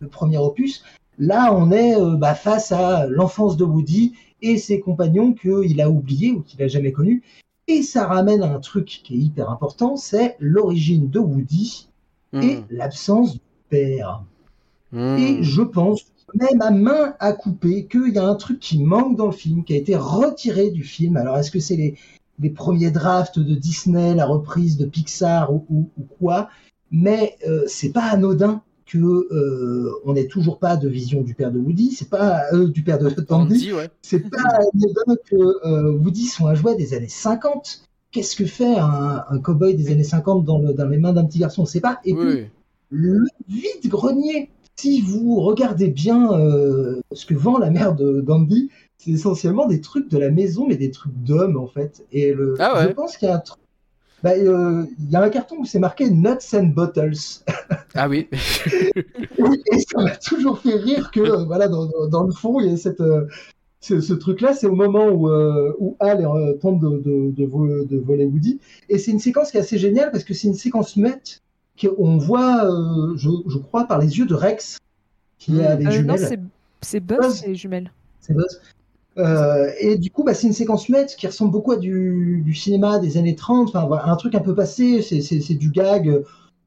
le 0.00 0.08
premier 0.10 0.36
opus. 0.36 0.84
Là, 1.18 1.52
on 1.54 1.70
est 1.70 1.96
euh, 1.96 2.16
bah, 2.16 2.34
face 2.34 2.72
à 2.72 3.06
l'enfance 3.06 3.56
de 3.56 3.64
Woody 3.64 4.12
et 4.42 4.56
ses 4.56 4.80
compagnons 4.80 5.34
qu'il 5.34 5.80
a 5.80 5.90
oubliés 5.90 6.32
ou 6.32 6.42
qu'il 6.42 6.62
a 6.62 6.68
jamais 6.68 6.92
connus. 6.92 7.22
Et 7.66 7.82
ça 7.82 8.06
ramène 8.06 8.42
à 8.42 8.54
un 8.54 8.60
truc 8.60 8.86
qui 9.04 9.14
est 9.14 9.18
hyper 9.18 9.50
important, 9.50 9.96
c'est 9.96 10.36
l'origine 10.40 11.10
de 11.10 11.18
Woody 11.18 11.88
et 12.32 12.56
Hmm. 12.56 12.64
l'absence 12.70 13.32
du 13.34 13.40
père. 13.68 14.22
Hmm. 14.92 15.16
Et 15.18 15.42
je 15.42 15.62
pense 15.62 16.06
même 16.34 16.60
à 16.62 16.70
main 16.70 17.14
à 17.20 17.32
couper 17.32 17.86
qu'il 17.86 18.14
y 18.14 18.18
a 18.18 18.26
un 18.26 18.34
truc 18.34 18.60
qui 18.60 18.82
manque 18.82 19.16
dans 19.16 19.26
le 19.26 19.32
film, 19.32 19.64
qui 19.64 19.72
a 19.72 19.76
été 19.76 19.96
retiré 19.96 20.70
du 20.70 20.84
film. 20.84 21.16
Alors 21.16 21.38
est-ce 21.38 21.50
que 21.50 21.58
c'est 21.60 21.76
les, 21.76 21.96
les 22.38 22.50
premiers 22.50 22.90
drafts 22.90 23.38
de 23.38 23.54
Disney, 23.54 24.14
la 24.14 24.26
reprise 24.26 24.76
de 24.76 24.86
Pixar 24.86 25.52
ou, 25.52 25.64
ou- 25.70 25.90
ou 25.98 26.02
quoi? 26.18 26.48
Mais 26.90 27.36
euh, 27.46 27.64
c'est 27.66 27.92
pas 27.92 28.04
anodin 28.04 28.62
que 28.90 28.98
euh, 28.98 29.92
on 30.04 30.14
n'ait 30.14 30.26
toujours 30.26 30.58
pas 30.58 30.76
de 30.76 30.88
vision 30.88 31.20
du 31.22 31.34
père 31.34 31.52
de 31.52 31.58
Woody, 31.58 31.92
c'est 31.92 32.08
pas 32.08 32.42
euh, 32.52 32.68
du 32.68 32.82
père 32.82 32.98
de 32.98 33.06
Andy, 33.06 33.24
Andy, 33.28 33.72
ouais. 33.74 33.90
c'est 34.02 34.20
pas 34.28 34.58
que 35.30 35.36
euh, 35.66 35.92
Woody 35.92 36.24
soit 36.26 36.50
un 36.50 36.54
jouet 36.54 36.74
des 36.74 36.94
années 36.94 37.08
50. 37.08 37.82
Qu'est-ce 38.10 38.34
que 38.34 38.46
fait 38.46 38.76
un, 38.78 39.22
un 39.28 39.38
cow-boy 39.38 39.74
des 39.76 39.92
années 39.92 40.02
50 40.04 40.44
dans, 40.44 40.58
le- 40.58 40.72
dans 40.72 40.88
les 40.88 40.96
mains 40.98 41.12
d'un 41.12 41.26
petit 41.26 41.38
garçon? 41.38 41.62
On 41.62 41.66
sait 41.66 41.80
pas. 41.80 42.00
Et 42.04 42.14
puis 42.14 42.46
le 42.90 43.24
vide-grenier. 43.48 44.50
Si 44.76 45.00
vous 45.00 45.40
regardez 45.40 45.88
bien 45.88 46.30
ce 47.12 47.26
que 47.26 47.34
vend 47.34 47.58
la 47.58 47.68
mère 47.70 47.94
de 47.96 48.20
d'Andy, 48.20 48.70
c'est 48.96 49.10
essentiellement 49.10 49.66
des 49.66 49.80
trucs 49.80 50.08
de 50.08 50.18
la 50.18 50.30
maison, 50.30 50.66
mais 50.68 50.76
des 50.76 50.90
trucs 50.90 51.12
d'hommes 51.24 51.56
en 51.56 51.66
fait. 51.66 52.06
Et 52.12 52.32
le, 52.32 52.54
Ah 52.60 52.74
ouais. 52.78 52.88
je 52.88 52.92
pense 52.94 53.16
qu'il 53.16 53.28
y 53.28 53.30
a 53.30 53.34
un 53.36 53.40
truc. 53.40 53.58
Bah, 54.22 54.30
euh, 54.36 54.84
il 54.98 55.10
y 55.10 55.16
a 55.16 55.22
un 55.22 55.28
carton 55.28 55.56
où 55.60 55.64
c'est 55.64 55.78
marqué 55.78 56.10
Nuts 56.10 56.54
and 56.54 56.64
Bottles. 56.74 57.42
Ah 57.94 58.08
oui. 58.08 58.28
Et 58.32 59.78
ça 59.80 60.02
m'a 60.02 60.16
toujours 60.16 60.58
fait 60.58 60.74
rire 60.74 61.10
que, 61.12 61.20
euh, 61.20 61.44
voilà, 61.44 61.68
dans, 61.68 62.24
le 62.24 62.32
fond, 62.32 62.58
il 62.60 62.70
y 62.70 62.74
a 62.74 62.76
cette, 62.76 63.00
euh, 63.00 63.26
ce, 63.80 64.00
ce 64.00 64.12
truc-là, 64.12 64.54
c'est 64.54 64.66
au 64.66 64.74
moment 64.74 65.06
où, 65.08 65.28
euh, 65.28 65.72
où 65.78 65.96
Hal 66.00 66.24
euh, 66.24 66.54
tente 66.54 66.80
de, 66.80 66.98
de, 66.98 67.30
de, 67.30 67.46
vo- 67.46 67.84
de 67.84 67.96
voler 67.98 68.24
Woody. 68.24 68.58
Et 68.88 68.98
c'est 68.98 69.10
une 69.12 69.20
séquence 69.20 69.50
qui 69.52 69.56
est 69.56 69.60
assez 69.60 69.78
géniale 69.78 70.10
parce 70.10 70.24
que 70.24 70.34
c'est 70.34 70.48
une 70.48 70.54
séquence 70.54 70.96
muette 70.96 71.40
qu'on 71.80 72.16
voit, 72.18 72.64
euh, 72.64 73.16
je, 73.16 73.30
je 73.46 73.58
crois, 73.58 73.84
par 73.84 73.98
les 74.00 74.18
yeux 74.18 74.26
de 74.26 74.34
Rex, 74.34 74.78
qui 75.38 75.62
a 75.62 75.76
des 75.76 75.84
Euh, 75.86 75.88
non, 75.88 75.92
jumelles. 76.16 76.18
c'est 76.18 76.40
c'est 76.80 77.00
Buzz. 77.00 77.18
Buzz 77.18 77.44
et 77.44 77.54
jumelles. 77.54 77.92
C'est 78.20 78.34
Buzz. 78.34 78.60
Euh, 79.18 79.70
et 79.80 79.98
du 79.98 80.10
coup, 80.10 80.22
bah, 80.22 80.34
c'est 80.34 80.46
une 80.46 80.52
séquence 80.52 80.88
muette 80.88 81.16
qui 81.16 81.26
ressemble 81.26 81.50
beaucoup 81.50 81.72
à 81.72 81.76
du, 81.76 82.42
du 82.44 82.54
cinéma 82.54 82.98
des 82.98 83.16
années 83.16 83.34
30, 83.34 83.68
enfin, 83.68 83.86
voilà, 83.86 84.08
un 84.08 84.16
truc 84.16 84.34
un 84.34 84.40
peu 84.40 84.54
passé, 84.54 85.02
c'est, 85.02 85.54
du 85.54 85.70
gag. 85.70 86.22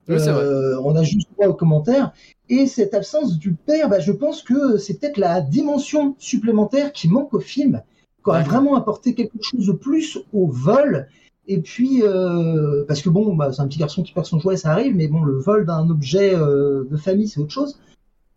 Oui. 0.10 0.16
Euh, 0.20 0.78
on 0.84 0.96
a 0.96 1.04
juste 1.04 1.30
droit 1.34 1.48
aux 1.48 1.54
commentaires. 1.54 2.12
Et 2.50 2.68
cette 2.68 2.94
absence 2.94 3.38
du 3.38 3.54
père, 3.54 3.88
bah, 3.88 4.00
je 4.00 4.12
pense 4.12 4.42
que 4.42 4.78
c'est 4.78 5.00
peut-être 5.00 5.18
la 5.18 5.40
dimension 5.42 6.16
supplémentaire 6.20 6.92
qui 6.92 7.08
manque 7.08 7.34
au 7.34 7.40
film, 7.40 7.82
qui 8.24 8.30
aurait 8.30 8.40
Ouais. 8.40 8.46
vraiment 8.46 8.76
apporté 8.76 9.14
quelque 9.16 9.38
chose 9.42 9.68
de 9.68 9.72
plus 9.72 10.18
au 10.34 10.48
vol. 10.48 11.08
Et 11.48 11.60
puis, 11.62 12.02
euh, 12.04 12.84
parce 12.88 13.02
que 13.02 13.10
bon, 13.10 13.36
bah, 13.36 13.52
c'est 13.54 13.62
un 13.62 13.68
petit 13.68 13.80
garçon 13.80 14.04
qui 14.04 14.14
perd 14.14 14.26
son 14.26 14.40
jouet, 14.40 14.58
ça 14.58 14.72
arrive, 14.72 14.96
mais 14.96 15.08
bon, 15.08 15.24
le 15.24 15.38
vol 15.38 15.66
d'un 15.66 15.90
objet 15.90 16.36
euh, 16.36 16.84
de 16.90 16.98
famille, 16.98 17.28
c'est 17.28 17.40
autre 17.40 17.52
chose. 17.54 17.80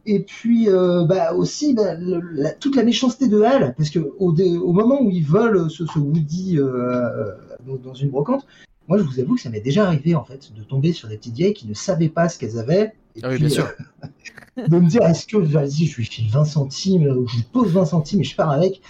Et 0.06 0.20
puis 0.20 0.68
euh, 0.68 1.04
bah 1.04 1.32
aussi 1.34 1.72
bah, 1.74 1.94
le- 1.94 2.20
la- 2.34 2.52
toute 2.52 2.76
la 2.76 2.84
méchanceté 2.84 3.26
de 3.28 3.40
Hal, 3.42 3.74
parce 3.76 3.90
que 3.90 4.00
au, 4.18 4.32
dé- 4.32 4.56
au 4.56 4.72
moment 4.72 5.00
où 5.02 5.10
il 5.10 5.24
vole 5.24 5.70
ce, 5.70 5.86
ce 5.86 5.98
Woody 5.98 6.58
euh, 6.58 7.32
dans, 7.66 7.76
dans 7.76 7.94
une 7.94 8.10
brocante, 8.10 8.46
moi 8.86 8.98
je 8.98 9.02
vous 9.02 9.18
avoue 9.20 9.34
que 9.36 9.40
ça 9.40 9.48
m'est 9.50 9.60
déjà 9.60 9.86
arrivé 9.86 10.14
en 10.14 10.24
fait 10.24 10.52
de 10.54 10.62
tomber 10.62 10.92
sur 10.92 11.08
des 11.08 11.16
petites 11.16 11.34
vieilles 11.36 11.54
qui 11.54 11.66
ne 11.66 11.74
savaient 11.74 12.10
pas 12.10 12.28
ce 12.28 12.38
qu'elles 12.38 12.58
avaient. 12.58 12.92
Et 13.16 13.20
Ah 13.22 13.28
oui, 13.28 13.36
puis, 13.36 13.44
bien 13.46 13.48
sûr. 13.48 13.68
euh, 14.58 14.66
de 14.68 14.78
me 14.78 14.88
dire 14.88 15.02
est-ce 15.02 15.26
que 15.26 15.38
vas-y 15.38 15.86
je 15.86 15.96
lui 15.96 16.04
file 16.04 16.30
20 16.30 16.44
centimes 16.44 17.06
ou 17.06 17.26
je 17.26 17.36
lui 17.36 17.44
pose 17.50 17.72
20 17.72 17.86
centimes 17.86 18.20
et 18.20 18.24
je 18.24 18.36
pars 18.36 18.50
avec. 18.50 18.82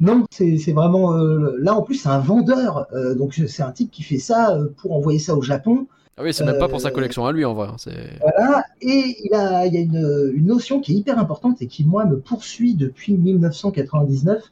Non, 0.00 0.24
c'est 0.30 0.56
vraiment 0.72 1.14
euh, 1.16 1.54
là 1.60 1.74
en 1.76 1.82
plus 1.82 1.96
c'est 1.96 2.08
un 2.08 2.18
vendeur, 2.18 2.86
euh, 2.94 3.14
donc 3.14 3.34
c'est 3.46 3.62
un 3.62 3.70
type 3.72 3.90
qui 3.90 4.02
fait 4.02 4.18
ça 4.18 4.56
euh, 4.56 4.68
pour 4.78 4.96
envoyer 4.96 5.18
ça 5.18 5.36
au 5.36 5.42
Japon. 5.42 5.86
Ah 6.18 6.22
oui, 6.22 6.34
c'est 6.34 6.44
même 6.44 6.58
pas 6.58 6.68
pour 6.68 6.80
sa 6.80 6.88
Euh, 6.88 6.92
collection 6.92 7.24
à 7.24 7.32
lui 7.32 7.44
en 7.44 7.54
vrai. 7.54 7.68
hein. 7.68 7.76
Voilà, 8.20 8.64
et 8.82 9.16
il, 9.24 9.34
a, 9.34 9.66
il 9.66 9.72
y 9.74 9.78
a 9.78 9.80
une, 9.80 10.32
une 10.34 10.46
notion 10.46 10.80
qui 10.80 10.92
est 10.92 10.96
hyper 10.96 11.18
importante 11.18 11.62
et 11.62 11.66
qui, 11.66 11.84
moi, 11.84 12.04
me 12.04 12.18
poursuit 12.18 12.74
depuis 12.74 13.14
1999, 13.16 14.42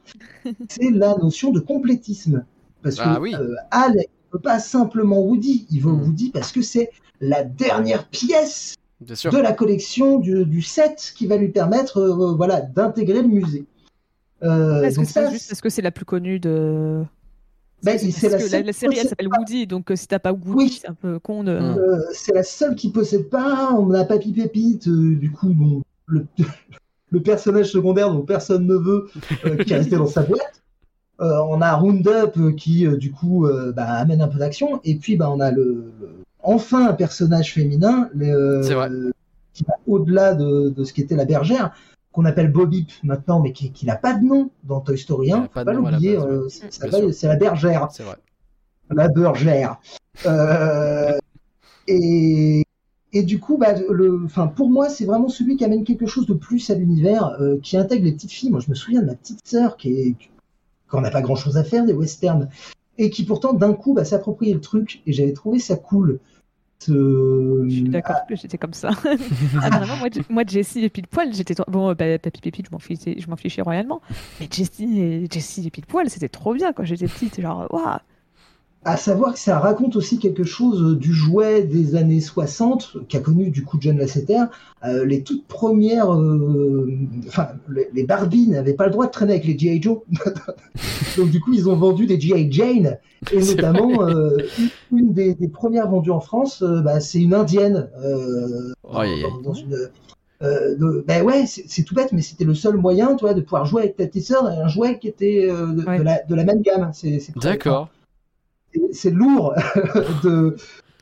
c'est 0.69 0.91
la 0.91 1.15
notion 1.17 1.51
de 1.53 1.61
complétisme. 1.61 2.45
Parce 2.83 2.97
que 2.97 3.03
Ah 3.05 3.21
oui. 3.21 3.35
euh, 3.35 3.55
Hal 3.71 3.93
ne 3.95 4.03
veut 4.33 4.39
pas 4.41 4.59
simplement 4.59 5.21
Woody, 5.21 5.67
il 5.71 5.81
veut 5.83 5.91
Hmm. 5.93 6.01
Woody 6.03 6.31
parce 6.31 6.51
que 6.51 6.63
c'est 6.63 6.91
la 7.21 7.45
dernière 7.45 8.09
pièce 8.09 8.75
de 9.03 9.39
la 9.39 9.53
collection 9.53 10.19
du, 10.19 10.45
du 10.47 10.63
set 10.63 11.13
qui 11.17 11.27
va 11.27 11.37
lui 11.37 11.49
permettre 11.49 11.99
euh, 11.99 12.35
voilà, 12.35 12.63
d'intégrer 12.63 13.21
le 13.23 13.29
musée. 13.29 13.67
Euh, 14.43 14.83
Est-ce 14.83 14.95
que 14.95 15.01
donc 15.01 15.07
c'est 15.09 15.21
pas 15.21 15.27
ça, 15.27 15.33
juste 15.33 15.49
parce 15.51 15.61
que 15.61 15.69
c'est 15.69 15.83
la 15.83 15.91
plus 15.91 16.07
connue 16.07 16.41
de. 16.41 17.03
Bah, 17.83 17.93
Parce 17.93 18.03
que- 18.05 18.11
c'est 18.11 18.31
parce 18.31 18.51
la 18.51 18.61
la, 18.63 18.73
série 18.73 18.99
elle 18.99 19.09
s'appelle 19.09 19.29
Woody, 19.39 19.67
donc 19.67 19.91
euh, 19.91 19.97
si 19.97 20.07
t'as 20.07 20.19
pas 20.19 20.33
Woody, 20.33 20.53
Oui. 20.55 20.79
c'est 20.83 20.89
un 20.89 20.95
peu 20.95 21.19
con 21.19 21.45
de. 21.45 21.53
Euh, 21.53 22.01
c'est 22.13 22.35
la 22.35 22.43
seule 22.43 22.75
qui 22.75 22.91
possède 22.91 23.29
pas. 23.31 23.73
On 23.73 23.93
a 23.95 24.05
Papy 24.05 24.33
Pépite, 24.33 24.87
euh, 24.89 25.17
du 25.17 25.31
coup, 25.33 25.83
le, 26.07 26.27
le 27.11 27.23
personnage 27.23 27.71
secondaire 27.71 28.13
dont 28.13 28.23
personne 28.23 28.67
ne 28.67 28.75
veut, 28.75 29.09
euh, 29.47 29.57
qui 29.57 29.73
est 29.73 29.77
resté 29.79 29.97
dans 29.97 30.07
sa 30.07 30.23
boîte. 30.23 30.63
Euh, 31.21 31.39
on 31.49 31.61
a 31.61 31.75
Roundup 31.75 32.37
euh, 32.39 32.53
qui, 32.53 32.87
euh, 32.87 32.97
du 32.97 33.13
coup, 33.13 33.47
euh, 33.47 33.73
bah, 33.73 33.85
amène 33.93 34.21
un 34.23 34.29
peu 34.29 34.39
d'action. 34.39 34.81
Et 34.85 34.95
puis, 34.97 35.17
bah, 35.17 35.31
on 35.31 35.41
a 35.41 35.51
le, 35.51 35.93
le- 36.01 36.09
enfin 36.43 36.89
un 36.89 36.93
personnage 36.95 37.53
féminin 37.55 38.09
le- 38.15 39.11
qui 39.53 39.65
va 39.65 39.75
au-delà 39.87 40.35
de, 40.35 40.71
de 40.71 40.85
ce 40.85 40.93
qu'était 40.95 41.17
la 41.17 41.25
bergère, 41.27 41.73
qu'on 42.13 42.25
appelle 42.25 42.51
Bobip 42.51 42.91
maintenant, 43.05 43.41
mais 43.41 43.53
qui, 43.53 43.71
qui 43.73 43.87
n'a 43.87 43.97
pas 43.97 44.15
de 44.15 44.25
nom 44.25 44.51
dans 44.65 44.81
Toy 44.81 44.99
Story 44.99 45.29
Il 45.29 45.33
1. 45.33 45.37
a 45.39 45.43
Faut 45.43 45.49
pas 45.65 45.73
l'oublier, 45.73 46.17
euh, 46.17 46.49
c'est- 46.49 46.73
sûr. 46.73 47.15
c'est 47.15 47.27
la 47.29 47.37
bergère 47.37 47.89
C'est 47.93 48.03
vrai. 48.03 48.17
la 48.91 49.09
bergère. 49.09 49.79
Euh, 50.27 51.17
et, 51.87 52.65
et 53.13 53.23
du 53.23 53.39
coup, 53.39 53.59
bah, 53.59 53.75
le, 53.89 54.27
pour 54.55 54.71
moi, 54.71 54.89
c'est 54.89 55.05
vraiment 55.05 55.29
celui 55.29 55.57
qui 55.57 55.65
amène 55.65 55.85
quelque 55.85 56.07
chose 56.07 56.27
de 56.27 56.35
plus 56.35 56.69
à 56.71 56.75
l'univers, 56.75 57.37
euh, 57.41 57.59
qui 57.63 57.77
intègre 57.77 58.05
les 58.05 58.13
petites 58.13 58.33
filles. 58.33 58.51
Moi, 58.51 58.61
je 58.61 58.71
me 58.71 58.75
souviens 58.75 59.03
de 59.03 59.07
ma 59.07 59.15
petite 59.15 59.41
sœur 59.47 59.77
qui 59.77 59.93
est, 59.93 60.15
quand 60.89 60.99
on 60.99 61.03
n'a 61.03 61.11
pas 61.11 61.23
grand 61.23 61.37
chose 61.37 61.57
à 61.57 61.65
faire, 61.65 61.85
des 61.87 61.93
westerns, 61.93 62.49
et 62.99 63.11
qui 63.11 63.25
pourtant, 63.25 63.53
d'un 63.53 63.73
coup, 63.73 63.95
bah, 63.95 64.05
s'appropriait 64.05 64.55
le 64.55 64.61
truc, 64.61 65.03
et 65.07 65.13
j'avais 65.13 65.33
trouvé 65.33 65.59
ça 65.59 65.77
cool. 65.77 66.19
Ce- 66.83 67.65
Je 67.69 67.75
suis 67.75 67.83
d'accord 67.91 68.17
que 68.29 68.35
j'étais 68.37 68.57
comme 68.59 68.73
ça. 68.73 68.91
ah, 69.63 69.71
vraiment, 69.71 69.95
moi, 70.31 70.43
Jessie 70.47 70.83
et 70.85 70.89
Pile 70.89 71.07
Poil, 71.07 71.33
j'étais. 71.35 71.55
trop- 71.55 71.71
Bon, 71.71 71.91
euh, 71.91 71.95
bah, 71.95 72.19
Papy 72.19 72.41
Pépite, 72.41 72.67
je 72.67 72.73
m'en 72.73 72.79
fichais, 72.79 73.17
je 73.19 73.29
m'en 73.29 73.37
fichais 73.37 73.61
royalement. 73.63 74.01
Mais 74.41 74.49
Jessie 74.51 74.99
et, 75.01 75.27
Jessie 75.31 75.67
et 75.67 75.71
Pile 75.71 75.87
Poil, 75.87 76.09
c'était 76.09 76.29
trop 76.31 76.55
bien 76.55 76.73
quand 76.73 76.85
j'étais 76.85 77.07
petite. 77.07 77.41
Genre, 77.41 77.67
waouh! 77.71 77.99
À 78.83 78.97
savoir 78.97 79.35
que 79.35 79.39
ça 79.39 79.59
raconte 79.59 79.95
aussi 79.97 80.19
quelque 80.19 80.43
chose 80.43 80.97
du 80.99 81.13
jouet 81.13 81.65
des 81.65 81.97
années 81.97 82.23
60, 82.23 82.97
qu'a 83.09 83.21
connu 83.21 83.51
du 83.51 83.63
coup 83.63 83.77
John 83.79 83.99
Lasseter. 83.99 84.45
Euh, 84.85 85.05
les 85.05 85.23
toutes 85.23 85.47
premières, 85.47 86.11
euh, 86.15 86.91
enfin, 87.29 87.49
les, 87.69 87.91
les 87.93 88.05
Barbie 88.05 88.49
n'avaient 88.49 88.73
pas 88.73 88.87
le 88.87 88.93
droit 88.93 89.05
de 89.07 89.11
traîner 89.11 89.33
avec 89.35 89.45
les 89.45 89.59
G.I. 89.59 89.83
Joe. 89.83 89.99
Donc 91.19 91.31
du 91.31 91.41
coup, 91.41 91.53
ils 91.53 91.69
ont 91.69 91.77
vendu 91.77 92.07
des 92.07 92.19
G.I. 92.19 92.51
Jane. 92.51 92.97
Et 93.33 93.41
notamment, 93.41 94.03
euh, 94.09 94.37
une 94.91 95.13
des, 95.13 95.35
des 95.35 95.49
premières 95.49 95.91
vendues 95.91 96.11
en 96.11 96.21
France, 96.21 96.63
bah, 96.63 97.01
c'est 97.01 97.21
une 97.21 97.35
indienne. 97.35 97.89
Dans, 99.23 99.41
dans 99.43 99.53
une, 99.55 99.75
euh, 100.43 100.75
de- 100.77 101.05
ben 101.07 101.23
ouais, 101.23 101.45
c'est 101.47 101.83
tout 101.83 101.95
bête, 101.95 102.13
mais 102.13 102.23
c'était 102.23 102.45
le 102.45 102.55
seul 102.55 102.79
moyen, 102.79 103.15
toi, 103.17 103.35
de 103.35 103.43
pouvoir 103.43 103.67
jouer 103.67 103.83
avec 103.83 103.97
ta 103.97 104.07
petite 104.07 104.25
sœur, 104.25 104.47
un 104.47 104.69
jouet 104.69 104.99
qui 104.99 105.09
était 105.09 105.49
euh, 105.51 105.67
de, 105.67 105.85
Ouais. 105.85 105.99
de 105.99 106.03
la, 106.03 106.23
de 106.27 106.35
la 106.35 106.45
même 106.45 106.63
gamme. 106.63 106.91
D'accord. 107.43 107.91
C'est- 108.93 109.11
lourd 109.11 109.55
de, 110.25 110.57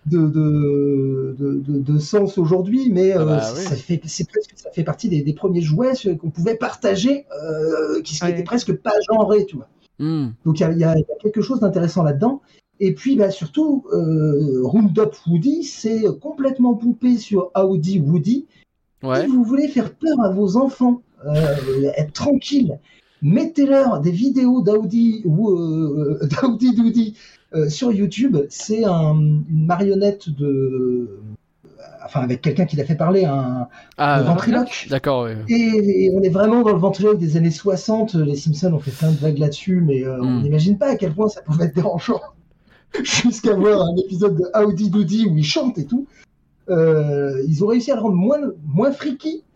de, 0.07 0.27
de, 0.29 1.35
de, 1.39 1.55
de- 1.61 1.79
de 1.81 1.99
sens 1.99 2.39
aujourd'hui, 2.39 2.91
mais 2.91 3.13
Ah 3.13 3.21
euh, 3.21 3.25
bah 3.25 3.53
oui. 3.57 3.63
ça, 3.63 3.77
fait, 3.77 4.01
c'est 4.07 4.29
presque, 4.29 4.53
ça 4.57 4.71
fait 4.71 4.85
partie 4.85 5.09
des, 5.09 5.23
des 5.23 5.35
premiers 5.35 5.61
jouets 5.61 5.93
qu'on 6.21 6.31
pouvait 6.31 6.55
partager, 6.57 7.27
euh, 7.43 8.01
qui, 8.03 8.15
qui 8.15 8.25
Ouais. 8.25 8.33
étaient 8.33 8.45
presque 8.45 8.73
pas 8.75 8.95
genrés, 9.11 9.45
tu 9.47 9.57
vois. 9.57 9.69
Hmm. 9.99 10.29
Donc 10.45 10.61
il 10.61 10.63
y 10.63 10.85
a, 10.85 10.97
y 10.97 11.01
y 11.01 11.05
quelque 11.23 11.43
chose 11.43 11.61
d'intéressant 11.61 12.03
là-dedans. 12.03 12.41
Et 12.81 12.95
puis 12.95 13.17
bah, 13.17 13.31
surtout, 13.31 13.85
euh, 13.93 14.61
Roundup 14.63 15.13
Woody, 15.27 15.65
c'est 15.65 16.05
complètement 16.21 16.75
pompé 16.75 17.19
sur 17.19 17.51
Audi 17.57 17.99
Woody. 17.99 18.47
Ouais. 19.03 19.23
Si 19.23 19.27
vous 19.27 19.43
voulez 19.43 19.67
faire 19.69 19.93
peur 19.95 20.21
à 20.23 20.31
vos 20.31 20.57
enfants, 20.57 21.03
euh, 21.27 21.91
être 21.97 22.13
tranquille, 22.13 22.79
mettez-leur 23.21 24.01
des 24.01 24.13
vidéos 24.13 24.63
d'Audi 24.63 25.23
ou 25.25 25.51
euh, 27.55 27.69
sur 27.69 27.93
YouTube. 27.93 28.37
C'est 28.51 28.85
un- 28.85 29.15
une 29.15 29.67
marionnette 29.67 30.29
de, 30.31 31.19
enfin 32.05 32.21
avec 32.21 32.43
quelqu'un 32.43 32.67
qui 32.67 32.77
l'a 32.77 32.85
fait 32.85 32.95
parler, 32.95 33.25
un, 33.25 33.69
Ah, 33.97 34.23
ventriloque. 34.23 34.87
d'accord. 34.91 35.25
ouais. 35.25 35.37
Et, 35.49 36.05
et 36.07 36.11
on 36.15 36.23
est 36.23 36.29
vraiment 36.29 36.63
dans 36.63 36.73
le 36.73 36.79
ventriloque 36.79 37.19
des 37.19 37.37
années 37.37 37.51
60. 37.51 38.15
Les 38.15 38.37
Simpsons 38.37 38.73
ont 38.73 38.79
fait 38.79 38.91
plein 38.91 39.11
de 39.13 39.17
vagues 39.17 39.39
là-dessus, 39.39 39.81
mais 39.81 40.05
euh, 40.05 40.21
on 40.21 40.25
Mm. 40.39 40.43
n'imagine 40.43 40.79
pas 40.79 40.89
à 40.89 40.97
quel 40.97 41.13
point 41.15 41.29
ça 41.29 41.41
pouvait 41.43 41.65
être 41.67 41.75
dérangeant. 41.75 42.21
Jusqu'à 43.05 43.55
voir 43.55 43.83
un 43.83 43.97
épisode 43.97 44.37
de 44.37 44.45
Audi 44.65 44.89
Doody 44.91 45.27
où 45.27 45.37
ils 45.37 45.45
chantent 45.45 45.79
et 45.79 45.85
tout. 45.85 46.07
Euh, 46.71 47.43
ils 47.47 47.65
ont 47.65 47.69
réussi 47.69 47.91
à 47.91 47.95
le 47.97 48.01
rendre 48.03 48.15
moins, 48.17 48.39
moins 48.67 48.93
freaky, 48.93 49.43
euh, 49.43 49.48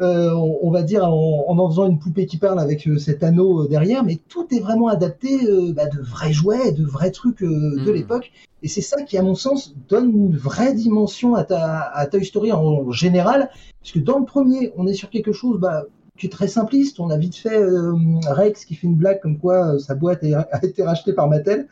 on, 0.00 0.58
on 0.62 0.70
va 0.70 0.82
dire, 0.82 1.04
en, 1.04 1.44
en 1.48 1.58
en 1.58 1.68
faisant 1.70 1.86
une 1.86 1.98
poupée 1.98 2.26
qui 2.26 2.38
parle 2.38 2.58
avec 2.58 2.86
euh, 2.88 2.98
cet 2.98 3.22
anneau 3.22 3.64
euh, 3.64 3.68
derrière, 3.68 4.04
mais 4.04 4.18
tout 4.28 4.46
est 4.54 4.60
vraiment 4.60 4.88
adapté 4.88 5.46
euh, 5.46 5.72
bah, 5.72 5.86
de 5.86 6.00
vrais 6.00 6.32
jouets, 6.32 6.72
de 6.72 6.84
vrais 6.84 7.10
trucs 7.10 7.42
euh, 7.42 7.78
de 7.84 7.90
Mm. 7.90 7.94
l'époque. 7.94 8.32
Et 8.62 8.68
c'est 8.68 8.80
ça 8.80 9.02
qui, 9.02 9.18
à 9.18 9.22
mon 9.22 9.34
sens, 9.34 9.74
donne 9.88 10.10
une 10.10 10.36
vraie 10.36 10.72
dimension 10.74 11.34
à, 11.34 11.44
ta, 11.44 11.80
à 11.80 12.06
Toy 12.06 12.24
Story 12.24 12.52
en 12.52 12.90
général. 12.90 13.50
Parce 13.80 13.92
que 13.92 13.98
dans 13.98 14.18
le 14.18 14.24
premier, 14.24 14.72
on 14.76 14.86
est 14.86 14.94
sur 14.94 15.10
quelque 15.10 15.32
chose 15.32 15.58
bah, 15.58 15.84
qui 16.16 16.26
est 16.26 16.30
très 16.30 16.48
simpliste. 16.48 17.00
On 17.00 17.10
a 17.10 17.16
vite 17.18 17.36
fait 17.36 17.58
euh, 17.58 17.92
Rex 18.28 18.64
qui 18.64 18.74
fait 18.76 18.86
une 18.86 18.94
blague 18.94 19.20
comme 19.20 19.38
quoi 19.38 19.74
euh, 19.74 19.78
sa 19.78 19.94
boîte 19.94 20.22
a, 20.24 20.48
a 20.52 20.64
été 20.64 20.82
rachetée 20.84 21.12
par 21.12 21.28
Mattel. 21.28 21.66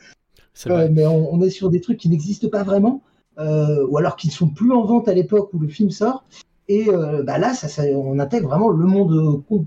Euh, 0.66 0.88
mais 0.92 1.06
on, 1.06 1.32
on 1.32 1.40
est 1.42 1.50
sur 1.50 1.70
des 1.70 1.80
trucs 1.80 1.98
qui 1.98 2.08
n'existent 2.10 2.48
pas 2.50 2.64
vraiment, 2.64 3.02
euh, 3.38 3.86
ou 3.88 3.96
alors 3.96 4.16
qui 4.16 4.26
ne 4.26 4.32
sont 4.32 4.48
plus 4.48 4.72
en 4.72 4.84
vente 4.84 5.08
à 5.08 5.14
l'époque 5.14 5.50
où 5.54 5.58
le 5.60 5.68
film 5.68 5.90
sort. 5.90 6.24
Et 6.72 6.88
euh, 6.88 7.24
bah 7.24 7.36
là, 7.38 7.52
ça, 7.52 7.66
ça- 7.66 7.82
on 7.82 8.20
intègre 8.20 8.48
vraiment 8.48 8.68
le 8.68 8.86
monde, 8.86 9.12
euh, 9.12 9.58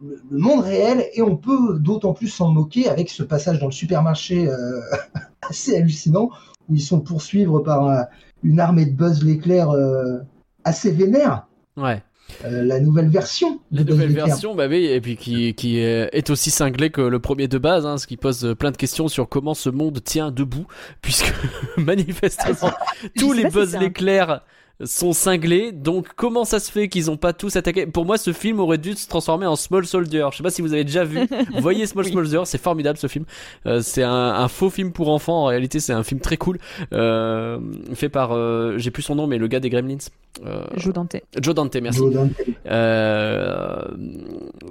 le, 0.00 0.38
monde 0.38 0.64
réel, 0.64 1.04
et 1.14 1.22
on 1.22 1.36
peut 1.36 1.78
d'autant 1.78 2.12
plus 2.14 2.26
s'en 2.26 2.50
moquer 2.50 2.88
avec 2.88 3.10
ce 3.10 3.22
passage 3.22 3.60
dans 3.60 3.66
le 3.66 3.72
supermarché 3.72 4.48
euh, 4.48 4.80
assez 5.48 5.76
hallucinant, 5.76 6.30
où 6.68 6.74
ils 6.74 6.80
sont 6.82 6.98
poursuivre 7.00 7.60
par 7.60 7.86
euh, 7.88 8.02
une 8.42 8.58
armée 8.58 8.86
de 8.86 8.90
Buzz 8.90 9.22
l'éclair 9.24 9.70
euh, 9.70 10.18
assez 10.64 10.90
vénère. 10.90 11.46
Ouais. 11.76 12.02
Euh, 12.44 12.64
la 12.64 12.80
nouvelle 12.80 13.08
version. 13.08 13.60
de 13.70 13.78
La 13.78 13.84
Buzz 13.84 13.94
nouvelle 13.94 14.12
version, 14.14 14.54
bah 14.56 14.66
oui, 14.68 14.86
et 14.86 15.00
puis 15.00 15.16
qui, 15.16 15.54
qui 15.54 15.78
est 15.78 16.28
aussi 16.28 16.50
cinglé 16.50 16.90
que 16.90 17.02
le 17.02 17.20
premier 17.20 17.46
de 17.46 17.58
base, 17.58 17.86
hein, 17.86 17.98
ce 17.98 18.08
qui 18.08 18.16
pose 18.16 18.56
plein 18.58 18.72
de 18.72 18.76
questions 18.76 19.06
sur 19.06 19.28
comment 19.28 19.54
ce 19.54 19.70
monde 19.70 20.02
tient 20.02 20.32
debout, 20.32 20.66
puisque 21.02 21.32
manifestement 21.76 22.72
tous 23.16 23.32
sais 23.34 23.42
les 23.44 23.48
si 23.48 23.54
Buzz 23.54 23.76
un- 23.76 23.80
l'éclair 23.80 24.42
sont 24.84 25.12
cinglés, 25.12 25.70
donc 25.72 26.08
comment 26.16 26.44
ça 26.44 26.58
se 26.58 26.70
fait 26.72 26.88
qu'ils 26.88 27.10
ont 27.10 27.16
pas 27.16 27.32
tous 27.32 27.54
attaqué? 27.56 27.86
Pour 27.86 28.04
moi, 28.04 28.18
ce 28.18 28.32
film 28.32 28.58
aurait 28.60 28.78
dû 28.78 28.94
se 28.94 29.06
transformer 29.06 29.46
en 29.46 29.54
Small 29.56 29.86
Soldier. 29.86 30.26
Je 30.32 30.38
sais 30.38 30.42
pas 30.42 30.50
si 30.50 30.60
vous 30.62 30.72
avez 30.72 30.84
déjà 30.84 31.04
vu. 31.04 31.20
Voyez 31.60 31.86
Small 31.86 32.06
Soldier, 32.06 32.40
c'est 32.44 32.60
formidable 32.60 32.98
ce 32.98 33.06
film. 33.06 33.24
Euh, 33.66 33.80
c'est 33.82 34.02
un, 34.02 34.10
un 34.12 34.48
faux 34.48 34.70
film 34.70 34.92
pour 34.92 35.08
enfants. 35.10 35.42
En 35.44 35.46
réalité, 35.46 35.78
c'est 35.80 35.92
un 35.92 36.02
film 36.02 36.20
très 36.20 36.36
cool, 36.36 36.58
euh, 36.92 37.58
fait 37.94 38.08
par, 38.08 38.32
euh, 38.32 38.76
j'ai 38.78 38.90
plus 38.90 39.02
son 39.02 39.14
nom, 39.14 39.26
mais 39.26 39.38
le 39.38 39.46
gars 39.46 39.60
des 39.60 39.70
Gremlins. 39.70 39.98
Euh, 40.46 40.64
Joe 40.76 40.94
Dante. 40.94 41.16
Joe 41.40 41.54
Dante, 41.54 41.76
merci. 41.76 41.98
Joe 41.98 42.12
Dante. 42.14 42.30
Euh, 42.66 43.82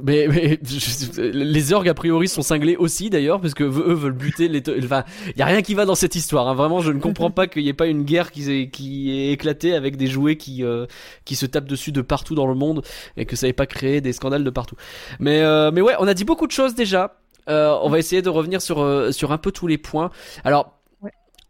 mais, 0.04 0.28
mais 0.28 0.60
je- 0.64 1.22
les 1.32 1.74
orgues 1.74 1.88
a 1.90 1.94
priori 1.94 2.28
sont 2.28 2.42
cinglés 2.42 2.76
aussi 2.76 3.10
d'ailleurs 3.12 3.40
parce 3.40 3.54
que 3.54 3.64
eux 3.64 3.94
veulent 3.94 4.12
buter 4.14 4.48
les. 4.48 4.64
Enfin, 4.84 5.04
il 5.28 5.38
y 5.38 5.42
a 5.42 5.46
rien 5.46 5.62
qui 5.62 5.76
va 5.76 5.86
dans 5.86 5.94
cette 5.96 6.16
histoire. 6.16 6.48
hein. 6.48 6.56
Vraiment, 6.56 6.80
je 6.80 6.92
ne 6.92 7.00
comprends 7.00 7.30
pas 7.32 7.46
qu'il 7.48 7.62
n'y 7.64 7.70
ait 7.70 7.74
pas 7.74 7.86
une 7.88 8.04
guerre 8.04 8.32
qui 8.32 8.52
est, 8.52 8.70
qui 8.70 9.12
est 9.12 9.32
éclatée 9.34 9.76
avec 9.76 9.91
des 9.98 10.08
jouets 10.08 10.38
qui 10.38 10.64
euh, 10.64 10.86
qui 11.26 11.36
se 11.36 11.46
tapent 11.46 11.68
dessus 11.68 11.92
de 11.92 12.02
partout 12.02 12.36
dans 12.36 12.48
le 12.48 12.56
monde 12.56 12.84
et 13.18 13.26
que 13.26 13.36
ça 13.36 13.48
n'ait 13.48 13.54
pas 13.54 13.66
créé 13.66 14.02
des 14.02 14.14
scandales 14.14 14.44
de 14.44 14.50
partout. 14.50 14.76
Mais 15.20 15.42
euh, 15.42 15.72
mais 15.72 15.82
ouais, 15.82 15.96
on 16.00 16.08
a 16.08 16.14
dit 16.14 16.26
beaucoup 16.26 16.48
de 16.48 16.52
choses 16.52 16.76
déjà. 16.76 17.18
Euh, 17.50 17.76
on 17.82 17.90
va 17.90 18.00
essayer 18.00 18.22
de 18.22 18.30
revenir 18.30 18.62
sur 18.62 19.14
sur 19.14 19.32
un 19.32 19.38
peu 19.38 19.52
tous 19.52 19.68
les 19.68 19.78
points. 19.78 20.12
Alors. 20.44 20.78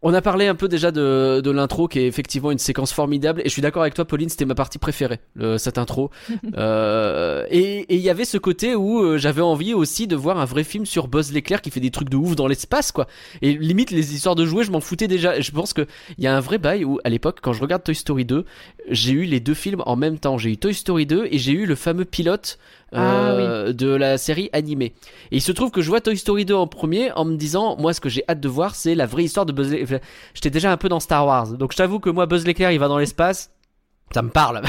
On 0.04 0.12
a 0.14 0.20
parlé 0.20 0.48
un 0.48 0.56
peu 0.56 0.66
déjà 0.66 0.90
de, 0.90 1.40
de 1.44 1.50
l'intro 1.52 1.86
qui 1.86 2.00
est 2.00 2.06
effectivement 2.08 2.50
une 2.50 2.58
séquence 2.58 2.92
formidable 2.92 3.40
et 3.40 3.44
je 3.44 3.50
suis 3.50 3.62
d'accord 3.62 3.82
avec 3.82 3.94
toi 3.94 4.04
Pauline 4.04 4.28
c'était 4.28 4.44
ma 4.44 4.56
partie 4.56 4.78
préférée 4.78 5.20
le- 5.36 5.58
cette 5.58 5.78
intro. 5.78 6.10
Euh, 6.58 7.46
et 7.50 7.86
il 7.94 8.00
y 8.00 8.10
avait 8.10 8.24
ce 8.24 8.36
côté 8.36 8.74
où 8.74 9.00
euh, 9.00 9.16
j'avais 9.16 9.40
envie 9.40 9.74
aussi 9.74 10.06
de 10.06 10.16
voir 10.16 10.38
un 10.38 10.44
vrai 10.44 10.64
film 10.64 10.84
sur 10.86 11.08
Buzz 11.08 11.32
l'éclair 11.32 11.62
qui 11.62 11.70
fait 11.70 11.80
des 11.80 11.90
trucs 11.90 12.10
de 12.10 12.16
ouf 12.16 12.36
dans 12.36 12.46
l'espace 12.46 12.92
quoi. 12.92 13.06
Et 13.42 13.54
limite 13.54 13.90
les 13.90 14.14
histoires 14.14 14.34
de 14.34 14.44
jouets 14.44 14.64
je 14.64 14.70
m'en 14.70 14.80
foutais 14.80 15.08
déjà. 15.08 15.36
Et 15.38 15.42
je 15.42 15.50
pense 15.52 15.72
que 15.72 15.86
il 16.18 16.24
y 16.24 16.26
a 16.26 16.36
un 16.36 16.40
vrai 16.40 16.58
bail 16.58 16.84
où 16.84 16.98
à 17.04 17.08
l'époque 17.08 17.38
quand 17.40 17.52
je 17.52 17.60
regarde 17.62 17.82
Toy 17.84 17.94
Story 17.94 18.24
2 18.24 18.44
j'ai 18.90 19.12
eu 19.12 19.24
les 19.24 19.40
deux 19.40 19.54
films 19.54 19.82
en 19.86 19.96
même 19.96 20.18
temps. 20.18 20.36
J'ai 20.36 20.50
eu 20.50 20.56
Toy 20.58 20.74
Story 20.74 21.06
2 21.06 21.28
et 21.30 21.38
j'ai 21.38 21.52
eu 21.52 21.64
le 21.66 21.74
fameux 21.76 22.04
pilote 22.04 22.58
euh, 22.94 23.72
de 23.72 23.86
la 23.88 24.18
série 24.18 24.50
animée. 24.52 24.92
Et 25.30 25.36
il 25.36 25.40
se 25.40 25.52
trouve 25.52 25.70
que 25.70 25.80
je 25.80 25.88
vois 25.88 26.00
Toy 26.00 26.16
Story 26.18 26.44
2 26.44 26.54
en 26.54 26.66
premier 26.66 27.12
en 27.12 27.24
me 27.24 27.36
disant 27.36 27.76
moi 27.78 27.94
ce 27.94 28.00
que 28.00 28.08
j'ai 28.08 28.24
hâte 28.28 28.40
de 28.40 28.48
voir 28.48 28.74
c'est 28.74 28.94
la 28.94 29.06
vraie 29.06 29.24
histoire 29.24 29.46
de 29.46 29.52
Buzz 29.52 29.70
l'éclair 29.70 29.91
j'étais 30.34 30.50
déjà 30.50 30.72
un 30.72 30.76
peu 30.76 30.88
dans 30.88 31.00
Star 31.00 31.26
Wars 31.26 31.48
donc 31.48 31.72
je 31.72 31.76
t'avoue 31.76 32.00
que 32.00 32.10
moi 32.10 32.26
Buzz 32.26 32.46
l'éclair 32.46 32.72
il 32.72 32.78
va 32.78 32.88
dans 32.88 32.98
l'espace 32.98 33.50
ça 34.12 34.22
me 34.22 34.30
parle 34.30 34.62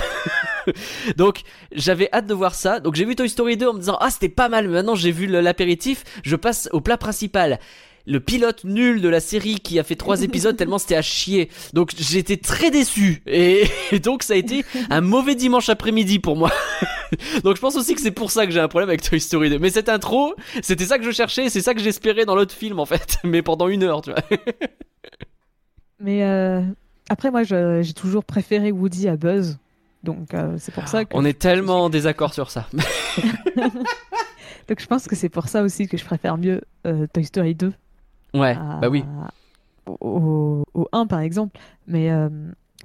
donc 1.17 1.41
j'avais 1.73 2.09
hâte 2.13 2.27
de 2.27 2.33
voir 2.33 2.55
ça. 2.55 2.79
Donc 2.79 2.95
j'ai 2.95 3.05
vu 3.05 3.15
Toy 3.15 3.29
Story 3.29 3.57
2 3.57 3.67
en 3.67 3.73
me 3.73 3.79
disant 3.79 3.97
ah 3.99 4.09
c'était 4.09 4.29
pas 4.29 4.49
mal. 4.49 4.67
Mais 4.67 4.75
maintenant 4.75 4.95
j'ai 4.95 5.11
vu 5.11 5.27
l'apéritif, 5.27 6.03
je 6.23 6.35
passe 6.35 6.69
au 6.71 6.81
plat 6.81 6.97
principal. 6.97 7.59
Le 8.05 8.19
pilote 8.19 8.65
nul 8.65 8.99
de 8.99 9.07
la 9.07 9.21
série 9.21 9.61
qui 9.61 9.79
a 9.79 9.83
fait 9.83 9.95
trois 9.95 10.21
épisodes 10.23 10.55
tellement 10.55 10.77
c'était 10.77 10.95
à 10.95 11.01
chier. 11.01 11.49
Donc 11.73 11.91
j'étais 11.97 12.37
très 12.37 12.71
déçu 12.71 13.21
et, 13.25 13.65
et 13.91 13.99
donc 13.99 14.23
ça 14.23 14.33
a 14.33 14.37
été 14.37 14.65
un 14.89 15.01
mauvais 15.01 15.35
dimanche 15.35 15.69
après-midi 15.69 16.19
pour 16.19 16.35
moi. 16.35 16.51
donc 17.43 17.55
je 17.55 17.61
pense 17.61 17.75
aussi 17.75 17.95
que 17.95 18.01
c'est 18.01 18.11
pour 18.11 18.31
ça 18.31 18.45
que 18.45 18.51
j'ai 18.51 18.59
un 18.59 18.67
problème 18.67 18.89
avec 18.89 19.01
Toy 19.01 19.19
Story 19.19 19.49
2. 19.49 19.59
Mais 19.59 19.69
cette 19.69 19.89
intro, 19.89 20.35
c'était 20.61 20.85
ça 20.85 20.97
que 20.97 21.05
je 21.05 21.11
cherchais, 21.11 21.49
c'est 21.49 21.61
ça 21.61 21.73
que 21.73 21.81
j'espérais 21.81 22.25
dans 22.25 22.35
l'autre 22.35 22.55
film 22.55 22.79
en 22.79 22.85
fait. 22.85 23.17
Mais 23.23 23.41
pendant 23.41 23.67
une 23.67 23.83
heure, 23.83 24.01
tu 24.01 24.11
vois. 24.11 24.21
Mais 26.03 26.23
euh, 26.23 26.61
après, 27.09 27.31
moi, 27.31 27.41
j'ai 27.43 27.93
toujours 27.95 28.23
préféré 28.25 28.71
Woody 28.71 29.07
à 29.07 29.15
Buzz. 29.17 29.57
Donc, 30.03 30.33
euh, 30.33 30.55
c'est 30.59 30.73
pour 30.73 30.87
ça 30.87 31.05
que. 31.05 31.15
On 31.15 31.23
est 31.25 31.39
tellement 31.39 31.85
en 31.85 31.89
désaccord 31.89 32.33
sur 32.33 32.51
ça. 32.51 32.67
Donc, 34.67 34.79
je 34.79 34.85
pense 34.87 35.07
que 35.07 35.15
c'est 35.15 35.29
pour 35.29 35.47
ça 35.47 35.63
aussi 35.63 35.87
que 35.87 35.97
je 35.97 36.05
préfère 36.05 36.37
mieux 36.37 36.61
euh, 36.85 37.07
Toy 37.13 37.23
Story 37.25 37.55
2 37.55 37.73
Ouais, 38.33 38.55
à- 38.59 38.79
bah 38.81 38.89
oui. 38.89 39.03
au, 39.85 39.97
au- 40.01 40.63
au 40.81 40.87
1, 40.91 41.05
par 41.07 41.19
exemple. 41.19 41.59
Mais 41.87 42.11
euh, 42.11 42.29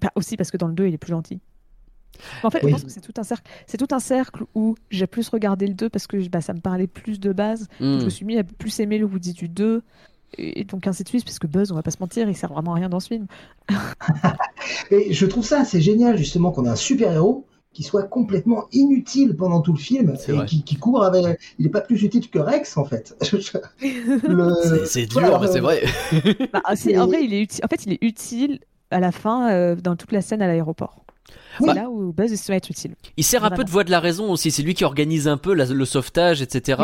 bah, 0.00 0.10
aussi 0.14 0.36
parce 0.36 0.50
que 0.50 0.56
dans 0.56 0.68
le 0.68 0.74
2, 0.74 0.86
il 0.88 0.94
est 0.94 0.98
plus 0.98 1.10
gentil. 1.10 1.40
En 2.42 2.50
fait, 2.50 2.60
Oui. 2.62 2.70
je 2.70 2.74
pense 2.74 2.84
que 2.84 2.90
c'est 2.90 3.00
tout 3.00 3.14
un 3.16 3.22
cercle. 3.22 3.48
C'est 3.66 3.76
tout 3.78 3.92
un 3.94 4.00
cercle 4.00 4.44
où 4.54 4.74
j'ai 4.90 5.06
plus 5.06 5.28
regardé 5.28 5.66
le 5.66 5.74
2 5.74 5.88
parce 5.88 6.06
que 6.06 6.28
bah, 6.28 6.40
ça 6.40 6.52
me 6.52 6.60
parlait 6.60 6.88
plus 6.88 7.20
de 7.20 7.32
base. 7.32 7.68
Hmm. 7.80 8.00
Je 8.00 8.04
me 8.04 8.10
suis 8.10 8.24
mis 8.26 8.36
à 8.38 8.44
plus 8.44 8.78
aimer 8.80 8.98
le 8.98 9.06
Woody 9.06 9.32
du 9.32 9.48
2. 9.48 9.82
Et 10.36 10.64
donc 10.64 10.86
ainsi 10.86 11.02
de 11.04 11.08
suite, 11.08 11.24
parce 11.24 11.38
que 11.38 11.46
Buzz, 11.46 11.72
on 11.72 11.74
va 11.74 11.82
pas 11.82 11.90
se 11.90 11.98
mentir, 12.00 12.28
il 12.28 12.36
sert 12.36 12.52
vraiment 12.52 12.72
à 12.72 12.76
rien 12.76 12.88
dans 12.88 13.00
ce 13.00 13.08
film. 13.08 13.26
Et 14.90 15.12
je 15.12 15.26
trouve 15.26 15.44
ça 15.44 15.60
assez 15.60 15.80
génial, 15.80 16.16
justement, 16.16 16.50
qu'on 16.50 16.66
a 16.66 16.72
un 16.72 16.76
super-héros 16.76 17.46
qui 17.72 17.82
soit 17.82 18.04
complètement 18.04 18.64
inutile 18.72 19.36
pendant 19.36 19.60
tout 19.60 19.72
le 19.72 19.78
film 19.78 20.16
et 20.28 20.44
qui, 20.46 20.64
qui 20.64 20.76
court 20.76 21.04
avec. 21.04 21.38
Il 21.58 21.66
est 21.66 21.70
pas 21.70 21.80
plus 21.80 22.02
utile 22.02 22.28
que 22.28 22.38
Rex, 22.38 22.76
en 22.76 22.84
fait. 22.84 23.16
Le- 23.82 24.84
C'est- 24.84 25.06
dur, 25.06 25.20
voilà, 25.20 25.38
mais 25.38 25.46
c'est 25.46 25.58
euh, 25.58 25.60
vrai. 25.60 25.82
Bah, 26.52 26.62
c'est- 26.74 26.98
en 26.98 27.06
vrai, 27.06 27.24
il 27.24 27.32
est 27.34 27.42
utile. 27.42 27.64
En 27.64 27.68
fait, 27.68 27.86
il 27.86 27.92
est 27.92 28.02
utile 28.02 28.60
à 28.90 29.00
la 29.00 29.12
fin 29.12 29.50
euh, 29.52 29.76
dans 29.76 29.96
toute 29.96 30.12
la 30.12 30.22
scène 30.22 30.42
à 30.42 30.46
l'aéroport. 30.48 31.04
C'est 31.60 31.74
là 31.74 31.88
où 31.90 32.12
Buzz 32.12 32.34
se 32.34 32.52
être 32.52 32.70
utile. 32.70 32.94
Il 33.16 33.24
sert 33.24 33.44
un 33.44 33.50
peu 33.50 33.64
de 33.64 33.70
voix 33.70 33.84
de 33.84 33.90
la 33.90 34.00
raison 34.00 34.30
aussi. 34.30 34.50
C'est 34.50 34.62
lui 34.62 34.74
qui 34.74 34.84
organise 34.84 35.28
un 35.28 35.36
peu 35.36 35.54
la- 35.54 35.66
le 35.66 35.84
sauvetage, 35.84 36.40
etc. 36.42 36.82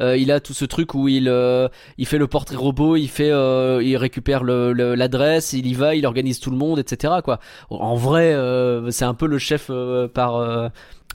Euh, 0.00 0.16
il 0.16 0.30
a 0.32 0.40
tout 0.40 0.52
ce 0.54 0.64
truc 0.64 0.94
où 0.94 1.08
il 1.08 1.28
euh, 1.28 1.68
il 1.98 2.06
fait 2.06 2.18
le 2.18 2.26
portrait 2.26 2.56
robot, 2.56 2.96
il 2.96 3.08
fait, 3.08 3.30
euh, 3.30 3.82
il 3.82 3.96
récupère 3.96 4.42
le- 4.44 4.72
le- 4.72 4.94
l'adresse, 4.94 5.52
il 5.52 5.66
y 5.66 5.74
va, 5.74 5.94
il 5.94 6.06
organise 6.06 6.40
tout 6.40 6.50
le 6.50 6.56
monde, 6.56 6.78
etc. 6.78 7.14
Quoi. 7.24 7.38
En 7.70 7.94
vrai, 7.96 8.34
c'est 8.90 9.04
un 9.04 9.14
peu 9.14 9.26
le 9.26 9.38
chef 9.38 9.70
par 10.14 10.70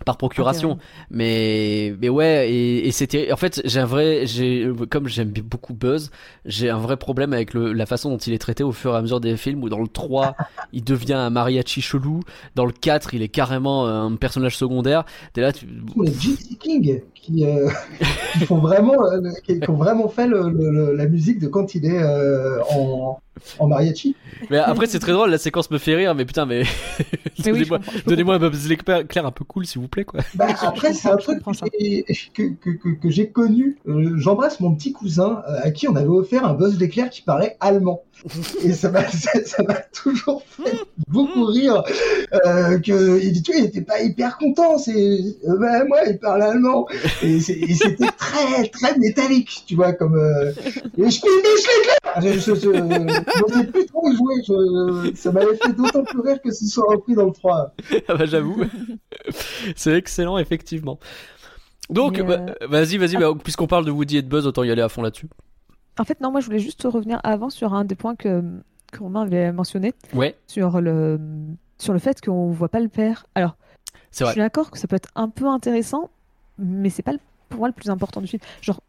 par 0.05 0.15
procuration. 0.15 0.77
Mais 1.11 1.93
mais 2.01 2.07
ouais, 2.09 2.49
et, 2.49 2.87
et 2.87 2.91
c'était 2.91 3.31
en 3.33 3.35
fait 3.35 3.61
j'ai 3.65 3.79
un 3.79 3.85
vrai 3.85 4.25
j'ai 4.25 4.69
comme 4.89 5.07
j'aime 5.07 5.29
beaucoup 5.31 5.73
Buzz, 5.73 6.11
j'ai 6.45 6.69
un 6.69 6.77
vrai 6.77 6.95
problème 6.97 7.33
avec 7.33 7.53
le, 7.53 7.73
la 7.73 7.85
façon 7.85 8.09
dont 8.09 8.17
il 8.17 8.33
est 8.33 8.37
traité 8.39 8.63
au 8.63 8.71
fur 8.71 8.93
et 8.93 8.97
à 8.97 9.01
mesure 9.01 9.19
des 9.19 9.35
films. 9.35 9.63
Où 9.63 9.69
dans 9.69 9.81
le 9.81 9.87
3 9.87 10.35
il 10.73 10.83
devient 10.83 11.13
un 11.13 11.29
mariachi 11.29 11.81
chelou, 11.81 12.21
dans 12.55 12.65
le 12.65 12.71
4 12.71 12.98
il 13.13 13.21
est 13.21 13.29
carrément 13.29 13.87
un 13.87 14.15
personnage 14.15 14.57
secondaire. 14.57 15.05
T'es 15.33 15.41
là, 15.41 15.51
tu... 15.51 15.67
Les 16.01 16.13
Gypsy 16.13 16.57
King 16.57 17.01
qui, 17.13 17.45
euh, 17.45 17.69
qui 18.33 18.45
font 18.45 18.57
vraiment, 18.57 18.95
euh, 19.11 19.31
qui, 19.43 19.59
ont 19.67 19.73
vraiment 19.73 20.07
fait 20.07 20.27
la 20.27 21.05
musique 21.05 21.39
de 21.39 21.47
quand 21.47 21.75
il 21.75 21.85
est 21.85 22.01
euh, 22.01 22.59
en, 22.71 23.19
en 23.59 23.67
mariachi. 23.67 24.15
Mais 24.49 24.57
après 24.57 24.87
c'est 24.87 24.99
très 24.99 25.11
drôle, 25.11 25.29
la 25.29 25.37
séquence 25.37 25.71
me 25.71 25.77
fait 25.77 25.95
rire, 25.95 26.15
mais 26.15 26.25
putain 26.25 26.45
mais 26.45 26.63
Mais 27.45 27.51
oui, 27.51 27.65
je 27.65 28.01
donnez-moi 28.05 28.37
je 28.39 28.45
un 28.45 28.49
Buzz 28.49 28.67
l'éclair 28.67 29.25
un 29.25 29.31
peu 29.31 29.45
cool 29.45 29.65
s'il 29.65 29.81
vous 29.81 29.87
plaît 29.87 30.03
quoi. 30.03 30.21
Bah, 30.35 30.47
je 30.49 30.65
après, 30.65 30.93
c'est 30.93 31.09
un 31.09 31.17
je 31.17 31.23
truc 31.23 31.43
que 31.43 31.51
j'ai- 31.79 32.05
que, 32.33 32.93
que, 32.93 33.09
j'ai 33.09 33.29
connu. 33.29 33.77
Euh, 33.87 34.17
J'embrasse 34.17 34.59
mon 34.59 34.75
petit 34.75 34.91
cousin 34.91 35.43
euh, 35.47 35.59
à 35.63 35.71
qui 35.71 35.87
on 35.87 35.95
avait 35.95 36.07
offert 36.07 36.45
un 36.45 36.53
Buzz 36.53 36.79
l'éclair 36.79 37.09
qui 37.09 37.21
parlait 37.21 37.57
allemand. 37.59 38.03
Et 38.63 38.73
ça 38.73 38.91
m'a 38.91 39.07
ça 39.07 39.31
ça 39.45 39.63
m'a 39.63 39.75
toujours 39.75 40.43
fait 40.43 40.77
beaucoup 41.07 41.45
rire. 41.45 41.83
Euh, 42.45 42.79
que, 42.79 43.21
il 43.21 43.31
dit, 43.31 43.41
tu 43.41 43.51
vois, 43.51 43.61
il 43.61 43.67
était 43.67 43.81
pas 43.81 44.01
hyper 44.01 44.37
content. 44.37 44.77
C'est, 44.77 44.91
euh, 44.93 45.57
bah, 45.57 45.85
moi, 45.85 45.99
il 46.07 46.17
parle 46.19 46.41
allemand. 46.41 46.85
Et 47.21 47.39
c'était 47.39 48.09
très, 48.17 48.67
très 48.67 48.97
métallique, 48.97 49.63
tu 49.67 49.75
vois, 49.75 49.93
comme, 49.93 50.15
euh, 50.17 50.51
et 50.97 51.09
je 51.09 51.19
fais 51.19 51.27
Buzz 51.27 51.67
l'éclair! 51.77 51.99
Je, 52.21 52.39
je, 52.39 52.55
n'osais 53.41 53.65
plus 53.67 53.85
trop 53.85 54.09
y 54.09 54.15
jouer. 54.15 54.35
Je, 54.47 55.15
ça 55.15 55.31
m'avait 55.31 55.55
fait 55.57 55.73
d'autant 55.73 56.03
plus 56.03 56.19
rire 56.21 56.41
que 56.41 56.51
ce 56.51 56.65
soit 56.67 56.85
repris 56.89 57.13
dans 57.15 57.25
le 57.25 57.31
3. 57.31 57.73
Ah 58.07 58.15
bah 58.15 58.25
j'avoue, 58.25 58.63
c'est 59.75 59.93
excellent 59.93 60.37
effectivement. 60.37 60.99
Donc 61.89 62.21
bah, 62.21 62.45
vas-y 62.67 62.97
vas-y, 62.97 63.17
bah, 63.17 63.31
puisqu'on 63.43 63.67
parle 63.67 63.85
de 63.85 63.91
Woody 63.91 64.17
et 64.17 64.21
de 64.21 64.27
Buzz, 64.27 64.45
autant 64.47 64.63
y 64.63 64.71
aller 64.71 64.81
à 64.81 64.89
fond 64.89 65.01
là-dessus. 65.01 65.27
En 65.99 66.03
fait, 66.05 66.21
non, 66.21 66.31
moi, 66.31 66.39
je 66.39 66.45
voulais 66.45 66.59
juste 66.59 66.83
revenir 66.83 67.19
avant 67.23 67.49
sur 67.49 67.73
un 67.73 67.83
des 67.83 67.95
points 67.95 68.15
que, 68.15 68.41
que 68.91 68.99
Romain 68.99 69.23
avait 69.23 69.51
mentionné, 69.51 69.93
Ouais, 70.13 70.37
sur 70.47 70.79
le, 70.79 71.19
sur 71.77 71.91
le 71.91 71.99
fait 71.99 72.21
qu'on 72.21 72.51
voit 72.51 72.69
pas 72.69 72.79
le 72.79 72.87
père. 72.87 73.25
Alors, 73.35 73.57
je 74.11 74.23
suis 74.23 74.35
d'accord 74.37 74.71
que 74.71 74.77
ça 74.79 74.87
peut 74.87 74.95
être 74.95 75.09
un 75.15 75.27
peu 75.29 75.45
intéressant, 75.47 76.09
mais 76.57 76.89
c'est 76.89 77.03
pas 77.03 77.11
le- 77.11 77.19
pour 77.49 77.59
moi 77.59 77.67
le 77.67 77.73
plus 77.73 77.89
important 77.89 78.21
du 78.21 78.27
film. 78.27 78.41
Genre, 78.61 78.79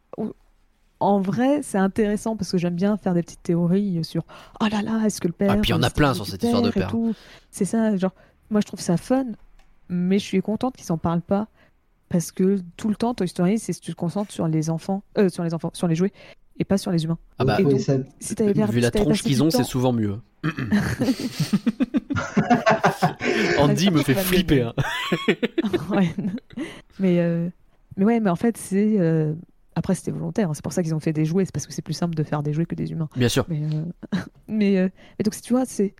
en 1.01 1.19
vrai, 1.19 1.61
c'est 1.63 1.77
intéressant 1.77 2.35
parce 2.37 2.51
que 2.51 2.57
j'aime 2.57 2.75
bien 2.75 2.95
faire 2.97 3.13
des 3.13 3.23
petites 3.23 3.43
théories 3.43 4.03
sur 4.03 4.23
oh 4.61 4.65
là 4.71 4.81
là, 4.81 5.03
est-ce 5.05 5.19
que 5.19 5.27
le 5.27 5.33
père. 5.33 5.51
Ah, 5.51 5.57
puis 5.57 5.69
il 5.71 5.73
y 5.73 5.77
en 5.77 5.83
a 5.83 5.89
plein 5.89 6.09
le 6.09 6.15
sur 6.15 6.25
cette 6.27 6.41
histoire 6.43 6.61
de 6.61 6.69
père. 6.69 6.91
C'est 7.51 7.65
ça, 7.65 7.95
genre, 7.97 8.13
moi 8.49 8.61
je 8.61 8.67
trouve 8.67 8.79
ça 8.79 8.95
fun, 8.97 9.25
mais 9.89 10.19
je 10.19 10.23
suis 10.25 10.41
contente 10.41 10.75
qu'ils 10.75 10.85
s'en 10.85 10.97
parlent 10.97 11.21
pas 11.21 11.47
parce 12.09 12.31
que 12.31 12.59
tout 12.77 12.89
le 12.89 12.95
temps 12.95 13.13
Toy 13.13 13.27
Story, 13.27 13.57
c'est 13.59 13.73
tu 13.79 13.91
te 13.91 13.95
concentres 13.97 14.31
sur 14.31 14.47
les 14.47 14.69
enfants, 14.69 15.03
euh, 15.17 15.29
sur 15.29 15.43
les 15.43 15.53
enfants, 15.53 15.71
sur 15.73 15.87
les 15.87 15.95
jouets 15.95 16.11
et 16.59 16.63
pas 16.65 16.77
sur 16.77 16.91
les 16.91 17.03
humains. 17.05 17.17
Ah 17.39 17.45
bah, 17.45 17.57
Et 17.59 17.63
Oui, 17.65 17.71
donc, 17.73 17.81
ça- 17.81 17.97
Si 18.19 18.35
t'avais 18.35 18.53
per- 18.53 18.65
vu 18.67 18.73
si 18.77 18.81
la 18.81 18.91
tronche 18.91 19.23
qu'ils 19.23 19.41
ont, 19.41 19.49
temps- 19.49 19.57
c'est 19.57 19.63
souvent 19.63 19.93
mieux. 19.93 20.19
Andy 23.59 23.91
me 23.91 24.01
fait 24.03 24.13
flipper. 24.15 24.61
hein. 24.63 24.73
Ouais. 25.89 26.13
mais, 26.99 27.19
euh, 27.19 27.49
mais 27.97 28.05
ouais, 28.05 28.19
mais 28.19 28.29
en 28.29 28.35
fait, 28.35 28.57
c'est. 28.57 28.97
euh, 28.99 29.33
Après, 29.75 29.95
c'était 29.95 30.11
volontaire. 30.11 30.49
hein. 30.49 30.53
C'est 30.53 30.63
pour 30.63 30.73
ça 30.73 30.83
qu'ils 30.83 30.93
ont 30.95 30.99
fait 30.99 31.13
des 31.13 31.25
jouets. 31.25 31.45
C'est 31.45 31.53
parce 31.53 31.65
que 31.67 31.73
c'est 31.73 31.81
plus 31.81 31.93
simple 31.93 32.15
de 32.15 32.23
faire 32.23 32.43
des 32.43 32.53
jouets 32.53 32.65
que 32.65 32.75
des 32.75 32.91
humains. 32.91 33.09
Bien 33.15 33.29
sûr. 33.29 33.45
Mais, 33.47 33.61
euh, 33.63 34.17
mais, 34.47 34.77
euh, 34.77 34.89
mais 35.17 35.23
donc, 35.23 35.39
tu 35.39 35.53
vois, 35.53 35.65
c'est. 35.65 35.93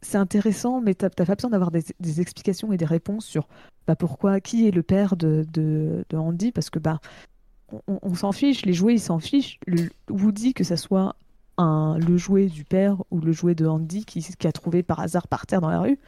C'est 0.00 0.16
intéressant, 0.16 0.80
mais 0.80 0.94
t'as 0.94 1.10
pas 1.10 1.34
besoin 1.34 1.50
d'avoir 1.50 1.72
des, 1.72 1.82
des 1.98 2.20
explications 2.20 2.72
et 2.72 2.76
des 2.76 2.84
réponses 2.84 3.26
sur 3.26 3.48
bah, 3.88 3.96
pourquoi, 3.96 4.40
qui 4.40 4.68
est 4.68 4.70
le 4.70 4.84
père 4.84 5.16
de, 5.16 5.44
de, 5.52 6.04
de 6.08 6.16
Andy, 6.16 6.52
parce 6.52 6.70
que 6.70 6.78
bah, 6.78 7.00
on, 7.72 7.98
on 8.02 8.14
s'en 8.14 8.30
fiche, 8.30 8.64
les 8.64 8.74
jouets 8.74 8.94
ils 8.94 9.00
s'en 9.00 9.18
fichent. 9.18 9.58
Le, 9.66 9.88
Woody, 10.08 10.54
que 10.54 10.62
ça 10.62 10.76
soit 10.76 11.16
un, 11.56 11.98
le 11.98 12.16
jouet 12.16 12.46
du 12.46 12.62
père 12.62 13.02
ou 13.10 13.20
le 13.20 13.32
jouet 13.32 13.56
de 13.56 13.66
Andy 13.66 14.04
qui, 14.04 14.22
qui 14.22 14.46
a 14.46 14.52
trouvé 14.52 14.84
par 14.84 15.00
hasard 15.00 15.26
par 15.26 15.48
terre 15.48 15.60
dans 15.60 15.70
la 15.70 15.80
rue, 15.80 15.98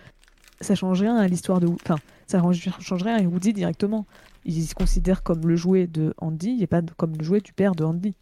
ça 0.60 0.76
change 0.76 1.00
rien 1.00 1.16
à 1.16 1.26
l'histoire 1.26 1.58
de. 1.58 1.66
Enfin, 1.66 1.96
ça 2.28 2.40
change 2.78 3.02
rien 3.02 3.16
à 3.16 3.22
Woody 3.22 3.52
directement. 3.52 4.06
Il 4.44 4.64
se 4.64 4.74
considère 4.74 5.22
comme 5.22 5.46
le 5.46 5.56
jouet 5.56 5.86
de 5.86 6.14
Andy 6.18 6.58
et 6.60 6.66
pas 6.66 6.82
comme 6.96 7.16
le 7.16 7.24
jouet 7.24 7.40
du 7.40 7.52
père 7.52 7.74
de 7.74 7.84
Andy. 7.84 8.14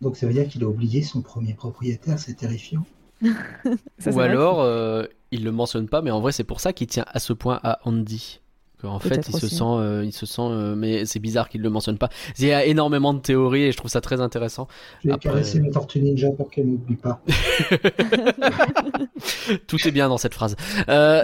Donc 0.00 0.16
ça 0.16 0.26
veut 0.26 0.32
dire 0.32 0.48
qu'il 0.48 0.62
a 0.64 0.68
oublié 0.68 1.02
son 1.02 1.22
premier 1.22 1.54
propriétaire, 1.54 2.18
c'est 2.18 2.34
terrifiant. 2.34 2.84
Ça, 3.98 4.12
Ou 4.12 4.20
alors, 4.20 4.60
euh, 4.60 5.04
il 5.32 5.44
le 5.44 5.50
mentionne 5.50 5.88
pas, 5.88 6.02
mais 6.02 6.10
en 6.10 6.20
vrai, 6.20 6.30
c'est 6.30 6.44
pour 6.44 6.60
ça 6.60 6.72
qu'il 6.72 6.86
tient 6.86 7.04
à 7.08 7.18
ce 7.18 7.32
point 7.32 7.58
à 7.64 7.80
Andy. 7.84 8.40
En 8.84 9.00
fait, 9.00 9.08
Peut-être 9.08 9.30
il 9.32 9.40
se 9.40 9.48
sent, 9.48 9.64
euh, 9.64 10.04
il 10.04 10.12
se 10.12 10.24
sent, 10.24 10.42
euh, 10.42 10.76
mais 10.76 11.04
c'est 11.04 11.18
bizarre 11.18 11.48
qu'il 11.48 11.62
le 11.62 11.70
mentionne 11.70 11.98
pas. 11.98 12.08
Il 12.38 12.46
y 12.46 12.52
a 12.52 12.64
énormément 12.64 13.12
de 13.12 13.18
théories 13.18 13.64
et 13.64 13.72
je 13.72 13.76
trouve 13.76 13.90
ça 13.90 14.00
très 14.00 14.20
intéressant. 14.20 14.68
Je 15.02 15.08
vais 15.08 15.14
Après- 15.14 15.30
caresser 15.30 15.58
mes 15.60 15.70
tortues 15.70 16.00
ninja 16.00 16.30
pour 16.30 16.48
qu'elle 16.50 16.66
m'oublie 16.66 16.96
pas. 16.96 17.20
Tout 19.66 19.76
est 19.86 19.90
bien 19.90 20.08
dans 20.08 20.18
cette 20.18 20.34
phrase. 20.34 20.56
Euh, 20.88 21.22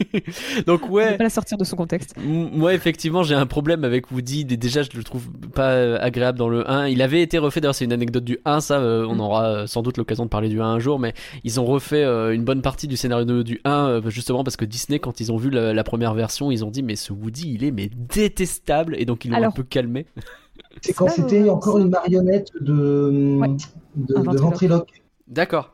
Donc 0.66 0.82
On 0.88 0.92
ouais. 0.92 1.12
peut 1.12 1.18
pas 1.18 1.24
la 1.24 1.30
sortir 1.30 1.58
de 1.58 1.64
son 1.64 1.76
contexte. 1.76 2.14
Moi, 2.24 2.74
effectivement, 2.74 3.22
j'ai 3.22 3.34
un 3.34 3.46
problème 3.46 3.84
avec 3.84 4.10
Woody. 4.10 4.44
Dé- 4.44 4.56
Déjà, 4.56 4.82
je 4.82 4.90
le 4.96 5.04
trouve 5.04 5.28
pas 5.54 5.70
euh, 5.72 5.98
agréable 6.00 6.38
dans 6.38 6.48
le 6.48 6.68
1. 6.70 6.88
Il 6.88 7.02
avait 7.02 7.22
été 7.22 7.38
refait, 7.38 7.60
d'ailleurs, 7.60 7.74
c'est 7.74 7.84
une 7.84 7.92
anecdote 7.92 8.24
du 8.24 8.38
1, 8.44 8.60
ça, 8.60 8.78
euh, 8.80 9.06
on 9.08 9.16
Mm. 9.16 9.20
aura 9.20 9.44
euh, 9.46 9.66
sans 9.66 9.82
doute 9.82 9.96
l'occasion 9.98 10.24
de 10.24 10.28
parler 10.30 10.48
du 10.48 10.60
1 10.60 10.66
un 10.66 10.78
jour, 10.78 10.98
mais 10.98 11.14
ils 11.44 11.60
ont 11.60 11.64
refait 11.64 12.02
euh, 12.04 12.34
une 12.34 12.44
bonne 12.44 12.62
partie 12.62 12.86
du 12.88 12.96
scénario 12.96 13.42
du 13.42 13.60
1, 13.64 13.88
euh, 13.88 14.10
justement 14.10 14.44
parce 14.44 14.56
que 14.56 14.64
Disney, 14.64 14.98
quand 14.98 15.20
ils 15.20 15.32
ont 15.32 15.36
vu 15.36 15.50
la, 15.50 15.72
la 15.72 15.84
première 15.84 16.14
version, 16.14 16.50
ils 16.50 16.64
ont 16.64 16.70
dit, 16.76 16.82
mais 16.82 16.96
ce 16.96 17.12
Woody, 17.12 17.54
il 17.54 17.64
est 17.64 17.70
mais 17.70 17.88
détestable, 17.88 18.96
et 18.98 19.04
donc 19.04 19.24
ils 19.24 19.30
l'ont 19.30 19.36
un 19.36 19.40
Alors- 19.42 19.54
peu 19.54 19.62
calmé. 19.62 20.06
C'est 20.82 20.92
quand 20.94 21.08
c'était 21.08 21.48
encore 21.48 21.78
une 21.78 21.88
marionnette 21.88 22.50
de, 22.60 23.36
Ouais. 23.40 23.48
de, 23.96 24.16
Un 24.16 24.22
de 24.32 24.36
ventriloque. 24.38 25.02
D'accord. 25.26 25.72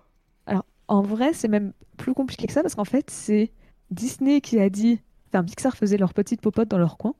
En 0.89 1.01
vrai, 1.03 1.33
c'est 1.33 1.49
même 1.49 1.73
plus 1.97 2.13
compliqué 2.13 2.47
que 2.47 2.53
ça 2.53 2.61
parce 2.63 2.75
qu'en 2.75 2.85
fait, 2.85 3.09
c'est 3.09 3.51
Disney 3.91 4.41
qui 4.41 4.59
a 4.59 4.69
dit. 4.69 5.01
Enfin, 5.33 5.43
Pixar 5.45 5.75
faisait 5.77 5.97
leur 5.97 6.13
petite 6.13 6.41
popote 6.43 6.69
dans 6.69 6.77
leur 6.77 6.99
coin. 6.99 7.15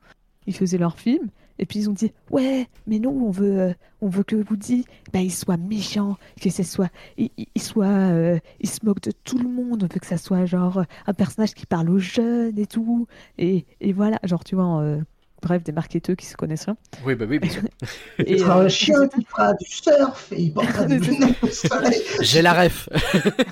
Ils 0.45 0.55
faisaient 0.55 0.77
leur 0.77 0.99
film. 0.99 1.29
Et 1.59 1.65
puis 1.65 1.79
ils 1.79 1.89
ont 1.89 1.93
dit 1.93 2.11
Ouais, 2.31 2.67
mais 2.87 2.99
nous, 2.99 3.09
on 3.11 3.29
veut, 3.31 3.59
euh, 3.59 3.73
on 4.01 4.09
veut 4.09 4.23
que 4.23 4.35
Woody 4.35 4.85
bah, 5.13 5.19
il 5.19 5.31
soit 5.31 5.57
méchant, 5.57 6.17
que 6.41 6.49
ce 6.49 6.63
soit. 6.63 6.89
Il, 7.17 7.29
il- 7.37 7.61
soit 7.61 7.85
euh, 7.85 8.39
il 8.59 8.69
se 8.69 8.85
moque 8.85 9.01
de 9.01 9.11
tout 9.23 9.37
le 9.37 9.47
monde. 9.49 9.83
On 9.83 9.93
veut 9.93 9.99
que 9.99 10.07
ça 10.07 10.17
soit 10.17 10.45
genre 10.45 10.79
euh, 10.79 10.83
un 11.07 11.13
personnage 11.13 11.53
qui 11.53 11.65
parle 11.65 11.89
aux 11.89 11.99
jeunes 11.99 12.57
et 12.57 12.65
tout. 12.65 13.07
Et, 13.37 13.65
et 13.81 13.93
voilà, 13.93 14.19
genre, 14.23 14.43
tu 14.43 14.55
vois, 14.55 14.81
euh, 14.81 14.99
bref, 15.41 15.63
des 15.63 15.71
marketeurs 15.71 16.15
qui 16.15 16.25
se 16.25 16.35
connaissent 16.35 16.65
rien. 16.65 16.77
Oui, 17.05 17.15
bah 17.15 17.25
oui, 17.29 17.37
bien 17.39 17.51
sûr. 17.51 17.61
Et, 18.25 18.37
sera 18.39 18.59
euh, 18.59 18.65
un 18.65 18.69
chien 18.69 19.07
qui 19.15 19.23
fera 19.25 19.53
du 19.53 19.65
surf 19.69 20.31
et 20.31 20.41
il 20.43 20.53
portera 20.53 20.85
des 20.87 20.97
lunettes 20.99 21.43
au 21.43 21.47
soleil. 21.47 22.01
J'ai 22.21 22.41
la 22.41 22.53
ref. 22.63 22.89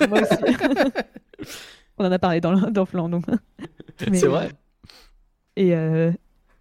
Moi 0.08 0.20
aussi. 0.22 1.52
On 1.98 2.04
en 2.06 2.12
a 2.12 2.18
parlé 2.18 2.40
dans, 2.40 2.52
le- 2.52 2.70
dans 2.70 2.86
Flan, 2.86 3.08
donc. 3.08 3.24
C'est 3.98 4.26
vrai. 4.26 4.50
Et, 5.56 5.74
euh, 5.74 6.10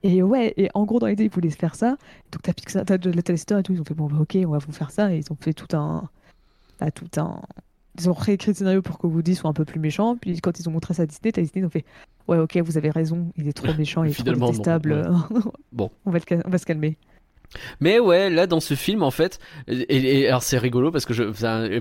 et 0.04 0.24
ouais, 0.24 0.54
et 0.58 0.70
en 0.74 0.86
gros, 0.86 0.99
dans 0.99 1.08
l'idée, 1.08 1.26
ils 1.26 1.30
voulaient 1.30 1.49
faire 1.49 1.76
ça. 1.76 1.97
Donc, 2.32 2.41
t'as 2.43 2.54
Pixar, 2.54 2.84
t'as 2.86 2.97
de 2.97 3.12
la 3.12 3.22
Telestar 3.22 3.60
et 3.60 3.64
tout. 3.64 3.74
Ils 3.74 3.82
ont 3.82 3.86
fait, 3.86 3.93
bon, 3.93 4.08
bah, 4.08 4.18
ok, 4.22 4.38
on 4.45 4.49
va 4.52 4.58
vous 4.58 4.72
faire 4.72 4.91
ça. 4.91 5.14
Et 5.14 5.18
ils 5.20 5.32
ont 5.32 5.38
fait 5.39 5.54
tout 5.54 5.76
un. 5.76 6.10
bah, 6.80 6.91
tout 6.91 7.08
un. 7.18 7.41
Ils 7.99 8.10
ont 8.10 8.14
réécrit 8.14 8.52
le 8.52 8.56
scénario 8.56 8.82
pour 8.82 8.97
que 8.99 9.06
Woody 9.08 9.36
soit 9.36 9.49
un 9.49 9.54
peu 9.54 9.66
plus 9.66 9.80
méchant. 9.80 10.16
Puis, 10.16 10.39
quand 10.41 10.60
ils 10.60 10.68
ont 10.68 10.72
montré 10.72 10.93
ça 10.93 11.04
à 11.04 11.06
Disney, 11.06 11.32
t'as 11.32 11.41
Disney, 11.41 11.62
ils 11.62 11.66
ont 11.66 11.70
fait, 11.70 11.86
ouais, 12.28 12.38
ok, 12.38 12.58
vous 12.64 12.78
avez 12.78 12.89
raison, 12.89 13.32
il 13.38 13.47
est 13.47 13.54
trop 13.54 13.74
méchant, 13.78 14.04
il 14.04 14.12
est 14.12 14.14
trop 14.14 14.24
détestable. 14.24 15.12
Bon. 15.72 15.91
on, 16.06 16.12
va 16.12 16.20
le 16.20 16.24
ca- 16.28 16.41
on 16.45 16.49
va 16.49 16.58
se 16.58 16.66
calmer. 16.66 16.97
Mais 17.82 17.99
ouais, 17.99 18.30
là 18.30 18.47
dans 18.47 18.62
ce 18.62 18.76
film 18.76 19.04
en 19.04 19.12
fait, 19.12 19.38
et, 19.68 20.22
et- 20.22 20.28
alors 20.30 20.41
c'est 20.41 20.58
rigolo 20.58 20.89
parce 20.89 21.06
que 21.06 21.14
je, 21.14 21.24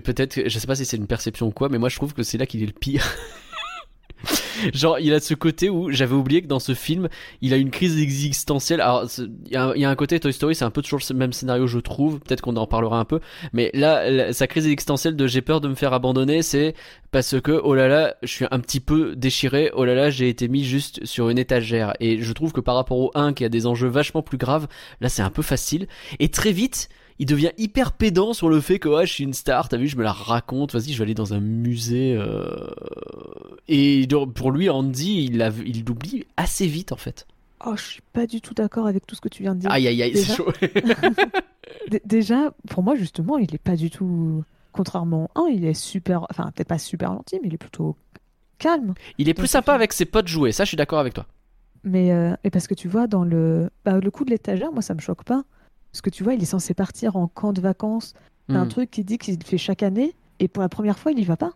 peut-être, 0.00 0.48
je 0.48 0.58
sais 0.58 0.66
pas 0.66 0.74
si 0.74 0.84
c'est 0.84 0.96
une 0.96 1.06
perception 1.06 1.46
ou 1.46 1.52
quoi, 1.52 1.68
mais 1.68 1.78
moi 1.78 1.88
je 1.88 1.94
trouve 1.94 2.12
que 2.12 2.24
c'est 2.24 2.38
là 2.38 2.46
qu'il 2.46 2.60
est 2.64 2.66
le 2.66 2.72
pire. 2.72 3.04
Genre, 4.74 4.98
il 4.98 5.12
a 5.12 5.20
ce 5.20 5.34
côté 5.34 5.70
où 5.70 5.90
j'avais 5.90 6.14
oublié 6.14 6.42
que 6.42 6.46
dans 6.46 6.58
ce 6.58 6.74
film, 6.74 7.08
il 7.40 7.54
a 7.54 7.56
une 7.56 7.70
crise 7.70 7.98
existentielle. 8.00 8.80
Alors, 8.80 9.06
il 9.18 9.52
y, 9.52 9.56
a 9.56 9.90
un- 9.90 9.94
côté 9.94 10.20
Toy 10.20 10.32
Story, 10.32 10.54
c'est 10.54 10.64
un 10.64 10.70
peu 10.70 10.82
toujours 10.82 11.00
le 11.08 11.16
même 11.16 11.32
scénario, 11.32 11.66
je 11.66 11.78
trouve. 11.78 12.20
Peut-être 12.20 12.40
qu'on 12.40 12.56
en 12.56 12.66
parlera 12.66 12.98
un 12.98 13.04
peu. 13.04 13.20
Mais 13.52 13.70
là, 13.74 14.32
sa 14.32 14.46
crise 14.46 14.66
existentielle 14.66 15.16
de 15.16 15.26
j'ai 15.26 15.42
peur 15.42 15.60
de 15.60 15.68
me 15.68 15.74
faire 15.74 15.92
abandonner, 15.92 16.42
c'est 16.42 16.74
parce 17.10 17.40
que, 17.40 17.52
oh 17.52 17.74
là 17.74 17.88
là, 17.88 18.14
je 18.22 18.28
suis 18.28 18.46
un 18.50 18.60
petit 18.60 18.80
peu 18.80 19.16
déchiré. 19.16 19.70
Oh 19.74 19.84
là 19.84 19.94
là, 19.94 20.10
j'ai 20.10 20.28
été 20.28 20.48
mis 20.48 20.64
juste 20.64 21.04
sur 21.04 21.28
une 21.28 21.38
étagère. 21.38 21.94
Et 22.00 22.20
je 22.22 22.32
trouve 22.32 22.52
que 22.52 22.60
par 22.60 22.74
rapport 22.76 22.98
au 22.98 23.10
1 23.14 23.32
qui 23.32 23.44
a 23.44 23.48
des 23.48 23.66
enjeux 23.66 23.88
vachement 23.88 24.22
plus 24.22 24.38
graves, 24.38 24.68
là 25.00 25.08
c'est 25.08 25.22
un 25.22 25.30
peu 25.30 25.42
facile. 25.42 25.86
Et 26.18 26.28
très 26.28 26.52
vite, 26.52 26.88
il 27.20 27.26
devient 27.26 27.50
hyper 27.58 27.92
pédant 27.92 28.32
sur 28.32 28.48
le 28.48 28.60
fait 28.60 28.78
que 28.80 28.88
ouais, 28.88 29.06
je 29.06 29.12
suis 29.12 29.24
une 29.24 29.34
star, 29.34 29.68
t'as 29.68 29.76
vu, 29.76 29.86
je 29.86 29.96
me 29.96 30.02
la 30.02 30.12
raconte, 30.12 30.72
vas-y, 30.72 30.92
je 30.92 30.98
vais 30.98 31.04
aller 31.04 31.14
dans 31.14 31.34
un 31.34 31.40
musée. 31.40 32.16
euh, 32.18 32.46
Et 33.68 34.08
pour 34.34 34.50
lui, 34.50 34.68
Andy, 34.70 35.26
il 35.26 35.84
l'oublie 35.86 36.24
assez 36.36 36.66
vite 36.66 36.92
en 36.92 36.96
fait. 36.96 37.26
Oh, 37.64 37.74
je 37.76 37.82
suis 37.82 38.02
pas 38.14 38.26
du 38.26 38.40
tout 38.40 38.54
d'accord 38.54 38.86
avec 38.86 39.06
tout 39.06 39.14
ce 39.14 39.20
que 39.20 39.28
tu 39.28 39.42
viens 39.42 39.54
de 39.54 39.60
dire. 39.60 39.70
Aïe 39.70 39.86
aïe 39.86 40.02
aïe, 40.02 40.12
c'est 40.16 40.20
Déjà 40.22 40.34
chaud. 40.34 40.50
Déjà, 42.04 42.52
pour 42.68 42.82
moi, 42.82 42.94
justement, 42.96 43.38
il 43.38 43.54
est 43.54 43.58
pas 43.62 43.76
du 43.76 43.90
tout. 43.90 44.42
Contrairement 44.72 45.30
1, 45.34 45.48
il 45.52 45.64
est 45.64 45.74
super. 45.74 46.26
Enfin, 46.30 46.50
peut-être 46.54 46.68
pas 46.68 46.78
super 46.78 47.12
gentil, 47.12 47.38
mais 47.42 47.48
il 47.48 47.54
est 47.54 47.58
plutôt 47.58 47.96
calme. 48.58 48.94
Il 49.18 49.28
est 49.28 49.34
plus 49.34 49.46
sympa 49.48 49.74
avec 49.74 49.92
ses 49.92 50.04
potes 50.04 50.28
joués, 50.28 50.52
ça 50.52 50.64
je 50.64 50.68
suis 50.68 50.76
d'accord 50.76 51.00
avec 51.00 51.12
toi. 51.14 51.26
Mais 51.82 52.12
euh, 52.12 52.34
et 52.44 52.50
parce 52.50 52.66
que 52.66 52.74
tu 52.74 52.88
vois, 52.88 53.06
dans 53.06 53.24
le, 53.24 53.70
bah, 53.84 53.98
le 53.98 54.10
coup 54.10 54.24
de 54.24 54.30
l'étagère, 54.30 54.70
moi, 54.72 54.80
ça 54.82 54.94
me 54.94 55.00
choque 55.00 55.24
pas. 55.24 55.44
Parce 55.92 56.00
que 56.02 56.10
tu 56.10 56.22
vois, 56.24 56.34
il 56.34 56.42
est 56.42 56.46
censé 56.46 56.74
partir 56.74 57.16
en 57.16 57.26
camp 57.28 57.52
de 57.52 57.60
vacances. 57.60 58.14
C'est 58.48 58.56
un 58.56 58.64
Hmm. 58.64 58.68
truc 58.68 58.90
qui 58.90 59.04
dit 59.04 59.18
qu'il 59.18 59.42
fait 59.44 59.58
chaque 59.58 59.82
année. 59.82 60.14
Et 60.38 60.48
pour 60.48 60.62
la 60.62 60.68
première 60.68 60.98
fois, 60.98 61.12
il 61.12 61.18
y 61.18 61.24
va 61.24 61.36
pas. 61.36 61.52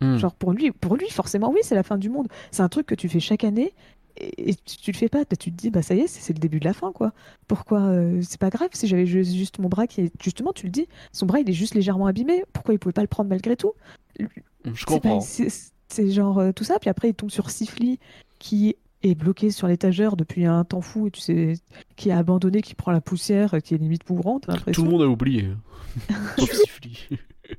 Hmm. 0.00 0.16
Genre, 0.16 0.34
pour 0.34 0.52
lui, 0.52 0.70
pour 0.72 0.96
lui, 0.96 1.08
forcément, 1.10 1.50
oui, 1.50 1.60
c'est 1.62 1.74
la 1.74 1.82
fin 1.82 1.96
du 1.98 2.08
monde. 2.10 2.28
C'est 2.50 2.62
un 2.62 2.68
truc 2.68 2.86
que 2.86 2.94
tu 2.94 3.08
fais 3.08 3.20
chaque 3.20 3.44
année. 3.44 3.72
Et, 4.16 4.50
et 4.50 4.54
tu, 4.54 4.76
tu 4.76 4.92
le 4.92 4.96
fais 4.96 5.08
pas. 5.08 5.24
Tu 5.24 5.36
te 5.36 5.56
dis, 5.56 5.70
bah 5.70 5.82
ça 5.82 5.94
y 5.94 6.00
est, 6.00 6.06
c'est 6.06 6.32
le 6.32 6.38
début 6.38 6.60
de 6.60 6.64
la 6.64 6.72
fin, 6.72 6.92
quoi. 6.92 7.12
Pourquoi 7.48 7.80
euh, 7.80 8.20
C'est 8.22 8.38
pas 8.40 8.50
grave 8.50 8.68
si 8.72 8.86
j'avais 8.86 9.06
ju- 9.06 9.24
juste 9.24 9.58
mon 9.58 9.68
bras 9.68 9.86
qui 9.86 10.02
est. 10.02 10.12
Justement, 10.22 10.52
tu 10.52 10.66
le 10.66 10.72
dis, 10.72 10.86
son 11.12 11.26
bras, 11.26 11.40
il 11.40 11.48
est 11.48 11.54
juste 11.54 11.74
légèrement 11.74 12.06
abîmé. 12.06 12.44
Pourquoi 12.52 12.74
il 12.74 12.78
pouvait 12.78 12.92
pas 12.92 13.02
le 13.02 13.08
prendre 13.08 13.28
malgré 13.30 13.56
tout? 13.56 13.72
Je 14.18 14.84
comprends. 14.84 15.20
c'est 15.20 16.10
genre 16.10 16.38
euh, 16.38 16.52
tout 16.52 16.64
ça, 16.64 16.78
puis 16.78 16.90
après 16.90 17.10
il 17.10 17.14
tombe 17.14 17.30
sur 17.30 17.50
Sifli 17.50 17.98
qui 18.38 18.76
est 19.10 19.14
bloqué 19.14 19.50
sur 19.50 19.68
l'étagère 19.68 20.16
depuis 20.16 20.46
un 20.46 20.64
temps 20.64 20.80
fou 20.80 21.06
et 21.06 21.10
tu 21.10 21.20
sais 21.20 21.54
qui 21.96 22.08
est 22.08 22.12
abandonné, 22.12 22.62
qui 22.62 22.74
prend 22.74 22.92
la 22.92 23.00
poussière, 23.00 23.54
euh, 23.54 23.60
qui 23.60 23.74
est 23.74 23.78
limite 23.78 24.08
mourante, 24.08 24.44
t'as 24.46 24.72
Tout 24.72 24.84
le 24.84 24.90
monde 24.90 25.02
a 25.02 25.08
oublié. 25.08 25.50
Sifli. 26.38 27.08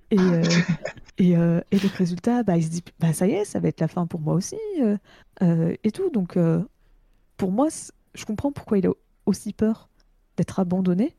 Et, 0.10 0.20
euh, 0.20 0.44
et, 1.18 1.38
euh, 1.38 1.62
et 1.72 1.78
donc 1.78 1.92
résultat, 1.92 2.44
bah, 2.44 2.58
il 2.58 2.64
se 2.64 2.70
dit 2.70 2.84
bah 3.00 3.14
ça 3.14 3.28
y 3.28 3.32
est, 3.32 3.46
ça 3.46 3.60
va 3.60 3.68
être 3.68 3.80
la 3.80 3.88
fin 3.88 4.08
pour 4.08 4.20
moi 4.20 4.34
aussi 4.34 4.58
euh, 4.82 4.98
euh, 5.42 5.76
et 5.84 5.92
tout. 5.92 6.10
Donc 6.10 6.38
euh, 6.38 6.62
pour 7.38 7.52
moi, 7.52 7.68
je 8.14 8.26
comprends 8.26 8.52
pourquoi 8.52 8.78
il 8.78 8.88
a 8.88 8.92
aussi 9.26 9.54
peur 9.54 9.90
d'être 10.38 10.60
abandonné. 10.60 11.16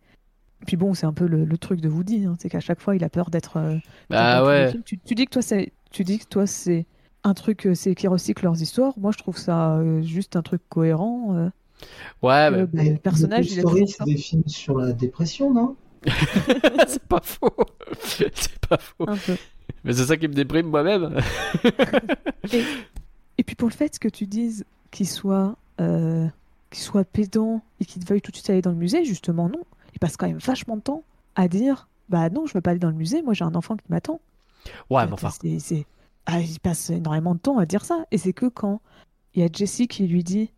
Puis 0.67 0.77
bon, 0.77 0.95
c'est 0.95 1.07
un 1.07 1.13
peu 1.13 1.27
le, 1.27 1.45
le 1.45 1.59
truc 1.59 1.81
de 1.81 1.89
Woody, 1.89 2.25
hein, 2.25 2.35
c'est 2.39 2.49
qu'à 2.49 2.61
chaque 2.61 2.81
fois 2.81 2.97
il 2.97 3.05
a 3.05 3.11
peur 3.11 3.31
d'être 3.31 3.59
euh, 3.59 3.77
Bah 4.11 4.45
ouais. 4.45 4.73
Tu, 4.85 4.99
tu 4.99 5.15
dis 5.15 5.27
que 5.27 5.31
toi, 5.31 5.43
c'est, 5.43 5.73
tu 5.91 6.03
dis 6.03 6.19
que 6.19 6.27
toi, 6.27 6.47
c'est 6.47 6.87
un 7.27 7.35
truc, 7.35 7.67
euh, 7.67 7.75
c'est 7.75 7.95
qui 7.95 8.07
recycle 8.07 8.45
leurs 8.45 8.61
histoires. 8.63 8.95
Moi, 8.99 9.11
je 9.13 9.19
trouve 9.19 9.37
ça 9.37 9.75
euh, 9.77 10.01
juste 10.03 10.37
un 10.37 10.43
truc 10.43 10.63
cohérent. 10.69 11.35
euh, 11.35 11.51
Ouais, 12.23 12.49
que, 12.51 12.65
bah, 12.65 12.83
le 12.85 12.97
personnage, 12.97 13.51
il 13.53 13.61
a 13.61 14.05
des 14.05 14.17
films 14.17 14.47
sur 14.47 14.79
la 14.79 14.93
dépression, 14.93 15.53
non? 15.53 15.77
C'est 16.87 17.03
pas 17.03 17.21
faux. 17.23 17.51
c'est 18.01 18.59
pas 18.69 18.79
faux. 18.79 19.05
Un 19.09 19.17
peu. 19.17 19.37
Mais 19.85 19.93
c'est 19.93 20.05
ça 20.07 20.17
qui 20.17 20.29
me 20.29 20.35
déprime 20.35 20.67
moi-même. 20.69 21.19
Et 23.39 23.43
puis 23.45 23.55
pour 23.57 23.69
le 23.69 23.75
fait 23.75 23.99
que 23.99 24.09
tu 24.09 24.27
dises 24.27 24.65
qu'il 24.91 25.09
soit, 25.09 25.57
euh, 25.81 26.27
qu'il 26.71 26.83
soit 26.83 27.05
pédant 27.05 27.63
et 27.81 27.85
qu'il 27.85 28.05
veuille 28.05 28.23
tout 28.23 28.31
de 28.31 28.37
suite 28.37 28.49
aller 28.51 28.63
dans 28.63 28.71
le 28.71 28.77
musée, 28.77 29.05
justement, 29.05 29.49
non. 29.49 29.61
Il 29.95 29.99
passe 29.99 30.17
quand 30.17 30.27
même 30.27 30.39
vachement 30.39 30.77
de 30.77 30.83
temps 30.83 31.03
à 31.35 31.49
dire, 31.49 31.89
bah 32.09 32.31
non, 32.31 32.47
je 32.47 32.55
veux 32.55 32.61
pas 32.61 32.71
aller 32.71 32.79
dans 32.79 32.89
le 32.91 32.95
musée. 32.97 33.23
Moi, 33.23 33.35
j'ai 33.35 33.45
un 33.45 33.55
enfant 33.55 33.77
qui 33.77 33.85
m'attend. 33.89 34.21
Ouais, 34.91 35.05
mais 35.07 35.13
enfin. 35.13 35.31
C'est- 35.31 35.59
c'est- 35.59 35.87
Ah, 36.27 36.41
il 36.41 36.59
passe 36.61 36.91
énormément 36.91 37.35
de 37.35 37.41
temps 37.41 37.59
à 37.59 37.67
dire 37.67 37.85
ça. 37.85 38.05
Et 38.11 38.19
c'est 38.19 38.33
que 38.33 38.47
quand 38.47 38.81
il 39.35 39.43
y 39.43 39.45
a 39.45 39.49
Jessie 39.53 39.87
qui 39.89 40.07
lui 40.07 40.25
dit 40.25 40.53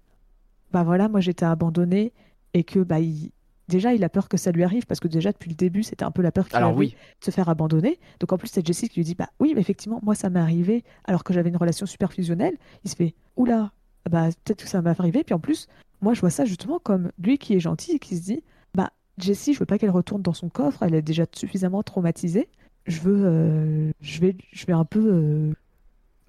Bah 0.72 0.82
voilà, 0.82 1.08
moi 1.08 1.20
j'étais 1.20 1.44
abandonnée 1.44 2.12
et 2.54 2.64
que 2.64 2.78
bah 2.80 3.00
il- 3.00 3.30
déjà 3.68 3.92
il 3.92 4.02
a 4.02 4.08
peur 4.08 4.28
que 4.30 4.38
ça 4.38 4.50
lui 4.50 4.64
arrive 4.64 4.86
parce 4.86 4.98
que 5.00 5.08
déjà 5.08 5.30
depuis 5.32 5.50
le 5.50 5.54
début 5.54 5.82
c'était 5.82 6.04
un 6.04 6.10
peu 6.10 6.22
la 6.22 6.32
peur 6.32 6.46
qu'il 6.48 6.56
avait 6.56 6.74
oui, 6.78 6.96
de 7.20 7.24
se 7.24 7.30
faire 7.30 7.48
abandonner. 7.50 7.98
Donc 8.20 8.32
en 8.32 8.38
plus 8.38 8.48
c'est 8.48 8.66
Jessie 8.66 8.88
qui 8.88 8.96
lui 9.00 9.04
dit 9.04 9.14
bah 9.14 9.28
oui 9.40 9.52
mais 9.54 9.60
effectivement 9.60 10.00
moi 10.02 10.14
ça 10.14 10.30
m'est 10.30 10.40
arrivé 10.40 10.84
alors 11.04 11.22
que 11.24 11.34
j'avais 11.34 11.50
une 11.50 11.56
relation 11.58 11.84
super 11.86 12.12
fusionnelle. 12.12 12.56
Il 12.84 12.90
se 12.90 12.96
fait 12.96 13.14
oula 13.36 13.72
bah 14.10 14.28
peut-être 14.44 14.62
que 14.62 14.68
ça 14.68 14.80
m'est 14.80 14.98
arrivé 14.98 15.22
puis 15.22 15.34
en 15.34 15.38
plus 15.40 15.68
moi 16.00 16.14
je 16.14 16.20
vois 16.20 16.30
ça 16.30 16.46
justement 16.46 16.78
comme 16.78 17.10
lui 17.18 17.36
qui 17.36 17.54
est 17.54 17.60
gentil 17.60 17.92
et 17.92 17.98
qui 17.98 18.16
se 18.16 18.22
dit 18.22 18.42
bah 18.74 18.90
Jessie 19.18 19.52
je 19.52 19.58
veux 19.58 19.66
pas 19.66 19.76
qu'elle 19.78 19.90
retourne 19.90 20.22
dans 20.22 20.32
son 20.32 20.48
coffre 20.48 20.82
elle 20.82 20.94
est 20.94 21.02
déjà 21.02 21.26
suffisamment 21.34 21.82
traumatisée. 21.82 22.48
Je 22.86 23.00
veux 23.00 23.22
euh, 23.24 23.90
je 24.00 24.20
vais 24.20 24.36
je 24.52 24.64
vais 24.66 24.72
un 24.72 24.84
peu 24.84 25.00
euh, 25.00 25.52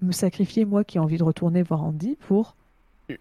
me 0.02 0.12
sacrifier 0.12 0.64
moi 0.64 0.84
qui 0.84 0.98
ai 0.98 1.00
envie 1.00 1.18
de 1.18 1.24
retourner 1.24 1.62
voir 1.62 1.82
Andy 1.82 2.16
pour 2.26 2.54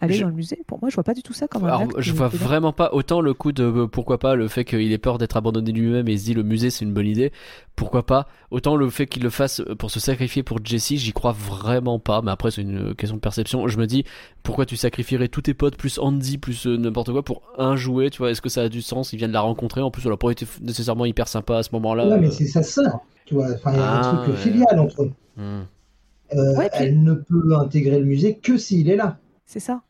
aller 0.02 0.14
Je- 0.14 0.22
dans 0.22 0.28
le 0.28 0.36
musée. 0.36 0.60
Pour 0.68 0.80
moi 0.82 0.90
je 0.90 0.96
vois 0.96 1.04
pas 1.04 1.14
du 1.16 1.24
tout 1.24 1.34
ça 1.34 1.48
comme 1.48 1.64
un 1.64 1.68
Alors, 1.68 1.82
acte 1.84 1.94
je 2.00 2.12
vois 2.14 2.28
vraiment 2.28 2.74
pas 2.74 2.90
autant 2.94 3.22
le 3.22 3.34
coup 3.34 3.52
de 3.54 3.64
euh, 3.64 3.88
pourquoi 3.88 4.20
pas 4.20 4.36
le 4.36 4.48
fait 4.48 4.64
qu'il 4.66 4.92
ait 4.92 4.98
peur 5.00 5.18
d'être 5.18 5.36
abandonné 5.38 5.72
lui-même 5.72 6.08
et 6.10 6.18
se 6.18 6.26
dit 6.26 6.34
le 6.34 6.44
musée 6.44 6.70
c'est 6.70 6.84
une 6.86 6.94
bonne 6.94 7.08
idée. 7.08 7.32
Pourquoi 7.76 8.06
pas 8.06 8.28
autant 8.52 8.76
le 8.76 8.90
fait 8.90 9.08
qu'il 9.08 9.24
le 9.24 9.30
fasse 9.30 9.64
pour 9.80 9.90
se 9.90 10.00
sacrifier 10.02 10.44
pour 10.44 10.60
Jessie, 10.64 10.98
j'y 10.98 11.12
crois 11.14 11.32
vraiment 11.32 11.98
pas. 11.98 12.22
Mais 12.22 12.30
après 12.32 12.52
c'est 12.52 12.62
une 12.62 12.94
question 12.94 13.16
de 13.16 13.22
perception. 13.22 13.68
Je 13.70 13.80
me 13.80 13.88
dis 13.88 14.04
pourquoi 14.44 14.66
tu 14.66 14.76
sacrifierais 14.78 15.28
tous 15.30 15.42
tes 15.44 15.54
potes 15.56 15.78
plus 15.78 15.98
Andy 15.98 16.38
plus 16.38 16.68
euh, 16.68 16.78
n'importe 16.78 17.12
quoi 17.12 17.24
pour 17.24 17.42
un 17.58 17.76
jouet. 17.76 18.10
Tu 18.10 18.18
vois? 18.20 18.30
Est-ce 18.32 18.42
que 18.42 18.50
ça 18.50 18.64
a 18.64 18.70
du 18.70 18.82
sens? 18.82 19.12
Il 19.14 19.18
vient 19.18 19.28
de 19.30 19.34
la 19.34 19.42
rencontrer. 19.42 19.82
En 19.82 19.90
plus 19.92 20.06
elle 20.06 20.12
a 20.12 20.18
pas 20.18 20.30
été 20.30 20.46
nécessairement 20.62 21.06
hyper 21.06 21.28
sympa 21.28 21.58
à 21.58 21.64
ce 21.64 21.70
moment-là. 21.72 22.08
Ouais, 22.10 22.20
mais 22.20 22.30
c'est 22.30 22.46
sa 22.48 22.62
sœur. 22.62 23.00
Tu 23.30 23.36
vois, 23.36 23.52
enfin, 23.54 23.74
il 23.74 23.78
y 23.78 23.80
a 23.80 23.92
Ah, 23.92 24.10
un 24.10 24.16
truc 24.24 24.34
ouais. 24.36 24.42
filial 24.42 24.80
entre 24.80 25.04
eux. 25.04 25.12
hmm. 25.38 25.62
Euh, 26.34 26.58
Ouais, 26.58 26.70
puis- 26.74 26.84
Elle 26.84 27.04
ne 27.04 27.14
peut 27.14 27.56
intégrer 27.56 28.00
le 28.00 28.06
musée 28.06 28.36
que 28.38 28.58
s'il 28.58 28.90
est 28.90 28.96
là. 28.96 29.20
C'est 29.46 29.60
ça. 29.60 29.82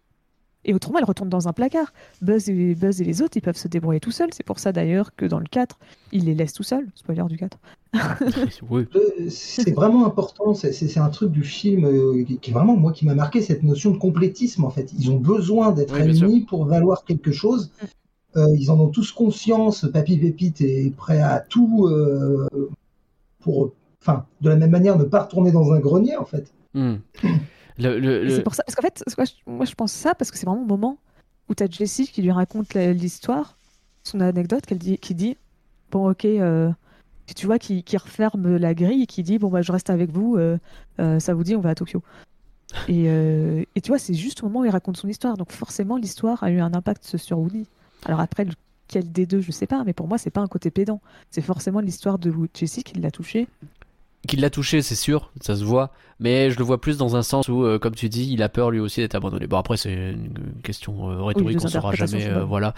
Et 0.66 0.74
autrement, 0.74 1.00
elle 1.00 1.06
retourne 1.06 1.30
dans 1.30 1.48
un 1.48 1.54
placard. 1.54 1.94
Buzz 2.22 2.50
et, 2.50 2.76
Buzz 2.76 3.00
et 3.00 3.06
les 3.06 3.22
autres, 3.22 3.38
ils 3.38 3.42
peuvent 3.42 3.56
se 3.56 3.70
débrouiller 3.70 4.02
tout 4.02 4.12
seuls. 4.12 4.28
C'est 4.34 4.44
pour 4.46 4.60
ça 4.60 4.74
d'ailleurs 4.74 5.16
que 5.16 5.26
dans 5.26 5.40
le 5.40 5.46
4, 5.50 5.80
il 6.12 6.26
les 6.26 6.36
laisse 6.36 6.52
tout 6.52 6.64
seuls. 6.64 6.86
Spoiler 6.96 7.24
du 7.30 7.38
4. 7.38 7.58
oui. 8.70 8.86
Euh, 8.94 9.30
C'est 9.30 9.72
vraiment 9.72 10.06
important. 10.06 10.54
C'est- 10.54 10.98
un 10.98 11.10
truc 11.10 11.32
du 11.32 11.46
film 11.46 11.86
euh, 11.86 12.26
qui 12.26 12.52
est 12.52 12.54
vraiment, 12.54 12.76
moi, 12.76 12.92
qui 12.92 13.06
m'a 13.06 13.16
marqué 13.16 13.42
cette 13.42 13.64
notion 13.64 13.92
de 13.92 13.98
complétisme, 13.98 14.66
en 14.66 14.70
fait. 14.70 14.92
Ils 15.00 15.12
ont 15.12 15.18
besoin 15.18 15.72
d'être 15.72 15.94
Oui, 15.94 16.02
réunis 16.02 16.42
pour 16.42 16.66
valoir 16.66 17.06
quelque 17.06 17.32
chose. 17.32 17.72
Euh, 18.36 18.46
ils 18.58 18.70
en 18.70 18.78
ont 18.82 18.90
tous 18.90 19.14
conscience. 19.14 19.86
Papy 19.94 20.18
Pépite 20.18 20.60
est 20.60 20.94
prêt 20.96 21.22
à 21.22 21.40
tout 21.40 21.88
pour, 23.40 23.74
enfin, 24.02 24.26
de 24.42 24.50
la 24.50 24.56
même 24.56 24.72
manière, 24.72 24.98
ne 24.98 25.04
pas 25.04 25.24
retourner 25.24 25.52
dans 25.52 25.72
un 25.74 25.80
grenier, 25.80 26.16
en 26.18 26.26
fait. 26.26 26.52
Hmm. 26.74 26.96
Le, 27.82 27.98
le- 27.98 28.26
le- 28.26 28.30
C'est 28.30 28.44
pour 28.44 28.56
ça. 28.56 28.64
Parce 28.64 28.76
qu'en 28.76 28.82
fait, 28.82 29.02
moi 29.18 29.24
je, 29.26 29.32
moi, 29.50 29.66
je 29.66 29.74
pense 29.74 29.94
ça 29.94 30.14
parce 30.14 30.32
que 30.32 30.38
c'est 30.38 30.46
vraiment 30.46 30.60
le 30.64 30.68
moment 30.68 30.98
où 31.48 31.56
tu 31.56 31.64
as 31.64 31.68
Jessie 31.70 32.10
qui 32.10 32.22
lui 32.22 32.32
raconte 32.32 32.74
l'histoire, 32.74 33.58
son 34.04 34.20
anecdote, 34.20 34.66
qu'elle 34.66 34.80
dit, 34.80 34.98
qui 34.98 35.16
dit 35.16 35.38
Bon, 35.90 36.10
ok, 36.12 36.26
euh, 36.26 36.70
tu 37.38 37.46
vois, 37.46 37.58
qui, 37.58 37.84
qui 37.84 37.96
referme 37.96 38.58
la 38.58 38.74
grille 38.74 39.04
et 39.04 39.06
qui 39.06 39.24
dit 39.24 39.40
Bon, 39.40 39.48
bah, 39.48 39.62
je 39.62 39.72
reste 39.72 39.90
avec 39.90 40.12
vous, 40.12 40.36
euh, 40.36 40.58
euh, 41.00 41.20
ça 41.20 41.34
vous 41.34 41.46
dit, 41.46 41.56
on 41.56 41.62
va 41.62 41.70
à 41.70 41.76
Tokyo. 41.76 42.04
Et, 42.90 43.06
euh, 43.08 43.64
et 43.76 43.82
tu 43.82 43.88
vois, 43.92 43.98
c'est 43.98 44.14
juste 44.14 44.44
au 44.44 44.48
moment 44.48 44.60
où 44.60 44.66
il 44.66 44.70
raconte 44.72 44.98
son 44.98 45.08
histoire. 45.08 45.38
Donc 45.38 45.54
forcément, 45.54 45.96
l'histoire 45.96 46.44
a 46.44 46.52
eu 46.52 46.60
un 46.60 46.74
impact 46.74 47.16
sur 47.18 47.40
Woody. 47.40 47.66
Alors 48.06 48.20
après, 48.20 48.46
lequel 48.90 49.12
des 49.12 49.26
deux, 49.26 49.42
je 49.42 49.52
sais 49.52 49.68
pas, 49.68 49.84
mais 49.84 49.94
pour 49.94 50.08
moi, 50.08 50.18
c'est 50.18 50.30
pas 50.32 50.42
un 50.42 50.48
côté 50.48 50.72
pédant. 50.72 51.02
C'est 51.30 51.42
forcément 51.42 51.80
l'histoire 51.80 52.18
de 52.18 52.34
Jessie 52.54 52.84
qui 52.84 53.00
l'a 53.00 53.12
touché. 53.12 53.48
Qu'il 54.28 54.42
l'a 54.42 54.50
touché, 54.50 54.82
c'est 54.82 54.96
sûr, 54.96 55.32
ça 55.42 55.56
se 55.56 55.64
voit, 55.64 55.92
mais 56.20 56.52
je 56.52 56.58
le 56.58 56.66
vois 56.66 56.82
plus 56.82 56.98
dans 56.98 57.16
un 57.16 57.22
sens 57.22 57.48
où, 57.48 57.64
euh, 57.64 57.80
comme 57.80 57.96
tu 57.96 58.10
dis, 58.10 58.30
il 58.32 58.44
a 58.44 58.50
peur 58.50 58.72
lui 58.72 58.80
aussi 58.80 59.00
d'être 59.00 59.16
abandonné. 59.16 59.48
Bon, 59.48 59.58
après, 59.58 59.78
c'est 59.78 59.94
une 59.94 60.34
question 60.64 61.10
euh, 61.10 61.24
rhétorique, 61.24 61.60
les 61.60 61.66
on 61.66 61.68
saura 61.70 61.90
interprétations 61.90 62.20
jamais, 62.20 62.42
euh, 62.42 62.44
voilà. 62.44 62.74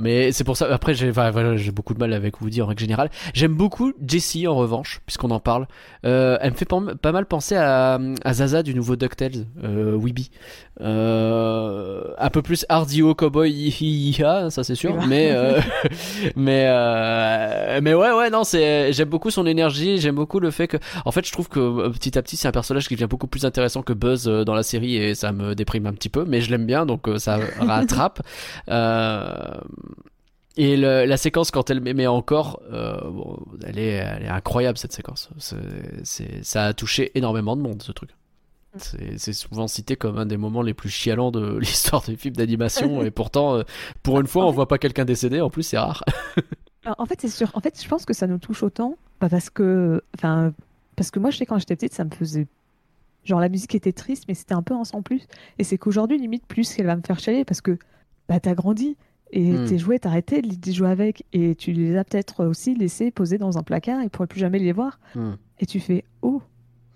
Mais 0.00 0.32
c'est 0.32 0.44
pour 0.44 0.56
ça, 0.56 0.72
après, 0.72 0.94
j'ai 0.94 1.10
enfin, 1.10 1.30
voilà, 1.30 1.56
j'ai 1.56 1.70
beaucoup 1.70 1.92
de 1.92 1.98
mal 1.98 2.12
avec 2.14 2.40
Woody 2.40 2.62
en 2.62 2.66
règle 2.66 2.80
générale. 2.80 3.10
J'aime 3.34 3.54
beaucoup 3.54 3.92
Jessie, 4.06 4.46
en 4.46 4.56
revanche, 4.56 5.02
puisqu'on 5.04 5.30
en 5.30 5.40
parle. 5.40 5.66
Elle 6.02 6.50
me 6.50 6.56
fait 6.56 6.64
pas, 6.64 6.80
pas 7.00 7.12
mal 7.12 7.26
penser 7.26 7.56
à, 7.56 7.98
à 8.24 8.34
Zaza 8.34 8.62
du 8.62 8.74
nouveau 8.74 8.96
DuckTales, 8.96 9.46
euh, 9.62 9.96
Weeby. 9.96 10.30
Un 10.80 12.30
peu 12.30 12.40
plus 12.40 12.64
hardio, 12.70 13.14
cowboy, 13.14 13.50
hi 13.50 13.68
hi 13.68 14.10
hi 14.10 14.50
ça 14.50 14.64
c'est 14.64 14.74
sûr, 14.74 14.96
Oui, 14.98 15.04
mais, 15.06 15.32
mais, 16.36 17.80
mais 17.82 17.92
ouais, 17.94 18.12
ouais, 18.12 18.30
non, 18.30 18.42
j'aime 18.44 19.08
beaucoup 19.08 19.30
son 19.30 19.46
énergie, 19.46 19.98
j'aime 19.98 20.14
beaucoup 20.14 20.40
le 20.40 20.50
fait 20.54 20.68
que, 20.68 20.76
en 21.04 21.10
fait, 21.12 21.26
je 21.26 21.32
trouve 21.32 21.48
que 21.48 21.60
euh, 21.60 21.90
petit 21.90 22.16
à 22.16 22.22
petit, 22.22 22.36
c'est 22.36 22.48
un 22.48 22.52
personnage 22.52 22.88
qui 22.88 22.94
devient 22.94 23.08
beaucoup 23.08 23.26
plus 23.26 23.44
intéressant 23.44 23.82
que 23.82 23.92
Buzz 23.92 24.26
euh, 24.28 24.44
dans 24.44 24.54
la 24.54 24.62
série 24.62 24.96
et 24.96 25.14
ça 25.14 25.32
me 25.32 25.54
déprime 25.54 25.86
un 25.86 25.92
petit 25.92 26.08
peu, 26.08 26.24
mais 26.24 26.40
je 26.40 26.50
l'aime 26.50 26.66
bien, 26.66 26.86
donc 26.86 27.08
euh, 27.08 27.18
ça 27.18 27.38
rattrape. 27.58 28.22
Euh, 28.68 29.54
et 30.56 30.76
le- 30.76 31.04
la 31.04 31.16
séquence 31.16 31.50
quand 31.50 31.68
elle 31.70 31.80
m'aimait 31.80 32.06
encore, 32.06 32.60
euh, 32.72 32.96
bon, 33.10 33.38
elle 33.66 33.78
est, 33.78 33.88
elle 33.94 34.22
est 34.24 34.28
incroyable 34.28 34.78
cette 34.78 34.92
séquence. 34.92 35.28
Ça 36.44 36.64
a 36.64 36.72
touché 36.72 37.10
énormément 37.16 37.56
de 37.56 37.62
monde 37.62 37.82
ce 37.82 37.92
truc. 37.92 38.10
C'est, 38.76 39.32
souvent 39.32 39.68
cité 39.68 39.94
comme 39.94 40.18
un 40.18 40.26
des 40.26 40.36
moments 40.36 40.62
les 40.62 40.74
plus 40.74 40.88
chialants 40.90 41.30
de 41.30 41.58
l'histoire 41.60 42.02
des 42.02 42.16
films 42.16 42.34
d'animation 42.34 43.02
et 43.04 43.10
pourtant, 43.12 43.62
pour 44.02 44.18
une 44.20 44.26
fois, 44.26 44.46
on 44.46 44.50
voit 44.50 44.66
pas 44.68 44.78
quelqu'un 44.78 45.04
décédé. 45.04 45.40
En 45.40 45.50
plus, 45.50 45.62
c'est 45.62 45.78
rare. 45.78 46.02
Alors, 46.84 46.96
en 46.98 47.06
fait, 47.06 47.20
c'est 47.20 47.28
sûr. 47.28 47.50
En 47.54 47.60
fait, 47.60 47.80
je 47.82 47.88
pense 47.88 48.04
que 48.04 48.12
ça 48.14 48.26
nous 48.26 48.38
touche 48.38 48.62
autant 48.62 48.96
bah, 49.20 49.28
parce 49.28 49.50
que, 49.50 50.02
enfin, 50.16 50.52
parce 50.96 51.10
que 51.10 51.18
moi, 51.18 51.30
je 51.30 51.38
sais 51.38 51.46
quand 51.46 51.58
j'étais 51.58 51.76
petite, 51.76 51.94
ça 51.94 52.04
me 52.04 52.10
faisait 52.10 52.46
genre 53.24 53.40
la 53.40 53.48
musique 53.48 53.74
était 53.74 53.92
triste, 53.92 54.24
mais 54.28 54.34
c'était 54.34 54.52
un 54.54 54.62
peu 54.62 54.74
un 54.74 54.84
sans 54.84 55.00
plus. 55.02 55.26
Et 55.58 55.64
c'est 55.64 55.78
qu'aujourd'hui, 55.78 56.18
limite, 56.18 56.46
plus 56.46 56.72
qu'elle 56.74 56.86
va 56.86 56.94
me 56.96 57.00
faire 57.02 57.18
chialer 57.18 57.44
parce 57.46 57.62
que 57.62 57.78
bah 58.28 58.38
t'as 58.38 58.54
grandi 58.54 58.96
et 59.32 59.50
Hmm. 59.52 59.64
tes 59.64 59.78
jouets, 59.78 59.98
t'as 59.98 60.10
arrêté 60.10 60.42
de 60.42 60.66
les 60.66 60.72
jouer 60.72 60.90
avec 60.90 61.24
et 61.32 61.54
tu 61.54 61.72
les 61.72 61.96
as 61.96 62.04
peut-être 62.04 62.44
aussi 62.44 62.74
laissés 62.74 63.10
poser 63.10 63.38
dans 63.38 63.56
un 63.56 63.62
placard 63.62 64.02
et 64.02 64.08
pourrais 64.10 64.26
plus 64.28 64.40
jamais 64.40 64.58
les 64.58 64.72
voir. 64.72 65.00
Hmm. 65.14 65.32
Et 65.58 65.64
tu 65.66 65.80
fais 65.80 66.04
oh 66.20 66.42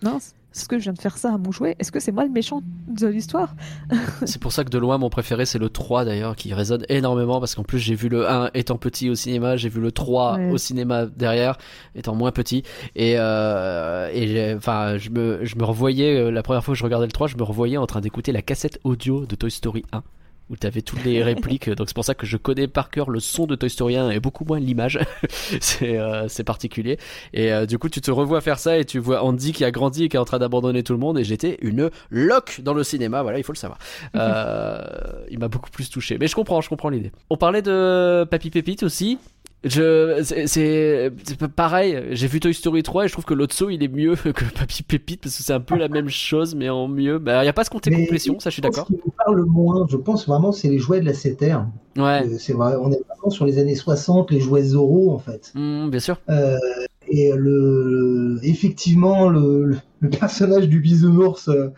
mince, 0.03 0.34
est-ce 0.55 0.66
que 0.68 0.78
je 0.78 0.84
viens 0.84 0.92
de 0.92 0.99
faire 0.99 1.16
ça 1.18 1.32
à 1.34 1.38
mon 1.38 1.53
jouet? 1.53 1.76
Est-ce 1.78 1.92
que 1.92 2.01
c'est 2.01 2.11
moi 2.11 2.24
le 2.24 2.30
méchant 2.30 2.62
de 2.88 3.07
l'histoire? 3.07 3.55
C'est 4.24 4.40
pour 4.40 4.51
ça 4.53 4.64
que 4.64 4.70
de 4.70 4.78
loin, 4.78 4.99
mon 4.99 5.11
préféré, 5.11 5.44
c'est 5.46 5.59
le 5.59 5.68
3 5.68 6.05
d'ailleurs, 6.05 6.34
qui 6.36 6.53
résonne 6.55 6.84
énormément 6.88 7.38
parce 7.38 7.55
qu'en 7.55 7.62
plus, 7.62 7.78
j'ai 7.78 7.94
vu 7.94 8.09
le 8.09 8.28
1 8.28 8.51
étant 8.55 8.76
petit 8.76 9.09
au 9.11 9.14
cinéma, 9.14 9.57
j'ai 9.57 9.68
vu 9.68 9.80
le 9.80 9.92
3 9.92 10.36
Ouais. 10.36 10.51
au 10.51 10.59
cinéma 10.59 11.07
derrière, 11.07 11.59
étant 11.94 12.14
moins 12.14 12.32
petit. 12.32 12.62
Et, 12.96 13.14
euh, 13.18 14.11
et 14.12 14.55
enfin, 14.55 14.96
je 14.96 15.11
me, 15.11 15.44
je 15.44 15.57
me 15.57 15.64
revoyais, 15.64 16.16
euh, 16.16 16.30
la 16.30 16.42
première 16.42 16.64
fois 16.64 16.74
que 16.74 16.78
je 16.78 16.84
regardais 16.84 17.07
le 17.07 17.12
3, 17.12 17.26
je 17.28 17.36
me 17.36 17.42
revoyais 17.42 17.76
en 17.76 17.86
train 17.86 18.01
d'écouter 18.01 18.32
la 18.32 18.42
cassette 18.42 18.80
audio 18.84 19.26
de 19.26 19.36
Toy 19.36 19.51
Story 19.51 19.84
1 19.92 20.03
où 20.51 20.57
t'avais 20.57 20.82
toutes 20.82 21.05
les 21.05 21.22
répliques, 21.22 21.68
donc 21.70 21.88
c'est 21.88 21.94
pour 21.94 22.05
ça 22.05 22.14
que 22.14 22.26
je 22.26 22.36
connais 22.36 22.68
par 22.68 22.90
cœur 22.90 23.11
le 23.11 23.20
son 23.20 23.46
de 23.46 23.55
Toy 23.55 23.68
Story 23.68 23.96
1 23.96 24.11
et 24.11 24.20
beaucoup 24.20 24.44
moins 24.44 24.59
l'image. 24.59 24.99
c'est 25.61 25.99
euh, 25.99 26.26
particulier. 26.44 26.99
Et 27.32 27.53
euh, 27.53 27.66
du 27.66 27.78
coup, 27.78 27.88
tu 27.88 28.01
te 28.01 28.11
revois 28.11 28.40
faire 28.40 28.59
ça 28.59 28.78
et 28.78 28.84
tu 28.84 28.99
vois 28.99 29.22
Andy 29.22 29.53
qui 29.53 29.64
a 29.64 29.70
grandi 29.70 30.05
et 30.05 30.09
qui 30.09 30.16
est 30.16 30.20
en 30.20 30.24
train 30.24 30.38
d'abandonner 30.38 30.82
tout 30.82 30.92
le 30.92 30.99
monde. 30.99 31.18
Et 31.18 31.24
j'étais 31.24 31.59
une 31.61 31.90
loque 32.11 32.61
dans 32.62 32.74
le 32.74 32.84
cinéma, 32.84 33.22
voilà, 33.22 33.38
il 33.38 33.44
faut 33.44 33.53
le 33.53 33.59
savoir. 33.59 33.78
Euh, 34.14 34.82
il 35.30 35.38
m'a 35.38 35.49
beaucoup 35.49 35.70
plus 35.70 35.90
touché. 35.90 36.16
Mais 36.18 36.28
je 36.28 36.34
comprends, 36.34 36.61
je 36.61 36.68
comprends 36.68 36.88
l'idée. 36.88 37.12
On 37.30 37.36
parlait 37.36 37.62
de 37.62 38.26
Papy 38.30 38.51
Pépite 38.51 38.82
aussi. 38.82 39.18
Je, 39.64 40.22
c'est, 40.22 41.11
pareil. 41.56 42.00
J'ai 42.12 42.28
vu 42.28 42.38
Toy 42.38 42.54
Story 42.54 42.82
3 42.82 43.04
et 43.04 43.09
je 43.09 43.12
trouve 43.12 43.24
que 43.24 43.34
l'Otso 43.34 43.70
il 43.70 43.82
est 43.82 43.88
mieux 43.88 44.14
que 44.32 44.44
Papy 44.44 44.84
Pépite 44.84 45.22
parce 45.22 45.36
que 45.36 45.42
c'est 45.42 45.52
un 45.52 45.61
peu 45.61 45.76
la 45.76 45.88
même 45.88 46.09
chose 46.09 46.54
mais 46.54 46.68
en 46.68 46.86
mieux. 46.86 47.18
Bah, 47.18 47.44
y 47.44 47.48
a 47.48 47.52
pas 47.52 47.64
ce 47.64 47.70
Mais 47.90 48.04
complétion, 48.04 48.38
ça 48.38 48.50
je 48.50 48.54
suis 48.54 48.62
d'accord. 48.62 48.86
Ce 48.86 48.92
qui 48.92 49.00
nous 49.04 49.12
parle 49.12 49.36
le 49.36 49.44
moins, 49.44 49.86
je 49.90 49.96
pense 49.96 50.26
vraiment, 50.26 50.52
c'est 50.52 50.68
les 50.68 50.78
jouets 50.78 51.00
de 51.00 51.06
la 51.06 51.12
CTR. 51.12 51.66
Ouais, 51.96 52.22
Euh, 52.24 52.36
C'est 52.38 52.52
vrai, 52.52 52.76
on 52.76 52.92
est 52.92 53.02
vraiment 53.09 53.30
sur 53.30 53.44
les 53.44 53.59
années 53.59 53.74
60, 53.74 54.30
les 54.30 54.40
jouets 54.40 54.62
Zorro, 54.62 55.12
en 55.12 55.18
fait. 55.18 55.52
Hmm, 55.54 55.90
bien 55.90 56.00
sûr. 56.00 56.20
Euh, 56.28 56.56
et 57.09 57.32
le, 57.34 58.38
effectivement, 58.42 59.28
le, 59.28 59.78
personnage 60.18 60.68
du 60.68 60.80
bisounours 60.80 61.48
euh, 61.48 61.72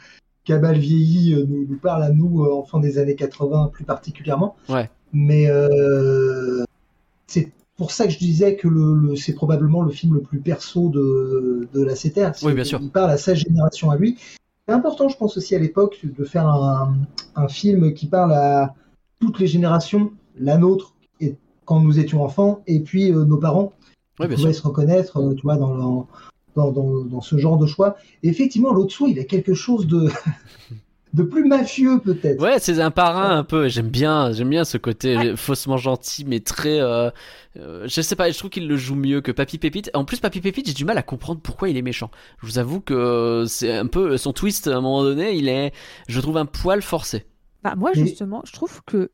qui 0.44 0.52
a 0.52 0.58
mal 0.58 0.78
vieilli 0.78 1.34
euh, 1.34 1.46
nous, 1.48 1.66
nous 1.66 1.78
parle 1.78 2.02
à 2.02 2.10
nous, 2.10 2.44
enfants 2.44 2.80
des 2.80 2.98
années 2.98 3.16
80 3.16 3.70
plus 3.72 3.84
particulièrement. 3.84 4.56
Ouais. 4.68 4.90
Mais 5.12 5.48
c'est 7.26 7.52
pour 7.80 7.90
ça 7.92 8.04
que 8.06 8.12
je 8.12 8.18
disais 8.18 8.56
que 8.56 8.68
le, 8.68 8.94
le- 8.94 9.16
c'est 9.16 9.32
probablement 9.32 9.80
le 9.82 9.90
film 9.90 10.12
le 10.14 10.20
plus 10.20 10.38
perso 10.40 10.90
de, 10.90 11.66
de 11.72 11.82
la 11.82 11.94
CTR. 11.94 12.32
Oui, 12.44 12.52
bien 12.52 12.64
sûr. 12.64 12.78
Il 12.82 12.90
parle 12.90 13.10
à 13.10 13.16
sa 13.16 13.34
génération 13.34 13.90
à 13.90 13.96
lui. 13.96 14.18
C'est 14.68 14.74
important, 14.74 15.08
je 15.08 15.16
pense 15.16 15.36
aussi 15.38 15.54
à 15.54 15.58
l'époque, 15.58 15.98
de 16.04 16.24
faire 16.24 16.46
un, 16.46 16.94
un 17.34 17.48
film 17.48 17.94
qui 17.94 18.06
parle 18.06 18.32
à 18.34 18.74
toutes 19.18 19.38
les 19.40 19.46
générations, 19.46 20.12
la 20.38 20.58
nôtre, 20.58 20.94
et 21.20 21.36
quand 21.64 21.80
nous 21.80 21.98
étions 21.98 22.22
enfants, 22.22 22.62
et 22.66 22.80
puis 22.80 23.10
euh, 23.12 23.24
nos 23.24 23.38
parents 23.38 23.72
Oui, 24.20 24.28
bien 24.28 24.36
sûr. 24.36 24.54
se 24.54 24.62
reconnaître, 24.62 25.16
euh, 25.18 25.34
tu 25.34 25.42
vois, 25.42 25.56
dans, 25.56 25.74
dans, 25.76 26.06
dans, 26.56 26.70
dans- 26.72 27.04
dans 27.04 27.20
ce 27.22 27.38
genre 27.38 27.56
de 27.58 27.66
choix. 27.66 27.96
Et 28.22 28.28
effectivement, 28.28 28.72
l'autre 28.72 28.94
il 29.08 29.18
a 29.18 29.24
quelque 29.24 29.54
chose 29.54 29.86
de, 29.86 30.10
de 31.12 31.22
plus 31.22 31.44
mafieux 31.44 31.98
peut-être. 31.98 32.40
Ouais, 32.40 32.58
c'est 32.58 32.80
un 32.80 32.90
parrain 32.90 33.36
un 33.36 33.44
peu. 33.44 33.68
J'aime 33.68 33.88
bien, 33.88 34.32
j'aime 34.32 34.50
bien 34.50 34.64
ce 34.64 34.78
côté 34.78 35.34
faussement 35.36 35.76
gentil, 35.76 36.24
mais 36.24 36.40
très. 36.40 36.80
euh, 36.80 37.10
euh, 37.58 37.84
je 37.88 38.00
sais 38.00 38.14
pas, 38.16 38.30
je 38.30 38.38
trouve 38.38 38.50
qu'il 38.50 38.68
le 38.68 38.76
joue 38.76 38.94
mieux 38.94 39.20
que 39.20 39.32
Papy 39.32 39.58
Pépite. 39.58 39.90
En 39.94 40.04
plus, 40.04 40.18
Papy 40.20 40.40
Pépite, 40.40 40.68
j'ai 40.68 40.74
du 40.74 40.84
mal 40.84 40.98
à 40.98 41.02
comprendre 41.02 41.40
pourquoi 41.42 41.68
il 41.68 41.76
est 41.76 41.82
méchant. 41.82 42.10
Je 42.40 42.46
vous 42.46 42.58
avoue 42.58 42.80
que 42.80 43.44
c'est 43.48 43.72
un 43.76 43.86
peu 43.86 44.16
son 44.16 44.32
twist 44.32 44.68
à 44.68 44.76
un 44.76 44.80
moment 44.80 45.02
donné. 45.02 45.34
Il 45.34 45.48
est, 45.48 45.72
je 46.08 46.20
trouve 46.20 46.36
un 46.36 46.46
poil 46.46 46.80
forcé. 46.82 47.24
Bah, 47.62 47.74
moi, 47.76 47.90
Mais- 47.94 48.02
justement, 48.02 48.42
je 48.46 48.52
trouve 48.52 48.80
que 48.86 49.10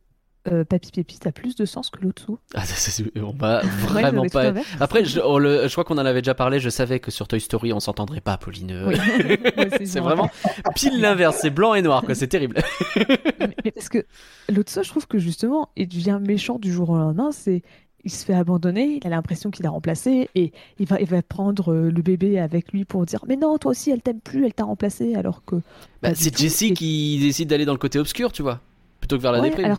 euh, 0.51 0.65
Papy 0.65 0.91
Pépite 0.93 1.27
a 1.27 1.33
plus 1.33 1.55
de 1.57 1.65
sens 1.65 1.91
que 1.91 2.01
Lotso. 2.03 2.39
Ah, 2.55 2.65
c'est- 2.65 2.91
c'est- 2.91 3.19
on 3.21 3.31
va 3.33 3.61
vraiment 3.63 4.25
pas. 4.27 4.53
Après, 4.81 5.05
je, 5.05 5.21
on 5.21 5.39
le- 5.39 5.67
je 5.69 5.73
crois 5.73 5.85
qu'on 5.85 5.99
en 5.99 6.07
avait 6.07 6.23
déjà 6.23 6.35
parlé. 6.35 6.61
Je 6.61 6.69
savais 6.71 7.01
que 7.01 7.11
sur 7.11 7.29
Toy 7.29 7.41
Story, 7.41 7.73
on 7.73 7.81
s'entendrait 7.81 8.21
pas, 8.21 8.37
Pauline. 8.37 8.85
Oui. 8.87 8.95
Ouais, 9.57 9.87
c'est 9.87 10.01
vraiment 10.01 10.31
pile 10.75 11.01
l'inverse. 11.01 11.39
C'est 11.41 11.51
blanc 11.51 11.75
et 11.75 11.83
noir, 11.83 12.03
quoi. 12.03 12.15
C'est 12.15 12.29
terrible. 12.29 12.57
mais, 12.97 13.57
mais 13.65 13.71
parce 13.71 13.89
que 13.89 14.05
l'autre 14.53 14.71
je 14.83 14.89
trouve 14.89 15.07
que 15.07 15.19
justement, 15.19 15.69
il 15.77 15.89
devient 15.89 16.19
méchant 16.23 16.59
du 16.59 16.73
jour 16.73 16.91
au 16.91 16.97
lendemain. 16.97 17.31
C'est, 17.33 17.63
il 18.05 18.11
se 18.13 18.25
fait 18.25 18.35
abandonner, 18.35 19.01
il 19.03 19.07
a 19.07 19.11
l'impression 19.11 19.51
qu'il 19.51 19.67
a 19.67 19.71
remplacé 19.71 20.29
et 20.37 20.53
il 20.79 20.87
va, 20.87 21.01
il 21.01 21.07
va 21.09 21.23
prendre 21.23 21.73
euh, 21.73 21.91
le 21.91 22.03
bébé 22.03 22.39
avec 22.39 22.71
lui 22.73 22.85
pour 22.85 23.05
dire 23.05 23.25
mais 23.27 23.35
non, 23.37 23.59
toi 23.59 23.73
aussi, 23.73 23.91
elle 23.91 24.01
t'aime 24.01 24.21
plus, 24.21 24.47
elle 24.47 24.55
t'a 24.55 24.63
remplacé, 24.65 25.17
alors 25.17 25.45
que. 25.45 25.57
Bah, 26.03 26.11
c'est 26.15 26.37
Jessie 26.37 26.73
qui 26.73 27.19
décide 27.21 27.49
d'aller 27.49 27.65
dans 27.65 27.73
le 27.73 27.79
côté 27.79 27.99
obscur, 27.99 28.31
tu 28.31 28.43
vois, 28.43 28.61
plutôt 29.01 29.17
que 29.17 29.23
vers 29.23 29.33
la 29.33 29.41
Ouais, 29.41 29.49
déprime. 29.49 29.65
alors, 29.67 29.79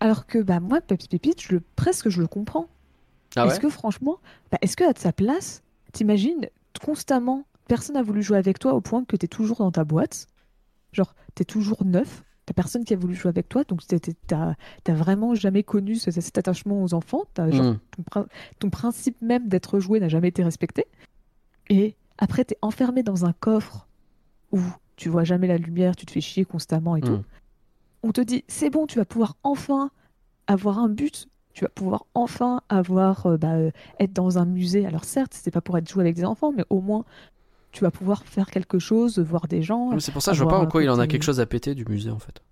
alors 0.00 0.26
que 0.26 0.38
bah 0.38 0.60
moi, 0.60 0.80
Papy 0.80 1.08
Pépite, 1.08 1.40
je 1.42 1.52
le, 1.54 1.62
presque 1.76 2.08
je 2.08 2.20
le 2.20 2.26
comprends. 2.26 2.68
Ah 3.36 3.44
ouais 3.46 3.52
est-ce 3.52 3.60
que 3.60 3.68
franchement, 3.68 4.18
bah, 4.50 4.58
est-ce 4.62 4.76
que 4.76 4.84
à 4.84 4.92
sa 4.96 5.12
place, 5.12 5.62
t'imagines 5.92 6.48
constamment, 6.84 7.44
personne 7.68 7.94
n'a 7.94 8.02
voulu 8.02 8.22
jouer 8.22 8.38
avec 8.38 8.58
toi 8.58 8.74
au 8.74 8.80
point 8.80 9.04
que 9.04 9.16
t'es 9.16 9.28
toujours 9.28 9.58
dans 9.58 9.70
ta 9.70 9.84
boîte, 9.84 10.26
genre 10.92 11.14
t'es 11.34 11.44
toujours 11.44 11.84
neuf, 11.84 12.24
t'as 12.46 12.54
personne 12.54 12.84
qui 12.84 12.94
a 12.94 12.96
voulu 12.96 13.14
jouer 13.14 13.28
avec 13.28 13.48
toi, 13.48 13.62
donc 13.64 13.82
t'as 13.86 14.94
vraiment 14.94 15.34
jamais 15.34 15.62
connu 15.62 15.94
ce- 15.96 16.10
cet 16.10 16.38
attachement 16.38 16.82
aux 16.82 16.94
enfants, 16.94 17.22
t'as, 17.34 17.50
genre, 17.50 17.66
Mm. 17.74 17.78
ton, 17.96 18.02
prin- 18.02 18.26
ton 18.58 18.70
principe 18.70 19.20
même 19.22 19.46
d'être 19.48 19.78
joué 19.78 20.00
n'a 20.00 20.08
jamais 20.08 20.28
été 20.28 20.42
respecté, 20.42 20.86
et 21.68 21.94
après 22.18 22.44
t'es 22.44 22.56
enfermé 22.62 23.02
dans 23.02 23.24
un 23.26 23.32
coffre 23.32 23.86
où 24.52 24.60
tu 24.96 25.08
vois 25.08 25.24
jamais 25.24 25.46
la 25.46 25.58
lumière, 25.58 25.94
tu 25.96 26.06
te 26.06 26.10
fais 26.10 26.20
chier 26.20 26.44
constamment 26.44 26.96
et 26.96 27.00
tout. 27.02 27.20
On 28.02 28.12
te 28.12 28.20
dit 28.20 28.44
c'est 28.48 28.70
bon, 28.70 28.86
tu 28.86 28.98
vas 28.98 29.04
pouvoir 29.04 29.36
enfin 29.42 29.90
avoir 30.46 30.78
un 30.78 30.88
but, 30.88 31.28
tu 31.52 31.64
vas 31.64 31.70
pouvoir 31.70 32.06
enfin 32.14 32.60
avoir 32.68 33.26
euh, 33.26 33.36
bah, 33.36 33.54
euh, 33.54 33.70
être 33.98 34.12
dans 34.12 34.38
un 34.38 34.44
musée. 34.46 34.86
Alors 34.86 35.04
certes, 35.04 35.32
c'est 35.34 35.50
pas 35.50 35.60
pour 35.60 35.76
être 35.78 35.88
joué 35.88 36.02
avec 36.02 36.16
des 36.16 36.24
enfants, 36.24 36.52
mais 36.56 36.64
au 36.70 36.80
moins 36.80 37.04
tu 37.72 37.84
vas 37.84 37.90
pouvoir 37.90 38.24
faire 38.24 38.50
quelque 38.50 38.78
chose, 38.78 39.18
voir 39.20 39.46
des 39.46 39.62
gens. 39.62 39.90
Mais 39.92 40.00
C'est 40.00 40.12
pour 40.12 40.22
ça, 40.22 40.32
je 40.32 40.42
vois 40.42 40.50
pas 40.50 40.58
en 40.58 40.66
quoi 40.66 40.82
il 40.82 40.90
en 40.90 40.98
a 40.98 41.06
quelque 41.06 41.22
chose 41.22 41.38
à 41.40 41.46
péter 41.46 41.74
du 41.74 41.84
musée, 41.84 42.10
en 42.10 42.18
fait. 42.18 42.42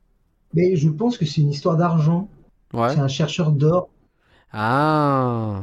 Mais 0.55 0.77
je 0.77 0.89
pense 0.89 1.19
que 1.19 1.27
c'est 1.27 1.41
une 1.41 1.51
histoire 1.51 1.77
d'argent. 1.77 2.29
Ouais. 2.73 2.91
C'est 2.95 3.01
un 3.01 3.09
chercheur 3.09 3.51
d'or. 3.51 3.89
Ah. 4.53 5.61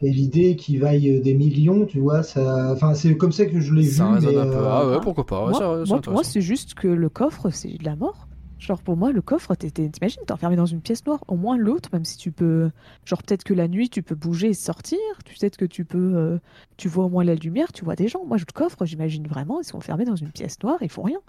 Et 0.00 0.10
l'idée 0.10 0.56
qu'il 0.56 0.80
vaille 0.80 1.10
euh, 1.18 1.20
des 1.20 1.34
millions, 1.34 1.84
tu 1.84 1.98
vois, 2.00 2.22
ça. 2.22 2.72
Enfin, 2.72 2.94
c'est 2.94 3.16
comme 3.16 3.32
ça 3.32 3.46
que 3.46 3.60
je 3.60 3.74
l'ai 3.74 3.82
vu. 3.82 4.00
Mais, 4.00 4.36
un 4.36 4.46
peu. 4.46 4.56
euh, 4.56 4.68
Ah 4.70 4.86
ouais, 4.88 5.00
pourquoi 5.02 5.26
pas. 5.26 5.44
ouais, 5.44 5.50
moi, 5.50 5.58
ça- 5.58 5.84
c'est 5.84 5.90
moi, 5.90 6.00
pour 6.00 6.12
moi, 6.12 6.20
intéressant. 6.20 6.30
c'est 6.32 6.40
juste 6.40 6.74
que 6.74 6.88
le 6.88 7.08
coffre, 7.08 7.50
c'est 7.50 7.76
de 7.76 7.84
la 7.84 7.96
mort. 7.96 8.27
Genre 8.58 8.82
pour 8.82 8.96
moi, 8.96 9.12
le 9.12 9.22
coffre, 9.22 9.54
t'imagines, 9.54 10.20
t'es 10.26 10.32
enfermé 10.32 10.56
dans 10.56 10.66
une 10.66 10.80
pièce 10.80 11.06
noire. 11.06 11.22
Au 11.28 11.36
moins 11.36 11.56
l'autre, 11.56 11.90
même 11.92 12.04
si 12.04 12.16
tu 12.16 12.32
peux, 12.32 12.70
genre 13.04 13.22
peut-être 13.22 13.44
que 13.44 13.54
la 13.54 13.68
nuit, 13.68 13.88
tu 13.88 14.02
peux 14.02 14.14
bouger 14.16 14.48
et 14.48 14.54
sortir. 14.54 14.98
Peut-être 15.24 15.56
que 15.56 15.64
tu 15.64 15.84
peux, 15.84 16.12
euh, 16.16 16.38
tu 16.76 16.88
vois 16.88 17.04
au 17.04 17.08
moins 17.08 17.22
la 17.24 17.34
lumière, 17.36 17.72
tu 17.72 17.84
vois 17.84 17.94
des 17.94 18.08
gens. 18.08 18.24
Moi, 18.24 18.36
le 18.36 18.44
coffre, 18.52 18.84
j'imagine 18.84 19.26
vraiment, 19.28 19.60
ils 19.60 19.64
sont 19.64 19.76
enfermés 19.76 20.04
dans 20.04 20.16
une 20.16 20.30
pièce 20.32 20.60
noire, 20.62 20.78
ils 20.80 20.88
font 20.90 21.02
rien. 21.02 21.20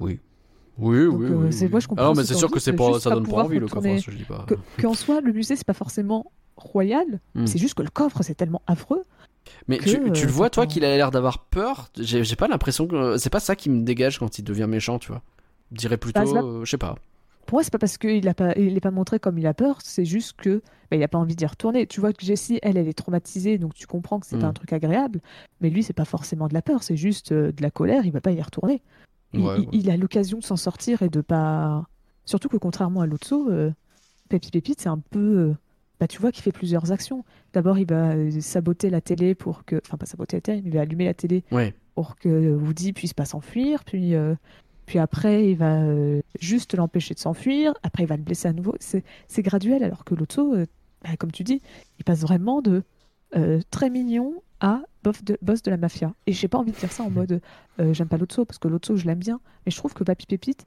Oui. 0.00 0.20
Oui, 0.76 1.04
Donc, 1.06 1.20
oui, 1.20 1.26
euh, 1.30 1.50
oui, 1.52 1.68
moi, 1.68 1.78
je 1.80 1.86
comprends 1.86 2.04
Ah 2.04 2.08
non, 2.08 2.14
mais 2.14 2.24
c'est 2.24 2.34
sûr 2.34 2.50
que 2.50 2.58
c'est 2.58 2.72
pas, 2.72 2.98
ça 2.98 3.10
donne 3.10 3.28
pas 3.28 3.44
envie 3.44 3.60
le 3.60 3.68
coffre, 3.68 3.86
hein, 3.86 3.96
je 3.98 4.10
dis 4.10 4.24
pas. 4.24 4.44
Que- 4.48 4.54
Qu'en 4.82 4.94
soi, 4.94 5.20
le 5.20 5.32
musée, 5.32 5.54
c'est 5.54 5.66
pas 5.66 5.72
forcément 5.72 6.32
royal. 6.56 7.20
Hmm. 7.36 7.46
C'est 7.46 7.58
juste 7.58 7.74
que 7.74 7.82
le 7.82 7.90
coffre, 7.90 8.22
c'est 8.22 8.34
tellement 8.34 8.62
affreux. 8.66 9.02
Mais 9.68 9.78
que, 9.78 9.84
tu, 9.84 9.96
euh, 9.96 10.08
le 10.08 10.26
vois, 10.32 10.46
ça 10.46 10.50
toi, 10.50 10.66
qu'il 10.66 10.84
a 10.84 10.96
l'air 10.96 11.10
d'avoir 11.12 11.44
peur? 11.44 11.90
J'ai 11.96 12.36
pas 12.36 12.48
l'impression 12.48 12.88
que. 12.88 13.18
C'est 13.18 13.30
pas 13.30 13.40
ça 13.40 13.54
qui 13.54 13.70
me 13.70 13.82
dégage 13.82 14.18
quand 14.18 14.38
il 14.38 14.42
devient 14.42 14.66
méchant, 14.68 14.98
tu 14.98 15.08
vois. 15.12 15.22
Je 15.74 15.78
dirais 15.78 15.96
plutôt. 15.98 16.20
Bah, 16.32 16.40
euh, 16.42 16.64
je 16.64 16.70
sais 16.70 16.78
pas. 16.78 16.96
Pour 17.46 17.56
moi, 17.56 17.62
c'est 17.62 17.70
pas 17.72 17.78
parce 17.78 17.98
qu'il 17.98 18.26
a 18.26 18.32
pas, 18.34 18.54
il 18.56 18.74
est 18.74 18.80
pas 18.80 18.90
montré 18.90 19.18
comme 19.18 19.36
il 19.36 19.46
a 19.46 19.52
peur, 19.52 19.78
c'est 19.82 20.06
juste 20.06 20.32
que 20.40 20.62
bah, 20.90 20.96
il 20.96 21.02
a 21.02 21.08
pas 21.08 21.18
envie 21.18 21.36
d'y 21.36 21.44
retourner. 21.44 21.86
Tu 21.86 22.00
vois 22.00 22.12
que 22.14 22.24
Jessie, 22.24 22.58
elle, 22.62 22.78
elle 22.78 22.88
est 22.88 22.94
traumatisée, 22.94 23.58
donc 23.58 23.74
tu 23.74 23.86
comprends 23.86 24.18
que 24.18 24.26
c'est 24.26 24.38
pas 24.38 24.46
Hmm. 24.46 24.50
un 24.50 24.52
truc 24.54 24.72
agréable. 24.72 25.20
Mais 25.60 25.68
lui, 25.68 25.82
c'est 25.82 25.92
pas 25.92 26.06
forcément 26.06 26.48
de 26.48 26.54
la 26.54 26.62
peur, 26.62 26.82
c'est 26.82 26.96
juste 26.96 27.32
euh, 27.32 27.52
de 27.52 27.60
la 27.62 27.70
colère. 27.70 28.06
Il 28.06 28.12
va 28.12 28.22
pas 28.22 28.32
y 28.32 28.40
retourner. 28.40 28.80
Il, 29.34 29.40
Ouais, 29.40 29.56
il- 29.58 29.60
ouais. 29.60 29.68
il 29.72 29.90
a 29.90 29.96
l'occasion 29.98 30.38
de 30.38 30.44
s'en 30.44 30.56
sortir 30.56 31.02
et 31.02 31.10
de 31.10 31.20
pas. 31.20 31.86
Surtout 32.24 32.48
que 32.48 32.56
contrairement 32.56 33.02
à 33.02 33.06
l'Otso, 33.06 33.50
euh, 33.50 33.70
Pépi 34.30 34.50
Pépite, 34.50 34.80
c'est 34.80 34.88
un 34.88 34.98
peu. 35.10 35.18
euh, 35.18 35.54
Bah, 36.00 36.08
tu 36.08 36.20
vois 36.20 36.32
qu'il 36.32 36.42
fait 36.42 36.50
plusieurs 36.52 36.90
actions. 36.90 37.24
D'abord, 37.52 37.78
il 37.78 37.86
va 37.86 38.14
saboter 38.40 38.90
la 38.90 39.00
télé 39.00 39.34
pour 39.36 39.64
que. 39.64 39.76
Enfin, 39.86 39.96
pas 39.96 40.06
saboter 40.06 40.38
la 40.38 40.40
télé, 40.40 40.60
mais 40.62 40.70
il 40.70 40.74
va 40.74 40.80
allumer 40.80 41.04
la 41.04 41.14
télé 41.14 41.44
Ouais. 41.52 41.72
pour 41.94 42.16
que 42.16 42.52
Woody 42.56 42.92
puisse 42.92 43.14
pas 43.14 43.24
s'enfuir. 43.26 43.84
Puis, 43.84 44.14
euh, 44.16 44.34
puis 44.86 44.98
après, 44.98 45.48
il 45.50 45.56
va 45.56 45.82
euh, 45.82 46.20
juste 46.40 46.74
l'empêcher 46.74 47.14
de 47.14 47.18
s'enfuir. 47.20 47.74
Après, 47.82 48.02
il 48.04 48.06
va 48.06 48.16
le 48.16 48.22
blesser 48.22 48.48
à 48.48 48.52
nouveau. 48.52 48.74
C'est 48.80 49.04
c'est 49.28 49.42
graduel, 49.42 49.82
alors 49.84 50.04
que 50.04 50.14
l'auto, 50.14 50.54
euh, 50.54 50.66
bah, 51.02 51.16
comme 51.18 51.32
tu 51.32 51.44
dis, 51.44 51.62
il 51.98 52.04
passe 52.04 52.20
vraiment 52.20 52.60
de 52.62 52.82
euh, 53.36 53.60
très 53.70 53.90
mignon 53.90 54.42
à 54.60 54.82
de, 55.22 55.36
boss 55.42 55.62
de 55.62 55.70
la 55.70 55.76
mafia. 55.76 56.14
Et 56.26 56.32
j'ai 56.32 56.48
pas 56.48 56.58
envie 56.58 56.72
de 56.72 56.76
dire 56.78 56.92
ça 56.92 57.02
en 57.02 57.10
mode 57.10 57.40
euh, 57.80 57.92
j'aime 57.92 58.08
pas 58.08 58.16
l'auto, 58.18 58.44
parce 58.44 58.58
que 58.58 58.68
l'auto, 58.68 58.96
je 58.96 59.04
l'aime 59.06 59.18
bien. 59.18 59.40
Mais 59.66 59.72
je 59.72 59.76
trouve 59.76 59.92
que 59.94 60.04
Papy 60.04 60.26
Pépite 60.26 60.64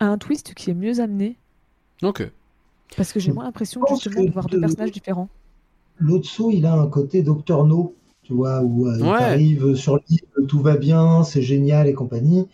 a 0.00 0.06
un 0.06 0.18
twist 0.18 0.54
qui 0.54 0.70
est 0.70 0.74
mieux 0.74 1.00
amené, 1.00 1.36
Ok. 2.02 2.30
parce 2.96 3.12
que 3.12 3.18
j'ai 3.20 3.32
moins 3.32 3.44
l'impression 3.44 3.82
justement 3.88 4.24
de 4.24 4.30
voir 4.30 4.46
deux 4.46 4.56
de- 4.58 4.60
personnages 4.60 4.92
différents. 4.92 5.28
L'autre 5.98 6.28
saut, 6.28 6.50
il 6.50 6.64
a 6.66 6.74
un 6.74 6.86
côté 6.88 7.22
Docteur 7.22 7.64
No, 7.66 7.96
tu 8.22 8.32
vois, 8.34 8.62
où 8.62 8.86
euh, 8.86 8.98
Ouais. 8.98 9.18
il 9.18 9.22
arrive 9.24 9.74
sur 9.74 9.98
l'île, 10.08 10.20
tout 10.46 10.60
va 10.60 10.76
bien, 10.76 11.24
c'est 11.24 11.42
génial 11.42 11.88
et 11.88 11.94
compagnie. 11.94 12.46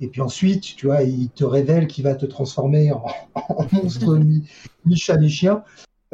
Et 0.00 0.08
puis 0.08 0.20
ensuite, 0.20 0.62
tu 0.76 0.86
vois, 0.86 1.02
il 1.02 1.30
te 1.30 1.44
révèle 1.44 1.86
qu'il 1.86 2.04
va 2.04 2.14
te 2.14 2.26
transformer 2.26 2.92
en, 2.92 3.04
en 3.34 3.66
monstre 3.72 4.16
mi, 4.16 4.42
mi 4.84 4.96
chat 4.96 5.16
mi 5.16 5.28
chien. 5.30 5.62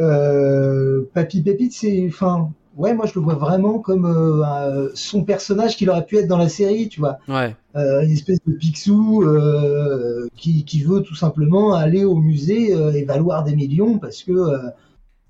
Euh, 0.00 1.02
Papy 1.14 1.42
Pépite, 1.42 1.72
c'est, 1.72 2.06
enfin, 2.09 2.50
ouais, 2.76 2.94
moi 2.94 3.06
je 3.06 3.14
le 3.14 3.20
vois 3.20 3.34
vraiment 3.34 3.78
comme 3.78 4.06
euh, 4.06 4.42
un- 4.44 4.88
son 4.94 5.24
personnage 5.24 5.76
qu'il 5.76 5.90
aurait 5.90 6.06
pu 6.06 6.16
être 6.16 6.28
dans 6.28 6.38
la 6.38 6.48
série, 6.48 6.88
tu 6.88 7.00
vois, 7.00 7.18
Ouais. 7.28 7.54
Euh, 7.76 8.02
une 8.02 8.10
espèce 8.10 8.38
de 8.46 8.52
Picsou 8.54 9.22
euh, 9.22 10.28
qui, 10.36 10.64
qui 10.64 10.82
veut 10.82 11.02
tout 11.02 11.14
simplement 11.14 11.74
aller 11.74 12.04
au 12.04 12.14
musée 12.16 12.74
euh, 12.74 12.92
et 12.92 13.04
valoir 13.04 13.44
des 13.44 13.54
millions 13.56 13.98
parce 13.98 14.22
que 14.22 14.32
euh, 14.32 14.59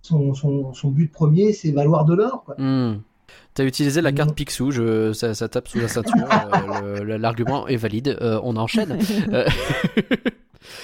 son, 0.02 0.34
son, 0.34 0.74
son 0.74 0.90
but 0.90 1.10
premier, 1.10 1.52
c'est 1.52 1.70
valoir 1.70 2.04
de 2.04 2.14
l'or. 2.14 2.42
quoi. 2.44 2.54
Hmm. 2.58 3.00
T'as 3.54 3.64
utilisé 3.64 4.00
la 4.00 4.12
carte. 4.12 4.34
Picsou, 4.34 4.70
je, 4.70 5.12
ça, 5.12 5.34
ça 5.34 5.48
tape 5.48 5.68
sous 5.68 5.78
la 5.80 5.88
ceinture. 5.88 6.26
euh, 6.82 7.18
L'argument 7.18 7.66
est 7.68 7.76
valide. 7.76 8.16
Euh, 8.20 8.40
on 8.42 8.56
enchaîne. 8.56 8.98
Euh, 9.32 9.44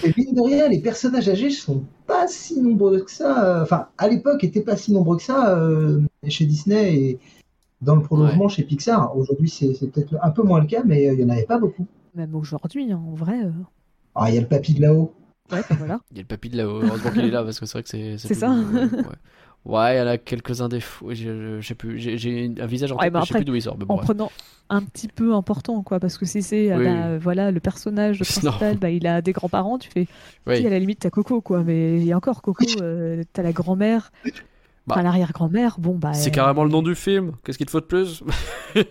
Et 0.03 0.13
mine 0.17 0.35
de 0.35 0.41
rien, 0.43 0.69
les 0.69 0.81
personnages 0.81 1.29
âgés 1.29 1.51
sont 1.51 1.85
pas 2.07 2.27
si 2.27 2.61
nombreux 2.61 3.01
que 3.01 3.11
ça. 3.11 3.61
Enfin, 3.63 3.87
à 3.97 4.09
l'époque, 4.09 4.43
étaient 4.43 4.61
pas 4.61 4.77
si 4.77 4.93
nombreux 4.93 5.17
que 5.17 5.23
ça 5.23 5.57
euh, 5.57 6.01
chez 6.27 6.47
Disney 6.47 6.95
et 6.97 7.19
dans 7.81 7.95
le 7.95 8.03
prolongement 8.03 8.49
chez 8.49 8.65
Pixar. 8.65 9.17
Aujourd'hui, 9.17 9.49
c'est 9.49 9.69
peut-être 9.91 10.17
un 10.21 10.31
peu 10.31 10.43
moins 10.43 10.61
le 10.61 10.67
cas, 10.67 10.83
mais 10.85 11.09
euh, 11.09 11.15
il 11.15 11.21
y 11.21 11.25
en 11.25 11.29
avait 11.29 11.45
pas 11.45 11.59
beaucoup. 11.59 11.87
Même 12.17 12.35
aujourd'hui, 12.35 12.91
hein, 12.91 13.01
en 13.07 13.15
vrai. 13.15 13.41
euh, 13.45 13.51
Ah, 14.17 14.29
il 14.31 14.35
y 14.35 14.39
a 14.39 14.41
le 14.41 14.49
papy 14.49 14.75
de 14.75 14.81
là-haut. 14.83 15.15
Ouais, 15.53 15.61
bah 15.71 15.77
voilà. 15.79 16.01
Il 16.11 16.17
y 16.17 16.21
a 16.21 16.23
le 16.23 16.27
papy 16.29 16.49
de 16.51 16.57
là-haut. 16.57 16.83
Heureusement 16.83 17.11
qu'il 17.13 17.25
est 17.25 17.31
là 17.31 17.43
parce 17.45 17.61
que 17.61 17.65
c'est 17.67 17.73
vrai 17.75 17.83
que 17.85 17.89
c'est. 17.89 18.19
C'est 18.19 18.29
plus- 18.29 18.35
ça. 18.41 18.51
Ouais. 18.51 18.89
Ouais, 19.69 19.95
il 19.95 19.99
y 19.99 20.01
en 20.03 20.07
a 20.07 20.17
quelques-uns 20.19 20.69
des 20.69 20.81
fous. 20.81 21.07
Plus. 21.79 21.99
J'ai- 21.99 22.17
J'ai 22.19 22.53
un 22.59 22.67
visage 22.67 22.91
en 22.91 22.97
Ouais, 22.97 23.05
tête, 23.05 23.13
mais 23.15 23.21
je 23.21 23.27
sais 23.27 23.35
plus 23.35 23.45
d'où 23.45 23.55
il 23.55 23.63
sort. 23.63 23.77
Mais 23.79 23.85
bon, 23.85 23.95
en 23.95 23.99
prenant 23.99 24.31
un 24.71 24.83
petit 24.83 25.09
peu 25.09 25.35
important, 25.35 25.83
quoi, 25.83 26.01
parce 26.01 26.17
que 26.19 26.25
si 26.27 26.43
c'est 26.43 26.75
Oui. 26.75 26.85
bah, 26.85 27.19
voilà 27.19 27.51
le 27.51 27.61
personnage 27.61 28.19
principal, 28.25 28.77
bah, 28.79 28.91
il 28.91 29.07
a 29.07 29.21
des 29.23 29.33
grands-parents, 29.33 29.79
tu 29.79 29.91
fais, 29.91 30.07
Oui. 30.47 30.67
à 30.67 30.71
la 30.71 30.79
limite 30.79 31.01
t'as 31.01 31.11
Coco, 31.11 31.41
quoi, 31.43 31.63
mais 31.63 31.99
il 31.99 32.05
y 32.05 32.13
a 32.13 32.17
encore 32.17 32.41
Coco, 32.43 32.65
euh, 32.83 33.23
t'as 33.33 33.43
la 33.43 33.53
grand-mère, 33.53 34.11
Bah. 34.25 34.31
enfin 34.95 35.03
l'arrière-grand-mère, 35.03 35.77
bon 35.79 35.95
bah. 35.97 36.15
C'est 36.15 36.31
euh, 36.31 36.33
carrément 36.33 36.65
le 36.65 36.71
nom 36.71 36.83
du 36.83 36.95
film. 36.95 37.33
Qu'est-ce 37.45 37.59
qu'il 37.59 37.67
te 37.67 37.71
faut 37.71 37.81
de 37.81 37.85
plus 37.87 38.23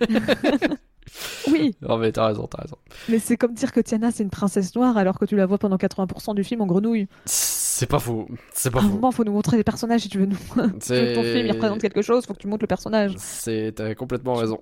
Oui, 1.49 1.73
Non, 1.81 1.97
mais 1.97 2.11
t'as 2.11 2.27
raison, 2.27 2.47
t'as 2.47 2.61
raison. 2.63 2.75
mais 3.07 3.19
c'est 3.19 3.37
comme 3.37 3.53
dire 3.53 3.71
que 3.71 3.79
Tiana 3.79 4.11
c'est 4.11 4.23
une 4.23 4.29
princesse 4.29 4.75
noire 4.75 4.97
alors 4.97 5.17
que 5.17 5.23
tu 5.25 5.35
la 5.37 5.45
vois 5.45 5.57
pendant 5.57 5.77
80% 5.77 6.35
du 6.35 6.43
film 6.43 6.61
en 6.61 6.65
grenouille. 6.65 7.07
C'est 7.77 7.85
pas 7.85 7.99
faux. 7.99 8.27
C'est 8.53 8.69
À 8.69 8.71
pas 8.71 8.79
un 8.79 8.81
faux. 8.81 8.87
moment, 8.95 9.11
faut 9.11 9.23
nous 9.23 9.31
montrer 9.31 9.55
les 9.55 9.63
personnages 9.63 10.01
si 10.01 10.09
tu 10.09 10.17
veux 10.17 10.25
nous. 10.25 10.35
que 10.55 11.13
ton 11.15 11.21
film 11.23 11.45
il 11.45 11.51
représente 11.51 11.79
quelque 11.79 12.01
chose, 12.01 12.25
faut 12.25 12.33
que 12.33 12.39
tu 12.39 12.47
montres 12.47 12.63
le 12.63 12.67
personnage. 12.67 13.13
C'est, 13.17 13.73
t'as 13.75 13.93
complètement 13.93 14.33
raison. 14.33 14.59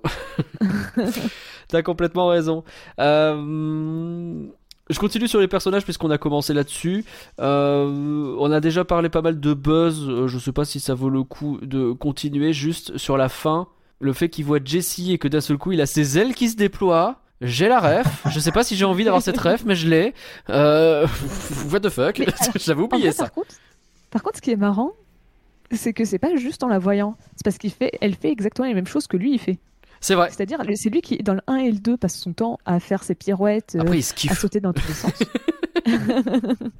t'as 1.68 1.82
complètement 1.82 2.26
raison. 2.28 2.62
Euh, 3.00 4.44
Je 4.90 4.98
continue 4.98 5.28
sur 5.28 5.40
les 5.40 5.48
personnages 5.48 5.84
puisqu'on 5.84 6.10
a 6.10 6.18
commencé 6.18 6.52
là-dessus. 6.52 7.04
Euh, 7.40 8.36
on 8.38 8.50
a 8.52 8.60
déjà 8.60 8.84
parlé 8.84 9.08
pas 9.08 9.22
mal 9.22 9.40
de 9.40 9.54
buzz. 9.54 10.06
Euh, 10.08 10.26
Je 10.28 10.38
sais 10.38 10.52
pas 10.52 10.64
si 10.66 10.78
ça 10.78 10.94
vaut 10.94 11.08
le 11.10 11.22
coup 11.22 11.58
de 11.62 11.92
continuer 11.92 12.52
juste 12.52 12.98
sur 12.98 13.16
la 13.16 13.28
fin. 13.30 13.68
Le 13.98 14.12
fait 14.12 14.28
qu'il 14.28 14.44
voit 14.44 14.58
Jessie 14.62 15.12
et 15.12 15.18
que 15.18 15.26
d'un 15.28 15.40
seul 15.40 15.56
coup 15.56 15.72
il 15.72 15.80
a 15.80 15.86
ses 15.86 16.18
ailes 16.18 16.34
qui 16.34 16.50
se 16.50 16.56
déploient. 16.56 17.22
J'ai 17.40 17.68
la 17.68 17.80
ref. 17.80 18.26
Je 18.30 18.40
sais 18.40 18.52
pas 18.52 18.64
si 18.64 18.76
j'ai 18.76 18.84
envie 18.84 19.04
d'avoir 19.04 19.22
cette 19.22 19.38
ref, 19.38 19.64
mais 19.64 19.74
je 19.74 19.88
l'ai. 19.88 20.14
Euh... 20.48 21.06
What 21.70 21.80
the 21.80 21.90
fuck? 21.90 22.22
J'avais 22.56 22.80
En 22.80 22.84
oublié 22.84 23.04
vrai, 23.04 23.12
ça. 23.12 23.24
Par 23.24 23.32
contre, 23.32 23.54
par 24.10 24.22
contre, 24.22 24.36
ce 24.36 24.42
qui 24.42 24.50
est 24.50 24.56
marrant, 24.56 24.92
c'est 25.72 25.92
que 25.92 26.04
c'est 26.04 26.18
pas 26.18 26.34
juste 26.36 26.62
en 26.62 26.68
la 26.68 26.78
voyant, 26.78 27.16
c'est 27.36 27.44
parce 27.44 27.58
qu'il 27.58 27.72
fait, 27.72 27.92
elle 28.00 28.14
fait 28.14 28.30
exactement 28.30 28.66
les 28.68 28.74
mêmes 28.74 28.86
choses 28.86 29.06
que 29.06 29.16
lui 29.16 29.34
il 29.34 29.38
fait. 29.38 29.58
C'est 30.00 30.14
vrai. 30.14 30.28
C'est-à-dire, 30.30 30.62
c'est 30.74 30.90
lui 30.90 31.00
qui, 31.00 31.18
dans 31.18 31.34
le 31.34 31.40
1 31.46 31.56
et 31.56 31.70
le 31.70 31.78
2, 31.78 31.96
passe 31.96 32.16
son 32.16 32.32
temps 32.32 32.58
à 32.64 32.80
faire 32.80 33.02
ses 33.02 33.14
pirouettes, 33.14 33.76
euh, 33.76 33.80
Après 33.80 33.98
à 33.98 34.34
sauter 34.34 34.60
dans 34.60 34.72
tous 34.72 34.86
les 34.86 34.94
sens. 34.94 35.12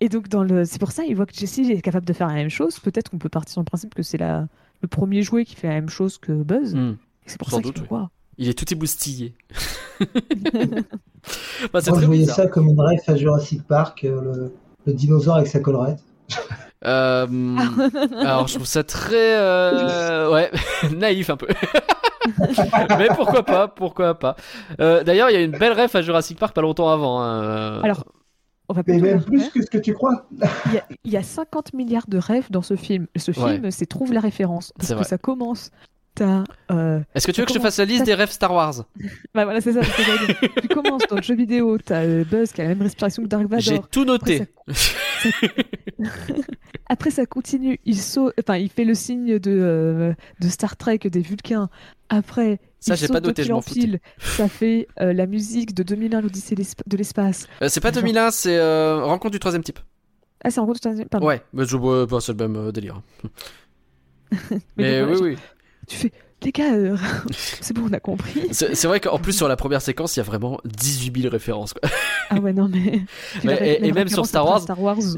Et 0.00 0.08
donc, 0.08 0.28
dans 0.28 0.42
le... 0.42 0.64
c'est 0.64 0.78
pour 0.78 0.92
ça, 0.92 1.04
il 1.04 1.14
voit 1.16 1.26
que 1.26 1.34
Jessie 1.34 1.70
est 1.70 1.80
capable 1.80 2.06
de 2.06 2.12
faire 2.12 2.26
la 2.26 2.34
même 2.34 2.50
chose. 2.50 2.78
Peut-être 2.78 3.10
qu'on 3.10 3.18
peut 3.18 3.28
partir 3.28 3.52
sur 3.52 3.60
le 3.60 3.64
principe 3.64 3.94
que 3.94 4.02
c'est 4.02 4.18
la... 4.18 4.48
le 4.82 4.88
premier 4.88 5.22
jouet 5.22 5.44
qui 5.44 5.54
fait 5.54 5.68
la 5.68 5.74
même 5.74 5.88
chose 5.88 6.18
que 6.18 6.32
Buzz. 6.32 6.74
Hmm. 6.74 6.96
C'est 7.26 7.38
pour 7.38 7.48
Sans 7.48 7.56
ça 7.56 7.62
qu'il 7.62 7.80
oui. 7.80 7.86
voit. 7.88 8.10
Il 8.38 8.48
est 8.48 8.58
tout 8.58 8.70
éboustillé. 8.72 9.34
Bah, 11.72 11.80
c'est 11.80 11.90
Moi, 11.90 11.96
très 11.96 12.00
je 12.02 12.06
voyais 12.06 12.20
bizarre. 12.22 12.36
ça 12.36 12.46
comme 12.48 12.68
une 12.68 12.78
ref 12.80 13.08
à 13.08 13.16
Jurassic 13.16 13.62
Park, 13.66 14.04
euh, 14.04 14.20
le, 14.20 14.52
le 14.86 14.92
dinosaure 14.92 15.36
avec 15.36 15.46
sa 15.48 15.60
collerette. 15.60 16.00
Euh, 16.84 17.26
alors 18.20 18.46
je 18.46 18.54
trouve 18.56 18.66
ça 18.66 18.84
très 18.84 19.38
euh, 19.38 20.30
ouais 20.30 20.50
naïf 20.94 21.30
un 21.30 21.36
peu. 21.38 21.46
Mais 22.98 23.08
pourquoi 23.14 23.42
pas, 23.42 23.68
pourquoi 23.68 24.18
pas. 24.18 24.36
Euh, 24.80 25.02
D'ailleurs, 25.02 25.30
il 25.30 25.34
y 25.34 25.36
a 25.36 25.40
une 25.42 25.52
belle 25.56 25.72
ref 25.80 25.94
à 25.94 26.02
Jurassic 26.02 26.38
Park 26.38 26.54
pas 26.54 26.60
longtemps 26.62 26.90
avant. 26.90 27.22
hein. 27.22 27.80
Alors, 27.82 28.04
on 28.68 28.74
va 28.74 28.82
Mais 28.86 28.98
même 28.98 29.22
plus 29.22 29.48
que 29.50 29.62
ce 29.62 29.70
que 29.70 29.78
tu 29.78 29.94
crois. 29.94 30.26
Il 30.66 30.74
y, 30.74 30.78
a, 30.78 30.84
il 31.04 31.12
y 31.12 31.16
a 31.16 31.22
50 31.22 31.72
milliards 31.74 32.06
de 32.08 32.18
rêves 32.18 32.46
dans 32.50 32.62
ce 32.62 32.76
film. 32.76 33.06
Ce 33.16 33.30
Ouais. 33.30 33.54
film, 33.54 33.70
c'est 33.70 33.86
trouve 33.86 34.12
la 34.12 34.20
référence. 34.20 34.72
Parce 34.76 34.88
C'est 34.88 34.94
que 34.94 34.98
vrai. 35.00 35.08
ça 35.08 35.16
commence. 35.18 35.70
Euh, 36.20 37.00
Est-ce 37.14 37.26
que 37.26 37.32
tu 37.32 37.40
veux 37.40 37.46
que 37.46 37.52
je 37.52 37.58
te 37.58 37.62
fasse 37.62 37.78
la 37.78 37.84
liste 37.84 38.04
des 38.04 38.14
refs 38.14 38.30
Star 38.30 38.52
Wars? 38.52 38.84
Bah 39.34 39.44
voilà, 39.44 39.60
c'est 39.60 39.72
ça. 39.72 39.80
que 39.80 40.60
tu 40.60 40.68
commences 40.68 41.02
dans 41.10 41.16
le 41.16 41.22
jeu 41.22 41.34
vidéo, 41.34 41.76
t'as 41.78 42.02
euh, 42.04 42.24
Buzz 42.24 42.52
qui 42.52 42.60
a 42.60 42.64
la 42.64 42.70
même 42.70 42.82
respiration 42.82 43.22
que 43.22 43.28
Dark 43.28 43.44
J'ai 43.58 43.72
Vador. 43.72 43.88
tout 43.88 44.04
noté. 44.04 44.42
Après, 46.88 47.10
ça 47.10 47.26
continue. 47.26 47.80
Il 47.84 47.98
saute, 47.98 48.34
enfin, 48.38 48.56
il 48.58 48.68
fait 48.70 48.84
le 48.84 48.94
signe 48.94 49.38
de, 49.38 49.50
euh, 49.50 50.14
de 50.40 50.48
Star 50.48 50.76
Trek 50.76 50.98
des 50.98 51.20
Vulcains. 51.20 51.68
Après, 52.10 52.60
Ça, 52.78 52.94
il 52.94 52.98
j'ai 52.98 53.08
pas 53.08 53.20
noté, 53.20 53.42
je 53.42 53.52
m'en 53.52 53.62
pile. 53.62 54.00
Ça 54.18 54.48
fait 54.48 54.86
euh, 55.00 55.12
la 55.12 55.26
musique 55.26 55.74
de 55.74 55.82
2001, 55.82 56.20
l'Odyssée 56.20 56.54
de 56.54 56.96
l'espace. 56.96 57.48
C'est 57.68 57.80
pas 57.80 57.90
Genre- 57.92 58.02
2001, 58.02 58.30
c'est 58.30 58.60
Rencontre 59.00 59.32
du 59.32 59.40
troisième 59.40 59.64
type. 59.64 59.80
Ah, 60.44 60.50
c'est 60.50 60.60
en 60.60 60.64
gros 60.64 60.74
tout 60.74 60.86
un- 60.88 61.04
pardon. 61.06 61.26
Ouais, 61.26 61.42
mais 61.54 61.64
je 61.64 62.04
pas, 62.06 62.20
c'est 62.20 62.38
le 62.38 62.48
même 62.48 62.70
délire. 62.70 63.00
Mais, 64.76 65.00
oui, 65.02 65.18
oui. 65.22 65.36
Tu 65.86 65.96
fais, 65.96 66.12
les 66.42 66.52
gars, 66.52 66.74
euh, 66.74 66.96
c'est 67.32 67.74
bon, 67.74 67.86
on 67.88 67.92
a 67.92 68.00
compris. 68.00 68.48
C'est 68.52 68.84
vrai 68.84 69.00
qu'en 69.00 69.18
plus 69.18 69.32
sur 69.32 69.48
la 69.48 69.56
première 69.56 69.80
séquence, 69.82 70.16
il 70.16 70.18
y 70.18 70.20
a 70.20 70.24
vraiment 70.24 70.58
18 70.64 71.22
000 71.22 71.30
références. 71.32 71.72
quoi. 71.74 71.88
Ah 72.30 72.36
ouais, 72.38 72.52
non, 72.52 72.68
mais. 72.68 73.00
Mais- 73.44 73.78
et- 73.82 73.86
et 73.86 73.92
même 73.92 74.08
sur 74.08 74.24
Star 74.26 74.44
Wars. 74.46 74.62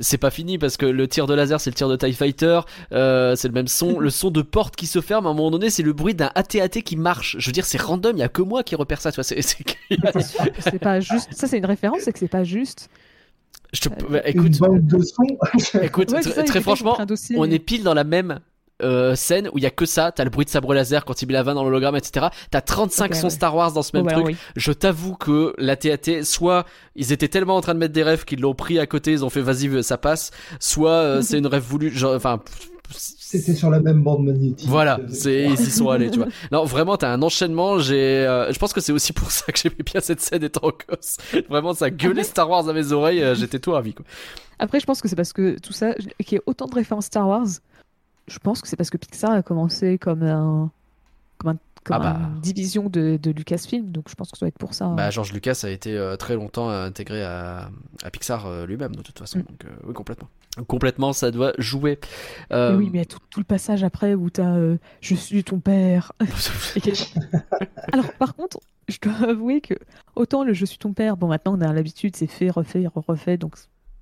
C'est 0.00 0.18
pas 0.18 0.30
fini 0.30 0.58
parce 0.58 0.76
que 0.76 0.86
le 0.86 1.08
tir 1.08 1.26
de 1.26 1.34
laser, 1.34 1.60
c'est 1.60 1.70
le 1.70 1.74
tir 1.74 1.88
de 1.88 1.96
Tie 1.96 2.12
Fighter, 2.12 2.60
euh, 2.92 3.34
c'est 3.36 3.48
le 3.48 3.54
même 3.54 3.68
son. 3.68 3.98
Le 3.98 4.10
son 4.10 4.30
de 4.30 4.42
porte 4.42 4.76
qui 4.76 4.86
se 4.86 5.00
ferme, 5.00 5.26
à 5.26 5.30
un 5.30 5.34
moment 5.34 5.50
donné, 5.50 5.70
c'est 5.70 5.82
le 5.82 5.92
bruit 5.92 6.14
d'un 6.14 6.30
AT-AT 6.34 6.82
qui 6.82 6.96
marche. 6.96 7.36
Je 7.38 7.46
veux 7.46 7.52
dire, 7.52 7.64
c'est 7.64 7.80
random, 7.80 8.16
il 8.16 8.20
y 8.20 8.24
a 8.24 8.28
que 8.28 8.42
moi 8.42 8.62
qui 8.62 8.74
repère 8.74 9.00
ça. 9.00 9.10
Tu 9.12 9.16
vois, 9.16 9.24
c'est, 9.24 9.40
c'est- 9.42 9.58
Mais 9.90 10.12
t'es 10.12 10.22
sûr 10.22 10.44
que 10.44 10.60
c'est 10.62 10.78
pas 10.78 11.00
juste. 11.00 11.28
Ça, 11.32 11.46
c'est 11.46 11.58
une 11.58 11.66
référence, 11.66 12.00
c'est 12.02 12.12
que 12.12 12.18
c'est 12.18 12.28
pas 12.28 12.44
juste. 12.44 12.88
Je 13.72 13.80
te... 13.80 13.88
Euh, 13.88 13.92
bah, 14.10 14.20
écoute, 14.28 14.52
de 14.52 14.96
Ouais, 16.14 16.22
ça, 16.22 16.42
très 16.44 16.60
franchement, 16.60 16.96
on 17.36 17.50
est 17.50 17.58
pile 17.58 17.82
dans 17.82 17.94
la 17.94 18.04
même 18.04 18.38
euh, 18.82 19.14
scène 19.14 19.48
où 19.52 19.58
il 19.58 19.64
y 19.64 19.66
a 19.66 19.70
que 19.70 19.86
ça. 19.86 20.12
T'as 20.12 20.24
le 20.24 20.30
bruit 20.30 20.44
de 20.44 20.50
sabre 20.50 20.74
laser 20.74 21.04
quand 21.04 21.22
il 21.22 21.26
met 21.26 21.32
la 21.34 21.44
main 21.44 21.54
dans 21.54 21.64
l'hologramme, 21.64 21.96
etc. 21.96 22.26
T'as 22.50 22.60
35 22.60 23.06
Ok, 23.10 23.14
sons 23.14 23.24
ouais. 23.24 23.30
Star 23.30 23.54
Wars 23.54 23.72
dans 23.72 23.82
ce 23.82 23.96
même 23.96 24.06
truc. 24.06 24.26
oui. 24.26 24.36
Je 24.56 24.72
t'avoue 24.72 25.14
que 25.16 25.54
la 25.58 25.76
TAT, 25.76 26.22
soit 26.24 26.66
ils 26.94 27.12
étaient 27.12 27.28
tellement 27.28 27.56
en 27.56 27.60
train 27.60 27.74
de 27.74 27.78
mettre 27.78 27.94
des 27.94 28.02
rêves 28.02 28.24
qu'ils 28.24 28.40
l'ont 28.40 28.54
pris 28.54 28.78
à 28.78 28.86
côté, 28.86 29.12
ils 29.12 29.24
ont 29.24 29.30
fait 29.30 29.40
vas-y, 29.42 29.82
ça 29.82 29.96
passe, 29.98 30.30
soit 30.60 30.90
euh, 30.90 31.22
c'est 31.22 31.38
une 31.38 31.46
rêve 31.46 31.62
voulue, 31.62 31.90
genre, 31.90 32.14
enfin. 32.14 32.40
C'était 32.98 33.54
sur 33.54 33.68
la 33.70 33.80
même 33.80 34.02
bande 34.04 34.24
magnétique. 34.24 34.68
Voilà, 34.68 35.00
c'est 35.08 35.46
ils 35.46 35.60
y 35.60 35.70
sont 35.70 35.88
allés, 35.90 36.08
tu 36.10 36.18
vois. 36.18 36.28
Non, 36.52 36.64
vraiment, 36.64 36.96
t'as 36.96 37.10
un 37.12 37.20
enchaînement. 37.22 37.80
J'ai, 37.80 37.96
euh, 38.24 38.52
je 38.52 38.58
pense 38.60 38.72
que 38.72 38.80
c'est 38.80 38.92
aussi 38.92 39.12
pour 39.12 39.30
ça 39.32 39.50
que 39.50 39.58
j'aimais 39.58 39.74
bien 39.84 40.00
cette 40.00 40.20
scène 40.20 40.44
étant 40.44 40.68
en 40.68 40.70
gosse. 40.88 41.16
Vraiment, 41.48 41.74
ça 41.74 41.90
gueulait 41.90 42.22
Star 42.22 42.48
Wars 42.48 42.68
à 42.68 42.72
mes 42.72 42.92
oreilles. 42.92 43.22
euh, 43.22 43.34
J'étais 43.34 43.58
tout 43.58 43.72
ravi, 43.72 43.92
quoi. 43.94 44.04
Après, 44.60 44.78
je 44.78 44.86
pense 44.86 45.02
que 45.02 45.08
c'est 45.08 45.16
parce 45.16 45.32
que 45.32 45.58
tout 45.58 45.72
ça, 45.72 45.94
qu'il 45.94 46.32
y 46.32 46.34
ait 46.36 46.42
autant 46.46 46.66
de 46.66 46.74
références 46.76 47.06
Star 47.06 47.26
Wars, 47.28 47.46
je 48.28 48.38
pense 48.38 48.60
que 48.62 48.68
c'est 48.68 48.76
parce 48.76 48.90
que 48.90 48.96
Pixar 48.96 49.30
a 49.32 49.42
commencé 49.42 49.98
comme 49.98 50.22
un. 50.22 50.70
comme, 51.38 51.50
un, 51.50 51.58
comme 51.84 51.96
Ah 51.96 51.98
bah. 51.98 52.20
une 52.34 52.40
division 52.40 52.88
de, 52.88 53.16
de 53.22 53.30
Lucasfilm, 53.30 53.90
donc 53.92 54.08
je 54.08 54.14
pense 54.14 54.30
que 54.30 54.36
ça 54.38 54.44
doit 54.46 54.48
être 54.48 54.58
pour 54.58 54.74
ça. 54.74 54.86
hein. 54.86 54.94
Bah, 54.96 55.10
George 55.10 55.32
Lucas 55.32 55.60
a 55.64 55.68
été 55.70 55.96
euh, 55.96 56.16
très 56.16 56.34
longtemps 56.34 56.68
intégré 56.68 57.22
à, 57.22 57.70
à 58.02 58.10
Pixar 58.10 58.46
euh, 58.46 58.66
lui-même, 58.66 58.96
de 58.96 59.02
toute 59.02 59.18
façon. 59.18 59.38
Mm. 59.38 59.42
Donc, 59.42 59.64
euh, 59.64 59.68
oui, 59.84 59.94
complètement. 59.94 60.28
Complètement, 60.68 61.12
ça 61.12 61.30
doit 61.30 61.52
jouer. 61.58 61.98
Mais 62.50 62.56
Euh, 62.56 62.76
oui, 62.76 62.88
mais 62.90 62.98
il 62.98 63.00
y 63.00 63.02
a 63.02 63.04
tout, 63.04 63.18
tout 63.30 63.40
le 63.40 63.44
passage 63.44 63.84
après 63.84 64.14
où 64.14 64.30
t'as 64.30 64.54
euh, 64.56 64.78
Je 65.02 65.14
suis 65.14 65.44
ton 65.44 65.60
père. 65.60 66.12
Alors, 67.92 68.12
par 68.14 68.34
contre, 68.34 68.58
je 68.88 68.98
dois 69.02 69.28
avouer 69.30 69.60
que 69.60 69.74
autant 70.14 70.44
le 70.44 70.54
Je 70.54 70.64
suis 70.64 70.78
ton 70.78 70.92
père, 70.92 71.16
bon, 71.16 71.28
maintenant 71.28 71.56
on 71.58 71.60
a 71.60 71.72
l'habitude, 71.72 72.16
c'est 72.16 72.26
fait, 72.26 72.50
refait, 72.50 72.84
refait, 72.94 73.36
donc 73.36 73.56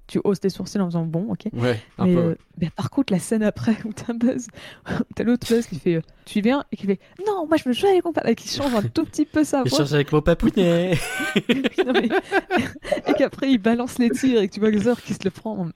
tu 0.06 0.20
hausses 0.24 0.40
tes 0.40 0.51
sourcils 0.51 0.81
en 0.81 0.86
faisant 0.86 1.05
bon, 1.05 1.32
ok? 1.32 1.47
ouais, 1.55 1.81
un 1.98 2.05
Mais, 2.06 2.14
peu. 2.14 2.20
euh, 2.20 2.35
mais 2.60 2.70
par 2.70 2.90
contre, 2.90 3.12
la 3.12 3.18
scène 3.18 3.43
après 3.43 3.76
où 3.85 3.93
t'as 3.93 4.12
Buzz, 4.12 4.48
t'as 5.14 5.24
l'autre 5.24 5.47
Buzz 5.48 5.66
qui 5.66 5.78
fait 5.78 5.94
euh, 5.97 6.01
Tu 6.26 6.40
viens 6.40 6.64
et 6.72 6.76
qui 6.76 6.86
fait 6.86 7.01
Non, 7.26 7.47
moi 7.47 7.56
je 7.56 7.68
me 7.68 7.72
joue 7.72 7.86
avec 7.86 8.05
mon 8.05 8.12
papa, 8.12 8.31
et 8.31 8.35
qui 8.35 8.48
change 8.48 8.74
un 8.74 8.82
tout 8.82 9.05
petit 9.05 9.24
peu 9.24 9.44
sa 9.44 9.62
voix. 9.62 9.78
change 9.78 9.93
avec 9.94 10.12
mon 10.12 10.20
papounet. 10.20 10.98
Mais- 11.48 12.09
et 13.09 13.12
qu'après 13.14 13.51
il 13.51 13.59
balance 13.59 13.98
les 13.98 14.10
tirs 14.10 14.40
et 14.40 14.48
que 14.48 14.55
tu 14.55 14.60
vois 14.60 14.70
Xor 14.70 15.01
qui 15.01 15.14
se 15.14 15.24
le 15.24 15.31
prend. 15.31 15.68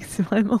C'est 0.00 0.22
vraiment. 0.22 0.60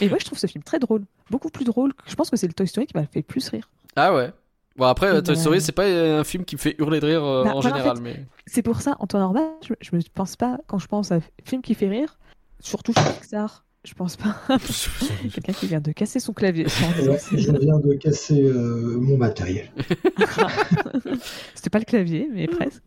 Et 0.00 0.08
moi 0.08 0.18
je 0.20 0.24
trouve 0.24 0.38
ce 0.38 0.46
film 0.46 0.62
très 0.64 0.78
drôle, 0.78 1.02
beaucoup 1.30 1.50
plus 1.50 1.64
drôle. 1.64 1.92
Je 2.06 2.14
pense 2.14 2.30
que 2.30 2.36
c'est 2.36 2.46
le 2.46 2.52
Toy 2.54 2.66
Story 2.66 2.86
qui 2.86 2.96
m'a 2.96 3.06
fait 3.06 3.22
plus 3.22 3.48
rire. 3.48 3.68
ah 3.96 4.14
ouais. 4.14 4.30
Bon, 4.76 4.84
après, 4.84 5.08
euh, 5.08 5.20
Toy 5.20 5.34
Bah. 5.34 5.40
Story, 5.40 5.60
c'est 5.60 5.72
pas 5.72 5.86
euh, 5.86 6.20
un 6.20 6.24
film 6.24 6.44
qui 6.44 6.54
me 6.54 6.60
fait 6.60 6.76
hurler 6.78 7.00
de 7.00 7.06
rire 7.06 7.24
euh, 7.24 7.42
Bah, 7.42 7.56
en 7.56 7.60
général, 7.60 7.96
fait, 7.96 8.02
mais. 8.02 8.26
C'est 8.46 8.62
pour 8.62 8.80
ça, 8.80 8.94
en 9.00 9.08
temps 9.08 9.18
normal, 9.18 9.42
je, 9.66 9.74
je 9.80 9.96
me 9.96 10.00
pense 10.14 10.36
pas, 10.36 10.56
quand 10.68 10.78
je 10.78 10.86
pense 10.86 11.10
à 11.10 11.16
un 11.16 11.20
film 11.44 11.62
qui 11.62 11.74
fait 11.74 11.88
rire, 11.88 12.16
surtout 12.60 12.92
chez 12.92 13.00
Pixar, 13.20 13.64
je 13.84 13.94
pense 13.94 14.16
pas 14.16 14.36
quelqu'un 15.32 15.52
qui 15.52 15.66
vient 15.66 15.80
de 15.80 15.92
casser 15.92 16.20
son 16.20 16.32
clavier. 16.32 16.64
ouais, 16.66 17.18
je 17.32 17.52
viens 17.58 17.78
de 17.78 17.94
casser 17.94 18.42
euh, 18.42 18.98
mon 19.00 19.16
matériel. 19.16 19.70
C'était 21.54 21.70
pas 21.70 21.78
le 21.78 21.84
clavier, 21.84 22.28
mais 22.32 22.46
presque. 22.46 22.82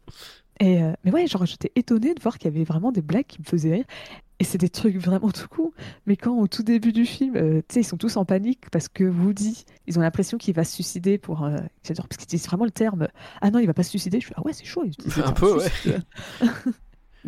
Et 0.60 0.84
euh, 0.84 0.92
mais 1.04 1.12
ouais, 1.12 1.26
genre 1.28 1.46
j'étais 1.46 1.72
étonnée 1.76 2.14
de 2.14 2.22
voir 2.22 2.38
qu'il 2.38 2.52
y 2.52 2.56
avait 2.56 2.64
vraiment 2.66 2.92
des 2.92 3.02
blagues 3.02 3.26
qui 3.26 3.40
me 3.40 3.46
faisaient 3.46 3.72
rire. 3.74 3.86
Et 4.40 4.44
c'est 4.44 4.58
des 4.58 4.70
trucs 4.70 4.98
vraiment 4.98 5.30
tout 5.30 5.48
cool. 5.50 5.70
Mais 6.08 6.16
quand 6.18 6.36
au 6.38 6.48
tout 6.48 6.64
début 6.64 6.92
du 6.92 7.06
film, 7.06 7.36
euh, 7.36 7.62
tu 7.68 7.76
sais, 7.76 7.80
ils 7.82 7.84
sont 7.84 7.98
tous 7.98 8.18
en 8.18 8.26
panique 8.26 8.70
parce 8.72 8.88
que 8.88 9.04
Woody, 9.04 9.66
ils 9.88 10.00
ont 10.00 10.02
l'impression 10.02 10.38
qu'il 10.40 10.56
va 10.56 10.64
se 10.64 10.74
suicider 10.74 11.18
pour. 11.20 11.44
euh, 11.46 11.58
J'adore 11.84 12.08
parce 12.08 12.18
qu'ils 12.18 12.26
utilisent 12.26 12.48
vraiment 12.48 12.66
le 12.66 12.72
terme. 12.72 13.08
Ah 13.42 13.52
non, 13.52 13.60
il 13.60 13.68
va 13.68 13.74
pas 13.74 13.84
se 13.84 13.92
suicider. 13.92 14.20
Je 14.20 14.26
suis 14.26 14.34
ah 14.38 14.42
ouais, 14.44 14.54
c'est 14.54 14.66
chaud. 14.66 14.84
utilisent 14.84 15.18
le 15.18 15.26
Un 15.28 15.32
peu, 15.32 15.58
ouais. 15.58 15.70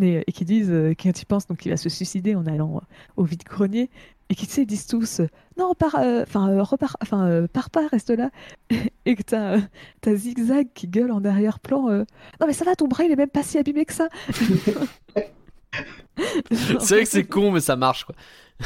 Euh, 0.01 0.21
et 0.25 0.31
qui 0.31 0.45
disent, 0.45 0.71
euh, 0.71 0.93
quand 0.99 1.21
ils 1.21 1.25
pensent 1.25 1.47
donc 1.47 1.59
qu'il 1.59 1.71
va 1.71 1.77
se 1.77 1.89
suicider 1.89 2.35
en 2.35 2.45
allant 2.45 2.77
euh, 2.77 2.79
au 3.17 3.23
vide-grenier, 3.23 3.89
et 4.29 4.35
qui 4.35 4.47
tu 4.47 4.53
sais, 4.53 4.65
disent 4.65 4.87
tous 4.87 5.19
euh, 5.19 5.27
Non, 5.57 5.73
pars, 5.75 5.95
enfin, 5.95 6.61
repars, 6.63 6.97
enfin, 7.01 7.45
pars 7.51 7.69
pas, 7.69 7.87
reste 7.87 8.09
là. 8.09 8.29
et 9.05 9.15
que 9.15 9.21
t'as, 9.21 9.57
t'as 10.01 10.15
Zigzag 10.15 10.67
qui 10.73 10.87
gueule 10.87 11.11
en 11.11 11.23
arrière-plan 11.23 11.89
euh, 11.89 12.05
Non, 12.39 12.47
mais 12.47 12.53
ça 12.53 12.65
va, 12.65 12.75
ton 12.75 12.87
bras 12.87 13.03
il 13.03 13.11
est 13.11 13.15
même 13.15 13.29
pas 13.29 13.43
si 13.43 13.57
abîmé 13.57 13.85
que 13.85 13.93
ça. 13.93 14.09
C'est 16.51 16.89
vrai 16.95 17.03
que 17.03 17.09
c'est 17.09 17.23
con, 17.25 17.51
mais 17.51 17.59
ça 17.59 17.75
marche, 17.75 18.05
quoi. 18.05 18.15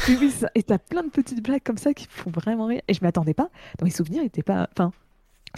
Oui, 0.08 0.16
oui, 0.20 0.30
ça- 0.30 0.50
et 0.54 0.62
t'as 0.62 0.78
plein 0.78 1.02
de 1.02 1.08
petites 1.08 1.42
blagues 1.42 1.62
comme 1.64 1.78
ça 1.78 1.94
qui 1.94 2.06
font 2.08 2.30
vraiment 2.30 2.66
rire. 2.66 2.82
Et 2.88 2.94
je 2.94 3.00
m'attendais 3.02 3.34
pas. 3.34 3.48
Dans 3.78 3.84
mes 3.86 3.90
souvenirs, 3.90 4.22
il 4.22 4.26
était 4.26 4.42
pas. 4.42 4.68
Enfin, 4.72 4.92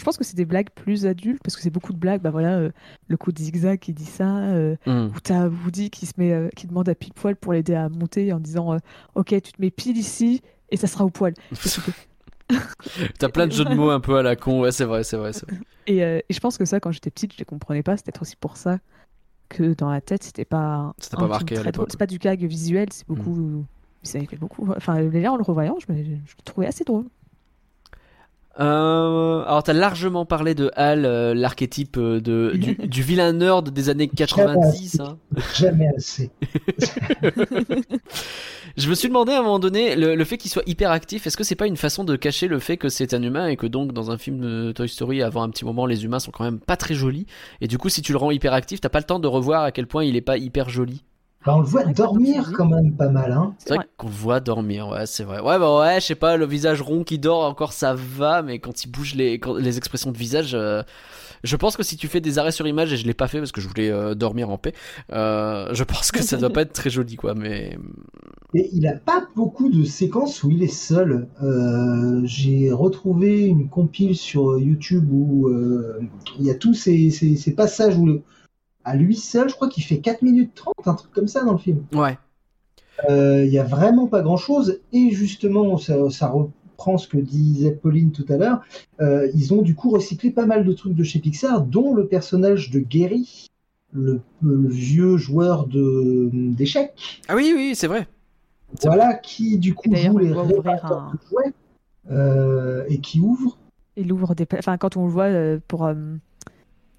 je 0.00 0.04
pense 0.04 0.16
que 0.16 0.24
c'est 0.24 0.36
des 0.36 0.46
blagues 0.46 0.70
plus 0.74 1.06
adultes 1.06 1.40
parce 1.44 1.54
que 1.56 1.62
c'est 1.62 1.70
beaucoup 1.70 1.92
de 1.92 1.98
blagues. 1.98 2.22
Bah 2.22 2.30
voilà, 2.30 2.56
euh, 2.56 2.70
le 3.08 3.16
coup 3.18 3.30
de 3.32 3.38
zigzag 3.38 3.78
qui 3.78 3.92
dit 3.92 4.04
ça. 4.06 4.38
euh, 4.38 4.74
Hmm. 4.86 5.08
où 5.14 5.20
t'as 5.22 5.46
Woody 5.46 5.90
qui 5.90 6.06
se 6.06 6.14
met, 6.16 6.32
euh, 6.32 6.48
qui 6.56 6.66
demande 6.66 6.88
à 6.88 6.94
pile 6.94 7.12
poil 7.12 7.36
pour 7.36 7.52
l'aider 7.52 7.74
à 7.74 7.88
monter 7.88 8.32
en 8.32 8.40
disant, 8.40 8.72
euh, 8.72 8.78
ok, 9.14 9.28
tu 9.28 9.52
te 9.52 9.60
mets 9.60 9.70
pile 9.70 9.96
ici 9.98 10.40
et 10.70 10.76
ça 10.76 10.86
sera 10.86 11.04
au 11.04 11.10
poil. 11.10 11.34
T'as 13.18 13.28
plein 13.28 13.46
de 13.46 13.52
jeux 13.52 13.64
de 13.64 13.74
mots 13.74 13.90
un 13.90 14.00
peu 14.00 14.16
à 14.16 14.22
la 14.22 14.34
con, 14.34 14.60
ouais, 14.60 14.72
c'est 14.72 14.84
vrai, 14.84 15.04
c'est 15.04 15.16
vrai. 15.16 15.32
c'est 15.32 15.48
vrai. 15.48 15.58
Et, 15.86 16.02
euh, 16.02 16.18
et 16.28 16.32
je 16.32 16.40
pense 16.40 16.58
que 16.58 16.64
ça, 16.64 16.80
quand 16.80 16.90
j'étais 16.90 17.10
petite, 17.10 17.32
je 17.34 17.38
les 17.38 17.44
comprenais 17.44 17.82
pas. 17.82 17.96
C'était 17.96 18.10
peut-être 18.10 18.22
aussi 18.22 18.36
pour 18.36 18.56
ça 18.56 18.78
que 19.48 19.74
dans 19.74 19.90
la 19.90 20.00
tête, 20.00 20.24
c'était 20.24 20.44
pas. 20.44 20.92
C'était 20.98 21.16
pas 21.16 21.28
marqué 21.28 21.56
à 21.58 21.62
l'époque. 21.62 21.88
C'est 21.90 21.98
pas 21.98 22.06
du 22.06 22.18
gag 22.18 22.42
visuel, 22.44 22.88
c'est 22.92 23.06
beaucoup. 23.06 23.64
Ça 24.02 24.18
a 24.18 24.22
fait 24.24 24.36
beaucoup. 24.36 24.66
Enfin, 24.76 25.00
là, 25.00 25.32
en 25.32 25.36
le 25.36 25.42
revoyant, 25.42 25.76
je, 25.86 25.92
me... 25.92 26.02
je 26.02 26.10
le 26.10 26.42
trouvais 26.44 26.66
assez 26.66 26.84
drôle. 26.84 27.04
Euh, 28.60 29.42
alors, 29.46 29.62
t'as 29.62 29.72
largement 29.72 30.26
parlé 30.26 30.54
de 30.54 30.70
Hal, 30.76 31.06
euh, 31.06 31.34
l'archétype 31.34 31.96
euh, 31.96 32.20
de, 32.20 32.52
du, 32.56 32.74
du 32.88 33.02
vilain 33.02 33.32
nerd 33.32 33.70
des 33.70 33.88
années 33.88 34.08
90. 34.08 35.00
hein. 35.00 35.16
Jamais 35.54 35.88
assez. 35.96 36.30
Je 38.76 38.88
me 38.88 38.94
suis 38.94 39.08
demandé 39.08 39.32
à 39.32 39.38
un 39.40 39.42
moment 39.42 39.58
donné, 39.58 39.96
le, 39.96 40.14
le 40.14 40.24
fait 40.24 40.36
qu'il 40.36 40.50
soit 40.50 40.62
hyper 40.66 40.90
actif, 40.90 41.26
est-ce 41.26 41.36
que 41.36 41.42
c'est 41.44 41.56
pas 41.56 41.66
une 41.66 41.76
façon 41.76 42.04
de 42.04 42.14
cacher 42.16 42.46
le 42.48 42.58
fait 42.58 42.76
que 42.76 42.88
c'est 42.88 43.14
un 43.14 43.22
humain 43.22 43.48
et 43.48 43.56
que 43.56 43.66
donc 43.66 43.92
dans 43.92 44.10
un 44.10 44.18
film 44.18 44.40
de 44.40 44.72
Toy 44.72 44.88
Story, 44.88 45.22
avant 45.22 45.42
un 45.42 45.50
petit 45.50 45.64
moment, 45.64 45.86
les 45.86 46.04
humains 46.04 46.20
sont 46.20 46.30
quand 46.30 46.44
même 46.44 46.60
pas 46.60 46.76
très 46.76 46.94
jolis. 46.94 47.26
Et 47.60 47.66
du 47.66 47.78
coup, 47.78 47.88
si 47.88 48.02
tu 48.02 48.12
le 48.12 48.18
rends 48.18 48.30
hyper 48.30 48.52
actif, 48.52 48.80
t'as 48.80 48.88
pas 48.88 49.00
le 49.00 49.04
temps 49.04 49.18
de 49.18 49.26
revoir 49.26 49.64
à 49.64 49.72
quel 49.72 49.86
point 49.86 50.04
il 50.04 50.16
est 50.16 50.20
pas 50.20 50.36
hyper 50.36 50.68
joli. 50.68 51.02
Bah, 51.46 51.54
on 51.56 51.60
le 51.60 51.66
voit 51.66 51.84
dormir 51.84 52.52
quand 52.54 52.66
même 52.68 52.94
pas 52.96 53.08
mal. 53.08 53.32
Hein. 53.32 53.54
C'est 53.58 53.74
vrai 53.74 53.86
qu'on 53.96 54.08
le 54.08 54.12
voit 54.12 54.40
dormir, 54.40 54.88
ouais, 54.88 55.06
c'est 55.06 55.24
vrai. 55.24 55.40
Ouais, 55.40 55.58
bah 55.58 55.78
ouais, 55.80 55.98
je 56.00 56.06
sais 56.06 56.14
pas, 56.14 56.36
le 56.36 56.44
visage 56.46 56.82
rond 56.82 57.02
qui 57.02 57.18
dort 57.18 57.44
encore 57.44 57.72
ça 57.72 57.94
va, 57.94 58.42
mais 58.42 58.58
quand 58.58 58.84
il 58.84 58.88
bouge 58.90 59.14
les, 59.14 59.38
quand- 59.38 59.54
les 59.56 59.78
expressions 59.78 60.12
de 60.12 60.18
visage, 60.18 60.50
euh, 60.54 60.82
je 61.44 61.56
pense 61.56 61.78
que 61.78 61.82
si 61.82 61.96
tu 61.96 62.08
fais 62.08 62.20
des 62.20 62.38
arrêts 62.38 62.52
sur 62.52 62.66
image, 62.66 62.92
et 62.92 62.98
je 62.98 63.06
l'ai 63.06 63.14
pas 63.14 63.26
fait 63.28 63.38
parce 63.38 63.52
que 63.52 63.62
je 63.62 63.68
voulais 63.68 63.90
euh, 63.90 64.14
dormir 64.14 64.50
en 64.50 64.58
paix, 64.58 64.74
euh, 65.12 65.68
je 65.72 65.84
pense 65.84 66.12
que 66.12 66.22
ça 66.22 66.36
doit 66.36 66.50
pas 66.50 66.62
être 66.62 66.74
très 66.74 66.90
joli, 66.90 67.16
quoi, 67.16 67.34
mais. 67.34 67.78
Et 68.54 68.68
il 68.72 68.86
a 68.88 68.94
pas 68.96 69.28
beaucoup 69.36 69.70
de 69.70 69.84
séquences 69.84 70.42
où 70.42 70.50
il 70.50 70.62
est 70.62 70.66
seul. 70.66 71.28
Euh, 71.42 72.20
J'ai 72.24 72.72
retrouvé 72.72 73.46
une 73.46 73.68
compile 73.68 74.16
sur 74.16 74.58
YouTube 74.58 75.06
où 75.12 75.48
euh, 75.48 76.00
il 76.38 76.46
y 76.46 76.50
a 76.50 76.54
tous 76.54 76.74
ces, 76.74 77.10
ces- 77.10 77.36
ces 77.36 77.54
passages 77.54 77.96
où, 77.96 78.06
le- 78.06 78.22
à 78.84 78.96
lui 78.96 79.16
seul, 79.16 79.48
je 79.48 79.54
crois 79.54 79.68
qu'il 79.68 79.82
fait 79.84 79.98
4 79.98 80.22
minutes 80.22 80.52
30, 80.54 80.74
un 80.86 80.94
truc 80.94 81.12
comme 81.12 81.28
ça 81.28 81.44
dans 81.44 81.52
le 81.52 81.58
film. 81.58 81.84
Ouais. 81.94 82.18
Euh, 83.08 83.44
Il 83.44 83.52
y 83.52 83.58
a 83.58 83.64
vraiment 83.64 84.06
pas 84.06 84.22
grand 84.22 84.36
chose. 84.36 84.80
Et 84.92 85.10
justement, 85.10 85.76
ça, 85.78 86.10
ça 86.10 86.28
reprend 86.28 86.98
ce 86.98 87.08
que 87.08 87.18
disait 87.18 87.72
Pauline 87.72 88.10
tout 88.12 88.24
à 88.28 88.36
l'heure. 88.36 88.60
Euh, 89.00 89.28
ils 89.34 89.52
ont 89.54 89.62
du 89.62 89.74
coup 89.74 89.90
recyclé 89.90 90.30
pas 90.30 90.46
mal 90.46 90.64
de 90.64 90.72
trucs 90.72 90.94
de 90.94 91.04
chez 91.04 91.18
Pixar, 91.18 91.62
dont 91.62 91.94
le 91.94 92.06
personnage 92.06 92.70
de 92.70 92.80
Gary, 92.80 93.46
le, 93.92 94.20
le 94.42 94.68
vieux 94.68 95.16
joueur 95.16 95.66
de- 95.66 96.30
d'échecs. 96.32 97.20
Ah 97.28 97.36
oui, 97.36 97.52
oui, 97.54 97.72
c'est 97.74 97.86
vrai. 97.86 98.06
Voilà 98.84 99.14
qui 99.14 99.58
du 99.58 99.74
coup 99.74 99.94
joue 99.94 100.18
les 100.18 100.32
réparateurs 100.32 100.92
un- 101.02 101.12
de 101.12 101.18
jouets 101.28 101.52
euh, 102.10 102.84
et 102.88 102.98
qui 102.98 103.20
ouvre. 103.20 103.58
Il 103.96 104.12
ouvre 104.12 104.34
des. 104.34 104.46
Enfin, 104.56 104.78
quand 104.78 104.96
on 104.96 105.04
le 105.06 105.10
voit 105.10 105.24
euh, 105.24 105.58
pour 105.68 105.84
euh, 105.86 105.94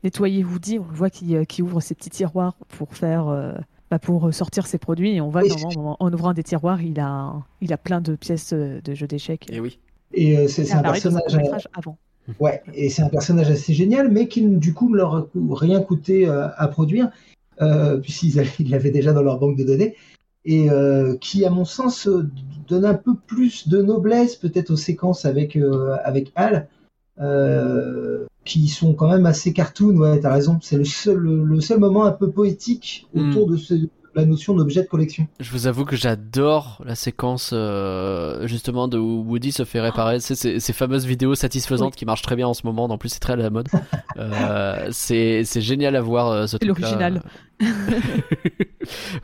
nettoyer 0.03 0.44
Woody, 0.44 0.80
on 0.80 0.86
le 0.90 0.95
voit 0.95 1.10
qui, 1.10 1.36
euh, 1.36 1.44
qui 1.44 1.61
ouvre 1.61 1.80
ses 1.82 1.95
petits 1.95 2.10
tiroirs 2.10 2.56
pour 2.69 2.95
faire. 2.95 3.28
euh, 3.28 3.53
bah, 3.90 3.99
pour 3.99 4.34
sortir 4.34 4.68
ses 4.68 4.78
produits. 4.78 5.15
Et 5.15 5.19
on 5.19 5.28
voit 5.28 5.41
Oui, 5.41 5.49
qu'en 5.49 5.90
en, 5.91 5.98
en 5.99 6.14
ouvrant 6.14 6.32
des 6.34 6.44
tiroirs 6.44 6.82
il 6.82 6.98
a 7.02 7.34
il 7.60 7.73
a 7.73 7.78
plein 7.78 7.99
de 7.99 8.15
pièces 8.15 8.53
euh, 8.53 8.80
de 8.82 8.94
jeux 8.94 9.06
d'échecs. 9.07 9.48
Et 9.52 9.60
oui. 9.60 9.80
Et 10.14 10.38
euh, 10.38 10.48
c'est 10.48 10.72
un 10.72 10.82
personnage, 10.82 11.23
euh, 11.26 11.30
court-métrage 11.30 11.68
avant. 11.73 11.98
ouais, 12.40 12.61
et 12.73 12.90
c'est 12.90 13.02
un 13.02 13.10
personnage 13.10 13.49
assez 13.52 13.73
génial, 13.73 14.10
mais 14.10 14.30
qui 14.30 14.41
du 14.48 14.73
coup 14.73 14.90
ne 14.90 14.95
leur 14.95 15.15
a 15.15 15.28
rien 15.52 15.82
coûté 15.82 16.26
euh, 16.26 16.48
à 16.56 16.69
produire, 16.69 17.10
euh, 17.61 17.98
puisqu'ils 17.98 18.40
avaient- 18.40 18.49
ils 18.60 18.69
l'avaient 18.69 18.91
déjà 18.91 19.11
dans 19.11 19.23
leur 19.23 19.40
banque 19.40 19.57
de 19.57 19.65
données, 19.65 19.98
et 20.45 20.69
euh, 20.69 21.18
qui, 21.18 21.44
à 21.45 21.49
mon 21.49 21.65
sens, 21.65 22.07
euh, 22.07 22.30
donne 22.69 22.86
un 22.86 22.94
peu 22.94 23.14
plus 23.28 23.68
de 23.68 23.82
noblesse 23.82 24.38
peut-être 24.38 24.72
aux 24.72 24.78
séquences 24.78 25.26
avec 25.26 25.57
euh, 25.57 25.98
avec 26.06 26.32
Al, 26.36 26.69
euh, 27.19 28.26
qui 28.45 28.68
sont 28.68 28.93
quand 28.93 29.09
même 29.09 29.26
assez 29.26 29.53
cartoon. 29.53 29.95
Ouais, 29.97 30.19
t'as 30.19 30.34
raison. 30.34 30.59
C'est 30.61 30.77
le 30.77 30.85
seul 30.85 31.18
le 31.18 31.61
seul 31.61 31.80
moment 31.80 32.05
un 32.05 32.11
peu 32.11 32.30
poétique 32.31 33.07
autour 33.15 33.47
de 33.47 33.55
ce- 33.57 33.88
la 34.13 34.26
notion 34.26 34.53
d'objet 34.53 34.81
de 34.84 34.88
collection. 34.88 35.26
Je 35.39 35.49
vous 35.51 35.68
avoue 35.68 35.85
que 35.85 35.95
j'adore 35.95 36.81
la 36.85 36.95
séquence 36.95 37.51
euh, 37.53 38.45
justement 38.45 38.89
de 38.89 38.97
où 38.97 39.23
Woody 39.26 39.53
se 39.53 39.63
fait 39.63 39.80
réparer. 39.80 40.19
C'est 40.19 40.35
ces, 40.35 40.59
ces 40.59 40.73
fameuses 40.73 41.05
vidéos 41.05 41.34
satisfaisantes 41.34 41.93
Oui. 41.93 41.97
qui 41.99 42.05
marchent 42.05 42.22
très 42.23 42.35
bien 42.35 42.45
en 42.47 42.53
ce 42.53 42.68
moment. 42.68 42.84
En 42.85 42.97
plus, 42.97 43.07
c'est 43.07 43.19
très 43.19 43.34
à 43.34 43.38
la 43.38 43.49
mode. 43.49 43.69
Euh, 44.18 44.89
c'est 44.91 45.43
c'est 45.45 45.61
génial 45.61 45.95
à 45.95 46.01
voir 46.01 46.27
euh, 46.27 46.41
ce 46.45 46.57
C'est 46.59 46.59
truc. 46.68 46.77
l'original. 46.80 47.23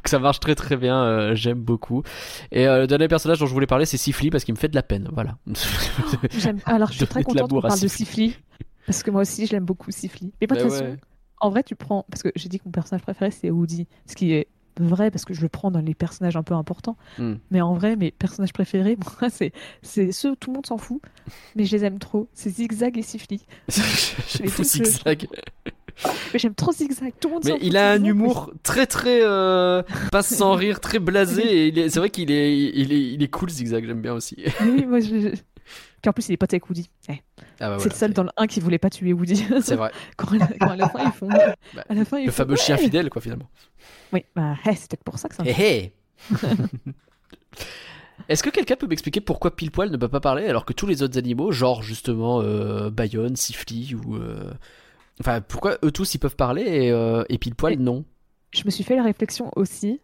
que 0.04 0.10
ça 0.10 0.20
marche 0.20 0.40
très 0.40 0.56
très 0.56 0.78
bien. 0.78 1.02
euh, 1.04 1.36
J'aime 1.36 1.60
beaucoup. 1.60 2.04
Et 2.52 2.68
euh, 2.68 2.80
le 2.82 2.88
dernier 2.88 3.08
personnage 3.10 3.40
dont 3.40 3.46
je 3.46 3.54
voulais 3.54 3.68
parler, 3.68 3.86
c'est 3.86 3.98
Sifli 3.98 4.30
parce 4.30 4.44
qu'il 4.44 4.54
me 4.54 4.60
fait 4.60 4.70
de 4.70 4.76
la 4.76 4.84
peine. 4.84 5.10
Voilà. 5.14 5.38
J'aime- 6.38 6.60
alors 6.66 6.92
je 6.92 6.98
suis 6.98 7.08
très 7.08 7.20
de 7.22 7.26
contente 7.26 7.50
qu'on 7.50 7.62
parle 7.62 7.80
de 7.80 7.88
Sifli. 7.88 8.36
Parce 8.88 9.04
que 9.04 9.12
moi 9.12 9.22
aussi 9.22 9.46
je 9.46 9.52
l'aime 9.52 9.66
beaucoup 9.66 9.92
Sifli 9.92 10.32
mais 10.42 10.48
pas 10.48 10.56
de 10.56 10.62
Bah 10.62 10.66
toute 10.66 10.74
façon 10.74 10.86
ouais. 10.92 10.98
en 11.42 11.50
vrai 11.52 11.62
tu 11.64 11.76
prends 11.76 12.06
parce 12.10 12.24
que 12.24 12.30
j'ai 12.36 12.50
dit 12.50 12.58
que 12.58 12.64
mon 12.66 12.72
personnage 12.72 13.04
préféré 13.04 13.30
c'est 13.30 13.52
Woody 13.52 13.86
ce 14.08 14.16
qui 14.16 14.32
est 14.34 14.48
vrai 14.80 15.10
parce 15.12 15.26
que 15.26 15.34
je 15.34 15.42
le 15.42 15.50
prends 15.50 15.72
dans 15.72 15.80
les 15.82 15.94
personnages 15.96 16.36
un 16.38 16.44
peu 16.44 16.54
importants 16.54 16.98
Hmm. 17.18 17.36
mais 17.52 17.62
en 17.62 17.74
vrai 17.74 17.96
mes 17.96 18.12
personnages 18.12 18.54
préférés 18.54 18.96
moi 19.22 19.30
c'est 19.30 19.52
c'est 19.82 20.12
ceux 20.12 20.32
où 20.32 20.36
tout 20.36 20.50
le 20.52 20.56
monde 20.56 20.66
s'en 20.66 20.78
fout 20.78 21.02
mais 21.56 21.66
je 21.66 21.76
les 21.76 21.84
aime 21.86 22.00
trop 22.00 22.28
c'est 22.34 22.50
Zigzag 22.50 22.98
et 22.98 23.02
Sifli 23.04 23.46
J'aime 23.68 23.86
je- 24.58 24.64
zigzag. 24.64 25.28
mais 26.32 26.38
j'aime 26.40 26.54
trop 26.54 26.72
Zigzag 26.72 27.12
tout 27.20 27.28
le 27.30 27.34
monde 27.34 27.44
s'en 27.44 27.50
Mais 27.54 27.58
fout 27.60 27.68
il 27.68 27.76
a 27.76 27.92
un 27.94 28.04
humour 28.04 28.52
très 28.64 28.86
très 28.86 29.20
euh, 29.24 29.82
pas 30.12 30.22
sans 30.22 30.54
rire, 30.54 30.80
très 30.80 31.00
blasé. 31.00 31.42
Et 31.44 31.68
il 31.70 31.80
est- 31.80 31.90
c'est 31.90 31.98
vrai 32.00 32.12
qu'il 32.12 32.30
est, 32.32 32.56
il 32.56 32.94
est, 32.94 33.14
il 33.14 33.24
est 33.24 33.28
cool 33.30 33.50
zigzag. 33.50 33.84
J'aime 33.86 34.02
bien 34.02 34.14
aussi. 34.14 34.38
oui 34.62 34.86
moi 34.86 35.00
je... 35.00 35.34
puis 36.02 36.10
en 36.10 36.14
plus 36.14 36.30
il 36.30 36.34
est 36.34 36.38
pote 36.38 36.54
avec 36.54 36.70
Woody. 36.70 36.90
Eh, 37.10 37.14
Ah 37.60 37.70
bah 37.70 37.78
c'est 37.80 37.90
voilà, 37.90 37.90
le 37.90 37.96
seul 37.96 38.14
dans 38.14 38.24
le 38.24 38.30
1 38.38 38.48
qui 38.48 38.60
voulait 38.60 38.78
pas 38.78 38.90
tuer 38.90 39.14
Woody. 39.14 39.46
C'est 39.62 39.76
vrai. 39.76 39.92
quand, 40.18 40.32
à 40.34 40.38
la- 40.38 40.48
quand 40.60 40.70
à 40.70 40.76
la 40.76 40.90
fin 40.90 41.00
ils 41.02 41.12
font 41.12 41.30
Bah, 41.74 41.84
à 41.90 41.94
la 41.94 42.06
fin, 42.06 42.20
ils 42.20 42.26
Le 42.26 42.32
font, 42.32 42.44
fameux 42.44 42.56
chien 42.56 42.78
fidèle, 42.78 43.10
quoi, 43.10 43.22
finalement. 43.22 43.50
oui 44.14 44.24
bah 44.36 44.56
eh, 44.66 44.76
c'est 44.76 44.90
peut-être 44.90 45.04
pour 45.04 45.18
ça 45.20 45.30
que 45.30 45.36
ça 45.36 45.44
Hé 45.46 45.52
hé 45.58 45.94
Est-ce 48.30 48.44
que 48.44 48.50
quelqu'un 48.50 48.76
peut 48.76 48.88
m'expliquer 48.88 49.22
pourquoi 49.22 49.56
pile 49.56 49.72
poil 49.72 49.90
ne 49.90 49.98
peut 49.98 50.10
pas 50.10 50.20
parler 50.20 50.48
alors 50.48 50.66
que 50.66 50.74
tous 50.74 50.86
les 50.88 51.02
autres 51.04 51.18
animaux, 51.18 51.52
genre 51.52 51.82
justement 51.82 52.42
euh, 52.42 52.90
Bayonne, 52.90 53.36
Sifli 53.36 53.96
ou. 53.96 54.16
euh, 54.16 54.52
Enfin, 55.20 55.42
pourquoi 55.42 55.78
eux 55.84 55.92
tous 55.92 56.14
ils 56.14 56.20
peuvent 56.20 56.36
parler 56.36 56.62
et, 56.64 56.92
euh, 56.92 57.24
et 57.30 57.38
pile 57.40 57.56
poil 57.56 57.78
non? 57.80 58.06
Je 58.54 58.64
me 58.66 58.70
suis 58.70 58.84
fait 58.84 58.96
la 58.96 59.04
réflexion 59.04 59.52
aussi 59.56 60.00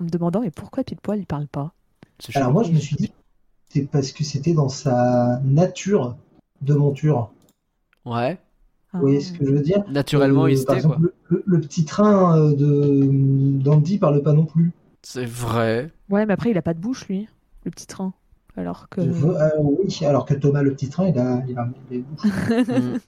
en 0.00 0.04
me 0.04 0.08
demandant 0.10 0.40
mais 0.40 0.50
pourquoi 0.50 0.84
pile 0.84 0.98
poil 1.00 1.18
il 1.20 1.26
parle 1.26 1.48
pas? 1.48 1.72
Alors 2.34 2.52
moi, 2.52 2.64
je 2.64 2.72
me 2.72 2.78
suis 2.80 2.96
dit, 2.96 3.12
c'est 3.68 3.82
parce 3.90 4.12
que 4.12 4.24
c'était 4.24 4.54
dans 4.54 4.68
sa 4.68 5.40
nature 5.44 6.16
de 6.62 6.74
monture. 6.74 7.30
Ouais, 8.04 8.38
Vous 8.94 9.00
voyez 9.00 9.20
ce 9.20 9.32
que 9.32 9.44
je 9.46 9.50
veux 9.52 9.60
dire? 9.60 9.84
Naturellement 9.90 10.44
Euh, 10.44 10.50
il 10.52 10.56
Par 10.64 10.66
quoi. 10.66 10.76
exemple, 10.76 11.00
le, 11.02 11.14
le- 11.28 11.42
le 11.46 11.60
petit 11.60 11.84
train 11.84 12.38
euh, 12.38 12.54
de 12.54 13.08
d'Andy 13.62 13.98
parle 13.98 14.22
pas 14.22 14.32
non 14.32 14.46
plus. 14.46 14.72
C'est 15.02 15.26
vrai. 15.26 15.90
Ouais, 16.08 16.24
mais 16.26 16.32
après 16.32 16.50
il 16.50 16.58
a 16.58 16.62
pas 16.62 16.74
de 16.74 16.80
bouche 16.80 17.06
lui, 17.08 17.28
le 17.64 17.70
petit 17.70 17.86
train. 17.86 18.12
Alors 18.56 18.88
que 18.88 19.02
Je 19.02 19.10
veux- 19.10 19.36
euh, 19.40 19.50
oui, 19.60 20.04
alors 20.04 20.24
que 20.24 20.34
Thomas 20.34 20.62
le 20.62 20.72
petit 20.72 20.88
train, 20.88 21.06
il 21.08 21.18
a, 21.18 21.42
il 21.48 21.56
a 21.58 21.68
des 21.90 21.98
bouches. 21.98 22.30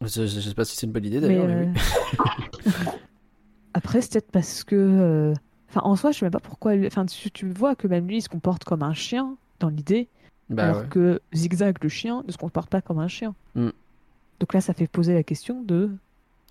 Hmm. 0.00 0.06
je, 0.06 0.26
je 0.26 0.40
sais 0.40 0.54
pas 0.54 0.64
si 0.64 0.76
c'est 0.76 0.86
une 0.86 0.92
bonne 0.92 1.04
idée 1.04 1.20
Mais, 1.20 1.26
d'ailleurs. 1.26 1.48
mais 1.48 1.66
oui. 1.66 1.80
euh, 2.66 2.72
après 3.74 4.00
c'est 4.00 4.12
peut-être 4.12 4.30
parce 4.30 4.64
que 4.64 4.76
euh, 4.76 5.34
enfin 5.68 5.80
en 5.84 5.96
soi 5.96 6.12
je 6.12 6.18
sais 6.18 6.24
même 6.24 6.32
pas 6.32 6.40
pourquoi 6.40 6.72
enfin 6.86 7.04
tu, 7.06 7.30
tu 7.30 7.48
vois 7.50 7.74
que 7.74 7.86
même 7.88 8.06
lui 8.06 8.18
il 8.18 8.22
se 8.22 8.28
comporte 8.28 8.64
comme 8.64 8.82
un 8.82 8.94
chien 8.94 9.36
dans 9.60 9.68
l'idée 9.68 10.08
Bah 10.50 10.64
alors 10.64 10.82
ouais. 10.82 10.88
que 10.90 11.20
Zigzag 11.34 11.76
le 11.82 11.88
chien 11.88 12.22
ne 12.26 12.32
se 12.32 12.38
comporte 12.38 12.70
pas 12.70 12.80
comme 12.80 12.98
un 12.98 13.08
chien. 13.08 13.34
Hmm. 13.54 13.70
Donc 14.40 14.54
là 14.54 14.60
ça 14.60 14.72
fait 14.74 14.86
poser 14.86 15.14
la 15.14 15.22
question 15.22 15.62
de 15.62 15.90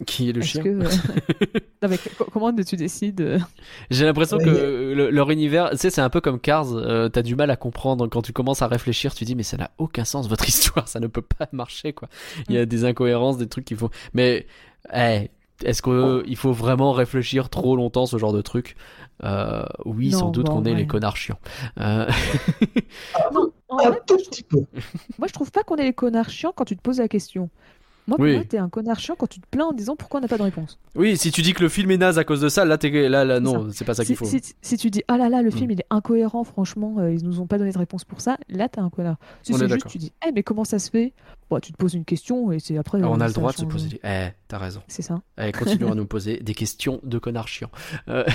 Qui 0.05 0.29
est 0.29 0.33
le 0.33 0.41
est-ce 0.41 0.49
chien 0.49 0.63
que 0.63 0.69
euh, 0.69 0.89
non, 1.81 1.89
mais 1.89 1.97
co- 2.17 2.27
comment 2.31 2.53
tu 2.53 2.75
décides 2.75 3.21
euh, 3.21 3.39
J'ai 3.89 4.05
l'impression 4.05 4.37
Ouais, 4.37 4.43
que 4.45 4.49
mais- 4.49 4.95
le- 4.95 5.09
leur 5.09 5.29
univers, 5.31 5.69
tu 5.71 5.77
sais, 5.77 5.89
c'est 5.89 6.01
un 6.01 6.09
peu 6.09 6.21
comme 6.21 6.39
Cars. 6.39 6.73
euh, 6.73 7.07
T'as 7.09 7.21
du 7.21 7.35
mal 7.35 7.49
à 7.49 7.55
comprendre 7.55 8.07
quand 8.07 8.21
tu 8.21 8.33
commences 8.33 8.61
à 8.61 8.67
réfléchir. 8.67 9.13
Tu 9.15 9.23
dis, 9.25 9.35
mais 9.35 9.43
ça 9.43 9.57
n'a 9.57 9.71
aucun 9.77 10.03
sens 10.05 10.27
votre 10.27 10.47
histoire. 10.49 10.87
Ça 10.87 10.99
ne 10.99 11.07
peut 11.07 11.21
pas 11.21 11.47
marcher, 11.53 11.93
quoi. 11.93 12.09
Il 12.49 12.55
y 12.55 12.57
a 12.57 12.65
des 12.65 12.83
incohérences, 12.85 13.37
des 13.37 13.47
trucs 13.47 13.65
qu'il 13.65 13.77
faut. 13.77 13.89
Mais, 14.13 14.45
eh, 14.93 15.29
est-ce 15.63 15.81
qu'il 15.81 16.35
faut 16.37 16.51
vraiment 16.53 16.91
réfléchir 16.91 17.49
trop 17.49 17.75
longtemps 17.75 18.05
ce 18.05 18.17
genre 18.17 18.33
de 18.33 18.41
truc? 18.41 18.75
Euh, 19.23 19.63
Oui, 19.85 20.09
Non, 20.11 20.19
sans 20.19 20.29
doute 20.31 20.45
bon, 20.45 20.53
qu'on 20.53 20.65
est 20.65 20.71
ouais. 20.71 20.77
les 20.77 20.87
connards 20.87 21.17
chiants. 21.17 21.39
Euh, 21.79 22.05
Non, 23.33 23.51
en 23.69 23.79
Un 23.79 23.89
vrai, 23.89 23.99
tout 24.05 24.17
petit 24.17 24.43
peu. 24.43 24.59
Moi, 25.17 25.27
je 25.27 25.33
trouve 25.33 25.51
pas 25.51 25.63
qu'on 25.63 25.75
est 25.77 25.83
les 25.83 25.93
connards 25.93 26.29
chiants 26.29 26.53
quand 26.55 26.65
tu 26.65 26.75
te 26.77 26.81
poses 26.81 26.99
la 26.99 27.07
question. 27.07 27.49
Moi, 28.07 28.15
pour 28.15 28.23
Oui. 28.25 28.35
moi, 28.35 28.43
t'es 28.45 28.57
un 28.57 28.69
connard 28.69 28.99
chiant 29.01 29.15
quand 29.17 29.27
tu 29.27 29.41
te 29.41 29.45
plains 29.51 29.65
en 29.65 29.73
disant 29.73 29.97
pourquoi 29.97 30.19
on 30.19 30.21
n'a 30.21 30.29
pas 30.29 30.37
de 30.37 30.43
réponse. 30.43 30.79
oui, 30.95 31.17
si 31.17 31.29
tu 31.29 31.41
dis 31.41 31.53
que 31.53 31.61
le 31.61 31.67
film 31.67 31.91
est 31.91 31.97
naze 31.97 32.17
à 32.17 32.23
cause 32.23 32.39
de 32.39 32.47
ça, 32.47 32.63
là, 32.63 32.77
t'es, 32.77 33.09
là, 33.09 33.25
là, 33.25 33.41
non, 33.41 33.67
c'est 33.73 33.83
pas 33.83 33.95
ça 33.95 34.03
Si, 34.03 34.07
qu'il 34.07 34.15
faut. 34.15 34.23
si- 34.23 34.55
si 34.61 34.77
tu 34.77 34.89
dis 34.89 35.03
ah 35.09 35.17
là 35.17 35.27
là, 35.27 35.41
le 35.41 35.49
Mm. 35.49 35.51
film 35.51 35.71
il 35.71 35.79
est 35.81 35.85
incohérent, 35.89 36.45
franchement, 36.45 36.95
euh, 36.99 37.11
ils 37.11 37.21
nous 37.25 37.41
ont 37.41 37.47
pas 37.47 37.57
donné 37.57 37.71
de 37.73 37.77
réponse 37.77 38.05
pour 38.05 38.21
ça, 38.21 38.37
là 38.47 38.69
t'es 38.69 38.79
un 38.79 38.89
connard. 38.89 39.17
Si 39.43 39.53
c'est 39.53 39.67
juste 39.67 39.87
tu 39.87 39.97
dis 39.97 40.13
eh 40.25 40.31
mais 40.31 40.41
comment 40.41 40.63
ça 40.63 40.79
se 40.79 40.89
fait? 40.89 41.11
Bon, 41.49 41.59
tu 41.59 41.71
te 41.71 41.77
poses 41.77 41.93
une 41.93 42.03
question 42.03 42.51
et 42.51 42.59
c'est 42.59 42.77
après. 42.77 43.01
On 43.01 43.13
euh, 43.19 43.23
a 43.23 43.27
le 43.27 43.33
ça 43.33 43.39
droit 43.39 43.51
de 43.53 43.57
se 43.57 43.65
poser 43.65 43.87
des... 43.89 43.99
Eh, 44.03 44.27
t'as 44.49 44.57
raison. 44.57 44.81
C'est 44.87 45.01
ça. 45.01 45.21
Allez, 45.37 45.53
continuons 45.53 45.93
à 45.93 45.95
nous 45.95 46.05
poser 46.05 46.37
des 46.41 46.53
questions 46.53 46.99
de 47.03 47.17
connards 47.19 47.47
chiants. 47.47 47.71
Euh, 48.09 48.25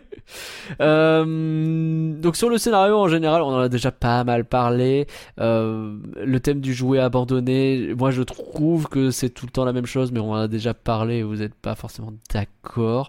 euh, 0.80 2.14
donc 2.20 2.36
sur 2.36 2.48
le 2.48 2.58
scénario 2.58 2.96
en 2.98 3.08
général, 3.08 3.42
on 3.42 3.48
en 3.54 3.58
a 3.60 3.68
déjà 3.68 3.90
pas 3.92 4.24
mal 4.24 4.44
parlé. 4.44 5.06
Euh, 5.40 5.96
le 6.16 6.40
thème 6.40 6.60
du 6.60 6.74
jouet 6.74 6.98
abandonné, 6.98 7.94
moi 7.96 8.10
je 8.10 8.22
trouve 8.22 8.88
que 8.88 9.10
c'est 9.10 9.30
tout 9.30 9.46
le 9.46 9.52
temps 9.52 9.64
la 9.64 9.72
même 9.72 9.86
chose, 9.86 10.12
mais 10.12 10.20
on 10.20 10.32
en 10.32 10.36
a 10.36 10.48
déjà 10.48 10.74
parlé 10.74 11.16
et 11.18 11.22
vous 11.22 11.36
n'êtes 11.36 11.54
pas 11.54 11.74
forcément 11.74 12.12
d'accord. 12.32 13.08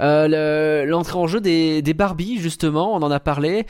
Euh, 0.00 0.28
le- 0.84 0.88
L'entrée 0.88 1.18
en 1.18 1.26
jeu 1.26 1.40
des, 1.40 1.82
des 1.82 1.94
Barbie, 1.94 2.38
justement, 2.38 2.94
on 2.94 3.02
en 3.02 3.10
a 3.10 3.20
parlé. 3.20 3.66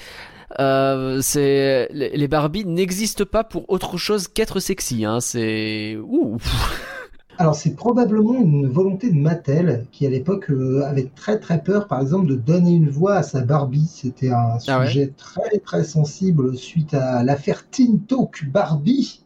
Euh, 0.59 1.21
c'est 1.23 1.89
les 1.93 2.29
Barbie 2.29 2.65
n'existent 2.65 3.25
pas 3.25 3.45
pour 3.45 3.71
autre 3.71 3.97
chose 3.97 4.29
qu'être 4.29 4.61
sexy. 4.61 5.05
Hein. 5.05 5.21
C'est 5.21 5.97
ouh. 5.97 6.39
Alors 7.39 7.55
c'est 7.55 7.75
probablement 7.75 8.35
une 8.35 8.69
volonté 8.69 9.11
de 9.11 9.17
Mattel 9.17 9.87
qui 9.93 10.07
à 10.07 10.11
l'époque 10.11 10.51
euh, 10.51 10.83
avait 10.85 11.11
très 11.17 11.39
très 11.39 11.63
peur 11.63 11.87
par 11.89 12.03
exemple 12.03 12.27
de 12.27 12.35
donner 12.35 12.73
une 12.73 12.91
voix 12.91 13.15
à 13.15 13.23
sa 13.23 13.41
Barbie. 13.41 13.89
C'était 13.91 14.31
un 14.31 14.59
Ah 14.69 14.81
ouais 14.81 14.87
sujet 14.87 15.13
très 15.17 15.59
très 15.59 15.85
sensible 15.85 16.57
suite 16.57 16.93
à 16.93 17.23
l'affaire 17.23 17.67
Teen 17.71 18.01
Talk 18.01 18.45
Barbie. 18.47 19.25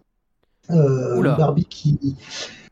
Euh, 0.71 1.21
Barbie 1.37 1.65
qui 1.65 2.17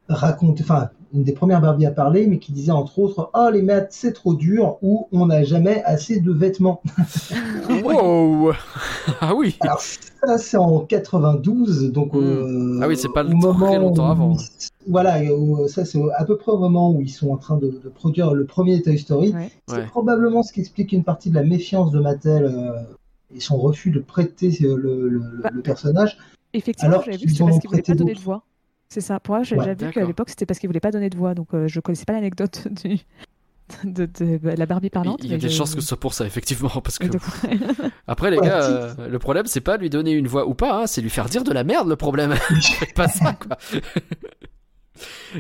raconte, 0.09 0.61
enfin 0.61 0.91
une 1.15 1.23
des 1.25 1.33
premières 1.33 1.61
Barbie 1.61 1.87
à 1.87 1.91
parler, 1.91 2.27
mais 2.27 2.39
qui 2.39 2.53
disait 2.53 2.73
entre 2.73 2.99
autres 2.99 3.31
Oh, 3.35 3.49
les 3.53 3.63
maths, 3.63 3.89
c'est 3.91 4.13
trop 4.13 4.35
dur, 4.35 4.79
ou 4.83 5.07
on 5.13 5.27
n'a 5.27 5.45
jamais 5.45 5.83
assez 5.85 6.21
de 6.21 6.33
vêtements. 6.33 6.83
Wow 7.85 8.53
Ah 9.21 9.35
oui 9.35 9.57
Alors, 9.61 9.81
ça, 9.81 10.39
c'est 10.39 10.57
en 10.57 10.81
92, 10.81 11.91
donc. 11.93 12.13
Hmm. 12.15 12.19
euh, 12.19 12.79
Ah 12.83 12.89
oui, 12.89 12.97
c'est 12.97 13.13
pas 13.13 13.25
très 13.25 13.79
longtemps 13.79 14.09
où- 14.09 14.11
avant. 14.11 14.37
Voilà, 14.89 15.19
ça, 15.69 15.85
c'est 15.85 16.01
à 16.17 16.25
peu 16.25 16.37
près 16.37 16.51
au 16.53 16.59
moment 16.59 16.91
où 16.93 17.01
ils 17.01 17.09
sont 17.09 17.31
en 17.31 17.37
train 17.37 17.57
de, 17.57 17.67
de 17.83 17.89
produire 17.89 18.35
le 18.35 18.45
premier 18.45 18.83
Toy 18.83 18.99
Story. 18.99 19.33
Ouais. 19.33 19.51
C'est 19.69 19.77
Ouais. 19.77 19.87
probablement 19.87 20.43
ce 20.43 20.53
qui 20.53 20.61
explique 20.61 20.93
une 20.93 21.05
partie 21.05 21.31
de 21.31 21.37
la 21.37 21.45
méfiance 21.45 21.93
de 21.93 22.01
Mattel 22.01 22.45
euh, 22.45 22.73
et 23.35 23.41
son 23.41 23.57
refus 23.59 23.91
de 23.91 24.01
prêter 24.01 24.51
euh, 24.63 24.77
le, 24.77 25.23
Bah, 25.43 25.51
le 25.53 25.63
personnage. 25.63 26.19
Effectivement, 26.53 26.95
Alors 26.95 27.05
j'avais 27.05 27.17
vu 27.17 27.27
qu'ils 27.27 27.43
en 27.43 27.47
parce 27.47 27.57
ont 27.57 27.61
qu'il 27.61 27.71
voulait 27.71 27.83
prêté 27.83 27.93
pas 27.93 27.99
donner 27.99 28.15
de 28.15 28.19
voix. 28.21 28.43
C'est 28.93 29.01
ça. 29.01 29.19
Pour 29.21 29.37
moi, 29.37 29.43
j'ai 29.43 29.57
Ouais, 29.57 29.75
déjà 29.75 29.87
vu 29.87 29.93
qu'à 29.93 30.05
l'époque, 30.05 30.29
c'était 30.29 30.45
parce 30.45 30.59
qu'il 30.59 30.69
voulait 30.69 30.81
pas 30.81 30.91
donner 30.91 31.09
de 31.09 31.17
voix. 31.17 31.35
Donc, 31.35 31.49
euh, 31.55 31.67
je 31.67 31.81
connaissais 31.81 32.05
pas 32.05 32.13
l'anecdote 32.13 32.69
du... 32.85 32.99
de, 33.85 34.05
de- 34.05 34.37
de 34.37 34.49
la 34.51 34.67
Barbie 34.67 34.91
parlante. 34.91 35.21
Il 35.25 35.31
y 35.31 35.35
a 35.35 35.39
des 35.39 35.49
je- 35.49 35.55
chances 35.57 35.75
que 35.75 35.81
ce 35.81 35.87
soit 35.89 35.99
pour 36.01 36.13
ça, 36.13 36.27
effectivement. 36.27 36.69
Parce 36.85 36.99
que 36.99 37.07
après, 38.07 38.31
les 38.31 38.39
Ouais, 38.39 38.47
gars, 38.47 38.63
euh, 38.65 39.09
le 39.09 39.19
problème, 39.19 39.47
c'est 39.47 39.63
pas 39.63 39.79
lui 39.79 39.89
donner 39.89 40.13
une 40.13 40.27
voix 40.27 40.47
ou 40.47 40.53
pas, 40.55 40.83
hein, 40.83 40.87
c'est 40.87 41.01
lui 41.01 41.09
faire 41.11 41.27
dire 41.27 41.43
de 41.43 41.53
la 41.53 41.65
merde 41.65 41.89
le 41.89 41.97
problème. 41.97 42.35
Pas 42.95 43.09
ça, 43.09 43.33
quoi. 43.33 43.57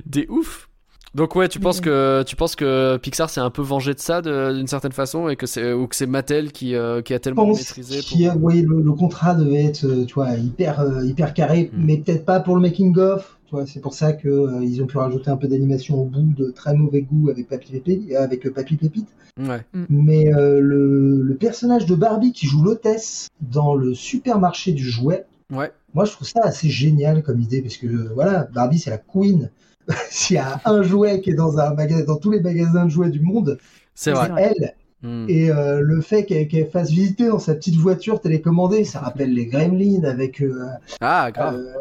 des 0.06 0.26
ouf. 0.30 0.68
Donc 1.14 1.36
ouais, 1.36 1.46
tu 1.48 1.60
penses 1.60 1.82
que 1.82 2.22
tu 2.26 2.36
penses 2.36 2.56
que 2.56 2.96
Pixar 2.96 3.28
s'est 3.28 3.40
un 3.42 3.50
peu 3.50 3.60
vengé 3.60 3.92
de 3.92 3.98
ça 4.00 4.22
d'une 4.22 4.66
certaine 4.66 4.92
façon 4.92 5.28
et 5.28 5.36
que 5.36 5.44
c'est 5.46 5.74
ou 5.74 5.86
que 5.86 5.94
c'est 5.94 6.06
Mattel 6.06 6.52
qui 6.52 6.74
euh, 6.74 7.02
qui 7.02 7.12
a 7.12 7.18
tellement 7.18 7.44
pense 7.44 7.58
maîtrisé 7.58 8.00
pour... 8.00 8.32
vous 8.32 8.40
voyez, 8.40 8.62
le, 8.62 8.80
le 8.80 8.92
contrat 8.92 9.34
devait 9.34 9.62
être 9.66 9.84
euh, 9.84 10.06
tu 10.06 10.14
vois, 10.14 10.30
hyper, 10.36 10.82
hyper 11.04 11.34
carré, 11.34 11.70
Mm. 11.70 11.84
mais 11.84 11.98
peut-être 11.98 12.24
pas 12.24 12.40
pour 12.40 12.54
le 12.56 12.62
making-of. 12.62 13.20
Tu 13.20 13.26
vois, 13.26 13.41
c'est 13.66 13.80
pour 13.80 13.94
ça 13.94 14.12
qu'ils 14.12 14.82
ont 14.82 14.86
pu 14.86 14.98
rajouter 14.98 15.30
un 15.30 15.36
peu 15.36 15.48
d'animation 15.48 16.00
au 16.00 16.04
bout 16.04 16.32
de 16.36 16.50
très 16.50 16.74
mauvais 16.74 17.02
goût 17.02 17.28
avec 17.30 17.48
Papy, 17.48 17.72
Pépé- 17.72 18.16
avec 18.16 18.46
euh, 18.46 18.50
Papy 18.52 18.76
Pépite. 18.76 19.08
Ouais. 19.38 19.60
Mais 19.88 20.32
euh, 20.34 20.60
le, 20.60 21.22
le 21.22 21.34
personnage 21.36 21.86
de 21.86 21.94
Barbie 21.94 22.32
qui 22.32 22.46
joue 22.46 22.62
l'hôtesse 22.62 23.28
dans 23.40 23.74
le 23.74 23.94
supermarché 23.94 24.72
du 24.72 24.84
jouet, 24.88 25.24
Ouais. 25.50 25.70
moi 25.94 26.04
je 26.06 26.12
trouve 26.12 26.26
ça 26.28 26.40
assez 26.44 26.68
génial 26.70 27.22
comme 27.22 27.40
idée 27.40 27.60
parce 27.62 27.76
que 27.76 27.86
euh, 27.86 28.10
voilà, 28.14 28.48
Barbie 28.54 28.78
c'est 28.78 28.90
la 28.90 28.98
queen. 28.98 29.50
S'il 30.10 30.36
y 30.36 30.38
a 30.38 30.60
un 30.64 30.82
jouet 30.82 31.20
qui 31.20 31.30
est 31.30 31.34
dans 31.34 31.58
un 31.58 31.74
magasin, 31.74 32.04
dans 32.04 32.16
tous 32.16 32.30
les 32.30 32.40
magasins 32.40 32.84
de 32.84 32.90
jouets 32.90 33.10
du 33.10 33.20
monde, 33.20 33.58
C'est 33.94 34.12
elle. 34.38 34.74
Hmm. 35.02 35.26
Et 35.28 35.50
euh, 35.50 35.80
le 35.80 36.00
fait 36.00 36.24
qu'elle 36.24 36.68
fasse 36.68 36.90
visiter 36.90 37.26
dans 37.26 37.40
sa 37.40 37.54
petite 37.56 37.74
voiture 37.74 38.20
télécommandée, 38.20 38.84
ça 38.84 39.00
rappelle 39.00 39.34
les 39.34 39.46
Gremlins 39.46 40.04
avec 40.04 40.40
euh, 40.40 40.66
Ah, 41.00 41.30
grave. 41.32 41.56
euh, 41.56 41.72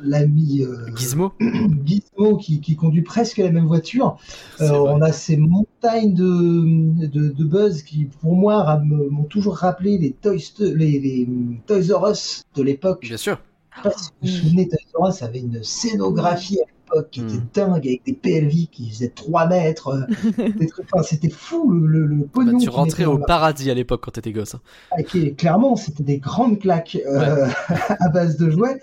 l'ami 0.00 0.62
euh, 0.62 0.94
Gizmo. 0.96 1.32
Gizmo 1.84 2.36
qui, 2.36 2.60
qui 2.60 2.76
conduit 2.76 3.02
presque 3.02 3.38
la 3.38 3.50
même 3.50 3.66
voiture. 3.66 4.16
Euh, 4.60 4.70
on 4.72 5.00
a 5.02 5.12
ces 5.12 5.36
montagnes 5.36 6.14
de, 6.14 7.06
de, 7.06 7.28
de 7.28 7.44
buzz 7.44 7.82
qui, 7.82 8.06
pour 8.20 8.34
moi, 8.36 8.80
m'ont 8.84 9.24
toujours 9.24 9.56
rappelé 9.56 9.98
les 9.98 10.12
Toys, 10.12 10.36
les, 10.60 10.98
les 11.00 11.28
Toys 11.66 11.96
R 11.96 12.10
Us 12.10 12.44
de 12.54 12.62
l'époque. 12.62 13.00
Bien 13.02 13.16
sûr. 13.16 13.40
Je 13.76 13.82
sais 13.82 13.88
pas 13.90 13.96
si 13.96 14.10
vous 14.22 14.28
vous 14.28 14.36
souvenez, 14.36 14.68
Toys 14.68 14.78
R 15.00 15.08
Us 15.10 15.22
avait 15.22 15.40
une 15.40 15.62
scénographie 15.62 16.58
à 16.60 16.64
l'époque 16.94 17.08
qui 17.10 17.20
Mm. 17.20 17.28
était 17.28 17.60
dingue, 17.60 17.86
avec 17.86 18.02
des 18.06 18.14
PLV 18.14 18.66
qui 18.72 18.88
faisaient 18.88 19.12
3 19.14 19.46
mètres. 19.46 19.88
euh, 19.88 20.06
enfin, 20.92 21.02
C'était 21.02 21.28
fou 21.28 21.70
le, 21.70 21.86
le, 21.86 22.06
le 22.06 22.16
Bah, 22.22 22.28
pognon. 22.32 22.52
tu 22.52 22.58
qu'ils 22.60 22.70
rentrais 22.70 23.04
au 23.04 23.18
paradis 23.18 23.70
à 23.70 23.74
l'époque 23.74 24.00
quand 24.04 24.10
t'étais 24.12 24.32
gosse. 24.32 24.54
hein. 24.54 24.60
Ah, 24.92 25.02
qui- 25.02 25.34
clairement, 25.34 25.76
c'était 25.76 26.02
des 26.02 26.16
grandes 26.18 26.58
claques 26.58 26.96
euh, 27.06 27.46
à 28.00 28.08
base 28.08 28.38
de 28.38 28.48
jouets. 28.50 28.80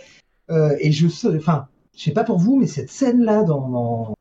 Euh, 0.51 0.76
et 0.80 0.91
je 0.91 1.07
sais, 1.07 1.27
enfin, 1.35 1.67
je 1.95 2.03
sais 2.03 2.11
pas 2.11 2.23
pour 2.23 2.38
vous, 2.39 2.57
mais 2.57 2.67
cette 2.67 2.89
scène-là 2.89 3.43
dans, 3.43 3.67
dans 3.69 4.15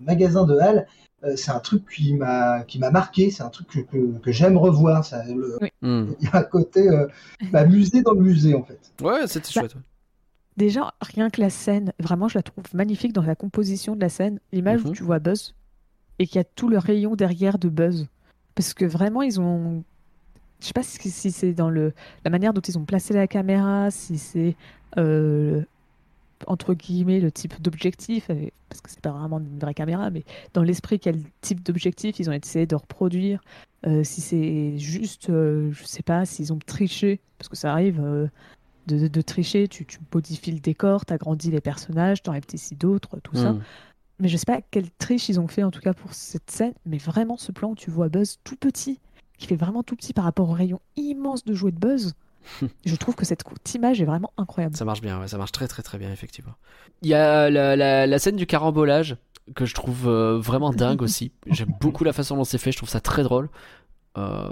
le 0.00 0.06
magasin 0.06 0.44
de 0.44 0.54
Hall, 0.54 0.86
euh, 1.24 1.34
c'est 1.36 1.50
un 1.50 1.60
truc 1.60 1.84
qui 1.90 2.14
m'a 2.14 2.62
qui 2.64 2.78
m'a 2.78 2.90
marqué. 2.90 3.30
C'est 3.30 3.42
un 3.42 3.48
truc 3.48 3.68
que, 3.68 3.80
que, 3.80 4.18
que 4.18 4.32
j'aime 4.32 4.56
revoir. 4.56 5.04
Ça, 5.04 5.24
le- 5.24 5.58
Hmm. 5.82 6.12
il 6.20 6.24
y 6.26 6.30
a 6.32 6.38
un 6.38 6.42
côté 6.42 6.88
euh, 6.88 7.06
bah, 7.50 7.64
musée 7.64 8.02
dans 8.02 8.12
le 8.12 8.20
musée 8.22 8.54
en 8.54 8.62
fait. 8.62 8.78
Ouais, 9.02 9.26
c'était 9.26 9.46
Bah, 9.54 9.60
chouette. 9.62 9.74
ouais. 9.74 9.80
Déjà, 10.56 10.94
rien 11.02 11.28
que 11.28 11.40
la 11.40 11.50
scène, 11.50 11.92
vraiment, 12.00 12.28
je 12.28 12.38
la 12.38 12.42
trouve 12.42 12.64
magnifique 12.74 13.12
dans 13.12 13.22
la 13.22 13.34
composition 13.34 13.94
de 13.94 14.00
la 14.00 14.08
scène. 14.08 14.38
L'image 14.52 14.82
Mhm. 14.84 14.90
où 14.90 14.92
tu 14.94 15.02
vois 15.02 15.18
Buzz 15.18 15.54
et 16.18 16.26
qu'il 16.26 16.36
y 16.36 16.38
a 16.38 16.44
tout 16.44 16.68
le 16.68 16.78
rayon 16.78 17.14
derrière 17.14 17.58
de 17.58 17.68
Buzz. 17.68 18.06
Parce 18.54 18.72
que 18.72 18.84
vraiment, 18.86 19.20
ils 19.22 19.38
ont. 19.40 19.84
Je 20.60 20.66
sais 20.66 20.72
pas 20.72 20.82
si, 20.82 21.10
si 21.10 21.30
c'est 21.32 21.52
dans 21.52 21.70
le, 21.70 21.92
la 22.24 22.30
manière 22.30 22.52
dont 22.54 22.60
ils 22.62 22.78
ont 22.78 22.84
placé 22.84 23.14
la 23.14 23.26
caméra, 23.26 23.90
si 23.90 24.18
c'est. 24.18 24.56
euh, 24.98 25.62
entre 26.46 26.74
guillemets, 26.74 27.20
le 27.20 27.32
type 27.32 27.60
d'objectif, 27.62 28.28
euh, 28.30 28.48
parce 28.68 28.80
que 28.82 28.90
c'est 28.90 29.00
pas 29.00 29.10
vraiment 29.12 29.38
une 29.38 29.58
vraie 29.58 29.74
caméra, 29.74 30.10
mais 30.10 30.24
dans 30.54 30.62
l'esprit, 30.62 31.00
quel 31.00 31.20
type 31.40 31.62
d'objectif 31.62 32.18
ils 32.20 32.28
ont 32.28 32.32
essayé 32.32 32.66
de 32.66 32.74
reproduire, 32.76 33.40
euh, 33.86 34.04
si 34.04 34.20
c'est 34.20 34.78
juste, 34.78 35.30
euh, 35.30 35.72
je 35.72 35.84
sais 35.84 36.02
pas, 36.02 36.26
s'ils 36.26 36.52
ont 36.52 36.58
triché, 36.58 37.20
parce 37.38 37.48
que 37.48 37.56
ça 37.56 37.72
arrive 37.72 38.00
de, 38.86 38.98
de- 38.98 39.08
de 39.08 39.20
tricher, 39.22 39.68
tu, 39.68 39.84
tu 39.86 39.98
modifies 40.14 40.52
le 40.52 40.60
décor, 40.60 41.06
tu 41.06 41.12
agrandis 41.14 41.50
les 41.50 41.60
personnages, 41.60 42.22
tu 42.22 42.30
enlèves 42.30 42.44
ici 42.52 42.74
d'autres, 42.76 43.18
tout 43.22 43.36
ça. 43.36 43.52
Hmm. 43.54 43.62
Mais 44.20 44.28
je 44.28 44.36
sais 44.36 44.46
pas 44.46 44.60
quelle 44.70 44.90
triche 44.92 45.28
ils 45.28 45.40
ont 45.40 45.48
fait 45.48 45.62
en 45.62 45.70
tout 45.70 45.80
cas 45.80 45.94
pour 45.94 46.14
cette 46.14 46.50
scène, 46.50 46.74
mais 46.86 46.98
vraiment 46.98 47.36
ce 47.36 47.52
plan 47.52 47.70
où 47.70 47.74
tu 47.74 47.90
vois 47.90 48.08
Buzz 48.08 48.38
tout 48.44 48.56
petit, 48.56 49.00
qui 49.38 49.46
fait 49.46 49.56
vraiment 49.56 49.82
tout 49.82 49.96
petit 49.96 50.12
par 50.12 50.24
rapport 50.24 50.48
au 50.48 50.52
rayon 50.52 50.80
immense 50.96 51.44
de 51.44 51.54
jouets 51.54 51.72
de 51.72 51.78
Buzz, 51.78 52.14
je 52.84 52.94
trouve 52.96 53.14
que 53.14 53.24
cette 53.24 53.42
image 53.74 54.00
est 54.00 54.04
vraiment 54.04 54.32
incroyable. 54.36 54.76
Ça 54.76 54.84
marche 54.84 55.00
bien, 55.00 55.18
ouais, 55.20 55.28
ça 55.28 55.36
marche 55.38 55.52
très 55.52 55.66
très 55.68 55.82
très 55.82 55.98
bien, 55.98 56.12
effectivement. 56.12 56.54
Il 57.02 57.08
y 57.08 57.14
a 57.14 57.50
la, 57.50 57.76
la- 57.76 58.06
la 58.06 58.18
scène 58.18 58.36
du 58.36 58.46
carambolage 58.46 59.16
que 59.54 59.64
je 59.64 59.74
trouve 59.74 60.08
euh, 60.08 60.38
vraiment 60.38 60.70
dingue 60.70 61.02
aussi. 61.02 61.32
J'aime 61.46 61.72
beaucoup 61.80 62.04
la 62.04 62.12
façon 62.12 62.36
dont 62.36 62.44
c'est 62.44 62.58
fait, 62.58 62.72
je 62.72 62.76
trouve 62.78 62.88
ça 62.88 63.00
très 63.00 63.22
drôle. 63.22 63.48
Euh, 64.18 64.48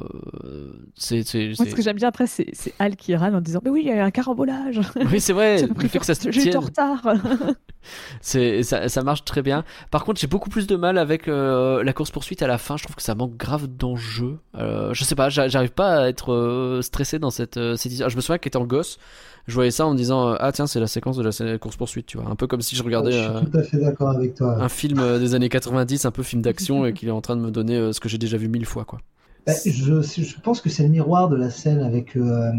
c'est, 0.95 1.23
c'est, 1.23 1.47
Moi, 1.47 1.55
c'est- 1.57 1.70
ce 1.70 1.74
que 1.74 1.82
j'aime 1.82 1.97
bien 1.97 2.09
après, 2.09 2.27
c'est 2.27 2.47
c'est 2.53 2.74
Al 2.78 2.97
qui 2.97 3.15
râle 3.16 3.35
en 3.35 3.41
disant 3.41 3.61
Mais 3.65 3.70
oui, 3.70 3.81
il 3.85 3.89
y 3.89 3.91
a 3.93 3.97
eu 3.97 4.01
un 4.01 4.11
carambolage 4.11 4.81
Oui, 5.11 5.20
c'est 5.20 5.32
vrai, 5.32 5.62
le 5.82 5.89
fait 5.89 5.99
que 5.99 6.05
ça 6.07 6.15
se 6.15 6.31
J'étais 6.31 6.57
en 6.57 6.61
retard 6.61 7.03
c'est, 8.20 8.62
ça, 8.62 8.89
ça 8.89 9.03
marche 9.03 9.24
très 9.24 9.43
bien. 9.43 9.65
Par 9.91 10.05
contre, 10.05 10.20
j'ai 10.20 10.27
beaucoup 10.27 10.51
plus 10.51 10.66
de 10.66 10.77
mal 10.77 10.99
avec 10.99 11.28
euh, 11.28 11.82
la 11.82 11.93
course-poursuite 11.93 12.43
à 12.43 12.47
la 12.47 12.59
fin, 12.59 12.77
je 12.77 12.85
trouve 12.85 12.97
que 12.97 13.03
ça 13.03 13.15
manque 13.15 13.36
grave 13.36 13.66
d'enjeu. 13.66 14.39
Euh, 14.57 14.93
je 14.95 15.05
sais 15.05 15.15
pas, 15.15 15.28
j'a- 15.28 15.49
j'arrive 15.49 15.73
pas 15.73 16.03
à 16.03 16.09
être 16.09 16.32
euh, 16.32 16.82
stressé 16.82 17.19
dans 17.19 17.31
cette, 17.31 17.57
euh, 17.57 17.77
cette 17.77 17.93
histoire. 17.93 18.11
Je 18.11 18.16
me 18.16 18.20
souviens 18.20 18.39
qu'étant 18.39 18.65
gosse, 18.65 18.99
je 19.47 19.55
voyais 19.55 19.70
ça 19.70 19.86
en 19.86 19.93
me 19.93 19.97
disant 19.97 20.35
Ah 20.41 20.53
tiens, 20.53 20.66
c'est 20.66 20.81
la 20.81 20.86
séquence 20.86 21.16
de 21.16 21.23
la 21.23 21.59
course-poursuite, 21.59 22.07
tu 22.07 22.19
vois. 22.19 22.31
Un 22.31 22.36
peu 22.36 22.47
comme 22.47 22.62
si 22.62 22.77
je 22.77 22.82
regardais... 22.82 23.12
je 23.12 23.19
suis 23.19 23.27
euh, 23.28 23.41
tout 23.41 23.59
à 23.59 23.62
fait 23.62 23.78
d'accord 23.78 24.11
avec 24.11 24.35
toi. 24.35 24.57
un 24.62 24.69
film 24.69 25.19
des 25.19 25.35
années 25.35 25.49
90, 25.51 26.05
un 26.07 26.11
peu 26.11 26.23
film 26.23 26.41
d'action, 26.43 26.86
et 26.86 26.93
qu'il 26.95 27.09
est 27.09 27.12
en 27.12 27.20
train 27.20 27.36
de 27.36 27.43
me 27.43 27.51
donner 27.51 27.77
euh, 27.77 27.93
ce 27.93 28.01
que 28.01 28.09
j'ai 28.09 28.19
déjà 28.19 28.36
vu 28.39 28.49
mille 28.49 28.66
fois, 28.66 28.85
quoi. 28.85 29.01
Bah, 29.47 29.53
je, 29.65 30.01
je 30.03 30.41
pense 30.41 30.61
que 30.61 30.71
c'est 30.71 30.83
le 30.85 30.89
miroir 30.89 31.29
de 31.29 31.37
la 31.37 31.51
scène 31.51 31.81
avec 31.81 32.16
euh, 32.16 32.51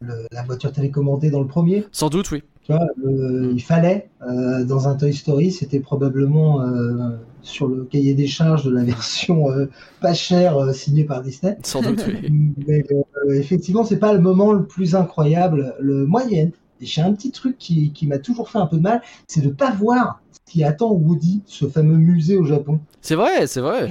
le- 0.00 0.26
la 0.30 0.42
voiture 0.44 0.72
télécommandée 0.72 1.30
dans 1.30 1.40
le 1.40 1.46
premier. 1.48 1.84
Sans 1.92 2.08
doute, 2.08 2.30
oui. 2.30 2.42
Tu 2.64 2.72
vois, 2.72 2.86
le- 3.02 3.50
il 3.52 3.60
fallait, 3.62 4.10
euh, 4.22 4.64
dans 4.64 4.86
un 4.86 4.94
Toy 4.94 5.12
Story, 5.12 5.50
c'était 5.50 5.80
probablement 5.80 6.62
euh, 6.62 7.16
sur 7.42 7.66
le 7.66 7.84
cahier 7.84 8.14
des 8.14 8.28
charges 8.28 8.64
de 8.64 8.70
la 8.70 8.84
version 8.84 9.50
euh, 9.50 9.66
pas 10.00 10.14
chère 10.14 10.56
euh, 10.56 10.72
signée 10.72 11.04
par 11.04 11.22
Disney. 11.22 11.56
Sans 11.64 11.82
doute, 11.82 12.04
oui. 12.06 12.30
Mais 12.68 12.84
euh, 12.92 13.32
effectivement, 13.32 13.82
c'est 13.84 13.98
pas 13.98 14.12
le 14.12 14.20
moment 14.20 14.52
le 14.52 14.64
plus 14.64 14.94
incroyable. 14.94 15.74
Le 15.80 16.06
moyen, 16.06 16.50
j'ai 16.80 17.02
un 17.02 17.12
petit 17.12 17.32
truc 17.32 17.58
qui, 17.58 17.90
qui 17.92 18.06
m'a 18.06 18.18
toujours 18.18 18.50
fait 18.50 18.58
un 18.58 18.66
peu 18.66 18.76
de 18.76 18.82
mal, 18.82 19.02
c'est 19.26 19.40
de 19.42 19.48
pas 19.50 19.72
voir 19.72 20.20
ce 20.30 20.52
qui 20.52 20.62
attend 20.62 20.92
Woody, 20.92 21.42
ce 21.46 21.66
fameux 21.66 21.96
musée 21.96 22.36
au 22.36 22.44
Japon. 22.44 22.78
C'est 23.00 23.16
vrai, 23.16 23.46
c'est 23.48 23.60
vrai. 23.60 23.88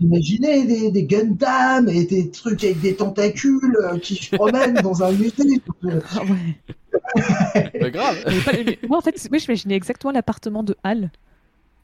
Imaginez 0.00 0.66
des, 0.66 0.90
des 0.90 1.04
Gundam 1.04 1.88
et 1.88 2.04
des 2.04 2.30
trucs 2.30 2.62
avec 2.64 2.80
des 2.80 2.96
tentacules 2.96 3.76
euh, 3.82 3.98
qui 3.98 4.16
se 4.16 4.36
promènent 4.36 4.74
dans 4.82 5.02
un 5.02 5.12
musée. 5.12 5.60
Ah 5.84 6.22
ouais. 6.24 7.70
Mais 7.80 7.90
grave. 7.90 8.16
Mais 8.26 8.40
pas- 8.40 8.52
mais 8.64 8.78
moi, 8.88 8.98
en 8.98 9.00
fait, 9.00 9.28
moi, 9.30 9.38
j'imaginais 9.38 9.74
exactement 9.74 10.12
l'appartement 10.12 10.62
de 10.62 10.76
Hal. 10.82 11.10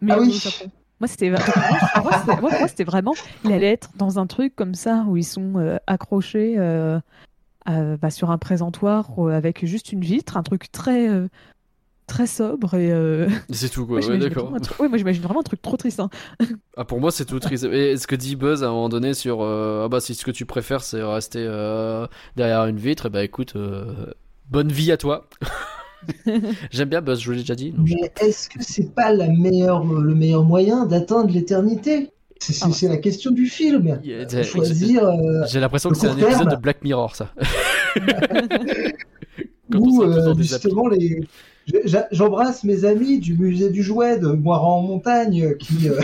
Mais 0.00 0.12
Ah 0.12 0.20
oui. 0.20 0.32
Japon. 0.32 0.70
Moi, 1.00 1.08
c'était 1.08 1.30
moi, 1.30 2.84
vraiment. 2.86 3.14
Il 3.44 3.52
allait 3.52 3.72
être 3.72 3.90
dans 3.96 4.18
un 4.18 4.26
truc 4.26 4.54
comme 4.54 4.74
ça 4.74 5.04
où 5.08 5.16
ils 5.16 5.24
sont 5.24 5.54
euh, 5.56 5.78
accrochés 5.86 6.54
euh, 6.58 7.00
à- 7.64 7.96
bah, 7.96 8.10
sur 8.10 8.30
un 8.30 8.38
présentoir 8.38 9.10
euh, 9.18 9.30
avec 9.32 9.64
juste 9.66 9.90
une 9.92 10.02
vitre, 10.02 10.36
un 10.36 10.42
truc 10.42 10.70
très. 10.70 11.08
Très 12.12 12.26
sobre 12.26 12.74
et 12.74 12.90
euh, 12.92 13.26
C'est 13.50 13.70
tout, 13.70 13.86
quoi. 13.86 14.00
moi, 14.00 14.08
Ouais, 14.08 14.18
d'accord. 14.18 14.52
truc- 14.62 14.78
ouais, 14.80 14.88
moi 14.88 14.98
j'imagine 14.98 15.22
vraiment 15.22 15.40
un 15.40 15.44
truc 15.44 15.62
trop 15.62 15.76
triste 15.76 15.98
hein. 16.00 16.10
Ah, 16.76 16.84
pour 16.84 17.00
moi, 17.00 17.10
c'est 17.10 17.24
tout 17.24 17.38
triste. 17.40 17.64
Et 17.64 17.96
ce 17.96 18.06
que 18.06 18.14
dit 18.16 18.36
Buzz 18.36 18.62
à 18.62 18.68
un 18.68 18.70
moment 18.70 18.88
donné 18.88 19.14
sur 19.14 19.42
euh, 19.42 19.84
Ah 19.84 19.88
bah, 19.88 20.00
si 20.00 20.14
ce 20.14 20.24
que 20.24 20.30
tu 20.30 20.44
préfères, 20.46 20.82
c'est 20.82 21.02
rester 21.02 21.44
euh, 21.46 22.06
derrière 22.36 22.66
une 22.66 22.76
vitre, 22.78 23.06
et 23.06 23.10
bah 23.10 23.24
écoute, 23.24 23.54
euh, 23.56 24.06
bonne 24.50 24.70
vie 24.70 24.92
à 24.92 24.96
toi. 24.96 25.28
J'aime 26.70 26.88
bien 26.88 27.00
Buzz, 27.00 27.20
je 27.20 27.26
vous 27.26 27.32
l'ai 27.32 27.40
déjà 27.40 27.54
dit. 27.54 27.72
non, 27.76 27.86
je- 27.86 27.94
Mais 27.94 28.12
est-ce 28.20 28.48
que 28.48 28.58
c'est 28.60 28.94
pas 28.94 29.12
la 29.12 29.28
meilleure, 29.28 29.84
le 29.84 30.14
meilleur 30.14 30.44
moyen 30.44 30.84
d'atteindre 30.86 31.32
l'éternité? 31.32 32.10
C'est 32.40 32.58
Ah 32.62 32.68
ouais. 32.68 32.88
la 32.88 32.96
question 32.96 33.30
du 33.30 33.46
film. 33.46 34.00
Choisir 34.42 35.04
euh, 35.04 35.44
J'ai 35.48 35.60
l'impression 35.60 35.90
que 35.90 35.96
c'est 35.96 36.08
un 36.08 36.14
terme. 36.16 36.30
épisode 36.32 36.50
de 36.50 36.56
Black 36.56 36.82
Mirror, 36.82 37.14
ça. 37.14 37.30
Euh, 39.74 40.34
des 40.34 40.42
justement 40.42 40.88
les, 40.88 41.20
J'embrasse 42.10 42.64
mes 42.64 42.84
amis 42.84 43.18
du 43.18 43.36
musée 43.36 43.70
du 43.70 43.82
jouet 43.82 44.18
de 44.18 44.28
Moiran 44.28 44.78
en 44.78 44.82
montagne 44.82 45.56
qui 45.58 45.88
euh, 45.88 46.00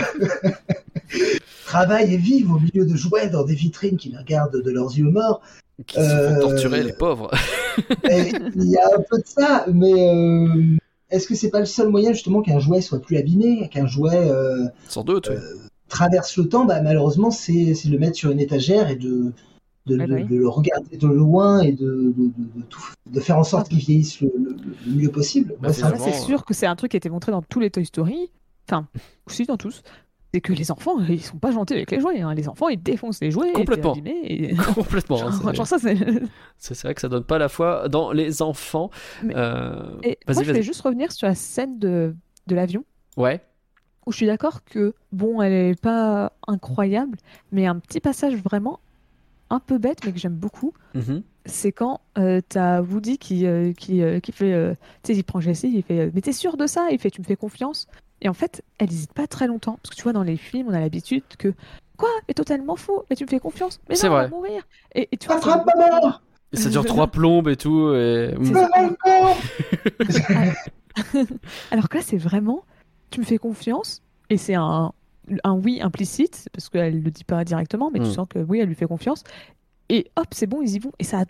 travaillent 1.65 2.13
et 2.13 2.17
vivent 2.17 2.51
au 2.51 2.59
milieu 2.59 2.85
de 2.85 2.95
jouets 2.95 3.29
dans 3.29 3.43
des 3.43 3.55
vitrines 3.55 3.97
qui 3.97 4.09
les 4.09 4.17
regardent 4.17 4.61
de 4.61 4.71
leurs 4.71 4.97
yeux 4.97 5.09
morts. 5.09 5.41
Qui 5.87 5.95
se 5.95 6.01
font 6.01 6.07
Euh, 6.07 6.39
torturer, 6.39 6.83
les 6.83 6.93
pauvres. 6.93 7.31
Il 8.09 8.69
y 8.69 8.77
a 8.77 8.87
un 8.87 9.01
peu 9.09 9.17
de 9.17 9.25
ça, 9.25 9.65
mais 9.73 9.93
euh, 10.09 10.77
est-ce 11.09 11.27
que 11.27 11.35
c'est 11.35 11.49
pas 11.49 11.59
le 11.59 11.65
seul 11.65 11.89
moyen 11.89 12.11
justement 12.13 12.41
qu'un 12.41 12.59
jouet 12.59 12.81
soit 12.81 12.99
plus 12.99 13.17
abîmé, 13.17 13.69
qu'un 13.69 13.87
jouet 13.87 14.17
euh, 14.29 14.65
Sans 14.87 15.03
doute, 15.03 15.29
oui. 15.29 15.37
traverse 15.87 16.35
le 16.37 16.49
temps? 16.49 16.65
Bah, 16.65 16.81
Malheureusement, 16.81 17.31
c'est 17.31 17.73
c'est 17.75 17.87
le 17.89 17.97
mettre 17.97 18.17
sur 18.17 18.31
une 18.31 18.39
étagère 18.41 18.89
et 18.89 18.95
de, 18.95 19.31
de, 19.85 19.97
Ouais, 19.97 20.07
de- 20.07 20.13
oui. 20.15 20.23
de 20.25 20.35
le 20.35 20.47
regarder 20.47 20.97
de 20.97 21.07
loin 21.07 21.61
et 21.61 21.71
de, 21.71 21.85
de, 21.85 22.13
de- 22.15 22.59
de 22.59 22.61
tout- 22.69 22.81
de 23.07 23.19
faire 23.19 23.37
en 23.37 23.43
sorte 23.43 23.69
qu'il 23.69 23.79
vieillisse 23.79 24.21
le, 24.21 24.31
le- 24.37 24.55
le 24.87 24.91
mieux 24.93 25.09
possible. 25.09 25.55
Bah, 25.59 25.73
ça- 25.73 25.91
Ah, 25.93 25.97
c'est 25.97 26.11
sûr 26.13 26.45
que 26.45 26.53
c'est 26.53 26.67
un 26.67 26.75
truc 26.75 26.91
qui 26.91 26.97
a 26.97 26.99
été 26.99 27.09
montré 27.09 27.31
dans 27.31 27.41
tous 27.41 27.59
les 27.59 27.69
Toy 27.71 27.85
Story, 27.85 28.29
enfin, 28.67 28.87
aussi 29.27 29.45
dans 29.45 29.57
tous. 29.57 29.81
C'est 30.31 30.41
que 30.41 30.53
les 30.53 30.69
enfants, 30.69 30.99
ils 31.09 31.19
sont 31.23 31.37
pas 31.39 31.49
gentils 31.49 31.73
avec 31.73 31.89
les 31.89 31.99
jouets. 31.99 32.21
hein. 32.21 32.35
Les 32.35 32.47
enfants, 32.47 32.67
ils 32.69 32.79
défoncent 32.79 33.19
les 33.19 33.31
jouets. 33.31 33.51
Complètement. 33.51 33.95
Et, 34.05 34.53
Complètement. 34.75 35.17
genre, 35.17 35.33
c'est- 35.33 35.55
genre 35.55 35.65
ça, 35.67 35.79
c'est. 35.79 35.97
c'est 36.57 36.75
c'est 36.75 36.83
vrai 36.87 36.93
que 36.93 37.01
ça 37.01 37.09
donne 37.09 37.23
pas 37.23 37.39
la 37.39 37.49
foi 37.49 37.89
dans 37.89 38.11
les 38.11 38.43
enfants. 38.43 38.91
Mais- 39.23 39.33
Euh, 39.35 39.97
Et 40.03 40.19
moi, 40.27 40.43
je 40.43 40.47
voulais 40.47 40.61
juste 40.61 40.81
revenir 40.81 41.11
sur 41.11 41.25
la 41.27 41.33
scène 41.33 41.79
de, 41.79 42.15
de 42.45 42.55
l'avion, 42.55 42.83
Ouais. 43.17 43.41
où 44.05 44.11
je 44.11 44.17
suis 44.17 44.27
d'accord 44.27 44.63
que, 44.65 44.93
bon, 45.11 45.41
elle 45.41 45.51
est 45.53 45.81
pas 45.81 46.33
incroyable, 46.47 47.17
mais 47.51 47.65
un 47.65 47.79
petit 47.79 47.99
passage 47.99 48.35
vraiment 48.35 48.79
un 49.49 49.59
peu 49.59 49.77
bête, 49.77 49.99
mais 50.05 50.11
que 50.11 50.19
j'aime 50.19 50.35
beaucoup, 50.35 50.73
Mhm. 50.95 51.23
c'est 51.45 51.71
quand 51.71 52.01
euh, 52.17 52.41
t'as 52.47 52.81
Woody 52.81 53.17
qui, 53.17 53.45
euh, 53.45 53.73
qui, 53.73 54.01
euh, 54.01 54.19
qui 54.19 54.31
fait. 54.31 54.53
euh, 54.53 54.73
tu 55.03 55.13
sais, 55.13 55.19
il 55.19 55.23
prend 55.23 55.39
Jessie, 55.39 55.71
il 55.73 55.83
fait 55.83 55.99
euh, 55.99 56.11
Mais 56.13 56.21
t'es 56.21 56.33
sûr 56.33 56.57
de 56.57 56.67
ça? 56.67 56.87
Il 56.91 56.99
fait 56.99 57.09
Tu 57.11 57.21
me 57.21 57.25
fais 57.25 57.35
confiance 57.35 57.87
Et 58.21 58.29
en 58.29 58.33
fait, 58.33 58.63
elle 58.77 58.91
hésite 58.91 59.13
pas 59.13 59.27
très 59.27 59.47
longtemps. 59.47 59.79
Parce 59.81 59.91
que 59.91 59.95
tu 59.95 60.03
vois, 60.03 60.13
dans 60.13 60.23
les 60.23 60.37
films, 60.37 60.67
on 60.69 60.73
a 60.73 60.79
l'habitude 60.79 61.23
que. 61.37 61.53
Quoi? 61.97 62.09
Mais 62.27 62.33
totalement 62.33 62.75
faux 62.75 63.03
Mais 63.09 63.15
tu 63.15 63.23
me 63.25 63.29
fais 63.29 63.39
confiance 63.39 63.79
Mais 63.89 63.95
non, 63.95 64.01
on 64.05 64.09
va 64.09 64.27
mourir 64.29 64.61
Et, 64.95 65.09
et 65.11 65.17
tu 65.17 65.27
vois, 65.27 65.37
Attrape 65.37 65.65
ma 65.77 66.21
Et 66.53 66.57
ça 66.57 66.69
dure 66.69 66.85
trois 66.85 67.07
plombes 67.11 67.47
et 67.49 67.57
tout. 67.57 67.93
Et... 67.93 68.33
Corps 69.03 69.37
Alors 71.71 71.89
que 71.89 71.97
là, 71.97 72.03
c'est 72.03 72.17
vraiment, 72.17 72.63
tu 73.09 73.19
me 73.19 73.25
fais 73.25 73.37
confiance, 73.37 74.01
et 74.29 74.37
c'est 74.37 74.55
un, 74.55 74.91
un 75.43 75.53
oui 75.53 75.79
implicite, 75.81 76.49
parce 76.53 76.69
qu'elle 76.69 77.01
le 77.01 77.11
dit 77.11 77.23
pas 77.23 77.43
directement, 77.43 77.91
mais 77.91 77.99
Mm. 77.99 78.03
tu 78.03 78.11
sens 78.11 78.27
que 78.29 78.39
oui, 78.39 78.59
elle 78.59 78.67
lui 78.67 78.75
fait 78.75 78.87
confiance. 78.87 79.23
Et 79.89 80.09
hop, 80.15 80.27
c'est 80.31 80.47
bon, 80.47 80.61
ils 80.61 80.75
y 80.75 80.79
vont. 80.79 80.91
Et 80.99 81.03
ça, 81.03 81.25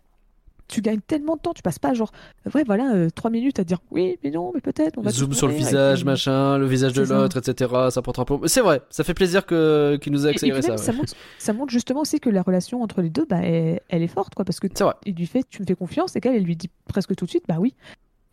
tu 0.68 0.82
gagnes 0.82 1.00
tellement 1.00 1.36
de 1.36 1.42
temps, 1.42 1.54
tu 1.54 1.64
passes 1.64 1.80
pas 1.80 1.94
genre, 1.96 2.12
ouais, 2.54 2.64
voilà, 2.64 2.94
euh, 2.94 3.10
trois 3.10 3.32
minutes 3.32 3.58
à 3.60 3.64
dire 3.64 3.80
oui, 3.90 4.20
mais 4.24 4.30
non, 4.30 4.52
mais 4.54 4.62
peut-être, 4.62 4.98
on 5.00 5.02
va 5.02 5.10
Zoom 5.10 5.34
sur 5.34 5.48
le 5.48 5.54
visage, 5.54 6.04
machin, 6.06 6.58
le 6.60 6.68
visage 6.68 6.94
de 6.94 7.02
l'autre, 7.02 7.38
etc. 7.38 7.74
Ça 7.90 8.02
prend 8.04 8.12
trois 8.12 8.26
plombes. 8.26 8.46
C'est 8.48 8.62
vrai, 8.62 8.82
ça 8.92 9.04
fait 9.04 9.16
plaisir 9.16 9.46
que 9.48 9.98
qu'il 10.02 10.14
nous 10.14 10.28
a 10.28 10.30
Et, 10.30 10.34
et 10.34 10.36
puis 10.36 10.52
accéléré 10.52 10.62
même, 10.68 10.78
ça. 10.78 10.84
ça, 10.84 10.92
montre, 10.94 11.14
ça 11.40 11.54
montre 11.54 11.72
justement 11.74 12.02
aussi 12.02 12.20
que 12.20 12.30
la 12.30 12.44
relation 12.44 12.84
entre 12.84 13.02
les 13.02 13.10
deux, 13.10 13.26
bah, 13.26 13.40
elle, 13.42 13.80
elle 13.90 14.04
est 14.04 14.08
forte, 14.08 14.36
quoi, 14.36 14.46
parce 14.46 14.60
que 14.60 14.68
vrai. 14.84 14.94
il 15.06 15.16
lui 15.16 15.26
fait, 15.26 15.44
tu 15.50 15.62
me 15.64 15.66
fais 15.68 15.74
confiance, 15.76 16.16
et 16.16 16.22
qu'elle, 16.22 16.36
elle 16.36 16.44
lui 16.44 16.56
dit 16.56 16.70
presque 16.88 17.16
tout 17.16 17.26
de 17.26 17.30
suite, 17.32 17.46
bah 17.48 17.58
oui. 17.60 17.74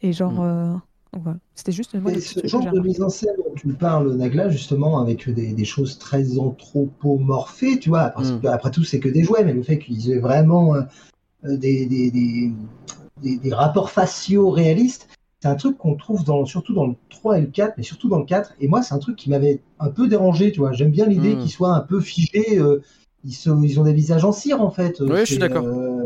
Et 0.03 0.13
genre, 0.13 0.33
Mm. 0.33 0.41
euh, 0.41 0.75
voilà. 1.13 1.39
c'était 1.55 1.73
juste 1.73 1.95
Et 1.95 2.21
ce 2.21 2.47
genre 2.47 2.71
de 2.71 2.81
mise 2.81 3.03
en 3.03 3.09
scène 3.09 3.35
dont 3.39 3.55
tu 3.55 3.69
parles, 3.69 4.13
Nagla, 4.15 4.49
justement, 4.49 5.01
avec 5.01 5.29
des, 5.31 5.53
des 5.53 5.65
choses 5.65 5.99
très 5.99 6.39
anthropomorphées, 6.39 7.79
tu 7.79 7.89
vois, 7.89 8.11
parce 8.11 8.33
Mm. 8.33 8.41
que, 8.41 8.47
après 8.49 8.71
tout, 8.71 8.85
c'est 8.85 9.01
que 9.01 9.09
des 9.09 9.23
jouets, 9.25 9.45
mais 9.45 9.53
le 9.55 9.63
fait 9.63 9.79
qu'ils 9.79 10.11
aient 10.11 10.19
vraiment 10.19 10.75
euh, 10.75 10.83
euh, 11.45 11.57
des, 11.57 11.87
des, 11.87 12.11
des, 12.11 12.53
des- 13.23 13.39
des 13.39 13.55
rapports 13.55 13.91
faciaux 13.91 14.51
réalistes, 14.51 15.09
c'est 15.43 15.49
un 15.49 15.55
truc 15.55 15.79
qu'on 15.79 15.95
trouve 15.97 16.25
dans, 16.25 16.45
surtout 16.47 16.75
dans 16.75 16.87
le 16.87 16.95
3 17.11 17.39
et 17.39 17.43
le 17.43 17.47
4, 17.49 17.75
mais 17.77 17.83
surtout 17.85 18.09
dans 18.09 18.19
le 18.19 18.25
4. 18.27 18.55
Et 18.61 18.69
moi, 18.69 18.83
c'est 18.83 18.95
un 18.95 18.99
truc 18.99 19.17
qui 19.17 19.31
m'avait 19.31 19.61
un 19.79 19.89
peu 19.91 20.09
dérangé, 20.09 20.53
tu 20.53 20.61
vois. 20.61 20.73
J'aime 20.73 20.91
bien 20.91 21.07
l'idée 21.07 21.35
Mm. 21.35 21.39
qu'ils 21.39 21.51
soient 21.53 21.75
un 21.75 21.81
peu 21.81 22.01
figés. 22.01 22.59
euh, 22.59 22.83
ils, 23.25 23.33
sont, 23.33 23.63
ils 23.63 23.81
ont 23.81 23.85
des 23.85 23.93
visages 23.95 24.25
en 24.25 24.33
cire, 24.33 24.61
en 24.63 24.71
fait. 24.71 25.01
Oui, 25.01 25.09
je 25.21 25.25
suis 25.25 25.39
d'accord. 25.39 25.65
euh, 25.67 26.05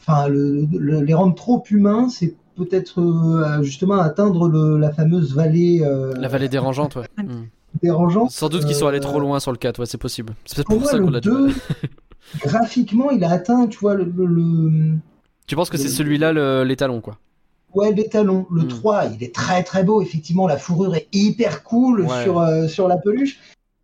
Enfin, 0.00 0.28
le, 0.28 0.66
le- 0.72 1.02
les 1.02 1.14
rendre 1.14 1.34
trop 1.34 1.62
humains, 1.70 2.08
c'est 2.08 2.34
peut-être 2.64 3.00
euh, 3.00 3.62
justement 3.62 3.98
atteindre 3.98 4.48
le- 4.48 4.78
la 4.78 4.92
fameuse 4.92 5.34
vallée 5.34 5.80
euh, 5.82 6.12
La 6.16 6.28
vallée 6.28 6.48
dérangeante, 6.48 6.96
ouais. 6.96 7.06
Ouais. 7.18 7.24
Mm. 7.24 7.46
dérangeante. 7.82 8.30
Sans 8.30 8.48
doute 8.48 8.64
qu'ils 8.66 8.74
sont 8.74 8.86
allés 8.86 8.98
Euh, 8.98 9.02
trop 9.02 9.20
loin 9.20 9.40
sur 9.40 9.52
le 9.52 9.58
4, 9.58 9.78
ouais, 9.80 9.86
c'est 9.86 9.98
possible. 9.98 10.34
C'est 10.44 10.56
peut-être 10.56 10.68
Pour 10.68 10.78
pour 10.78 10.88
ça 10.88 10.98
qu'on 10.98 11.10
l'a 11.10 11.20
dit. 11.20 11.28
2, 11.28 11.50
graphiquement, 12.44 13.10
il 13.10 13.24
a 13.24 13.30
atteint, 13.30 13.66
tu 13.66 13.78
vois, 13.78 13.94
le, 13.94 14.04
le- 14.04 14.26
le- 14.26 14.96
Tu 15.46 15.56
penses 15.56 15.70
que 15.70 15.78
c'est 15.78 15.88
celui-là 15.88 16.32
le- 16.32 16.64
l'étalon, 16.64 17.00
quoi? 17.00 17.18
Ouais, 17.74 17.92
l'étalon. 17.92 18.46
Le 18.50 18.62
Mm. 18.64 18.68
3, 18.68 19.04
il 19.06 19.22
est 19.22 19.34
très 19.34 19.62
très 19.62 19.84
beau. 19.84 20.02
Effectivement, 20.02 20.46
la 20.48 20.56
fourrure 20.56 20.94
est 20.96 21.06
hyper 21.12 21.62
cool 21.62 22.00
Ouais. 22.02 22.22
sur, 22.24 22.40
euh, 22.40 22.66
sur 22.66 22.88
la 22.88 22.96
peluche. 22.96 23.38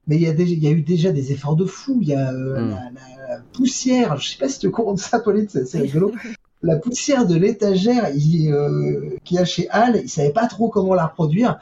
Mais 0.08 0.16
il 0.16 0.22
y, 0.22 0.26
a 0.28 0.32
déjà, 0.32 0.52
il 0.52 0.62
y 0.62 0.66
a 0.68 0.70
eu 0.70 0.82
déjà 0.82 1.10
des 1.12 1.32
efforts 1.32 1.56
de 1.56 1.64
fou. 1.64 1.98
Il 2.00 2.08
y 2.08 2.14
a 2.14 2.30
euh, 2.32 2.60
Mm. 2.60 2.70
la, 2.70 3.34
la 3.36 3.40
poussière. 3.52 4.16
Je 4.18 4.28
sais 4.30 4.38
pas 4.38 4.48
si 4.48 4.58
tu 4.60 4.66
es 4.66 4.68
au 4.68 4.72
courant 4.72 4.94
de 4.94 4.98
ça, 5.00 5.18
Pauline, 5.20 5.46
c'est 5.48 5.66
c'est 5.66 5.80
rigolo. 5.80 6.12
la 6.62 6.76
poussière 6.76 7.26
de 7.26 7.34
l'étagère 7.36 8.10
il, 8.14 8.50
euh, 8.52 9.16
qu'il 9.24 9.36
y 9.36 9.40
a 9.40 9.44
chez 9.44 9.68
Hal, 9.70 10.00
ils 10.02 10.08
savaient 10.08 10.32
pas 10.32 10.46
trop 10.46 10.68
comment 10.68 10.94
la 10.94 11.06
reproduire. 11.06 11.58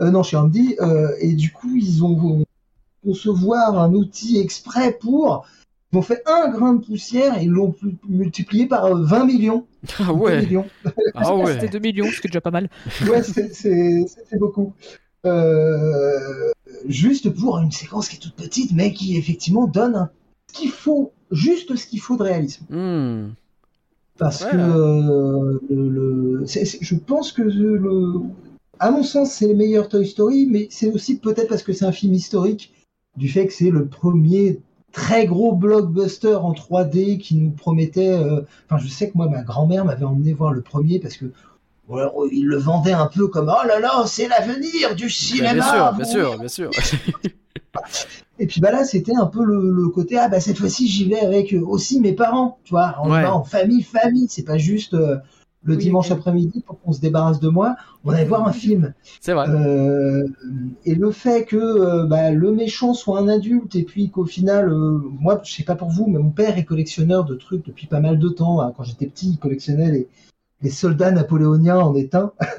Euh, 0.00 0.10
non, 0.10 0.22
chez 0.22 0.36
Andy. 0.36 0.76
euh, 0.80 1.10
et 1.20 1.32
du 1.34 1.50
coup, 1.52 1.74
ils 1.76 2.04
ont 2.04 2.44
concevoir 3.04 3.78
un 3.78 3.92
outil 3.94 4.38
exprès 4.38 4.92
pour. 4.92 5.46
Ils 5.92 5.98
ont 5.98 6.02
fait 6.02 6.22
un 6.26 6.50
grain 6.50 6.74
de 6.74 6.84
poussière 6.84 7.38
et 7.38 7.44
ils 7.44 7.48
l'ont 7.50 7.74
multiplié 8.08 8.66
par 8.66 8.84
euh, 8.84 9.02
20 9.04 9.24
millions. 9.24 9.66
Ah 9.98 10.04
20 10.04 10.12
ouais 10.12 10.40
millions. 10.42 10.66
Ah 11.14 11.34
ouais 11.34 11.54
C'était 11.54 11.68
2 11.68 11.78
millions, 11.78 12.06
ce 12.10 12.20
qui 12.20 12.26
est 12.26 12.30
déjà 12.30 12.40
pas 12.42 12.50
mal. 12.50 12.68
Ouais, 13.08 13.22
c'est- 13.22 13.52
c'est 13.54 14.04
c'est 14.28 14.38
beaucoup. 14.38 14.72
Euh, 15.26 16.52
juste 16.86 17.30
pour 17.30 17.58
une 17.58 17.72
séquence 17.72 18.08
qui 18.08 18.16
est 18.16 18.20
toute 18.20 18.34
petite, 18.34 18.72
mais 18.72 18.92
qui 18.92 19.16
effectivement 19.16 19.66
donne 19.66 19.96
un- 19.96 20.10
ce 20.52 20.60
qu'il 20.60 20.70
faut, 20.70 21.12
juste 21.30 21.74
ce 21.76 21.86
qu'il 21.86 22.00
faut 22.00 22.16
de 22.16 22.22
réalisme. 22.22 22.64
Hmm. 22.70 23.30
Parce 24.18 24.44
Ouais. 24.44 24.50
que 24.50 24.56
euh, 24.56 25.60
le, 25.70 25.88
le- 25.88 26.44
je 26.46 26.94
pense 26.96 27.32
que 27.32 27.42
le, 27.42 28.14
à 28.80 28.90
mon 28.90 29.02
sens, 29.04 29.32
c'est 29.32 29.46
les 29.46 29.54
meilleurs 29.54 29.88
Toy 29.88 30.06
Story, 30.06 30.46
mais 30.50 30.66
c'est 30.70 30.90
aussi 30.92 31.18
peut-être 31.18 31.48
parce 31.48 31.62
que 31.62 31.72
c'est 31.72 31.84
un 31.84 31.92
film 31.92 32.14
historique, 32.14 32.74
du 33.16 33.28
fait 33.28 33.46
que 33.46 33.52
c'est 33.52 33.70
le 33.70 33.86
premier 33.86 34.60
très 34.92 35.26
gros 35.26 35.52
blockbuster 35.54 36.34
en 36.34 36.52
3D 36.52 37.18
qui 37.18 37.36
nous 37.36 37.50
promettait. 37.50 38.08
euh, 38.10 38.40
Enfin, 38.68 38.82
je 38.82 38.88
sais 38.88 39.08
que 39.10 39.16
moi, 39.16 39.28
ma 39.28 39.42
grand-mère 39.42 39.84
m'avait 39.84 40.04
emmené 40.04 40.32
voir 40.32 40.52
le 40.52 40.62
premier 40.62 40.98
parce 40.98 41.16
que 41.16 41.26
il 42.32 42.44
le 42.46 42.56
vendait 42.58 42.92
un 42.92 43.06
peu 43.06 43.28
comme 43.28 43.48
oh 43.54 43.66
là 43.66 43.80
là, 43.80 44.04
c'est 44.06 44.28
l'avenir 44.28 44.94
du 44.94 45.04
Bah, 45.04 45.10
cinéma. 45.10 45.52
bien 45.54 45.62
sûr, 45.62 45.92
bien 45.94 46.04
sûr, 46.04 46.38
bien 46.38 46.48
sûr. 46.48 46.70
Et 48.38 48.46
puis 48.46 48.60
bah 48.60 48.70
là, 48.72 48.84
c'était 48.84 49.14
un 49.14 49.26
peu 49.26 49.44
le, 49.44 49.70
le 49.72 49.88
côté 49.88 50.16
ah 50.18 50.28
bah 50.28 50.40
cette 50.40 50.58
fois-ci 50.58 50.86
j'y 50.88 51.08
vais 51.08 51.20
avec 51.20 51.52
euh, 51.52 51.60
aussi 51.60 52.00
mes 52.00 52.12
parents, 52.12 52.58
tu 52.64 52.70
vois, 52.70 52.94
Ouais. 53.04 53.24
en 53.26 53.42
famille, 53.44 53.82
famille. 53.82 54.26
C'est 54.28 54.44
pas 54.44 54.58
juste 54.58 54.94
euh, 54.94 55.16
le 55.64 55.74
Oui, 55.74 55.82
dimanche 55.82 56.06
oui. 56.08 56.12
après-midi 56.12 56.60
pour 56.64 56.80
qu'on 56.80 56.92
se 56.92 57.00
débarrasse 57.00 57.40
de 57.40 57.48
moi. 57.48 57.74
On 58.04 58.10
allait 58.12 58.24
voir 58.24 58.46
un 58.46 58.52
film. 58.52 58.94
C'est 59.20 59.32
vrai. 59.34 59.48
Euh, 59.50 60.24
et 60.84 60.94
le 60.94 61.10
fait 61.10 61.44
que 61.44 61.56
euh, 61.56 62.06
bah, 62.06 62.30
le 62.30 62.52
méchant 62.52 62.94
soit 62.94 63.18
un 63.18 63.28
adulte 63.28 63.74
et 63.74 63.82
puis 63.82 64.08
qu'au 64.10 64.24
final, 64.24 64.68
euh, 64.72 65.00
moi 65.20 65.40
je 65.44 65.52
sais 65.52 65.64
pas 65.64 65.74
pour 65.74 65.88
vous, 65.90 66.06
mais 66.06 66.18
mon 66.18 66.30
père 66.30 66.56
est 66.58 66.64
collectionneur 66.64 67.24
de 67.24 67.34
trucs 67.34 67.66
depuis 67.66 67.86
pas 67.88 68.00
mal 68.00 68.18
de 68.18 68.28
temps. 68.28 68.60
hein. 68.60 68.72
Quand 68.76 68.84
j'étais 68.84 69.06
petit, 69.06 69.30
il 69.32 69.38
collectionnait 69.38 69.90
les 69.90 70.08
les 70.60 70.70
soldats 70.70 71.10
napoléoniens 71.12 71.78
en 71.78 71.94
étain. 71.94 72.32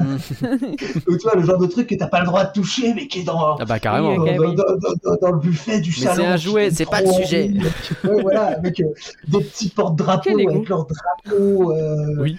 Ou 1.07 1.17
tu 1.17 1.23
vois, 1.23 1.35
le 1.35 1.43
genre 1.43 1.57
de 1.57 1.67
truc 1.67 1.87
que 1.87 1.95
t'as 1.95 2.07
pas 2.07 2.21
le 2.21 2.27
droit 2.27 2.45
de 2.45 2.53
toucher, 2.53 2.93
mais 2.93 3.07
qui 3.07 3.19
est 3.19 3.23
dans, 3.23 3.57
Ah 3.57 3.65
bah 3.65 3.79
carrément. 3.79 4.15
Oui, 4.15 4.17
dans, 4.17 4.23
ok, 4.23 4.35
dans- 4.37 4.49
oui. 4.49 4.55
dans- 4.55 5.09
dans- 5.11 5.17
dans 5.21 5.31
le 5.31 5.39
buffet 5.39 5.81
du 5.81 5.89
Mais 5.99 6.05
salon. 6.05 6.15
c'est 6.23 6.25
un 6.27 6.37
jouet, 6.37 6.65
est 6.67 6.71
c'est 6.71 6.89
pas 6.89 7.01
le 7.01 7.11
sujet. 7.11 7.51
Ouais, 8.05 8.21
voilà, 8.21 8.45
avec 8.57 8.79
euh, 8.79 8.85
des 9.27 9.39
petits 9.43 9.69
porte-drapeaux, 9.69 10.29
avec 10.49 10.69
leurs 10.69 10.85
drapeaux. 10.87 11.71
euh, 11.73 12.15
Oui. 12.21 12.37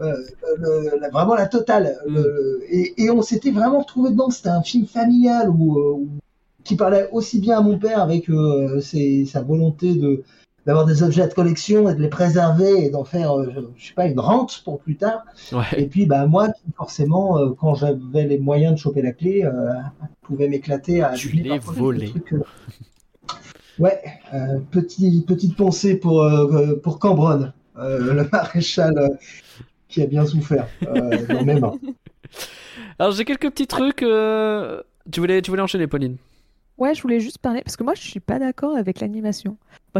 euh, 0.00 0.14
le- 0.58 0.98
la- 1.00 1.08
vraiment 1.10 1.34
la 1.34 1.46
totale. 1.46 1.96
Le- 2.06 2.60
et, 2.70 3.02
et 3.02 3.10
on 3.10 3.22
s'était 3.22 3.50
vraiment 3.50 3.80
retrouvé 3.80 4.10
dedans. 4.10 4.30
C'était 4.30 4.48
un 4.50 4.62
film 4.62 4.86
familial 4.86 5.50
où, 5.50 5.78
euh, 5.78 5.92
où- 5.94 6.08
qui 6.62 6.76
parlait 6.76 7.08
aussi 7.10 7.40
bien 7.40 7.58
à 7.58 7.62
mon 7.62 7.78
père 7.78 8.00
avec 8.00 8.30
euh, 8.30 8.80
ses- 8.80 9.24
sa 9.26 9.42
volonté 9.42 9.94
de 9.94 10.22
d'avoir 10.66 10.86
des 10.86 11.02
objets 11.02 11.26
de 11.26 11.32
collection 11.32 11.88
et 11.88 11.94
de 11.94 12.00
les 12.00 12.08
préserver 12.08 12.84
et 12.84 12.90
d'en 12.90 13.04
faire, 13.04 13.38
euh, 13.38 13.50
je, 13.54 13.60
je 13.76 13.88
sais 13.88 13.94
pas, 13.94 14.06
une 14.06 14.20
rente 14.20 14.62
pour 14.64 14.80
plus 14.80 14.96
tard. 14.96 15.24
Ouais. 15.52 15.64
Et 15.76 15.86
puis, 15.86 16.06
bah, 16.06 16.26
moi, 16.26 16.48
forcément, 16.76 17.38
euh, 17.38 17.50
quand 17.58 17.74
j'avais 17.74 18.24
les 18.26 18.38
moyens 18.38 18.74
de 18.74 18.78
choper 18.78 19.02
la 19.02 19.12
clé, 19.12 19.44
euh, 19.44 19.72
pouvais 20.22 20.48
m'éclater 20.48 21.02
à. 21.02 21.14
Tu 21.14 21.28
l'es 21.30 21.58
trucs, 21.58 22.32
euh, 22.32 22.42
Ouais, 23.78 24.02
petit, 24.70 25.24
petite 25.26 25.56
pensée 25.56 25.96
pour, 25.96 26.28
pour 26.82 26.98
Cambronne, 26.98 27.54
le 27.76 28.28
maréchal 28.30 29.18
qui 29.88 30.02
a 30.02 30.06
bien 30.06 30.26
souffert 30.26 30.68
dans 30.82 31.44
mes 31.44 31.58
mains. 31.58 31.72
Alors 32.98 33.12
j'ai 33.12 33.24
quelques 33.24 33.48
petits 33.50 33.66
trucs. 33.66 34.04
Tu 35.10 35.20
voulais, 35.20 35.40
tu 35.40 35.50
voulais 35.50 35.62
enchaîner, 35.62 35.86
Pauline? 35.86 36.18
Ouais, 36.80 36.94
je 36.94 37.02
voulais 37.02 37.20
juste 37.20 37.38
parler 37.38 37.60
parce 37.62 37.76
que 37.76 37.84
moi, 37.84 37.92
je 37.94 38.00
suis 38.00 38.20
pas 38.20 38.38
d'accord 38.38 38.74
avec 38.74 39.00
l'animation. 39.00 39.58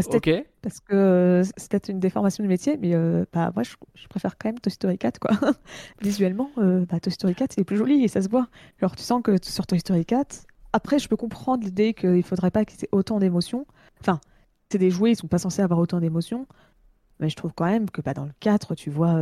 Bon, 0.09 0.19
parce 0.63 0.79
que 0.79 0.95
euh, 0.95 1.43
c'est 1.43 1.69
peut-être 1.69 1.89
une 1.89 1.99
déformation 1.99 2.43
du 2.43 2.47
métier, 2.47 2.75
mais 2.77 2.95
euh, 2.95 3.23
bah, 3.31 3.51
moi, 3.53 3.61
je, 3.61 3.75
je 3.93 4.07
préfère 4.07 4.35
quand 4.35 4.49
même 4.49 4.59
Toy 4.59 4.71
Story 4.71 4.97
4, 4.97 5.19
quoi. 5.19 5.31
Visuellement, 6.01 6.49
euh, 6.57 6.83
bah, 6.89 6.99
Toy 6.99 7.11
Story 7.11 7.35
4, 7.35 7.53
c'est 7.53 7.63
plus 7.63 7.77
joli 7.77 8.03
et 8.03 8.07
ça 8.07 8.23
se 8.23 8.29
voit. 8.29 8.47
Alors, 8.79 8.95
tu 8.95 9.03
sens 9.03 9.21
que 9.21 9.35
sur 9.43 9.67
Toy 9.67 9.79
Story 9.79 10.05
4, 10.05 10.47
après, 10.73 10.97
je 10.97 11.07
peux 11.07 11.17
comprendre 11.17 11.63
l'idée 11.63 11.93
qu'il 11.93 12.23
faudrait 12.23 12.49
pas 12.49 12.65
qu'il 12.65 12.79
y 12.81 12.83
ait 12.83 12.89
autant 12.91 13.19
d'émotions. 13.19 13.67
Enfin, 13.99 14.19
c'est 14.71 14.79
des 14.79 14.89
jouets, 14.89 15.11
ils 15.11 15.15
sont 15.15 15.27
pas 15.27 15.37
censés 15.37 15.61
avoir 15.61 15.79
autant 15.79 15.99
d'émotions. 15.99 16.47
Mais 17.21 17.29
je 17.29 17.35
trouve 17.35 17.51
quand 17.55 17.65
même 17.65 17.89
que 17.89 18.01
bah, 18.01 18.13
dans 18.13 18.25
le 18.25 18.31
4, 18.39 18.75
tu 18.75 18.89
vois, 18.89 19.15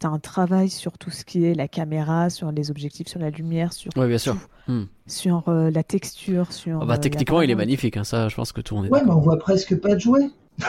tu 0.00 0.06
as 0.06 0.10
un 0.10 0.18
travail 0.18 0.70
sur 0.70 0.98
tout 0.98 1.10
ce 1.10 1.24
qui 1.24 1.44
est 1.44 1.54
la 1.54 1.68
caméra, 1.68 2.30
sur 2.30 2.50
les 2.50 2.70
objectifs, 2.70 3.06
sur 3.08 3.20
la 3.20 3.30
lumière, 3.30 3.72
sur, 3.74 3.90
Ouais, 3.96 4.08
bien 4.08 4.18
sûr. 4.18 4.34
tout, 4.34 4.72
Hmm. 4.72 4.84
sur 5.06 5.48
euh, 5.48 5.70
la 5.70 5.82
texture, 5.82 6.52
sur. 6.52 6.78
Ah 6.80 6.86
bah, 6.86 6.92
euh, 6.92 6.96
la 6.96 6.98
techniquement, 6.98 7.42
il 7.42 7.50
est 7.50 7.54
magnifique, 7.56 7.96
hein, 7.96 8.04
ça, 8.04 8.28
je 8.28 8.34
pense 8.36 8.52
que 8.52 8.60
tout 8.60 8.74
le 8.74 8.80
monde 8.82 8.86
est 8.88 8.92
Ouais, 8.92 9.02
mais 9.04 9.10
on 9.12 9.20
voit 9.20 9.38
presque 9.38 9.76
pas 9.80 9.94
de 9.94 10.00
jouets. 10.00 10.30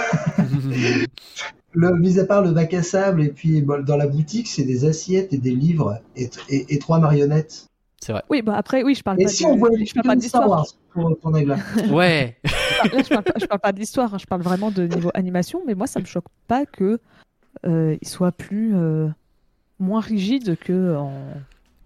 Le, 1.76 1.96
mis 1.98 2.20
à 2.20 2.26
part 2.26 2.44
le 2.44 2.52
bac 2.52 2.74
à 2.76 2.84
sable 2.84 3.24
et 3.24 3.30
puis 3.30 3.62
bon, 3.62 3.84
dans 3.84 3.98
la 3.98 4.06
boutique, 4.08 4.48
c'est 4.48 4.64
des 4.64 4.86
assiettes 4.86 5.34
et 5.34 5.38
des 5.40 5.56
livres 5.56 6.00
et, 6.16 6.30
et- 6.50 6.76
et 6.76 6.80
trois 6.80 7.00
marionnettes. 7.00 7.66
C'est 8.04 8.12
vrai. 8.12 8.24
Oui, 8.30 8.42
bah 8.42 8.56
après, 8.58 8.84
oui, 8.84 8.96
je 8.96 9.02
parle 9.02 9.22
Et 9.22 9.24
pas 9.24 9.30
si 9.30 9.44
de, 9.44 9.50
on 9.50 9.56
voit 9.56 9.70
les 9.70 9.86
je 9.86 9.94
parle 9.94 10.06
pas 10.06 10.12
films 10.12 10.28
Star 10.28 10.42
d'histoire. 10.42 10.66
Wars 10.94 11.18
pour 11.22 11.32
là 11.32 11.56
Ouais. 11.90 12.38
Là, 12.44 13.02
je 13.02 13.08
parle 13.08 13.24
pas, 13.24 13.34
je 13.40 13.46
parle 13.46 13.62
pas 13.62 13.72
d'histoire, 13.72 14.14
hein, 14.14 14.18
je 14.20 14.26
parle 14.26 14.42
vraiment 14.42 14.72
de 14.72 14.84
niveau 14.84 15.10
animation, 15.14 15.62
mais 15.66 15.74
moi, 15.74 15.88
ça 15.88 16.02
me 16.02 16.06
choque 16.06 16.26
pas 16.48 16.66
que 16.66 17.00
euh, 17.66 17.96
il 18.02 18.08
soit 18.08 18.34
plus 18.34 18.76
euh, 18.76 19.08
moins 19.80 20.02
rigide 20.02 20.58
que 20.58 20.98
en. 20.98 21.14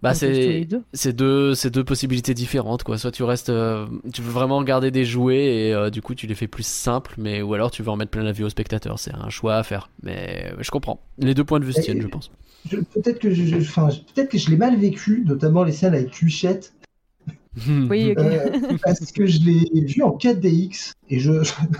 Bah, 0.02 0.14
c'est 0.14 0.64
2. 0.64 0.82
c'est 0.92 1.12
deux, 1.12 1.54
c'est 1.54 1.70
deux 1.70 1.82
possibilités 1.82 2.32
différentes, 2.32 2.84
quoi. 2.84 2.98
Soit 2.98 3.10
tu 3.10 3.24
restes, 3.24 3.50
euh, 3.50 3.86
tu 4.12 4.22
veux 4.22 4.30
vraiment 4.30 4.62
garder 4.62 4.92
des 4.92 5.04
jouets 5.04 5.46
et 5.46 5.74
euh, 5.74 5.90
du 5.90 6.02
coup 6.02 6.14
tu 6.14 6.28
les 6.28 6.36
fais 6.36 6.46
plus 6.46 6.64
simples, 6.64 7.14
mais 7.18 7.42
ou 7.42 7.52
alors 7.54 7.72
tu 7.72 7.82
veux 7.82 7.90
en 7.90 7.96
mettre 7.96 8.12
plein 8.12 8.22
la 8.22 8.30
vue 8.30 8.44
au 8.44 8.48
spectateur. 8.48 8.98
C'est 9.00 9.14
un 9.14 9.28
choix 9.28 9.56
à 9.56 9.64
faire. 9.64 9.90
Mais 10.02 10.52
euh, 10.52 10.56
je 10.60 10.70
comprends. 10.70 11.00
Les 11.18 11.34
deux 11.34 11.42
points 11.42 11.58
de 11.58 11.64
vue 11.64 11.72
se 11.72 11.80
tiennent, 11.80 12.00
je 12.00 12.06
pense. 12.06 12.30
Peut-être 12.68 13.18
que 13.18 13.30
je, 13.32 13.44
je- 13.44 13.56
enfin, 13.56 13.88
peut-être 14.14 14.30
que 14.30 14.38
je 14.38 14.50
l'ai 14.50 14.56
mal 14.56 14.76
vécu, 14.76 15.22
notamment 15.26 15.64
les 15.64 15.72
scènes 15.72 15.94
avec 15.94 16.10
Cuchette, 16.10 16.74
Oui, 17.66 18.12
ok. 18.12 18.18
euh, 18.18 18.50
parce 18.84 19.10
que 19.10 19.26
je 19.26 19.38
l'ai 19.40 19.80
vu 19.84 20.02
en 20.02 20.16
4DX 20.16 20.92
et 21.10 21.18
je 21.18 21.32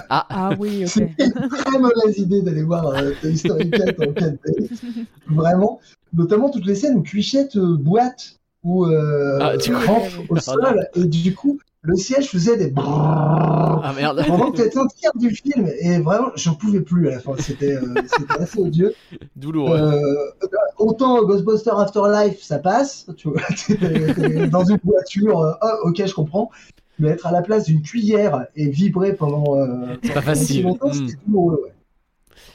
Ah, 0.09 0.27
Ah 0.31 0.55
oui, 0.59 0.85
ok. 0.85 0.91
c'est 0.91 1.13
une 1.19 1.49
très 1.49 1.79
mauvaise 1.79 2.19
idée 2.19 2.43
d'aller 2.43 2.63
voir 2.63 2.87
euh, 2.87 3.13
Toy 3.21 3.37
Story 3.37 3.71
4 3.71 4.01
en 4.01 4.13
4DX. 4.13 4.69
Vraiment, 5.29 5.81
notamment 6.15 6.51
toutes 6.51 6.67
les 6.67 6.75
scènes 6.75 6.97
où 6.97 7.03
Cuchette 7.03 7.57
euh, 7.57 7.77
boite 7.77 8.37
ou 8.65 8.87
euh, 8.87 9.39
Ah, 9.41 9.53
rampe 9.87 10.11
au 10.29 10.37
sol 10.39 10.89
et 10.97 11.05
du 11.05 11.35
coup 11.35 11.61
le 11.83 11.95
siège 11.97 12.29
faisait 12.29 12.57
des 12.57 12.71
brrrr 12.71 13.81
ah 13.85 13.93
merde. 13.95 14.25
pendant 14.27 14.51
peut-être 14.51 14.77
un 14.79 14.87
tiers 14.89 15.13
du 15.15 15.31
film 15.31 15.69
et 15.81 15.99
vraiment 16.01 16.31
j'en 16.35 16.55
pouvais 16.55 16.81
plus 16.81 17.09
à 17.09 17.13
la 17.13 17.21
fin 17.21 17.37
c'était 17.39 17.77
euh, 17.77 17.95
assez 18.39 18.59
odieux 18.61 18.95
Douloureux. 19.37 19.79
Euh, 19.79 20.49
autant 20.79 21.23
Ghostbuster 21.25 21.71
Afterlife, 21.77 22.43
ça 22.43 22.59
passe, 22.59 23.07
tu 23.17 23.29
vois, 23.29 23.41
t'es- 23.67 23.77
t'es 24.15 24.49
dans 24.49 24.65
une 24.65 24.79
voiture, 24.85 25.41
euh, 25.41 25.53
ah, 25.61 25.77
ok, 25.85 26.05
je 26.05 26.13
comprends, 26.15 26.51
mais 26.99 27.11
être 27.11 27.27
à 27.27 27.33
la 27.33 27.43
place 27.43 27.65
d'une 27.67 27.83
cuillère 27.83 28.47
et 28.57 28.69
vibrer 28.69 29.15
pendant, 29.15 29.57
euh, 29.57 29.95
C'est 30.03 30.13
pas 30.15 30.23
facile. 30.23 30.65
longtemps, 30.65 30.89
Mm. 30.89 30.93
c'était 30.95 31.19
douloureux, 31.27 31.61
ouais. 31.65 31.73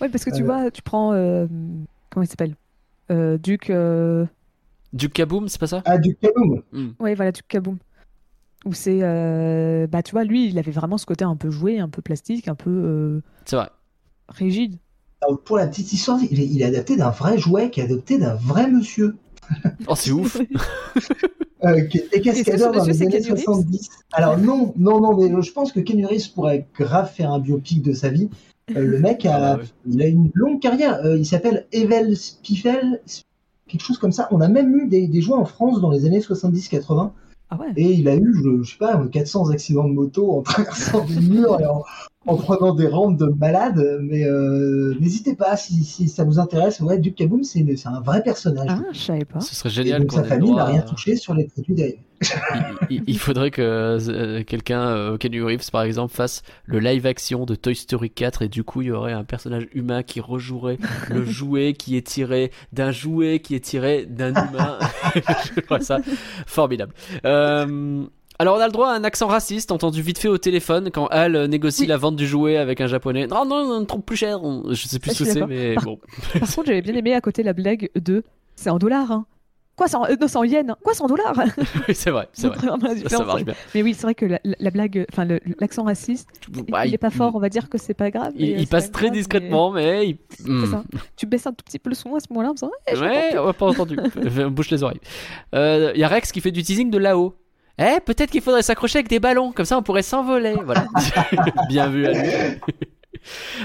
Ouais, 0.02 0.10
parce 0.10 0.26
que 0.26 0.32
tu 0.32 0.42
Euh. 0.42 0.46
vois, 0.46 0.72
tu 0.72 0.82
prends. 0.82 1.14
euh, 1.14 1.48
comment 2.10 2.24
il 2.24 2.28
s'appelle? 2.28 2.56
Euh, 3.12 3.38
Duke. 3.38 3.70
euh, 3.70 4.26
Duke 4.92 5.14
Kaboom, 5.14 5.48
c'est 5.48 5.60
pas 5.60 5.68
ça? 5.68 5.82
Ah, 5.86 5.98
du 5.98 6.16
Kaboom. 6.16 6.62
Ouais, 7.00 7.16
voilà, 7.16 7.32
Duke 7.32 7.48
Kaboom. 7.48 7.78
Où 8.66 8.74
c'est. 8.74 9.00
euh, 9.02 9.88
Bah, 9.88 10.02
tu 10.04 10.12
vois, 10.14 10.24
lui, 10.24 10.48
il 10.48 10.58
avait 10.60 10.72
vraiment 10.72 10.98
ce 10.98 11.06
côté 11.06 11.26
un 11.26 11.36
peu 11.36 11.50
joué, 11.52 11.80
un 11.80 11.90
peu 11.90 12.02
plastique, 12.02 12.48
un 12.48 12.56
peu 12.56 12.70
euh, 12.70 13.22
C'est 13.46 13.56
vrai. 13.58 13.70
rigide. 14.30 14.78
Alors, 15.22 15.40
pour 15.42 15.58
la 15.58 15.68
petite 15.68 15.92
histoire, 15.94 16.20
il 16.30 16.40
est, 16.40 16.46
il 16.48 16.62
est 16.62 16.66
adapté 16.66 16.96
d'un 16.98 17.10
vrai 17.10 17.38
jouet 17.38 17.70
qui 17.70 17.80
est 17.80 17.84
adopté 17.84 18.18
d'un 18.18 18.36
vrai 18.36 18.70
monsieur. 18.70 19.16
Oh, 19.88 19.96
c'est 19.96 20.12
ouf. 20.12 20.40
euh, 21.66 21.82
qui 21.82 21.98
était 21.98 22.22
cascadeur 22.22 22.72
dans 22.72 22.86
monsieur, 22.86 22.92
les 22.94 22.98
c'est 22.98 23.06
années 23.06 23.20
Keanu 23.22 23.32
Reeves 23.34 23.44
70. 23.44 23.90
Alors 24.14 24.38
non, 24.38 24.74
non, 24.78 25.02
non, 25.02 25.18
mais 25.18 25.42
je 25.42 25.52
pense 25.52 25.72
que 25.74 25.80
Ken 25.82 26.06
Reeves 26.06 26.32
pourrait 26.34 26.66
grave 26.78 27.12
faire 27.12 27.32
un 27.32 27.40
biopic 27.40 27.82
de 27.82 27.94
sa 27.94 28.10
vie. 28.10 28.30
Euh, 28.76 28.86
le 28.86 29.00
mec 29.00 29.26
a, 29.26 29.36
Ah 29.36 29.56
bah 29.58 29.62
ouais. 29.62 29.68
il 29.88 30.02
a 30.02 30.08
une 30.08 30.32
longue 30.34 30.62
carrière. 30.62 31.04
Euh, 31.06 31.18
il 31.18 31.26
s'appelle 31.26 31.68
Evel 31.74 32.16
Spiffel, 32.16 33.02
quelque 33.68 33.82
chose 33.84 33.98
comme 33.98 34.14
ça. 34.14 34.30
On 34.32 34.40
a 34.40 34.48
même 34.48 34.74
eu 34.78 34.88
des, 34.88 35.08
des 35.08 35.22
jouets 35.22 35.36
en 35.38 35.46
France 35.46 35.82
dans 35.82 35.92
les 35.92 36.06
années 36.06 36.20
70-80. 36.22 37.12
Ah. 37.60 37.66
Et 37.76 37.94
il 37.94 38.08
a 38.08 38.16
eu, 38.16 38.34
je, 38.34 38.64
je 38.64 38.72
sais 38.72 38.78
pas, 38.78 39.06
400 39.08 39.50
accidents 39.50 39.88
de 39.88 39.94
moto 39.94 40.32
en 40.32 40.42
traversant 40.42 41.06
des 41.06 41.20
murs 41.22 41.60
et 41.60 41.66
en, 41.66 41.84
en 42.26 42.36
prenant 42.38 42.74
des 42.74 42.88
rampes 42.88 43.18
de 43.18 43.26
malade. 43.26 44.00
Mais 44.02 44.24
euh, 44.26 44.94
n'hésitez 45.00 45.36
pas, 45.36 45.58
si, 45.58 45.84
si 45.84 46.08
ça 46.08 46.24
vous 46.24 46.40
intéresse. 46.40 46.80
Ouais, 46.80 46.98
Duke 47.00 47.16
Kaboom, 47.16 47.44
c'est 47.44 47.66
c'est 47.76 47.90
un 47.90 48.02
vrai 48.02 48.24
personnage. 48.24 48.68
Ah, 48.70 48.82
je 48.94 49.00
savais 49.00 49.26
pas. 49.26 49.40
Ce 49.42 49.56
serait 49.56 49.70
et 49.70 49.72
génial 49.74 50.02
donc 50.02 50.10
qu'on 50.12 50.18
sa 50.18 50.24
famille 50.24 50.52
n'a 50.54 50.66
rien 50.66 50.80
à- 50.80 50.84
touché 50.84 51.16
sur 51.16 51.34
les 51.34 51.46
produits 51.46 51.76
dérivés. 51.76 52.00
il, 52.90 52.96
il- 52.98 53.04
il 53.08 53.20
faudrait 53.20 53.52
que 53.52 53.62
euh, 53.62 54.44
quelqu'un, 54.46 54.82
euh, 54.88 55.18
Kenny 55.18 55.42
Reeves 55.42 55.70
par 55.72 55.82
exemple, 55.84 56.14
fasse 56.14 56.42
le 56.66 56.80
live 56.80 57.06
action 57.06 57.46
de 57.46 57.54
Toy 57.56 57.76
Story 57.76 58.10
4 58.12 58.44
et 58.44 58.48
du 58.48 58.64
coup 58.64 58.82
il 58.82 58.88
y 58.88 58.92
aurait 58.92 59.12
un 59.12 59.26
personnage 59.26 59.68
humain 59.74 60.04
qui 60.04 60.22
rejouerait 60.22 60.78
le 61.10 61.26
jouet 61.40 61.74
qui 61.74 61.98
est 61.98 62.08
tiré 62.08 62.52
d'un 62.72 62.92
jouet 62.92 63.40
qui 63.40 63.56
est 63.56 63.60
tiré 63.66 64.06
d'un 64.06 64.30
humain. 64.32 64.80
Je 65.56 65.60
trouve 65.60 65.80
ça 65.82 66.00
formidable. 66.48 66.94
Euh, 67.26 68.06
alors 68.44 68.58
on 68.58 68.60
a 68.62 68.66
le 68.68 68.72
droit 68.74 68.90
à 68.90 68.94
un 68.96 69.04
accent 69.06 69.28
raciste 69.28 69.72
entendu 69.72 70.02
vite 70.02 70.18
fait 70.18 70.28
au 70.28 70.38
téléphone 70.38 70.90
quand 70.94 71.08
Al 71.08 71.36
euh, 71.36 71.48
négocie 71.48 71.82
Oui. 71.84 71.88
la 71.88 71.96
vente 71.98 72.18
du 72.18 72.28
jouet 72.28 72.58
avec 72.58 72.82
un 72.82 72.88
japonais. 72.88 73.26
Non 73.28 73.46
non, 73.46 73.66
non 73.68 73.86
trop 73.86 74.00
plus 74.00 74.18
cher. 74.18 74.40
Je 74.70 74.86
sais 74.88 75.00
plus 75.00 75.12
Ouais, 75.12 75.16
ce 75.16 75.24
que 75.24 75.30
c'est 75.30 75.46
mais 75.48 75.76
Par- 75.76 75.86
bon. 75.86 76.00
Par 76.40 76.42
contre, 76.54 76.68
j'avais 76.68 76.82
bien 76.82 76.94
aimé 76.94 77.14
à 77.14 77.22
côté 77.22 77.42
la 77.42 77.54
blague 77.54 77.90
de. 77.96 78.24
C'est 78.56 78.70
en 78.70 78.78
dollars, 78.80 79.12
hein. 79.12 79.26
Quoi, 79.76 79.88
c'est 79.88 79.96
en... 79.96 80.06
euh, 80.06 80.16
non, 80.22 80.28
c'est 80.28 80.38
en 80.38 80.44
yens. 80.44 80.70
hein. 80.70 80.76
Quoi, 80.84 80.94
c'est 80.94 81.02
en 81.02 81.08
dollars? 81.08 81.34
Oui, 81.88 81.96
c'est 81.96 82.12
vrai, 82.12 82.28
c'est 82.34 82.48
vrai. 82.48 82.58
Ça, 83.08 83.18
ça 83.18 83.24
marche 83.26 83.44
bien. 83.44 83.56
Mais 83.74 83.82
oui, 83.82 83.96
c'est 83.96 84.04
vrai 84.04 84.14
que 84.14 84.26
la, 84.28 84.40
la- 84.44 84.56
la 84.60 84.70
blague, 84.70 85.06
enfin 85.12 85.26
l'accent 85.60 85.84
raciste, 85.84 86.28
Bah, 86.70 86.86
il 86.86 86.94
est 86.94 87.00
pas 87.00 87.10
fort. 87.10 87.32
On 87.36 87.40
va 87.40 87.50
dire 87.50 87.70
que 87.70 87.80
c'est 87.80 87.96
pas 87.96 88.12
grave. 88.12 88.34
Il, 88.36 88.54
euh, 88.54 88.58
il 88.60 88.68
passe 88.68 88.92
très 88.92 89.06
grave, 89.08 89.16
discrètement, 89.18 89.72
mais, 89.72 90.10
il... 90.10 90.18
mais 90.46 90.50
Hmm. 90.54 90.66
c'est 90.66 90.72
ça. 90.72 90.84
Tu 91.16 91.26
baisses 91.26 91.48
un 91.48 91.54
tout 91.54 91.64
petit 91.66 91.80
peu 91.80 91.90
le 91.90 91.96
son 91.96 92.14
à 92.16 92.20
ce 92.20 92.26
moment-là 92.32 92.50
en 92.50 92.54
disant 92.54 92.70
j'ai 92.94 93.00
Ouais, 93.02 93.34
pas 93.34 93.48
on 93.48 93.54
pas 93.54 93.66
entendu. 93.68 93.98
Bouche 94.52 94.70
les 94.70 94.84
oreilles. 94.84 95.00
Il 95.54 95.94
y 96.00 96.04
a 96.04 96.08
Rex 96.08 96.32
qui 96.32 96.42
fait 96.42 96.52
du 96.52 96.62
teasing 96.62 96.92
de 96.92 96.98
là-haut. 97.00 97.34
Eh, 97.80 98.00
peut-être 98.06 98.30
qu'il 98.30 98.42
faudrait 98.42 98.62
s'accrocher 98.62 99.00
avec 99.00 99.10
des 99.10 99.20
ballons, 99.20 99.52
comme 99.52 99.66
ça 99.66 99.78
on 99.78 99.84
pourrait 99.84 100.04
s'envoler. 100.04 100.56
Voilà. 100.64 100.86
Bien 101.70 101.88
vu 101.90 102.06
à 102.06 102.12
lui. 102.12 102.30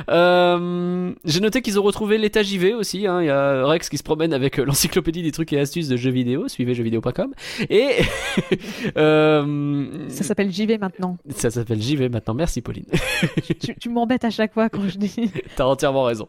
Euh, 0.09 1.13
J'ai 1.25 1.41
noté 1.41 1.63
qu'ils 1.63 1.79
ont 1.79 1.83
retrouvé 1.83 2.19
l'état 2.19 2.43
JV 2.43 2.75
aussi. 2.75 3.07
hein. 3.07 3.21
Il 3.23 3.27
y 3.27 3.31
a 3.31 3.67
Rex 3.67 3.89
qui 3.89 3.99
se 3.99 4.03
promène 4.03 4.33
avec 4.33 4.59
euh, 4.59 4.65
l'encyclopédie 4.65 5.23
des 5.23 5.33
trucs 5.33 5.53
et 5.53 5.59
astuces 5.61 5.89
de 5.89 5.97
jeux 5.97 6.11
vidéo. 6.11 6.49
Suivez 6.49 6.75
jeuxvideo.com. 6.75 7.33
Et 7.71 7.91
euh, 8.97 10.09
Ça 10.09 10.25
s'appelle 10.25 10.53
JV 10.53 10.79
maintenant. 10.79 11.17
ça 11.31 11.51
s'appelle 11.51 11.81
JV 11.81 12.09
maintenant. 12.09 12.35
Merci 12.35 12.61
Pauline. 12.61 12.87
tu 13.61 13.75
tu 13.77 13.89
m'embêtes 13.89 14.25
à 14.25 14.31
chaque 14.31 14.53
fois 14.55 14.69
quand 14.69 14.89
je 14.89 14.99
dis. 14.99 15.31
T'as 15.57 15.65
entièrement 15.65 16.05
raison. 16.05 16.29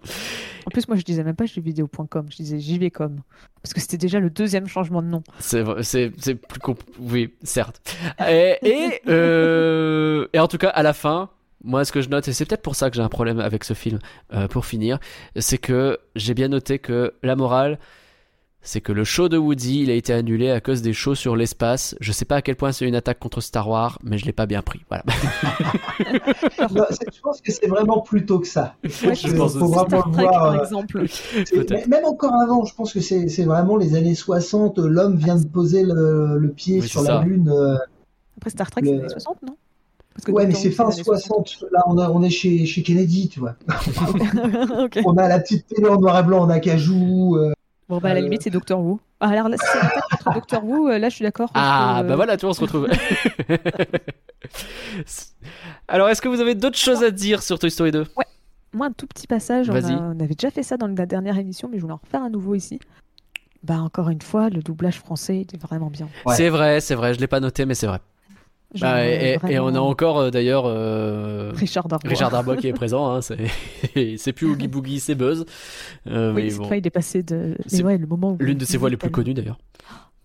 En 0.65 0.71
plus, 0.71 0.87
moi, 0.87 0.97
je 0.97 1.03
disais 1.03 1.23
même 1.23 1.35
pas 1.35 1.45
jeuxvideo.com, 1.45 2.25
je 2.29 2.35
disais 2.35 2.59
JVcom. 2.59 3.17
Parce 3.63 3.73
que 3.73 3.79
c'était 3.81 3.97
déjà 3.97 4.19
le 4.19 4.29
deuxième 4.29 4.67
changement 4.67 5.01
de 5.01 5.07
nom. 5.07 5.23
C'est 5.39 5.63
plus 5.63 6.59
compl- 6.59 6.77
oui 6.99 7.33
certes 7.43 7.81
et 8.27 8.57
et, 8.63 9.01
euh, 9.07 10.27
et 10.33 10.39
en 10.39 10.47
tout 10.47 10.57
cas 10.57 10.69
à 10.69 10.83
la 10.83 10.93
fin 10.93 11.29
moi 11.63 11.85
ce 11.85 11.91
que 11.91 12.01
je 12.01 12.09
note 12.09 12.27
et 12.27 12.33
c'est 12.33 12.45
peut-être 12.45 12.61
pour 12.61 12.75
ça 12.75 12.89
que 12.89 12.95
j'ai 12.95 13.01
un 13.01 13.09
problème 13.09 13.39
avec 13.39 13.63
ce 13.63 13.73
film 13.73 13.99
euh, 14.33 14.47
pour 14.47 14.65
finir 14.65 14.99
c'est 15.37 15.57
que 15.57 15.99
j'ai 16.15 16.33
bien 16.33 16.47
noté 16.47 16.79
que 16.79 17.13
la 17.23 17.35
morale 17.35 17.79
c'est 18.61 18.81
que 18.81 18.91
le 18.91 19.05
show 19.05 19.29
de 19.29 19.37
Woody 19.37 19.83
il 19.83 19.89
a 19.89 19.93
été 19.93 20.11
annulé 20.13 20.51
à 20.51 20.59
cause 20.59 20.81
des 20.81 20.91
shows 20.93 21.15
sur 21.15 21.35
l'espace 21.37 21.95
je 22.01 22.11
sais 22.11 22.25
pas 22.25 22.37
à 22.37 22.41
quel 22.41 22.55
point 22.57 22.71
c'est 22.73 22.85
une 22.87 22.95
attaque 22.95 23.19
contre 23.19 23.39
Star 23.41 23.69
Wars 23.69 23.99
mais 24.03 24.17
je 24.17 24.25
l'ai 24.25 24.33
pas 24.33 24.45
bien 24.45 24.61
pris 24.61 24.81
voilà 24.89 25.03
Non, 26.71 26.85
je 26.89 27.21
pense 27.21 27.41
que 27.41 27.51
c'est 27.51 27.67
vraiment 27.67 28.01
plutôt 28.01 28.39
que 28.39 28.47
ça. 28.47 28.75
Ouais, 28.83 29.15
Je 29.15 29.33
pense 29.35 29.57
faut 29.57 29.67
Star 29.67 29.87
Trek, 29.87 30.01
voir. 30.23 30.31
par 30.31 30.51
euh, 30.53 30.59
exemple. 30.59 31.05
Même 31.87 32.05
encore 32.05 32.33
avant, 32.41 32.65
je 32.65 32.73
pense 32.75 32.93
que 32.93 32.99
c'est 32.99 33.43
vraiment 33.45 33.77
les 33.77 33.95
années 33.95 34.15
60. 34.15 34.77
L'homme 34.79 35.15
vient 35.17 35.35
de 35.37 35.47
poser 35.47 35.83
le, 35.83 36.37
le 36.37 36.49
pied 36.49 36.81
Oui, 36.81 36.87
sur 36.87 37.01
la 37.01 37.19
ça. 37.19 37.21
Lune. 37.23 37.49
euh, 37.49 37.77
Après, 38.37 38.49
Star 38.49 38.69
Trek, 38.71 38.81
Le- 38.81 38.87
c'est 38.87 38.93
les 38.93 38.99
années 39.01 39.09
60, 39.09 39.37
non? 39.47 39.55
Parce 40.19 40.25
que 40.25 40.31
Ouais, 40.31 40.45
mais 40.47 40.53
c'est 40.53 40.71
fin 40.71 40.87
les 40.89 40.93
années 40.95 41.03
60. 41.03 41.65
Là, 41.71 41.83
on, 41.87 41.97
a- 41.97 42.09
on 42.09 42.21
est 42.23 42.29
chez, 42.29 42.65
chez 42.65 42.83
Kennedy, 42.83 43.29
tu 43.29 43.39
vois. 43.39 43.55
60. 43.93 44.15
ok. 44.79 44.99
On 45.05 45.15
a 45.17 45.27
la 45.27 45.39
petite 45.39 45.65
télé 45.67 45.87
en 45.87 45.99
noir 45.99 46.19
et 46.19 46.23
blanc 46.23 46.41
en 46.43 46.49
acajou. 46.49 47.37
euh, 47.37 47.53
Bon, 47.87 47.97
bah, 47.99 48.09
à 48.09 48.13
la 48.13 48.21
limite, 48.21 48.43
c'est 48.43 48.49
Doctor 48.49 48.79
Who. 48.79 48.99
Ah, 49.21 49.29
alors 49.29 49.49
là, 49.49 49.57
si 49.57 49.65
c'est 49.71 49.79
contre 49.79 50.33
Doctor 50.35 50.63
Who, 50.65 50.89
euh, 50.89 50.97
là, 50.99 51.09
je 51.09 51.15
suis 51.15 51.23
d'accord. 51.23 51.49
ah 51.53 51.99
que, 52.01 52.07
bah 52.07 52.13
euh, 52.13 52.15
voilà 52.15 52.37
tu 52.37 52.41
vois 52.45 52.51
on 52.51 52.53
se 52.53 52.61
retrouve 52.61 52.87
alors 55.87 56.09
est-ce 56.09 56.21
que 56.21 56.27
vous 56.29 56.39
avez 56.39 56.55
d'autres 56.55 56.77
choses 56.77 57.03
à 57.03 57.11
dire 57.11 57.41
sur 57.41 57.59
Toy 57.59 57.71
Story 57.71 57.91
2 57.91 58.05
Moi, 58.73 58.85
un 58.87 58.91
tout 58.91 59.07
petit 59.07 59.27
passage. 59.27 59.69
On, 59.69 59.73
Vas-y. 59.73 59.93
a- 59.93 59.97
on 59.99 60.19
avait 60.19 60.35
déjà 60.35 60.51
fait 60.51 60.63
ça 60.63 60.77
dans 60.77 60.87
la 60.87 61.05
dernière 61.05 61.37
émission, 61.37 61.67
mais 61.71 61.77
je 61.77 61.81
voulais 61.81 61.93
en 61.93 61.99
refaire 62.03 62.23
à 62.23 62.29
nouveau 62.29 62.55
ici. 62.55 62.79
Bah, 63.63 63.79
encore 63.81 64.09
une 64.09 64.21
fois, 64.21 64.49
le 64.49 64.61
doublage 64.61 64.99
français 64.99 65.45
est 65.53 65.61
vraiment 65.61 65.89
bien. 65.89 66.07
Ouais. 66.25 66.35
c'est 66.35 66.49
vrai 66.49 66.79
c'est 66.79 66.95
vrai 66.95 67.13
je 67.13 67.19
l'ai 67.19 67.27
pas 67.27 67.39
noté 67.41 67.65
mais 67.65 67.73
c'est 67.75 67.87
vrai 67.87 67.99
Bah, 68.79 68.97
euh, 68.97 69.37
et, 69.47 69.59
on 69.59 69.73
a 69.73 69.79
encore 69.79 70.19
euh, 70.19 70.29
d'ailleurs 70.29 70.65
euh, 70.67 71.51
Richard 71.55 71.87
Darbois. 71.87 72.09
Richard 72.09 72.29
Darbois 72.29 72.55
qui 72.57 72.67
est 72.67 72.73
présent. 72.73 73.11
Hein, 73.11 73.19
c'est 74.17 74.33
plus 74.33 74.45
Oogie 74.47 74.67
Boogie, 74.67 74.99
c'est 74.99 75.15
Buzz. 75.15 75.45
Euh, 76.07 76.33
Oui, 76.33 76.43
mais 76.43 76.53
bon. 76.55 76.65
fois, 76.65 76.77
il 76.77 76.85
est 76.85 76.91
passé 76.91 77.23
de. 77.23 77.55
C'est 77.65 77.77
Mais 77.79 77.83
ouais, 77.83 77.97
le 77.97 78.05
moment 78.05 78.37
L'une 78.39 78.57
de 78.57 78.65
ses 78.65 78.77
voix 78.77 78.89
les 78.89 78.97
plus 78.97 79.09
connues 79.09 79.33
d'ailleurs. 79.33 79.57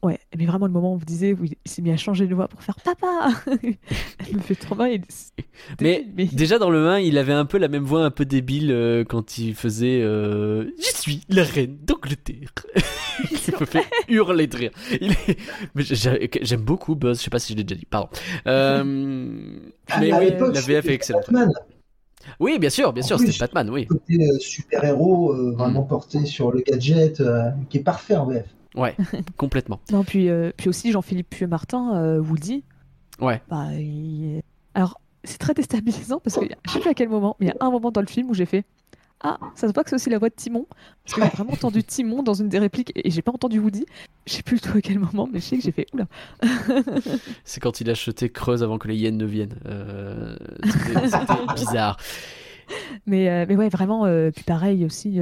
Ouais, 0.03 0.19
mais 0.37 0.45
vraiment 0.45 0.67
le 0.67 0.73
moment 0.73 0.93
où 0.93 0.99
vous 0.99 1.07
disiez 1.07 1.33
où 1.33 1.45
il 1.45 1.57
s'est 1.65 1.81
mis 1.81 1.91
à 1.91 1.97
changer 1.97 2.27
de 2.27 2.35
voix 2.35 2.47
pour 2.47 2.63
faire 2.63 2.77
papa. 2.85 3.31
Elle 3.47 4.37
me 4.37 4.41
fait 4.43 4.55
trop 4.55 4.75
mal. 4.75 5.01
Mais, 5.81 6.05
mais- 6.15 6.27
déjà 6.27 6.59
dans 6.59 6.69
le 6.69 6.87
1, 6.89 6.99
il 6.99 7.17
avait 7.17 7.33
un 7.33 7.47
peu 7.47 7.57
la 7.57 7.69
même 7.69 7.85
voix 7.85 8.05
un 8.05 8.11
peu 8.11 8.27
débile 8.27 8.71
euh, 8.71 9.05
quand 9.05 9.39
il 9.39 9.55
faisait 9.55 10.03
euh, 10.03 10.65
Je 10.79 10.95
suis 11.01 11.23
la 11.31 11.45
reine 11.45 11.79
d'Angleterre. 11.83 12.51
il 13.49 13.55
me 13.61 13.67
fait 13.67 13.85
hurler 14.09 14.47
de 14.47 14.57
rire. 14.57 14.71
Il 15.01 15.13
est- 15.13 15.39
mais 15.75 15.83
j'ai- 15.83 16.31
J'aime 16.43 16.63
beaucoup 16.63 16.95
Buzz, 16.95 17.19
je 17.19 17.25
sais 17.25 17.31
pas 17.31 17.39
si 17.39 17.53
je 17.53 17.59
l'ai 17.59 17.65
déjà 17.65 17.79
dit, 17.79 17.87
pardon. 17.87 18.09
Euh, 18.47 18.85
mais 20.01 20.13
à 20.13 20.19
oui, 20.19 20.31
la 20.53 20.61
VF 20.61 20.87
est 20.87 20.95
excellente. 20.95 21.23
Batman, 21.27 21.53
Oui, 22.41 22.59
bien 22.59 22.71
sûr, 22.71 22.93
bien 22.93 23.03
En 23.03 23.07
sûr, 23.07 23.19
c'était 23.19 23.37
Batman, 23.39 23.69
oui. 23.71 23.87
côté 23.87 24.15
euh, 24.19 24.39
super-héros, 24.39 25.33
euh, 25.33 25.53
vraiment 25.53 25.83
Mm. 25.85 25.89
porté 25.89 26.25
sur 26.27 26.53
le 26.53 26.61
gadget, 26.63 27.21
euh, 27.21 27.51
qui 27.69 27.79
est 27.79 27.83
parfait 27.83 28.17
en 28.17 28.27
VF. 28.27 28.47
Ouais, 28.75 28.97
complètement. 29.37 29.79
Non, 29.93 30.05
puis, 30.05 30.29
euh, 30.31 30.51
puis 30.57 30.69
aussi 30.69 30.91
Jean-Philippe 30.91 31.31
Puy-Martin, 31.31 31.97
euh, 31.97 32.19
Woody. 32.21 32.65
Ouais. 33.21 33.41
Bah, 33.49 33.67
il- 33.75 34.41
Alors, 34.75 35.01
c'est 35.23 35.39
très 35.39 35.55
déstabilisant 35.55 36.19
parce 36.19 36.37
que 36.37 36.47
je 36.67 36.71
sais 36.73 36.81
plus 36.81 36.91
à 36.91 36.95
quel 36.95 37.09
moment, 37.09 37.37
mais 37.41 37.47
il 37.47 37.49
y 37.51 37.53
a 37.53 37.57
un 37.61 37.71
moment 37.71 37.91
dans 37.91 38.01
le 38.01 38.07
film 38.07 38.31
où 38.31 38.35
j'ai 38.35 38.47
fait 38.47 38.65
Ah, 39.27 39.39
ça 39.55 39.67
se 39.67 39.73
voit 39.73 39.83
que 39.85 39.89
c'est 39.89 39.97
aussi 39.97 40.11
la 40.11 40.19
voix 40.19 40.29
de 40.29 40.35
Timon. 40.35 40.67
Parce 41.03 41.17
que 41.17 41.23
j'ai 41.23 41.31
vraiment 41.35 41.55
entendu 41.55 41.83
Timon 41.83 42.23
dans 42.23 42.35
une 42.35 42.51
des 42.51 42.59
répliques 42.59 42.93
et 42.95 43.11
j'ai 43.11 43.23
pas 43.23 43.33
entendu 43.33 43.59
Woody. 43.59 43.87
Je 44.27 44.35
sais 44.35 44.43
plus 44.43 44.61
tout 44.61 44.77
à 44.77 44.83
quel 44.83 44.99
moment, 44.99 45.27
mais 45.33 45.41
je 45.41 45.47
sais 45.47 45.57
que 45.57 45.63
j'ai 45.63 45.73
fait 45.73 45.87
Oula. 45.95 46.05
C'est 47.45 47.59
quand 47.59 47.81
il 47.81 47.89
a 47.89 47.93
acheté 47.93 48.29
Creuse 48.29 48.63
avant 48.63 48.77
que 48.77 48.87
les 48.87 48.97
hyènes 48.97 49.17
ne 49.17 49.25
viennent. 49.25 49.59
Euh, 49.65 50.37
C'était 51.05 51.55
bizarre. 51.57 51.97
Mais, 53.07 53.31
euh, 53.31 53.47
mais 53.49 53.57
ouais, 53.57 53.71
vraiment, 53.71 54.05
euh, 54.05 54.31
puis 54.31 54.45
pareil 54.45 54.85
aussi, 54.85 55.19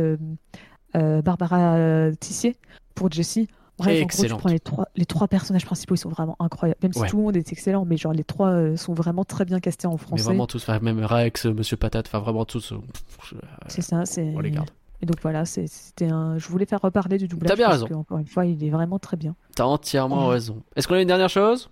Barbara 0.95 2.11
Tissier 2.19 2.57
pour 2.97 3.09
Jessie. 3.13 3.47
Bref, 3.79 3.89
en 3.89 3.93
gros, 3.95 4.03
Excellente. 4.05 4.39
tu 4.39 4.41
prends 4.43 4.51
les 4.53 4.61
trois, 4.61 4.89
les 4.97 5.07
trois 5.07 5.29
personnages 5.29 5.65
principaux, 5.65 5.95
ils 5.95 5.99
sont 5.99 6.09
vraiment 6.11 6.37
incroyables. 6.41 6.79
Même 6.83 6.93
si 6.93 7.03
tout 7.07 7.17
le 7.17 7.23
monde 7.23 7.37
est 7.37 7.51
excellent, 7.53 7.85
mais 7.85 7.97
genre 7.97 8.13
les 8.13 8.23
trois 8.25 8.49
euh, 8.51 8.77
sont 8.77 8.93
vraiment 8.95 9.25
très 9.25 9.45
bien 9.45 9.61
castés 9.61 9.87
en 9.87 9.93
Mais 9.93 9.99
français. 9.99 10.25
vraiment 10.25 10.47
tous, 10.47 10.63
enfin, 10.63 10.79
même 10.81 11.03
Rex, 11.05 11.47
Monsieur 11.47 11.77
Patate, 11.77 12.07
enfin 12.07 12.19
vraiment 12.21 12.45
tous. 12.45 12.73
euh, 12.73 13.37
C'est 13.69 13.83
ça, 13.83 14.05
c'est. 14.05 14.33
On 14.37 14.41
les 14.41 14.51
garde. 14.51 14.71
Et 15.01 15.07
donc 15.07 15.17
voilà, 15.23 15.45
c'est- 15.45 15.67
c'était 15.67 16.09
un. 16.09 16.39
Je 16.39 16.47
voulais 16.49 16.67
faire 16.67 16.81
reparler 16.81 17.19
du 17.19 17.27
doublage. 17.27 17.49
T'as 17.49 17.57
bien 17.57 17.67
parce 17.67 17.79
raison. 17.83 17.87
que, 17.89 17.95
encore 17.95 18.19
une 18.19 18.27
fois, 18.27 18.45
il 18.47 18.63
est 18.63 18.71
vraiment 18.71 18.99
très 19.01 19.17
bien. 19.17 19.35
T'as 19.57 19.65
entièrement 19.65 20.29
raison. 20.29 20.63
Est-ce 20.77 20.87
qu'on 20.87 20.95
a 20.95 21.01
une 21.01 21.09
dernière 21.09 21.31
chose? 21.31 21.71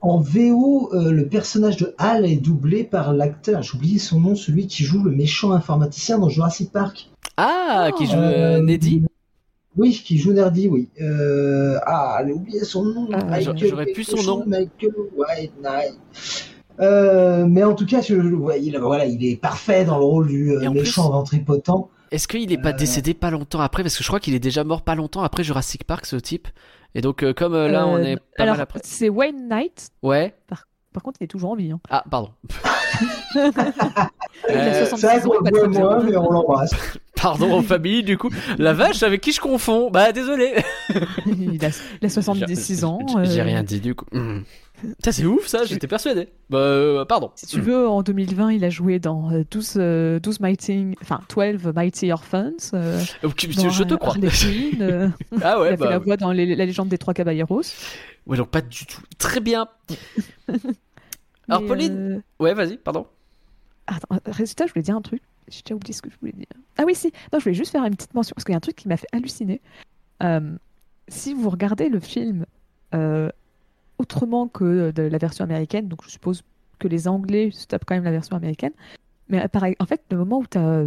En 0.00 0.18
VO, 0.18 0.90
euh, 0.94 1.10
le 1.12 1.26
personnage 1.28 1.76
de 1.76 1.94
Hal 1.98 2.26
est 2.26 2.36
doublé 2.36 2.84
par 2.84 3.12
l'acteur, 3.12 3.62
j'ai 3.62 3.76
oublié 3.76 3.98
son 3.98 4.20
nom, 4.20 4.34
celui 4.34 4.66
qui 4.66 4.84
joue 4.84 5.02
le 5.02 5.10
méchant 5.10 5.52
informaticien 5.52 6.18
dans 6.18 6.28
Jurassic 6.28 6.70
Park. 6.72 7.08
Ah, 7.36 7.90
qui 7.96 8.06
joue 8.06 8.12
euh, 8.16 8.58
Euh, 8.58 8.62
Neddy? 8.62 9.04
Oui, 9.76 9.92
qui 9.92 10.16
joue 10.18 10.32
Nerdy, 10.32 10.68
oui. 10.68 10.88
Euh, 11.00 11.78
ah, 11.86 12.22
j'ai 12.26 12.32
oublié 12.32 12.64
son 12.64 12.84
nom. 12.84 13.08
Ah, 13.12 13.24
Michael 13.24 13.58
j'aurais 13.68 13.86
plus 13.86 14.04
son 14.04 14.22
nom. 14.22 14.44
Michael 14.46 14.92
White 15.16 15.52
Knight. 15.62 15.98
Euh, 16.80 17.46
mais 17.46 17.62
en 17.64 17.74
tout 17.74 17.86
cas, 17.86 18.00
je, 18.02 18.14
ouais, 18.14 18.62
il, 18.62 18.78
voilà, 18.78 19.06
il 19.06 19.24
est 19.24 19.36
parfait 19.40 19.84
dans 19.84 19.98
le 19.98 20.04
rôle 20.04 20.28
du 20.28 20.52
euh, 20.52 20.70
méchant 20.70 21.04
plus- 21.08 21.12
ventripotent. 21.12 21.90
Est-ce 22.10 22.28
qu'il 22.28 22.52
est 22.52 22.58
pas 22.62 22.70
Euh. 22.70 22.72
décédé 22.72 23.14
pas 23.14 23.30
longtemps 23.30 23.60
après? 23.60 23.82
Parce 23.82 23.96
que 23.96 24.02
je 24.02 24.08
crois 24.08 24.20
qu'il 24.20 24.34
est 24.34 24.38
déjà 24.40 24.62
mort 24.64 24.82
pas 24.82 24.94
longtemps 24.94 25.22
après 25.22 25.42
Jurassic 25.42 25.84
Park, 25.84 26.06
ce 26.06 26.16
type. 26.16 26.48
Et 26.94 27.00
donc, 27.00 27.22
euh, 27.22 27.34
comme 27.34 27.54
euh, 27.54 27.68
là, 27.68 27.86
on 27.86 27.98
est 27.98 28.16
pas 28.16 28.44
Alors, 28.44 28.54
mal 28.54 28.62
après. 28.62 28.80
c'est 28.84 29.08
Wayne 29.08 29.48
Knight. 29.48 29.88
Ouais. 30.02 30.34
Par 30.46 30.65
contre, 31.02 31.18
il 31.20 31.24
est 31.24 31.28
toujours 31.28 31.50
en 31.52 31.56
vie. 31.56 31.70
hein. 31.72 31.80
Ah, 31.90 32.04
pardon. 32.10 32.30
Il 34.48 34.54
a 34.54 34.64
Euh, 34.64 34.86
66 34.86 35.00
Ça, 35.00 35.16
ans, 35.28 35.32
on 35.40 35.44
le 35.44 35.68
moins, 35.68 36.02
mais 36.02 36.16
on 36.16 36.30
l'embrasse. 36.30 36.74
Pardon 37.20 37.58
aux 37.58 37.62
familles, 37.62 38.02
du 38.02 38.16
coup. 38.18 38.30
La 38.58 38.72
vache, 38.72 39.02
avec 39.02 39.20
qui 39.20 39.32
je 39.32 39.40
confonds 39.40 39.90
Bah, 39.90 40.12
désolé. 40.12 40.54
il, 41.26 41.64
a, 41.64 41.68
il 42.00 42.06
a 42.06 42.08
76 42.08 42.84
ans. 42.84 42.98
J'ai- 43.24 43.30
J'ai 43.32 43.40
euh, 43.40 43.44
rien 43.44 43.62
dit, 43.62 43.80
du 43.80 43.94
coup. 43.94 44.04
Ça, 45.02 45.10
c'est 45.12 45.24
ouf, 45.24 45.46
ça, 45.46 45.64
j'étais 45.64 45.86
persuadé. 45.86 46.28
Bah, 46.50 46.58
euh, 46.58 47.04
pardon. 47.06 47.30
Si 47.34 47.46
tu 47.46 47.60
veux, 47.60 47.88
en 47.88 48.02
2020, 48.02 48.52
il 48.52 48.64
a 48.64 48.70
joué 48.70 48.98
dans 48.98 49.30
euh, 49.32 49.42
12, 49.50 49.74
euh, 49.78 50.20
12 50.20 50.40
Mighty, 50.40 50.94
enfin 51.02 51.20
12 51.34 51.72
Mighty 51.74 52.12
Orphans. 52.12 52.52
euh, 52.74 53.00
Ok, 53.24 53.48
dans, 53.56 53.70
je 53.70 53.82
te 53.84 53.94
euh, 53.94 53.96
crois. 53.96 54.14
Euh, 54.80 55.08
Ah 55.42 55.54
il 55.58 55.60
ouais, 55.62 55.68
a 55.68 55.70
fait 55.72 55.76
bah. 55.78 55.90
la 55.90 55.98
voix 55.98 56.16
dans 56.18 56.30
les- 56.32 56.54
la 56.54 56.66
légende 56.66 56.88
des 56.88 56.98
trois 56.98 57.14
caballeros. 57.14 57.62
Ouais, 58.26 58.36
donc 58.36 58.48
pas 58.48 58.60
du 58.60 58.84
tout. 58.86 59.00
Très 59.18 59.40
bien. 59.40 59.66
Alors, 61.48 61.62
Mais, 61.62 61.68
Pauline 61.68 62.12
euh, 62.40 62.42
Ouais, 62.42 62.54
vas-y, 62.54 62.76
pardon. 62.76 63.06
Attends, 63.86 64.14
euh, 64.14 64.18
résultat, 64.26 64.66
je 64.66 64.72
voulais 64.72 64.82
dire 64.82 64.96
un 64.96 65.02
truc. 65.02 65.22
J'ai 65.48 65.62
déjà 65.62 65.74
oublié 65.74 65.94
ce 65.94 66.02
que 66.02 66.10
je 66.10 66.16
voulais 66.18 66.32
dire. 66.32 66.46
Ah 66.76 66.84
oui, 66.84 66.94
si. 66.94 67.12
Non, 67.32 67.38
je 67.38 67.44
voulais 67.44 67.54
juste 67.54 67.72
faire 67.72 67.84
une 67.84 67.94
petite 67.94 68.14
mention 68.14 68.34
parce 68.34 68.44
qu'il 68.44 68.52
y 68.52 68.54
a 68.54 68.58
un 68.58 68.60
truc 68.60 68.76
qui 68.76 68.88
m'a 68.88 68.96
fait 68.96 69.06
halluciner. 69.12 69.60
Euh, 70.22 70.56
si 71.08 71.34
vous 71.34 71.50
regardez 71.50 71.88
le 71.88 72.00
film 72.00 72.46
euh, 72.94 73.30
autrement 73.98 74.48
que 74.48 74.90
de 74.90 75.02
la 75.02 75.18
version 75.18 75.44
américaine, 75.44 75.88
donc 75.88 76.02
je 76.04 76.10
suppose 76.10 76.42
que 76.78 76.88
les 76.88 77.06
Anglais 77.06 77.50
se 77.52 77.66
tapent 77.66 77.84
quand 77.84 77.94
même 77.94 78.04
la 78.04 78.10
version 78.10 78.36
américaine. 78.36 78.72
Mais 79.28 79.46
pareil, 79.48 79.76
en 79.78 79.86
fait, 79.86 80.02
le 80.10 80.18
moment 80.18 80.38
où 80.38 80.46
tu 80.46 80.58
as 80.58 80.84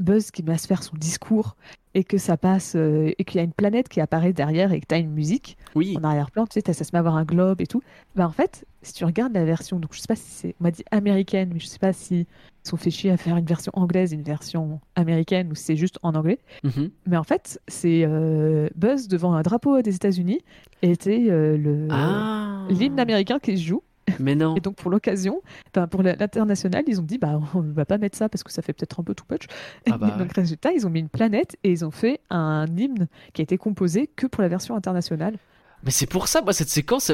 Buzz 0.00 0.30
qui 0.30 0.42
va 0.42 0.58
se 0.58 0.66
faire 0.66 0.82
son 0.82 0.96
discours 0.96 1.56
et 1.94 2.04
que 2.04 2.18
ça 2.18 2.36
passe 2.36 2.74
euh, 2.76 3.12
et 3.18 3.24
qu'il 3.24 3.38
y 3.38 3.40
a 3.40 3.44
une 3.44 3.52
planète 3.52 3.88
qui 3.88 4.00
apparaît 4.00 4.32
derrière 4.32 4.72
et 4.72 4.80
que 4.80 4.86
tu 4.88 4.94
as 4.94 4.98
une 4.98 5.10
musique 5.10 5.56
Oui. 5.74 5.96
en 5.98 6.04
arrière-plan, 6.04 6.46
tu 6.46 6.60
sais, 6.64 6.72
ça 6.72 6.84
se 6.84 6.90
met 6.92 6.98
à 6.98 7.00
avoir 7.00 7.16
un 7.16 7.24
globe 7.24 7.60
et 7.60 7.66
tout. 7.66 7.82
Bah 8.14 8.26
en 8.26 8.30
fait, 8.30 8.64
si 8.82 8.92
tu 8.94 9.04
regardes 9.04 9.34
la 9.34 9.44
version, 9.44 9.78
donc 9.80 9.92
je 9.94 10.00
sais 10.00 10.06
pas 10.06 10.14
si 10.16 10.30
c'est, 10.30 10.54
on 10.60 10.64
m'a 10.64 10.70
dit 10.70 10.84
américaine, 10.92 11.50
mais 11.52 11.58
je 11.60 11.66
sais 11.66 11.78
pas 11.80 11.92
si 11.92 12.20
ils 12.64 12.68
sont 12.68 12.76
fait 12.76 12.90
chier 12.90 13.10
à 13.10 13.16
faire 13.16 13.36
une 13.36 13.44
version 13.44 13.72
anglaise 13.74 14.12
une 14.12 14.22
version 14.22 14.80
américaine 14.94 15.50
ou 15.50 15.54
si 15.56 15.64
c'est 15.64 15.76
juste 15.76 15.98
en 16.02 16.14
anglais. 16.14 16.38
Mhm. 16.62 16.90
Mais 17.06 17.16
en 17.16 17.24
fait, 17.24 17.60
c'est 17.66 18.02
euh, 18.04 18.68
Buzz 18.76 19.08
devant 19.08 19.34
un 19.34 19.42
drapeau 19.42 19.82
des 19.82 19.94
États-Unis 19.96 20.40
et 20.82 20.94
c'est 21.00 21.28
euh, 21.30 21.56
le 21.56 21.88
Ah. 21.90 22.66
l'hymne 22.70 23.00
américain 23.00 23.38
qui 23.40 23.58
se 23.58 23.64
joue. 23.64 23.82
Mais 24.18 24.34
non. 24.34 24.54
Et 24.56 24.60
donc 24.60 24.76
pour 24.76 24.90
l'occasion, 24.90 25.42
enfin, 25.74 25.86
pour 25.86 26.02
l'international, 26.02 26.84
ils 26.86 27.00
ont 27.00 27.04
dit 27.04 27.18
bah 27.18 27.40
on 27.54 27.60
va 27.60 27.84
pas 27.84 27.98
mettre 27.98 28.16
ça 28.18 28.28
parce 28.28 28.42
que 28.42 28.50
ça 28.52 28.62
fait 28.62 28.72
peut-être 28.72 29.00
un 29.00 29.04
peu 29.04 29.14
too 29.14 29.24
much. 29.30 29.46
Ah 29.90 29.98
bah 29.98 30.10
donc 30.18 30.32
résultat, 30.32 30.72
ils 30.72 30.86
ont 30.86 30.90
mis 30.90 31.00
une 31.00 31.08
planète 31.08 31.56
et 31.64 31.70
ils 31.70 31.84
ont 31.84 31.90
fait 31.90 32.20
un 32.30 32.66
hymne 32.76 33.06
qui 33.32 33.42
a 33.42 33.44
été 33.44 33.58
composé 33.58 34.06
que 34.08 34.26
pour 34.26 34.42
la 34.42 34.48
version 34.48 34.74
internationale. 34.74 35.36
Mais 35.82 35.90
c'est 35.90 36.06
pour 36.06 36.28
ça, 36.28 36.42
moi, 36.42 36.52
cette 36.52 36.68
séquence, 36.68 37.10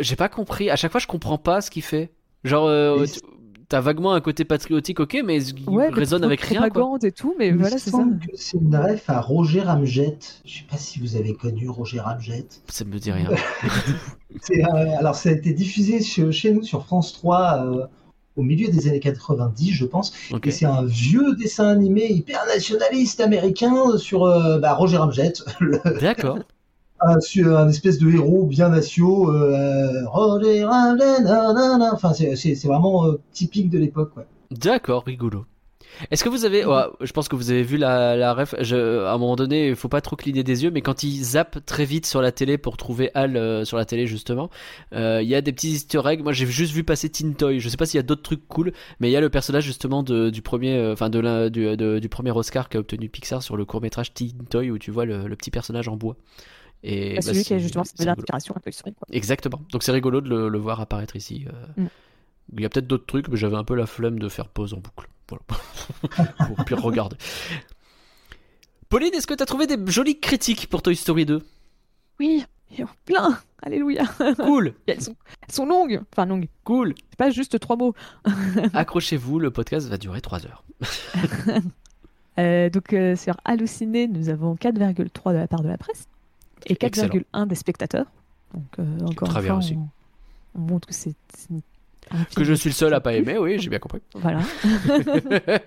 j'ai 0.00 0.16
pas 0.16 0.28
compris. 0.28 0.70
À 0.70 0.76
chaque 0.76 0.90
fois, 0.90 1.00
je 1.00 1.06
comprends 1.06 1.38
pas 1.38 1.60
ce 1.60 1.70
qu'il 1.70 1.82
fait. 1.82 2.10
Genre, 2.42 2.66
euh, 2.66 3.04
tu- 3.06 3.20
t'as 3.68 3.80
vaguement 3.80 4.12
un 4.12 4.20
côté 4.20 4.44
patriotique, 4.44 5.00
ok, 5.00 5.18
mais 5.24 5.42
il 5.42 5.68
Ouais, 5.68 5.88
résonne 5.88 6.24
avec 6.24 6.40
rien, 6.40 6.60
quoi. 6.60 6.68
propagande 6.70 7.04
et 7.04 7.12
tout, 7.12 7.34
mais 7.38 7.48
Il 7.48 7.56
voilà, 7.56 7.78
c'est 7.78 7.90
ça. 7.90 7.98
que 7.98 8.36
c'est 8.36 8.58
une 8.58 8.76
ref 8.76 9.08
à 9.10 9.20
Roger 9.20 9.62
Ramjet. 9.62 10.18
Je 10.44 10.58
sais 10.58 10.64
pas 10.70 10.76
si 10.76 10.98
vous 11.00 11.16
avez 11.16 11.34
connu 11.34 11.68
Roger 11.68 12.00
Ramjet. 12.00 12.46
Ça 12.68 12.84
me 12.84 12.98
dit 12.98 13.12
rien. 13.12 13.30
C'est, 14.42 14.62
euh, 14.64 14.96
alors, 14.98 15.14
ça 15.14 15.30
a 15.30 15.32
été 15.32 15.52
diffusé 15.54 16.02
chez, 16.02 16.30
chez 16.32 16.52
nous 16.52 16.62
sur 16.62 16.84
France 16.84 17.12
3 17.14 17.64
euh, 17.66 17.86
au 18.36 18.42
milieu 18.42 18.68
des 18.70 18.86
années 18.88 19.00
90, 19.00 19.72
je 19.72 19.84
pense. 19.86 20.12
Et 20.44 20.50
c'est 20.50 20.66
un 20.66 20.84
vieux 20.84 21.34
dessin 21.36 21.68
animé 21.68 22.06
hyper 22.12 22.44
nationaliste 22.46 23.20
américain 23.20 23.96
sur 23.96 24.24
euh, 24.24 24.58
bah, 24.58 24.74
Roger 24.74 24.98
Ramjet, 24.98 25.32
le- 25.60 25.80
D'accord. 26.00 26.38
Un, 27.00 27.68
espèce 27.68 27.98
de 27.98 28.10
héros 28.10 28.46
bien 28.46 28.68
nationaux. 28.68 29.32
euh, 29.32 30.02
nanana. 31.22 31.90
Enfin, 31.92 32.12
c'est, 32.12 32.54
vraiment 32.64 33.06
euh, 33.06 33.20
typique 33.32 33.70
de 33.70 33.78
l'époque. 33.78 34.12
D'accord, 34.50 35.04
rigolo. 35.04 35.44
Est-ce 36.10 36.24
que 36.24 36.28
vous 36.28 36.44
avez, 36.44 36.62
je 37.00 37.12
pense 37.12 37.28
que 37.28 37.36
vous 37.36 37.50
avez 37.50 37.62
vu 37.62 37.78
la, 37.78 38.34
ref. 38.34 38.54
Je, 38.60 39.04
à 39.04 39.12
un 39.12 39.18
moment 39.18 39.36
donné, 39.36 39.68
il 39.68 39.76
faut 39.76 39.88
pas 39.88 40.00
trop 40.00 40.16
cligner 40.16 40.42
des 40.42 40.64
yeux, 40.64 40.70
mais 40.70 40.82
quand 40.82 41.02
il 41.02 41.22
zappe 41.22 41.64
très 41.64 41.84
vite 41.84 42.06
sur 42.06 42.20
la 42.20 42.32
télé 42.32 42.58
pour 42.58 42.76
trouver 42.76 43.10
Hal 43.14 43.36
euh, 43.36 43.64
sur 43.64 43.76
la 43.76 43.84
télé 43.84 44.06
justement, 44.06 44.50
euh, 44.92 45.20
il 45.22 45.28
y 45.28 45.34
a 45.34 45.40
des 45.40 45.52
petits 45.52 45.70
Easter 45.70 46.02
eggs. 46.06 46.22
Moi, 46.22 46.32
j'ai 46.32 46.46
juste 46.46 46.72
vu 46.72 46.84
passer 46.84 47.08
Tintoy. 47.08 47.60
Je 47.60 47.68
sais 47.68 47.76
pas 47.76 47.86
s'il 47.86 47.98
y 47.98 48.00
a 48.00 48.02
d'autres 48.04 48.22
trucs 48.22 48.46
cool, 48.48 48.72
mais 49.00 49.08
il 49.08 49.12
y 49.12 49.16
a 49.16 49.20
le 49.20 49.30
personnage 49.30 49.64
justement 49.64 50.02
du 50.02 50.42
premier, 50.42 50.76
euh, 50.76 50.94
de 50.94 51.48
du, 51.48 52.00
du 52.00 52.08
premier 52.08 52.30
Oscar 52.30 52.68
qu'a 52.68 52.78
obtenu 52.78 53.08
Pixar 53.08 53.42
sur 53.42 53.56
le 53.56 53.64
court 53.64 53.80
métrage 53.80 54.12
Tintoy 54.12 54.70
où 54.70 54.78
tu 54.78 54.90
vois 54.90 55.06
le 55.06 55.34
petit 55.36 55.50
personnage 55.50 55.88
en 55.88 55.96
bois. 55.96 56.16
Et 56.88 57.14
Bah, 57.16 57.22
celui 57.22 57.38
bah, 57.38 57.44
qui 57.44 57.54
a 57.54 57.58
justement 57.58 57.84
cette 57.84 58.06
inspiration 58.06 58.54
à 58.56 58.60
Toy 58.60 58.72
Story. 58.72 58.94
Quoi. 58.94 59.08
Exactement. 59.10 59.60
Donc 59.72 59.82
c'est 59.82 59.92
rigolo 59.92 60.20
de 60.20 60.28
le, 60.28 60.48
le 60.48 60.58
voir 60.58 60.80
apparaître 60.80 61.16
ici. 61.16 61.46
euh. 61.48 61.82
Mm. 61.82 61.88
Il 62.54 62.60
y 62.60 62.64
a 62.64 62.68
peut-être 62.68 62.86
d'autres 62.86 63.06
trucs, 63.06 63.26
mais 63.28 63.36
j'avais 63.36 63.56
un 63.56 63.64
peu 63.64 63.74
la 63.74 63.86
flemme 63.86 64.20
de 64.20 64.28
faire 64.28 64.48
pause 64.48 64.72
en 64.72 64.76
boucle. 64.78 65.08
Voilà. 65.28 65.42
Pour 66.54 66.64
pire 66.64 66.80
regarder. 66.80 67.16
Pauline, 68.88 69.12
est-ce 69.14 69.26
que 69.26 69.34
tu 69.34 69.42
as 69.42 69.46
trouvé 69.46 69.66
des 69.66 69.76
jolies 69.90 70.20
critiques 70.20 70.68
pour 70.68 70.80
Toy 70.80 70.94
Story 70.94 71.26
2 71.26 71.42
Oui, 72.20 72.44
il 72.70 72.78
y 72.78 72.82
en 72.84 72.86
a 72.86 72.90
plein. 73.04 73.38
Alléluia. 73.62 74.04
Cool, 74.36 74.68
Et 74.86 74.92
Elles 74.92 75.02
sont, 75.02 75.16
elles 75.48 75.52
sont 75.54 75.66
longues. 75.66 76.00
Enfin, 76.12 76.24
longues. 76.26 76.46
cool. 76.62 76.94
C'est 77.10 77.16
pas 77.18 77.30
juste 77.30 77.58
trois 77.58 77.74
mots. 77.74 77.94
Accrochez-vous, 78.74 79.40
le 79.40 79.50
podcast 79.50 79.88
va 79.88 79.98
durer 79.98 80.20
3 80.20 80.46
heures. 80.46 80.62
Euh, 82.38 82.68
donc, 82.70 82.92
euh, 82.92 83.16
sur 83.16 83.34
Halluciné, 83.44 84.06
nous 84.08 84.28
avons 84.28 84.54
4,3 84.54 85.32
de 85.32 85.38
la 85.38 85.48
part 85.48 85.62
de 85.62 85.68
la 85.68 85.78
presse 85.78 86.06
et 86.64 86.76
Excellent. 86.80 87.08
4,1 87.34 87.46
des 87.46 87.54
spectateurs. 87.54 88.06
Donc, 88.54 88.64
euh, 88.78 88.98
encore 89.06 89.28
Très 89.28 89.40
une 89.40 89.44
bien 89.44 89.52
fois, 89.54 89.58
aussi. 89.58 89.74
on, 89.74 89.88
on 90.54 90.60
montre 90.60 90.88
que 90.88 90.94
c'est 90.94 91.14
Que 92.34 92.44
je 92.44 92.54
suis 92.54 92.70
le 92.70 92.74
seul 92.74 92.94
à 92.94 93.00
pas 93.00 93.14
aimer, 93.14 93.36
oui, 93.38 93.58
j'ai 93.58 93.68
bien 93.68 93.78
compris. 93.78 94.00
Voilà. 94.14 94.40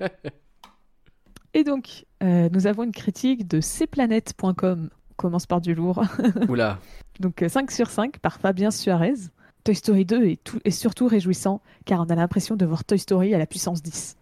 Et 1.53 1.63
donc, 1.63 2.05
euh, 2.23 2.49
nous 2.51 2.67
avons 2.67 2.83
une 2.83 2.91
critique 2.91 3.47
de 3.47 3.59
cplanète.com. 3.59 4.89
On 5.11 5.13
commence 5.15 5.45
par 5.45 5.61
du 5.61 5.73
lourd. 5.73 6.03
Oula. 6.49 6.79
Donc 7.19 7.41
euh, 7.41 7.49
5 7.49 7.71
sur 7.71 7.89
5 7.89 8.19
par 8.19 8.39
Fabien 8.39 8.71
Suarez. 8.71 9.15
Toy 9.63 9.75
Story 9.75 10.05
2 10.05 10.25
est, 10.25 10.43
tout, 10.43 10.59
est 10.63 10.71
surtout 10.71 11.07
réjouissant 11.07 11.61
car 11.85 11.99
on 12.01 12.05
a 12.05 12.15
l'impression 12.15 12.55
de 12.55 12.65
voir 12.65 12.83
Toy 12.85 12.97
Story 12.99 13.33
à 13.33 13.37
la 13.37 13.45
puissance 13.45 13.81
10. 13.81 14.15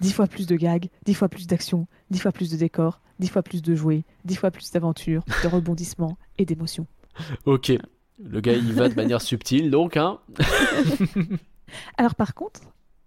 10 0.00 0.12
fois 0.12 0.26
plus 0.26 0.46
de 0.46 0.56
gags, 0.56 0.88
10 1.06 1.14
fois 1.14 1.28
plus 1.28 1.46
d'action, 1.46 1.86
10 2.10 2.18
fois 2.18 2.32
plus 2.32 2.50
de 2.50 2.56
décors, 2.56 3.00
10 3.22 3.28
fois 3.28 3.42
plus 3.42 3.62
de 3.62 3.74
jouets, 3.74 4.04
10 4.24 4.36
fois 4.36 4.50
plus 4.50 4.70
d'aventures, 4.70 5.22
de 5.42 5.48
rebondissements 5.48 6.18
et 6.38 6.44
d'émotions. 6.44 6.86
Ok. 7.46 7.72
Le 8.24 8.40
gars, 8.40 8.52
il 8.52 8.72
va 8.74 8.88
de 8.88 8.94
manière 8.94 9.20
subtile, 9.22 9.70
donc, 9.70 9.96
hein. 9.96 10.18
Alors 11.98 12.14
par 12.14 12.34
contre, 12.34 12.60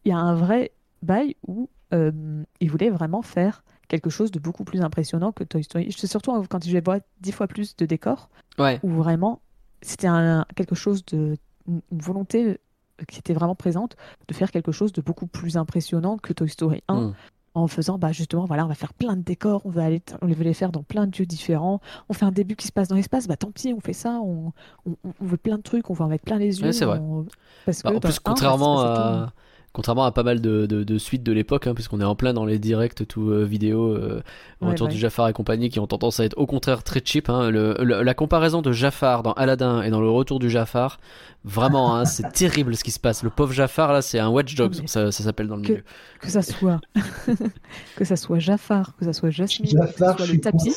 il 0.04 0.10
y 0.10 0.12
a 0.12 0.18
un 0.18 0.36
vrai 0.36 0.72
bail 1.02 1.36
où 1.48 1.70
euh, 1.94 2.44
il 2.60 2.70
voulait 2.72 2.90
vraiment 2.90 3.22
faire 3.22 3.64
quelque 3.88 4.10
chose 4.10 4.32
de 4.32 4.40
beaucoup 4.40 4.64
plus 4.64 4.82
impressionnant 4.82 5.32
que 5.32 5.44
Toy 5.44 5.64
Story. 5.64 5.94
C'est 5.96 6.08
surtout 6.08 6.32
quand 6.50 6.66
je 6.66 6.78
vois 6.84 7.00
10 7.22 7.32
fois 7.32 7.48
plus 7.48 7.76
de 7.76 7.86
décors 7.86 8.30
Ouais. 8.58 8.80
où 8.84 8.90
vraiment 8.90 9.42
c'était 9.82 10.08
quelque 10.56 10.76
chose 10.76 11.06
de 11.06 11.36
une 11.68 11.82
volonté 11.92 12.60
qui 13.08 13.20
était 13.20 13.34
vraiment 13.34 13.56
présente 13.56 13.98
de 14.28 14.34
faire 14.34 14.50
quelque 14.52 14.72
chose 14.72 14.94
de 14.94 15.02
beaucoup 15.02 15.28
plus 15.28 15.58
impressionnant 15.58 16.18
que 16.18 16.32
Toy 16.34 16.50
Story 16.50 16.82
1 16.88 17.02
Mm. 17.02 17.14
En 17.56 17.68
faisant 17.68 17.98
bah 17.98 18.12
justement 18.12 18.46
voilà 18.46 18.66
on 18.66 18.68
va 18.68 18.76
faire 18.76 18.94
plein 18.94 19.16
de 19.16 19.22
décors 19.24 19.62
on 19.66 19.70
va 19.70 19.86
aller 19.86 20.02
on 20.22 20.28
veut 20.28 20.44
les 20.44 20.54
faire 20.54 20.72
dans 20.72 20.84
plein 20.84 21.08
de 21.08 21.18
lieux 21.18 21.26
différents 21.26 21.80
on 22.10 22.14
fait 22.14 22.26
un 22.26 22.32
début 22.32 22.56
qui 22.56 22.68
se 22.68 22.72
passe 22.72 22.88
dans 22.90 22.96
l'espace 22.96 23.28
bah 23.28 23.38
tant 23.38 23.50
pis 23.52 23.74
on 23.76 23.80
fait 23.80 23.94
ça 23.94 24.20
on, 24.24 24.52
on, 24.86 24.96
on 25.22 25.26
veut 25.26 25.38
plein 25.38 25.58
de 25.58 25.62
trucs 25.64 25.90
on 25.90 25.94
veut 25.94 26.04
en 26.04 26.08
mettre 26.10 26.26
plein 26.26 26.38
les 26.38 26.60
yeux 26.60 26.66
Ouais, 26.68 26.74
c'est 26.74 26.86
vrai. 26.86 27.00
on- 27.00 27.26
parce 27.66 27.82
que 27.82 27.88
Bah, 27.88 27.96
en 27.96 28.00
plus, 28.00 28.10
le 28.10 28.14
un, 28.14 28.16
bah, 28.18 28.22
contrairement 28.26 28.82
à, 28.82 29.34
contrairement 29.76 30.06
à 30.06 30.12
pas 30.12 30.24
mal 30.24 30.42
de, 30.42 30.66
de, 30.66 30.84
de 30.84 30.98
suites 30.98 31.22
de 31.22 31.32
l'époque, 31.32 31.68
hein, 31.68 31.76
puisqu'on 31.76 32.02
est 32.02 32.06
en 32.06 32.16
plein 32.16 32.34
dans 32.34 32.46
les 32.46 32.58
directs 32.58 33.08
tout 33.08 33.30
euh, 33.30 33.44
vidéo, 33.44 33.92
euh, 33.94 34.24
Ouais, 34.62 34.82
ouais. 34.82 34.88
du 34.90 34.98
Jafar 34.98 35.28
et 35.28 35.34
compagnie, 35.34 35.70
qui 35.70 35.80
ont 35.80 35.86
tendance 35.86 36.20
à 36.20 36.26
être 36.26 36.36
au 36.38 36.46
contraire 36.48 36.82
très 36.82 37.02
cheap. 37.04 37.30
hein. 37.30 37.52
Le- 37.52 37.76
le- 37.82 38.02
la 38.02 38.14
comparaison 38.16 38.62
de 38.64 38.72
Jafar 38.72 39.22
dans 39.22 39.34
Aladdin 39.34 39.84
et 39.84 39.90
dans 39.92 40.02
le 40.02 40.10
retour 40.10 40.40
du 40.40 40.50
Jafar, 40.50 41.00
vraiment, 41.44 41.96
hein, 41.96 42.06
c'est 42.06 42.24
terrible 42.34 42.76
ce 42.76 42.84
qui 42.84 42.92
se 42.92 43.00
passe. 43.00 43.22
Le 43.22 43.30
pauvre 43.30 43.52
Jafar, 43.54 43.92
là, 43.94 44.02
c'est 44.02 44.18
un 44.18 44.30
Watch 44.30 44.56
Dogs, 44.56 44.88
ça, 44.88 45.12
ça 45.12 45.24
s'appelle 45.24 45.48
dans 45.48 45.58
le 45.58 45.62
Que- 45.62 45.72
milieu. 45.74 45.84
que 46.22 46.30
ça 46.30 46.42
soit 46.42 46.80
que 47.96 48.06
ça 48.06 48.16
soit 48.16 48.40
Jafar 48.40 48.96
que 48.98 49.06
ça 49.06 49.14
soit 49.14 49.30
Jasmine 49.30 49.70
Jafar, 49.70 49.94
que 49.94 50.00
ça 50.00 50.26
soit 50.26 50.34
le 50.34 50.40
tapis. 50.40 50.72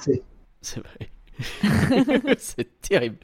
C'est 0.61 0.81
vrai. 0.81 1.09
c'est 2.39 2.81
terrible. 2.81 3.17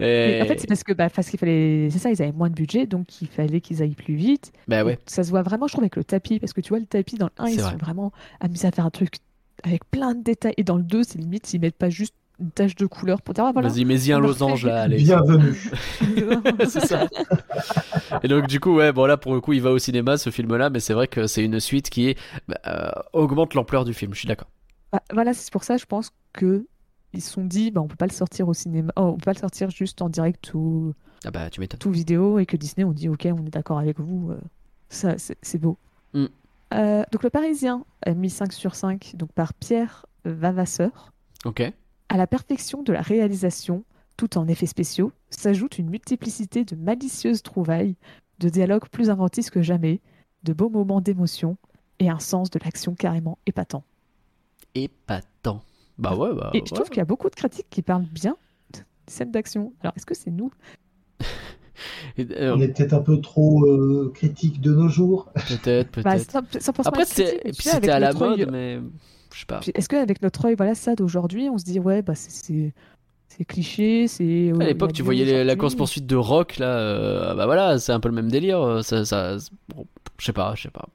Et... 0.00 0.40
en 0.42 0.46
fait 0.46 0.60
c'est 0.60 0.66
parce 0.66 0.84
que 0.84 0.92
bah, 0.92 1.08
parce 1.10 1.28
qu'il 1.28 1.38
fallait 1.38 1.88
c'est 1.90 1.98
ça 1.98 2.10
ils 2.10 2.22
avaient 2.22 2.32
moins 2.32 2.50
de 2.50 2.54
budget 2.54 2.86
donc 2.86 3.22
il 3.22 3.28
fallait 3.28 3.60
qu'ils 3.60 3.82
aillent 3.82 3.94
plus 3.94 4.14
vite 4.14 4.52
bah 4.68 4.84
ouais. 4.84 4.98
Ça 5.06 5.22
se 5.22 5.30
voit 5.30 5.42
vraiment, 5.42 5.66
je 5.66 5.72
trouve, 5.72 5.84
avec 5.84 5.96
le 5.96 6.04
tapis. 6.04 6.38
Parce 6.38 6.52
que 6.52 6.60
tu 6.60 6.70
vois, 6.70 6.78
le 6.78 6.86
tapis, 6.86 7.16
dans 7.16 7.26
le 7.26 7.32
1, 7.42 7.46
C'est 7.46 7.52
ils 7.52 7.60
vrai. 7.60 7.70
sont 7.72 7.76
vraiment 7.76 8.12
amusés 8.40 8.68
à 8.68 8.70
faire 8.70 8.86
un 8.86 8.90
truc 8.90 9.16
avec 9.62 9.88
plein 9.90 10.14
de 10.14 10.22
détails. 10.22 10.54
Et 10.56 10.64
dans 10.64 10.76
le 10.76 10.82
2, 10.82 11.02
c'est 11.04 11.18
limite, 11.18 11.52
ils 11.54 11.60
mettent 11.60 11.76
pas 11.76 11.90
juste 11.90 12.14
une 12.40 12.50
tache 12.50 12.74
de 12.74 12.86
couleur 12.86 13.22
pour 13.22 13.34
dire, 13.34 13.44
ah, 13.44 13.52
voilà. 13.52 13.68
Vas-y, 13.68 13.84
mets-y 13.84 14.12
un 14.12 14.18
losange 14.18 14.66
là, 14.66 14.82
allez. 14.82 14.96
Bienvenue. 14.96 15.54
c'est 16.66 16.84
ça. 16.84 17.06
Et 18.24 18.28
donc 18.28 18.48
du 18.48 18.58
coup, 18.58 18.74
ouais, 18.74 18.92
bon 18.92 19.06
là 19.06 19.16
pour 19.16 19.34
le 19.34 19.40
coup, 19.40 19.52
il 19.52 19.62
va 19.62 19.70
au 19.70 19.78
cinéma 19.78 20.16
ce 20.16 20.30
film-là, 20.30 20.68
mais 20.68 20.80
c'est 20.80 20.94
vrai 20.94 21.06
que 21.06 21.28
c'est 21.28 21.44
une 21.44 21.60
suite 21.60 21.90
qui 21.90 22.08
est, 22.08 22.18
bah, 22.48 22.58
euh, 22.66 22.90
augmente 23.12 23.54
l'ampleur 23.54 23.84
du 23.84 23.94
film. 23.94 24.14
Je 24.14 24.18
suis 24.18 24.28
d'accord. 24.28 24.48
Bah, 24.92 25.00
voilà, 25.12 25.32
c'est 25.32 25.52
pour 25.52 25.62
ça, 25.62 25.76
je 25.76 25.84
pense 25.84 26.10
que 26.32 26.66
ils 27.14 27.22
se 27.22 27.30
sont 27.30 27.44
dit, 27.44 27.70
bah, 27.70 27.80
on 27.80 27.88
peut 27.88 27.96
pas 27.96 28.06
le 28.06 28.12
sortir 28.12 28.48
au 28.48 28.54
cinéma, 28.54 28.92
oh, 28.96 29.02
on 29.02 29.16
peut 29.16 29.24
pas 29.24 29.32
le 29.32 29.38
sortir 29.38 29.70
juste 29.70 30.02
en 30.02 30.08
direct 30.08 30.52
ou 30.54 30.94
Ah 31.24 31.30
bah 31.30 31.50
tu 31.50 31.66
tout 31.66 31.90
vidéo. 31.90 32.38
Et 32.38 32.46
que 32.46 32.56
Disney, 32.56 32.84
on 32.84 32.92
dit, 32.92 33.08
ok, 33.08 33.26
on 33.30 33.46
est 33.46 33.50
d'accord 33.50 33.78
avec 33.78 34.00
vous. 34.00 34.30
euh, 34.30 34.40
ça, 34.88 35.18
c'est 35.18 35.38
c'est 35.42 35.58
beau. 35.58 35.78
Mm. 36.12 36.26
Euh, 36.74 37.04
donc, 37.12 37.22
le 37.22 37.30
Parisien 37.30 37.84
a 38.04 38.14
mis 38.14 38.30
5 38.30 38.52
sur 38.52 38.74
5 38.74 39.14
donc, 39.16 39.32
par 39.32 39.54
Pierre 39.54 40.06
Vavasseur. 40.24 41.12
Ok. 41.44 41.62
À 42.08 42.16
la 42.16 42.26
perfection 42.26 42.82
de 42.82 42.92
la 42.92 43.00
réalisation, 43.00 43.84
tout 44.16 44.38
en 44.38 44.48
effets 44.48 44.66
spéciaux, 44.66 45.12
s'ajoute 45.30 45.78
une 45.78 45.90
multiplicité 45.90 46.64
de 46.64 46.76
malicieuses 46.76 47.42
trouvailles, 47.42 47.96
de 48.40 48.48
dialogues 48.48 48.88
plus 48.88 49.10
inventifs 49.10 49.50
que 49.50 49.62
jamais, 49.62 50.00
de 50.42 50.52
beaux 50.52 50.68
moments 50.68 51.00
d'émotion 51.00 51.56
et 51.98 52.08
un 52.10 52.18
sens 52.18 52.50
de 52.50 52.58
l'action 52.62 52.94
carrément 52.94 53.38
épatant. 53.46 53.84
Épatant. 54.74 55.28
Bah 55.98 56.14
ouais, 56.16 56.34
bah. 56.34 56.50
et 56.54 56.58
je 56.58 56.62
ouais. 56.62 56.68
trouve 56.70 56.88
qu'il 56.88 56.98
y 56.98 57.00
a 57.00 57.04
beaucoup 57.04 57.30
de 57.30 57.34
critiques 57.34 57.66
qui 57.70 57.82
parlent 57.82 58.04
bien 58.04 58.36
des 58.72 58.80
scènes 59.12 59.30
d'action? 59.30 59.72
Alors, 59.82 59.92
est-ce 59.96 60.06
que 60.06 60.14
c'est 60.14 60.30
nous? 60.30 60.50
Et, 62.16 62.26
euh, 62.30 62.54
On 62.54 62.60
est 62.60 62.68
peut-être 62.68 62.92
un 62.92 63.00
peu 63.00 63.20
trop 63.20 63.64
euh, 63.66 64.10
critique 64.14 64.60
de 64.60 64.72
nos 64.72 64.88
jours. 64.88 65.30
peut-être, 65.34 65.90
peut-être. 65.90 66.32
Bah, 66.32 66.82
Après, 66.84 67.04
c'était 67.04 67.90
à 67.90 67.98
la 67.98 68.12
mode, 68.12 68.48
mais 68.50 68.78
je 69.32 69.40
sais 69.40 69.46
pas. 69.46 69.60
Est-ce 69.74 69.88
qu'avec 69.88 70.22
notre 70.22 70.44
œil, 70.44 70.54
voilà, 70.56 70.74
ça 70.74 70.94
d'aujourd'hui, 70.94 71.48
on 71.50 71.58
se 71.58 71.64
dit, 71.64 71.80
ouais, 71.80 72.00
bah, 72.02 72.14
c'est- 72.14 72.72
c'est 73.28 73.44
cliché, 73.44 74.06
c'est. 74.06 74.52
À 74.60 74.64
l'époque, 74.64 74.92
tu 74.92 75.02
voyais 75.02 75.24
les- 75.24 75.44
la 75.44 75.56
course 75.56 75.74
poursuite 75.74 76.06
de 76.06 76.14
Rock 76.16 76.58
là, 76.58 76.78
euh, 76.78 77.34
bah 77.34 77.46
voilà, 77.46 77.78
c'est 77.80 77.90
un 77.92 77.98
peu 78.00 78.08
le 78.08 78.14
même 78.14 78.30
délire. 78.30 78.60
euh, 78.62 78.82
Ça, 78.82 79.04
ça, 79.04 79.36
bon, 79.74 79.86
je 80.18 80.26
sais 80.26 80.32
pas, 80.32 80.54
je 80.54 80.62
sais 80.62 80.70
pas, 80.70 80.86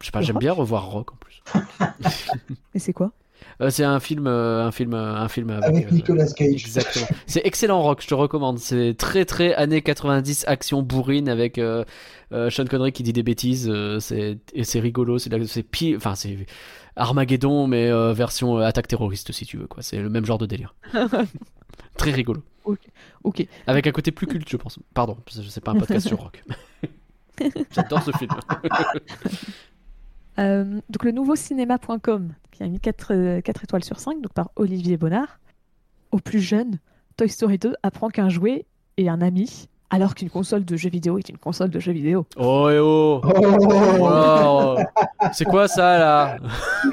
je 0.00 0.06
sais 0.06 0.12
pas. 0.12 0.20
J'aime 0.22 0.36
Rock 0.36 0.40
bien 0.40 0.52
revoir 0.52 0.88
Rock 0.90 1.12
en 1.12 1.16
plus. 1.16 1.42
Et 2.74 2.78
c'est 2.78 2.92
quoi? 2.92 3.10
C'est 3.68 3.84
un 3.84 4.00
film, 4.00 4.26
euh, 4.26 4.64
un 4.64 4.72
film, 4.72 4.94
euh, 4.94 5.14
un 5.16 5.28
film 5.28 5.50
avec, 5.50 5.64
Avec 5.64 5.88
euh, 5.88 5.94
Nicolas 5.94 6.26
Cage. 6.34 6.64
Exactement. 6.64 7.06
C'est 7.26 7.42
excellent 7.44 7.82
rock, 7.82 8.00
je 8.00 8.06
te 8.06 8.14
recommande. 8.14 8.58
C'est 8.58 8.94
très 8.96 9.26
très 9.26 9.52
années 9.54 9.82
90 9.82 10.44
action 10.48 10.80
bourrine 10.82 11.28
avec 11.28 11.58
euh, 11.58 11.84
euh, 12.32 12.48
Sean 12.48 12.64
Connery 12.64 12.92
qui 12.92 13.02
dit 13.02 13.12
des 13.12 13.22
bêtises. 13.22 13.68
euh, 13.68 14.00
c'est 14.00 14.38
et 14.54 14.64
c'est 14.64 14.80
rigolo. 14.80 15.18
C'est 15.18 15.28
la- 15.30 15.46
c'est 15.46 15.62
pire, 15.62 15.98
enfin 15.98 16.14
c'est 16.14 16.38
Armageddon 16.96 17.66
mais 17.66 17.88
euh, 17.90 18.14
version 18.14 18.58
euh, 18.58 18.62
attaque 18.62 18.88
terroriste 18.88 19.30
si 19.32 19.44
tu 19.44 19.58
veux 19.58 19.66
quoi. 19.66 19.82
C'est 19.82 19.98
le 19.98 20.08
même 20.08 20.24
genre 20.24 20.38
de 20.38 20.46
délire. 20.46 20.74
très 21.98 22.12
rigolo. 22.12 22.42
Ok. 23.24 23.46
Avec 23.66 23.86
un 23.86 23.90
côté 23.92 24.10
plus 24.12 24.26
culte 24.26 24.48
je 24.48 24.56
pense. 24.56 24.78
Pardon, 24.94 25.18
je 25.30 25.42
sais 25.42 25.60
pas 25.60 25.72
un 25.72 25.76
podcast 25.76 26.06
sur 26.08 26.18
rock. 26.18 26.42
J'adore 27.74 28.02
ce 28.02 28.10
film. 28.12 28.30
Euh, 30.38 30.80
donc 30.88 31.04
le 31.04 31.12
nouveau 31.12 31.36
cinéma.com 31.36 32.32
qui 32.50 32.62
a 32.62 32.68
mis 32.68 32.80
4, 32.80 33.12
étoiles 33.62 33.84
sur 33.84 33.98
5 33.98 34.20
donc 34.20 34.32
par 34.32 34.50
Olivier 34.56 34.96
Bonnard. 34.96 35.38
Au 36.12 36.18
plus 36.18 36.40
jeune, 36.40 36.78
Toy 37.16 37.28
Story 37.28 37.58
2 37.58 37.74
apprend 37.82 38.08
qu'un 38.08 38.28
jouet 38.28 38.66
est 38.96 39.08
un 39.08 39.20
ami 39.20 39.68
alors 39.90 40.14
qu'une 40.14 40.30
console 40.30 40.64
de 40.64 40.76
jeux 40.76 40.88
vidéo 40.88 41.18
est 41.18 41.28
une 41.28 41.38
console 41.38 41.70
de 41.70 41.80
jeux 41.80 41.92
vidéo. 41.92 42.26
Oh 42.36 42.70
et 42.70 42.78
oh. 42.78 43.20
Oh 43.24 43.36
Wow. 43.98 44.78
C'est 45.32 45.44
quoi 45.44 45.68
ça 45.68 45.98
là 45.98 46.36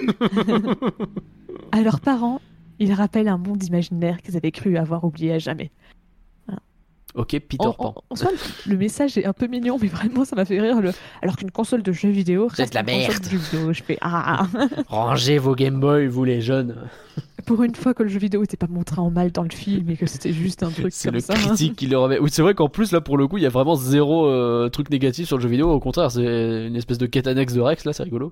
À 1.72 1.82
leurs 1.82 2.00
parents, 2.00 2.42
ils 2.80 2.94
rappellent 2.94 3.28
un 3.28 3.38
monde 3.38 3.64
imaginaire 3.64 4.22
qu'ils 4.22 4.36
avaient 4.36 4.52
cru 4.52 4.78
avoir 4.78 5.04
oublié 5.04 5.34
à 5.34 5.40
jamais. 5.40 5.72
Ok, 7.18 7.30
Peter 7.40 7.66
En, 7.66 7.74
Pan. 7.74 7.94
en- 7.98 8.04
en 8.12 8.16
soi, 8.16 8.30
le, 8.68 8.78
message 8.78 9.18
est 9.18 9.26
un 9.26 9.34
peu 9.34 9.48
mignon, 9.48 9.78
mais 9.82 9.88
vraiment, 9.88 10.24
ça 10.24 10.36
m'a 10.36 10.46
fait 10.46 10.62
rire. 10.62 10.80
Le... 10.82 10.92
Alors 11.22 11.36
qu'une 11.36 11.50
console 11.52 11.82
de 11.84 11.92
jeux 11.92 12.10
vidéo 12.12 12.48
C'est 12.54 12.70
de 12.70 12.76
la 12.76 12.84
merde. 12.84 13.12
vidéo. 13.26 13.74
Je 13.74 13.82
fais 13.84 13.98
ah. 14.02 14.48
Rangez 14.88 15.40
vos 15.40 15.56
Game 15.56 15.80
Boy, 15.80 16.08
vous 16.08 16.24
les 16.24 16.42
jeunes. 16.42 16.76
Pour 17.48 17.64
une 17.64 17.74
fois 17.76 17.94
que 17.94 18.04
le 18.04 18.10
jeu 18.10 18.20
vidéo 18.20 18.42
n'était 18.42 18.56
pas 18.58 18.68
montré 18.68 19.00
en 19.02 19.10
mal 19.10 19.32
dans 19.32 19.42
le 19.44 19.50
film 19.50 19.90
et 19.90 19.98
que 19.98 20.06
c'était 20.06 20.32
juste 20.34 20.62
un 20.64 20.70
truc 20.70 20.88
C'est 20.92 21.08
comme 21.08 21.16
le 21.16 21.20
ça. 21.22 21.34
hein. 21.34 21.38
critique 21.38 21.76
qui 21.76 21.88
le 21.88 21.98
remet. 21.98 22.20
Oui, 22.20 22.30
c'est 22.32 22.42
vrai 22.44 22.54
qu'en 22.54 22.70
plus, 22.70 22.92
là, 22.92 23.02
pour 23.02 23.18
le 23.18 23.28
coup, 23.28 23.38
il 23.38 23.44
y 23.44 23.48
a 23.48 23.50
vraiment 23.50 23.76
zéro 23.76 24.28
euh, 24.28 24.70
truc 24.70 24.90
négatif 24.92 25.26
sur 25.28 25.38
le 25.38 25.42
jeu 25.44 25.50
vidéo. 25.50 25.72
Au 25.72 25.80
contraire, 25.80 26.12
c'est 26.12 26.68
une 26.68 26.76
espèce 26.76 26.98
de 27.00 27.08
quête 27.08 27.26
annexe 27.26 27.54
de 27.54 27.62
Rex, 27.62 27.84
là, 27.86 27.94
c'est 27.94 28.04
rigolo. 28.04 28.32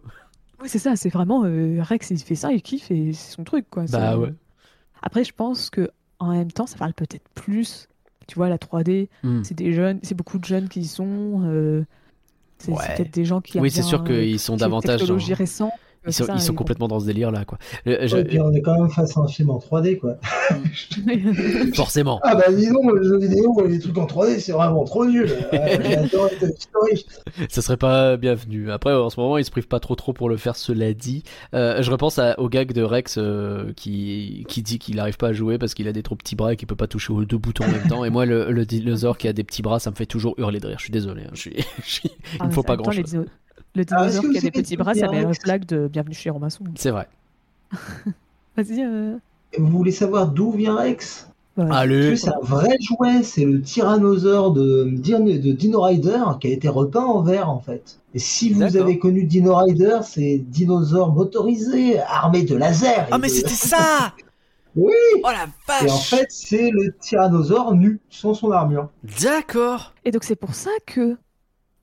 Oui, 0.61 0.69
c'est 0.69 0.79
ça. 0.79 0.95
C'est 0.95 1.09
vraiment 1.09 1.43
euh, 1.45 1.81
Rex, 1.81 2.11
il 2.11 2.19
fait 2.19 2.35
ça, 2.35 2.51
il 2.51 2.61
kiffe 2.61 2.91
et 2.91 3.13
c'est 3.13 3.35
son 3.35 3.43
truc, 3.43 3.65
quoi. 3.71 3.83
Bah 3.91 4.11
C'est- 4.11 4.17
ouais. 4.17 4.33
Après, 5.01 5.23
je 5.23 5.33
pense 5.33 5.69
que 5.69 5.89
en 6.19 6.31
même 6.31 6.51
temps, 6.51 6.67
ça 6.67 6.77
parle 6.77 6.93
peut-être 6.93 7.27
plus. 7.33 7.87
Tu 8.27 8.35
vois, 8.35 8.49
la 8.49 8.57
3D, 8.57 9.09
Hmm. 9.23 9.43
c'est 9.43 9.55
des 9.55 9.73
jeunes, 9.73 9.99
c'est 10.03 10.15
beaucoup 10.15 10.39
de 10.39 10.45
jeunes 10.45 10.67
qui 10.69 10.81
y 10.81 10.87
sont. 10.87 11.41
euh, 11.45 11.83
c'est 12.57 12.71
Ouais. 12.71 12.95
peut-être 12.95 13.13
des 13.13 13.25
gens 13.25 13.41
qui. 13.41 13.59
Oui, 13.59 13.69
c'est 13.69 13.81
sûr 13.83 14.01
euh, 14.01 14.03
qu'ils 14.05 14.39
sont 14.39 14.53
qui 14.55 14.63
aiment 14.63 14.69
davantage. 14.69 14.99
technologie 15.01 15.33
récente. 15.33 15.71
Ils 16.07 16.13
sont, 16.13 16.23
c'est 16.25 16.31
ça, 16.31 16.35
ils 16.35 16.41
sont 16.41 16.53
et 16.53 16.55
complètement 16.55 16.87
dans 16.87 16.99
ce 16.99 17.05
délire-là, 17.05 17.45
quoi. 17.45 17.57
Euh, 17.87 18.07
je- 18.07 18.17
Et 18.17 18.23
puis 18.23 18.39
on 18.39 18.51
est 18.53 18.61
quand 18.61 18.79
même 18.79 18.89
face 18.89 19.15
à 19.17 19.21
un 19.21 19.27
film 19.27 19.49
en 19.49 19.59
3D 19.59 19.97
quoi. 19.97 20.15
Forcément. 21.73 22.19
Ah 22.23 22.35
bah 22.35 22.51
dis 22.51 22.67
donc, 22.69 22.91
le 22.93 23.03
jeu 23.03 23.17
vidéo, 23.17 23.55
les 23.67 23.79
trucs 23.79 23.97
en 23.97 24.05
3D, 24.05 24.39
c'est 24.39 24.51
vraiment 24.51 24.83
trop 24.83 25.05
nul. 25.05 25.27
J'adore. 25.51 26.29
Ça 27.49 27.61
serait 27.61 27.77
pas 27.77 28.17
bienvenu. 28.17 28.71
Après, 28.71 28.93
en 28.93 29.09
ce 29.09 29.19
moment, 29.19 29.37
ils 29.37 29.45
se 29.45 29.51
privent 29.51 29.67
pas 29.67 29.79
trop 29.79 29.95
trop 29.95 30.13
pour 30.13 30.29
le 30.29 30.37
faire, 30.37 30.55
cela 30.55 30.93
dit. 30.93 31.23
Euh, 31.53 31.81
je 31.81 31.91
repense 31.91 32.19
à- 32.19 32.39
au 32.39 32.49
gag 32.49 32.71
de 32.73 32.83
Rex 32.83 33.15
euh, 33.17 33.71
qui, 33.75 34.45
qui 34.47 34.61
dit 34.61 34.79
qu'il 34.79 34.95
n'arrive 34.97 35.17
pas 35.17 35.29
à 35.29 35.33
jouer 35.33 35.57
parce 35.57 35.73
qu'il 35.73 35.87
a 35.87 35.93
des 35.93 36.03
trop 36.03 36.15
petits 36.15 36.35
bras 36.35 36.53
et 36.53 36.55
qu'il 36.55 36.67
peut 36.67 36.75
pas 36.75 36.87
toucher 36.87 37.13
aux 37.13 37.25
deux 37.25 37.37
boutons 37.37 37.65
en 37.65 37.71
même 37.71 37.87
temps. 37.87 38.05
Et 38.05 38.09
moi, 38.09 38.25
le, 38.25 38.51
le 38.51 38.65
dinosaure 38.65 39.17
qui 39.17 39.27
a 39.27 39.33
des 39.33 39.43
petits 39.43 39.61
bras, 39.61 39.79
ça 39.79 39.89
me 39.91 39.95
fait 39.95 40.05
toujours 40.05 40.35
hurler 40.37 40.59
de 40.59 40.67
rire. 40.67 40.77
Je 40.79 40.83
suis 40.83 40.91
désolé. 40.91 41.23
hein. 41.23 41.31
Je 41.33 41.39
suis, 41.39 41.53
je 41.83 41.89
suis- 41.91 42.09
il 42.33 42.37
Ah, 42.39 42.47
me 42.47 42.51
faut 42.51 42.63
pas 42.63 42.75
grand 42.77 42.91
chose. 42.91 43.15
Le 43.75 43.83
Ah, 43.91 44.07
dinosaure 44.07 44.31
qui 44.31 44.37
a 44.37 44.41
des 44.41 44.51
petits 44.51 44.77
bras, 44.77 44.93
ça 44.93 45.09
met 45.09 45.21
une 45.23 45.31
blague 45.43 45.65
de 45.65 45.87
Bienvenue 45.87 46.15
chez 46.15 46.29
Romasson. 46.29 46.63
C'est 46.75 46.91
vrai. 46.91 47.07
Vas-y. 48.57 48.81
euh, 48.83 49.17
Vous 49.57 49.67
voulez 49.67 49.91
savoir 49.91 50.27
d'où 50.29 50.51
vient 50.51 50.75
Rex? 50.75 51.27
Ouais. 51.57 51.67
Allez. 51.71 52.09
que 52.11 52.15
c'est 52.17 52.29
un 52.29 52.39
vrai 52.41 52.75
jouet, 52.81 53.23
c'est 53.23 53.45
le 53.45 53.61
tyrannosaure 53.61 54.51
de, 54.51 54.89
Dino- 54.91 55.19
de 55.39 55.51
Dino 55.53 55.81
Rider 55.81 56.21
qui 56.41 56.47
a 56.47 56.49
été 56.51 56.67
repeint 56.67 57.05
en 57.05 57.21
vert 57.21 57.49
en 57.49 57.59
fait. 57.61 57.99
Et 58.13 58.19
si 58.19 58.51
vous 58.51 58.61
avez 58.75 58.99
connu 58.99 59.23
Dino 59.23 59.55
Rider, 59.55 59.99
c'est 60.03 60.37
dinosaure 60.37 61.13
motorisé, 61.13 61.99
armé 62.01 62.43
de 62.43 62.55
lasers. 62.57 63.05
Ah 63.09 63.15
et 63.15 63.19
mais 63.19 63.27
de- 63.29 63.33
c'était 63.33 63.49
ça 63.51 64.13
Oui. 64.75 64.91
Oh 65.23 65.27
la 65.27 65.45
Et 65.45 65.85
vache 65.87 65.91
en 65.91 65.97
fait, 65.97 66.27
c'est 66.29 66.71
le 66.71 66.93
tyrannosaure 66.99 67.73
nu, 67.73 67.99
sans 68.09 68.33
son 68.33 68.51
armure. 68.51 68.89
D'accord 69.21 69.93
Et 70.03 70.11
donc 70.11 70.25
c'est 70.25 70.35
pour 70.35 70.55
ça 70.55 70.71
que 70.85 71.15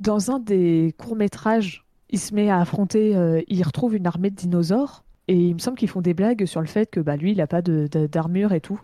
dans 0.00 0.30
un 0.30 0.38
des 0.38 0.94
courts-métrages, 0.98 1.81
il 2.12 2.18
se 2.18 2.34
met 2.34 2.48
à 2.50 2.58
affronter, 2.60 3.16
euh, 3.16 3.40
il 3.48 3.62
retrouve 3.62 3.94
une 3.96 4.06
armée 4.06 4.30
de 4.30 4.36
dinosaures. 4.36 5.04
Et 5.28 5.36
il 5.36 5.54
me 5.54 5.58
semble 5.60 5.76
qu'ils 5.78 5.88
font 5.88 6.00
des 6.00 6.14
blagues 6.14 6.46
sur 6.46 6.60
le 6.60 6.66
fait 6.66 6.90
que 6.90 7.00
bah, 7.00 7.16
lui, 7.16 7.32
il 7.32 7.40
a 7.40 7.46
pas 7.46 7.62
de- 7.62 7.88
de- 7.90 8.06
d'armure 8.06 8.52
et 8.52 8.60
tout. 8.60 8.80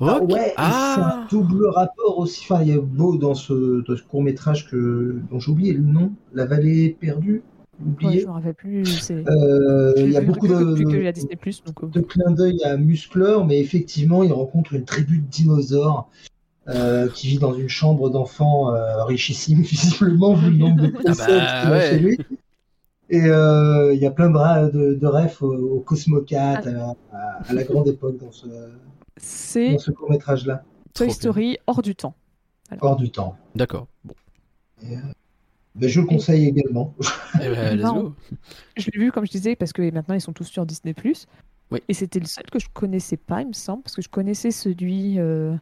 Ah 0.00 0.18
Ok. 0.20 0.32
ouais, 0.32 0.52
Ah. 0.56 0.94
c'est 0.96 1.36
un 1.36 1.40
double 1.40 1.66
rapport 1.66 2.18
aussi. 2.18 2.44
Enfin, 2.50 2.62
il 2.62 2.68
y 2.68 2.72
a 2.72 2.80
beau 2.80 3.16
dans 3.16 3.34
ce, 3.34 3.84
dans 3.86 3.96
ce 3.96 4.02
court 4.02 4.22
métrage 4.22 4.68
que 4.68 5.20
dont 5.30 5.38
j'ai 5.38 5.52
oublié 5.52 5.72
le 5.72 5.82
nom, 5.82 6.12
La 6.34 6.44
Vallée 6.46 6.96
perdue. 7.00 7.42
Ouais, 7.80 7.86
Oublié. 8.06 8.20
je 8.22 8.26
me 8.26 8.32
rappelle 8.32 8.54
plus. 8.54 9.10
Euh, 9.12 9.92
il 9.96 10.10
y 10.10 10.16
a 10.16 10.20
beaucoup 10.20 10.48
de, 10.48 10.54
depuis 10.56 10.84
qu'il 10.84 11.02
y 11.04 11.06
a 11.08 11.12
Disney+, 11.12 11.36
donc, 11.66 11.84
euh, 11.84 11.86
de 11.86 12.00
clins 12.00 12.30
d'œil 12.32 12.62
à 12.64 12.76
Muscleur, 12.76 13.46
mais 13.46 13.60
effectivement, 13.60 14.24
il 14.24 14.32
rencontre 14.32 14.74
une 14.74 14.84
tribu 14.84 15.18
de 15.18 15.26
dinosaures 15.26 16.08
euh, 16.68 17.08
qui 17.08 17.28
vit 17.28 17.38
dans 17.38 17.54
une 17.54 17.68
chambre 17.68 18.10
d'enfants 18.10 18.74
euh, 18.74 19.04
richissime, 19.04 19.60
visiblement, 19.62 20.34
vu 20.34 20.50
le 20.50 20.56
nombre 20.58 20.82
de 20.82 20.88
concepts 20.88 21.28
bah, 21.28 21.70
ouais. 21.70 21.90
chez 21.90 21.98
lui. 21.98 22.18
Et 23.12 23.20
euh, 23.26 23.92
il 23.94 24.00
y 24.00 24.06
a 24.06 24.10
plein 24.10 24.30
de, 24.30 24.70
de, 24.70 24.94
de 24.94 25.06
refs 25.06 25.42
au, 25.42 25.52
au 25.52 25.80
Cosmocat, 25.80 26.58
à, 26.58 26.70
la- 26.70 26.94
à- 27.12 27.42
à 27.46 27.52
la 27.52 27.62
grande 27.64 27.86
époque 27.86 28.16
dans 28.16 28.32
ce, 28.32 28.46
c'est 29.18 29.72
dans 29.72 29.78
ce 29.78 29.90
court 29.90 30.10
métrage-là. 30.10 30.64
Trop 30.94 31.04
Toy 31.04 31.06
bien. 31.08 31.14
Story 31.14 31.58
hors 31.66 31.82
du 31.82 31.94
temps. 31.94 32.14
Hors 32.80 32.96
du 32.96 33.10
temps. 33.10 33.36
D'accord. 33.54 33.86
Bon. 34.04 34.14
Mais 35.74 35.88
je 35.88 36.00
le 36.00 36.06
conseille 36.06 36.46
également. 36.46 36.94
Eh 37.36 37.48
ben, 37.48 37.76
let's 37.76 37.84
Non. 37.84 38.02
go. 38.02 38.14
Je 38.76 38.90
l'ai 38.90 38.98
vu, 39.00 39.12
comme 39.12 39.26
je 39.26 39.30
disais, 39.30 39.56
parce 39.56 39.72
que 39.72 39.90
maintenant 39.90 40.14
ils 40.14 40.20
sont 40.20 40.32
tous 40.32 40.44
sur 40.44 40.64
Disney+. 40.66 40.94
Oui. 41.70 41.80
Et 41.88 41.94
c'était 41.94 42.18
le 42.20 42.26
seul 42.26 42.44
que 42.50 42.58
je 42.58 42.68
connaissais 42.72 43.16
pas, 43.16 43.40
il 43.42 43.48
me 43.48 43.52
semble, 43.52 43.82
parce 43.82 43.94
que 43.96 44.02
je 44.02 44.08
connaissais 44.08 44.50
celui 44.50 45.18
euh, 45.18 45.54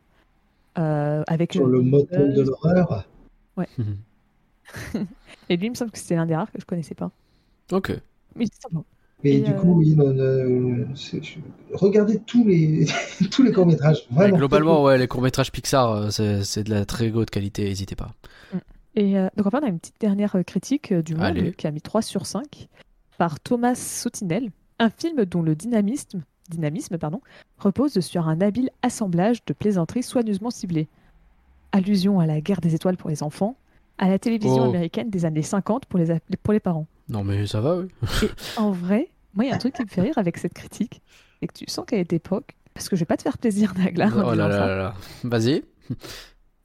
euh, 0.78 1.22
avec 1.26 1.52
Sur 1.52 1.66
euh, 1.66 1.70
le 1.70 1.80
motel 1.82 2.32
de 2.34 2.42
l'horreur. 2.42 3.08
Et 5.48 5.56
lui, 5.56 5.66
il 5.66 5.70
me 5.70 5.74
semble 5.74 5.90
que 5.90 5.98
c'était 5.98 6.14
l'un 6.16 6.26
des 6.26 6.34
rares 6.36 6.50
que 6.50 6.60
je 6.60 6.64
connaissais 6.64 6.94
pas. 6.94 7.10
Ok. 7.72 7.92
Mais 8.36 8.46
c'est 8.46 8.62
sympa. 8.62 8.84
Mais 9.22 9.32
Et, 9.32 9.40
du 9.40 9.50
euh, 9.50 9.54
coup, 9.54 9.74
oui, 9.78 9.94
je- 10.94 11.38
regardez 11.74 12.18
tous 12.20 12.44
les, 12.46 12.86
tous 13.30 13.42
les 13.42 13.52
courts-métrages. 13.52 14.06
Ouais, 14.10 14.16
Vraiment. 14.16 14.36
globalement, 14.38 14.82
ouais, 14.82 14.96
les 14.98 15.08
courts-métrages 15.08 15.52
Pixar, 15.52 15.90
euh, 15.92 16.40
c'est 16.42 16.64
de 16.64 16.70
la 16.70 16.84
très 16.86 17.10
haute 17.12 17.30
qualité, 17.30 17.64
n'hésitez 17.64 17.96
pas. 17.96 18.12
Et 18.96 19.18
euh, 19.18 19.28
donc 19.36 19.46
enfin, 19.46 19.60
on 19.62 19.66
a 19.66 19.68
une 19.68 19.78
petite 19.78 20.00
dernière 20.00 20.34
euh, 20.36 20.42
critique 20.42 20.90
euh, 20.90 21.02
du 21.02 21.14
monde 21.14 21.24
Allez. 21.24 21.48
euh, 21.48 21.52
qui 21.52 21.66
a 21.66 21.70
mis 21.70 21.80
3 21.82 22.02
sur 22.02 22.26
5 22.26 22.68
par 23.18 23.38
Thomas 23.40 23.74
Sotinel, 23.74 24.50
un 24.78 24.90
film 24.90 25.24
dont 25.26 25.42
le 25.42 25.54
dynamisme, 25.54 26.22
dynamisme 26.48 26.96
pardon, 26.98 27.20
repose 27.58 28.00
sur 28.00 28.26
un 28.26 28.40
habile 28.40 28.70
assemblage 28.82 29.44
de 29.44 29.52
plaisanteries 29.52 30.02
soigneusement 30.02 30.50
ciblées. 30.50 30.88
Allusion 31.72 32.18
à 32.18 32.26
la 32.26 32.40
guerre 32.40 32.60
des 32.60 32.74
étoiles 32.74 32.96
pour 32.96 33.10
les 33.10 33.22
enfants, 33.22 33.56
à 33.98 34.08
la 34.08 34.18
télévision 34.18 34.62
Oh. 34.64 34.70
américaine 34.70 35.08
des 35.10 35.24
années 35.24 35.42
50 35.42 35.86
pour 35.86 36.00
les, 36.00 36.16
pour 36.42 36.52
les 36.52 36.58
parents. 36.60 36.86
Non, 37.10 37.24
mais 37.24 37.46
ça 37.46 37.60
va, 37.60 37.76
oui. 37.76 37.86
Et 38.22 38.26
en 38.58 38.70
vrai, 38.70 39.08
moi, 39.34 39.44
il 39.44 39.48
y 39.48 39.50
a 39.52 39.56
un 39.56 39.58
truc 39.58 39.74
qui 39.74 39.82
me 39.82 39.88
fait 39.88 40.00
rire 40.00 40.16
avec 40.16 40.38
cette 40.38 40.54
critique, 40.54 41.02
c'est 41.40 41.46
que 41.48 41.52
tu 41.54 41.64
sens 41.68 41.84
qu'à 41.86 41.96
cette 41.96 42.12
époque, 42.12 42.56
parce 42.72 42.88
que 42.88 42.96
je 42.96 43.00
vais 43.00 43.06
pas 43.06 43.16
te 43.16 43.22
faire 43.22 43.36
plaisir, 43.38 43.74
Nagla, 43.76 44.08
oh 44.16 44.34
là 44.34 44.48
là 44.48 44.48
là 44.48 44.76
là. 44.76 44.94
Vas-y. 45.24 45.62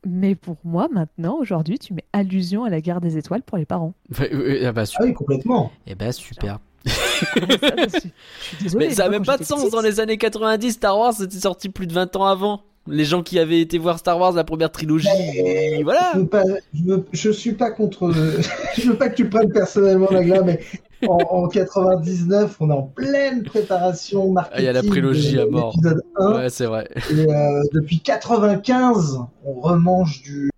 mais 0.06 0.36
pour 0.36 0.58
moi, 0.64 0.88
maintenant, 0.92 1.38
aujourd'hui, 1.40 1.80
tu 1.80 1.94
mets 1.94 2.06
allusion 2.14 2.64
à 2.64 2.70
la 2.70 2.80
guerre 2.80 3.02
des 3.02 3.18
étoiles 3.18 3.42
pour 3.42 3.58
les 3.58 3.66
parents. 3.66 3.94
Ah 4.20 4.72
bah, 4.72 4.82
Ah 4.82 4.86
super. 4.86 5.06
oui, 5.08 5.14
complètement. 5.14 5.72
Eh 5.88 5.96
ben, 5.96 6.12
super. 6.12 6.60
Ça, 6.86 6.92
je 6.92 8.00
suis- 8.00 8.12
je 8.40 8.44
suis 8.46 8.58
désolée, 8.64 8.88
Mais 8.90 8.94
ça 8.94 9.04
a 9.06 9.10
moi, 9.10 9.18
même 9.18 9.26
pas 9.26 9.38
de 9.40 9.44
sens 9.44 9.60
petite- 9.62 9.74
dans 9.74 9.82
les 9.82 10.00
années 10.00 10.18
90. 10.20 10.74
Star 10.74 10.98
Wars, 11.00 11.14
c'était 11.14 11.40
sorti 11.40 11.70
plus 11.70 11.88
de 11.88 11.94
20 11.94 12.16
ans 12.16 12.26
avant. 12.26 12.62
Les 12.88 13.04
gens 13.06 13.24
qui 13.24 13.40
avaient 13.40 13.62
été 13.62 13.78
voir 13.80 13.98
Star 13.98 14.20
Wars, 14.20 14.34
la 14.34 14.44
première 14.44 14.72
trilogie, 14.72 15.08
Mais- 15.44 15.82
voilà. 15.84 16.12
Je 16.14 16.20
veux 16.20 16.28
pas, 16.28 16.44
je, 16.74 16.84
veux- 16.84 17.06
je 17.12 17.30
suis 17.32 17.54
pas 17.54 17.72
contre. 17.72 18.12
je 18.78 18.88
veux 18.90 18.96
pas 18.98 19.10
que 19.10 19.16
tu 19.16 19.28
prennes 19.28 19.52
personnellement 19.52 20.08
la 20.12 20.24
glace, 20.24 20.44
mais 20.46 20.60
en, 21.08 21.18
en 21.18 21.48
99, 21.48 22.58
on 22.60 22.70
est 22.70 22.74
en 22.74 22.84
pleine 22.84 23.42
préparation 23.44 24.32
marketing. 24.32 24.56
Ah, 24.58 24.62
il 24.62 24.66
y 24.66 24.68
a 24.68 24.74
la 24.74 24.84
prélogie 24.84 25.34
de 25.34 25.40
à 25.42 25.46
mort. 25.48 25.74
l'épisode 25.76 26.04
1, 26.18 26.34
Ouais, 26.36 26.50
c'est 26.52 26.66
vrai. 26.68 26.88
et 27.12 27.32
euh, 27.34 27.64
depuis 27.74 28.02
95, 28.02 29.18
on 29.44 29.54
remange 29.62 30.22
du, 30.22 30.52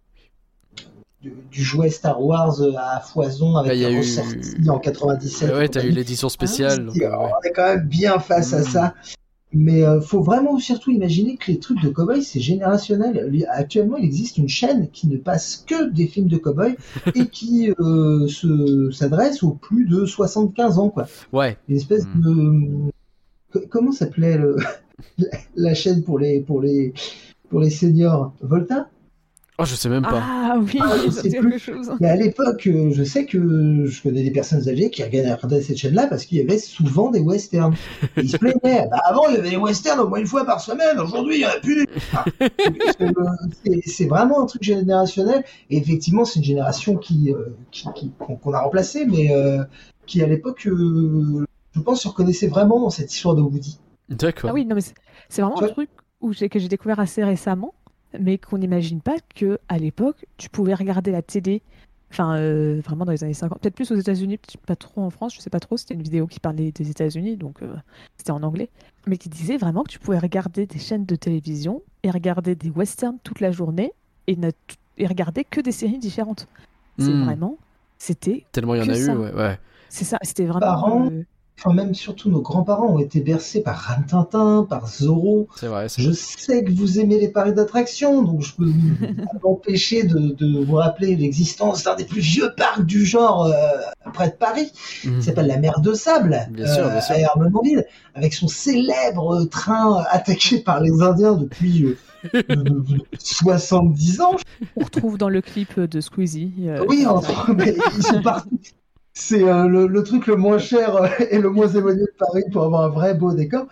du, 1.22 1.34
du 1.50 1.64
jouet 1.64 1.90
Star 1.90 2.22
Wars 2.22 2.58
à 2.78 3.00
foison 3.00 3.56
avec 3.56 3.72
Ah, 3.72 3.76
il 3.76 3.82
y 3.82 3.86
a 3.86 3.88
un 3.88 3.92
eu- 3.92 4.70
en 4.70 4.80
97. 4.80 5.50
Ouais, 5.54 5.68
t'as 5.70 5.80
eu 5.80 5.84
compagnie. 5.84 5.96
l'édition 5.96 6.28
spéciale. 6.28 6.86
donc, 6.88 6.98
Et, 6.98 7.06
euh, 7.06 7.10
ouais. 7.12 7.32
On 7.42 7.48
est 7.48 7.52
quand 7.54 7.68
même 7.68 7.88
bien 7.88 8.20
face 8.20 8.52
à 8.54 8.60
Mm. 8.60 8.64
ça. 8.64 8.94
Mais 9.54 9.84
euh, 9.84 10.02
faut 10.02 10.22
vraiment 10.22 10.60
surtout 10.60 10.92
imaginer 10.92 11.38
que 11.38 11.50
les 11.52 11.58
trucs 11.60 11.82
de 11.82 11.90
cowboy 11.90 12.22
c'est 12.22 12.42
générationnel. 12.42 13.46
Actuellement, 13.50 13.96
il 13.98 14.04
existe 14.06 14.38
une 14.38 14.50
chaîne 14.50 14.90
qui 14.92 15.08
ne 15.08 15.16
passe 15.18 15.64
que 15.66 15.90
des 15.90 16.08
films 16.08 16.28
de 16.28 16.38
cowboy 16.38 16.76
et 17.16 17.28
qui 17.28 17.72
euh, 17.80 18.28
se 18.28 18.92
s'adresse 18.92 19.44
aux 19.44 19.52
plus 19.52 19.86
de 19.86 20.06
75 20.06 20.80
ans, 20.80 20.90
quoi. 20.90 21.08
Ouais. 21.32 21.58
Une 21.70 21.78
espèce 21.78 22.06
Mm. 22.06 22.22
de 22.22 22.92
Co- 23.54 23.62
comment 23.70 23.94
s'appelait 23.94 24.38
le... 24.38 24.58
la 25.56 25.74
chaîne 25.74 26.04
pour 26.04 26.20
les 26.20 26.42
pour 26.42 26.62
les 26.62 26.94
pour 27.50 27.62
les 27.62 27.70
seniors? 27.70 28.34
Volta? 28.42 28.90
Oh, 29.60 29.66
je 29.66 29.74
sais 29.74 29.90
même 29.90 30.04
pas. 30.04 30.22
Ah 30.24 30.58
oui, 30.62 30.80
Ah, 30.80 30.94
je 31.04 31.10
sais 31.10 31.30
plus. 31.40 31.58
chose. 31.58 31.92
Mais 32.00 32.10
à 32.10 32.16
l'époque, 32.16 32.68
euh, 32.68 32.92
je 32.92 33.04
sais 33.04 33.26
que 33.26 33.86
je 33.88 34.04
connais 34.04 34.22
des 34.22 34.30
personnes 34.30 34.70
âgées 34.70 34.92
qui 34.92 35.02
regardaient 35.04 35.62
cette 35.62 35.78
chaîne-là 35.78 36.06
parce 36.06 36.26
qu'il 36.26 36.38
y 36.38 36.42
avait 36.42 36.60
souvent 36.60 37.10
des 37.10 37.20
westerns. 37.22 37.74
Et 38.18 38.22
ils 38.22 38.30
se 38.30 38.38
plaignaient. 38.38 38.88
Bah, 38.92 39.02
avant, 39.06 39.28
il 39.30 39.36
y 39.36 39.38
avait 39.40 39.50
des 39.50 39.58
westerns 39.58 40.00
au 40.00 40.08
moins 40.10 40.20
une 40.20 40.28
fois 40.28 40.46
par 40.46 40.62
semaine. 40.62 41.00
Aujourd'hui, 41.00 41.38
il 41.38 41.40
n'y 41.40 41.46
en 41.46 41.50
a 41.50 41.60
plus. 41.60 41.88
Ah. 42.14 42.26
C'est- 43.86 44.06
vraiment 44.06 44.42
un 44.42 44.46
truc 44.46 44.64
générationnel. 44.64 45.44
Et 45.70 45.78
effectivement, 45.78 46.24
c'est 46.24 46.40
une 46.40 46.46
génération 46.46 46.96
qui, 46.96 47.34
euh, 47.34 47.56
qui- 47.72 47.88
qui- 47.96 48.12
qu'on 48.20 48.54
a 48.54 48.60
remplacée, 48.62 49.06
mais 49.06 49.32
euh, 49.36 49.64
qui 50.06 50.22
à 50.22 50.28
l'époque, 50.28 50.66
euh, 50.68 51.46
je 51.74 51.80
pense, 51.82 52.02
se 52.04 52.08
reconnaissait 52.08 52.48
vraiment 52.48 52.80
dans 52.80 52.90
cette 52.90 53.14
histoire 53.14 53.36
de 53.36 53.42
Woody. 53.42 53.80
D'accord. 54.10 54.52
Ah 54.52 54.54
oui, 54.54 54.66
non, 54.66 54.76
mais 54.76 54.82
c'est 55.30 55.42
vraiment 55.42 55.62
un 55.62 55.68
truc 55.68 55.90
où 56.22 56.32
que 56.32 56.60
j'ai 56.60 56.68
découvert 56.68 57.00
assez 57.00 57.24
récemment, 57.24 57.74
mais 58.20 58.38
qu'on 58.38 58.58
n'imagine 58.58 59.02
pas 59.02 59.18
que 59.36 59.60
à 59.70 59.78
l'époque, 59.78 60.26
tu 60.38 60.50
pouvais 60.50 60.74
regarder 60.74 61.12
la 61.12 61.22
télé, 61.22 61.62
enfin, 62.12 62.38
euh, 62.38 62.82
vraiment 62.84 63.06
dans 63.06 63.12
les 63.12 63.24
années 63.24 63.34
50, 63.34 63.60
peut-être 63.60 63.76
plus 63.76 63.92
aux 63.92 63.96
États-Unis, 63.96 64.38
peut-être 64.38 64.66
pas 64.66 64.76
trop 64.76 65.02
en 65.02 65.10
France, 65.10 65.36
je 65.36 65.42
sais 65.42 65.50
pas 65.50 65.60
trop, 65.60 65.78
c'était 65.78 65.94
une 65.94 66.04
vidéo 66.04 66.28
qui 66.28 66.40
parlait 66.40 66.72
des 66.72 66.90
États-Unis, 66.90 67.38
donc 67.38 67.62
euh, 67.62 67.76
c'était 68.18 68.32
en 68.32 68.44
anglais, 68.44 68.70
mais 69.06 69.18
qui 69.18 69.30
disait 69.30 69.58
vraiment 69.58 69.84
que 69.84 69.90
tu 69.90 70.00
pouvais 70.00 70.20
regarder 70.20 70.66
des 70.66 70.80
chaînes 70.80 71.06
de 71.06 71.16
télévision 71.16 71.82
et 72.04 72.12
regarder 72.12 72.56
des 72.56 72.70
westerns 72.70 73.18
toute 73.24 73.40
la 73.40 73.52
journée 73.52 73.92
et, 74.28 74.36
ne 74.36 74.52
et 74.98 75.08
regarder 75.08 75.44
que 75.44 75.62
des 75.62 75.72
séries 75.72 76.00
différentes. 76.00 76.48
C'est 77.00 77.12
Hmm. 77.12 77.26
vraiment, 77.26 77.58
c'était, 78.00 78.46
Tellement 78.52 78.74
il 78.76 78.84
y 78.84 78.90
en 78.90 78.92
a 78.94 78.98
eu, 78.98 79.10
ouais. 79.10 79.34
ouais. 79.34 79.60
c'est 79.90 80.06
ça, 80.06 80.18
c'était 80.24 80.46
vraiment. 80.46 81.06
Euh, 81.12 81.24
Enfin, 81.60 81.74
même 81.74 81.96
surtout 81.96 82.30
nos 82.30 82.42
grands-parents 82.42 82.88
ont 82.94 83.00
été 83.00 83.20
bercés 83.20 83.62
par 83.64 83.76
Rintintin, 83.78 84.68
par 84.70 84.88
Zorro. 84.88 85.48
C'est 85.56 85.66
vrai. 85.68 85.90
c'est 85.90 86.04
Je 86.04 86.12
sais 86.12 86.64
que 86.64 86.72
vous 86.72 87.00
aimez 87.00 87.20
les 87.20 87.30
paris 87.30 87.54
d'attraction, 87.54 88.22
donc 88.22 88.42
je 88.44 88.54
peux 88.54 88.66
pas 88.68 89.32
m'empêcher 89.44 90.04
de, 90.04 90.36
de 90.36 90.64
vous 90.64 90.76
rappeler 90.76 91.16
l'existence 91.16 91.84
d'un 91.84 91.96
des 91.96 92.06
plus 92.06 92.22
vieux 92.22 92.52
parcs 92.56 92.86
du 92.86 93.06
genre 93.06 93.46
euh, 93.46 94.12
près 94.14 94.28
de 94.30 94.36
Paris, 94.36 94.72
qui 95.02 95.22
s'appelle 95.24 95.48
la 95.48 95.58
mer 95.58 95.80
de 95.82 95.94
Sable, 95.94 96.48
Bien 96.52 96.68
sûr, 96.72 96.88
bien 96.90 97.02
sûr. 97.02 97.16
à 97.16 97.20
Hermenonville, 97.20 97.86
avec 98.14 98.34
son 98.36 98.48
célèbre 98.48 99.44
train 99.46 100.04
attaqué 100.12 100.60
par 100.60 100.80
les 100.80 101.02
Indiens 101.02 101.34
depuis 101.34 101.86
euh, 101.86 101.98
euh, 102.52 102.84
70 103.20 104.22
ans. 104.22 104.36
on 104.76 104.84
retrouve 104.84 105.18
dans 105.18 105.30
le 105.30 105.42
clip 105.42 105.80
de 105.80 106.02
Squeezie. 106.02 106.54
euh, 106.68 106.86
Oui, 106.88 107.06
mais 107.56 107.76
ils 107.98 108.04
sont 108.04 108.22
partout. 108.22 108.60
C'est 109.20 109.44
euh, 109.44 109.68
le, 109.68 109.88
le 109.88 110.04
truc 110.04 110.28
le 110.28 110.36
moins 110.36 110.60
cher 110.60 110.96
euh, 110.96 111.08
et 111.32 111.40
le 111.40 111.50
moins 111.50 111.68
éloigné 111.68 112.02
de 112.02 112.14
Paris 112.20 112.44
pour 112.52 112.64
avoir 112.64 112.84
un 112.84 112.90
vrai 112.90 113.16
beau 113.16 113.34
décor. 113.34 113.66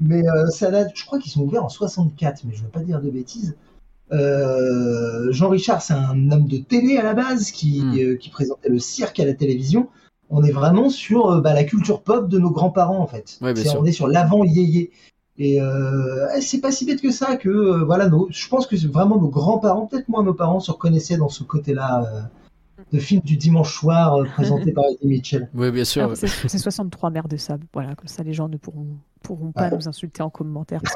Mais 0.00 0.22
euh, 0.28 0.46
ça 0.46 0.70
date, 0.70 0.92
je 0.94 1.04
crois 1.04 1.18
qu'ils 1.18 1.32
sont 1.32 1.42
ouverts 1.42 1.64
en 1.64 1.68
64, 1.68 2.44
mais 2.44 2.54
je 2.54 2.60
ne 2.60 2.66
veux 2.66 2.70
pas 2.70 2.80
dire 2.80 3.00
de 3.00 3.10
bêtises. 3.10 3.56
Euh, 4.12 5.32
Jean 5.32 5.48
Richard, 5.48 5.82
c'est 5.82 5.94
un 5.94 6.30
homme 6.30 6.46
de 6.46 6.58
télé 6.58 6.98
à 6.98 7.02
la 7.02 7.14
base 7.14 7.50
qui, 7.50 7.80
Hmm. 7.80 8.16
qui 8.16 8.30
présentait 8.30 8.68
le 8.68 8.78
cirque 8.78 9.18
à 9.18 9.24
la 9.24 9.34
télévision. 9.34 9.88
On 10.30 10.44
est 10.44 10.52
vraiment 10.52 10.88
sur 10.88 11.42
bah, 11.42 11.52
la 11.52 11.64
culture 11.64 12.02
pop 12.02 12.28
de 12.28 12.38
nos 12.38 12.50
grands-parents 12.50 13.00
en 13.00 13.08
fait. 13.08 13.38
Ouais, 13.42 13.54
on 13.76 13.84
est 13.84 13.92
sur 13.92 14.06
l'avant 14.06 14.44
yéyé. 14.44 14.92
Et 15.36 15.56
eh, 15.56 16.40
c'est 16.40 16.60
pas 16.60 16.70
si 16.70 16.86
bête 16.86 17.00
que 17.00 17.10
ça 17.10 17.36
que 17.36 17.82
voilà, 17.84 18.08
nos, 18.08 18.28
je 18.30 18.48
pense 18.48 18.68
que 18.68 18.76
vraiment 18.86 19.18
nos 19.20 19.28
grands-parents, 19.28 19.86
peut-être 19.86 20.08
moins 20.08 20.22
nos 20.22 20.34
parents, 20.34 20.60
se 20.60 20.70
reconnaissaient 20.70 21.16
dans 21.16 21.28
ce 21.28 21.42
côté-là 21.42 22.30
de 22.92 22.98
film 22.98 23.22
du 23.22 23.36
dimanche 23.36 23.74
soir 23.74 24.16
euh, 24.16 24.24
présenté 24.24 24.72
par 24.72 24.84
Eddie 24.84 25.06
Mitchell. 25.06 25.48
Oui, 25.54 25.70
bien 25.70 25.84
sûr. 25.84 26.12
C'est 26.14 26.26
c'est 26.26 26.58
63 26.58 27.10
mères 27.10 27.28
de 27.28 27.36
sable. 27.36 27.66
Voilà, 27.72 27.94
comme 27.94 28.08
ça 28.08 28.22
les 28.22 28.32
gens 28.32 28.48
ne 28.48 28.56
pourront, 28.56 28.98
pourront 29.22 29.52
pas 29.52 29.70
nous 29.70 29.88
insulter 29.88 30.22
en 30.22 30.30
commentaire. 30.30 30.82
parce. 30.82 30.94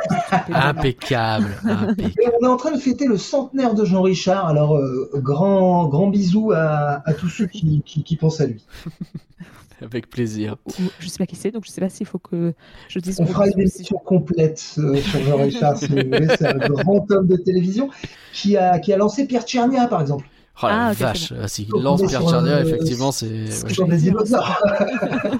Impeccable. 0.51 1.49
impeccable. 1.65 2.23
Et 2.23 2.29
on 2.41 2.45
est 2.45 2.49
en 2.49 2.57
train 2.57 2.73
de 2.73 2.79
fêter 2.79 3.07
le 3.07 3.17
centenaire 3.17 3.75
de 3.75 3.85
Jean 3.85 4.03
Richard, 4.03 4.47
alors 4.47 4.77
euh, 4.77 5.11
grand, 5.15 5.89
grand 5.89 6.09
bisou 6.09 6.53
à, 6.53 7.03
à 7.05 7.15
tous 7.15 7.29
ceux 7.29 7.47
qui, 7.47 7.83
qui, 7.85 8.05
qui 8.05 8.17
pensent 8.17 8.41
à 8.41 8.47
lui. 8.47 8.65
Avec 9.83 10.09
plaisir. 10.09 10.57
Je 10.99 11.09
sais 11.09 11.19
pas 11.19 11.27
qui 11.27 11.37
c'est, 11.37 11.51
donc 11.51 11.67
je 11.67 11.71
sais 11.71 11.83
pas 11.83 11.91
s'il 11.91 12.07
faut 12.07 12.19
que 12.19 12.55
je 12.89 12.99
dise. 12.99 13.21
On 13.21 13.27
fera 13.27 13.47
une 13.47 13.61
émission 13.61 13.99
complète 13.99 14.75
euh, 14.79 14.97
sur 14.97 15.21
Jean 15.23 15.37
Richard, 15.37 15.77
si 15.77 15.87
vous 15.89 15.97
voulez. 15.97 16.29
C'est 16.39 16.47
un 16.47 16.69
grand 16.69 17.11
homme 17.11 17.27
de 17.27 17.37
télévision 17.37 17.91
qui 18.33 18.57
a, 18.57 18.79
qui 18.79 18.93
a 18.95 18.97
lancé 18.97 19.27
Pierre 19.27 19.43
Tchernia, 19.43 19.87
par 19.87 20.01
exemple. 20.01 20.27
Oh 20.63 20.67
la 20.69 20.87
Ah, 20.89 20.93
vache. 20.93 21.29
c'est 21.29 21.35
Ah, 21.43 21.49
S'il 21.49 21.69
Donc, 21.69 21.83
lance 21.83 22.03
Pierre 22.07 22.23
Tchernia, 22.29 22.57
un- 22.57 22.63
effectivement, 22.65 23.13
c'est. 23.13 23.47
c'est- 23.51 23.85
des 23.89 23.97
dinosaures. 23.99 24.63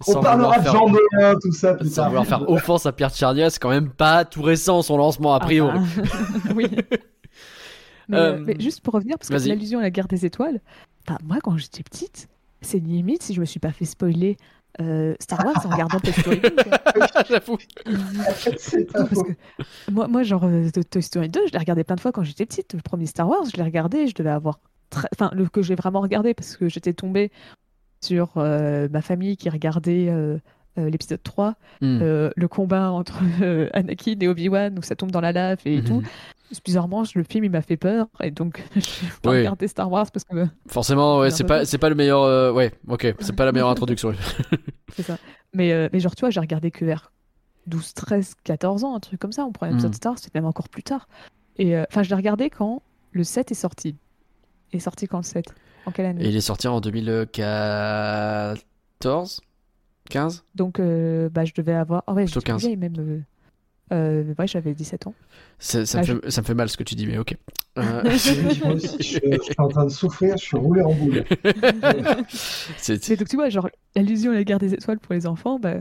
Sans 0.00 0.16
On 0.18 0.22
parlera 0.22 0.58
de 0.58 0.62
faire- 0.62 0.72
Jean 0.72 0.88
Moulin, 0.88 1.34
tout 1.42 1.52
ça 1.52 1.74
plus 1.74 1.88
Sans 1.88 1.96
tard. 1.96 2.08
vouloir 2.08 2.26
faire 2.26 2.48
offense 2.48 2.86
à 2.86 2.92
Pierre 2.92 3.10
Tchernia, 3.10 3.50
c'est 3.50 3.58
quand 3.58 3.68
même 3.70 3.90
pas 3.90 4.24
tout 4.24 4.42
récent 4.42 4.80
son 4.82 4.96
lancement 4.96 5.34
a 5.34 5.38
Ah 5.38 5.40
priori. 5.40 5.78
bah, 5.78 5.82
oui. 6.56 6.66
Mais, 8.08 8.16
euh, 8.16 8.34
Euh, 8.36 8.42
mais 8.46 8.56
juste 8.60 8.80
pour 8.80 8.94
revenir, 8.94 9.18
parce 9.18 9.28
que 9.28 9.34
vas-y. 9.34 9.48
l'allusion 9.48 9.80
à 9.80 9.82
la 9.82 9.90
guerre 9.90 10.06
des 10.08 10.24
étoiles, 10.24 10.60
bah, 11.06 11.18
moi 11.24 11.38
quand 11.42 11.56
j'étais 11.58 11.82
petite, 11.82 12.28
c'est 12.62 12.78
limite 12.78 13.22
si 13.24 13.34
je 13.34 13.40
me 13.40 13.44
suis 13.44 13.60
pas 13.60 13.72
fait 13.72 13.84
spoiler 13.84 14.36
euh, 14.80 15.14
Star 15.20 15.44
Wars 15.44 15.66
en 15.66 15.70
regardant 15.70 15.98
Toy 16.00 16.12
Story 16.12 16.40
2. 16.40 16.50
quoi. 16.50 17.24
J'avoue. 17.28 17.58
Moi, 19.90 20.08
moi, 20.08 20.22
genre, 20.22 20.44
euh, 20.44 20.68
Toy 20.90 21.02
Story 21.02 21.28
2, 21.28 21.46
je 21.48 21.52
l'ai 21.52 21.58
regardé 21.58 21.84
plein 21.84 21.96
de 21.96 22.00
fois 22.00 22.12
quand 22.12 22.22
j'étais 22.22 22.46
petite. 22.46 22.74
Le 22.74 22.80
premier 22.80 23.06
Star 23.06 23.28
Wars, 23.28 23.44
je 23.50 23.56
l'ai 23.56 23.62
regardé, 23.62 24.06
je 24.06 24.14
devais 24.14 24.30
avoir. 24.30 24.60
très- 24.90 25.08
Enfin, 25.14 25.30
le 25.34 25.46
que 25.48 25.62
j'ai 25.62 25.74
vraiment 25.74 26.00
regardé 26.00 26.34
parce 26.34 26.56
que 26.56 26.68
j'étais 26.68 26.92
tombée 26.92 27.30
sur 28.02 28.32
euh, 28.36 28.88
ma 28.90 29.02
famille 29.02 29.36
qui 29.36 29.50
regardait 29.50 30.08
euh, 30.08 30.38
euh, 30.78 30.88
l'épisode 30.90 31.22
3, 31.22 31.54
Hmm. 31.80 31.98
euh, 32.02 32.30
le 32.36 32.48
combat 32.48 32.90
entre 32.92 33.20
euh, 33.42 33.68
Anakin 33.72 34.14
et 34.20 34.28
Obi-Wan 34.28 34.78
où 34.78 34.82
ça 34.82 34.94
tombe 34.96 35.10
dans 35.10 35.20
la 35.20 35.32
lave 35.32 35.58
et 35.64 35.78
Mhm. 35.78 35.84
tout. 35.84 36.02
Bizarrement, 36.64 37.02
le 37.14 37.22
film 37.24 37.44
il 37.44 37.50
m'a 37.50 37.60
fait 37.62 37.76
peur 37.76 38.06
et 38.22 38.30
donc 38.30 38.64
j'ai 38.74 38.82
pas 39.22 39.30
Oui. 39.32 39.38
regardé 39.38 39.68
Star 39.68 39.90
Wars 39.90 40.10
parce 40.10 40.24
que 40.24 40.46
Forcément, 40.66 41.18
ouais, 41.18 41.28
Bien 41.28 41.36
c'est 41.36 41.44
pas, 41.44 41.64
c'est 41.66 41.76
pas 41.78 41.88
le 41.90 41.94
meilleur. 41.94 42.22
euh, 42.22 42.52
Ouais, 42.52 42.72
ok, 42.88 43.14
c'est 43.20 43.36
pas 43.36 43.44
la 43.44 43.52
meilleure 43.52 43.68
introduction. 43.68 44.12
c'est 44.94 45.02
ça. 45.02 45.18
Mais, 45.54 45.72
euh, 45.72 45.88
mais 45.92 46.00
genre, 46.00 46.14
tu 46.14 46.20
vois, 46.20 46.30
j'ai 46.30 46.40
regardé 46.40 46.70
que 46.70 46.84
vers 46.84 47.12
12, 47.66 47.92
13, 47.94 48.34
14 48.44 48.84
ans, 48.84 48.94
un 48.94 49.00
truc 49.00 49.20
comme 49.20 49.32
ça. 49.32 49.44
On 49.44 49.52
prend 49.52 49.66
un 49.66 49.70
épisode 49.72 49.90
Mhm. 49.90 49.94
Star, 49.96 50.18
c'était 50.18 50.38
même 50.38 50.46
encore 50.48 50.68
plus 50.70 50.82
tard. 50.82 51.06
Et 51.58 51.76
euh, 51.76 51.84
enfin, 51.90 52.02
je 52.02 52.08
l'ai 52.08 52.14
regardé 52.16 52.48
quand 52.50 52.82
le 53.12 53.24
7 53.24 53.50
est 53.52 53.54
sorti. 53.54 53.94
Il 54.72 54.76
est 54.76 54.80
sorti 54.80 55.06
quand 55.06 55.18
le 55.18 55.24
7 55.24 55.46
En 55.86 55.90
quelle 55.92 56.06
année? 56.06 56.24
Et 56.24 56.28
il 56.28 56.36
est 56.36 56.40
sorti 56.40 56.66
en 56.68 56.80
2014 56.80 59.40
15 60.10 60.44
Donc, 60.54 60.80
euh, 60.80 61.28
bah, 61.28 61.44
je 61.44 61.52
devais 61.54 61.74
avoir. 61.74 62.02
Oh 62.06 62.12
ouais, 62.12 62.24
plus 62.24 62.40
15. 62.40 62.60
vieille, 62.62 62.76
même. 62.78 62.94
Euh, 63.92 64.24
ouais, 64.38 64.46
j'avais 64.46 64.74
17 64.74 65.06
ans. 65.06 65.14
ça, 65.58 65.84
ça, 65.86 65.98
Ah, 65.98 66.00
me 66.02 66.06
je- 66.06 66.12
fait, 66.20 66.30
ça 66.30 66.40
me 66.42 66.46
fait 66.46 66.54
mal 66.54 66.68
ce 66.68 66.76
que 66.76 66.84
tu 66.84 66.94
dis, 66.94 67.06
mais 67.06 67.18
ok. 67.18 67.34
Euh, 67.78 68.02
Oui, 68.04 68.58
moi 68.64 68.72
aussi, 68.72 68.88
je, 68.98 69.18
je 69.36 69.40
suis 69.40 69.54
en 69.58 69.68
train 69.68 69.84
de 69.84 69.90
souffrir, 69.90 70.36
je 70.36 70.42
suis 70.42 70.56
roulé 70.56 70.82
en 70.82 70.92
boule. 70.94 71.24
c'est- 72.28 73.08
Mais 73.08 73.16
donc, 73.16 73.28
tu 73.28 73.36
vois, 73.36 73.48
genre, 73.50 73.68
l'allusion 73.94 74.32
à 74.32 74.34
la 74.34 74.42
guerre 74.44 74.58
des 74.58 74.74
étoiles 74.74 74.98
pour 74.98 75.14
les 75.14 75.26
enfants, 75.28 75.60
bah, 75.60 75.74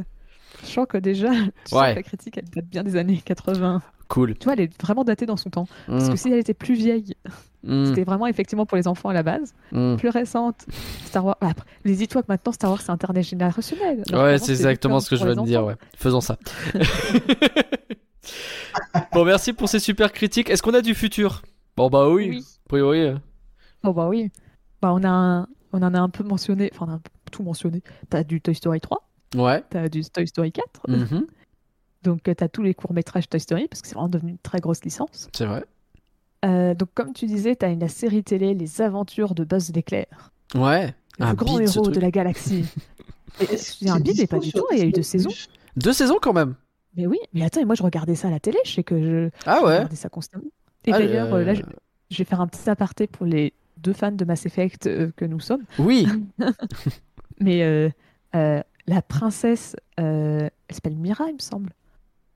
je 0.64 0.68
sens 0.68 0.86
que 0.88 0.98
déjà, 1.00 1.32
tu 1.66 1.76
Ouais. 1.76 1.96
la 1.96 2.04
critique, 2.04 2.38
elle 2.38 2.46
date 2.50 2.66
bien 2.66 2.84
des 2.84 2.96
années 2.98 3.20
80. 3.26 3.82
cool. 4.10 4.36
Tu 4.38 4.44
vois, 4.46 4.54
elle 4.54 4.60
est 4.62 4.82
vraiment 4.82 5.04
datée 5.04 5.26
dans 5.26 5.38
son 5.38 5.50
temps. 5.50 5.68
Parce 5.88 6.08
Hmm, 6.08 6.12
que 6.12 6.18
si 6.18 6.30
elle 6.32 6.38
était 6.40 6.54
plus 6.54 6.76
vieille, 6.76 7.16
hmm, 7.64 7.86
c'était 7.86 8.04
vraiment 8.04 8.28
effectivement 8.28 8.66
pour 8.68 8.78
les 8.78 8.88
enfants 8.88 9.10
à 9.10 9.14
la 9.14 9.24
base. 9.24 9.54
hmm. 9.72 9.96
plus 9.98 10.10
récente, 10.10 10.66
Star 11.06 11.26
Wars. 11.26 11.38
Ah, 11.42 11.48
Après, 11.50 11.66
mais 11.84 11.94
dis-toi 11.94 12.22
que 12.22 12.28
maintenant 12.30 12.52
Star 12.54 12.70
Wars 12.70 12.82
c'est 12.82 12.92
intergénérationnel. 12.92 14.04
Ouais, 14.14 14.38
c'est 14.38 14.52
exactement 14.52 15.00
ce 15.00 15.10
que 15.10 15.16
je 15.16 15.26
viens 15.26 15.34
les 15.36 15.42
de 15.42 15.46
dire, 15.48 15.66
ouais. 15.66 15.76
Faisons 15.98 16.22
ça. 16.22 16.38
Bon, 19.14 19.26
merci 19.26 19.54
pour 19.54 19.70
ces 19.70 19.80
super 19.80 20.12
critiques. 20.12 20.50
Est-ce 20.50 20.62
qu'on 20.64 20.74
a 20.74 20.82
du 20.82 20.96
futur? 20.96 21.42
Bon, 21.76 21.90
bah 21.90 22.10
oui. 22.10 22.28
Oui. 22.30 22.46
A 22.66 22.70
priori. 22.70 23.00
euh. 23.02 23.16
Oh 23.84 23.94
bah 23.94 24.08
oui. 24.08 24.32
Bah 24.82 24.92
on 24.94 25.04
a 25.04 25.10
un- 25.10 25.48
on 25.74 25.82
en 25.84 25.94
a 25.94 26.00
un 26.00 26.10
peu 26.10 26.24
mentionné, 26.24 26.70
enfin 26.74 26.86
on 26.88 26.92
a 26.92 26.96
un 26.96 27.00
peu 27.00 27.10
tout 27.32 27.44
mentionné. 27.44 27.82
T'as 28.10 28.24
du 28.24 28.42
Toy 28.42 28.56
Story 28.56 28.80
3, 28.82 29.08
Ouais. 29.36 29.64
t'as 29.70 29.88
du 29.90 30.02
Toy 30.04 30.28
Story 30.28 30.52
4, 30.52 30.66
Mhm, 30.88 31.26
donc 32.04 32.28
euh, 32.28 32.34
t'as 32.34 32.48
tous 32.48 32.64
les 32.64 32.74
courts 32.74 32.94
métrages 32.94 33.28
Toy 33.30 33.40
Story 33.40 33.68
parce 33.68 33.82
que 33.82 33.88
c'est 33.88 33.94
vraiment 33.96 34.10
devenu 34.10 34.32
une 34.32 34.38
très 34.40 34.60
grosse 34.60 34.84
licence. 34.84 35.30
C'est 35.36 35.46
vrai. 35.46 35.66
Euh, 36.46 36.74
donc 36.74 36.90
comme 36.94 37.14
tu 37.14 37.26
disais, 37.26 37.56
t'as 37.56 37.70
une 37.70 37.80
la 37.80 37.88
série 37.90 38.24
télé 38.24 38.54
Les 38.54 38.82
Aventures 38.82 39.34
de 39.36 39.44
Buzz 39.44 39.72
l'éclair, 39.74 40.32
Ouais. 40.56 40.94
le 41.20 41.26
Un 41.26 41.34
grand 41.34 41.58
bide, 41.58 41.70
héros 41.70 41.90
de 41.90 42.00
la 42.00 42.12
galaxie. 42.12 42.66
Et 43.42 43.58
C'est 43.58 43.90
un 43.90 44.00
bide, 44.00 44.18
mais 44.20 44.28
pas 44.28 44.40
du 44.40 44.52
tout. 44.52 44.66
Il 44.72 44.78
y 44.80 44.82
a 44.82 44.86
eu 44.86 44.92
deux 44.92 45.04
saisons. 45.04 45.30
Deux 45.76 45.94
saisons 45.94 46.18
quand 46.22 46.34
même. 46.34 46.56
Mais 46.98 47.08
oui, 47.08 47.20
mais 47.34 47.44
attends, 47.44 47.62
et 47.62 47.66
moi 47.66 47.76
je 47.76 47.84
regardais 47.84 48.16
ça 48.16 48.28
à 48.28 48.32
la 48.32 48.40
télé, 48.40 48.58
je 48.66 48.72
sais 48.72 48.84
que 48.84 49.00
je, 49.02 49.30
Ah 49.46 49.60
je 49.62 49.66
ouais. 49.66 49.76
regardais 49.76 49.96
ça 49.96 50.10
constamment. 50.10 50.44
Et 50.86 50.92
Ah, 50.94 51.00
d'ailleurs, 51.00 51.34
euh, 51.34 51.40
euh, 51.42 51.46
là, 51.46 51.54
je, 51.54 51.62
je 52.10 52.18
vais 52.18 52.24
faire 52.24 52.42
un 52.42 52.48
petit 52.48 52.70
aparté 52.70 53.08
pour 53.08 53.26
les 53.26 53.54
deux 53.78 53.94
fans 53.94 54.12
de 54.12 54.26
Mass 54.26 54.46
Effect 54.46 54.88
euh, 54.88 55.12
que 55.16 55.26
nous 55.26 55.40
sommes. 55.40 55.64
Oui. 55.80 56.08
Mais 57.40 57.62
euh, 57.64 57.90
euh, 58.36 58.62
la 58.88 59.02
princesse, 59.02 59.76
euh, 60.00 60.50
elle 60.68 60.76
s'appelle 60.76 60.96
Mira, 60.96 61.26
il 61.30 61.36
me 61.36 61.40
semble. 61.40 61.70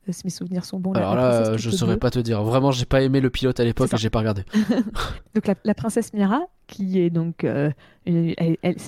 Euh, 0.07 0.11
Si 0.11 0.21
mes 0.25 0.29
souvenirs 0.31 0.65
sont 0.65 0.79
bons. 0.79 0.93
Alors 0.93 1.15
la 1.15 1.21
là, 1.21 1.33
euh, 1.51 1.57
je 1.57 1.69
bleue. 1.69 1.77
saurais 1.77 1.97
pas 1.97 2.11
te 2.11 2.19
dire. 2.19 2.43
Vraiment, 2.43 2.71
j'ai 2.71 2.85
pas 2.85 3.01
aimé 3.01 3.19
le 3.21 3.29
pilote 3.29 3.59
à 3.59 3.63
l'époque 3.63 3.91
et 3.93 3.97
j'ai 3.97 4.09
pas 4.09 4.19
regardé. 4.19 4.43
Donc 5.35 5.47
la, 5.47 5.55
la 5.63 5.73
princesse 5.73 6.13
Mira, 6.13 6.41
qui 6.67 6.99
est 6.99 7.09
donc, 7.09 7.43
euh, 7.43 7.71
c'est 8.05 8.13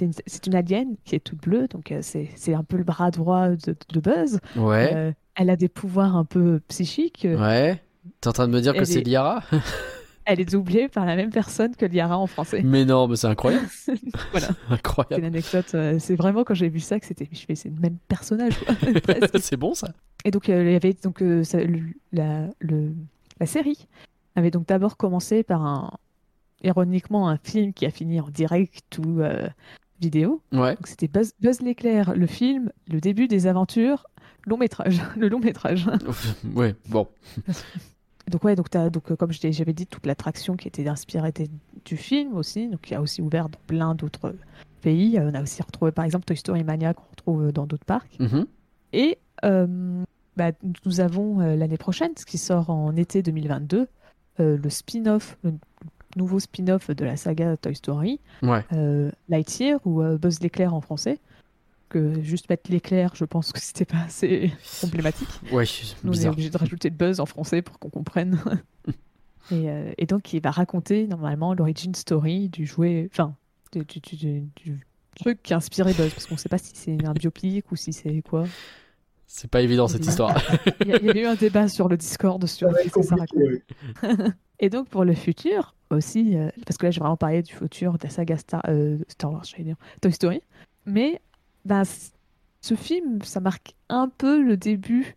une, 0.05 0.11
une 0.47 0.55
alien 0.55 0.95
qui 1.05 1.15
est 1.15 1.19
toute 1.19 1.41
bleue, 1.41 1.67
donc 1.67 1.91
euh, 1.91 1.99
c'est 2.01 2.29
c'est 2.35 2.53
un 2.53 2.63
peu 2.63 2.77
le 2.77 2.83
bras 2.83 3.11
droit 3.11 3.49
de, 3.49 3.75
de 3.93 3.99
Buzz. 3.99 4.39
Ouais. 4.55 4.91
Euh, 4.93 5.11
elle 5.35 5.49
a 5.49 5.55
des 5.55 5.69
pouvoirs 5.69 6.15
un 6.15 6.26
peu 6.26 6.60
psychiques. 6.68 7.27
Ouais. 7.30 7.81
T'es 8.22 8.27
en 8.27 8.34
train 8.34 8.47
de 8.47 8.53
me 8.53 8.61
dire 8.61 8.73
que 8.73 8.85
c'est 8.85 8.99
est- 8.99 9.03
Liara 9.07 9.43
Elle 10.26 10.39
est 10.39 10.45
doublée 10.51 10.88
par 10.88 11.05
la 11.05 11.18
même 11.18 11.31
personne 11.31 11.76
que 11.76 11.85
Liara 11.85 12.18
en 12.18 12.27
français. 12.27 12.61
Mais 12.64 12.85
non, 12.85 13.07
mais 13.10 13.18
c'est 13.18 13.27
incroyable. 13.27 13.68
voilà. 14.31 14.47
C'est 14.47 14.73
incroyable. 14.73 15.19
une 15.19 15.26
anecdote. 15.26 15.76
euh, 15.76 15.97
c'est 15.99 16.15
vraiment 16.15 16.43
quand 16.45 16.53
j'ai 16.53 16.69
vu 16.69 16.80
ça 16.80 16.97
que 16.99 17.05
c'était. 17.05 17.27
Je 17.31 17.45
fais, 17.45 17.55
c'est 17.55 17.69
le 17.69 17.80
même 17.80 17.97
personnage. 18.07 18.53
c'est 19.41 19.57
bon 19.57 19.73
ça. 19.73 19.89
Et 20.23 20.31
donc, 20.31 20.47
euh, 20.47 20.64
il 20.64 20.72
y 20.72 20.76
avait 20.76 20.93
donc 20.93 21.22
euh, 21.22 21.43
ça- 21.43 21.57
la, 22.14 22.47
le- 22.60 22.93
la 23.39 23.45
série 23.45 23.88
avait 24.35 24.51
donc 24.51 24.65
d'abord 24.68 24.95
commencé 24.95 25.43
par 25.43 25.61
un, 25.65 25.91
ironiquement, 26.64 27.27
un 27.27 27.38
film 27.38 27.73
qui 27.73 27.85
a 27.85 27.89
fini 27.91 28.22
en 28.22 28.30
direct 28.30 28.97
ou 29.05 29.19
euh, 29.22 29.47
vidéo. 29.99 30.41
Ouais. 30.53 30.77
C'était 30.85 31.07
Buzz, 31.10 31.34
Buzz 31.41 31.60
l'éclair, 31.61 32.14
le 32.15 32.27
film, 32.27 32.72
le 32.89 33.01
début 33.01 33.27
des 33.27 33.45
aventures, 33.47 34.05
long 34.45 34.57
métrage, 34.57 35.01
le 35.17 35.29
long 35.29 35.39
métrage. 35.39 35.89
ouais. 36.55 36.75
Bon. 36.89 37.07
Donc 38.31 38.45
ouais, 38.45 38.55
donc, 38.55 38.69
t'as- 38.69 38.89
donc 38.89 39.11
euh, 39.11 39.17
comme 39.17 39.33
j'avais 39.33 39.73
dit, 39.73 39.85
toute 39.85 40.05
l'attraction 40.05 40.55
qui 40.55 40.69
était 40.69 40.87
inspirée 40.87 41.27
était 41.27 41.49
du 41.83 41.97
film 41.97 42.35
aussi, 42.35 42.69
donc 42.69 42.79
qui 42.81 42.95
a 42.95 43.01
aussi 43.01 43.21
ouvert 43.21 43.49
dans 43.49 43.59
plein 43.67 43.95
d'autres 43.95 44.33
pays. 44.81 45.17
Euh, 45.17 45.29
on 45.29 45.33
a 45.33 45.41
aussi 45.41 45.61
retrouvé 45.61 45.91
par 45.91 46.05
exemple 46.05 46.23
Toy 46.23 46.37
Story 46.37 46.63
Mania 46.63 46.93
qu'on 46.93 47.03
retrouve 47.11 47.51
dans 47.51 47.65
d'autres 47.67 47.83
parcs. 47.85 48.17
Mhm. 48.19 48.45
Et 48.93 49.17
euh, 49.43 50.03
bah, 50.37 50.51
nous 50.85 51.01
avons 51.01 51.41
euh, 51.41 51.57
l'année 51.57 51.77
prochaine, 51.77 52.11
ce 52.17 52.25
qui 52.25 52.37
sort 52.37 52.69
en 52.69 52.95
été 52.95 53.21
2022, 53.23 53.87
euh, 54.39 54.57
le 54.57 54.69
spin-off, 54.69 55.37
le 55.43 55.51
nouveau 56.15 56.39
spin-off 56.39 56.91
de 56.91 57.03
la 57.03 57.17
saga 57.17 57.57
Toy 57.57 57.75
Story, 57.75 58.21
Ouais. 58.41 58.63
euh, 58.71 59.11
Lightyear 59.27 59.79
ou 59.85 60.01
euh, 60.01 60.17
Buzz 60.17 60.39
l'éclair 60.39 60.73
en 60.73 60.79
français. 60.79 61.19
Que 61.93 62.21
juste 62.23 62.49
mettre 62.49 62.71
l'éclair, 62.71 63.11
je 63.13 63.23
pense 63.23 63.51
que 63.51 63.59
c'était 63.61 63.85
pas 63.85 63.99
assez 64.07 64.51
problématique. 64.81 65.27
Ouais. 65.51 65.65
Nous, 66.03 66.11
on 66.11 66.21
est 66.21 66.27
obligé 66.27 66.49
de 66.49 66.57
rajouter 66.57 66.89
Buzz 66.89 67.19
en 67.19 67.25
français 67.27 67.61
pour 67.61 67.77
qu'on 67.77 67.89
comprenne. 67.91 68.39
et, 69.51 69.69
euh, 69.69 69.91
et 69.99 70.05
donc, 70.07 70.33
il 70.33 70.41
va 70.41 70.49
raconter 70.51 71.05
normalement 71.07 71.53
l'origin 71.53 71.91
story 71.93 72.49
du 72.49 72.65
jouet, 72.65 73.07
enfin, 73.11 73.35
du, 73.71 73.83
du- 73.85 73.99
du- 73.99 74.17
du- 74.17 74.49
du 74.55 74.79
truc 75.15 75.43
qui 75.43 75.53
a 75.53 75.57
inspiré 75.57 75.93
Buzz, 75.93 76.11
parce 76.11 76.25
qu'on 76.25 76.33
ne 76.35 76.39
sait 76.39 76.49
pas 76.49 76.57
si 76.57 76.71
c'est 76.73 77.05
un 77.05 77.13
biopic 77.13 77.71
ou 77.71 77.75
si 77.75 77.93
c'est 77.93 78.21
quoi. 78.23 78.45
C'est 79.27 79.49
pas 79.49 79.61
évident 79.61 79.87
cette 79.87 80.05
histoire. 80.05 80.35
Il 80.81 80.87
y, 80.87 80.93
a- 80.93 80.97
il 80.99 81.05
y 81.05 81.09
avait 81.09 81.21
eu 81.21 81.25
un 81.27 81.35
débat 81.35 81.67
sur 81.67 81.87
le 81.89 81.97
Discord 81.97 82.43
sur 82.47 82.69
qu'est-ce 82.75 82.93
que 82.93 83.01
ça 83.03 83.15
raconte. 83.15 84.23
Et 84.59 84.69
donc, 84.69 84.89
pour 84.89 85.03
le 85.05 85.13
futur 85.13 85.75
aussi, 85.91 86.35
euh, 86.37 86.49
parce 86.65 86.77
que 86.77 86.85
là, 86.87 86.91
j'ai 86.91 86.99
vraiment 86.99 87.17
parlé 87.17 87.41
du 87.43 87.53
futur 87.53 87.93
de 87.93 88.03
la 88.03 88.09
saga 88.09 88.37
Star, 88.37 88.61
euh, 88.67 88.97
Star 89.09 89.31
Wars, 89.31 89.43
j'allais 89.43 89.63
dire, 89.65 89.75
Toy 90.01 90.11
Story. 90.11 90.41
Mais 90.85 91.21
bah, 91.65 91.84
ce 92.61 92.76
film, 92.76 93.22
ça 93.23 93.40
marque 93.40 93.76
un 93.90 94.10
peu 94.10 94.41
le 94.41 94.57
début 94.57 95.15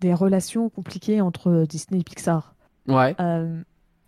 des 0.00 0.14
relations 0.14 0.68
compliquées 0.68 1.20
entre 1.20 1.64
Disney 1.68 2.00
et 2.00 2.04
Pixar. 2.04 2.54
Ouais. 2.86 3.14
Euh, 3.20 3.60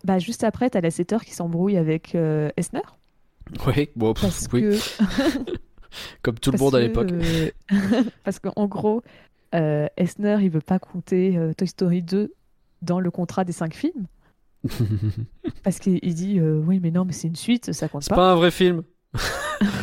bah, 0.05 0.19
juste 0.19 0.45
après, 0.45 0.70
t'as 0.70 0.81
Lasseter 0.81 1.19
qui 1.24 1.32
s'embrouille 1.35 1.77
avec 1.77 2.15
euh, 2.15 2.51
Eisner. 2.57 2.82
Ouais. 3.66 3.91
Bon. 3.97 4.15
Parce 4.15 4.47
oui. 4.53 4.62
que. 4.62 4.77
Comme 6.23 6.39
tout 6.39 6.53
le 6.53 6.59
monde 6.59 6.77
à 6.77 6.78
que, 6.78 6.85
l'époque. 6.85 7.11
euh, 7.12 7.51
parce 8.24 8.39
qu'en 8.39 8.66
gros, 8.66 9.03
euh, 9.57 9.89
Eisner, 9.97 10.39
il 10.41 10.51
veut 10.51 10.61
pas 10.61 10.78
compter 10.78 11.37
euh, 11.37 11.53
Toy 11.53 11.66
Story 11.66 12.03
2 12.03 12.32
dans 12.82 13.01
le 13.01 13.11
contrat 13.11 13.45
des 13.45 13.53
cinq 13.53 13.74
films. 13.74 14.07
Parce 15.65 15.78
qu'il 15.78 15.99
il 16.03 16.15
dit 16.15 16.39
euh, 16.39 16.62
oui, 16.65 16.81
mais 16.81 16.91
non, 16.91 17.05
mais 17.05 17.12
c'est 17.12 17.28
une 17.28 17.37
suite, 17.37 17.73
ça 17.73 17.89
compte 17.89 18.05
C'est 18.05 18.11
pas. 18.11 18.16
pas 18.16 18.32
un 18.32 18.35
vrai 18.37 18.51
film. 18.51 18.82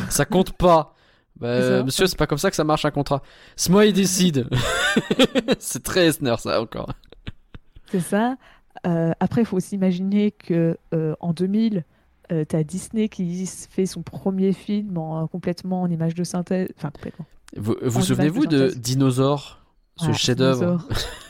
ça 0.08 0.24
compte 0.24 0.52
pas. 0.52 0.94
Bah, 1.40 1.62
ça. 1.62 1.82
monsieur, 1.84 2.06
c'est 2.06 2.18
pas 2.18 2.26
comme 2.26 2.38
ça 2.38 2.50
que 2.50 2.56
ça 2.56 2.64
marche 2.64 2.84
un 2.84 2.90
contrat. 2.90 3.22
C'est 3.56 3.70
moi, 3.70 3.86
il 3.86 3.92
décide. 3.92 4.48
c'est 5.58 5.82
très 5.82 6.06
Esner, 6.06 6.34
ça 6.38 6.60
encore. 6.60 6.92
C'est 7.90 8.00
ça. 8.00 8.36
Euh, 8.86 9.12
après, 9.20 9.42
il 9.42 9.44
faut 9.44 9.56
aussi 9.56 9.74
imaginer 9.74 10.30
que 10.30 10.76
euh, 10.94 11.14
en 11.20 11.32
2000, 11.32 11.84
euh, 12.30 12.44
t'as 12.44 12.62
Disney 12.62 13.08
qui 13.08 13.46
fait 13.70 13.86
son 13.86 14.02
premier 14.02 14.52
film 14.52 14.98
en, 14.98 15.26
complètement 15.26 15.82
en 15.82 15.90
image 15.90 16.14
de 16.14 16.24
synthèse. 16.24 16.68
Enfin, 16.76 16.90
complètement. 16.90 17.26
Vous 17.56 17.76
vous 17.82 17.98
En 18.00 18.02
souvenez-vous 18.02 18.46
de 18.46 18.68
de. 18.68 18.74
Dinosaure 18.74 19.64
Ce 19.96 20.04
Voilà, 20.04 20.18
chef-d'œuvre. 20.18 20.60
dinosaure. 20.60 20.88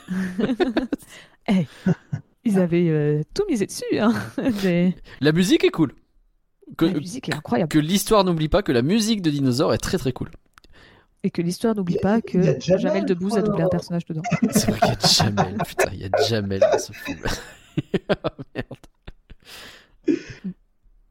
Eh, 1.50 1.66
ils 2.44 2.58
avaient 2.58 2.90
euh, 2.90 3.22
tout 3.32 3.42
misé 3.48 3.64
dessus. 3.64 3.98
Hein. 3.98 4.12
La 5.22 5.32
musique 5.32 5.64
est 5.64 5.70
cool. 5.70 5.94
Que, 6.76 6.84
La 6.86 6.92
musique 6.92 7.28
est 7.28 7.34
incroyable. 7.34 7.68
que 7.70 7.78
l'histoire 7.78 8.24
n'oublie 8.24 8.48
pas 8.48 8.62
que 8.62 8.72
la 8.72 8.82
musique 8.82 9.22
de 9.22 9.30
Dinosaure 9.30 9.72
est 9.74 9.78
très 9.78 9.98
très 9.98 10.12
cool. 10.12 10.30
Et 11.24 11.30
que 11.30 11.42
l'histoire 11.42 11.74
n'oublie 11.74 11.98
pas 12.00 12.20
que 12.20 12.40
Jamel, 12.60 12.78
Jamel 12.80 13.04
Debbouze 13.06 13.36
a 13.38 13.42
doublé 13.42 13.62
un 13.64 13.68
personnage 13.68 14.04
dedans. 14.06 14.22
C'est 14.50 14.70
vrai 14.70 14.78
qu'il 14.80 14.88
y 14.88 14.92
a 14.92 14.98
Jamel. 15.08 15.56
Putain, 15.66 15.90
il 15.92 15.98
y 16.00 16.04
a 16.04 16.08
Jamel 16.28 16.60
dans 16.60 16.78
ce 16.78 16.92
film. 16.92 17.18
Merde. 18.54 18.66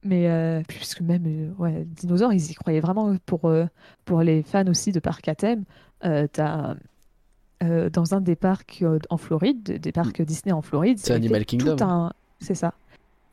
Mais 0.04 0.28
euh, 0.30 0.62
puisque 0.68 1.02
même 1.02 1.24
euh, 1.26 1.52
ouais, 1.58 1.84
Dinosaure, 1.86 2.32
ils 2.32 2.52
y 2.52 2.54
croyaient 2.54 2.80
vraiment 2.80 3.16
pour, 3.26 3.46
euh, 3.46 3.66
pour 4.06 4.22
les 4.22 4.42
fans 4.44 4.68
aussi 4.68 4.92
de 4.92 5.00
parcs 5.00 5.28
à 5.28 5.36
thème. 5.36 5.64
euh, 6.06 6.28
t'as, 6.32 6.76
euh, 7.64 7.90
dans 7.90 8.14
un 8.14 8.22
des 8.22 8.36
parcs 8.36 8.80
euh, 8.84 9.00
en 9.10 9.18
Floride, 9.18 9.64
des 9.82 9.92
parcs 9.92 10.22
Disney 10.22 10.54
en 10.54 10.62
Floride, 10.62 11.00
C'est 11.00 11.14
Animal 11.14 11.46
Kingdom. 11.46 11.76
un- 11.82 12.14
C'est 12.40 12.56
ça. 12.56 12.74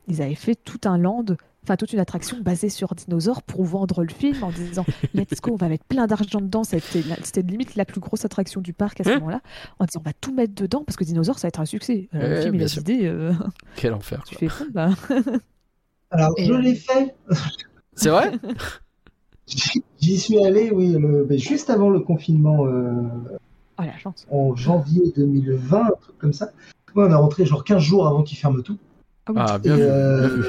Ils 0.07 0.21
avaient 0.21 0.35
fait 0.35 0.55
tout 0.55 0.81
un 0.85 0.97
land, 0.97 1.25
enfin 1.65 1.75
toute 1.75 1.91
une 1.93 1.99
attraction 1.99 2.37
basée 2.41 2.69
sur 2.69 2.93
Dinosaure 2.95 3.41
pour 3.43 3.63
vendre 3.63 4.03
le 4.03 4.09
film 4.09 4.43
en 4.43 4.51
disant 4.51 4.85
Let's 5.13 5.41
go, 5.41 5.51
on 5.53 5.55
va 5.55 5.67
mettre 5.67 5.85
plein 5.85 6.07
d'argent 6.07 6.39
dedans. 6.41 6.63
C'était 6.63 7.01
limite 7.41 7.75
la 7.75 7.85
plus 7.85 7.99
grosse 7.99 8.23
attraction 8.25 8.61
du 8.61 8.73
parc 8.73 9.01
à 9.01 9.03
ce 9.03 9.09
Hein 9.09 9.15
moment-là. 9.15 9.41
En 9.79 9.85
disant 9.85 10.01
On 10.05 10.07
va 10.09 10.13
tout 10.13 10.33
mettre 10.33 10.53
dedans 10.55 10.83
parce 10.85 10.95
que 10.95 11.03
Dinosaure, 11.03 11.39
ça 11.39 11.47
va 11.47 11.49
être 11.49 11.59
un 11.59 11.65
succès. 11.65 12.07
Euh, 12.13 12.35
le 12.37 12.41
film, 12.41 12.55
il 12.55 12.63
a 12.63 12.67
euh, 13.07 13.33
Quel 13.75 13.93
enfer. 13.93 14.23
tu 14.25 14.35
quoi. 14.37 14.49
fais 14.49 14.63
bon, 14.65 14.69
bah. 14.73 14.89
Alors, 16.11 16.33
Et, 16.37 16.45
je 16.45 16.53
euh, 16.53 16.59
l'ai 16.59 16.75
fait. 16.75 17.15
C'est 17.93 18.09
vrai 18.09 18.31
J'y 19.99 20.17
suis 20.19 20.43
allé, 20.43 20.71
oui, 20.71 20.93
le- 20.93 21.25
mais 21.29 21.37
juste 21.37 21.69
avant 21.69 21.89
le 21.89 21.99
confinement, 21.99 22.65
euh, 22.65 23.03
Oh 23.77 23.83
la 23.83 23.97
chance. 23.97 24.25
en 24.31 24.55
janvier 24.55 25.11
2020, 25.15 25.81
un 25.81 25.89
truc 26.01 26.17
comme 26.17 26.33
ça. 26.33 26.51
Ouais, 26.95 27.03
on 27.07 27.11
est 27.11 27.15
rentré 27.15 27.45
genre 27.45 27.63
15 27.63 27.81
jours 27.81 28.07
avant 28.07 28.23
qu'ils 28.23 28.37
ferment 28.37 28.61
tout. 28.61 28.77
Ah. 29.27 29.33
Ah, 29.49 29.59
bien 29.59 29.75
et, 29.75 29.77
vu. 29.79 29.83
euh, 29.83 30.19
bien 30.27 30.35
vu. 30.37 30.43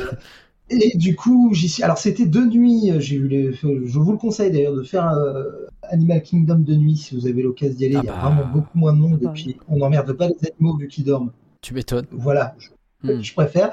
Et 0.68 0.96
du 0.96 1.14
coup, 1.14 1.50
j'y 1.52 1.68
suis. 1.68 1.82
Alors, 1.82 1.98
c'était 1.98 2.26
deux 2.26 2.46
nuits. 2.46 2.90
J'ai 2.98 3.16
eu 3.16 3.28
les... 3.28 3.52
Je 3.52 3.98
vous 3.98 4.12
le 4.12 4.18
conseille 4.18 4.50
d'ailleurs 4.50 4.74
de 4.74 4.82
faire 4.82 5.08
euh, 5.12 5.44
Animal 5.82 6.22
Kingdom 6.22 6.58
de 6.58 6.74
nuit 6.74 6.96
si 6.96 7.14
vous 7.14 7.26
avez 7.26 7.42
l'occasion 7.42 7.76
d'y 7.76 7.86
aller. 7.86 7.96
Ah 7.96 8.00
Il 8.02 8.06
y 8.06 8.08
a 8.08 8.12
bah. 8.12 8.18
vraiment 8.28 8.46
beaucoup 8.52 8.76
moins 8.78 8.92
de 8.92 8.98
monde 8.98 9.18
Ah 9.22 9.24
bah 9.26 9.30
et 9.30 9.32
puis 9.34 9.56
on 9.68 9.76
n'emmerde 9.78 10.12
pas 10.14 10.26
les 10.28 10.48
animaux 10.50 10.76
vu 10.76 10.88
qu'ils 10.88 11.04
dorment. 11.04 11.30
Tu 11.60 11.72
m'étonnes. 11.74 12.06
Voilà, 12.10 12.54
je, 12.58 12.68
Hmm. 13.02 13.20
je 13.22 13.34
préfère. 13.34 13.72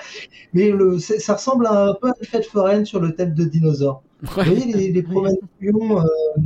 Mais 0.53 0.69
le, 0.69 0.99
ça 0.99 1.33
ressemble 1.33 1.65
à 1.65 1.85
un 1.87 1.93
peu 1.93 2.09
à 2.09 2.13
une 2.19 2.25
fête 2.27 2.45
foraine 2.45 2.85
sur 2.85 2.99
le 2.99 3.15
thème 3.15 3.33
de 3.33 3.45
dinosaures. 3.45 4.03
Vous 4.21 4.33
voyez 4.33 4.65
les, 4.71 4.91
les 4.91 5.01
promènes 5.01 5.37
de 5.61 5.65
lions, 5.67 6.01
euh, 6.01 6.41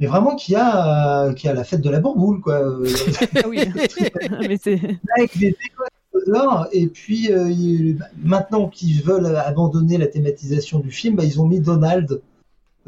mais 0.00 0.06
vraiment 0.06 0.34
qui 0.34 0.54
a, 0.56 1.32
qui 1.34 1.48
a 1.48 1.54
la 1.54 1.62
fête 1.64 1.80
de 1.80 1.88
la 1.88 2.00
bourboule, 2.00 2.40
quoi. 2.40 2.54
euh, 2.60 2.86
Ah 3.36 3.48
oui. 3.48 3.60
mais 4.48 4.58
c'est. 4.60 4.80
avec 5.16 5.38
des 5.38 5.56
Et 6.72 6.86
puis, 6.88 7.32
euh, 7.32 7.50
il- 7.50 7.98
maintenant 8.22 8.68
qu'ils 8.68 9.02
veulent 9.02 9.26
abandonner 9.36 9.98
la 9.98 10.06
thématisation 10.06 10.80
du 10.80 10.90
film, 10.90 11.16
bah, 11.16 11.24
ils 11.24 11.40
ont 11.40 11.46
mis 11.46 11.60
Donald 11.60 12.20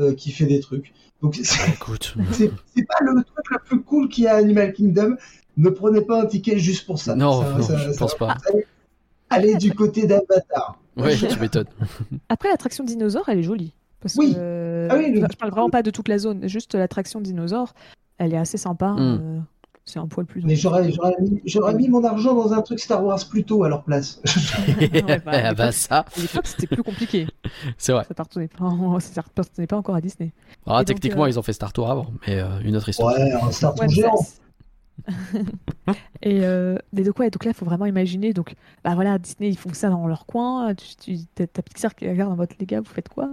euh, 0.00 0.14
qui 0.14 0.30
fait 0.30 0.46
des 0.46 0.60
trucs. 0.60 0.92
Donc, 1.22 1.34
c'est 1.42 1.58
Bah, 1.66 1.72
écoute. 1.74 2.14
c'est- 2.32 2.48
pas 2.86 2.98
le 3.02 3.22
truc 3.24 3.50
le 3.50 3.58
plus 3.58 3.80
cool 3.82 4.08
qu'il 4.08 4.24
y 4.24 4.26
a 4.28 4.34
à 4.34 4.38
Animal 4.38 4.72
Kingdom. 4.72 5.16
Ne 5.56 5.70
prenez 5.70 6.00
pas 6.02 6.22
un 6.22 6.26
ticket 6.26 6.58
juste 6.58 6.86
pour 6.86 6.98
ça. 7.00 7.16
Non, 7.16 7.42
Ça- 7.42 7.52
non, 7.58 7.62
ça- 7.62 7.76
je 7.78 7.90
ça- 7.92 7.98
pense 7.98 8.14
pas. 8.16 8.36
Allez 9.30 9.56
du 9.56 9.74
côté 9.74 10.06
d'Avatar. 10.06 10.78
Ouais, 10.96 11.16
tu 11.16 11.38
m'étonnes. 11.40 11.66
Après, 12.28 12.48
l'attraction 12.48 12.84
dinosaure, 12.84 13.28
elle 13.28 13.38
est 13.38 13.42
jolie. 13.42 13.72
Parce 14.00 14.14
Oui. 14.16 14.32
que, 14.34 14.38
euh, 14.38 14.88
Ah 14.90 14.96
oui, 14.96 15.10
le- 15.12 15.26
je 15.30 15.36
parle 15.36 15.50
vraiment 15.50 15.70
pas 15.70 15.82
de 15.82 15.90
toute 15.90 16.06
la 16.08 16.18
zone, 16.18 16.48
juste 16.48 16.74
l'attraction 16.74 17.20
dinosaure, 17.20 17.74
elle 18.18 18.32
est 18.32 18.38
assez 18.38 18.56
sympa. 18.58 18.92
Mm. 18.92 18.98
euh, 19.00 19.38
c'est 19.88 19.98
un 19.98 20.06
poil 20.06 20.26
plus. 20.26 20.42
Mais 20.44 20.54
j'aurais 20.56 20.92
j'aurais 20.92 21.14
mis, 21.20 21.40
j'aurais 21.44 21.74
mis 21.74 21.88
mon 21.88 22.04
argent 22.04 22.34
dans 22.34 22.52
un 22.52 22.60
truc 22.62 22.78
Star 22.78 23.04
Wars 23.04 23.18
plus 23.28 23.44
tôt 23.44 23.64
à 23.64 23.68
leur 23.68 23.82
place. 23.84 24.20
Ouais, 24.78 24.88
bah, 25.02 25.20
ah 25.26 25.54
bah 25.54 25.66
l'époque- 25.66 25.72
ça, 25.74 25.98
À 25.98 26.40
c'était 26.44 26.66
plus 26.66 26.82
compliqué. 26.82 27.26
c'est 27.78 27.92
vrai. 27.92 28.04
Ça 28.04 28.08
appartenait 28.10 28.48
pas, 28.48 28.70
ça 29.00 29.20
appartenait 29.20 29.66
pas 29.66 29.76
encore 29.76 29.94
à 29.94 30.00
Disney. 30.00 30.32
Ah, 30.66 30.78
donc, 30.78 30.86
techniquement, 30.86 31.24
euh, 31.24 31.28
ils 31.30 31.38
ont 31.38 31.42
fait 31.42 31.52
Star 31.52 31.72
Tour 31.72 31.90
avant, 31.90 32.08
mais 32.26 32.38
euh, 32.38 32.60
une 32.64 32.76
autre 32.76 32.88
histoire. 32.88 33.14
ouais, 33.14 33.32
un 33.32 33.50
Star 33.50 33.74
Tour 33.74 33.82
Ouais, 33.84 33.88
géant. 33.88 34.14
Et 36.22 36.40
euh, 36.42 36.76
mais 36.92 37.02
donc, 37.02 37.18
ouais, 37.18 37.30
donc 37.30 37.44
là, 37.44 37.52
il 37.52 37.54
faut 37.54 37.64
vraiment 37.64 37.86
imaginer. 37.86 38.32
Donc, 38.32 38.54
bah 38.84 38.94
voilà, 38.94 39.18
Disney, 39.18 39.48
ils 39.50 39.56
font 39.58 39.72
ça 39.72 39.88
dans 39.88 40.06
leur 40.06 40.26
coin. 40.26 40.74
Tu, 40.74 41.18
Pixar 41.64 41.94
qui 41.94 42.08
regarde 42.08 42.32
en 42.32 42.36
mode, 42.36 42.50
les 42.58 42.66
gars, 42.66 42.80
vous 42.80 42.92
faites 42.92 43.08
quoi? 43.08 43.30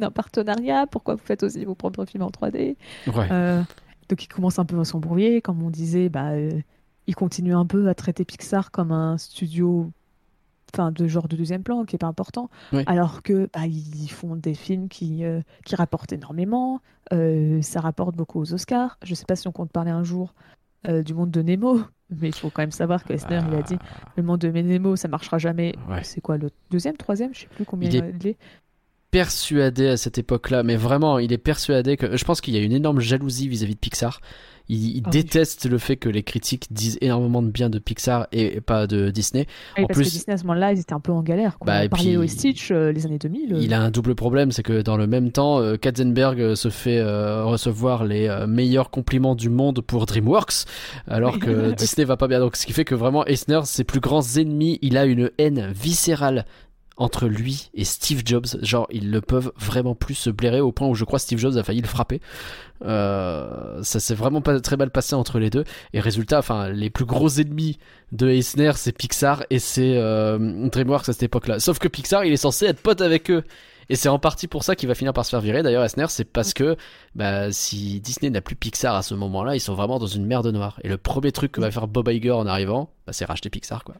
Un 0.00 0.10
partenariat? 0.10 0.86
Pourquoi 0.86 1.14
vous 1.14 1.22
faites 1.24 1.42
aussi 1.44 1.64
vos 1.64 1.74
propres 1.76 2.04
films 2.06 2.24
en 2.24 2.30
3D 2.30 2.76
Ouais. 3.06 3.28
Euh, 3.30 3.62
donc 4.08 4.24
ils 4.24 4.28
commencent 4.28 4.58
un 4.58 4.64
peu 4.64 4.78
à 4.78 4.84
s'embrouiller, 4.84 5.40
comme 5.42 5.62
on 5.62 5.70
disait, 5.70 6.08
bah, 6.08 6.30
euh, 6.30 6.50
ils 7.06 7.14
continuent 7.14 7.56
un 7.56 7.66
peu 7.66 7.88
à 7.88 7.94
traiter 7.94 8.24
Pixar 8.24 8.70
comme 8.70 8.92
un 8.92 9.16
studio 9.18 9.90
enfin, 10.74 10.90
de 10.92 11.06
genre 11.06 11.28
de 11.28 11.36
deuxième 11.36 11.62
plan, 11.62 11.84
qui 11.84 11.94
est 11.96 11.98
pas 11.98 12.06
important, 12.08 12.50
Oui. 12.72 12.82
alors 12.86 13.22
que 13.22 13.48
bah, 13.54 13.66
ils 13.66 14.08
font 14.10 14.36
des 14.36 14.54
films 14.54 14.88
qui, 14.88 15.24
euh, 15.24 15.40
qui 15.64 15.76
rapportent 15.76 16.12
énormément, 16.12 16.80
euh, 17.12 17.62
ça 17.62 17.80
rapporte 17.80 18.16
beaucoup 18.16 18.40
aux 18.40 18.52
Oscars. 18.52 18.98
Je 19.02 19.14
sais 19.14 19.24
pas 19.24 19.36
si 19.36 19.46
on 19.48 19.52
compte 19.52 19.70
parler 19.70 19.90
un 19.90 20.02
jour 20.04 20.34
du 21.04 21.14
monde 21.14 21.32
de 21.32 21.42
Nemo, 21.42 21.80
mais 22.10 22.28
il 22.28 22.34
faut 22.34 22.48
quand 22.50 22.62
même 22.62 22.70
savoir 22.70 23.02
que 23.02 23.12
il 23.12 23.34
a 23.54 23.62
dit, 23.62 23.76
le 24.16 24.22
monde 24.22 24.38
de 24.40 24.48
Nemo, 24.48 24.94
ça 24.94 25.08
marchera 25.08 25.36
jamais. 25.38 25.74
Ouais. 25.88 26.04
C'est 26.04 26.20
quoi, 26.20 26.36
le 26.38 26.50
deuxième, 26.70 26.96
troisième, 26.96 27.34
je 27.34 27.40
sais 27.40 27.46
plus 27.48 27.64
combien 27.64 27.88
Il 27.90 27.96
est- 27.96 28.12
il 28.20 28.26
est. 28.28 28.36
persuadé 29.20 29.88
à 29.88 29.96
cette 29.96 30.18
époque-là, 30.18 30.62
mais 30.62 30.76
vraiment, 30.76 31.18
il 31.18 31.32
est 31.32 31.38
persuadé 31.38 31.96
que. 31.96 32.16
Je 32.16 32.24
pense 32.24 32.40
qu'il 32.42 32.54
y 32.54 32.58
a 32.58 32.60
une 32.60 32.72
énorme 32.72 33.00
jalousie 33.00 33.48
vis-à-vis 33.48 33.74
de 33.74 33.80
Pixar. 33.80 34.20
Il, 34.68 34.96
il 34.96 35.02
Ah 35.04 35.10
oui. 35.12 35.22
déteste 35.22 35.66
le 35.70 35.78
fait 35.78 35.96
que 35.96 36.08
les 36.08 36.24
critiques 36.24 36.66
disent 36.72 36.98
énormément 37.00 37.40
de 37.40 37.50
bien 37.50 37.70
de 37.70 37.78
Pixar 37.78 38.26
et 38.32 38.60
pas 38.60 38.88
de 38.88 39.10
Disney. 39.10 39.46
Oui, 39.78 39.84
En 39.84 39.86
parce 39.86 39.96
plus- 40.00 40.06
que 40.08 40.10
Disney 40.12 40.34
à 40.34 40.38
ce 40.38 40.42
moment-là, 40.42 40.72
ils 40.72 40.80
étaient 40.80 40.92
un 40.92 40.98
peu 41.00 41.12
en 41.12 41.22
galère. 41.22 41.56
Bah, 41.64 41.82
on 41.84 41.88
parlait 41.88 42.16
au 42.16 42.26
Stitch, 42.26 42.72
euh, 42.72 42.90
les 42.90 43.06
années 43.06 43.18
2000. 43.18 43.54
euh, 43.54 43.58
Il 43.62 43.72
a 43.72 43.80
un 43.80 43.90
double 43.92 44.16
problème, 44.16 44.50
c'est 44.50 44.64
que 44.64 44.82
dans 44.82 44.96
le 44.96 45.06
même 45.06 45.30
temps, 45.30 45.60
euh, 45.60 45.76
Katzenberg 45.76 46.56
se 46.56 46.68
fait 46.68 47.00
recevoir 47.00 48.04
les 48.04 48.28
meilleurs 48.48 48.90
compliments 48.90 49.36
du 49.36 49.50
monde 49.50 49.80
pour 49.82 50.04
DreamWorks, 50.04 50.64
alors 51.06 51.38
que 51.38 51.70
Disney 51.78 52.04
va 52.04 52.16
pas 52.16 52.26
bien. 52.28 52.40
Donc, 52.40 52.56
ce 52.56 52.66
qui 52.66 52.72
fait 52.72 52.84
que 52.84 52.96
vraiment, 52.96 53.24
Eisner, 53.26 53.60
ses 53.64 53.84
plus 53.84 54.00
grands 54.00 54.22
ennemis, 54.36 54.80
il 54.82 54.96
a 54.98 55.04
une 55.06 55.30
haine 55.38 55.70
viscérale 55.72 56.44
entre 56.96 57.26
lui 57.26 57.70
et 57.74 57.84
Steve 57.84 58.22
Jobs. 58.24 58.46
Genre, 58.62 58.86
ils 58.90 59.10
ne 59.10 59.20
peuvent 59.20 59.52
vraiment 59.58 59.94
plus 59.94 60.14
se 60.14 60.30
blairer 60.30 60.60
au 60.60 60.72
point 60.72 60.88
où 60.88 60.94
je 60.94 61.04
crois 61.04 61.18
Steve 61.18 61.38
Jobs 61.38 61.56
a 61.56 61.62
failli 61.62 61.80
le 61.80 61.86
frapper. 61.86 62.20
Euh, 62.84 63.82
ça 63.82 64.00
s'est 64.00 64.14
vraiment 64.14 64.40
pas 64.40 64.58
très 64.60 64.76
mal 64.76 64.90
passé 64.90 65.14
entre 65.14 65.38
les 65.38 65.50
deux. 65.50 65.64
Et 65.92 66.00
résultat, 66.00 66.38
enfin, 66.38 66.68
les 66.68 66.90
plus 66.90 67.04
gros 67.04 67.28
ennemis 67.28 67.78
de 68.12 68.28
Eisner, 68.28 68.72
c'est 68.76 68.92
Pixar 68.92 69.44
et 69.50 69.58
c'est 69.58 69.96
euh, 69.96 70.68
DreamWorks 70.68 71.08
à 71.08 71.12
cette 71.12 71.24
époque-là. 71.24 71.60
Sauf 71.60 71.78
que 71.78 71.88
Pixar, 71.88 72.24
il 72.24 72.32
est 72.32 72.38
censé 72.38 72.66
être 72.66 72.80
pote 72.80 73.00
avec 73.00 73.30
eux. 73.30 73.44
Et 73.88 73.94
c'est 73.94 74.08
en 74.08 74.18
partie 74.18 74.48
pour 74.48 74.64
ça 74.64 74.74
qu'il 74.74 74.88
va 74.88 74.96
finir 74.96 75.12
par 75.12 75.24
se 75.24 75.30
faire 75.30 75.40
virer. 75.40 75.62
D'ailleurs, 75.62 75.84
Eisner, 75.84 76.06
c'est 76.08 76.24
parce 76.24 76.54
que 76.54 76.76
bah, 77.14 77.52
si 77.52 78.00
Disney 78.00 78.30
n'a 78.30 78.40
plus 78.40 78.56
Pixar 78.56 78.96
à 78.96 79.02
ce 79.02 79.14
moment-là, 79.14 79.54
ils 79.54 79.60
sont 79.60 79.74
vraiment 79.74 80.00
dans 80.00 80.08
une 80.08 80.26
merde 80.26 80.48
noire. 80.48 80.80
Et 80.82 80.88
le 80.88 80.96
premier 80.96 81.30
truc 81.30 81.52
que 81.52 81.60
va 81.60 81.70
faire 81.70 81.86
Bob 81.86 82.08
Iger 82.08 82.32
en 82.32 82.46
arrivant, 82.46 82.90
bah, 83.06 83.12
c'est 83.12 83.26
racheter 83.26 83.48
Pixar, 83.48 83.84
quoi. 83.84 83.94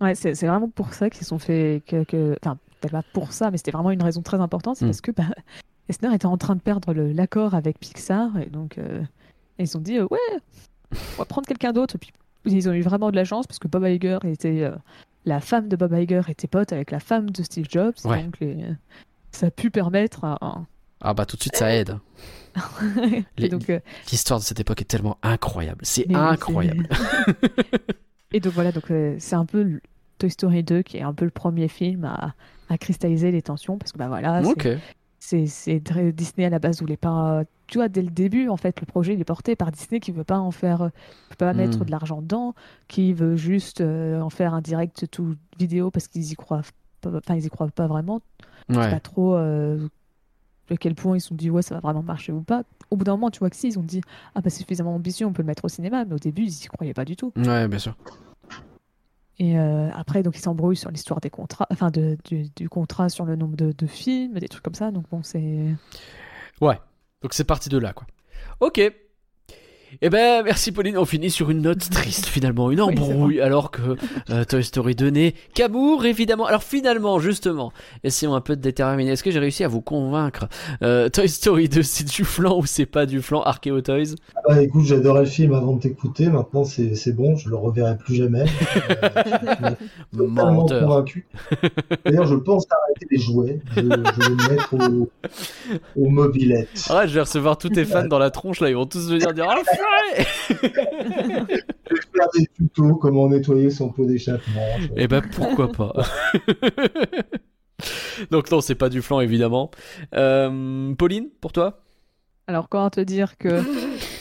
Ouais, 0.00 0.14
c'est 0.14 0.32
vraiment 0.46 0.68
pour 0.68 0.94
ça 0.94 1.10
qu'ils 1.10 1.26
sont 1.26 1.38
fait. 1.38 1.82
Que, 1.86 2.04
que- 2.04 2.36
Enfin, 2.42 2.56
peut-être 2.80 2.92
pas 2.92 3.02
pour 3.12 3.32
ça, 3.32 3.50
mais 3.50 3.56
c'était 3.56 3.72
vraiment 3.72 3.90
une 3.90 4.02
raison 4.02 4.22
très 4.22 4.40
importante. 4.40 4.76
C'est 4.76 4.84
Mm. 4.84 4.88
parce 4.88 5.00
que 5.00 5.10
bah, 5.10 5.24
Eisner 5.88 6.14
était 6.14 6.26
en 6.26 6.36
train 6.36 6.54
de 6.54 6.60
perdre 6.60 6.92
l'accord 6.92 7.54
avec 7.54 7.78
Pixar. 7.80 8.36
Et 8.38 8.46
donc, 8.46 8.78
euh, 8.78 9.02
ils 9.58 9.76
ont 9.76 9.80
dit 9.80 9.98
euh, 9.98 10.06
Ouais, 10.10 10.18
on 10.92 11.18
va 11.18 11.24
prendre 11.24 11.46
quelqu'un 11.48 11.72
d'autre. 11.72 11.96
Et 11.96 11.98
puis, 11.98 12.12
ils 12.44 12.68
ont 12.68 12.72
eu 12.72 12.82
vraiment 12.82 13.10
de 13.10 13.16
la 13.16 13.24
chance 13.24 13.46
parce 13.46 13.58
que 13.58 13.66
Bob 13.68 13.84
Iger 13.86 14.18
était. 14.24 14.62
euh, 14.62 14.76
la 15.24 15.40
femme 15.40 15.68
de 15.68 15.76
Bob 15.76 15.92
Iger 15.92 16.22
était 16.28 16.46
pote 16.48 16.72
avec 16.72 16.90
la 16.92 17.00
femme 17.00 17.30
de 17.30 17.42
Steve 17.42 17.66
Jobs. 17.68 17.94
Ouais. 18.04 18.22
Donc, 18.22 18.38
les- 18.40 18.64
ça 19.32 19.46
a 19.46 19.50
pu 19.50 19.70
permettre 19.70 20.24
à. 20.24 20.38
Ah 21.00 21.14
bah 21.14 21.26
tout 21.26 21.36
de 21.36 21.42
suite, 21.42 21.56
ça 21.56 21.72
aide. 21.74 21.98
et 23.38 23.52
euh, 23.52 23.80
L'histoire 24.10 24.40
de 24.40 24.44
cette 24.44 24.58
époque 24.60 24.80
est 24.80 24.84
tellement 24.86 25.16
incroyable. 25.22 25.80
C'est 25.84 26.12
incroyable. 26.14 26.88
Et 28.32 28.40
donc 28.40 28.52
voilà, 28.52 28.72
donc 28.72 28.90
euh, 28.90 29.16
c'est 29.18 29.36
un 29.36 29.46
peu 29.46 29.62
le 29.62 29.80
Toy 30.18 30.30
Story 30.30 30.62
2 30.62 30.82
qui 30.82 30.96
est 30.98 31.02
un 31.02 31.14
peu 31.14 31.24
le 31.24 31.30
premier 31.30 31.68
film 31.68 32.04
à, 32.04 32.34
à 32.68 32.78
cristalliser 32.78 33.30
les 33.30 33.42
tensions 33.42 33.78
parce 33.78 33.92
que 33.92 33.98
bah 33.98 34.08
voilà, 34.08 34.42
c'est- 35.46 35.46
Disney 36.12 36.46
à 36.46 36.50
la 36.50 36.58
base 36.58 36.80
voulait 36.80 36.96
pas. 36.96 37.42
Tu 37.66 37.78
vois, 37.78 37.88
dès 37.88 38.02
le 38.02 38.10
début, 38.10 38.48
en 38.48 38.56
fait, 38.56 38.80
le 38.80 38.86
projet 38.86 39.14
il 39.14 39.20
est 39.20 39.24
porté 39.24 39.56
par 39.56 39.70
Disney 39.72 40.00
qui 40.00 40.10
veut 40.12 40.24
pas 40.24 40.38
en 40.38 40.50
faire, 40.50 40.84
veut 40.84 41.36
pas 41.38 41.52
mettre 41.54 41.78
Mm. 41.80 41.84
de 41.84 41.90
l'argent 41.90 42.22
dedans, 42.22 42.54
qui 42.88 43.12
veut 43.12 43.36
juste 43.36 43.80
euh, 43.80 44.20
en 44.20 44.30
faire 44.30 44.54
un 44.54 44.60
direct 44.62 45.06
tout 45.10 45.34
vidéo 45.58 45.90
parce 45.90 46.08
qu'ils 46.08 46.30
y 46.32 46.34
croient, 46.34 46.62
pas- 47.00 47.10
enfin 47.16 47.34
ils 47.34 47.44
y 47.46 47.48
croient 47.50 47.68
pas 47.70 47.86
vraiment. 47.86 48.20
Pas 48.90 49.00
trop 49.00 49.34
euh, 49.36 49.88
à 50.74 50.76
quel 50.76 50.94
point 50.94 51.16
ils 51.16 51.20
se 51.20 51.28
sont 51.28 51.34
dit 51.34 51.50
ouais 51.50 51.62
ça 51.62 51.74
va 51.74 51.80
vraiment 51.80 52.02
marcher 52.02 52.32
ou 52.32 52.42
pas. 52.42 52.62
Au 52.90 52.96
bout 52.96 53.04
d'un 53.04 53.12
moment, 53.12 53.30
tu 53.30 53.38
vois 53.38 53.50
que 53.50 53.56
si 53.56 53.68
ils 53.68 53.78
ont 53.78 53.82
dit 53.82 54.00
ah 54.34 54.40
bah 54.40 54.50
c'est 54.50 54.60
suffisamment 54.60 54.94
ambitieux, 54.94 55.26
on 55.26 55.32
peut 55.32 55.42
le 55.42 55.46
mettre 55.46 55.64
au 55.64 55.68
cinéma, 55.68 56.04
mais 56.04 56.14
au 56.14 56.18
début 56.18 56.42
ils 56.42 56.64
y 56.64 56.66
croyaient 56.66 56.94
pas 56.94 57.04
du 57.04 57.16
tout. 57.16 57.32
Ouais, 57.36 57.68
bien 57.68 57.78
sûr. 57.78 57.96
Et 59.40 59.56
euh, 59.56 59.88
après, 59.94 60.24
donc, 60.24 60.36
ils 60.36 60.40
s'embrouillent 60.40 60.76
sur 60.76 60.90
l'histoire 60.90 61.20
des 61.20 61.30
contrats, 61.30 61.68
enfin, 61.70 61.92
de, 61.92 62.18
du, 62.24 62.48
du 62.56 62.68
contrat 62.68 63.08
sur 63.08 63.24
le 63.24 63.36
nombre 63.36 63.56
de, 63.56 63.70
de 63.70 63.86
films, 63.86 64.36
des 64.36 64.48
trucs 64.48 64.64
comme 64.64 64.74
ça. 64.74 64.90
Donc, 64.90 65.04
bon, 65.12 65.22
c'est. 65.22 65.76
Ouais. 66.60 66.76
Donc 67.22 67.34
c'est 67.34 67.44
parti 67.44 67.68
de 67.68 67.78
là, 67.78 67.92
quoi. 67.92 68.06
Ok. 68.60 68.80
Eh 70.02 70.10
ben, 70.10 70.42
merci 70.44 70.70
Pauline. 70.72 70.98
On 70.98 71.04
finit 71.04 71.30
sur 71.30 71.50
une 71.50 71.62
note 71.62 71.88
triste 71.90 72.26
finalement, 72.26 72.70
une 72.70 72.80
Oui, 72.80 72.88
embrouille, 72.98 73.40
alors 73.40 73.70
que 73.70 73.96
euh, 74.30 74.44
Toy 74.44 74.62
Story 74.62 74.94
2 74.94 75.08
n'est 75.10 75.34
qu'amour, 75.54 76.04
évidemment. 76.04 76.46
Alors 76.46 76.62
finalement, 76.62 77.18
justement, 77.18 77.72
essayons 78.04 78.34
un 78.34 78.40
peu 78.40 78.54
de 78.56 78.60
déterminer. 78.60 79.12
Est-ce 79.12 79.22
que 79.22 79.30
j'ai 79.30 79.38
réussi 79.38 79.64
à 79.64 79.68
vous 79.68 79.80
convaincre 79.80 80.46
Euh, 80.82 81.08
Toy 81.08 81.28
Story 81.28 81.68
2, 81.68 81.82
c'est 81.82 82.04
du 82.08 82.24
flan 82.24 82.58
ou 82.58 82.66
c'est 82.66 82.86
pas 82.86 83.06
du 83.06 83.22
flan 83.22 83.42
Archeo 83.42 83.80
Toys? 83.80 84.14
Ah 84.36 84.40
bah, 84.48 84.62
écoute, 84.62 84.84
j'adorais 84.84 85.20
le 85.22 85.26
film 85.26 85.54
avant 85.54 85.74
de 85.74 85.80
t'écouter. 85.80 86.28
Maintenant, 86.28 86.64
c'est 86.64 86.94
c'est 86.94 87.12
bon, 87.12 87.36
je 87.36 87.48
le 87.48 87.56
reverrai 87.56 87.96
plus 87.96 88.14
jamais. 88.14 88.42
Euh, 88.42 88.44
je 88.44 89.68
suis 89.68 89.78
totalement 90.18 90.52
Menteur. 90.52 90.82
convaincu. 90.82 91.26
D'ailleurs, 92.04 92.26
je 92.26 92.34
pense 92.36 92.64
arrêter 92.70 93.06
les 93.10 93.18
jouets. 93.18 93.60
Je, 93.74 93.80
je 93.80 93.86
vais 93.86 93.90
me 93.90 94.48
mettre 94.50 94.74
au, 94.74 95.08
au 95.96 96.08
mobilette. 96.08 96.68
Ah, 96.90 97.06
je 97.06 97.14
vais 97.14 97.20
recevoir 97.20 97.56
tous 97.58 97.70
tes 97.70 97.84
fans 97.84 98.06
dans 98.06 98.18
la 98.18 98.30
tronche 98.30 98.60
là, 98.60 98.68
ils 98.68 98.76
vont 98.76 98.86
tous 98.86 99.10
venir 99.10 99.32
dire 99.32 99.46
Oh, 99.80 100.52
Enfoiré 100.52 101.46
Faire 102.14 102.28
des 102.34 102.46
tutos, 102.56 102.94
comment 102.96 103.28
nettoyer 103.28 103.70
son 103.70 103.90
pot 103.90 104.06
d'échappement. 104.06 104.66
Je- 104.80 104.88
Eh 104.96 105.08
ben 105.08 105.22
pourquoi 105.34 105.70
pas. 105.72 105.92
Donc 108.30 108.50
non, 108.50 108.60
c'est 108.60 108.74
pas 108.74 108.88
du 108.88 109.02
flan 109.02 109.20
évidemment. 109.20 109.70
Euh, 110.14 110.92
Pauline, 110.94 111.28
pour 111.40 111.52
toi? 111.52 111.82
Alors, 112.48 112.68
comment 112.70 112.88
te 112.90 113.00
dire 113.00 113.36
que 113.36 113.62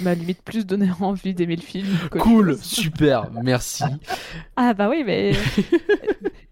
m'a 0.03 0.13
limite 0.13 0.41
plus 0.43 0.65
donné 0.65 0.89
envie 0.99 1.33
d'aimer 1.33 1.55
le 1.55 1.61
film 1.61 1.87
Cool, 2.19 2.57
super, 2.61 3.29
merci. 3.41 3.83
Ah, 4.57 4.73
bah 4.73 4.89
oui, 4.89 5.03
mais. 5.05 5.31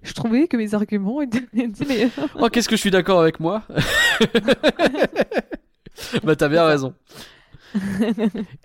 je 0.02 0.14
trouvais 0.14 0.48
que 0.48 0.56
mes 0.58 0.74
arguments 0.74 1.22
étaient 1.22 1.44
étaient 1.54 1.86
meilleurs. 1.86 2.10
Oh, 2.40 2.48
qu'est-ce 2.50 2.70
que 2.70 2.76
je 2.78 2.82
suis 2.82 2.92
d'accord 2.92 3.20
avec 3.22 3.40
moi? 3.42 3.64
Bah 6.24 6.36
t'as 6.36 6.48
bien 6.50 6.66
raison. 6.66 6.94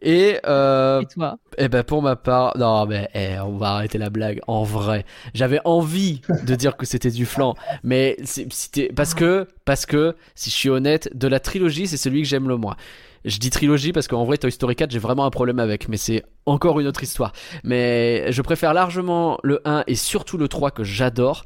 Et 0.02 0.38
euh, 0.46 1.00
Et 1.00 1.06
toi 1.06 1.38
eh 1.58 1.68
ben 1.68 1.82
pour 1.82 2.00
ma 2.00 2.16
part, 2.16 2.56
non 2.56 2.86
mais 2.86 3.08
eh, 3.14 3.38
on 3.40 3.56
va 3.56 3.72
arrêter 3.72 3.98
la 3.98 4.08
blague. 4.10 4.40
En 4.46 4.62
vrai, 4.62 5.04
j'avais 5.34 5.60
envie 5.64 6.20
de 6.46 6.54
dire 6.54 6.76
que 6.76 6.86
c'était 6.86 7.10
du 7.10 7.26
flan, 7.26 7.54
mais 7.82 8.16
c'était 8.24 8.90
parce 8.94 9.14
que 9.14 9.46
parce 9.64 9.84
que 9.84 10.16
si 10.34 10.50
je 10.50 10.54
suis 10.54 10.70
honnête, 10.70 11.10
de 11.14 11.28
la 11.28 11.40
trilogie, 11.40 11.86
c'est 11.86 11.96
celui 11.96 12.22
que 12.22 12.28
j'aime 12.28 12.48
le 12.48 12.56
moins. 12.56 12.76
Je 13.24 13.38
dis 13.38 13.50
trilogie 13.50 13.92
parce 13.92 14.08
qu'en 14.08 14.24
vrai 14.24 14.38
Toy 14.38 14.50
Story 14.50 14.74
4 14.76 14.90
j'ai 14.90 14.98
vraiment 14.98 15.26
un 15.26 15.30
problème 15.30 15.58
avec, 15.58 15.88
mais 15.88 15.98
c'est 15.98 16.24
encore 16.46 16.80
une 16.80 16.86
autre 16.86 17.02
histoire. 17.02 17.32
Mais 17.64 18.32
je 18.32 18.40
préfère 18.40 18.72
largement 18.72 19.38
le 19.42 19.60
1 19.66 19.84
et 19.86 19.94
surtout 19.94 20.38
le 20.38 20.48
3 20.48 20.70
que 20.70 20.84
j'adore. 20.84 21.44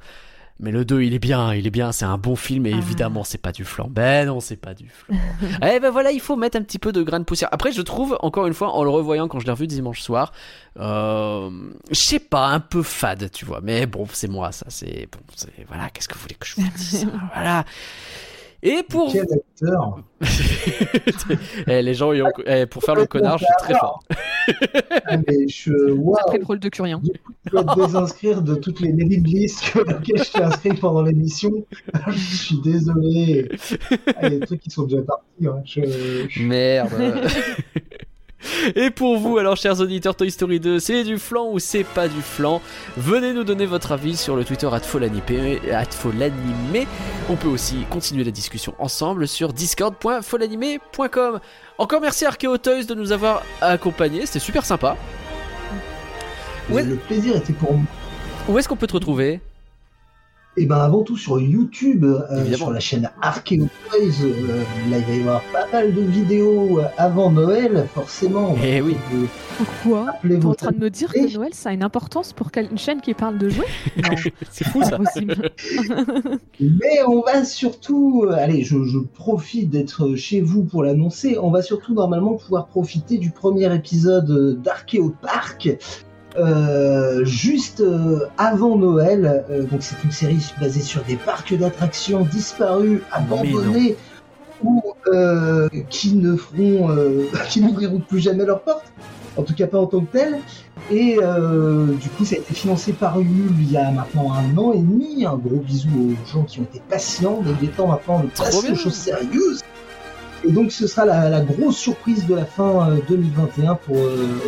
Mais 0.60 0.70
le 0.70 0.84
2 0.84 1.02
il 1.02 1.14
est 1.14 1.18
bien, 1.18 1.52
il 1.52 1.66
est 1.66 1.70
bien, 1.70 1.90
c'est 1.90 2.04
un 2.04 2.16
bon 2.16 2.36
film 2.36 2.64
et 2.66 2.72
Ah. 2.72 2.76
évidemment 2.78 3.24
c'est 3.24 3.38
pas 3.38 3.50
du 3.52 3.64
flan. 3.64 3.88
Ben 3.90 4.26
non 4.26 4.38
c'est 4.40 4.56
pas 4.56 4.72
du 4.72 4.88
flan. 4.88 5.16
eh 5.62 5.80
ben 5.80 5.90
voilà, 5.90 6.12
il 6.12 6.20
faut 6.20 6.36
mettre 6.36 6.56
un 6.56 6.62
petit 6.62 6.78
peu 6.78 6.92
de 6.92 7.02
grain 7.02 7.18
de 7.18 7.24
poussière. 7.24 7.48
Après 7.52 7.72
je 7.72 7.82
trouve, 7.82 8.16
encore 8.20 8.46
une 8.46 8.54
fois, 8.54 8.70
en 8.70 8.84
le 8.84 8.90
revoyant 8.90 9.26
quand 9.26 9.40
je 9.40 9.46
l'ai 9.46 9.50
revu 9.52 9.66
dimanche 9.66 10.00
soir, 10.00 10.32
euh, 10.78 11.50
je 11.90 11.94
sais 11.94 12.20
pas, 12.20 12.48
un 12.48 12.60
peu 12.60 12.82
fade, 12.82 13.30
tu 13.32 13.44
vois. 13.44 13.60
Mais 13.62 13.86
bon, 13.86 14.06
c'est 14.12 14.28
moi 14.28 14.52
ça, 14.52 14.66
c'est... 14.68 15.08
Bon, 15.12 15.18
c'est... 15.34 15.50
Voilà, 15.68 15.90
qu'est-ce 15.90 16.08
que 16.08 16.14
vous 16.14 16.20
voulez 16.20 16.36
que 16.36 16.46
je 16.46 16.54
vous 16.56 16.68
dise 16.76 17.08
Voilà. 17.34 17.64
Et 18.66 18.82
pour... 18.82 19.12
Quel 19.12 19.26
acteur 19.30 19.98
Eh, 21.66 21.82
les 21.82 21.94
gens, 21.94 22.12
ont- 22.12 22.30
eh, 22.46 22.64
pour 22.66 22.82
faire 22.82 22.94
le 22.94 23.04
connard, 23.06 23.36
je 23.38 23.44
suis 23.44 23.54
très 23.58 23.74
fort. 23.74 24.02
Ah, 25.06 25.16
mais 25.26 25.46
je, 25.48 25.72
Après 26.20 26.38
le 26.38 26.44
rôle 26.44 26.58
de 26.60 26.68
Curien. 26.70 27.00
je 27.46 27.50
dois 27.50 27.64
te 27.64 27.80
désinscrire 27.80 28.40
de 28.42 28.54
toutes 28.54 28.80
les 28.80 28.92
mailing 28.92 29.22
lists 29.24 29.70
que- 29.72 29.78
auxquelles 29.94 30.24
je 30.24 30.32
t'ai 30.32 30.42
inscrit 30.42 30.72
pendant 30.74 31.02
l'émission. 31.02 31.50
je 32.10 32.36
suis 32.36 32.60
désolé. 32.62 33.50
Ah, 34.16 34.20
Il 34.22 34.22
y 34.22 34.26
a 34.26 34.30
des 34.30 34.40
trucs 34.46 34.60
qui 34.60 34.70
sont 34.70 34.84
déjà 34.84 35.02
partis. 35.02 35.46
hein. 35.46 35.62
Je- 35.66 36.26
je- 36.28 36.42
Merde. 36.42 36.90
Et 38.74 38.90
pour 38.90 39.18
vous, 39.18 39.38
alors, 39.38 39.56
chers 39.56 39.80
auditeurs, 39.80 40.14
Toy 40.14 40.30
Story 40.30 40.60
2, 40.60 40.78
c'est 40.78 41.04
du 41.04 41.18
flan 41.18 41.48
ou 41.50 41.58
c'est 41.58 41.84
pas 41.84 42.08
du 42.08 42.20
flan? 42.22 42.60
Venez 42.96 43.32
nous 43.32 43.44
donner 43.44 43.66
votre 43.66 43.92
avis 43.92 44.16
sur 44.16 44.36
le 44.36 44.44
Twitter 44.44 44.68
@folanimé. 44.82 45.60
@folanimé. 45.90 46.86
On 47.28 47.36
peut 47.36 47.48
aussi 47.48 47.84
continuer 47.90 48.24
la 48.24 48.30
discussion 48.30 48.74
ensemble 48.78 49.26
sur 49.28 49.52
discord.folanimé.com. 49.52 51.40
Encore 51.78 52.00
merci 52.00 52.24
Archeo 52.24 52.58
Toys 52.58 52.84
de 52.84 52.94
nous 52.94 53.12
avoir 53.12 53.42
accompagnés, 53.60 54.26
c'était 54.26 54.38
super 54.38 54.64
sympa. 54.64 54.96
Ouais. 56.70 56.82
Le 56.82 56.96
plaisir 56.96 57.36
était 57.36 57.52
pour 57.52 57.74
moi. 57.74 57.84
Où 58.48 58.58
est-ce 58.58 58.68
qu'on 58.68 58.76
peut 58.76 58.86
te 58.86 58.94
retrouver? 58.94 59.40
Et 60.56 60.66
ben 60.66 60.76
avant 60.76 61.02
tout 61.02 61.16
sur 61.16 61.40
YouTube, 61.40 62.04
euh, 62.04 62.52
sur 62.54 62.70
la 62.70 62.78
chaîne 62.78 63.10
Archeo 63.20 63.66
Toys, 63.90 64.22
euh, 64.22 64.62
là 64.88 64.98
il 64.98 65.04
va 65.04 65.14
y 65.14 65.18
avoir 65.20 65.42
pas 65.52 65.66
mal 65.72 65.92
de 65.92 66.00
vidéos 66.00 66.78
euh, 66.78 66.84
avant 66.96 67.32
Noël, 67.32 67.88
forcément. 67.92 68.54
Eh 68.62 68.80
oui. 68.80 68.94
Euh, 69.14 69.24
Pourquoi? 69.58 70.12
T'es 70.22 70.44
en 70.44 70.54
train 70.54 70.70
de 70.70 70.78
me 70.78 70.90
dire 70.90 71.12
que 71.12 71.34
Noël, 71.34 71.52
ça 71.54 71.70
a 71.70 71.72
une 71.72 71.82
importance 71.82 72.32
pour 72.32 72.50
une 72.56 72.78
chaîne 72.78 73.00
qui 73.00 73.14
parle 73.14 73.36
de 73.38 73.48
jouets? 73.48 73.66
Non, 73.96 74.16
C'est 74.50 74.64
fou 74.68 74.80
ça. 74.84 74.94
impossible. 74.94 75.50
Mais 76.60 77.02
on 77.08 77.20
va 77.22 77.44
surtout, 77.44 78.26
allez, 78.32 78.62
je, 78.62 78.84
je 78.84 78.98
profite 78.98 79.70
d'être 79.70 80.14
chez 80.14 80.40
vous 80.40 80.62
pour 80.62 80.84
l'annoncer, 80.84 81.36
on 81.36 81.50
va 81.50 81.62
surtout 81.62 81.94
normalement 81.94 82.34
pouvoir 82.34 82.66
profiter 82.68 83.18
du 83.18 83.30
premier 83.30 83.74
épisode 83.74 84.62
d'Archeo 84.62 85.12
Park, 85.20 85.66
euh, 85.66 85.76
juste 87.24 87.80
euh, 87.80 88.26
avant 88.38 88.76
Noël. 88.76 89.44
Euh, 89.50 89.62
donc 89.62 89.82
c'est 89.82 90.02
une 90.04 90.12
série 90.12 90.44
basée 90.60 90.80
sur 90.80 91.02
des 91.04 91.16
parcs 91.16 91.54
d'attractions 91.54 92.22
disparus, 92.22 93.00
abandonnés, 93.12 93.96
ou 94.62 94.82
euh, 95.08 95.68
qui 95.90 96.14
ne 96.14 96.36
feront, 96.36 96.90
euh, 96.90 97.26
qui 97.48 97.60
n'ouvriront 97.60 98.00
plus 98.00 98.20
jamais 98.20 98.44
leurs 98.44 98.62
portes. 98.62 98.92
En 99.36 99.42
tout 99.42 99.54
cas 99.54 99.66
pas 99.66 99.78
en 99.78 99.86
tant 99.86 100.00
que 100.00 100.12
tel. 100.16 100.38
Et 100.90 101.18
euh, 101.20 101.86
du 101.94 102.08
coup, 102.10 102.24
ça 102.24 102.36
a 102.36 102.38
été 102.38 102.54
financé 102.54 102.92
par 102.92 103.18
Ulule 103.18 103.50
il 103.58 103.72
y 103.72 103.76
a 103.76 103.90
maintenant 103.90 104.32
un 104.32 104.56
an 104.56 104.72
et 104.72 104.78
demi. 104.78 105.24
Un 105.26 105.36
gros 105.36 105.56
bisou 105.56 105.88
aux 105.88 106.32
gens 106.32 106.44
qui 106.44 106.60
ont 106.60 106.64
été 106.64 106.80
patients, 106.88 107.40
mais 107.44 107.50
il 107.60 107.68
est 107.68 107.72
temps 107.72 107.88
maintenant 107.88 108.20
de 108.20 108.28
passer 108.28 108.70
aux 108.70 108.76
choses 108.76 108.94
sérieuses. 108.94 109.62
Et 110.46 110.52
donc, 110.52 110.72
ce 110.72 110.86
sera 110.86 111.06
la, 111.06 111.30
la 111.30 111.40
grosse 111.40 111.76
surprise 111.76 112.26
de 112.26 112.34
la 112.34 112.44
fin 112.44 112.90
euh, 112.90 112.98
2021 113.08 113.76
pour, 113.76 113.96
euh, 113.96 114.38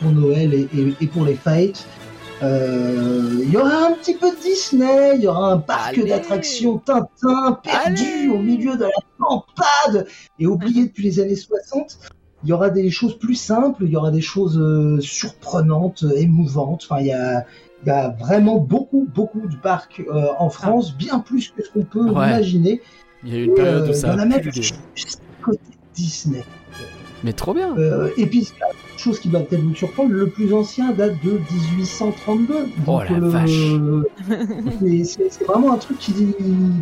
pour, 0.00 0.10
Noël 0.12 0.54
et, 0.54 0.68
et- 0.76 0.94
et 1.00 1.06
pour 1.06 1.24
les 1.24 1.34
fêtes. 1.34 1.84
Euh, 2.42 3.40
Il 3.42 3.50
y 3.50 3.56
aura 3.56 3.86
un 3.88 3.92
petit 3.92 4.14
peu 4.14 4.30
de 4.30 4.36
Disney, 4.40 5.16
il 5.16 5.22
y 5.22 5.26
aura 5.26 5.52
un 5.52 5.58
parc 5.58 5.98
d'attractions 6.06 6.78
Tintin 6.78 7.58
perdu 7.64 8.02
Allez. 8.04 8.28
au 8.28 8.38
milieu 8.38 8.76
de 8.76 8.84
la 8.84 8.90
campade 9.18 10.06
et 10.38 10.46
oublié 10.46 10.84
depuis 10.86 11.02
les 11.04 11.18
années 11.20 11.34
60 11.36 11.98
il 12.44 12.50
y 12.50 12.52
aura 12.52 12.70
des 12.70 12.88
choses 12.90 13.18
plus 13.18 13.34
simples, 13.34 13.82
il 13.84 13.90
y 13.90 13.96
aura 13.96 14.12
des 14.12 14.20
choses 14.20 14.56
euh, 14.56 15.00
surprenantes, 15.00 16.04
euh, 16.04 16.12
émouvantes. 16.16 16.86
Enfin, 16.88 17.00
il 17.00 17.08
y 17.08 17.12
a, 17.12 17.44
il 17.82 17.88
y 17.88 17.90
a 17.90 18.10
vraiment 18.10 18.58
beaucoup, 18.58 19.08
beaucoup 19.12 19.48
de 19.48 19.56
parcs 19.56 20.00
euh, 20.08 20.26
en 20.38 20.48
France, 20.48 20.96
bien 20.96 21.18
plus 21.18 21.48
que 21.48 21.64
ce 21.64 21.68
qu'on 21.70 21.82
peut 21.84 22.04
Ouais. 22.04 22.28
imaginer. 22.28 22.80
Il 23.24 23.34
y 23.34 23.36
a 23.36 23.40
eu 23.40 23.44
une 23.46 23.54
période 23.54 23.88
où 23.88 23.92
ça 23.92 24.12
a 24.12 24.24
même 24.24 24.40
juste 24.52 25.20
côté 25.42 25.58
Disney. 25.96 26.44
Mais 27.24 27.32
trop 27.32 27.54
bien. 27.54 27.76
Euh, 27.76 28.10
et 28.16 28.26
puis, 28.26 28.52
chose 28.96 29.18
qui 29.20 29.28
va 29.28 29.40
peut-être 29.40 29.62
vous 29.62 29.74
surprendre, 29.74 30.12
le 30.12 30.28
plus 30.28 30.52
ancien 30.52 30.92
date 30.92 31.14
de 31.24 31.40
1832. 31.76 32.54
Oh 32.54 32.80
Donc, 32.86 33.08
la 33.10 33.18
le- 33.18 33.28
vache. 33.28 33.50
c'est 35.04 35.44
vraiment 35.44 35.72
un 35.72 35.78
truc 35.78 35.98
qui, 35.98 36.14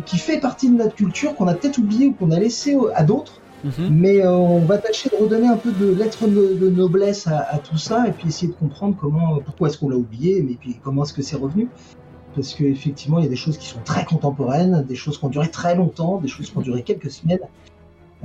qui 0.05 0.17
fait 0.17 0.39
partie 0.39 0.69
de 0.69 0.75
notre 0.75 0.95
culture, 0.95 1.35
qu'on 1.35 1.47
a 1.47 1.53
peut-être 1.53 1.77
oublié 1.77 2.07
ou 2.07 2.13
qu'on 2.13 2.31
a 2.31 2.39
laissé 2.39 2.77
à 2.95 3.03
d'autres. 3.03 3.41
Mhm. 3.63 3.89
Mais 3.91 4.21
euh, 4.23 4.31
on 4.31 4.59
va 4.59 4.77
tâcher 4.77 5.09
de 5.09 5.15
redonner 5.23 5.47
un 5.47 5.57
peu 5.57 5.71
de 5.71 5.91
lettres 5.91 6.27
de, 6.27 6.53
de 6.53 6.69
noblesse 6.69 7.25
à, 7.25 7.39
à 7.39 7.57
tout 7.57 7.77
ça 7.77 8.07
et 8.07 8.11
puis 8.11 8.27
essayer 8.27 8.49
de 8.51 8.57
comprendre 8.57 8.95
comment, 8.99 9.39
pourquoi 9.43 9.69
est-ce 9.69 9.79
qu'on 9.79 9.89
l'a 9.89 9.95
oublié, 9.97 10.43
mais 10.47 10.53
puis 10.59 10.77
comment 10.83 11.03
est-ce 11.03 11.13
que 11.13 11.23
c'est 11.23 11.37
revenu. 11.37 11.67
Parce 12.35 12.53
qu'effectivement, 12.53 13.17
il 13.17 13.23
y 13.23 13.27
a 13.27 13.29
des 13.29 13.35
choses 13.35 13.57
qui 13.57 13.67
sont 13.67 13.79
très 13.83 14.05
contemporaines, 14.05 14.85
des 14.87 14.95
choses 14.95 15.17
qui 15.17 15.25
ont 15.25 15.29
duré 15.29 15.49
très 15.49 15.75
longtemps, 15.75 16.19
des 16.19 16.27
choses 16.27 16.51
qui 16.51 16.57
ont 16.57 16.61
duré 16.61 16.83
quelques 16.83 17.09
semaines. 17.09 17.39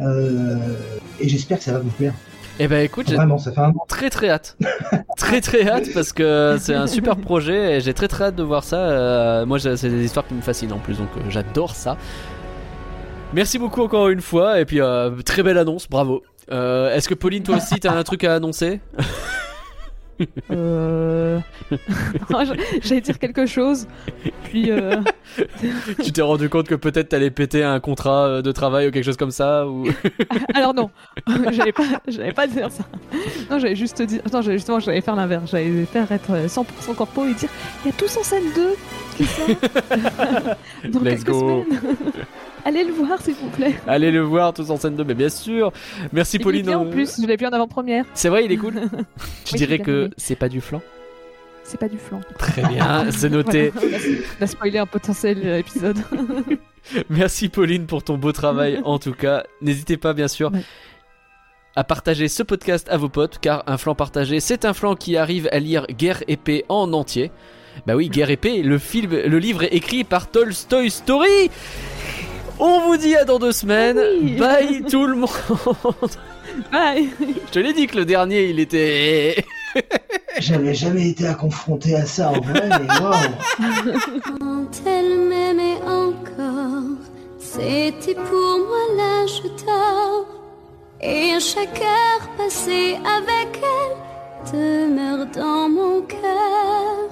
Euh, 0.01 0.57
et 1.21 1.29
j'espère 1.29 1.59
que 1.59 1.65
ça 1.65 1.73
va 1.73 1.79
vous 1.81 1.91
plaire. 1.91 2.15
Eh 2.59 2.69
ben 2.69 2.85
écoute, 2.85 3.09
j'ai 3.09 3.17
Vraiment, 3.17 3.39
ça 3.39 3.51
fait 3.51 3.61
un 3.61 3.73
très 3.89 4.11
très 4.11 4.29
hâte. 4.29 4.57
très 5.17 5.41
très 5.41 5.69
hâte 5.69 5.89
parce 5.95 6.13
que 6.13 6.57
c'est 6.61 6.75
un 6.75 6.87
super 6.87 7.17
projet 7.17 7.77
et 7.77 7.81
j'ai 7.81 7.95
très 7.95 8.09
très 8.09 8.25
hâte 8.25 8.37
de 8.37 8.43
voir 8.43 8.65
ça. 8.65 8.77
Euh, 8.77 9.47
moi, 9.47 9.59
c'est 9.59 9.89
des 9.89 10.05
histoires 10.05 10.27
qui 10.27 10.35
me 10.35 10.43
fascinent 10.43 10.73
en 10.73 10.79
plus, 10.79 10.99
donc 10.99 11.09
euh, 11.17 11.21
j'adore 11.29 11.75
ça. 11.75 11.97
Merci 13.33 13.59
beaucoup 13.59 13.83
encore 13.83 14.09
une 14.09 14.21
fois 14.21 14.61
et 14.61 14.67
puis 14.67 14.81
euh, 14.81 15.11
très 15.23 15.43
belle 15.43 15.59
annonce, 15.59 15.89
bravo. 15.89 16.23
Est-ce 16.51 17.09
que 17.09 17.15
Pauline, 17.15 17.43
toi 17.43 17.57
aussi, 17.57 17.81
t'as 17.81 17.95
un 17.95 18.03
truc 18.03 18.25
à 18.25 18.35
annoncer? 18.35 18.81
Euh... 20.51 21.41
J'allais 22.83 23.01
dire 23.01 23.19
quelque 23.19 23.47
chose, 23.47 23.87
puis 24.45 24.71
euh, 24.71 24.97
Tu 26.03 26.13
t'es 26.13 26.23
rendu 26.23 26.49
compte 26.49 26.69
que 26.69 26.75
peut-être 26.75 27.11
t'allais 27.11 27.31
péter 27.31 27.65
un 27.65 27.81
contrat 27.81 28.27
euh, 28.27 28.43
de 28.43 28.53
travail 28.53 28.89
ou 28.89 28.91
quelque 28.91 29.05
chose 29.05 29.17
comme 29.17 29.31
ça 29.31 29.67
ou... 29.67 29.87
alors 30.55 30.75
non, 30.75 30.91
j'allais 31.53 31.73
pas, 31.73 31.85
j'allais 32.07 32.33
pas 32.33 32.47
dire 32.47 32.71
ça. 32.71 32.85
Non, 33.51 33.59
j'allais 33.59 33.77
juste 33.77 34.03
dire, 34.03 34.23
non, 34.33 34.43
justement, 34.43 34.81
j'allais 34.81 35.01
faire 35.01 35.17
l'inverse, 35.17 35.51
j'allais 35.51 35.85
faire 35.87 36.11
être 36.13 36.31
euh, 36.31 36.47
100% 36.47 36.95
corpo 36.95 37.25
et 37.25 37.35
dire, 37.35 37.49
il 37.85 37.91
y 37.91 37.95
a 37.95 37.97
tous 37.97 38.17
en 38.17 38.23
scène 38.23 38.45
2 38.55 38.75
qui 39.17 39.25
sort 39.25 39.47
dans 40.89 41.01
Let's 41.01 41.25
quelques 41.25 41.31
go. 41.31 41.41
semaines. 41.41 41.81
Allez 42.65 42.85
le 42.85 42.93
voir 42.93 43.21
s'il 43.21 43.35
vous 43.35 43.49
plaît. 43.51 43.75
Allez 43.89 44.11
le 44.13 44.21
voir 44.21 44.53
tous 44.53 44.71
en 44.71 44.77
scène 44.77 44.95
2, 44.97 45.03
mais 45.05 45.15
bien 45.15 45.29
sûr. 45.29 45.73
Merci 46.13 46.37
Il 46.37 46.41
est 46.41 46.45
Pauline. 46.45 46.67
bien 46.67 46.79
en 46.79 46.87
plus, 46.87 47.21
je 47.21 47.27
l'ai 47.27 47.37
vu 47.37 47.45
en 47.47 47.51
avant-première. 47.51 48.05
C'est 48.15 48.29
vrai, 48.29 48.45
il 48.45 48.53
est 48.53 48.57
cool. 48.57 48.75
Tu 49.45 49.55
Oui, 49.55 49.59
dirais 49.59 49.79
que 49.81 50.11
c'est 50.17 50.37
pas 50.37 50.49
du 50.49 50.61
flan 50.61 50.81
C'est 51.65 51.79
pas 51.81 51.89
du 51.89 51.99
flan. 51.99 52.21
Très 52.39 52.63
bien, 52.63 53.07
c'est 53.11 53.31
noté. 53.31 53.71
Voilà, 53.75 53.89
on 54.41 54.45
a- 54.45 54.47
spoilé 54.47 54.79
un 54.79 54.87
potentiel 54.87 55.41
euh, 55.45 55.59
épisode. 55.59 55.99
Merci 57.11 57.49
Pauline 57.49 57.87
pour 57.87 58.03
ton 58.03 58.17
beau 58.19 58.33
travail 58.33 58.81
en 58.85 58.99
tout 58.99 59.13
cas. 59.13 59.45
N'hésitez 59.61 59.97
pas 59.97 60.13
bien 60.15 60.27
sûr 60.29 60.51
Ouais. 60.53 60.63
à 61.77 61.85
partager 61.85 62.27
ce 62.29 62.43
podcast 62.43 62.89
à 62.91 62.97
vos 62.97 63.09
potes 63.09 63.39
car 63.41 63.63
un 63.69 63.77
flanc 63.79 63.95
partagé 63.95 64.41
c'est 64.41 64.65
un 64.65 64.73
flanc 64.75 64.97
qui 64.97 65.17
arrive 65.17 65.49
à 65.53 65.59
lire 65.61 65.87
Guerre 65.89 66.23
épée 66.29 66.65
en 66.69 66.93
entier. 66.93 67.31
Bah 67.87 67.95
oui, 67.97 68.09
Guerre 68.09 68.31
épée, 68.31 68.63
le 68.63 68.77
film, 68.79 69.13
le 69.13 69.39
livre 69.39 69.63
est 69.63 69.73
écrit 69.75 70.05
par 70.05 70.31
Tolstoy 70.31 70.91
Story. 70.91 71.51
On 72.65 72.79
vous 72.87 72.97
dit 72.97 73.17
à 73.17 73.25
dans 73.25 73.41
deux 73.41 73.51
semaines. 73.51 73.99
Ah 73.99 74.09
oui. 74.23 74.37
Bye 74.37 74.85
tout 74.89 75.05
le 75.05 75.17
monde. 75.17 75.29
Bye. 76.71 77.09
Je 77.47 77.51
te 77.51 77.59
l'ai 77.59 77.73
dit 77.73 77.89
que 77.89 77.97
le 77.97 78.05
dernier 78.05 78.45
il 78.45 78.61
était. 78.61 79.45
J'avais 80.39 80.73
jamais 80.73 81.09
été 81.09 81.25
confronté 81.41 81.97
à 81.97 82.07
ça 82.07 82.31
en 82.31 82.41
vrai, 82.41 82.69
mais 82.69 83.01
waouh 83.01 84.39
Quand 84.39 84.71
elle 84.87 85.29
m'aimait 85.29 85.81
encore, 85.89 86.99
c'était 87.41 88.15
pour 88.15 88.59
moi 88.69 88.85
l'âge 88.97 89.43
d'or. 89.67 90.27
Et 91.01 91.41
chaque 91.41 91.81
heure 91.81 92.29
passée 92.37 92.95
avec 92.95 93.61
elle 93.75 94.53
demeure 94.53 95.27
dans 95.35 95.69
mon 95.69 96.03
cœur. 96.03 97.09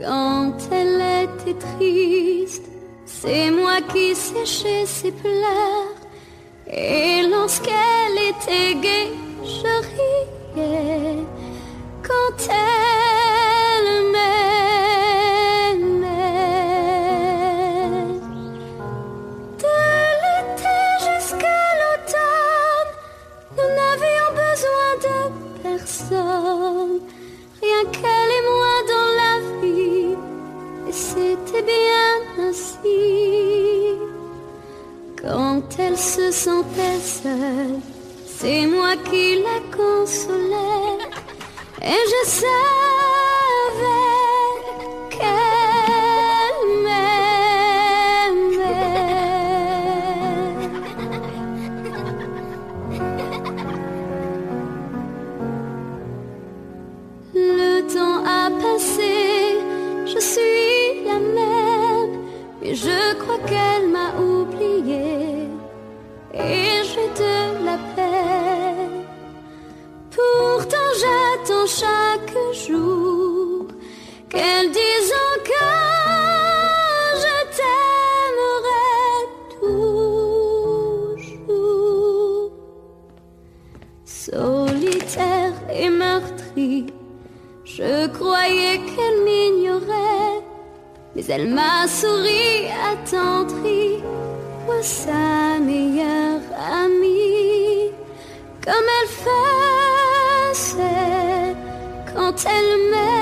Quand 0.00 0.54
elle 0.72 1.02
était 1.24 1.58
triste, 1.58 2.77
c'est 3.08 3.50
moi 3.50 3.80
qui 3.90 4.14
séchais 4.14 4.84
ses 4.86 5.12
pleurs. 5.12 5.94
Et 6.70 7.22
lorsqu'elle 7.22 8.18
était 8.30 8.74
gaie, 8.84 9.12
je 9.42 9.72
riais. 9.88 11.24
Quand 12.06 12.36
elle 12.50 13.90
m'aimait. 14.12 14.58
De 19.62 19.78
l'été 20.22 20.78
jusqu'à 21.06 21.62
l'automne, 21.80 22.92
nous 23.56 23.70
n'avions 23.78 24.30
besoin 24.44 24.90
de 25.06 25.18
personne. 25.62 26.98
Rien 27.62 27.82
qu'elle 27.90 28.32
et 28.38 28.44
moi 28.50 28.76
dans 28.92 29.10
la 29.22 29.34
vie, 29.60 30.16
et 30.88 30.92
c'était 30.92 31.62
bien 31.62 32.46
ainsi. 32.46 33.98
Quand 35.20 35.62
elle 35.78 35.98
se 35.98 36.30
sentait 36.30 37.00
seule, 37.00 37.80
c'est 38.26 38.66
moi 38.66 38.96
qui 39.08 39.42
la 39.46 39.60
consolais. 39.76 40.98
Et 41.82 42.02
je 42.12 42.30
savais 42.40 42.54
qu'elle 45.10 45.57
je 62.84 63.00
crois 63.20 63.42
qu'elle 63.50 63.86
m'a 63.96 64.10
oublié 64.32 65.08
et 66.32 66.70
j'ai 66.88 67.08
de 67.22 67.36
la 67.68 67.76
peine. 67.96 68.98
Pourtant 70.16 70.90
j'attends 71.02 71.68
chaque 71.82 72.34
jour 72.66 73.66
qu'elle 74.30 74.68
dise 74.70 75.12
encore 75.34 76.28
je 77.24 77.36
t'aimerai 77.56 78.88
toujours. 79.60 81.58
Solitaire 84.04 85.56
et 85.80 85.90
meurtrie, 85.90 86.86
je 87.64 87.92
croyais 88.16 88.78
qu'elle 88.88 89.18
m'ignorait, 89.26 90.27
mais 91.18 91.26
elle 91.34 91.48
m'a 91.48 91.88
souri, 91.88 92.68
attendri, 92.92 93.98
moi 94.66 94.80
sa 94.82 95.58
meilleure 95.58 96.46
amie 96.72 97.90
comme 98.64 98.88
elle 98.98 99.12
faisait 100.54 101.56
quand 102.14 102.36
elle 102.56 102.72
m'aimait. 102.92 103.16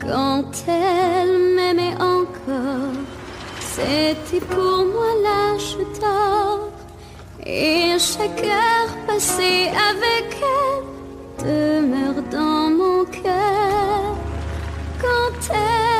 Quand 0.00 0.50
elle 0.66 1.34
m'aimait 1.54 1.96
encore, 2.00 2.98
c'était 3.60 4.44
pour 4.46 4.78
moi 4.92 5.10
l'âge 5.22 5.76
d'or. 6.00 6.58
Et 7.46 7.96
chaque 7.98 8.44
heure 8.44 8.92
passée 9.06 9.70
avec 9.90 10.26
elle 10.40 10.89
demeure 11.44 12.22
dans 12.30 12.70
mon 12.70 13.04
cœur. 13.04 14.16
Quand 15.00 15.54
elle 15.54 15.99